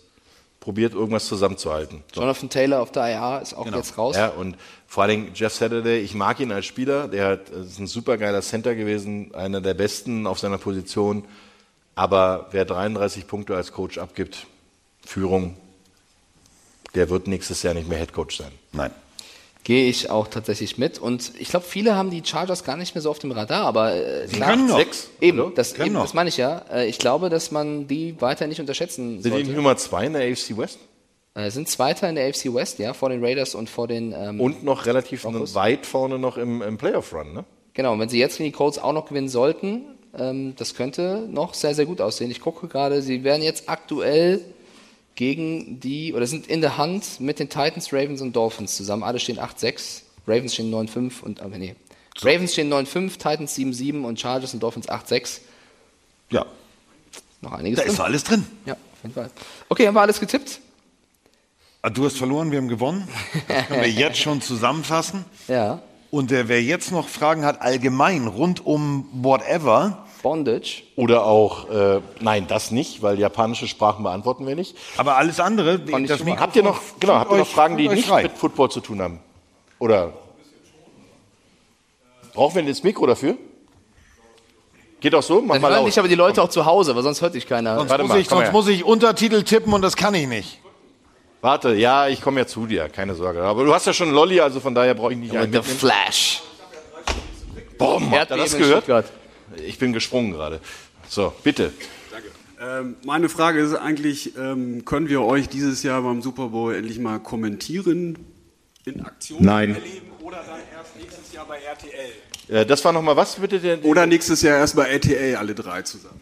probiert, 0.61 0.93
irgendwas 0.93 1.27
zusammenzuhalten. 1.27 2.03
So. 2.15 2.21
Jonathan 2.21 2.51
Taylor 2.51 2.81
auf 2.81 2.93
der 2.93 3.09
IR 3.11 3.41
ist 3.43 3.55
auch 3.55 3.65
Genau. 3.65 3.79
jetzt 3.79 3.97
raus. 3.97 4.17
Ja, 4.17 4.29
und 4.29 4.57
vor 4.87 5.03
allen 5.05 5.11
Dingen 5.11 5.31
Jeff 5.35 5.55
Saturday, 5.55 6.01
ich 6.01 6.15
mag 6.15 6.39
ihn 6.41 6.53
als 6.53 6.67
Spieler, 6.67 7.09
der 7.09 7.27
hat, 7.29 7.49
ist 7.51 7.79
ein 7.79 7.87
supergeiler 7.87 8.43
Center 8.43 8.75
gewesen, 8.75 9.35
einer 9.35 9.61
der 9.61 9.75
besten 9.75 10.27
auf 10.27 10.39
seiner 10.39 10.59
Position. 10.59 11.25
Aber 11.95 12.49
wer 12.53 12.65
33 12.65 13.27
Punkte 13.27 13.57
als 13.57 13.73
Coach 13.73 13.99
abgibt, 13.99 14.47
Führung, 15.05 15.57
der 16.95 17.09
wird 17.09 17.27
nächstes 17.27 17.63
Jahr 17.63 17.75
nicht 17.75 17.89
mehr 17.89 17.99
Head 17.99 18.13
Coach 18.13 18.37
sein. 18.39 18.53
Nein. 18.73 18.91
Gehe 19.63 19.89
ich 19.89 20.09
auch 20.11 20.27
tatsächlich 20.29 20.79
mit. 20.79 20.99
Und 20.99 21.33
ich 21.39 21.49
glaube, 21.51 21.67
viele 21.67 21.95
haben 21.95 22.11
die 22.11 22.23
Chargers 22.25 22.65
gar 22.65 22.77
nicht 22.77 22.95
mehr 22.95 23.03
so 23.03 23.11
auf 23.11 23.19
dem 23.19 23.31
Radar, 23.31 23.67
aber 23.67 23.95
äh, 23.95 24.27
Sie 24.27 24.37
klar, 24.37 24.51
können 24.51 24.67
noch. 24.69 24.79
Sechs. 24.79 25.09
Eben, 25.21 25.55
das, 25.55 25.75
eben 25.75 25.93
noch. 25.93 26.03
das 26.03 26.15
meine 26.15 26.29
ich 26.31 26.39
ja. 26.39 26.63
Äh, 26.73 26.89
ich 26.89 26.99
glaube, 26.99 27.29
dass 27.29 27.51
man 27.51 27.87
die 27.87 28.21
weiter 28.21 28.47
nicht 28.47 28.61
unterschätzen 28.61 29.21
Sind 29.21 29.25
die 29.25 29.29
sollte. 29.31 29.47
nicht 29.49 29.57
Nummer 29.57 29.77
zwei 29.77 30.07
in 30.07 30.15
der 30.15 30.23
AFC 30.31 30.57
West? 30.57 30.79
Äh, 31.35 31.51
sind 31.51 31.69
Zweiter 31.69 32.09
in 32.09 32.17
der 32.17 32.27
AFC 32.29 32.53
West, 32.53 32.79
ja, 32.81 32.93
vor 32.93 33.09
den 33.11 33.23
Raiders 33.25 33.55
und 33.55 33.71
vor 33.71 33.87
den 33.87 34.13
ähm, 34.17 34.41
Und 34.41 34.65
noch 34.65 34.87
relativ 34.87 35.23
Broncos. 35.23 35.55
weit 35.55 35.87
vorne 35.87 36.19
noch 36.19 36.37
im, 36.37 36.61
im 36.63 36.77
Playoff-Run, 36.77 37.33
ne? 37.33 37.45
Genau, 37.75 37.93
und 37.93 38.01
wenn 38.01 38.09
sie 38.09 38.19
jetzt 38.19 38.39
gegen 38.39 38.51
die 38.51 38.57
Colts 38.57 38.79
auch 38.81 38.93
noch 38.93 39.07
gewinnen 39.07 39.29
sollten, 39.29 39.83
ähm, 40.19 40.55
das 40.57 40.75
könnte 40.75 41.29
noch 41.31 41.55
sehr, 41.55 41.75
sehr 41.75 41.87
gut 41.87 42.01
aussehen. 42.01 42.33
Ich 42.33 42.41
gucke 42.41 42.67
gerade, 42.67 43.01
sie 43.01 43.23
werden 43.23 43.43
jetzt 43.43 43.69
aktuell 43.69 44.41
gegen 45.15 45.81
die, 45.81 46.15
oder 46.15 46.27
sind 46.27 46.47
in 46.47 46.61
der 46.61 46.77
Hand 46.79 47.21
mit 47.21 47.39
den 47.39 47.49
Titans, 47.49 47.93
Ravens 47.93 48.21
und 48.21 48.35
Dolphins 48.35 48.77
zusammen. 48.77 49.03
Alle 49.03 49.19
stehen 49.19 49.39
8-6, 49.39 50.03
Ravens 50.27 50.55
stehen 50.55 50.73
9-5 50.73 51.21
und, 51.23 51.41
aber 51.41 51.59
nee. 51.59 51.75
Ravens 52.23 52.53
stehen 52.53 52.73
9-5, 52.73 53.13
Titans 53.13 53.57
7-7 53.57 54.03
und 54.03 54.19
Chargers 54.21 54.55
und 54.55 54.63
Dolphins 54.63 54.89
8-6. 54.89 55.41
Ja. 56.31 56.47
Noch 57.41 57.53
einiges 57.53 57.79
Da 57.79 57.85
drin. 57.85 57.93
ist 57.95 58.01
alles 58.01 58.25
drin. 58.25 58.47
Ja, 58.67 58.75
auf 58.75 59.03
jeden 59.03 59.15
Fall. 59.15 59.31
Okay, 59.69 59.87
haben 59.87 59.95
wir 59.95 60.03
alles 60.03 60.21
getippt? 60.21 60.61
Ah, 61.83 61.89
Du 61.91 62.05
hast 62.05 62.19
verloren, 62.19 62.51
wir 62.51 62.59
haben 62.59 62.69
gewonnen. 62.69 63.09
Das 63.49 63.67
können 63.69 63.81
wir 63.83 63.91
jetzt 63.91 64.19
schon 64.19 64.41
zusammenfassen. 64.43 65.25
Ja. 65.49 65.83
Und 66.11 66.33
äh, 66.33 66.49
wer 66.49 66.61
jetzt 66.63 66.91
noch 66.91 67.09
Fragen 67.09 67.45
hat, 67.45 67.63
allgemein 67.63 68.27
rund 68.27 68.67
um 68.67 69.09
whatever. 69.13 70.07
Bondage. 70.23 70.83
Oder 70.97 71.25
auch, 71.25 71.69
äh, 71.71 72.01
nein, 72.21 72.47
das 72.49 72.71
nicht, 72.71 73.03
weil 73.03 73.19
japanische 73.19 73.67
Sprachen 73.67 74.03
beantworten 74.03 74.47
wir 74.47 74.55
nicht. 74.55 74.77
Aber 74.97 75.17
alles 75.17 75.41
andere, 75.41 75.79
die- 75.79 75.91
das 76.07 76.21
Mikrofon, 76.21 76.41
habt 76.41 76.57
ihr 76.57 76.63
noch, 76.63 76.81
genau, 77.01 77.15
habt 77.15 77.31
ihr 77.33 77.39
noch 77.39 77.47
Fragen, 77.47 77.77
die 77.77 77.89
nicht 77.89 78.07
frei. 78.09 78.25
mit 78.25 78.33
Football 78.33 78.71
zu 78.71 78.81
tun 78.81 79.01
haben? 79.01 79.21
Oder 79.79 80.13
brauchen 82.35 82.57
wir 82.57 82.63
das 82.65 82.83
Mikro 82.83 83.07
dafür? 83.07 83.37
Geht 85.01 85.15
auch 85.15 85.23
so? 85.23 85.41
Mach 85.41 85.55
Dann 85.55 85.63
mal 85.63 85.69
hören 85.71 85.79
laut. 85.81 85.89
dich 85.89 85.99
aber 85.99 86.09
die 86.09 86.15
Leute 86.15 86.43
auch 86.43 86.49
zu 86.51 86.67
Hause, 86.67 86.95
weil 86.95 87.03
sonst 87.03 87.23
hört 87.23 87.35
dich 87.35 87.47
keiner. 87.47 87.77
Sonst, 87.77 87.89
Warte 87.91 88.03
muss, 88.05 88.13
mal, 88.13 88.21
ich, 88.21 88.29
sonst 88.29 88.43
her. 88.45 88.53
muss 88.53 88.69
ich 88.69 88.85
Untertitel 88.85 89.43
tippen 89.43 89.73
und 89.73 89.81
das 89.83 89.97
kann 89.97 90.15
ich 90.15 90.27
nicht. 90.27 90.59
Warte, 91.41 91.75
ja, 91.75 92.07
ich 92.09 92.21
komme 92.21 92.41
ja 92.41 92.47
zu 92.47 92.67
dir, 92.67 92.91
keine 92.91 93.15
Sorge. 93.15 93.43
Aber 93.43 93.65
du 93.65 93.73
hast 93.73 93.87
ja 93.87 93.95
schon 93.95 94.11
Lolli, 94.11 94.41
also 94.41 94.61
von 94.61 94.75
daher 94.75 94.93
brauche 94.93 95.13
ich 95.13 95.19
nicht 95.19 95.35
einen 95.35 95.51
der. 95.51 95.63
Flash. 95.63 96.43
Boom, 97.79 98.11
habt 98.15 98.31
ihr 98.31 98.37
das 98.37 98.55
gehört? 98.55 98.85
Stuttgart. 98.85 99.07
Ich 99.57 99.79
bin 99.79 99.93
gesprungen 99.93 100.33
gerade. 100.33 100.61
So, 101.09 101.33
bitte. 101.43 101.73
Ähm, 102.61 102.97
meine 103.05 103.29
Frage 103.31 103.61
ist 103.61 103.75
eigentlich, 103.75 104.37
ähm, 104.37 104.85
können 104.85 105.09
wir 105.09 105.23
euch 105.23 105.49
dieses 105.49 105.83
Jahr 105.83 106.03
beim 106.03 106.21
Super 106.21 106.49
Bowl 106.49 106.75
endlich 106.75 106.99
mal 106.99 107.19
kommentieren, 107.19 108.19
in 108.85 109.01
Aktion 109.05 109.43
Nein. 109.43 109.75
erleben 109.75 110.11
oder 110.21 110.45
dann 110.47 110.61
erst 110.77 110.97
nächstes 110.97 111.33
Jahr 111.33 111.47
bei 111.47 111.59
RTL? 111.59 112.61
Äh, 112.63 112.67
das 112.67 112.85
war 112.85 112.93
nochmal 112.93 113.17
was, 113.17 113.37
bitte? 113.37 113.61
Der, 113.61 113.83
Oder 113.85 114.07
nächstes 114.07 114.43
Jahr 114.43 114.59
erst 114.59 114.77
bei 114.77 114.85
RTL 114.85 115.37
alle 115.37 115.55
drei 115.55 115.83
zusammen. 115.83 116.21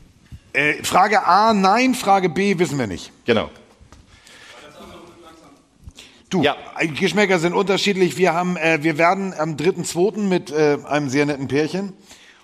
Äh, 0.53 0.83
Frage 0.85 1.25
A, 1.27 1.53
nein. 1.53 1.95
Frage 1.95 2.29
B, 2.29 2.57
wissen 2.59 2.79
wir 2.79 2.87
nicht. 2.87 3.11
Genau. 3.25 3.51
Du, 6.31 6.45
äh, 6.45 6.89
Geschmäcker 6.89 7.39
sind 7.39 7.55
unterschiedlich. 7.55 8.17
Wir, 8.19 8.35
haben, 8.35 8.57
äh, 8.57 8.83
wir 8.83 8.99
werden 8.99 9.35
am 9.37 9.57
3.2. 9.57 10.19
mit 10.21 10.51
äh, 10.51 10.79
einem 10.87 11.09
sehr 11.09 11.27
netten 11.27 11.49
Pärchen 11.49 11.95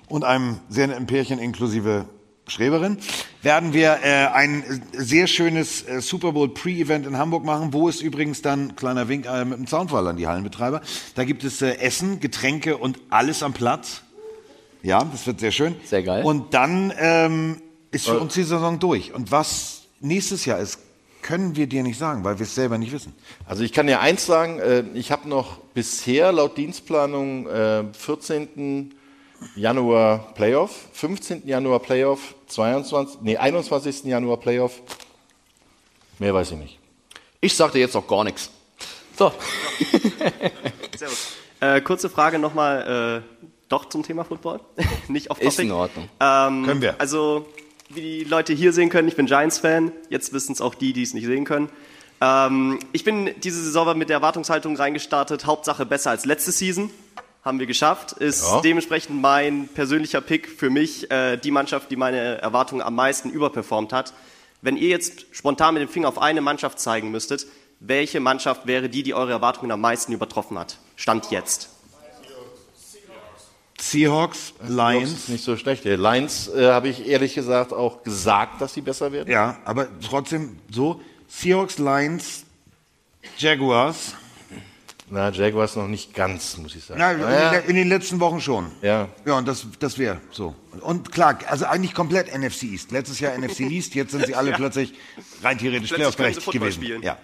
und 0.09 0.25
einem 0.25 0.59
sehr 0.69 0.87
netten 0.87 1.07
Pärchen 1.07 1.39
inklusive 1.39 2.07
Schreberin, 2.47 2.99
werden 3.43 3.73
wir 3.73 4.01
äh, 4.03 4.27
ein 4.27 4.83
sehr 4.93 5.27
schönes 5.27 5.87
äh, 5.89 6.03
Super 6.03 6.33
Bowl 6.33 6.49
Pre-Event 6.51 7.07
in 7.07 7.17
Hamburg 7.17 7.43
machen, 7.45 7.73
wo 7.73 7.89
es 7.89 8.03
übrigens 8.03 8.43
dann, 8.43 8.77
kleiner 8.77 9.09
Wink 9.09 9.25
äh, 9.27 9.45
mit 9.47 9.59
dem 9.59 9.67
Zaunfall 9.67 10.07
an 10.09 10.17
die 10.19 10.27
Hallenbetreiber, 10.27 10.83
da 11.15 11.25
gibt 11.25 11.43
es 11.43 11.63
äh, 11.63 11.77
Essen, 11.79 12.21
Getränke 12.21 12.77
und 12.77 12.99
alles 13.09 13.43
am 13.43 13.55
Platz. 13.55 14.03
Ja, 14.83 15.03
das 15.05 15.27
wird 15.27 15.41
sehr 15.41 15.53
schön. 15.53 15.75
Sehr 15.85 16.03
geil. 16.03 16.23
Und 16.23 16.53
dann 16.53 16.93
ähm, 16.99 17.63
ist 17.91 18.07
für 18.07 18.17
Äh. 18.17 18.21
uns 18.21 18.35
die 18.35 18.43
Saison 18.43 18.79
durch. 18.79 19.15
Und 19.15 19.33
was 19.33 19.85
nächstes 20.01 20.45
Jahr 20.45 20.59
ist, 20.59 20.79
können 21.23 21.57
wir 21.57 21.67
dir 21.67 21.83
nicht 21.83 21.99
sagen, 21.99 22.23
weil 22.25 22.39
wir 22.39 22.45
es 22.45 22.55
selber 22.55 22.77
nicht 22.77 22.93
wissen. 22.93 23.15
Also 23.47 23.63
ich 23.63 23.73
kann 23.73 23.87
dir 23.87 24.01
eins 24.01 24.27
sagen, 24.27 24.59
äh, 24.59 24.85
ich 24.93 25.11
habe 25.11 25.27
noch 25.27 25.57
bisher 25.73 26.31
laut 26.33 26.59
Dienstplanung 26.59 27.47
äh, 27.47 27.85
14. 27.95 28.95
Januar 29.57 30.33
Playoff, 30.35 30.71
15. 30.93 31.47
Januar 31.47 31.81
Playoff, 31.81 32.35
22, 32.49 33.21
nee, 33.23 33.37
21. 33.37 34.05
Januar 34.05 34.39
Playoff. 34.39 34.81
Mehr 36.19 36.33
weiß 36.35 36.53
ich 36.53 36.59
nicht. 36.59 36.79
Ich 37.41 37.55
sagte 37.57 37.79
jetzt 37.79 37.95
noch 37.95 38.07
gar 38.07 38.25
nichts. 38.25 38.51
So. 39.19 39.33
Servus. 40.97 41.33
Äh, 41.61 41.81
kurze 41.81 42.09
Frage 42.11 42.39
nochmal, 42.39 43.23
äh, 43.23 43.45
doch 43.69 43.89
zum 43.89 44.03
Thema 44.03 44.25
Football, 44.25 44.61
nicht 45.09 45.31
auf 45.31 45.41
Ist 45.41 45.57
Topic. 45.57 45.63
in 45.69 45.73
Ordnung. 45.73 46.09
Ähm, 46.21 46.65
Können 46.67 46.83
wir. 46.83 47.01
Also, 47.01 47.47
wie 47.91 48.01
die 48.01 48.25
Leute 48.25 48.53
hier 48.53 48.73
sehen 48.73 48.89
können, 48.91 49.09
ich 49.09 49.17
bin 49.17 49.27
Giants-Fan. 49.27 49.93
Jetzt 50.09 50.33
wissen 50.33 50.53
es 50.53 50.61
auch 50.61 50.75
die, 50.75 50.93
die 50.93 51.03
es 51.03 51.15
nicht 51.15 51.27
sehen 51.27 51.45
können. 51.45 51.69
Ähm, 52.21 52.79
ich 52.93 53.05
bin 53.05 53.31
diese 53.43 53.63
Saison 53.63 53.97
mit 53.97 54.09
der 54.09 54.17
Erwartungshaltung 54.17 54.77
reingestartet. 54.77 55.47
Hauptsache 55.47 55.85
besser 55.87 56.11
als 56.11 56.25
letzte 56.25 56.53
Season. 56.53 56.91
Haben 57.45 57.59
wir 57.59 57.67
geschafft. 57.67 58.13
Ist 58.13 58.43
Ja. 58.43 58.61
dementsprechend 58.63 59.21
mein 59.21 59.69
persönlicher 59.69 60.21
Pick 60.23 60.49
für 60.49 60.71
mich 60.71 61.11
äh, 61.11 61.37
die 61.37 61.51
Mannschaft, 61.51 61.91
die 61.91 61.97
meine 61.97 62.41
Erwartungen 62.41 62.81
am 62.81 62.95
meisten 62.95 63.29
überperformt 63.31 63.93
hat. 63.93 64.15
Wenn 64.63 64.77
ihr 64.79 64.89
jetzt 64.89 65.27
spontan 65.33 65.75
mit 65.75 65.83
dem 65.83 65.91
Finger 65.91 66.09
auf 66.09 66.19
eine 66.19 66.41
Mannschaft 66.41 66.81
zeigen 66.81 67.11
müsstet, 67.11 67.47
welche 67.81 68.19
Mannschaft 68.21 68.67
wäre 68.67 68.89
die, 68.89 69.03
die 69.03 69.13
eure 69.13 69.33
Erwartungen 69.33 69.71
am 69.73 69.81
meisten 69.83 70.13
übertroffen 70.13 70.59
hat? 70.59 70.79
Stand 70.97 71.31
jetzt. 71.31 71.69
Seahawks, 73.79 74.55
Lions 74.67 75.29
nicht 75.29 75.45
so 75.45 75.57
schlecht. 75.59 75.85
Lions 75.85 76.49
äh, 76.49 76.71
habe 76.71 76.89
ich 76.89 77.07
ehrlich 77.07 77.35
gesagt 77.35 77.75
auch 77.75 78.03
gesagt, 78.03 78.61
dass 78.63 78.73
sie 78.73 78.81
besser 78.81 79.13
werden. 79.13 79.31
Ja, 79.31 79.59
aber 79.67 79.89
trotzdem 80.01 80.57
so, 80.71 81.03
Seahawks, 81.29 81.77
Lions, 81.79 82.45
Jaguars. 83.37 84.15
Na, 85.15 85.31
Jaguars 85.31 85.77
noch 85.77 85.87
nicht 85.87 86.13
ganz, 86.13 86.57
muss 86.59 86.75
ich 86.75 86.85
sagen. 86.85 86.99
Na, 86.99 87.13
in, 87.13 87.21
Naja. 87.21 87.61
den, 87.61 87.71
in 87.71 87.77
den 87.77 87.89
letzten 87.89 88.19
Wochen 88.19 88.41
schon. 88.41 88.67
Ja. 88.83 89.09
Ja, 89.25 89.39
und 89.39 89.47
das, 89.47 89.65
das 89.79 89.97
wäre 89.97 90.21
so. 90.33 90.55
Und 90.81 91.13
klar, 91.13 91.39
also 91.47 91.67
eigentlich 91.67 91.95
komplett 91.95 92.37
NFC 92.37 92.65
East. 92.65 92.91
Letztes 92.91 93.21
Jahr 93.21 93.39
NFC 93.39 93.61
East, 93.71 93.95
jetzt 93.95 94.11
sind 94.11 94.27
sie 94.27 94.35
alle 94.35 94.51
Ja. 94.51 94.57
plötzlich 94.57 94.93
rein 95.43 95.57
theoretisch 95.57 95.91
Football 95.93 96.33
gewesen. 96.53 96.73
spielen. 96.83 97.03
Ja. 97.03 97.17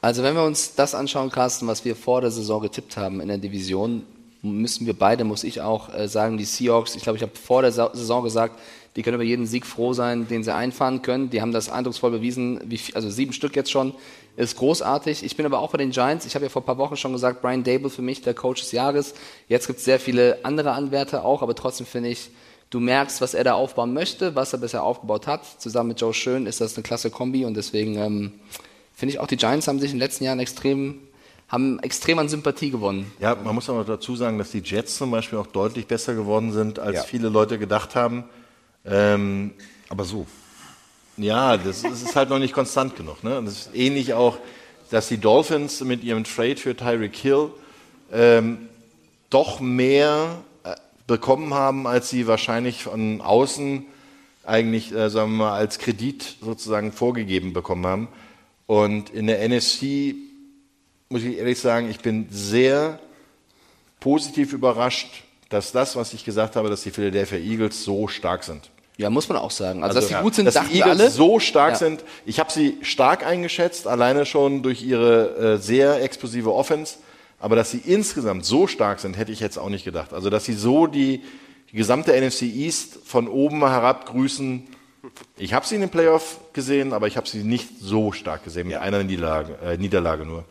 Also 0.00 0.22
wenn 0.22 0.34
wir 0.34 0.44
uns 0.44 0.74
das 0.76 0.94
anschauen, 0.94 1.30
Carsten, 1.30 1.66
was 1.66 1.84
wir 1.84 1.96
vor 1.96 2.20
der 2.20 2.30
Saison 2.30 2.62
getippt 2.62 2.96
haben 2.96 3.20
in 3.20 3.26
der 3.28 3.38
Division, 3.38 4.04
müssen 4.42 4.86
wir 4.86 4.94
beide, 4.94 5.24
muss 5.24 5.42
ich 5.42 5.60
auch 5.60 5.92
äh, 5.92 6.06
sagen, 6.06 6.36
die 6.38 6.44
Seahawks, 6.44 6.94
ich 6.94 7.02
glaube, 7.02 7.16
ich 7.16 7.22
habe 7.22 7.32
vor 7.34 7.62
der 7.62 7.72
Sa 7.72 7.90
Saison 7.94 8.22
gesagt, 8.22 8.60
die 8.94 9.02
können 9.02 9.14
über 9.16 9.24
jeden 9.24 9.46
Sieg 9.46 9.66
froh 9.66 9.92
sein, 9.92 10.28
den 10.28 10.44
sie 10.44 10.54
einfahren 10.54 11.02
können. 11.02 11.30
Die 11.30 11.40
haben 11.40 11.50
das 11.52 11.68
eindrucksvoll 11.68 12.12
bewiesen, 12.12 12.60
wie, 12.66 12.78
viel- 12.78 12.94
also 12.94 13.10
sieben 13.10 13.32
Stück 13.32 13.56
jetzt 13.56 13.72
schon, 13.72 13.92
ist 14.36 14.56
großartig. 14.56 15.24
Ich 15.24 15.36
bin 15.36 15.46
aber 15.46 15.60
auch 15.60 15.70
bei 15.70 15.78
den 15.78 15.90
Giants. 15.90 16.26
Ich 16.26 16.34
habe 16.34 16.44
ja 16.44 16.48
vor 16.48 16.62
ein 16.62 16.66
paar 16.66 16.78
Wochen 16.78 16.96
schon 16.96 17.12
gesagt, 17.12 17.40
Brian 17.42 17.62
Dable 17.64 17.90
für 17.90 18.02
mich 18.02 18.22
der 18.22 18.34
Coach 18.34 18.60
des 18.62 18.72
Jahres. 18.72 19.14
Jetzt 19.48 19.66
gibt 19.66 19.78
es 19.78 19.84
sehr 19.84 20.00
viele 20.00 20.38
andere 20.44 20.72
Anwärter 20.72 21.24
auch, 21.24 21.42
aber 21.42 21.54
trotzdem 21.54 21.86
finde 21.86 22.08
ich, 22.08 22.30
du 22.70 22.80
merkst, 22.80 23.20
was 23.20 23.34
er 23.34 23.44
da 23.44 23.54
aufbauen 23.54 23.92
möchte, 23.94 24.34
was 24.34 24.52
er 24.52 24.58
bisher 24.58 24.82
aufgebaut 24.82 25.26
hat. 25.26 25.44
Zusammen 25.60 25.90
mit 25.90 26.00
Joe 26.00 26.12
Schön 26.12 26.46
ist 26.46 26.60
das 26.60 26.74
eine 26.74 26.82
klasse 26.82 27.10
Kombi 27.10 27.44
und 27.44 27.54
deswegen 27.54 27.96
ähm, 27.96 28.32
finde 28.94 29.12
ich 29.14 29.20
auch, 29.20 29.26
die 29.28 29.36
Giants 29.36 29.68
haben 29.68 29.78
sich 29.78 29.90
in 29.92 29.96
den 29.98 30.00
letzten 30.02 30.24
Jahren 30.24 30.40
extrem, 30.40 30.98
haben 31.48 31.78
extrem 31.80 32.18
an 32.18 32.28
Sympathie 32.28 32.70
gewonnen. 32.70 33.12
Ja, 33.20 33.36
man 33.36 33.54
muss 33.54 33.70
aber 33.70 33.84
dazu 33.84 34.16
sagen, 34.16 34.38
dass 34.38 34.50
die 34.50 34.62
Jets 34.64 34.96
zum 34.96 35.12
Beispiel 35.12 35.38
auch 35.38 35.46
deutlich 35.46 35.86
besser 35.86 36.14
geworden 36.14 36.52
sind, 36.52 36.80
als 36.80 36.96
Ja. 36.96 37.02
viele 37.04 37.28
Leute 37.28 37.58
gedacht 37.60 37.94
haben. 37.94 38.24
Ähm, 38.84 39.52
aber 39.88 40.04
so. 40.04 40.26
Ja, 41.16 41.56
das, 41.56 41.82
das 41.82 42.02
ist 42.02 42.16
halt 42.16 42.28
noch 42.28 42.38
nicht 42.38 42.52
konstant 42.52 42.96
genug. 42.96 43.22
Ne? 43.22 43.38
Und 43.38 43.46
das 43.46 43.54
ist 43.54 43.70
ähnlich 43.74 44.14
auch, 44.14 44.38
dass 44.90 45.08
die 45.08 45.18
Dolphins 45.18 45.80
mit 45.80 46.02
ihrem 46.02 46.24
Trade 46.24 46.56
für 46.56 46.76
Tyreek 46.76 47.16
Hill 47.16 47.50
ähm, 48.12 48.68
doch 49.30 49.60
mehr 49.60 50.42
äh, 50.64 50.74
bekommen 51.06 51.54
haben, 51.54 51.86
als 51.86 52.10
sie 52.10 52.26
wahrscheinlich 52.26 52.84
von 52.84 53.20
außen 53.20 53.86
eigentlich, 54.44 54.92
äh, 54.92 55.08
sagen 55.08 55.32
wir 55.32 55.44
mal, 55.44 55.56
als 55.56 55.78
Kredit 55.78 56.36
sozusagen 56.40 56.92
vorgegeben 56.92 57.52
bekommen 57.52 57.86
haben. 57.86 58.08
Und 58.66 59.10
in 59.10 59.26
der 59.26 59.46
NFC 59.48 60.14
muss 61.08 61.22
ich 61.22 61.38
ehrlich 61.38 61.60
sagen, 61.60 61.90
ich 61.90 62.00
bin 62.00 62.26
sehr 62.30 62.98
positiv 64.00 64.52
überrascht, 64.52 65.22
dass 65.48 65.72
das, 65.72 65.96
was 65.96 66.12
ich 66.12 66.24
gesagt 66.24 66.56
habe, 66.56 66.68
dass 66.68 66.82
die 66.82 66.90
Philadelphia 66.90 67.38
Eagles 67.38 67.84
so 67.84 68.08
stark 68.08 68.44
sind. 68.44 68.70
Ja, 68.96 69.10
muss 69.10 69.28
man 69.28 69.38
auch 69.38 69.50
sagen. 69.50 69.82
Also, 69.82 69.96
dass 70.00 70.08
sie 70.08 70.14
gut 70.14 70.34
sind, 70.36 70.44
dass 70.44 70.54
dachten 70.54 70.68
die 70.72 70.78
Eagles 70.78 71.00
alle. 71.00 71.10
so 71.10 71.40
stark 71.40 71.72
Ja. 71.72 71.78
sind. 71.78 72.04
Ich 72.26 72.38
habe 72.38 72.52
sie 72.52 72.78
stark 72.82 73.26
eingeschätzt, 73.26 73.88
alleine 73.88 74.24
schon 74.24 74.62
durch 74.62 74.82
ihre 74.82 75.54
äh, 75.54 75.58
sehr 75.58 76.00
explosive 76.02 76.52
Offense. 76.54 76.96
Aber 77.40 77.56
dass 77.56 77.72
sie 77.72 77.78
insgesamt 77.84 78.44
so 78.44 78.66
stark 78.68 79.00
sind, 79.00 79.16
hätte 79.18 79.32
ich 79.32 79.40
jetzt 79.40 79.58
auch 79.58 79.68
nicht 79.68 79.84
gedacht. 79.84 80.12
Also, 80.14 80.30
dass 80.30 80.44
sie 80.44 80.52
so 80.54 80.86
die, 80.86 81.22
die 81.72 81.76
gesamte 81.76 82.12
NFC 82.12 82.42
East 82.42 82.98
von 83.04 83.26
oben 83.26 83.60
herab 83.68 84.06
grüßen. 84.06 84.62
Ich 85.36 85.52
habe 85.52 85.66
sie 85.66 85.74
in 85.74 85.80
den 85.82 85.90
Playoff 85.90 86.38
gesehen, 86.52 86.92
aber 86.92 87.08
ich 87.08 87.16
habe 87.16 87.28
sie 87.28 87.42
nicht 87.42 87.68
so 87.80 88.12
stark 88.12 88.44
gesehen, 88.44 88.68
mit 88.68 88.76
einer 88.76 89.02
Niederlage, 89.02 89.58
äh, 89.62 89.76
Niederlage 89.76 90.24
nur. 90.24 90.44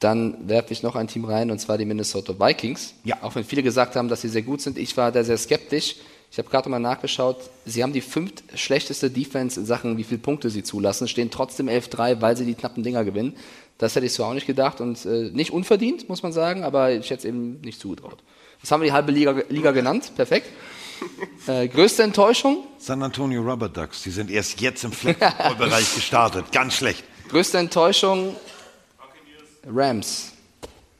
Dann 0.00 0.48
werfe 0.48 0.72
ich 0.72 0.82
noch 0.82 0.96
ein 0.96 1.06
Team 1.06 1.24
rein, 1.24 1.50
und 1.50 1.60
zwar 1.60 1.78
die 1.78 1.84
Minnesota 1.86 2.34
Vikings. 2.38 2.94
Ja. 3.04 3.18
Auch 3.22 3.34
wenn 3.36 3.44
viele 3.44 3.62
gesagt 3.62 3.96
haben, 3.96 4.08
dass 4.08 4.20
sie 4.20 4.28
sehr 4.28 4.42
gut 4.42 4.60
sind. 4.60 4.76
Ich 4.76 4.94
war 4.96 5.12
da 5.12 5.22
sehr 5.24 5.38
skeptisch. 5.38 5.96
Ich 6.34 6.38
habe 6.38 6.48
gerade 6.50 6.68
mal 6.68 6.80
nachgeschaut. 6.80 7.36
Sie 7.64 7.84
haben 7.84 7.92
die 7.92 8.00
fünft 8.00 8.42
schlechteste 8.56 9.08
Defense 9.08 9.60
in 9.60 9.66
Sachen, 9.66 9.96
wie 9.98 10.02
viele 10.02 10.18
Punkte 10.18 10.50
sie 10.50 10.64
zulassen, 10.64 11.06
stehen 11.06 11.30
trotzdem 11.30 11.68
11-3, 11.68 12.20
weil 12.20 12.36
sie 12.36 12.44
die 12.44 12.54
knappen 12.56 12.82
Dinger 12.82 13.04
gewinnen. 13.04 13.36
Das 13.78 13.94
hätte 13.94 14.06
ich 14.06 14.14
so 14.14 14.24
auch 14.24 14.34
nicht 14.34 14.48
gedacht 14.48 14.80
und 14.80 15.04
äh, 15.06 15.30
nicht 15.32 15.52
unverdient, 15.52 16.08
muss 16.08 16.24
man 16.24 16.32
sagen, 16.32 16.64
aber 16.64 16.90
ich 16.90 17.08
hätte 17.10 17.20
es 17.20 17.24
eben 17.24 17.60
nicht 17.60 17.78
zugetraut. 17.80 18.18
Das 18.60 18.72
haben 18.72 18.80
wir 18.80 18.86
die 18.88 18.92
halbe 18.92 19.12
Liga, 19.12 19.42
Liga 19.48 19.70
genannt. 19.70 20.10
Perfekt. 20.16 20.48
Äh, 21.46 21.68
größte 21.68 22.02
Enttäuschung? 22.02 22.64
San 22.78 23.02
Antonio 23.02 23.42
Rubber 23.42 23.68
Ducks, 23.68 24.02
die 24.04 24.10
sind 24.10 24.30
erst 24.30 24.60
jetzt 24.62 24.84
im 24.84 24.92
Flag-Bereich 24.92 25.94
gestartet. 25.94 26.50
Ganz 26.52 26.74
schlecht. 26.74 27.04
Größte 27.28 27.58
Enttäuschung? 27.58 28.34
Rams. 29.66 30.32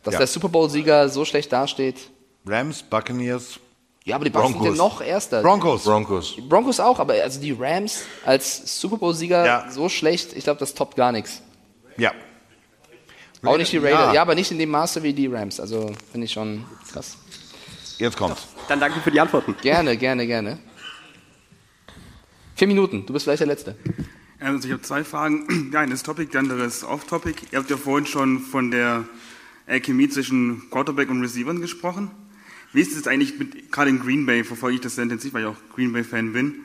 Dass 0.03 0.13
Ja. 0.15 0.19
der 0.19 0.27
Super 0.27 0.49
Bowl-Sieger 0.49 1.09
so 1.09 1.25
schlecht 1.25 1.51
dasteht. 1.53 1.97
Rams, 2.45 2.83
Buccaneers. 2.83 3.59
Ja, 4.07 4.17
aber 4.17 4.27
die 4.27 4.31
Bucks 4.31 4.53
sind 4.53 4.63
ja 4.63 4.71
noch 4.73 5.01
Erster. 5.01 5.41
Broncos. 5.41 5.85
Broncos. 5.85 6.37
Broncos 6.47 6.79
auch, 6.79 6.99
aber 6.99 7.15
also 7.15 7.41
die 7.41 7.53
Rams 7.53 8.05
als 8.27 8.79
Super 8.79 8.99
Bowl-Sieger 8.99 9.69
so 9.71 9.89
schlecht, 9.89 10.35
ich 10.35 10.45
glaube, 10.45 10.61
das 10.61 10.75
toppt 10.75 10.95
gar 10.95 11.11
nichts. 11.11 11.41
Ja. 11.97 12.13
Auch 13.43 13.57
nicht 13.57 13.73
die 13.73 13.79
Raiders. 13.79 14.09
Ja. 14.09 14.15
Ja. 14.15 14.23
aber 14.23 14.35
nicht 14.35 14.51
in 14.51 14.59
dem 14.59 14.71
Maße 14.71 15.03
wie 15.03 15.15
die 15.15 15.27
Rams. 15.27 15.59
Also 15.59 15.93
finde 16.13 16.27
ich 16.27 16.33
schon 16.33 16.65
krass. 16.93 17.17
Jetzt 17.99 18.17
kommt's. 18.17 18.47
Dann 18.69 18.81
danke 18.81 19.01
für 19.01 19.11
die 19.11 19.21
Antworten. 19.21 19.57
Gerne, 19.63 19.97
gerne, 19.97 20.27
gerne. 20.27 20.59
Vier 22.57 22.69
Minuten, 22.69 23.07
du 23.07 23.13
bist 23.13 23.25
vielleicht 23.25 23.41
der 23.41 23.47
Letzte. 23.47 23.77
Also 24.39 24.69
ich 24.69 24.73
habe 24.73 24.83
zwei 24.83 25.03
Fragen. 25.03 25.71
Die 25.73 25.77
eine 25.77 25.95
ist 25.95 26.05
Topic, 26.05 26.31
die 26.31 26.37
andere 26.37 26.65
ist 26.65 26.85
Off-Topic. 26.85 27.47
Ihr 27.53 27.59
habt 27.59 27.71
ja 27.71 27.79
vorhin 27.79 28.07
schon 28.07 28.41
von 28.41 28.71
der 28.71 29.05
äh, 29.67 29.81
Chemie 29.81 30.09
zwischen 30.11 30.69
Quarterback 30.71 31.09
und 31.09 31.23
Receivern 31.23 31.63
gesprochen. 31.63 32.11
Wie 32.75 32.81
ist 32.81 32.97
es 32.97 33.07
eigentlich 33.07 33.39
mit, 33.39 33.73
gerade 33.73 33.89
in 33.89 34.01
Green 34.01 34.27
Bay, 34.27 34.45
verfolge 34.45 34.75
ich 34.75 34.81
das 34.81 34.97
sehr 34.97 35.05
intensiv, 35.05 35.33
weil 35.33 35.43
ich 35.43 35.49
auch 35.49 35.57
Green 35.75 35.93
Bay-Fan 35.93 36.33
bin, 36.33 36.57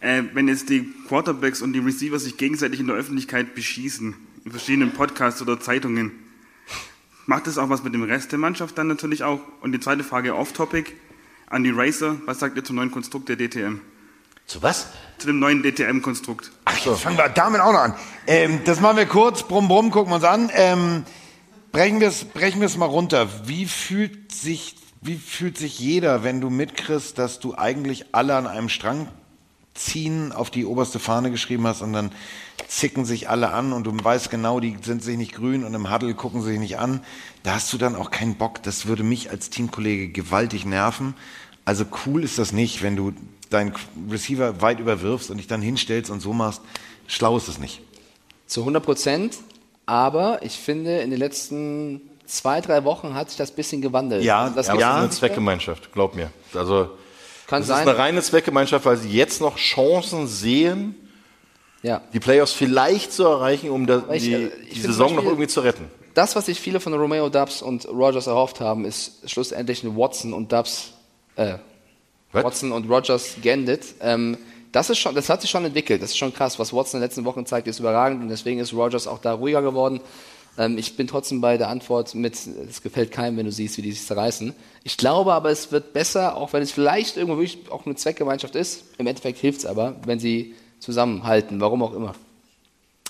äh, 0.00 0.24
wenn 0.34 0.48
jetzt 0.48 0.68
die 0.68 0.92
Quarterbacks 1.08 1.62
und 1.62 1.72
die 1.72 1.78
Receiver 1.78 2.18
sich 2.18 2.36
gegenseitig 2.36 2.80
in 2.80 2.88
der 2.88 2.96
Öffentlichkeit 2.96 3.54
beschießen, 3.54 4.14
in 4.44 4.50
verschiedenen 4.50 4.92
Podcasts 4.92 5.40
oder 5.40 5.58
Zeitungen, 5.58 6.12
macht 7.26 7.46
das 7.46 7.58
auch 7.58 7.70
was 7.70 7.82
mit 7.82 7.94
dem 7.94 8.02
Rest 8.02 8.32
der 8.32 8.38
Mannschaft 8.38 8.76
dann 8.76 8.88
natürlich 8.88 9.22
auch? 9.22 9.40
Und 9.60 9.72
die 9.72 9.80
zweite 9.80 10.04
Frage 10.04 10.34
Off-Topic 10.34 10.92
an 11.48 11.64
die 11.64 11.70
Racer, 11.70 12.16
was 12.26 12.40
sagt 12.40 12.56
ihr 12.56 12.64
zum 12.64 12.76
neuen 12.76 12.90
Konstrukt 12.90 13.28
der 13.28 13.36
DTM? 13.36 13.80
Zu 14.46 14.62
was? 14.62 14.88
Zu 15.18 15.26
dem 15.26 15.40
neuen 15.40 15.62
DTM-Konstrukt. 15.62 16.52
Ach, 16.64 16.78
jetzt 16.78 17.00
fangen 17.00 17.18
wir 17.18 17.28
damit 17.28 17.60
auch 17.60 17.72
noch 17.72 17.80
an. 17.80 17.94
Ähm, 18.28 18.60
das 18.64 18.80
machen 18.80 18.96
wir 18.96 19.06
kurz. 19.06 19.42
Brumm, 19.42 19.66
brumm, 19.66 19.90
gucken 19.90 20.12
wir 20.12 20.16
uns 20.16 20.24
an. 20.24 20.50
Ähm, 20.54 21.04
brechen 21.72 22.00
wir 22.00 22.08
es 22.08 22.24
brechen 22.24 22.60
wir's 22.60 22.76
mal 22.76 22.86
runter. 22.86 23.28
Wie 23.48 23.66
fühlt, 23.66 24.32
sich, 24.32 24.76
wie 25.00 25.16
fühlt 25.16 25.58
sich 25.58 25.78
jeder, 25.78 26.24
wenn 26.24 26.40
du 26.40 26.50
mitkriegst, 26.50 27.18
dass 27.18 27.40
du 27.40 27.54
eigentlich 27.56 28.06
alle 28.12 28.34
an 28.36 28.46
einem 28.46 28.68
Strang 28.68 29.08
ziehen, 29.74 30.32
auf 30.32 30.50
die 30.50 30.64
oberste 30.64 30.98
Fahne 30.98 31.30
geschrieben 31.30 31.66
hast 31.66 31.82
und 31.82 31.92
dann 31.92 32.10
zicken 32.66 33.04
sich 33.04 33.28
alle 33.28 33.50
an 33.50 33.72
und 33.72 33.84
du 33.84 33.92
weißt 33.92 34.30
genau, 34.30 34.60
die 34.60 34.76
sind 34.82 35.02
sich 35.02 35.16
nicht 35.16 35.34
grün 35.34 35.64
und 35.64 35.74
im 35.74 35.92
Huddle 35.92 36.14
gucken 36.14 36.42
sie 36.42 36.52
sich 36.52 36.58
nicht 36.58 36.78
an. 36.78 37.00
Da 37.42 37.54
hast 37.54 37.72
du 37.72 37.78
dann 37.78 37.94
auch 37.94 38.10
keinen 38.10 38.36
Bock. 38.36 38.62
Das 38.62 38.86
würde 38.86 39.02
mich 39.02 39.30
als 39.30 39.50
Teamkollege 39.50 40.08
gewaltig 40.08 40.64
nerven. 40.64 41.14
Also 41.64 41.84
cool 42.06 42.24
ist 42.24 42.38
das 42.38 42.52
nicht, 42.52 42.82
wenn 42.82 42.96
du 42.96 43.12
deinen 43.50 43.74
Receiver 44.10 44.60
weit 44.60 44.80
überwirfst 44.80 45.30
und 45.30 45.36
dich 45.36 45.46
dann 45.46 45.62
hinstellst 45.62 46.10
und 46.10 46.20
so 46.20 46.32
machst. 46.32 46.62
Schlau 47.06 47.36
ist 47.36 47.48
es 47.48 47.58
nicht. 47.58 47.82
Zu 48.46 48.60
100 48.60 48.84
Prozent. 48.84 49.38
Aber 49.84 50.42
ich 50.42 50.58
finde, 50.58 50.98
in 50.98 51.10
den 51.10 51.18
letzten 51.20 52.00
zwei, 52.26 52.60
drei 52.60 52.84
Wochen 52.84 53.14
hat 53.14 53.28
sich 53.30 53.38
das 53.38 53.50
ein 53.52 53.56
bisschen 53.56 53.80
gewandelt. 53.82 54.22
Ja, 54.24 54.46
das 54.46 54.66
das 54.66 54.76
ist 54.76 54.82
eine 54.82 55.10
Zweckgemeinschaft, 55.10 55.92
glaub 55.92 56.14
mir. 56.14 56.30
Also, 56.54 56.90
Kann 57.46 57.60
das 57.60 57.68
sein. 57.68 57.82
ist 57.82 57.88
eine 57.88 57.98
reine 57.98 58.22
Zweckgemeinschaft, 58.22 58.84
weil 58.84 58.96
sie 58.96 59.10
jetzt 59.10 59.40
noch 59.40 59.56
Chancen 59.56 60.26
sehen, 60.26 60.94
Ja. 61.82 62.02
die 62.12 62.20
Playoffs 62.20 62.52
vielleicht 62.52 63.12
zu 63.12 63.24
erreichen, 63.24 63.70
um 63.70 63.86
da, 63.86 64.04
Ich, 64.12 64.24
die, 64.24 64.50
ich 64.68 64.74
die 64.74 64.80
Saison 64.80 65.14
noch 65.14 65.24
irgendwie 65.24 65.46
zu 65.46 65.60
retten. 65.60 65.90
Das, 66.14 66.34
was 66.34 66.46
sich 66.46 66.58
viele 66.60 66.80
von 66.80 66.94
Romeo 66.94 67.28
Dubs 67.28 67.60
und 67.60 67.86
Rogers 67.86 68.26
erhofft 68.26 68.60
haben, 68.60 68.84
ist 68.86 69.28
schlussendlich 69.30 69.82
ein 69.84 69.96
Watson 69.96 70.32
und 70.32 70.50
Dubs, 70.50 70.92
äh, 71.36 71.58
Watson 72.32 72.72
und 72.72 72.88
Rogers 72.90 73.36
geendet. 73.42 73.84
Ähm, 74.00 74.38
das, 74.72 74.88
ist 74.90 74.98
schon, 74.98 75.14
das 75.14 75.28
hat 75.28 75.42
sich 75.42 75.50
schon 75.50 75.64
entwickelt. 75.64 76.02
Das 76.02 76.10
ist 76.10 76.16
schon 76.18 76.32
krass. 76.32 76.58
Was 76.58 76.72
Watson 76.72 76.98
in 76.98 77.02
den 77.02 77.08
letzten 77.08 77.24
Wochen 77.26 77.44
zeigt, 77.46 77.66
ist 77.68 77.80
überragend 77.80 78.22
und 78.22 78.28
deswegen 78.28 78.60
ist 78.60 78.72
Rogers 78.72 79.06
auch 79.06 79.18
da 79.18 79.34
ruhiger 79.34 79.60
geworden. 79.62 80.00
Ähm, 80.58 80.78
ich 80.78 80.96
bin 80.96 81.06
trotzdem 81.06 81.40
bei 81.40 81.56
der 81.56 81.68
Antwort 81.68 82.14
mit, 82.14 82.34
es 82.34 82.82
gefällt 82.82 83.12
keinem, 83.12 83.36
wenn 83.36 83.46
du 83.46 83.52
siehst, 83.52 83.76
wie 83.76 83.82
die 83.82 83.92
sich 83.92 84.06
zerreißen. 84.06 84.54
Ich 84.84 84.96
glaube 84.96 85.32
aber, 85.32 85.50
es 85.50 85.72
wird 85.72 85.92
besser, 85.92 86.36
auch 86.36 86.52
wenn 86.52 86.62
es 86.62 86.72
vielleicht 86.72 87.16
irgendwo 87.16 87.38
wirklich 87.38 87.70
auch 87.70 87.86
eine 87.86 87.94
Zweckgemeinschaft 87.94 88.54
ist. 88.54 88.84
Im 88.98 89.06
Endeffekt 89.06 89.38
hilft 89.38 89.60
es 89.60 89.66
aber, 89.66 89.96
wenn 90.04 90.18
sie 90.18 90.54
zusammenhalten, 90.80 91.60
warum 91.60 91.82
auch 91.82 91.94
immer. 91.94 92.14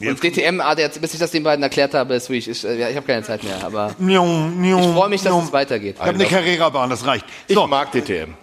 Und 0.00 0.20
DTM, 0.20 0.60
ah, 0.60 0.74
bis 0.74 1.14
ich 1.14 1.20
das 1.20 1.30
den 1.30 1.42
beiden 1.42 1.62
erklärt 1.62 1.94
habe, 1.94 2.14
ist 2.14 2.28
wirklich, 2.28 2.48
ich, 2.48 2.64
äh, 2.64 2.78
ja, 2.78 2.90
ich 2.90 2.96
habe 2.96 3.06
keine 3.06 3.22
Zeit 3.22 3.42
mehr, 3.42 3.64
aber 3.64 3.94
ich 3.98 4.16
freue 4.92 5.08
mich, 5.08 5.22
dass 5.22 5.44
es 5.44 5.52
weitergeht. 5.52 5.96
Ich 5.96 6.02
habe 6.02 6.14
eine 6.14 6.26
Carrera-Bahn, 6.26 6.90
das 6.90 7.06
reicht. 7.06 7.24
Ich 7.46 7.56
mag 7.56 7.92
DTM. 7.92 8.34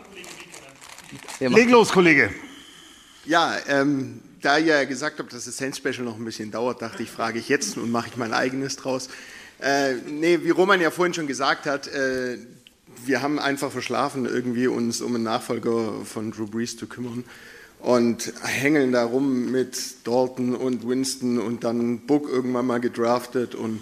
Leg 1.39 1.69
los, 1.69 1.91
Kollege. 1.91 2.31
Ja, 3.25 3.53
ähm, 3.67 4.21
da 4.43 4.57
ihr 4.57 4.75
ja 4.75 4.83
gesagt 4.83 5.19
habt, 5.19 5.33
dass 5.33 5.45
das 5.45 5.57
Sense 5.57 5.79
Special 5.79 6.05
noch 6.05 6.17
ein 6.17 6.25
bisschen 6.25 6.51
dauert, 6.51 6.81
dachte 6.81 7.03
ich, 7.03 7.09
frage 7.09 7.39
ich 7.39 7.49
jetzt 7.49 7.77
und 7.77 7.91
mache 7.91 8.09
ich 8.09 8.17
mein 8.17 8.33
eigenes 8.33 8.75
draus. 8.75 9.09
Äh, 9.59 9.93
nee, 10.09 10.39
wie 10.43 10.49
Roman 10.49 10.81
ja 10.81 10.91
vorhin 10.91 11.13
schon 11.13 11.27
gesagt 11.27 11.65
hat, 11.65 11.87
äh, 11.87 12.37
wir 13.05 13.21
haben 13.21 13.39
einfach 13.39 13.71
verschlafen, 13.71 14.25
irgendwie 14.25 14.67
uns 14.67 15.01
um 15.01 15.15
einen 15.15 15.23
Nachfolger 15.23 15.93
von 16.05 16.31
Drew 16.31 16.47
Brees 16.47 16.77
zu 16.77 16.87
kümmern 16.87 17.23
und 17.79 18.33
hängeln 18.43 18.91
da 18.91 19.05
rum 19.05 19.51
mit 19.51 19.77
Dalton 20.05 20.55
und 20.55 20.87
Winston 20.87 21.39
und 21.39 21.63
dann 21.63 21.99
Book 21.99 22.29
irgendwann 22.29 22.67
mal 22.67 22.79
gedraftet 22.79 23.55
und 23.55 23.79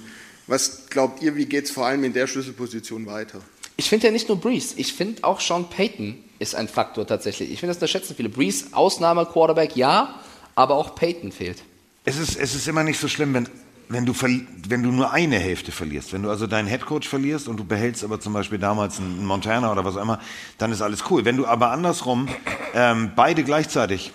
was 0.48 0.88
glaubt 0.90 1.22
ihr, 1.22 1.36
wie 1.36 1.46
geht 1.46 1.66
es 1.66 1.72
vor 1.72 1.86
allem 1.86 2.04
in 2.04 2.14
der 2.14 2.28
Schlüsselposition 2.28 3.06
weiter? 3.06 3.42
Ich 3.78 3.90
finde 3.90 4.08
ja 4.08 4.14
nicht 4.14 4.28
nur 4.28 4.40
Breeze, 4.40 4.74
ich 4.78 4.94
finde 4.94 5.24
auch 5.24 5.40
Sean 5.40 5.70
Payton 5.70 6.18
ist 6.40 6.56
ein 6.56 6.68
Faktor 6.68 7.06
tatsächlich. 7.06 7.52
Ich 7.52 7.60
finde, 7.60 7.70
das 7.70 7.78
unterschätzen 7.78 8.16
viele. 8.16 8.30
Breeze, 8.30 8.66
Ausnahme, 8.72 9.28
Quarterback, 9.28 9.76
ja, 9.76 10.20
aber 10.62 10.76
auch 10.76 10.96
Payton 10.96 11.32
fehlt. 11.32 11.64
Es 12.06 12.18
ist, 12.18 12.38
es 12.38 12.56
ist 12.56 12.68
immer 12.68 12.84
nicht 12.84 13.00
so 13.00 13.08
schlimm, 13.08 13.34
wenn, 13.34 13.50
wenn 13.90 14.06
du, 14.06 14.14
wenn 14.14 14.84
du 14.84 14.92
nur 14.92 15.12
eine 15.12 15.38
Hälfte 15.38 15.72
verlierst, 15.72 16.14
wenn 16.14 16.24
du 16.24 16.30
also 16.30 16.48
deinen 16.48 16.68
Headcoach 16.68 17.08
verlierst 17.08 17.48
und 17.48 17.58
du 17.58 17.66
behältst 17.66 18.04
aber 18.04 18.20
zum 18.20 18.34
Beispiel 18.34 18.60
damals 18.60 19.00
einen 19.00 19.26
Montana 19.26 19.72
oder 19.72 19.84
was 19.84 19.98
auch 19.98 20.04
immer, 20.04 20.20
dann 20.58 20.72
ist 20.72 20.82
alles 20.82 21.04
cool. 21.10 21.26
Wenn 21.26 21.38
du 21.38 21.46
aber 21.46 21.72
andersrum 21.72 22.28
ähm, 22.74 23.12
beide 23.16 23.44
gleichzeitig, 23.44 24.12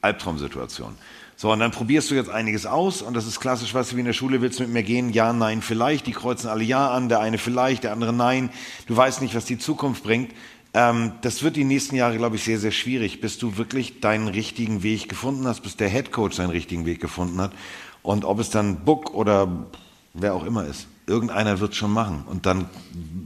Albtraumsituation. 0.00 0.94
So, 1.36 1.52
und 1.52 1.60
dann 1.60 1.70
probierst 1.70 2.10
du 2.10 2.14
jetzt 2.14 2.28
einiges 2.28 2.66
aus 2.66 3.00
und 3.00 3.14
das 3.14 3.26
ist 3.26 3.40
klassisch, 3.40 3.72
weißt 3.72 3.92
du, 3.92 3.96
wie 3.96 4.00
in 4.00 4.06
der 4.06 4.12
Schule, 4.12 4.42
willst 4.42 4.58
du 4.58 4.64
mit 4.64 4.72
mir 4.72 4.82
gehen? 4.82 5.10
Ja, 5.10 5.32
nein, 5.32 5.62
vielleicht. 5.62 6.06
Die 6.06 6.12
kreuzen 6.12 6.48
alle 6.50 6.64
Ja 6.64 6.90
an, 6.90 7.08
der 7.08 7.20
eine 7.20 7.38
vielleicht, 7.38 7.84
der 7.84 7.92
andere 7.92 8.12
nein. 8.12 8.50
Du 8.86 8.96
weißt 8.96 9.22
nicht, 9.22 9.34
was 9.34 9.46
die 9.46 9.58
Zukunft 9.58 10.02
bringt. 10.02 10.32
Ähm, 10.72 11.12
das 11.22 11.42
wird 11.42 11.56
die 11.56 11.64
nächsten 11.64 11.96
Jahre, 11.96 12.16
glaube 12.16 12.36
ich, 12.36 12.44
sehr, 12.44 12.58
sehr 12.58 12.70
schwierig, 12.70 13.20
bis 13.20 13.38
du 13.38 13.56
wirklich 13.56 14.00
deinen 14.00 14.28
richtigen 14.28 14.82
Weg 14.82 15.08
gefunden 15.08 15.46
hast, 15.46 15.60
bis 15.60 15.76
der 15.76 15.88
Headcoach 15.88 16.32
seinen 16.32 16.50
richtigen 16.50 16.86
Weg 16.86 17.00
gefunden 17.00 17.40
hat. 17.40 17.52
Und 18.02 18.24
ob 18.24 18.38
es 18.38 18.50
dann 18.50 18.84
Book 18.84 19.12
oder 19.14 19.66
wer 20.14 20.34
auch 20.34 20.44
immer 20.44 20.64
ist, 20.64 20.86
irgendeiner 21.06 21.60
wird 21.60 21.74
schon 21.74 21.92
machen. 21.92 22.24
Und 22.26 22.46
dann 22.46 22.68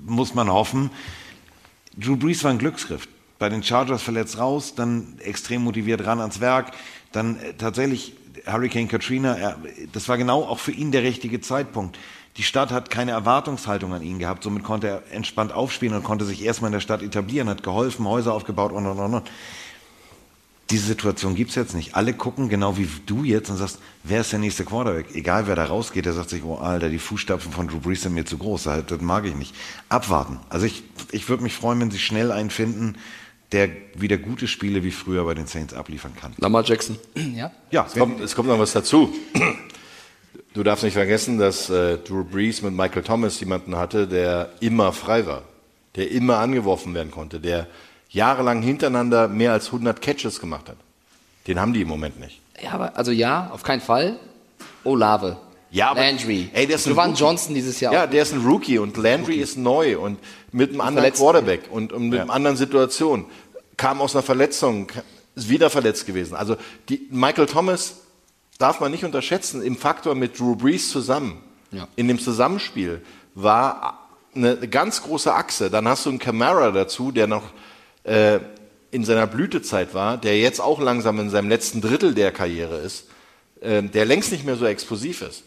muss 0.06 0.34
man 0.34 0.50
hoffen, 0.50 0.90
Drew 1.96 2.16
Brees 2.16 2.42
war 2.44 2.50
ein 2.50 2.58
Glücksgriff. 2.58 3.08
Bei 3.38 3.48
den 3.48 3.62
Chargers 3.62 4.02
verletzt 4.02 4.38
raus, 4.38 4.74
dann 4.74 5.18
extrem 5.18 5.62
motiviert 5.64 6.06
ran 6.06 6.20
ans 6.20 6.40
Werk, 6.40 6.72
dann 7.12 7.36
äh, 7.36 7.54
tatsächlich 7.54 8.14
Hurricane 8.46 8.88
Katrina, 8.88 9.56
das 9.92 10.08
war 10.08 10.18
genau 10.18 10.42
auch 10.42 10.58
für 10.58 10.72
ihn 10.72 10.92
der 10.92 11.02
richtige 11.02 11.40
Zeitpunkt. 11.40 11.98
Die 12.36 12.42
Stadt 12.42 12.72
hat 12.72 12.90
keine 12.90 13.12
Erwartungshaltung 13.12 13.94
an 13.94 14.02
ihn 14.02 14.18
gehabt, 14.18 14.42
somit 14.42 14.64
konnte 14.64 14.88
er 14.88 15.02
entspannt 15.12 15.52
aufspielen 15.52 15.94
und 15.94 16.02
konnte 16.02 16.24
sich 16.24 16.42
erstmal 16.42 16.68
in 16.68 16.72
der 16.72 16.80
Stadt 16.80 17.02
etablieren, 17.02 17.48
hat 17.48 17.62
geholfen, 17.62 18.08
Häuser 18.08 18.32
aufgebaut 18.32 18.72
und 18.72 18.86
und 18.86 18.98
und 18.98 19.14
und. 19.14 19.30
Diese 20.70 20.86
Situation 20.86 21.34
gibt's 21.34 21.54
jetzt 21.54 21.74
nicht. 21.74 21.94
Alle 21.94 22.14
gucken 22.14 22.48
genau 22.48 22.76
wie 22.78 22.88
du 23.06 23.22
jetzt 23.22 23.50
und 23.50 23.58
sagst, 23.58 23.78
wer 24.02 24.22
ist 24.22 24.32
der 24.32 24.38
nächste 24.38 24.64
Quarterback? 24.64 25.14
Egal 25.14 25.46
wer 25.46 25.54
da 25.54 25.66
rausgeht, 25.66 26.06
der 26.06 26.14
sagt 26.14 26.30
sich, 26.30 26.42
oh 26.42 26.56
Alter, 26.56 26.88
die 26.88 26.98
Fußstapfen 26.98 27.52
von 27.52 27.68
Drew 27.68 27.78
Brees 27.78 28.02
sind 28.02 28.14
mir 28.14 28.24
zu 28.24 28.38
groß, 28.38 28.64
das 28.64 28.86
das 28.86 29.00
mag 29.00 29.26
ich 29.26 29.34
nicht. 29.34 29.54
Abwarten. 29.90 30.40
Also 30.48 30.66
ich, 30.66 30.82
ich 31.12 31.28
würde 31.28 31.42
mich 31.42 31.54
freuen, 31.54 31.80
wenn 31.80 31.90
sie 31.90 31.98
schnell 31.98 32.32
einen 32.32 32.50
finden, 32.50 32.96
der 33.52 33.68
wieder 33.94 34.16
gute 34.16 34.48
Spiele 34.48 34.82
wie 34.82 34.90
früher 34.90 35.24
bei 35.24 35.34
den 35.34 35.46
Saints 35.46 35.74
abliefern 35.74 36.12
kann. 36.18 36.32
Lamar 36.38 36.64
Jackson. 36.64 36.98
Ja? 37.34 37.52
Ja, 37.70 37.86
es 37.86 37.94
kommt, 37.94 38.20
es 38.20 38.34
kommt 38.34 38.48
noch 38.48 38.58
was 38.58 38.72
dazu. 38.72 39.14
Du 40.54 40.62
darfst 40.62 40.84
nicht 40.84 40.92
vergessen, 40.94 41.38
dass 41.38 41.68
äh, 41.68 41.98
Drew 41.98 42.22
Brees 42.24 42.62
mit 42.62 42.72
Michael 42.74 43.02
Thomas 43.02 43.40
jemanden 43.40 43.76
hatte, 43.76 44.06
der 44.06 44.50
immer 44.60 44.92
frei 44.92 45.26
war, 45.26 45.42
der 45.96 46.10
immer 46.12 46.38
angeworfen 46.38 46.94
werden 46.94 47.10
konnte, 47.10 47.40
der 47.40 47.66
jahrelang 48.10 48.62
hintereinander 48.62 49.26
mehr 49.26 49.52
als 49.52 49.66
100 49.66 50.00
Catches 50.00 50.38
gemacht 50.40 50.68
hat. 50.68 50.76
Den 51.48 51.60
haben 51.60 51.72
die 51.72 51.82
im 51.82 51.88
Moment 51.88 52.20
nicht. 52.20 52.40
Ja, 52.62 52.70
aber 52.70 52.96
also 52.96 53.10
ja, 53.10 53.50
auf 53.52 53.64
keinen 53.64 53.80
Fall. 53.80 54.16
Olave. 54.84 55.38
Ja, 55.72 55.90
aber, 55.90 56.02
Landry. 56.02 56.50
Ey, 56.52 56.68
der 56.68 56.76
ist 56.76 56.86
ein 56.86 56.92
Rookie. 56.96 57.14
Johnson 57.20 57.52
dieses 57.54 57.80
Jahr. 57.80 57.92
Ja, 57.92 58.04
auch. 58.04 58.10
der 58.10 58.22
ist 58.22 58.32
ein 58.32 58.46
Rookie 58.46 58.78
und 58.78 58.96
Landry 58.96 59.36
ist 59.36 59.58
neu 59.58 59.98
und 59.98 60.20
mit 60.52 60.70
einem 60.70 60.80
anderen 60.82 60.98
verletzt. 61.02 61.20
Quarterback 61.20 61.62
und, 61.72 61.92
und 61.92 62.10
mit 62.10 62.18
Ja. 62.18 62.22
einer 62.22 62.32
anderen 62.32 62.56
Situation. 62.56 63.26
Kam 63.76 64.00
aus 64.00 64.14
einer 64.14 64.22
Verletzung, 64.22 64.86
ist 65.34 65.48
wieder 65.48 65.68
verletzt 65.68 66.06
gewesen. 66.06 66.36
Also 66.36 66.56
die, 66.88 67.08
Michael 67.10 67.46
Thomas 67.46 67.96
darf 68.58 68.80
man 68.80 68.90
nicht 68.90 69.04
unterschätzen 69.04 69.62
im 69.62 69.76
Faktor 69.76 70.14
mit 70.14 70.38
Drew 70.38 70.56
Brees 70.56 70.90
zusammen. 70.90 71.42
Ja. 71.70 71.88
In 71.96 72.08
dem 72.08 72.18
Zusammenspiel 72.18 73.02
war 73.34 74.08
eine 74.34 74.56
ganz 74.68 75.02
große 75.02 75.32
Achse. 75.32 75.70
Dann 75.70 75.88
hast 75.88 76.06
du 76.06 76.10
einen 76.10 76.18
Camara 76.18 76.70
dazu, 76.70 77.10
der 77.10 77.26
noch 77.26 77.44
äh, 78.04 78.40
in 78.90 79.04
seiner 79.04 79.26
Blütezeit 79.26 79.94
war, 79.94 80.16
der 80.16 80.38
jetzt 80.38 80.60
auch 80.60 80.80
langsam 80.80 81.18
in 81.18 81.30
seinem 81.30 81.48
letzten 81.48 81.80
Drittel 81.80 82.14
der 82.14 82.30
Karriere 82.30 82.78
ist, 82.78 83.08
äh, 83.60 83.82
der 83.82 84.04
längst 84.04 84.30
nicht 84.30 84.44
mehr 84.44 84.56
so 84.56 84.66
explosiv 84.66 85.22
ist. 85.22 85.42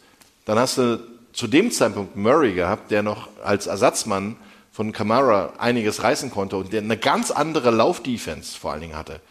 Dann 0.46 0.60
hast 0.60 0.78
du 0.78 1.00
zu 1.34 1.48
dem 1.48 1.72
Zeitpunkt 1.72 2.16
Murray 2.16 2.54
gehabt, 2.54 2.92
der 2.92 3.04
noch 3.04 3.30
als 3.44 3.68
Ersatzmann 3.68 4.38
von 4.72 4.92
Camara 4.92 5.54
einiges 5.58 6.04
reißen 6.04 6.30
konnte 6.30 6.58
und 6.58 6.74
der 6.74 6.82
eine 6.82 6.98
ganz 6.98 7.32
andere 7.32 7.72
Laufdefense 7.72 8.58
vor 8.58 8.72
allen 8.72 8.82
Dingen 8.82 8.98
hatte. 8.98 9.22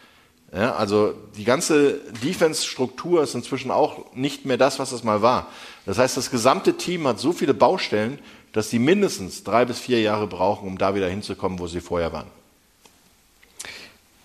Ja, 0.57 0.73
also 0.75 1.13
die 1.37 1.43
ganze 1.43 1.99
Defense-Struktur 2.23 3.21
ist 3.21 3.35
inzwischen 3.35 3.69
auch 3.69 4.05
nicht 4.15 4.43
mehr 4.45 4.57
das, 4.57 4.79
was 4.79 4.91
es 4.91 5.03
mal 5.03 5.21
war. 5.21 5.45
Das 5.85 5.99
heißt, 5.99 6.17
das 6.17 6.31
gesamte 6.31 6.73
Team 6.77 7.05
hat 7.07 7.19
so 7.19 7.31
viele 7.31 7.53
Baustellen, 7.53 8.17
dass 8.53 8.71
sie 8.71 8.79
mindestens 8.79 9.43
drei 9.43 9.65
bis 9.65 9.77
vier 9.77 10.01
Jahre 10.01 10.25
brauchen, 10.25 10.67
um 10.67 10.79
da 10.79 10.95
wieder 10.95 11.07
hinzukommen, 11.09 11.59
wo 11.59 11.67
sie 11.67 11.79
vorher 11.79 12.11
waren. 12.11 12.25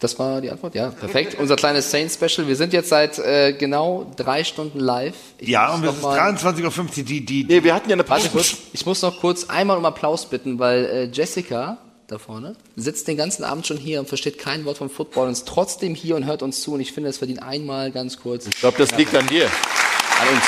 Das 0.01 0.19
war 0.19 0.41
die 0.41 0.51
Antwort? 0.51 0.75
Ja, 0.75 0.89
perfekt. 0.89 1.35
Unser 1.39 1.57
kleines 1.57 1.91
Saints-Special. 1.91 2.49
Wir 2.49 2.57
sind 2.57 2.73
jetzt 2.73 2.89
seit 2.89 3.19
äh, 3.19 3.53
genau 3.53 4.11
drei 4.17 4.43
Stunden 4.43 4.81
live. 4.81 5.15
Ich 5.39 5.49
Ja, 5.51 5.67
muss 5.69 5.77
und 5.77 5.85
noch 5.85 5.93
es 5.93 5.97
ist 5.99 6.03
mal- 6.03 6.19
23.50 6.33 6.99
Uhr, 6.99 7.05
die, 7.05 7.25
die, 7.27 7.45
Nee, 7.45 7.63
wir 7.63 7.75
hatten 7.75 7.91
ja 7.91 7.95
eine 7.95 8.09
Warte 8.09 8.31
kurz. 8.31 8.57
Ich 8.73 8.87
muss 8.87 9.03
noch 9.03 9.21
kurz 9.21 9.45
einmal 9.51 9.77
um 9.77 9.85
Applaus 9.85 10.25
bitten, 10.27 10.59
weil 10.59 10.85
äh, 10.87 11.05
Jessica 11.13 11.77
da 12.13 12.19
vorne 12.19 12.55
sitzt 12.77 13.09
den 13.09 13.17
ganzen 13.17 13.43
Abend 13.43 13.67
schon 13.67 13.77
hier 13.77 14.01
und 14.01 14.09
versteht 14.09 14.39
kein 14.39 14.65
Wort 14.65 14.79
vom 14.79 14.91
Football 14.91 15.27
und 15.27 15.33
ist 15.33 15.49
trotzdem 15.49 15.95
hier 15.95 16.15
und 16.15 16.27
hört 16.27 16.43
uns 16.43 16.63
zu. 16.63 16.75
Und 16.75 16.81
ich 16.81 16.93
finde, 16.93 17.09
es 17.09 17.19
verdient 17.19 17.43
einmal 17.43 17.91
ganz 17.91 18.19
kurz. 18.19 18.47
Ich 18.47 18.57
glaube, 18.57 18.79
das 18.79 18.93
liegt 18.97 19.15
an 19.17 19.27
dir. 19.27 19.47
An 19.47 20.29
uns. 20.29 20.45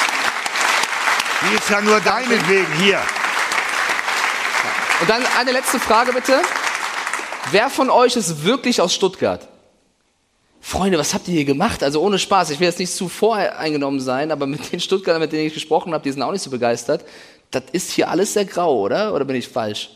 Die 1.42 1.56
ist 1.56 1.68
ja 1.70 1.80
nur 1.80 2.00
deinetwegen 2.00 2.72
hier. 2.80 3.00
Und 5.00 5.10
dann 5.10 5.22
eine 5.38 5.52
letzte 5.52 5.80
Frage 5.80 6.12
bitte. 6.12 6.40
Wer 7.50 7.68
von 7.68 7.90
euch 7.90 8.16
ist 8.16 8.44
wirklich 8.44 8.80
aus 8.80 8.94
Stuttgart? 8.94 9.48
Freunde, 10.60 10.98
was 10.98 11.12
habt 11.12 11.28
ihr 11.28 11.34
hier 11.34 11.44
gemacht? 11.44 11.82
Also 11.82 12.00
ohne 12.00 12.18
Spaß. 12.18 12.50
Ich 12.50 12.60
will 12.60 12.66
jetzt 12.66 12.78
nicht 12.78 12.92
zu 12.92 13.08
voreingenommen 13.08 14.00
sein, 14.00 14.30
aber 14.30 14.46
mit 14.46 14.72
den 14.72 14.80
Stuttgartern, 14.80 15.20
mit 15.20 15.32
denen 15.32 15.46
ich 15.46 15.54
gesprochen 15.54 15.92
habe, 15.92 16.04
die 16.04 16.10
sind 16.10 16.22
auch 16.22 16.32
nicht 16.32 16.42
so 16.42 16.50
begeistert. 16.50 17.04
Das 17.50 17.64
ist 17.72 17.90
hier 17.90 18.08
alles 18.08 18.32
sehr 18.32 18.46
grau, 18.46 18.80
oder? 18.80 19.14
Oder 19.14 19.24
bin 19.24 19.36
ich 19.36 19.48
falsch? 19.48 19.90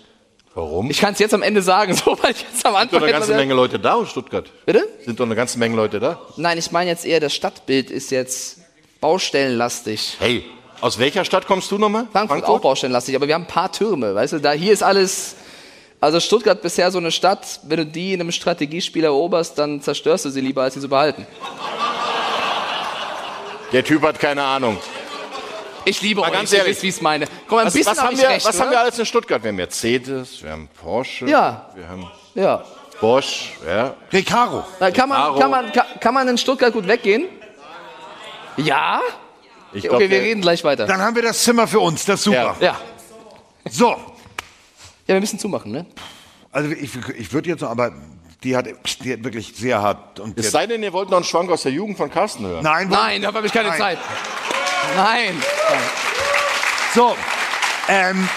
Warum? 0.59 0.91
Ich 0.91 0.99
kann 1.01 1.13
es 1.13 1.21
jetzt 1.21 1.35
am 1.35 1.43
Ende 1.43 1.63
sagen, 1.63 1.95
so 2.05 2.19
weil 2.21 2.33
ich 2.33 2.43
jetzt 2.43 2.67
am 2.67 2.73
Sind 2.73 2.83
Anfang 2.83 2.99
doch 2.99 3.07
eine 3.07 3.13
ganze 3.13 3.35
Menge 3.35 3.55
Leute 3.55 3.79
da 3.79 3.95
aus 3.95 4.11
Stuttgart. 4.11 4.51
Bitte? 4.67 4.89
Sind 5.05 5.21
doch 5.21 5.25
eine 5.25 5.37
ganze 5.37 5.57
Menge 5.57 5.77
Leute 5.77 6.01
da. 6.01 6.21
Nein, 6.37 6.59
ich 6.59 6.73
meine 6.73 6.91
jetzt 6.91 7.07
eher, 7.07 7.21
das 7.21 7.33
Stadtbild 7.33 7.93
ist 7.93 8.11
jetzt 8.11 8.59
baustellenlastig. 9.01 10.17
Hey, 10.19 10.45
aus 10.81 10.99
welcher 10.99 11.25
Stadt 11.25 11.47
kommst 11.47 11.71
du 11.71 11.79
nochmal? 11.79 12.09
Frankfurt, 12.11 12.45
auch 12.45 12.61
baustellenlastig, 12.61 13.15
aber 13.15 13.29
wir 13.29 13.35
haben 13.35 13.45
ein 13.45 13.47
paar 13.47 13.71
Türme, 13.71 14.17
weißt 14.17 14.33
du, 14.33 14.41
da 14.41 14.51
hier 14.51 14.73
ist 14.73 14.83
alles. 14.83 15.37
Also 16.01 16.19
Stuttgart 16.19 16.61
bisher 16.61 16.91
so 16.91 16.99
eine 16.99 17.13
Stadt, 17.13 17.61
wenn 17.63 17.77
du 17.79 17.87
die 17.87 18.15
in 18.15 18.21
einem 18.21 18.33
Strategiespiel 18.33 19.05
eroberst, 19.05 19.59
dann 19.59 19.81
zerstörst 19.81 20.25
du 20.25 20.31
sie 20.31 20.41
lieber, 20.41 20.63
als 20.63 20.75
sie 20.75 20.81
zu 20.81 20.89
behalten. 20.89 21.25
Der 23.73 23.85
Typ 23.85 24.03
hat 24.03 24.19
keine 24.19 24.43
Ahnung. 24.43 24.79
Ich 25.89 26.03
liebe 26.03 26.21
Mal 26.21 26.27
euch, 26.29 26.33
ganz 26.35 26.53
ihr 26.53 26.59
ehrlich. 26.59 26.73
wisst, 26.73 26.83
wie 26.83 26.89
ich 26.89 26.95
es 26.97 27.01
meine. 27.01 27.27
Guck 27.47 27.53
mal, 27.53 27.61
ein 27.61 27.67
was 27.69 27.73
bisschen 27.73 27.91
was, 27.93 27.99
hab 27.99 28.07
haben, 28.09 28.15
ich 28.15 28.21
wir, 28.21 28.29
recht, 28.29 28.47
was 28.47 28.57
ne? 28.59 28.65
haben 28.65 28.71
wir 28.71 28.81
alles 28.81 28.99
in 28.99 29.07
Stuttgart? 29.07 29.43
Wir 29.43 29.49
haben 29.49 29.57
Mercedes, 29.57 30.43
wir 30.43 30.51
haben 30.51 30.69
Porsche, 30.81 31.27
Ja. 31.27 31.71
wir 31.75 31.89
haben 31.89 32.11
Ja. 32.35 32.63
Bosch, 33.01 33.53
ja. 33.67 33.95
Recaro. 34.13 34.65
Na, 34.81 34.91
Kann 34.91 35.09
man, 35.09 35.39
kann, 35.39 35.51
man, 35.51 35.73
kann, 35.73 35.87
kann 36.01 36.15
man 36.15 36.29
in 36.29 36.37
Stuttgart 36.37 36.73
gut 36.73 36.87
weggehen? 36.89 37.27
Ja? 38.57 39.01
Ich 39.73 39.81
okay, 39.85 39.89
glaub, 39.89 40.01
wir 40.01 40.09
der- 40.09 40.23
reden 40.23 40.41
gleich 40.41 40.65
weiter. 40.65 40.85
Dann 40.87 41.01
haben 41.01 41.15
wir 41.15 41.23
das 41.23 41.43
Zimmer 41.45 41.67
für 41.69 41.81
uns, 41.81 42.05
das 42.05 42.17
ist 42.21 42.25
super. 42.25 42.57
Ja. 42.61 42.77
So. 43.71 43.91
Ja, 45.07 45.15
wir 45.15 45.21
müssen 45.21 45.39
zumachen, 45.39 45.73
ne? 45.73 45.87
Also 46.51 46.71
ich, 46.71 46.91
ich 47.17 47.33
würde 47.33 47.49
jetzt 47.51 47.61
noch, 47.61 47.71
aber 47.71 47.93
die 48.43 48.57
hat, 48.57 48.67
die 49.03 49.13
hat 49.13 49.25
wirklich 49.25 49.53
sehr 49.55 49.81
hart. 49.81 50.19
Und 50.21 50.39
Es 50.39 50.51
sei 50.51 50.67
denn, 50.67 50.83
ihr 50.83 50.93
wollt 50.93 51.09
noch 51.11 51.19
einen 51.19 51.25
Schwank 51.25 51.51
aus 51.51 51.63
der 51.63 51.73
Jugend 51.73 51.97
von 51.97 52.11
Carsten 52.11 52.47
hören. 52.47 52.63
Nein, 52.65 52.89
Nein, 52.89 53.23
dafür 53.23 53.39
habe 53.39 53.47
ich 53.47 53.53
keine 53.53 53.69
Nein. 53.69 53.79
Zeit. 53.79 53.99
Nein. 54.97 55.43
So, 56.95 57.17
ähm, 57.89 58.29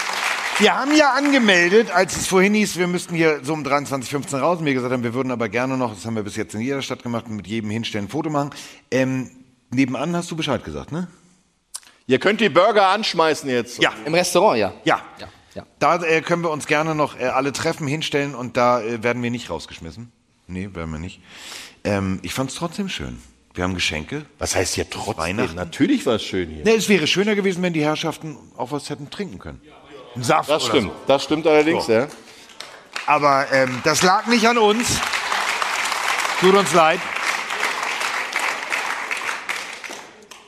wir 0.58 0.76
haben 0.76 0.94
ja 0.94 1.12
angemeldet, 1.12 1.90
als 1.90 2.16
es 2.16 2.26
vorhin 2.26 2.54
hieß, 2.54 2.76
wir 2.76 2.86
müssten 2.86 3.14
hier 3.14 3.40
so 3.42 3.52
um 3.52 3.64
23.15 3.64 4.38
raus. 4.38 4.58
Und 4.58 4.66
wir 4.66 4.74
gesagt 4.74 4.92
haben, 4.92 5.02
wir 5.02 5.14
würden 5.14 5.30
aber 5.32 5.48
gerne 5.48 5.76
noch, 5.76 5.94
das 5.94 6.04
haben 6.04 6.14
wir 6.14 6.22
bis 6.22 6.36
jetzt 6.36 6.54
in 6.54 6.60
jeder 6.60 6.82
Stadt 6.82 7.02
gemacht, 7.02 7.28
mit 7.28 7.46
jedem 7.46 7.70
hinstellen, 7.70 8.06
ein 8.06 8.08
Foto 8.10 8.30
machen. 8.30 8.50
Ähm, 8.90 9.30
nebenan 9.70 10.14
hast 10.14 10.30
du 10.30 10.36
Bescheid 10.36 10.62
gesagt, 10.64 10.92
ne? 10.92 11.08
Ihr 12.06 12.18
könnt 12.18 12.40
die 12.40 12.48
Burger 12.48 12.88
anschmeißen 12.88 13.48
jetzt. 13.48 13.82
Ja. 13.82 13.92
Im 14.04 14.14
Restaurant, 14.14 14.58
ja. 14.58 14.72
Ja. 14.84 15.00
Ja. 15.18 15.28
ja. 15.54 15.66
Da 15.78 16.02
äh, 16.02 16.20
können 16.20 16.42
wir 16.42 16.50
uns 16.50 16.66
gerne 16.66 16.94
noch 16.94 17.18
äh, 17.18 17.24
alle 17.24 17.52
treffen, 17.52 17.86
hinstellen 17.86 18.34
und 18.34 18.56
da 18.56 18.82
äh, 18.82 19.02
werden 19.02 19.22
wir 19.22 19.30
nicht 19.30 19.50
rausgeschmissen. 19.50 20.12
Nee, 20.46 20.68
werden 20.74 20.90
wir 20.90 20.98
nicht. 20.98 21.20
Ähm, 21.84 22.20
ich 22.22 22.34
fand 22.34 22.50
es 22.50 22.56
trotzdem 22.56 22.88
schön. 22.88 23.20
Wir 23.54 23.64
haben 23.64 23.74
Geschenke. 23.74 24.24
Was 24.38 24.54
heißt 24.56 24.74
hier 24.74 24.88
trotzdem? 24.88 25.16
Weihnachten. 25.18 25.54
Natürlich 25.56 26.06
war 26.06 26.14
es 26.14 26.22
schön 26.22 26.48
hier. 26.48 26.64
Nee, 26.64 26.74
es 26.74 26.88
wäre 26.88 27.06
schöner 27.06 27.34
gewesen, 27.34 27.62
wenn 27.62 27.72
die 27.74 27.82
Herrschaften 27.84 28.38
auch 28.56 28.72
was 28.72 28.88
hätten 28.88 29.10
trinken 29.10 29.38
können. 29.38 29.60
Ein 30.16 30.22
Saft 30.22 30.48
Das 30.50 30.62
oder 30.64 30.70
stimmt, 30.72 30.90
so. 30.92 31.00
das 31.06 31.24
stimmt 31.24 31.46
allerdings, 31.46 31.86
So. 31.86 31.92
ja. 31.92 32.06
Aber 33.06 33.46
ähm, 33.52 33.80
das 33.84 34.02
lag 34.02 34.26
nicht 34.26 34.46
an 34.48 34.56
uns. 34.58 34.98
Tut 36.40 36.54
uns 36.54 36.72
leid. 36.72 37.00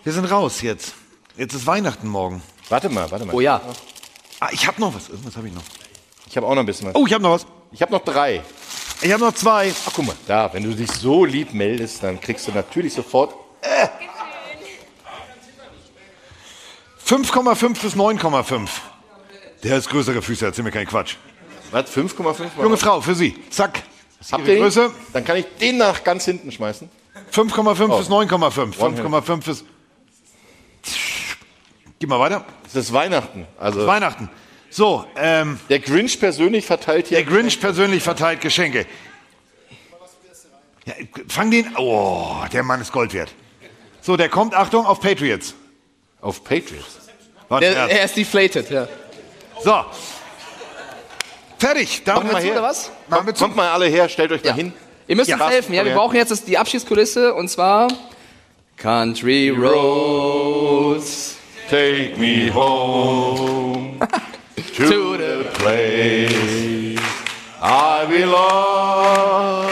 Wir 0.02 0.12
sind 0.12 0.24
raus 0.26 0.60
jetzt. 0.62 0.94
Jetzt 1.36 1.54
ist 1.54 1.66
Weihnachten 1.66 2.08
morgen. 2.08 2.42
Warte 2.68 2.88
mal, 2.88 3.10
warte 3.10 3.24
mal. 3.26 3.34
Oh 3.34 3.40
ja. 3.40 3.60
Ah, 4.40 4.48
ich 4.52 4.66
habe 4.66 4.80
noch 4.80 4.94
was. 4.94 5.08
Irgendwas 5.08 5.36
habe 5.36 5.48
ich 5.48 5.54
noch. 5.54 5.62
Ich 6.28 6.36
habe 6.36 6.46
auch 6.46 6.54
noch 6.54 6.60
ein 6.62 6.66
bisschen 6.66 6.88
was. 6.88 6.94
Oh, 6.94 7.06
ich 7.06 7.12
habe 7.12 7.22
noch 7.22 7.32
was. 7.32 7.46
Ich 7.72 7.82
habe 7.82 7.92
noch 7.92 8.04
drei. 8.04 8.42
Ich 9.00 9.12
habe 9.12 9.22
noch 9.24 9.34
zwei. 9.34 9.72
Ach, 9.86 9.92
guck 9.94 10.06
mal, 10.06 10.16
da, 10.26 10.52
wenn 10.52 10.62
du 10.62 10.74
dich 10.74 10.90
so 10.90 11.24
lieb 11.24 11.52
meldest, 11.52 12.02
dann 12.02 12.20
kriegst 12.20 12.46
du 12.48 12.52
natürlich 12.52 12.94
sofort. 12.94 13.34
5,5 17.06 17.80
bis 17.82 17.94
9,5. 17.96 18.68
Der 19.62 19.76
ist 19.78 19.88
größere 19.90 20.22
Füße, 20.22 20.46
erzähl 20.46 20.64
mir 20.64 20.70
keinen 20.70 20.86
Quatsch. 20.86 21.16
Was, 21.70 21.90
5,5? 21.90 22.46
Junge 22.62 22.76
Frau, 22.76 23.00
für 23.00 23.14
Sie. 23.14 23.34
Zack. 23.50 23.82
Habt 24.32 24.46
ihr? 24.48 24.56
Größe? 24.56 24.90
Dann 25.12 25.24
kann 25.24 25.36
ich 25.36 25.46
den 25.60 25.76
nach 25.78 26.02
ganz 26.02 26.24
hinten 26.24 26.50
schmeißen. 26.50 26.88
5,5 27.32 27.90
Oh. 27.90 27.98
bis 27.98 28.08
9,5. 28.08 28.78
One 28.80 28.96
5,5 29.20 29.44
bis. 29.44 29.64
Geh 31.98 32.06
mal 32.06 32.18
weiter. 32.20 32.44
Das 32.64 32.74
ist 32.76 32.92
Weihnachten. 32.92 33.46
Also 33.58 33.86
Weihnachten. 33.86 34.30
So, 34.74 35.04
ähm, 35.14 35.60
der 35.68 35.78
Grinch 35.78 36.18
persönlich 36.18 36.66
verteilt 36.66 37.06
hier. 37.06 37.18
Der 37.18 37.24
Grinch 37.24 37.60
persönlich 37.60 38.02
verteilt 38.02 38.40
Geschenke. 38.40 38.86
Ja, 40.84 40.94
fang 41.28 41.52
den. 41.52 41.76
Oh, 41.76 42.38
der 42.52 42.64
Mann 42.64 42.80
ist 42.80 42.90
Gold 42.90 43.14
wert. 43.14 43.30
So, 44.00 44.16
der 44.16 44.28
kommt, 44.28 44.52
Achtung, 44.52 44.84
auf 44.84 44.98
Patriots. 45.00 45.54
Auf 46.20 46.42
Patriots? 46.42 46.98
War 47.48 47.58
ein 47.58 47.60
Der, 47.60 47.88
er 47.88 48.04
ist 48.04 48.16
deflated, 48.16 48.68
ja. 48.68 48.88
So. 49.62 49.84
Fertig. 51.56 52.02
Damit 52.04 52.32
Machen 52.32 52.42
wir 52.42 52.48
zu, 52.48 52.50
oder 52.50 52.62
was? 52.64 52.90
Machen 53.06 53.26
wir 53.26 53.32
Kommt, 53.32 53.38
kommt 53.38 53.56
mal 53.56 53.68
alle 53.68 53.86
her, 53.86 54.08
stellt 54.08 54.32
euch 54.32 54.42
mal 54.42 54.54
hin. 54.54 54.72
Ihr 55.06 55.14
müsst 55.14 55.30
Ja. 55.30 55.36
uns 55.36 55.52
helfen, 55.52 55.72
ja. 55.74 55.84
Wir 55.84 55.94
brauchen 55.94 56.16
jetzt 56.16 56.32
das, 56.32 56.44
die 56.44 56.58
Abschiedskulisse 56.58 57.32
und 57.32 57.46
zwar 57.48 57.86
Country 58.76 59.50
Roads. 59.50 61.36
Take 61.70 62.16
me 62.18 62.52
home 62.52 64.00
to 64.56 65.16
the 65.16 65.50
place 65.54 67.00
I 67.60 68.06
belong, 68.06 69.70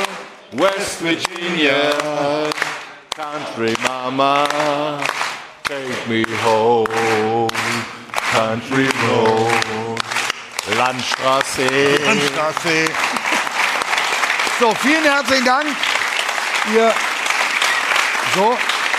West 0.60 1.00
Virginia, 1.00 1.92
country 3.10 3.74
mama. 3.82 4.48
Take 5.64 6.08
me 6.08 6.24
home, 6.42 7.48
country 8.32 8.88
road, 9.06 9.98
Landstraße. 10.76 11.68
Landstraße. 12.04 12.90
So, 14.58 14.74
vielen 14.82 15.04
herzlichen 15.04 15.44
Dank. 15.44 15.66
Ihr. 16.74 16.92
So, 18.34 18.56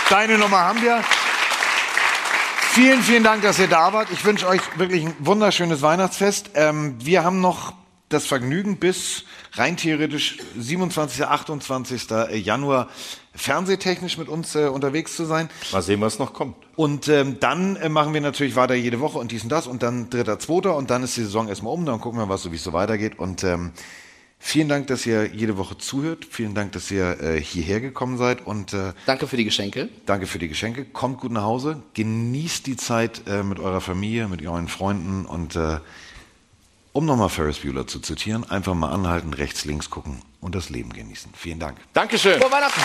deine 0.08 0.38
Nummer 0.38 0.58
haben 0.58 0.82
wir. 0.82 1.02
Vielen, 2.74 3.02
vielen 3.02 3.22
Dank, 3.22 3.42
dass 3.42 3.60
ihr 3.60 3.68
da 3.68 3.92
wart. 3.92 4.08
Ich 4.10 4.24
wünsche 4.24 4.48
euch 4.48 4.60
wirklich 4.76 5.04
ein 5.04 5.14
wunderschönes 5.20 5.80
Weihnachtsfest. 5.80 6.50
Ähm, 6.54 6.96
wir 6.98 7.22
haben 7.22 7.40
noch 7.40 7.72
das 8.08 8.26
Vergnügen 8.26 8.78
bis 8.78 9.22
rein 9.52 9.76
theoretisch 9.76 10.38
27. 10.58 11.24
28. 11.24 12.10
Januar 12.32 12.88
fernsehtechnisch 13.32 14.18
mit 14.18 14.28
uns 14.28 14.56
äh, 14.56 14.66
unterwegs 14.66 15.14
zu 15.14 15.24
sein. 15.24 15.50
Mal 15.70 15.82
sehen, 15.82 16.00
was 16.00 16.18
noch 16.18 16.32
kommt. 16.32 16.56
Und 16.74 17.06
ähm, 17.06 17.38
dann 17.38 17.76
äh, 17.76 17.88
machen 17.88 18.12
wir 18.12 18.20
natürlich 18.20 18.56
weiter 18.56 18.74
jede 18.74 18.98
Woche 18.98 19.18
und 19.18 19.30
dies 19.30 19.44
und 19.44 19.50
das 19.50 19.68
und 19.68 19.84
dann 19.84 20.10
dritter, 20.10 20.40
zweiter 20.40 20.74
und 20.74 20.90
dann 20.90 21.04
ist 21.04 21.16
die 21.16 21.22
Saison 21.22 21.46
erstmal 21.46 21.72
um, 21.72 21.86
dann 21.86 22.00
gucken 22.00 22.18
wir, 22.18 22.28
was 22.28 22.42
so 22.42 22.50
wie 22.50 22.56
es 22.56 22.64
so 22.64 22.72
weitergeht. 22.72 23.20
Und 23.20 23.44
ähm, 23.44 23.70
vielen 24.44 24.68
Dank, 24.68 24.86
dass 24.88 25.06
ihr 25.06 25.26
jede 25.34 25.56
Woche 25.56 25.78
zuhört. 25.78 26.26
Vielen 26.30 26.54
Dank, 26.54 26.72
dass 26.72 26.90
ihr 26.90 27.20
äh, 27.20 27.40
hierher 27.40 27.80
gekommen 27.80 28.18
seid 28.18 28.46
und 28.46 28.72
äh, 28.74 28.92
Danke 29.06 29.26
für 29.26 29.36
die 29.36 29.44
Geschenke. 29.44 29.88
danke 30.06 30.26
für 30.26 30.38
die 30.38 30.48
Geschenke. 30.48 30.84
Kommt 30.84 31.18
gut 31.20 31.32
nach 31.32 31.42
Hause, 31.42 31.82
genießt 31.94 32.66
die 32.66 32.76
Zeit 32.76 33.22
äh, 33.26 33.42
mit 33.42 33.58
eurer 33.58 33.80
Familie, 33.80 34.28
mit 34.28 34.46
euren 34.46 34.68
Freunden 34.68 35.24
und 35.24 35.56
äh, 35.56 35.78
um 36.92 37.06
nochmal 37.06 37.28
Ferris 37.30 37.58
Bueller 37.58 37.86
zu 37.88 37.98
zitieren, 37.98 38.48
einfach 38.48 38.74
mal 38.74 38.90
anhalten, 38.92 39.32
rechts, 39.34 39.64
links 39.64 39.90
gucken 39.90 40.20
und 40.40 40.54
das 40.54 40.70
Leben 40.70 40.92
genießen. 40.92 41.32
Vielen 41.34 41.58
Dank. 41.58 41.78
Dankeschön. 41.92 42.38
Frohe 42.40 42.52
Weihnachten. 42.52 42.80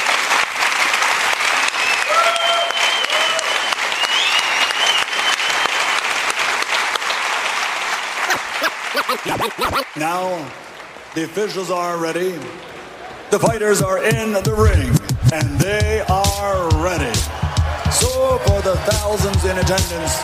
Now, 9.96 10.46
the 11.16 11.24
officials 11.24 11.72
are 11.72 11.98
ready. 11.98 12.34
The 13.32 13.40
fighters 13.40 13.82
are 13.82 14.04
in 14.04 14.34
the 14.34 14.54
ring, 14.54 14.90
and 15.34 15.60
they 15.60 16.02
are 16.08 16.70
ready. 16.84 17.14
So, 17.92 18.38
for 18.46 18.62
the 18.62 18.76
thousands 18.86 19.44
in 19.46 19.58
attendance 19.58 20.20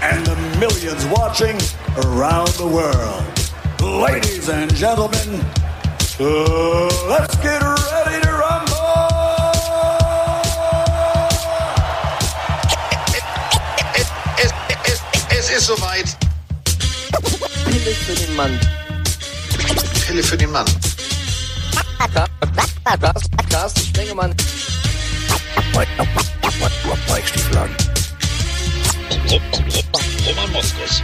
and 0.00 0.24
the 0.26 0.36
millions 0.58 1.04
watching 1.06 1.56
around 2.06 2.48
the 2.56 2.66
world, 2.66 3.24
ladies 4.00 4.48
and 4.48 4.74
gentlemen, 4.74 5.40
uh, 6.20 7.08
let's 7.08 7.36
get 7.36 7.60
ready 7.62 8.20
to 8.22 8.32
rumble! 8.32 8.74
es, 15.30 15.50
ist 15.50 15.66
soweit. 15.66 16.16
Für 18.06 18.14
den 18.14 18.36
Mann. 18.36 18.83
Pille 20.14 20.22
für 20.22 20.36
den 20.36 20.52
Mann. 20.52 20.64
Carsten 23.50 23.80
Spengemann. 23.80 24.32
Weichstiefel 27.08 27.58
an. 27.58 27.76
Roman 30.24 30.52
Moskos. 30.52 31.02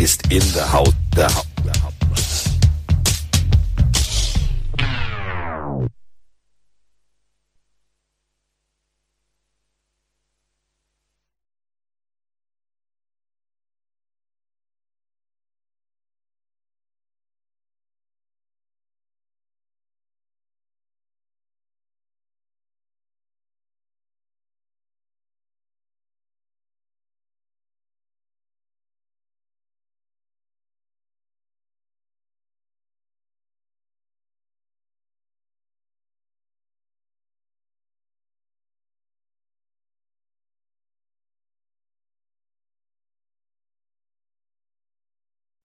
Ist 0.00 0.32
in 0.32 0.40
the 0.40 0.62
house. 0.62 0.98